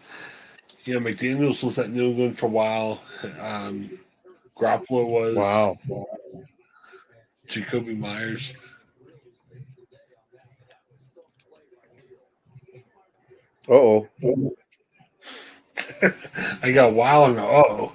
You 0.84 0.96
know, 0.96 1.00
McDaniels 1.00 1.64
was 1.64 1.78
at 1.78 1.92
New 1.92 2.06
England 2.10 2.40
for 2.40 2.48
a 2.48 2.50
while. 2.50 3.04
Um, 3.40 4.00
Garoppolo 4.58 5.06
was. 5.08 5.36
Wow. 5.36 5.78
Jakobi 7.48 7.96
Meyers. 7.96 8.56
Uh 13.70 13.74
oh. 13.74 14.10
I 16.64 16.72
got 16.72 16.94
wow 16.94 17.26
and 17.26 17.38
oh. 17.38 17.92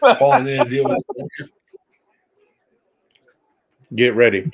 Calling 0.00 0.46
in 0.46 0.66
deal 0.66 0.88
with 0.88 1.04
Get 3.94 4.14
ready. 4.14 4.50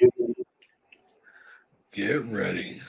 Get 1.93 2.25
ready. 2.25 2.83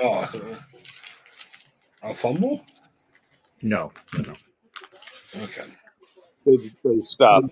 Oh, 0.00 0.28
a 2.02 2.14
fumble? 2.14 2.62
No. 3.62 3.92
no. 4.26 4.34
Okay. 5.42 5.66
They, 6.46 6.56
they 6.84 7.00
stop. 7.00 7.44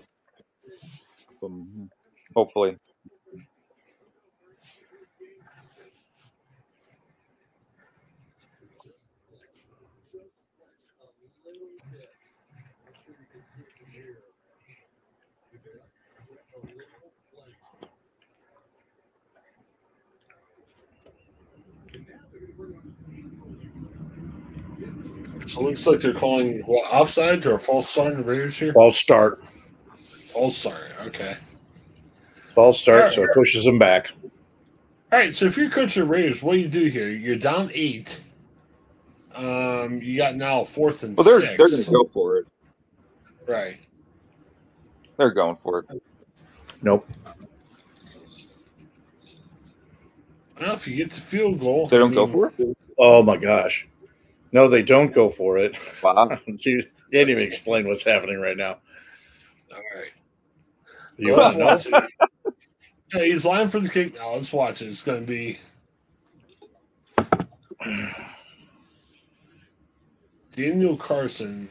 Um, 1.43 1.89
hopefully. 2.35 2.77
So 25.47 25.61
it 25.61 25.63
looks 25.63 25.87
like 25.87 26.01
they're 26.01 26.13
calling 26.13 26.59
what 26.65 26.83
offside 26.91 27.45
or 27.45 27.55
a 27.55 27.59
false 27.59 27.89
start 27.89 28.13
in 28.13 28.17
the 28.19 28.23
Raiders 28.23 28.57
here? 28.57 28.73
False 28.73 28.97
start. 28.97 29.43
False 30.33 30.57
start. 30.57 30.91
Okay. 31.05 31.37
False 32.49 32.79
start, 32.79 33.13
so 33.13 33.23
it 33.23 33.29
pushes 33.33 33.63
them 33.63 33.79
back. 33.79 34.11
All 35.11 35.19
right. 35.19 35.35
So 35.35 35.45
if 35.45 35.55
you're 35.57 35.69
coaching 35.69 36.03
the 36.03 36.09
Raiders, 36.09 36.41
what 36.43 36.53
do 36.53 36.59
you 36.59 36.67
do 36.67 36.85
here? 36.85 37.07
You're 37.07 37.37
down 37.37 37.71
eight. 37.73 38.21
Um, 39.35 40.01
you 40.01 40.17
got 40.17 40.35
now 40.35 40.63
fourth 40.63 41.03
and 41.03 41.15
Well, 41.15 41.23
they're 41.23 41.39
six. 41.41 41.57
they're 41.57 41.69
going 41.69 41.83
to 41.83 41.91
go 41.91 42.03
for 42.05 42.37
it. 42.37 42.47
Right. 43.47 43.77
They're 45.17 45.31
going 45.31 45.55
for 45.55 45.79
it. 45.79 46.01
Nope. 46.81 47.07
Well, 50.59 50.73
if 50.73 50.87
you 50.87 50.95
get 50.95 51.11
the 51.11 51.21
field 51.21 51.59
goal, 51.59 51.87
They 51.87 51.99
don't 51.99 52.13
go 52.13 52.25
mean, 52.25 52.33
for 52.33 52.51
it. 52.57 52.77
Oh 52.97 53.21
my 53.21 53.37
gosh. 53.37 53.87
No, 54.51 54.67
they 54.67 54.81
don't 54.81 55.13
go 55.13 55.29
for 55.29 55.57
it. 55.57 55.75
Wow. 56.01 56.39
you 56.47 56.83
can't 57.11 57.29
even 57.29 57.43
explain 57.43 57.87
what's 57.87 58.03
happening 58.03 58.39
right 58.39 58.57
now. 58.57 58.77
All 59.73 59.81
right. 59.95 60.11
You 61.17 61.35
want 61.35 61.83
to 61.83 61.89
know? 61.89 62.07
Yeah, 63.13 63.23
he's 63.23 63.45
lying 63.45 63.69
for 63.69 63.79
the 63.79 63.87
kick 63.87 64.15
now. 64.15 64.33
Let's 64.33 64.51
watch 64.51 64.81
it. 64.81 64.89
It's 64.89 65.01
going 65.01 65.21
to 65.21 65.25
be 65.25 65.59
Daniel 70.53 70.97
Carlson 70.97 71.69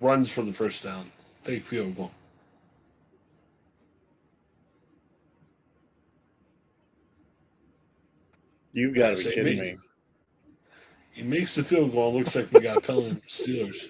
runs 0.00 0.30
for 0.30 0.42
the 0.42 0.52
first 0.52 0.84
down. 0.84 1.10
Fake 1.42 1.64
field 1.66 1.96
goal. 1.96 2.12
You've 8.72 8.94
got 8.94 9.10
to 9.10 9.16
be 9.16 9.24
kidding 9.24 9.58
me. 9.58 9.60
me. 9.60 9.76
He 11.16 11.22
makes 11.22 11.54
the 11.54 11.64
field 11.64 11.92
goal. 11.92 12.12
Looks 12.12 12.36
like 12.36 12.52
we 12.52 12.60
got 12.60 12.76
a 12.76 12.80
penalty 12.82 13.16
Steelers. 13.26 13.86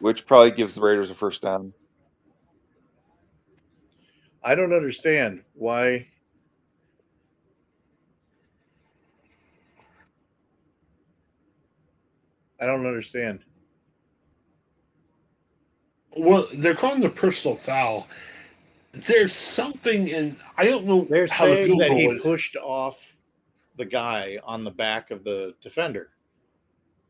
Which 0.00 0.26
probably 0.26 0.50
gives 0.50 0.74
the 0.74 0.80
Raiders 0.80 1.08
a 1.08 1.14
first 1.14 1.40
down. 1.40 1.72
I 4.42 4.56
don't 4.56 4.72
understand 4.72 5.44
why. 5.54 6.08
I 12.60 12.66
don't 12.66 12.86
understand. 12.86 13.38
Well, 16.16 16.48
they're 16.54 16.74
calling 16.74 17.02
the 17.02 17.08
personal 17.08 17.56
foul. 17.56 18.08
There's 18.92 19.32
something 19.32 20.08
in 20.08 20.36
I 20.56 20.64
don't 20.64 20.86
know 20.86 21.06
They're 21.08 21.26
how 21.28 21.44
saying 21.46 21.66
field 21.66 21.80
that 21.80 21.92
he 21.92 22.08
was- 22.08 22.22
pushed 22.22 22.56
off 22.56 23.16
the 23.76 23.84
guy 23.84 24.38
on 24.42 24.64
the 24.64 24.70
back 24.70 25.10
of 25.10 25.22
the 25.24 25.54
defender. 25.62 26.10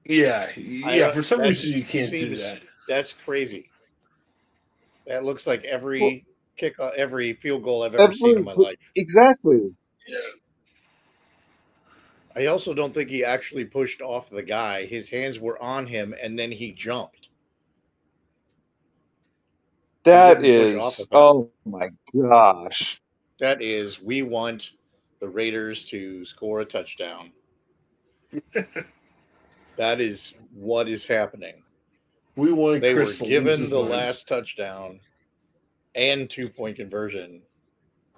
Yeah, 0.05 0.51
yeah. 0.57 1.07
uh, 1.09 1.13
For 1.13 1.23
some 1.23 1.41
reason, 1.41 1.79
you 1.79 1.85
can't 1.85 2.11
do 2.11 2.37
that. 2.37 2.61
That's 2.89 3.13
crazy. 3.13 3.69
That 5.07 5.25
looks 5.25 5.47
like 5.47 5.65
every 5.65 6.01
Well- 6.01 6.19
kick, 6.57 6.79
uh, 6.81 6.91
every 6.97 7.35
field 7.35 7.63
goal 7.63 7.83
I've 7.83 7.95
ever 7.95 8.13
seen 8.13 8.39
in 8.39 8.45
my 8.45 8.53
life. 8.55 8.77
Exactly. 8.97 9.75
Yeah, 10.07 10.17
I 12.37 12.47
also 12.47 12.75
don't 12.75 12.93
think 12.95 13.11
he 13.11 13.25
actually 13.25 13.65
pushed 13.65 14.01
off 14.03 14.31
the 14.31 14.43
guy. 14.43 14.87
His 14.87 15.09
hands 15.09 15.39
were 15.39 15.61
on 15.63 15.87
him, 15.87 16.15
and 16.21 16.39
then 16.39 16.53
he 16.53 16.73
jumped. 16.73 17.28
That 20.11 20.41
didn't 20.41 20.53
push 20.53 20.75
off 20.77 20.99
is. 20.99 20.99
the 20.99 21.07
guy. 21.07 21.19
Oh 21.19 21.51
my 21.65 21.91
gosh. 22.15 23.01
That 23.41 23.63
is, 23.63 24.01
we 24.03 24.23
want 24.23 24.71
the 25.21 25.29
Raiders 25.29 25.85
to 25.87 26.25
score 26.27 26.61
a 26.61 26.65
touchdown. 26.65 27.33
that 29.77 30.01
is 30.01 30.35
what 30.55 30.89
is 30.89 31.07
happening. 31.07 31.63
we 32.37 32.53
want 32.53 32.83
They 32.83 32.95
were 32.95 33.05
Chris 33.05 33.19
to 33.19 33.25
lose 33.25 33.31
given 33.31 33.71
the 33.71 33.77
mind. 33.77 33.89
last 33.91 34.29
touchdown 34.29 35.01
and 35.95 36.29
two 36.31 36.49
point 36.49 36.77
conversion. 36.77 37.43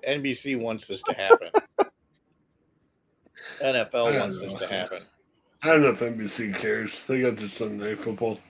NBC 0.07 0.59
wants 0.59 0.87
this 0.87 1.03
to 1.03 1.15
happen. 1.15 1.51
NFL 3.63 4.13
don't 4.13 4.21
wants 4.21 4.41
this 4.41 4.55
to 4.55 4.67
happen. 4.67 5.03
I 5.63 5.69
don't 5.69 5.83
know 5.83 5.91
if 5.91 6.01
NBC 6.01 6.55
cares. 6.57 7.05
They 7.05 7.23
got 7.23 7.37
this 7.37 7.55
Sunday 7.55 7.91
Night 7.91 8.01
Football. 8.01 8.41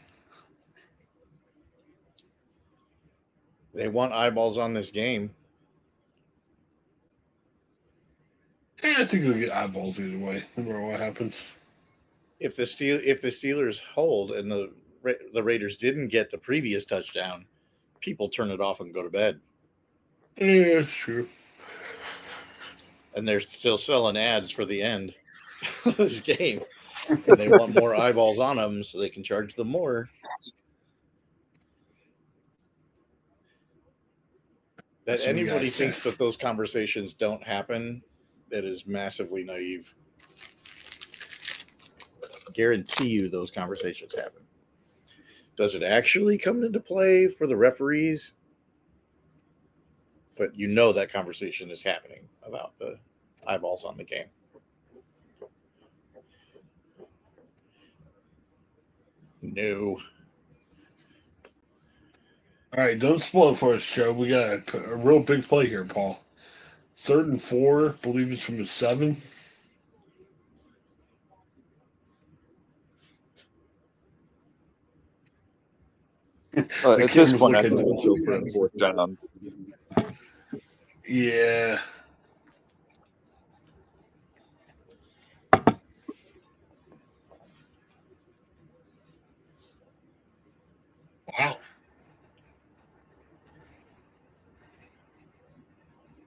They 3.74 3.89
want 3.89 4.12
eyeballs 4.12 4.58
on 4.58 4.74
this 4.74 4.90
game. 4.90 5.31
Eh, 8.82 8.94
I 8.99 9.05
think 9.05 9.24
we'll 9.24 9.39
get 9.39 9.52
eyeballs 9.52 10.00
either 10.00 10.18
way, 10.18 10.44
no 10.57 10.65
matter 10.65 10.81
what 10.81 10.99
happens. 10.99 11.42
If 12.39 12.57
the 12.57 12.66
Steel 12.66 13.00
if 13.05 13.20
the 13.20 13.28
Steelers 13.28 13.78
hold 13.78 14.32
and 14.32 14.50
the 14.50 14.73
Ra- 15.02 15.12
the 15.32 15.42
Raiders 15.42 15.76
didn't 15.76 16.08
get 16.08 16.31
the 16.31 16.39
previous 16.39 16.84
touchdown, 16.84 17.44
people 18.00 18.28
turn 18.28 18.50
it 18.50 18.60
off 18.60 18.81
and 18.81 18.94
go 18.94 19.02
to 19.02 19.10
bed. 19.10 19.39
Yeah, 20.36 20.84
sure. 20.84 21.26
And 23.15 23.28
they're 23.28 23.40
still 23.40 23.76
selling 23.76 24.16
ads 24.16 24.50
for 24.50 24.65
the 24.65 24.81
end 24.81 25.15
of 25.84 25.97
this 25.97 26.20
game. 26.20 26.60
And 27.08 27.36
they 27.39 27.49
want 27.49 27.74
more 27.74 27.94
eyeballs 27.94 28.39
on 28.39 28.57
them 28.57 28.82
so 28.82 28.99
they 28.99 29.08
can 29.08 29.23
charge 29.24 29.55
them 29.55 29.68
more. 29.68 30.08
That 35.10 35.16
That's 35.16 35.26
what 35.26 35.36
you 35.39 35.42
anybody 35.42 35.68
thinks 35.68 36.05
that 36.05 36.18
those 36.18 36.36
conversations 36.36 37.14
don't 37.14 37.42
happen, 37.42 38.00
that 38.48 38.64
is 38.64 38.86
massively 38.86 39.42
naive. 39.42 39.92
Guarantee 42.52 43.08
you 43.08 43.28
those 43.28 43.50
conversations 43.50 44.14
happen. 44.14 44.42
Does 45.56 45.74
it 45.74 45.82
actually 45.82 46.39
come 46.39 46.62
into 46.62 46.78
play 46.78 47.26
for 47.26 47.48
the 47.48 47.56
referees? 47.56 48.34
But 50.39 50.55
you 50.55 50.68
know 50.68 50.92
that 50.92 51.12
conversation 51.12 51.72
is 51.72 51.82
happening 51.82 52.28
about 52.44 52.78
the 52.78 52.97
eyeballs 53.48 53.84
on 53.84 53.97
the 53.97 54.05
game. 54.05 54.26
No. 59.42 59.98
All 62.76 62.84
right, 62.84 62.99
don't 62.99 63.20
spoil 63.20 63.52
it 63.55 63.58
for 63.58 63.74
us, 63.74 63.86
Joe. 63.89 64.12
We 64.12 64.28
got 64.31 64.73
a, 64.74 64.92
a 64.92 64.97
real 64.97 65.20
big 65.20 65.47
play 65.49 65.68
here, 65.68 65.84
Paul. 65.84 66.20
Third 66.97 67.28
and 67.28 67.42
four, 67.42 67.90
believe 68.02 68.32
it's 68.32 68.42
from 68.42 68.58
the 68.58 68.66
seven. 68.66 69.18
Uh, 76.84 76.99
at 76.99 77.15
this 77.15 77.34
point, 77.34 77.57
I 77.57 77.65
think 77.65 77.78
to- 77.78 77.84
we'll 77.84 78.02
go 78.02 78.18
for 78.24 78.34
a 78.34 78.50
fourth 78.50 78.78
down. 78.78 79.18
Yeah. 81.07 81.78
Wow. 91.39 91.58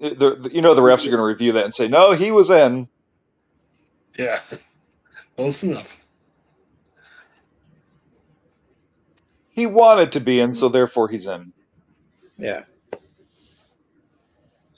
The, 0.04 0.36
the- 0.36 0.52
you 0.54 0.62
know 0.62 0.76
the 0.76 0.82
refs 0.84 1.08
are 1.08 1.12
going 1.12 1.20
to 1.22 1.26
review 1.26 1.54
that 1.54 1.66
and 1.66 1.74
say, 1.76 1.88
no, 1.88 2.12
he 2.14 2.32
was 2.32 2.52
in. 2.52 2.90
Yeah. 4.20 4.42
Close 5.38 5.64
enough. 5.64 5.98
He 9.52 9.66
wanted 9.68 10.14
to 10.14 10.20
be 10.20 10.40
in, 10.40 10.54
so 10.54 10.70
therefore 10.70 11.10
he's 11.10 11.28
in. 11.28 11.54
Yeah. 12.38 12.64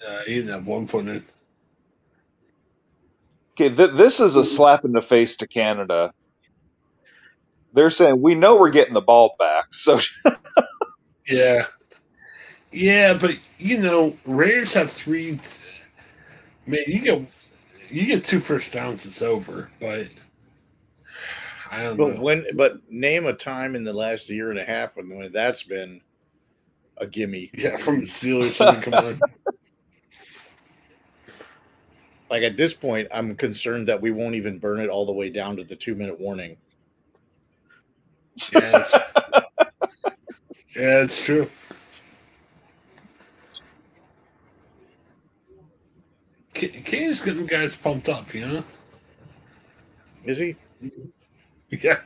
Uh, 0.06 0.22
he 0.28 0.36
didn't 0.36 0.52
have 0.52 0.68
one 0.68 0.88
foot 0.88 1.08
in. 1.08 1.26
Okay, 3.54 3.74
th- 3.76 3.92
this 3.92 4.20
is 4.20 4.36
a 4.36 4.44
slap 4.44 4.86
in 4.86 4.92
the 4.94 5.02
face 5.02 5.38
to 5.38 5.48
Canada. 5.48 6.14
They're 7.74 7.90
saying, 7.90 8.22
we 8.22 8.36
know 8.36 8.60
we're 8.60 8.70
getting 8.72 8.94
the 8.94 9.02
ball 9.02 9.36
back, 9.40 9.74
so 9.74 10.00
Yeah. 11.28 11.68
Yeah, 12.76 13.14
but 13.14 13.40
you 13.58 13.80
know, 13.80 14.18
Raiders 14.26 14.74
have 14.74 14.92
three. 14.92 15.40
Man, 16.68 16.82
you 16.88 17.00
get 17.00 17.22
you 17.90 18.06
get 18.06 18.26
two 18.26 18.42
first 18.42 18.74
downs, 18.74 19.06
it's 19.06 19.22
over. 19.22 19.72
But 19.80 20.10
I 21.72 21.84
don't 21.84 21.98
But 21.98 22.06
know. 22.06 22.22
when 22.22 22.46
but 22.56 22.90
name 22.92 23.26
a 23.28 23.34
time 23.34 23.76
in 23.76 23.84
the 23.86 23.94
last 23.94 24.30
year 24.30 24.50
and 24.52 24.60
a 24.60 24.66
half 24.66 24.98
when, 24.98 25.10
when 25.16 25.32
that's 25.32 25.64
been 25.64 26.02
a 26.98 27.08
gimme. 27.08 27.54
yeah, 27.54 27.78
from 27.78 28.02
the 28.02 28.06
Steelers, 28.08 28.82
come 28.82 29.00
on. 29.00 29.22
Like 32.30 32.44
at 32.44 32.58
this 32.58 32.74
point, 32.74 33.08
I'm 33.14 33.36
concerned 33.36 33.88
that 33.88 34.02
we 34.02 34.12
won't 34.12 34.36
even 34.36 34.60
burn 34.60 34.80
it 34.82 34.90
all 34.90 35.06
the 35.06 35.14
way 35.14 35.30
down 35.30 35.58
to 35.58 35.64
the 35.64 35.76
two 35.76 35.96
minute 35.96 36.20
warning. 36.20 36.58
Yeah, 38.52 38.80
it's, 38.82 38.94
yeah, 40.76 41.04
it's 41.04 41.24
true. 41.24 41.50
K- 46.56 46.82
Kane's 46.84 47.22
getting 47.22 47.46
guys 47.46 47.76
pumped 47.76 48.10
up, 48.10 48.34
you 48.34 48.48
know. 48.48 48.64
Is 50.26 50.40
he? 50.40 50.56
Yeah. 51.72 52.00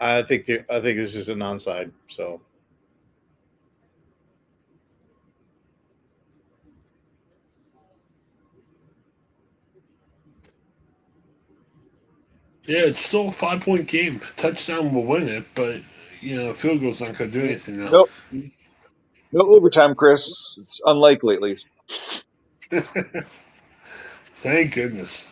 I 0.00 0.22
think 0.22 0.44
the, 0.44 0.64
I 0.68 0.80
think 0.80 0.98
this 0.98 1.14
is 1.14 1.28
an 1.30 1.38
onside. 1.38 1.92
So 2.08 2.42
Yeah, 12.66 12.80
it's 12.80 13.00
still 13.04 13.28
a 13.28 13.32
five 13.32 13.60
point 13.60 13.86
game. 13.86 14.20
Touchdown 14.36 14.94
will 14.94 15.04
win 15.04 15.28
it, 15.28 15.46
but 15.54 15.80
you 16.20 16.36
know, 16.36 16.52
field 16.54 16.80
goal's 16.80 17.00
not 17.00 17.16
going 17.16 17.30
to 17.30 17.40
do 17.40 17.46
anything 17.46 17.78
now. 17.78 17.90
Nope. 17.90 18.10
no 18.32 19.42
overtime, 19.42 19.94
Chris. 19.94 20.58
It's 20.60 20.80
unlikely, 20.84 21.36
at 21.36 21.42
least. 21.42 21.68
Thank 24.34 24.74
goodness. 24.74 25.26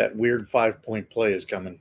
that 0.00 0.16
weird 0.16 0.48
five 0.48 0.82
point 0.82 1.08
play 1.10 1.34
is 1.34 1.44
coming. 1.44 1.78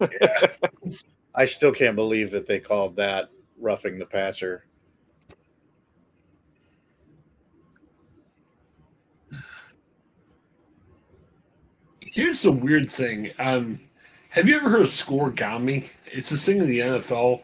Yeah. 0.00 0.46
I 1.34 1.46
still 1.46 1.72
can't 1.72 1.96
believe 1.96 2.30
that 2.30 2.46
they 2.46 2.60
called 2.60 2.94
that 2.96 3.30
roughing 3.58 3.98
the 3.98 4.06
passer. 4.06 4.66
Here's 12.00 12.42
the 12.42 12.52
weird 12.52 12.90
thing. 12.90 13.32
Um, 13.38 13.80
have 14.32 14.48
you 14.48 14.56
ever 14.56 14.70
heard 14.70 14.80
of 14.80 14.88
scorigami? 14.88 15.90
It's 16.06 16.32
a 16.32 16.38
thing 16.38 16.56
in 16.56 16.66
the 16.66 16.78
NFL 16.78 17.42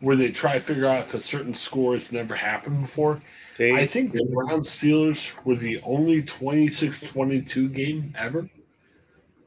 where 0.00 0.16
they 0.16 0.30
try 0.30 0.52
to 0.52 0.60
figure 0.60 0.86
out 0.86 1.00
if 1.00 1.14
a 1.14 1.20
certain 1.20 1.54
score 1.54 1.94
has 1.94 2.12
never 2.12 2.34
happened 2.34 2.82
before. 2.82 3.22
They, 3.56 3.74
I 3.74 3.86
think 3.86 4.12
the 4.12 4.26
Browns 4.26 4.68
Steelers 4.68 5.32
were 5.46 5.56
the 5.56 5.80
only 5.82 6.22
26 6.22 7.00
22 7.00 7.70
game 7.70 8.12
ever. 8.18 8.50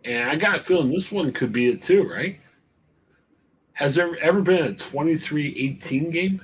And 0.03 0.31
I 0.31 0.35
got 0.35 0.55
a 0.55 0.59
feeling 0.59 0.91
this 0.91 1.11
one 1.11 1.31
could 1.31 1.53
be 1.53 1.67
it 1.67 1.83
too, 1.83 2.09
right? 2.09 2.39
Has 3.73 3.93
there 3.93 4.17
ever 4.19 4.41
been 4.41 4.63
a 4.65 4.73
23 4.73 5.55
18 5.55 6.09
game? 6.09 6.41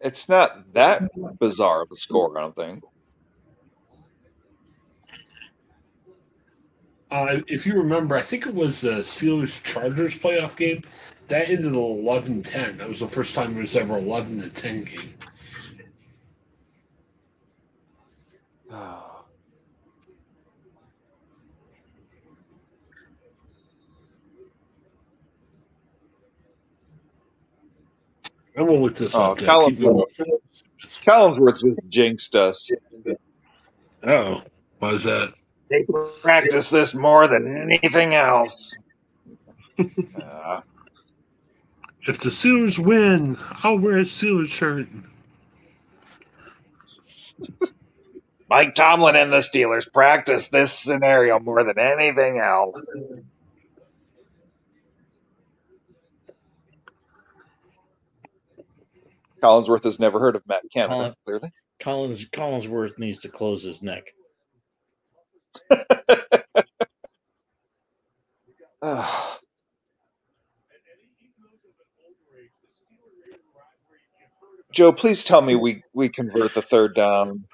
It's 0.00 0.28
not 0.28 0.72
that 0.74 1.10
bizarre 1.40 1.82
of 1.82 1.88
a 1.90 1.96
score, 1.96 2.38
I 2.38 2.42
don't 2.42 2.54
think. 2.54 2.84
Uh, 7.12 7.42
if 7.46 7.66
you 7.66 7.74
remember, 7.74 8.16
I 8.16 8.22
think 8.22 8.46
it 8.46 8.54
was 8.54 8.80
the 8.80 9.00
Steelers 9.02 9.62
Chargers 9.62 10.16
playoff 10.16 10.56
game 10.56 10.82
that 11.28 11.50
ended 11.50 11.74
11 11.74 12.42
10. 12.42 12.78
That 12.78 12.88
was 12.88 13.00
the 13.00 13.08
first 13.08 13.34
time 13.34 13.54
it 13.56 13.60
was 13.60 13.76
ever 13.76 13.98
11 13.98 14.40
to 14.40 14.48
10 14.48 14.84
game. 14.84 15.14
And 28.54 28.66
we'll 28.68 28.82
look 28.82 28.96
this 28.96 29.14
Oh, 29.14 29.32
up. 29.32 29.38
Jack. 29.38 29.48
Colin 29.48 29.74
Keep. 29.74 29.86
Collinsworth 31.06 31.60
just 31.60 31.80
jinxed 31.88 32.36
us. 32.36 32.70
Oh, 34.02 34.42
why 34.78 34.90
is 34.90 35.04
that? 35.04 35.32
They 35.72 35.86
practice 36.20 36.68
this 36.68 36.94
more 36.94 37.26
than 37.28 37.70
anything 37.72 38.12
else. 38.14 38.76
Uh, 39.78 40.60
If 42.06 42.20
the 42.20 42.28
Steelers 42.28 42.78
win, 42.78 43.38
I'll 43.62 43.78
wear 43.78 43.96
a 43.98 44.02
Steelers 44.02 44.48
shirt. 44.48 44.86
Mike 48.50 48.74
Tomlin 48.74 49.16
and 49.16 49.32
the 49.32 49.38
Steelers 49.38 49.90
practice 49.90 50.48
this 50.48 50.78
scenario 50.78 51.40
more 51.40 51.64
than 51.64 51.78
anything 51.78 52.38
else. 52.38 52.92
Collinsworth 59.42 59.84
has 59.84 59.98
never 59.98 60.20
heard 60.20 60.36
of 60.36 60.46
Matt 60.46 60.62
Canada, 60.72 60.94
Colin- 60.94 61.14
clearly. 61.24 61.50
Collins 61.80 62.24
Collinsworth 62.26 62.98
needs 62.98 63.20
to 63.20 63.28
close 63.28 63.64
his 63.64 63.82
neck. 63.82 64.04
Joe, 74.72 74.92
please 74.92 75.24
tell 75.24 75.42
me 75.42 75.56
we, 75.56 75.82
we 75.94 76.08
convert 76.10 76.54
the 76.54 76.62
third 76.62 76.94
down. 76.96 77.44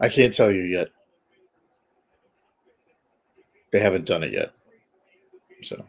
I 0.00 0.08
can't 0.10 0.34
tell 0.34 0.50
you 0.52 0.62
yet. 0.64 0.88
They 3.72 3.80
haven't 3.80 4.06
done 4.06 4.24
it 4.24 4.32
yet. 4.32 4.52
So 5.62 5.84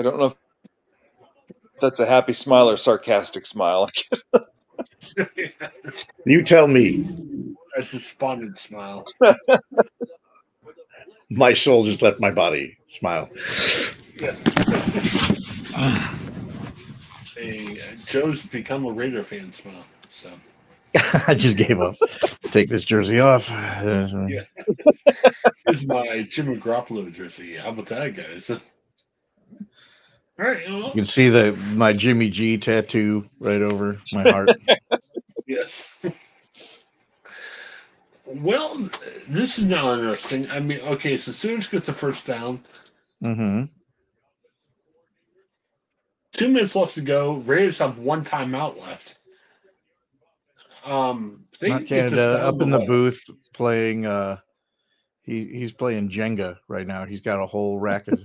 I 0.00 0.02
don't 0.02 0.18
know 0.18 0.24
if 0.24 0.34
that's 1.78 2.00
a 2.00 2.06
happy 2.06 2.32
smile 2.32 2.70
or 2.70 2.78
sarcastic 2.78 3.44
smile. 3.44 3.90
you 6.24 6.42
tell 6.42 6.66
me. 6.66 7.06
A 7.76 7.82
despondent 7.82 8.56
smile. 8.56 9.04
My 11.28 11.52
soul 11.52 11.84
just 11.84 12.00
left 12.00 12.18
my 12.18 12.30
body. 12.30 12.78
Smile. 12.86 13.28
Hey, 17.36 17.78
uh, 17.78 17.96
Joe's 18.06 18.46
become 18.46 18.86
a 18.86 18.92
Raider 18.92 19.22
fan 19.22 19.52
smile. 19.52 19.84
So 20.08 20.30
I 21.26 21.34
just 21.34 21.58
gave 21.58 21.78
up. 21.78 21.96
Take 22.50 22.70
this 22.70 22.86
jersey 22.86 23.20
off. 23.20 23.50
Yeah. 23.50 24.40
here's 25.66 25.86
my 25.86 26.26
Jimmy 26.28 26.56
Garoppolo 26.56 27.12
jersey. 27.12 27.56
How 27.56 27.68
about 27.68 27.86
that, 27.88 28.16
guys? 28.16 28.50
All 30.40 30.46
right. 30.46 30.66
Well, 30.66 30.86
You 30.86 30.92
can 30.92 31.04
see 31.04 31.28
the 31.28 31.52
my 31.74 31.92
Jimmy 31.92 32.30
G 32.30 32.56
tattoo 32.56 33.28
right 33.40 33.60
over 33.60 33.98
my 34.14 34.30
heart. 34.30 34.48
yes. 35.46 35.92
Well, 38.24 38.88
this 39.28 39.58
is 39.58 39.66
now 39.66 39.92
interesting. 39.92 40.50
I 40.50 40.60
mean, 40.60 40.80
okay, 40.80 41.18
so 41.18 41.32
Steelers 41.32 41.70
get 41.70 41.84
the 41.84 41.92
first 41.92 42.26
down. 42.26 42.64
Mm-hmm. 43.22 43.64
Two 46.32 46.48
minutes 46.48 46.74
left 46.74 46.94
to 46.94 47.02
go. 47.02 47.34
Raiders 47.34 47.78
have 47.78 47.98
one 47.98 48.24
timeout 48.24 48.80
left. 48.80 49.18
Um, 50.86 51.44
they 51.60 51.68
Not 51.68 51.86
Canada 51.86 52.36
down 52.38 52.54
up 52.54 52.62
in 52.62 52.70
the 52.70 52.78
what? 52.78 52.88
booth 52.88 53.22
playing. 53.52 54.06
uh 54.06 54.38
He 55.30 55.44
he's 55.46 55.70
playing 55.70 56.08
Jenga 56.10 56.56
right 56.66 56.88
now. 56.88 57.04
He's 57.06 57.20
got 57.20 57.40
a 57.40 57.46
whole 57.46 57.78
rack 57.88 58.08
of 58.08 58.20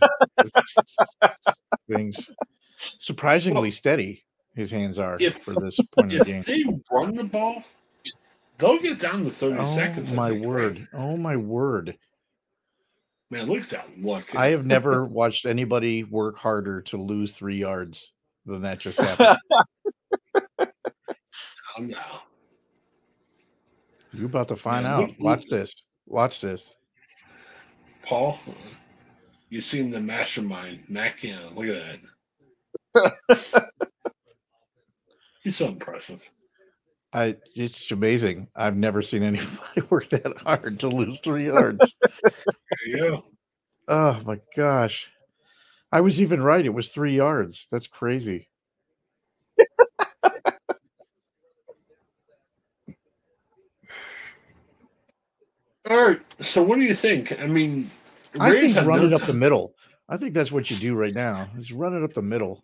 things. 1.88 2.18
Surprisingly 2.78 3.70
steady, 3.70 4.26
his 4.56 4.72
hands 4.72 4.98
are 4.98 5.18
If- 5.20 5.38
for 5.44 5.54
this 5.54 5.78
point 5.96 6.14
of 6.14 6.20
the 6.20 6.26
game. 6.26 6.42
They 6.42 6.64
run 6.92 7.14
the 7.16 7.24
ball, 7.24 7.62
they'll 8.58 8.80
get 8.80 9.00
down 9.00 9.24
to 9.26 9.30
30 9.30 9.56
Oh 9.60 9.76
seconds. 9.76 10.14
My 10.14 10.30
think, 10.30 10.42
right? 10.42 10.48
word! 10.50 10.88
Oh 10.94 11.16
my 11.16 11.36
word! 11.36 11.96
Man, 13.30 13.46
look 13.46 13.62
at 13.62 13.70
that 13.70 13.88
look. 14.02 14.34
I 14.36 14.48
have 14.48 14.66
never 14.66 15.06
watched 15.06 15.46
anybody 15.46 16.04
work 16.06 16.38
harder 16.38 16.82
to 16.84 16.98
lose 16.98 17.34
three 17.34 17.58
yards 17.58 18.14
than 18.48 18.64
that 18.64 18.80
just 18.80 19.00
happened. 19.00 19.38
Oh, 20.60 20.66
no. 21.82 21.98
you 24.12 24.26
about 24.26 24.48
to 24.48 24.56
find 24.56 24.86
Man, 24.86 24.92
out. 24.94 25.10
look- 25.10 25.20
Watch 25.20 25.46
this. 25.50 25.76
Watch 26.08 26.42
this. 26.42 26.74
Paul, 28.06 28.40
you 29.50 29.62
seem 29.62 29.92
the 29.92 30.00
mastermind. 30.00 30.84
Cannon. 31.18 31.56
Look 31.56 31.68
at 31.68 32.00
that. 32.94 33.72
He's 35.44 35.56
so 35.56 35.68
impressive. 35.68 36.28
I 37.14 37.38
it's 37.56 37.92
amazing. 37.92 38.50
I've 38.56 38.76
never 38.76 39.02
seen 39.02 39.24
anybody 39.24 39.82
work 39.90 40.10
that 40.10 40.38
hard 40.38 40.80
to 40.82 40.90
lose 40.90 41.20
three 41.20 41.46
yards. 41.46 41.96
There 42.02 42.88
you 42.88 42.98
go. 42.98 43.24
oh 43.88 44.22
my 44.26 44.40
gosh. 44.56 45.10
I 45.92 46.02
was 46.02 46.22
even 46.22 46.44
right. 46.44 46.66
It 46.66 46.74
was 46.74 46.90
three 46.90 47.16
yards. 47.16 47.68
That's 47.72 47.88
crazy. 47.88 48.50
All 55.90 56.08
right. 56.08 56.20
So, 56.42 56.64
what 56.64 56.78
do 56.78 56.82
you 56.84 56.96
think? 56.96 57.40
I 57.40 57.46
mean, 57.48 57.90
I 58.40 58.50
Raiders 58.50 58.62
think 58.62 58.76
have 58.76 58.88
run 58.88 59.00
no 59.02 59.06
it 59.08 59.14
up 59.14 59.28
the 59.28 59.34
middle. 59.34 59.76
I 60.10 60.18
think 60.18 60.34
that's 60.34 60.52
what 60.52 60.70
you 60.70 60.78
do 60.78 60.96
right 60.96 61.14
now. 61.14 61.48
Is 61.58 61.72
run 61.72 61.96
it 61.96 62.04
up 62.04 62.14
the 62.14 62.22
middle. 62.22 62.64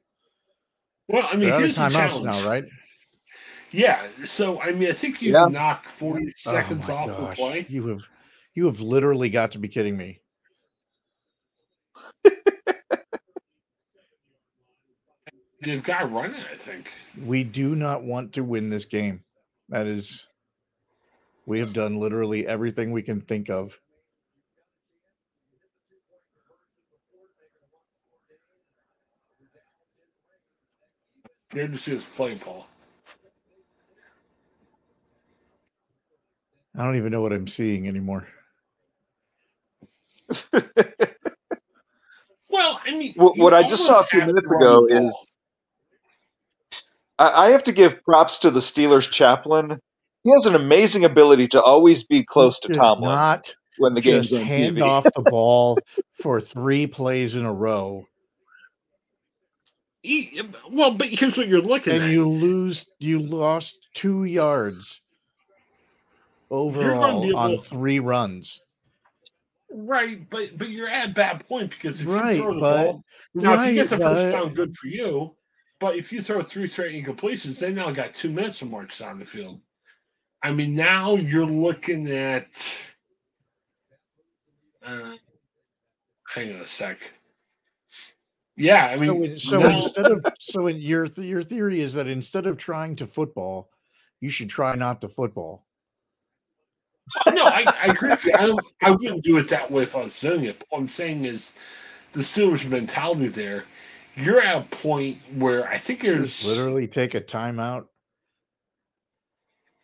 Well, 1.07 1.27
I 1.29 1.35
mean, 1.35 1.41
They're 1.49 1.53
out 1.53 1.55
of 1.57 1.61
here's 1.63 1.75
the 1.75 1.81
timeouts 1.83 1.91
challenge. 1.91 2.25
now, 2.25 2.47
right? 2.49 2.65
Yeah. 3.71 4.07
So, 4.25 4.61
I 4.61 4.71
mean, 4.71 4.89
I 4.89 4.93
think 4.93 5.21
you 5.21 5.33
Yeah. 5.33 5.45
can 5.45 5.53
knock 5.53 5.85
40 5.85 6.33
seconds 6.35 6.89
oh 6.89 6.93
off 6.93 7.07
gosh. 7.09 7.37
the 7.37 7.43
play. 7.43 7.65
You 7.69 7.87
have 7.87 8.03
you 8.53 8.65
have 8.65 8.81
literally 8.81 9.29
got 9.29 9.51
to 9.51 9.59
be 9.59 9.67
kidding 9.67 9.95
me. 9.95 10.21
They've 15.63 15.83
got 15.83 15.99
to 15.99 16.05
run 16.07 16.33
it, 16.33 16.45
I 16.51 16.57
think. 16.57 16.89
We 17.23 17.43
do 17.43 17.75
not 17.75 18.03
want 18.03 18.33
to 18.33 18.43
win 18.43 18.69
this 18.69 18.85
game. 18.85 19.23
That 19.69 19.85
is 19.85 20.25
we 21.51 21.59
have 21.59 21.73
done 21.73 21.97
literally 21.97 22.47
everything 22.47 22.93
we 22.93 23.01
can 23.01 23.19
think 23.19 23.49
of. 23.49 23.77
Good 31.49 31.73
to 31.73 31.77
see 31.77 31.97
us 31.97 32.05
play, 32.05 32.35
Paul. 32.35 32.65
I 36.77 36.85
don't 36.85 36.95
even 36.95 37.11
know 37.11 37.19
what 37.21 37.33
I'm 37.33 37.47
seeing 37.47 37.85
anymore. 37.89 38.27
Well, 42.49 42.81
I 42.85 42.91
mean, 42.91 43.13
what, 43.15 43.37
what 43.37 43.53
I 43.53 43.63
just 43.63 43.85
saw 43.85 44.01
a 44.01 44.03
few 44.03 44.21
minutes 44.21 44.51
ago 44.51 44.87
is 44.89 45.35
I, 47.19 47.47
I 47.47 47.49
have 47.51 47.63
to 47.65 47.71
give 47.71 48.03
props 48.03 48.39
to 48.39 48.51
the 48.51 48.59
Steelers 48.59 49.09
chaplain. 49.09 49.79
He 50.23 50.31
has 50.31 50.45
an 50.45 50.55
amazing 50.55 51.03
ability 51.05 51.47
to 51.49 51.61
always 51.61 52.03
be 52.03 52.23
close 52.23 52.59
to 52.59 52.67
Did 52.69 52.75
Tomlin 52.77 53.09
Not 53.09 53.55
when 53.77 53.93
the 53.95 54.01
just 54.01 54.31
game's 54.31 54.41
on 54.41 54.47
hand 54.47 54.77
TV. 54.77 54.83
off 54.87 55.03
the 55.15 55.21
ball 55.31 55.79
for 56.13 56.39
three 56.39 56.85
plays 56.87 57.35
in 57.35 57.45
a 57.45 57.53
row, 57.53 58.05
E- 60.03 60.41
Well, 60.71 60.91
but 60.91 61.07
here's 61.09 61.37
what 61.37 61.47
you're 61.47 61.61
looking 61.61 61.93
and 61.93 62.03
at. 62.05 62.09
you 62.09 62.27
lose. 62.27 62.85
You 62.99 63.19
lost 63.19 63.77
two 63.93 64.23
yards 64.23 65.01
overall 66.49 67.21
be 67.21 67.29
able- 67.29 67.39
on 67.39 67.57
three 67.61 67.99
runs. 67.99 68.61
Right, 69.73 70.27
but 70.29 70.57
but 70.57 70.69
you're 70.69 70.89
at 70.89 71.09
a 71.09 71.13
bad 71.13 71.47
point 71.47 71.69
because 71.71 72.01
if 72.01 72.07
Right, 72.07 72.35
you 72.35 72.41
throw 72.41 72.53
the 72.55 72.59
but- 72.59 72.83
ball 72.85 73.03
now, 73.35 73.61
if 73.63 73.69
you 73.69 73.75
get 73.75 73.89
the 73.89 73.97
first 73.97 74.31
but- 74.31 74.31
down, 74.31 74.53
good 74.53 74.75
for 74.75 74.87
you. 74.87 75.35
but 75.79 75.95
if 75.95 76.11
you 76.11 76.21
throw 76.21 76.41
three 76.41 76.67
straight 76.67 76.93
incompletions, 77.05 77.57
they 77.59 77.71
now 77.71 77.89
got 77.91 78.13
two 78.13 78.29
minutes 78.29 78.59
to 78.59 78.65
march 78.65 78.97
down 78.99 79.17
the 79.19 79.25
field. 79.25 79.61
I 80.43 80.51
mean, 80.51 80.75
now 80.75 81.15
you're 81.15 81.45
looking 81.45 82.09
at. 82.11 82.47
Uh, 84.83 85.13
hang 86.27 86.55
on 86.55 86.61
a 86.61 86.65
sec. 86.65 87.13
Yeah, 88.57 88.87
I 88.87 88.95
So, 88.95 89.01
mean, 89.01 89.37
so 89.37 89.59
now- 89.59 89.75
instead 89.75 90.07
of 90.11 90.25
so 90.39 90.67
in 90.67 90.77
your 90.77 91.05
your 91.17 91.43
theory 91.43 91.81
is 91.81 91.93
that 91.93 92.07
instead 92.07 92.45
of 92.47 92.57
trying 92.57 92.95
to 92.97 93.07
football, 93.07 93.69
you 94.19 94.29
should 94.29 94.49
try 94.49 94.75
not 94.75 95.01
to 95.01 95.09
football. 95.09 95.65
no, 97.33 97.45
I, 97.45 97.63
I 97.81 97.85
agree 97.87 98.09
with 98.09 98.23
you. 98.25 98.31
I, 98.35 98.55
I 98.81 98.91
wouldn't 98.91 99.23
do 99.23 99.37
it 99.37 99.47
that 99.49 99.69
way 99.69 99.83
if 99.83 99.95
I 99.95 100.03
was 100.03 100.19
doing 100.19 100.45
it. 100.45 100.59
But 100.59 100.67
what 100.69 100.79
I'm 100.79 100.87
saying 100.87 101.25
is 101.25 101.53
the 102.13 102.19
Steelers' 102.21 102.67
mentality 102.67 103.27
there. 103.27 103.65
You're 104.15 104.41
at 104.41 104.57
a 104.57 104.61
point 104.75 105.17
where 105.35 105.67
I 105.67 105.77
think 105.77 106.01
there's 106.01 106.45
literally 106.45 106.87
take 106.87 107.13
a 107.15 107.21
timeout. 107.21 107.85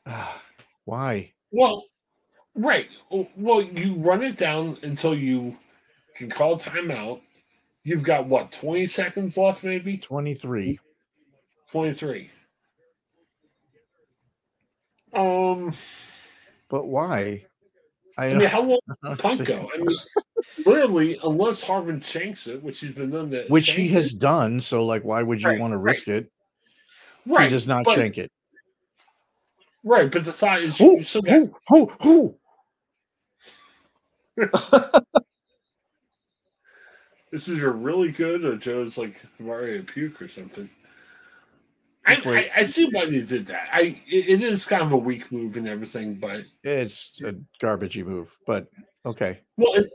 Why? 0.88 1.33
Well, 1.51 1.83
right. 2.56 2.88
Well, 3.35 3.61
you 3.61 3.95
run 3.95 4.24
it 4.24 4.38
down 4.38 4.77
until 4.83 5.14
you 5.14 5.57
can 6.16 6.30
call 6.30 6.57
timeout. 6.57 7.19
You've 7.83 8.03
got 8.03 8.25
what, 8.25 8.53
20 8.53 8.88
seconds 8.88 9.35
left, 9.35 9.66
maybe? 9.66 9.98
23. 9.98 10.80
23. 11.72 12.30
Um, 15.14 15.74
But 16.69 16.85
why? 16.85 17.45
I, 18.17 18.27
I 18.27 18.33
mean, 18.35 18.48
how 18.48 18.61
long 18.64 18.80
did 19.17 19.38
see- 19.40 19.43
go? 19.43 19.69
I 19.74 19.77
mean, 19.80 19.88
literally, 20.66 21.19
unless 21.22 21.61
Harvin 21.61 22.01
shanks 22.01 22.48
it, 22.48 22.64
which 22.64 22.80
he's 22.80 22.95
been 22.95 23.09
known 23.09 23.30
to 23.32 23.43
which 23.49 23.72
he 23.72 23.90
has 23.90 24.14
it. 24.14 24.19
done. 24.22 24.61
So, 24.61 24.85
like, 24.85 25.03
why 25.03 25.22
would 25.22 25.41
you 25.41 25.49
Right, 25.49 25.59
want 25.59 25.74
to 25.74 25.77
right. 25.77 25.91
risk 25.91 26.07
it? 26.07 26.32
right, 27.25 27.43
He 27.43 27.49
does 27.49 27.67
not 27.67 27.83
but, 27.83 27.95
shank 27.95 28.17
it. 28.17 28.32
Right, 29.88 30.11
but 30.11 30.25
the 30.25 30.33
thought 30.33 30.61
is 30.61 30.77
Who? 30.77 30.98
you 30.98 31.03
still 31.06 31.22
got 31.22 31.33
Who? 31.33 31.56
Who? 31.69 31.91
Who? 32.01 32.35
this 37.32 37.48
is 37.48 37.57
either 37.57 37.72
really 37.72 38.11
good 38.11 38.43
or 38.43 38.57
Joe's 38.57 38.98
like 38.98 39.24
Mario 39.40 39.82
puke 39.83 40.22
or 40.22 40.27
something. 40.27 40.69
I, 42.06 42.16
I, 42.25 42.51
I 42.57 42.66
see 42.66 42.90
why 42.91 43.06
they 43.06 43.22
did 43.22 43.48
that. 43.48 43.69
I 43.72 44.01
it, 44.07 44.27
it 44.27 44.43
is 44.43 44.66
kind 44.66 44.83
of 44.83 44.91
a 44.91 44.98
weak 44.98 45.32
move 45.32 45.56
and 45.56 45.69
everything, 45.69 46.16
but 46.16 46.41
It's 46.66 47.22
a 47.24 47.35
garbagey 47.64 48.06
move, 48.06 48.38
but 48.45 48.67
okay. 49.06 49.40
well, 49.56 49.74
and, 49.75 49.88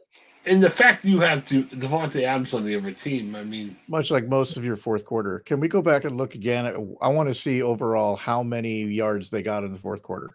and 0.44 0.62
the 0.62 0.70
fact 0.70 1.04
you 1.04 1.20
have 1.20 1.46
to 1.48 1.64
Davante 1.64 2.22
Adams 2.22 2.54
on 2.54 2.64
the 2.64 2.76
other 2.76 2.92
team, 2.92 3.34
I 3.36 3.44
mean, 3.44 3.76
Much 3.88 4.10
like 4.10 4.26
most 4.26 4.56
of 4.56 4.64
your 4.64 4.76
fourth 4.76 5.04
quarter. 5.04 5.40
Can 5.40 5.60
we 5.60 5.68
go 5.68 5.82
back 5.82 6.04
and 6.04 6.16
look 6.16 6.34
again? 6.34 6.66
At, 6.66 6.76
I 7.00 7.08
want 7.08 7.28
to 7.28 7.34
see 7.34 7.62
overall 7.62 8.16
how 8.16 8.42
many 8.42 8.82
yards 8.84 9.30
they 9.30 9.42
got 9.42 9.64
in 9.64 9.72
the 9.72 9.78
fourth 9.78 10.02
quarter. 10.02 10.30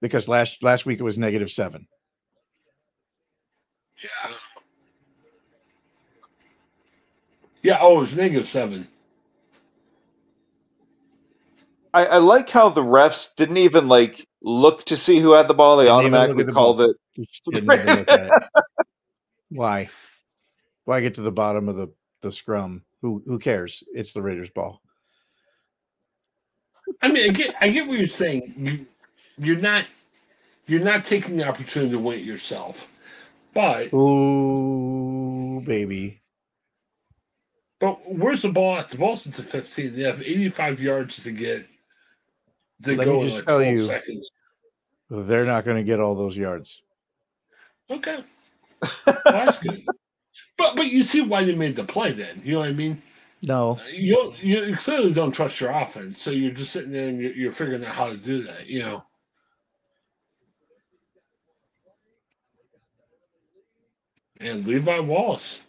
Because 0.00 0.28
last 0.28 0.62
last 0.62 0.86
week 0.86 1.00
it 1.00 1.04
was 1.04 1.18
negative 1.18 1.50
seven. 1.50 1.86
yeah, 4.02 4.34
yeah. 7.62 7.78
Oh, 7.80 7.98
it 7.98 8.00
was 8.00 8.16
negative 8.16 8.46
seven. 8.48 8.88
I, 11.94 12.06
I 12.06 12.18
like 12.18 12.50
how 12.50 12.68
the 12.68 12.82
refs 12.82 13.34
didn't 13.34 13.56
even 13.58 13.88
like 13.88 14.24
look 14.42 14.84
to 14.84 14.96
see 14.96 15.18
who 15.18 15.32
had 15.32 15.48
the 15.48 15.54
ball. 15.54 15.78
They 15.78 15.88
Didn't 15.88 16.02
even 16.02 16.26
look 16.26 16.38
automatically 16.38 16.40
at 16.40 16.46
the 16.46 16.52
called 16.52 16.78
ball. 16.78 16.80
it. 16.80 16.96
Why? 19.50 19.88
Why 20.84 21.00
get 21.00 21.14
to 21.14 21.22
the 21.22 21.32
bottom 21.32 21.68
of 21.68 21.76
the, 21.76 21.88
the 22.22 22.32
scrum? 22.32 22.82
Who 23.02 23.22
who 23.26 23.38
cares? 23.38 23.82
It's 23.94 24.12
the 24.12 24.22
Raiders 24.22 24.50
ball. 24.50 24.82
I 27.02 27.08
mean, 27.08 27.30
I 27.30 27.32
get 27.32 27.54
I 27.60 27.68
get 27.68 27.86
what 27.86 27.98
you're 27.98 28.06
saying. 28.06 28.54
You 28.56 28.86
you're 29.38 29.60
not 29.60 29.86
you're 30.66 30.80
not 30.80 31.04
taking 31.04 31.36
the 31.36 31.46
opportunity 31.46 31.92
to 31.92 31.98
win 31.98 32.18
it 32.18 32.24
yourself, 32.24 32.88
but 33.54 33.92
Ooh, 33.94 35.60
baby. 35.64 36.20
But 37.80 38.00
where's 38.12 38.42
the 38.42 38.50
ball 38.50 38.78
at? 38.78 38.90
The 38.90 38.98
ball's 38.98 39.26
at 39.26 39.34
the 39.34 39.42
15. 39.44 39.94
They 39.94 40.02
have 40.02 40.20
85 40.20 40.80
yards 40.80 41.22
to 41.22 41.30
get 41.30 41.64
to 42.82 42.96
Let 42.96 42.98
me 42.98 43.04
go 43.04 43.20
in 43.20 43.26
just 43.28 43.36
like 43.38 43.46
tell 43.46 43.62
you- 43.62 43.84
seconds. 43.84 44.30
They're 45.10 45.46
not 45.46 45.64
going 45.64 45.78
to 45.78 45.84
get 45.84 46.00
all 46.00 46.14
those 46.14 46.36
yards. 46.36 46.82
Okay. 47.88 48.22
That's 49.24 49.58
good. 49.58 49.84
But 50.56 50.76
but 50.76 50.86
you 50.88 51.02
see 51.04 51.20
why 51.22 51.44
they 51.44 51.54
made 51.54 51.76
the 51.76 51.84
play 51.84 52.12
then. 52.12 52.42
You 52.44 52.54
know 52.54 52.60
what 52.60 52.68
I 52.68 52.72
mean? 52.72 53.02
No, 53.44 53.78
You 53.92 54.34
you 54.40 54.76
clearly 54.76 55.12
don't 55.12 55.30
trust 55.30 55.60
your 55.60 55.70
offense, 55.70 56.20
so 56.20 56.32
you're 56.32 56.50
just 56.50 56.72
sitting 56.72 56.90
there 56.90 57.06
and 57.08 57.20
you're, 57.20 57.32
you're 57.32 57.52
figuring 57.52 57.84
out 57.84 57.94
how 57.94 58.08
to 58.08 58.16
do 58.16 58.42
that. 58.44 58.66
You 58.66 58.80
know. 58.80 59.04
And 64.40 64.66
Levi 64.66 64.98
Wallace. 65.00 65.62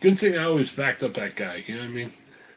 Good 0.00 0.18
thing 0.18 0.38
I 0.38 0.44
always 0.44 0.72
backed 0.72 1.02
up 1.02 1.14
that 1.14 1.36
guy. 1.36 1.64
You 1.66 1.74
know 1.76 1.80
what 1.82 1.90
I 1.90 1.92
mean? 1.92 2.12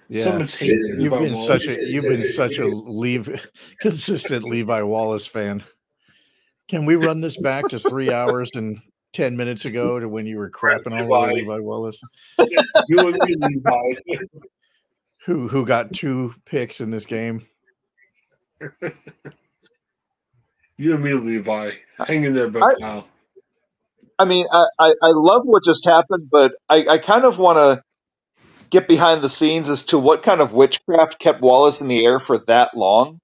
yeah. 0.10 0.24
So 0.24 0.40
much 0.40 0.56
hate. 0.58 0.72
You've 0.72 1.00
Levi 1.12 1.20
been 1.20 1.34
Wallace. 1.34 1.48
such 1.48 1.78
a 1.78 1.86
you've 1.86 2.04
been 2.06 2.24
such 2.24 2.58
a 2.58 2.66
leave 2.66 3.48
consistent 3.80 4.44
Levi 4.46 4.82
Wallace 4.82 5.28
fan. 5.28 5.64
Can 6.70 6.86
we 6.86 6.96
run 6.96 7.22
this 7.22 7.38
back 7.38 7.70
to 7.70 7.80
three 7.80 8.12
hours 8.14 8.52
and 8.56 8.82
ten 9.14 9.38
minutes 9.38 9.66
ago 9.66 10.00
to 10.00 10.10
when 10.10 10.26
you 10.26 10.38
were 10.38 10.52
crapping 10.52 10.94
all 10.94 11.12
over 11.14 11.28
Levi. 11.28 11.32
Levi 11.32 11.60
Wallace, 11.60 12.00
you 12.88 13.08
and 13.08 13.22
me, 13.22 13.36
Levi. 13.38 14.02
who 15.26 15.48
who 15.48 15.66
got 15.66 15.94
two 15.94 16.36
picks 16.46 16.82
in 16.82 16.92
this 16.92 17.06
game? 17.06 17.48
You 20.78 20.96
and 20.96 21.04
me, 21.04 21.14
Levi. 21.14 21.72
Hang 21.98 22.24
in 22.24 22.34
there, 22.34 22.50
but 22.50 22.64
I- 22.64 22.76
now. 22.80 23.06
I 24.20 24.26
mean, 24.26 24.46
I, 24.52 24.66
I, 24.80 24.88
I 25.02 25.10
love 25.10 25.44
what 25.46 25.64
just 25.64 25.86
happened, 25.86 26.30
but 26.32 26.54
I, 26.70 26.86
I 26.88 26.98
kind 27.00 27.26
of 27.26 27.38
want 27.40 27.58
to 27.58 27.84
get 28.70 28.88
behind 28.88 29.22
the 29.22 29.30
scenes 29.30 29.70
as 29.70 29.86
to 29.86 30.00
what 30.00 30.24
kind 30.24 30.42
of 30.42 30.54
witchcraft 30.54 31.20
kept 31.20 31.42
Wallace 31.42 31.82
in 31.82 31.88
the 31.88 32.06
air 32.06 32.20
for 32.20 32.40
that 32.48 32.76
long. 32.76 33.20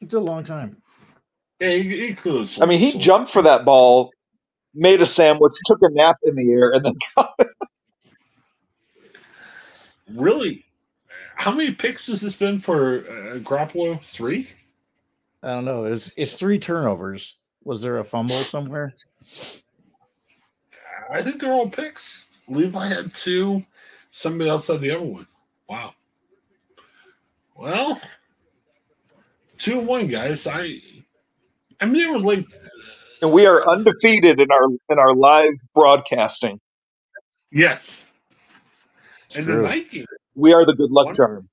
It's 0.00 0.14
a 0.14 0.20
long 0.20 0.44
time. 0.44 0.81
Yeah, 1.62 1.70
he, 1.76 2.08
he 2.08 2.14
could 2.14 2.34
have 2.40 2.58
I 2.60 2.66
mean, 2.66 2.80
he 2.80 2.90
sold. 2.90 3.02
jumped 3.02 3.30
for 3.30 3.42
that 3.42 3.64
ball, 3.64 4.10
made 4.74 5.00
a 5.00 5.06
sandwich, 5.06 5.52
took 5.64 5.78
a 5.82 5.90
nap 5.90 6.16
in 6.24 6.34
the 6.34 6.50
air, 6.50 6.72
and 6.72 6.84
then 6.84 6.94
Really? 10.12 10.64
How 11.36 11.52
many 11.52 11.70
picks 11.70 12.08
has 12.08 12.20
this 12.20 12.34
been 12.34 12.58
for 12.58 12.98
uh, 12.98 13.38
Garoppolo? 13.38 14.02
Three? 14.02 14.48
I 15.44 15.54
don't 15.54 15.64
know. 15.64 15.84
It's 15.84 16.12
it's 16.16 16.34
three 16.34 16.58
turnovers. 16.58 17.36
Was 17.64 17.80
there 17.80 17.98
a 17.98 18.04
fumble 18.04 18.38
somewhere? 18.38 18.94
I 21.12 21.22
think 21.22 21.40
they're 21.40 21.52
all 21.52 21.68
picks. 21.68 22.24
Levi 22.48 22.88
had 22.88 23.14
two. 23.14 23.64
Somebody 24.10 24.50
else 24.50 24.66
had 24.66 24.80
the 24.80 24.90
other 24.90 25.04
one. 25.04 25.26
Wow. 25.68 25.94
Well, 27.56 28.00
two 29.58 29.78
and 29.78 29.86
one, 29.86 30.08
guys. 30.08 30.46
I, 30.46 30.80
I 31.82 31.86
mean, 31.86 32.04
they 32.04 32.10
were 32.10 32.18
and 33.22 33.32
we 33.32 33.46
are 33.46 33.66
undefeated 33.68 34.40
in 34.40 34.50
our 34.50 34.64
in 34.88 34.98
our 34.98 35.14
live 35.14 35.52
broadcasting. 35.74 36.60
Yes. 37.50 38.10
It's 39.26 39.36
and 39.36 39.46
true. 39.46 39.56
the 39.56 39.62
night 39.62 39.90
game. 39.90 40.06
We 40.34 40.52
are 40.54 40.64
the 40.64 40.74
good 40.74 40.90
luck 40.90 41.06
What? 41.06 41.16
charm. 41.16 41.48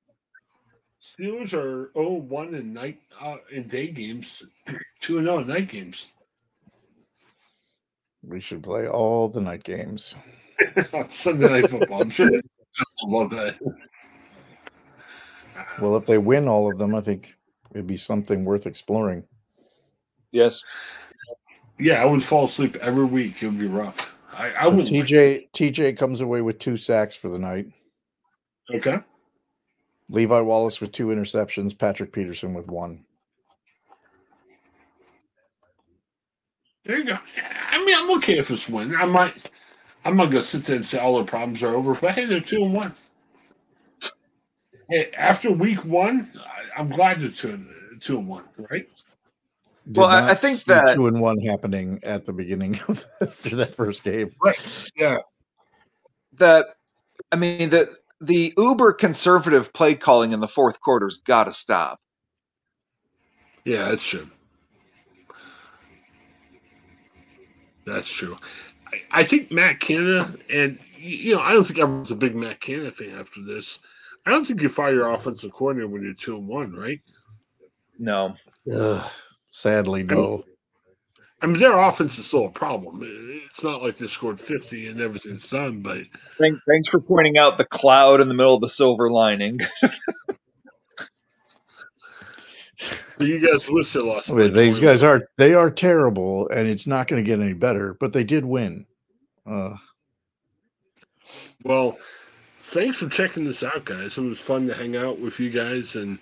Steelers 1.02 1.54
are 1.54 1.92
0 1.94 2.10
1 2.14 2.54
in 2.54 2.74
night 2.74 3.00
uh, 3.20 3.38
in 3.52 3.68
day 3.68 3.88
games, 3.88 4.44
2 5.02 5.18
and 5.18 5.28
0 5.28 5.40
in 5.40 5.48
night 5.48 5.68
games. 5.70 6.08
We 8.22 8.40
should 8.42 8.62
play 8.64 8.88
all 8.88 9.30
the 9.30 9.42
night 9.42 9.64
games. 9.64 10.14
on 10.94 11.10
Sunday 11.10 11.50
Night 11.50 11.70
Football. 11.70 12.02
I'm 12.04 12.10
sure 12.10 12.30
they 12.30 12.42
love 13.08 13.30
that. 13.32 13.56
Well, 15.82 15.98
if 15.98 16.06
they 16.06 16.18
win 16.18 16.48
all 16.48 16.72
of 16.72 16.78
them, 16.78 16.94
I 16.96 17.02
think 17.02 17.34
it'd 17.74 17.88
be 17.88 17.98
something 17.98 18.44
worth 18.46 18.66
exploring. 18.68 19.24
Yes. 20.32 20.64
Yeah, 21.80 22.02
I 22.02 22.06
would 22.06 22.24
fall 22.24 22.46
asleep 22.46 22.76
every 22.78 23.06
week. 23.06 23.42
It 23.42 23.48
would 23.48 23.60
be 23.60 23.68
rough. 23.68 24.16
I, 24.34 24.52
I 24.52 24.64
So 24.64 24.72
would. 24.72 24.86
TJ 24.86 25.50
TJ 25.52 25.98
comes 25.98 26.22
away 26.22 26.42
with 26.42 26.60
two 26.60 26.78
sacks 26.78 27.16
for 27.16 27.30
the 27.30 27.40
night. 27.40 27.68
Okay. 28.74 29.00
Levi 30.10 30.40
Wallace 30.42 30.82
with 30.82 30.92
two 30.92 31.08
interceptions. 31.08 31.78
Patrick 31.78 32.12
Peterson 32.12 32.54
with 32.54 32.68
one. 32.68 33.04
There 36.86 36.98
you 36.98 37.06
go. 37.06 37.18
I 37.72 37.86
mean, 37.86 37.96
I'm 37.96 38.18
okay 38.18 38.40
if 38.40 38.50
it's 38.50 38.68
win. 38.68 38.96
I 38.96 39.06
might. 39.06 39.50
I'm 40.06 40.16
not 40.16 40.32
gonna 40.32 40.42
sit 40.42 40.64
there 40.66 40.76
and 40.78 40.86
say 40.86 40.98
all 40.98 41.16
their 41.18 41.26
problems 41.26 41.62
are 41.62 41.76
over, 41.76 41.94
but 41.94 42.14
hey, 42.14 42.26
they're 42.26 42.40
two 42.40 42.64
and 42.64 42.74
one. 42.74 42.96
Hey, 44.90 45.12
after 45.16 45.52
week 45.52 45.86
one, 45.86 46.32
I, 46.40 46.80
I'm 46.80 46.90
glad 46.90 47.22
they're 47.22 47.30
two 47.30 47.52
and 47.52 48.02
two 48.02 48.18
and 48.18 48.28
one, 48.28 48.46
right? 48.72 48.90
Did 49.92 49.98
Well, 49.98 50.08
I- 50.10 50.22
not 50.22 50.30
I 50.32 50.36
think 50.36 50.58
see 50.58 50.72
that- 50.74 50.96
two 50.96 51.08
and 51.08 51.20
one 51.20 51.40
happening 51.40 52.00
at 52.04 52.26
the 52.26 52.34
beginning 52.34 52.80
of 52.88 53.06
the, 53.20 53.28
after 53.28 53.56
that 53.58 53.76
first 53.76 54.04
game. 54.04 54.32
Right. 54.42 54.92
Yeah. 54.96 55.18
That 56.34 56.68
I 57.32 57.36
mean 57.36 57.70
the 57.70 57.90
the 58.22 58.54
uber 58.58 58.94
conservative 58.94 59.74
play 59.74 59.96
calling 59.96 60.32
in 60.32 60.40
the 60.42 60.48
fourth 60.48 60.80
quarter's 60.82 61.18
got 61.20 61.46
to 61.46 61.52
stop. 61.54 62.00
Yeah, 63.66 63.90
that's 63.90 64.06
true. 64.06 64.30
That's 67.86 68.12
true. 68.12 68.38
I, 68.88 69.22
I 69.22 69.24
think 69.24 69.52
Matt 69.52 69.80
Canada, 69.80 70.36
and 70.50 70.80
you 70.98 71.36
know, 71.36 71.42
I 71.42 71.54
don't 71.54 71.66
think 71.66 71.80
everyone's 71.80 72.12
a 72.12 72.16
big 72.16 72.36
Matt 72.36 72.60
Canada 72.62 72.92
fan 72.92 73.18
after 73.18 73.42
this. 73.42 73.80
I 74.26 74.32
don't 74.32 74.46
think 74.46 74.62
you 74.62 74.70
fire 74.70 74.94
your 74.94 75.10
offensive 75.12 75.52
coordinator 75.52 75.88
when 75.88 76.04
you're 76.04 76.14
two 76.14 76.36
and 76.36 76.48
one, 76.48 76.74
right? 76.74 77.00
No, 77.98 78.36
Ugh, 78.72 79.10
sadly, 79.52 80.04
no. 80.04 80.44
I 81.42 81.46
mean, 81.48 81.60
their 81.60 81.78
offense 81.80 82.20
is 82.20 82.26
still 82.26 82.46
a 82.46 82.52
problem. 82.52 83.00
It's 83.50 83.64
not 83.64 83.82
like 83.82 83.98
they 83.98 84.08
scored 84.08 84.42
50 84.42 84.88
and 84.88 85.00
everything's 85.00 85.50
done, 85.50 85.82
but 85.82 86.00
Thank, 86.38 86.60
thanks 86.68 86.90
for 86.90 87.00
pointing 87.00 87.38
out 87.38 87.58
the 87.58 87.66
cloud 87.66 88.20
in 88.20 88.28
the 88.28 88.34
middle 88.34 88.56
of 88.56 88.62
the 88.62 88.68
silver 88.70 89.10
lining. 89.10 89.60
you 93.20 93.40
guys 93.40 93.70
wish 93.70 93.94
they 93.94 94.00
lost. 94.02 94.32
I 94.32 94.34
mean, 94.34 94.54
these 94.54 94.80
20. 94.80 94.82
guys 94.82 95.04
are 95.04 95.22
they 95.38 95.54
are 95.54 95.72
terrible, 95.72 96.50
and 96.50 96.68
it's 96.68 96.88
not 96.88 97.08
going 97.08 97.24
to 97.24 97.28
get 97.28 97.40
any 97.40 97.54
better. 97.54 97.96
But 98.00 98.14
they 98.14 98.24
did 98.24 98.46
win. 98.46 98.86
Uh, 99.46 99.76
Well, 101.64 101.98
thanks 102.62 102.98
for 102.98 103.10
checking 103.10 103.46
this 103.46 103.64
out, 103.64 103.86
guys. 103.86 104.18
It 104.18 104.22
was 104.22 104.40
fun 104.40 104.68
to 104.68 104.74
hang 104.74 104.96
out 104.96 105.20
with 105.20 105.40
you 105.40 105.50
guys. 105.50 105.96
And 105.96 106.20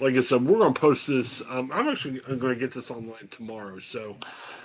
like 0.00 0.14
I 0.14 0.20
said, 0.20 0.44
we're 0.44 0.58
going 0.58 0.74
to 0.74 0.80
post 0.80 1.06
this. 1.08 1.42
Um, 1.48 1.70
I'm 1.72 1.88
actually 1.88 2.20
going 2.20 2.40
to 2.40 2.54
get 2.56 2.72
this 2.72 2.90
online 2.90 3.28
tomorrow. 3.30 3.78
So 3.78 4.16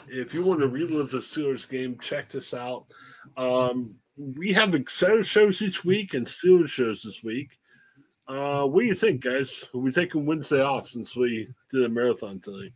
if 0.08 0.34
you 0.34 0.44
want 0.44 0.60
to 0.60 0.68
relive 0.68 1.12
the 1.12 1.18
Steelers 1.20 1.68
game, 1.70 1.98
check 2.00 2.30
this 2.30 2.54
out. 2.54 2.86
Um, 3.38 3.96
we 4.18 4.54
have 4.54 4.76
Excel 4.76 5.24
shows 5.24 5.62
each 5.62 5.84
week 5.84 6.14
and 6.14 6.28
Steelers 6.28 6.70
shows 6.70 7.02
this 7.02 7.24
week. 7.24 7.58
Uh, 8.28 8.66
what 8.68 8.82
do 8.82 8.88
you 8.88 8.96
think, 8.96 9.22
guys? 9.22 9.66
Are 9.74 9.80
we 9.80 9.92
taking 9.92 10.26
Wednesday 10.26 10.62
off 10.62 10.88
since 10.88 11.16
we 11.16 11.48
did 11.72 11.84
a 11.84 11.90
marathon 11.90 12.40
tonight? 12.40 12.74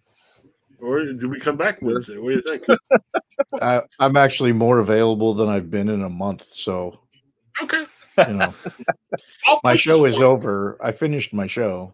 Or 0.80 1.06
do 1.06 1.30
we 1.30 1.40
come 1.40 1.58
back 1.58 1.82
Wednesday? 1.82 2.18
What 2.18 2.30
do 2.30 2.36
you 2.36 2.42
think? 2.42 2.80
I, 3.61 3.82
I'm 4.00 4.18
actually 4.18 4.52
more 4.52 4.80
available 4.80 5.34
than 5.34 5.48
I've 5.48 5.69
been 5.72 5.90
in 5.90 6.02
a 6.03 6.10
month. 6.10 6.44
So 6.44 7.00
Okay. 7.61 7.86
you 8.27 8.34
know, 8.34 8.53
my 9.64 9.76
show 9.76 10.06
is 10.06 10.19
over. 10.19 10.77
I 10.82 10.92
finished 10.92 11.34
my 11.34 11.48
show. 11.48 11.94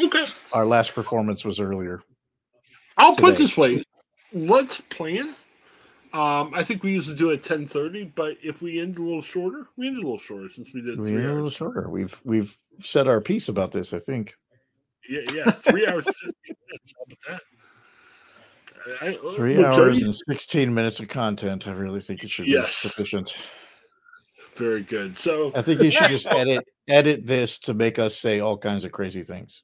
Okay. 0.00 0.24
Our 0.52 0.66
last 0.66 0.94
performance 0.94 1.44
was 1.44 1.60
earlier. 1.60 2.00
I'll 2.96 3.14
put 3.16 3.32
today. 3.32 3.42
this 3.44 3.56
way: 3.56 3.82
let's 4.32 4.80
plan. 4.80 5.34
Um, 6.12 6.52
I 6.54 6.64
think 6.64 6.82
we 6.82 6.92
used 6.92 7.08
to 7.08 7.14
do 7.14 7.30
it 7.30 7.38
at 7.40 7.44
ten 7.44 7.66
thirty, 7.66 8.04
but 8.04 8.36
if 8.42 8.62
we 8.62 8.80
end 8.80 8.98
a 8.98 9.02
little 9.02 9.20
shorter, 9.22 9.66
we 9.76 9.88
end 9.88 9.96
a 9.98 10.00
little 10.00 10.18
shorter 10.18 10.48
since 10.48 10.72
we 10.72 10.80
did 10.82 10.98
We 10.98 11.08
three 11.10 11.16
a 11.24 11.28
little 11.28 11.42
hours. 11.44 11.52
shorter. 11.52 11.88
We've 11.90 12.18
we've 12.24 12.56
said 12.82 13.06
our 13.08 13.20
piece 13.20 13.48
about 13.48 13.72
this. 13.72 13.92
I 13.92 13.98
think 13.98 14.34
Yeah, 15.08 15.20
yeah, 15.34 15.50
three 15.50 15.86
hours 15.86 16.04
fifteen 16.06 16.56
minutes. 16.68 16.94
How 16.96 17.02
about 17.04 17.18
that? 17.28 17.42
I, 19.02 19.06
I- 19.30 19.34
three 19.34 19.62
hours 19.62 19.76
Jody- 19.76 20.02
and 20.04 20.14
16 20.14 20.72
minutes 20.72 20.98
of 21.00 21.08
content. 21.08 21.66
I 21.68 21.72
really 21.72 22.00
think 22.00 22.24
it 22.24 22.30
should 22.30 22.46
be 22.46 22.52
Yes. 22.52 22.74
sufficient. 22.76 23.34
very 24.56 24.82
good. 24.82 25.18
So 25.18 25.52
I 25.54 25.60
think 25.62 25.82
you 25.82 25.90
should 25.90 26.08
just 26.08 26.26
edit 26.26 26.64
edit 26.88 27.26
this 27.26 27.58
to 27.60 27.74
make 27.74 27.98
us 27.98 28.16
say 28.16 28.40
all 28.40 28.56
kinds 28.56 28.84
of 28.84 28.92
crazy 28.92 29.22
things. 29.22 29.62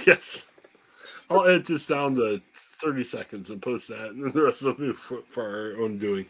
yes, 0.06 0.46
I'll 1.30 1.46
edit 1.46 1.66
this 1.66 1.86
down 1.86 2.16
to 2.16 2.40
thirty 2.54 3.04
seconds 3.04 3.50
and 3.50 3.60
post 3.62 3.88
that, 3.88 4.10
and 4.10 4.32
the 4.32 4.42
rest 4.42 4.62
will 4.62 4.74
be 4.74 4.92
for, 4.92 5.20
for 5.28 5.42
our 5.76 5.82
own 5.82 5.98
doing. 5.98 6.26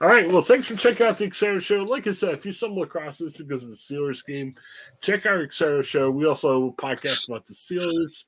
All 0.00 0.06
right. 0.08 0.30
Well, 0.30 0.42
thanks 0.42 0.68
for 0.68 0.76
checking 0.76 1.06
out 1.06 1.18
the 1.18 1.26
Xero 1.26 1.60
Show. 1.60 1.82
Like 1.82 2.06
I 2.06 2.12
said, 2.12 2.30
if 2.34 2.46
you 2.46 2.52
stumble 2.52 2.84
across 2.84 3.18
this 3.18 3.32
because 3.36 3.64
of 3.64 3.70
the 3.70 3.74
Steelers 3.74 4.24
game, 4.24 4.54
check 5.00 5.26
our 5.26 5.46
Xero 5.46 5.82
Show. 5.82 6.08
We 6.10 6.24
also 6.24 6.70
podcast 6.78 7.28
about 7.28 7.46
the 7.46 7.54
Steelers, 7.54 8.24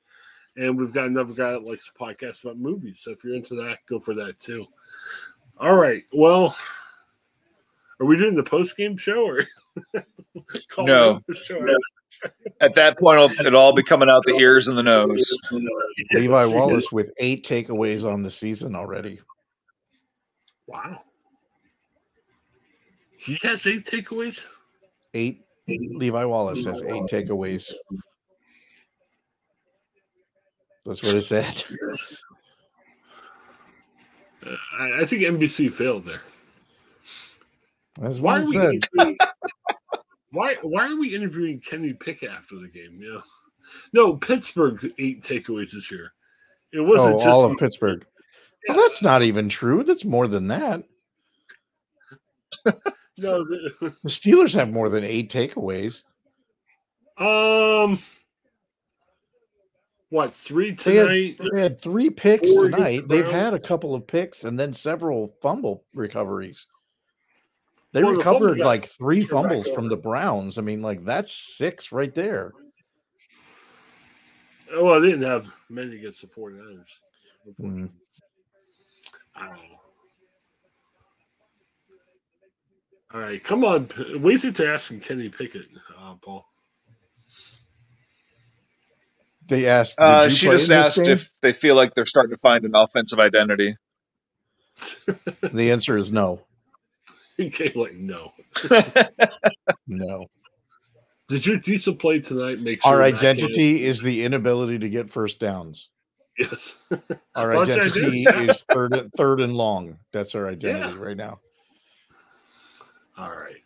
and 0.57 0.77
we've 0.77 0.91
got 0.91 1.05
another 1.05 1.33
guy 1.33 1.51
that 1.51 1.63
likes 1.63 1.89
to 1.89 1.93
podcast 1.93 2.43
about 2.43 2.57
movies. 2.57 2.99
So 2.99 3.11
if 3.11 3.23
you're 3.23 3.35
into 3.35 3.55
that, 3.55 3.77
go 3.87 3.99
for 3.99 4.13
that 4.15 4.37
too. 4.39 4.65
All 5.57 5.75
right. 5.77 6.03
Well, 6.11 6.57
are 8.01 8.05
we 8.05 8.17
doing 8.17 8.35
the 8.35 8.43
post 8.43 8.75
game 8.75 8.97
show 8.97 9.25
or 9.25 9.45
call 10.69 10.85
No. 10.87 11.21
show? 11.33 11.65
At 12.59 12.75
that 12.75 12.99
point, 12.99 13.19
it'll, 13.19 13.45
it'll 13.45 13.59
all 13.59 13.75
be 13.75 13.83
coming 13.83 14.09
out 14.09 14.23
the 14.25 14.35
ears 14.35 14.67
and 14.67 14.77
the 14.77 14.83
nose. 14.83 15.35
Levi 16.13 16.45
Wallace 16.45 16.91
with 16.91 17.11
eight 17.17 17.45
takeaways 17.45 18.03
on 18.03 18.21
the 18.21 18.29
season 18.29 18.75
already. 18.75 19.19
Wow. 20.67 21.01
He 23.17 23.37
has 23.43 23.65
eight 23.67 23.85
takeaways. 23.85 24.45
Eight. 25.13 25.45
Levi 25.67 26.25
Wallace 26.25 26.65
has 26.65 26.81
eight 26.81 27.03
takeaways. 27.03 27.73
That's 30.85 31.03
what 31.03 31.13
it 31.13 31.21
said. 31.21 31.63
Uh, 34.43 34.55
I, 34.79 35.01
I 35.01 35.05
think 35.05 35.21
NBC 35.21 35.71
failed 35.71 36.05
there. 36.05 36.23
That's 37.99 38.19
Why 38.19 38.39
what 38.39 38.55
are 38.55 38.73
it 38.73 38.87
we 38.97 38.99
said. 38.99 39.17
Why 40.31 40.55
why 40.61 40.91
are 40.91 40.95
we 40.97 41.13
interviewing 41.15 41.59
Kenny 41.59 41.93
Pickett 41.93 42.29
after 42.31 42.55
the 42.59 42.67
game? 42.67 42.99
Yeah. 43.01 43.21
No, 43.93 44.15
Pittsburgh 44.17 44.93
eight 44.99 45.23
takeaways 45.23 45.71
this 45.71 45.91
year. 45.91 46.11
It 46.73 46.81
wasn't 46.81 47.15
Oh, 47.15 47.19
just 47.19 47.27
all 47.27 47.45
of 47.51 47.57
Pittsburgh. 47.57 48.05
Well, 48.67 48.77
that's 48.77 49.01
not 49.01 49.21
even 49.23 49.49
true. 49.49 49.83
That's 49.83 50.05
more 50.05 50.27
than 50.27 50.47
that. 50.49 50.83
no. 53.17 53.43
The, 53.45 53.71
The 54.03 54.09
Steelers 54.09 54.53
have 54.55 54.71
more 54.71 54.89
than 54.89 55.03
eight 55.03 55.31
takeaways. 55.31 56.03
um, 57.17 57.97
what 60.09 60.33
three 60.33 60.71
They 60.71 60.95
had, 60.95 61.07
tonight? 61.07 61.39
they 61.53 61.61
had 61.61 61.81
three 61.81 62.09
picks 62.09 62.49
tonight. 62.49 63.07
the 63.07 63.15
They've 63.15 63.31
had 63.31 63.53
a 63.53 63.59
couple 63.59 63.95
of 63.95 64.05
picks 64.05 64.43
and 64.43 64.59
then 64.59 64.73
several 64.73 65.35
fumble 65.41 65.85
recoveries. 65.93 66.67
They 67.93 68.03
Well, 68.03 68.13
recovered 68.15 68.57
got 68.57 68.65
like 68.65 68.85
three 68.87 69.21
fumbles 69.21 69.67
from 69.71 69.87
the 69.87 69.97
Browns. 69.97 70.57
I 70.57 70.61
mean, 70.61 70.81
like 70.81 71.03
that's 71.03 71.33
six 71.33 71.91
right 71.91 72.13
there. 72.13 72.53
Well, 74.73 75.01
they 75.01 75.09
didn't 75.09 75.29
have 75.29 75.49
many 75.69 75.97
against 75.97 76.21
the 76.21 76.27
49ers. 76.27 76.99
Unfortunately. 77.45 77.81
Mm. 77.83 77.89
I 79.35 79.45
don't 79.47 79.55
know. 79.55 79.81
All 83.13 83.19
right, 83.19 83.43
come 83.43 83.65
on. 83.65 83.83
What 83.83 84.23
do 84.23 84.29
you 84.29 84.39
think 84.39 84.55
they're 84.55 84.73
asking 84.73 85.01
Kenny 85.01 85.27
Pickett, 85.27 85.67
uh, 85.99 86.13
Paul? 86.21 86.45
They 89.47 89.67
asked. 89.67 89.99
Uh, 89.99 90.29
she 90.29 90.47
just 90.47 90.71
asked 90.71 91.03
game?" 91.03 91.09
if 91.09 91.29
they 91.41 91.51
feel 91.51 91.75
like 91.75 91.93
they're 91.93 92.05
starting 92.05 92.31
to 92.31 92.37
find 92.37 92.63
an 92.63 92.71
offensive 92.73 93.19
identity. 93.19 93.75
the 95.41 95.71
answer 95.71 95.97
is 95.97 96.09
no, 96.09 96.41
He 97.37 97.49
came 97.49 97.71
like, 97.75 97.95
no. 97.95 98.33
no. 99.87 100.27
Did 101.27 101.45
your 101.45 101.57
decent 101.57 101.97
play 101.97 102.19
tonight 102.19 102.59
make 102.59 102.85
Our 102.85 103.01
identity 103.01 103.83
is 103.83 104.01
the 104.01 104.23
inability 104.23 104.77
to 104.79 104.89
get 104.89 105.09
first 105.09 105.39
downs. 105.39 105.89
Yes. 106.37 106.77
Our 107.35 107.55
identity 107.55 108.23
is 108.23 108.63
third, 108.63 109.09
third 109.15 109.39
and 109.39 109.53
long. 109.53 109.97
That's 110.11 110.35
our 110.35 110.49
identity 110.49 110.97
right 110.97 111.17
now. 111.17 111.39
All 113.17 113.31
right. 113.31 113.57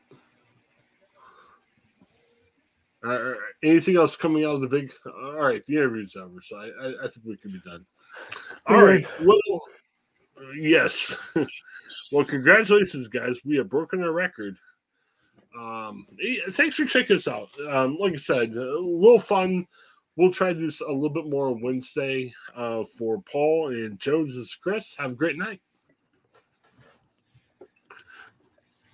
Uh, 3.06 3.34
anything 3.64 3.98
else 3.98 4.16
coming 4.16 4.46
out 4.46 4.56
of 4.56 4.62
the 4.62 4.68
big? 4.68 4.92
All 5.06 5.34
right, 5.34 5.64
the 5.66 5.76
interview's 5.76 6.16
over, 6.16 6.42
so 6.42 6.58
I, 6.58 6.66
I, 6.66 7.06
I 7.06 7.08
think 7.08 7.26
we 7.26 7.38
can 7.38 7.52
be 7.52 7.62
done. 7.64 7.86
All 8.68 8.84
right. 8.84 9.06
Well, 9.22 9.62
yes. 10.58 11.16
well, 12.12 12.26
congratulations, 12.26 13.08
guys. 13.08 13.40
We 13.46 13.58
have 13.58 13.70
broken 13.70 14.04
a 14.04 14.12
record. 14.12 14.58
Um, 15.58 16.06
thanks 16.52 16.76
for 16.76 16.86
checking 16.86 17.16
us 17.16 17.28
out. 17.28 17.50
Um, 17.70 17.98
like 18.00 18.14
I 18.14 18.18
said, 18.18 18.56
a 18.56 18.80
little 18.80 19.20
fun. 19.20 19.68
We'll 20.18 20.32
try 20.32 20.54
to 20.54 20.60
do 20.60 20.72
a 20.88 20.92
little 20.92 21.10
bit 21.10 21.30
more 21.30 21.48
on 21.48 21.62
Wednesday 21.62 22.34
uh, 22.56 22.84
for 22.98 23.22
Paul 23.22 23.74
and. 23.74 24.00
This 24.00 24.36
is 24.36 24.58
Chris. 24.62 24.96
Have 24.98 25.12
a 25.12 25.16
great 25.16 25.38
night. 25.38 25.62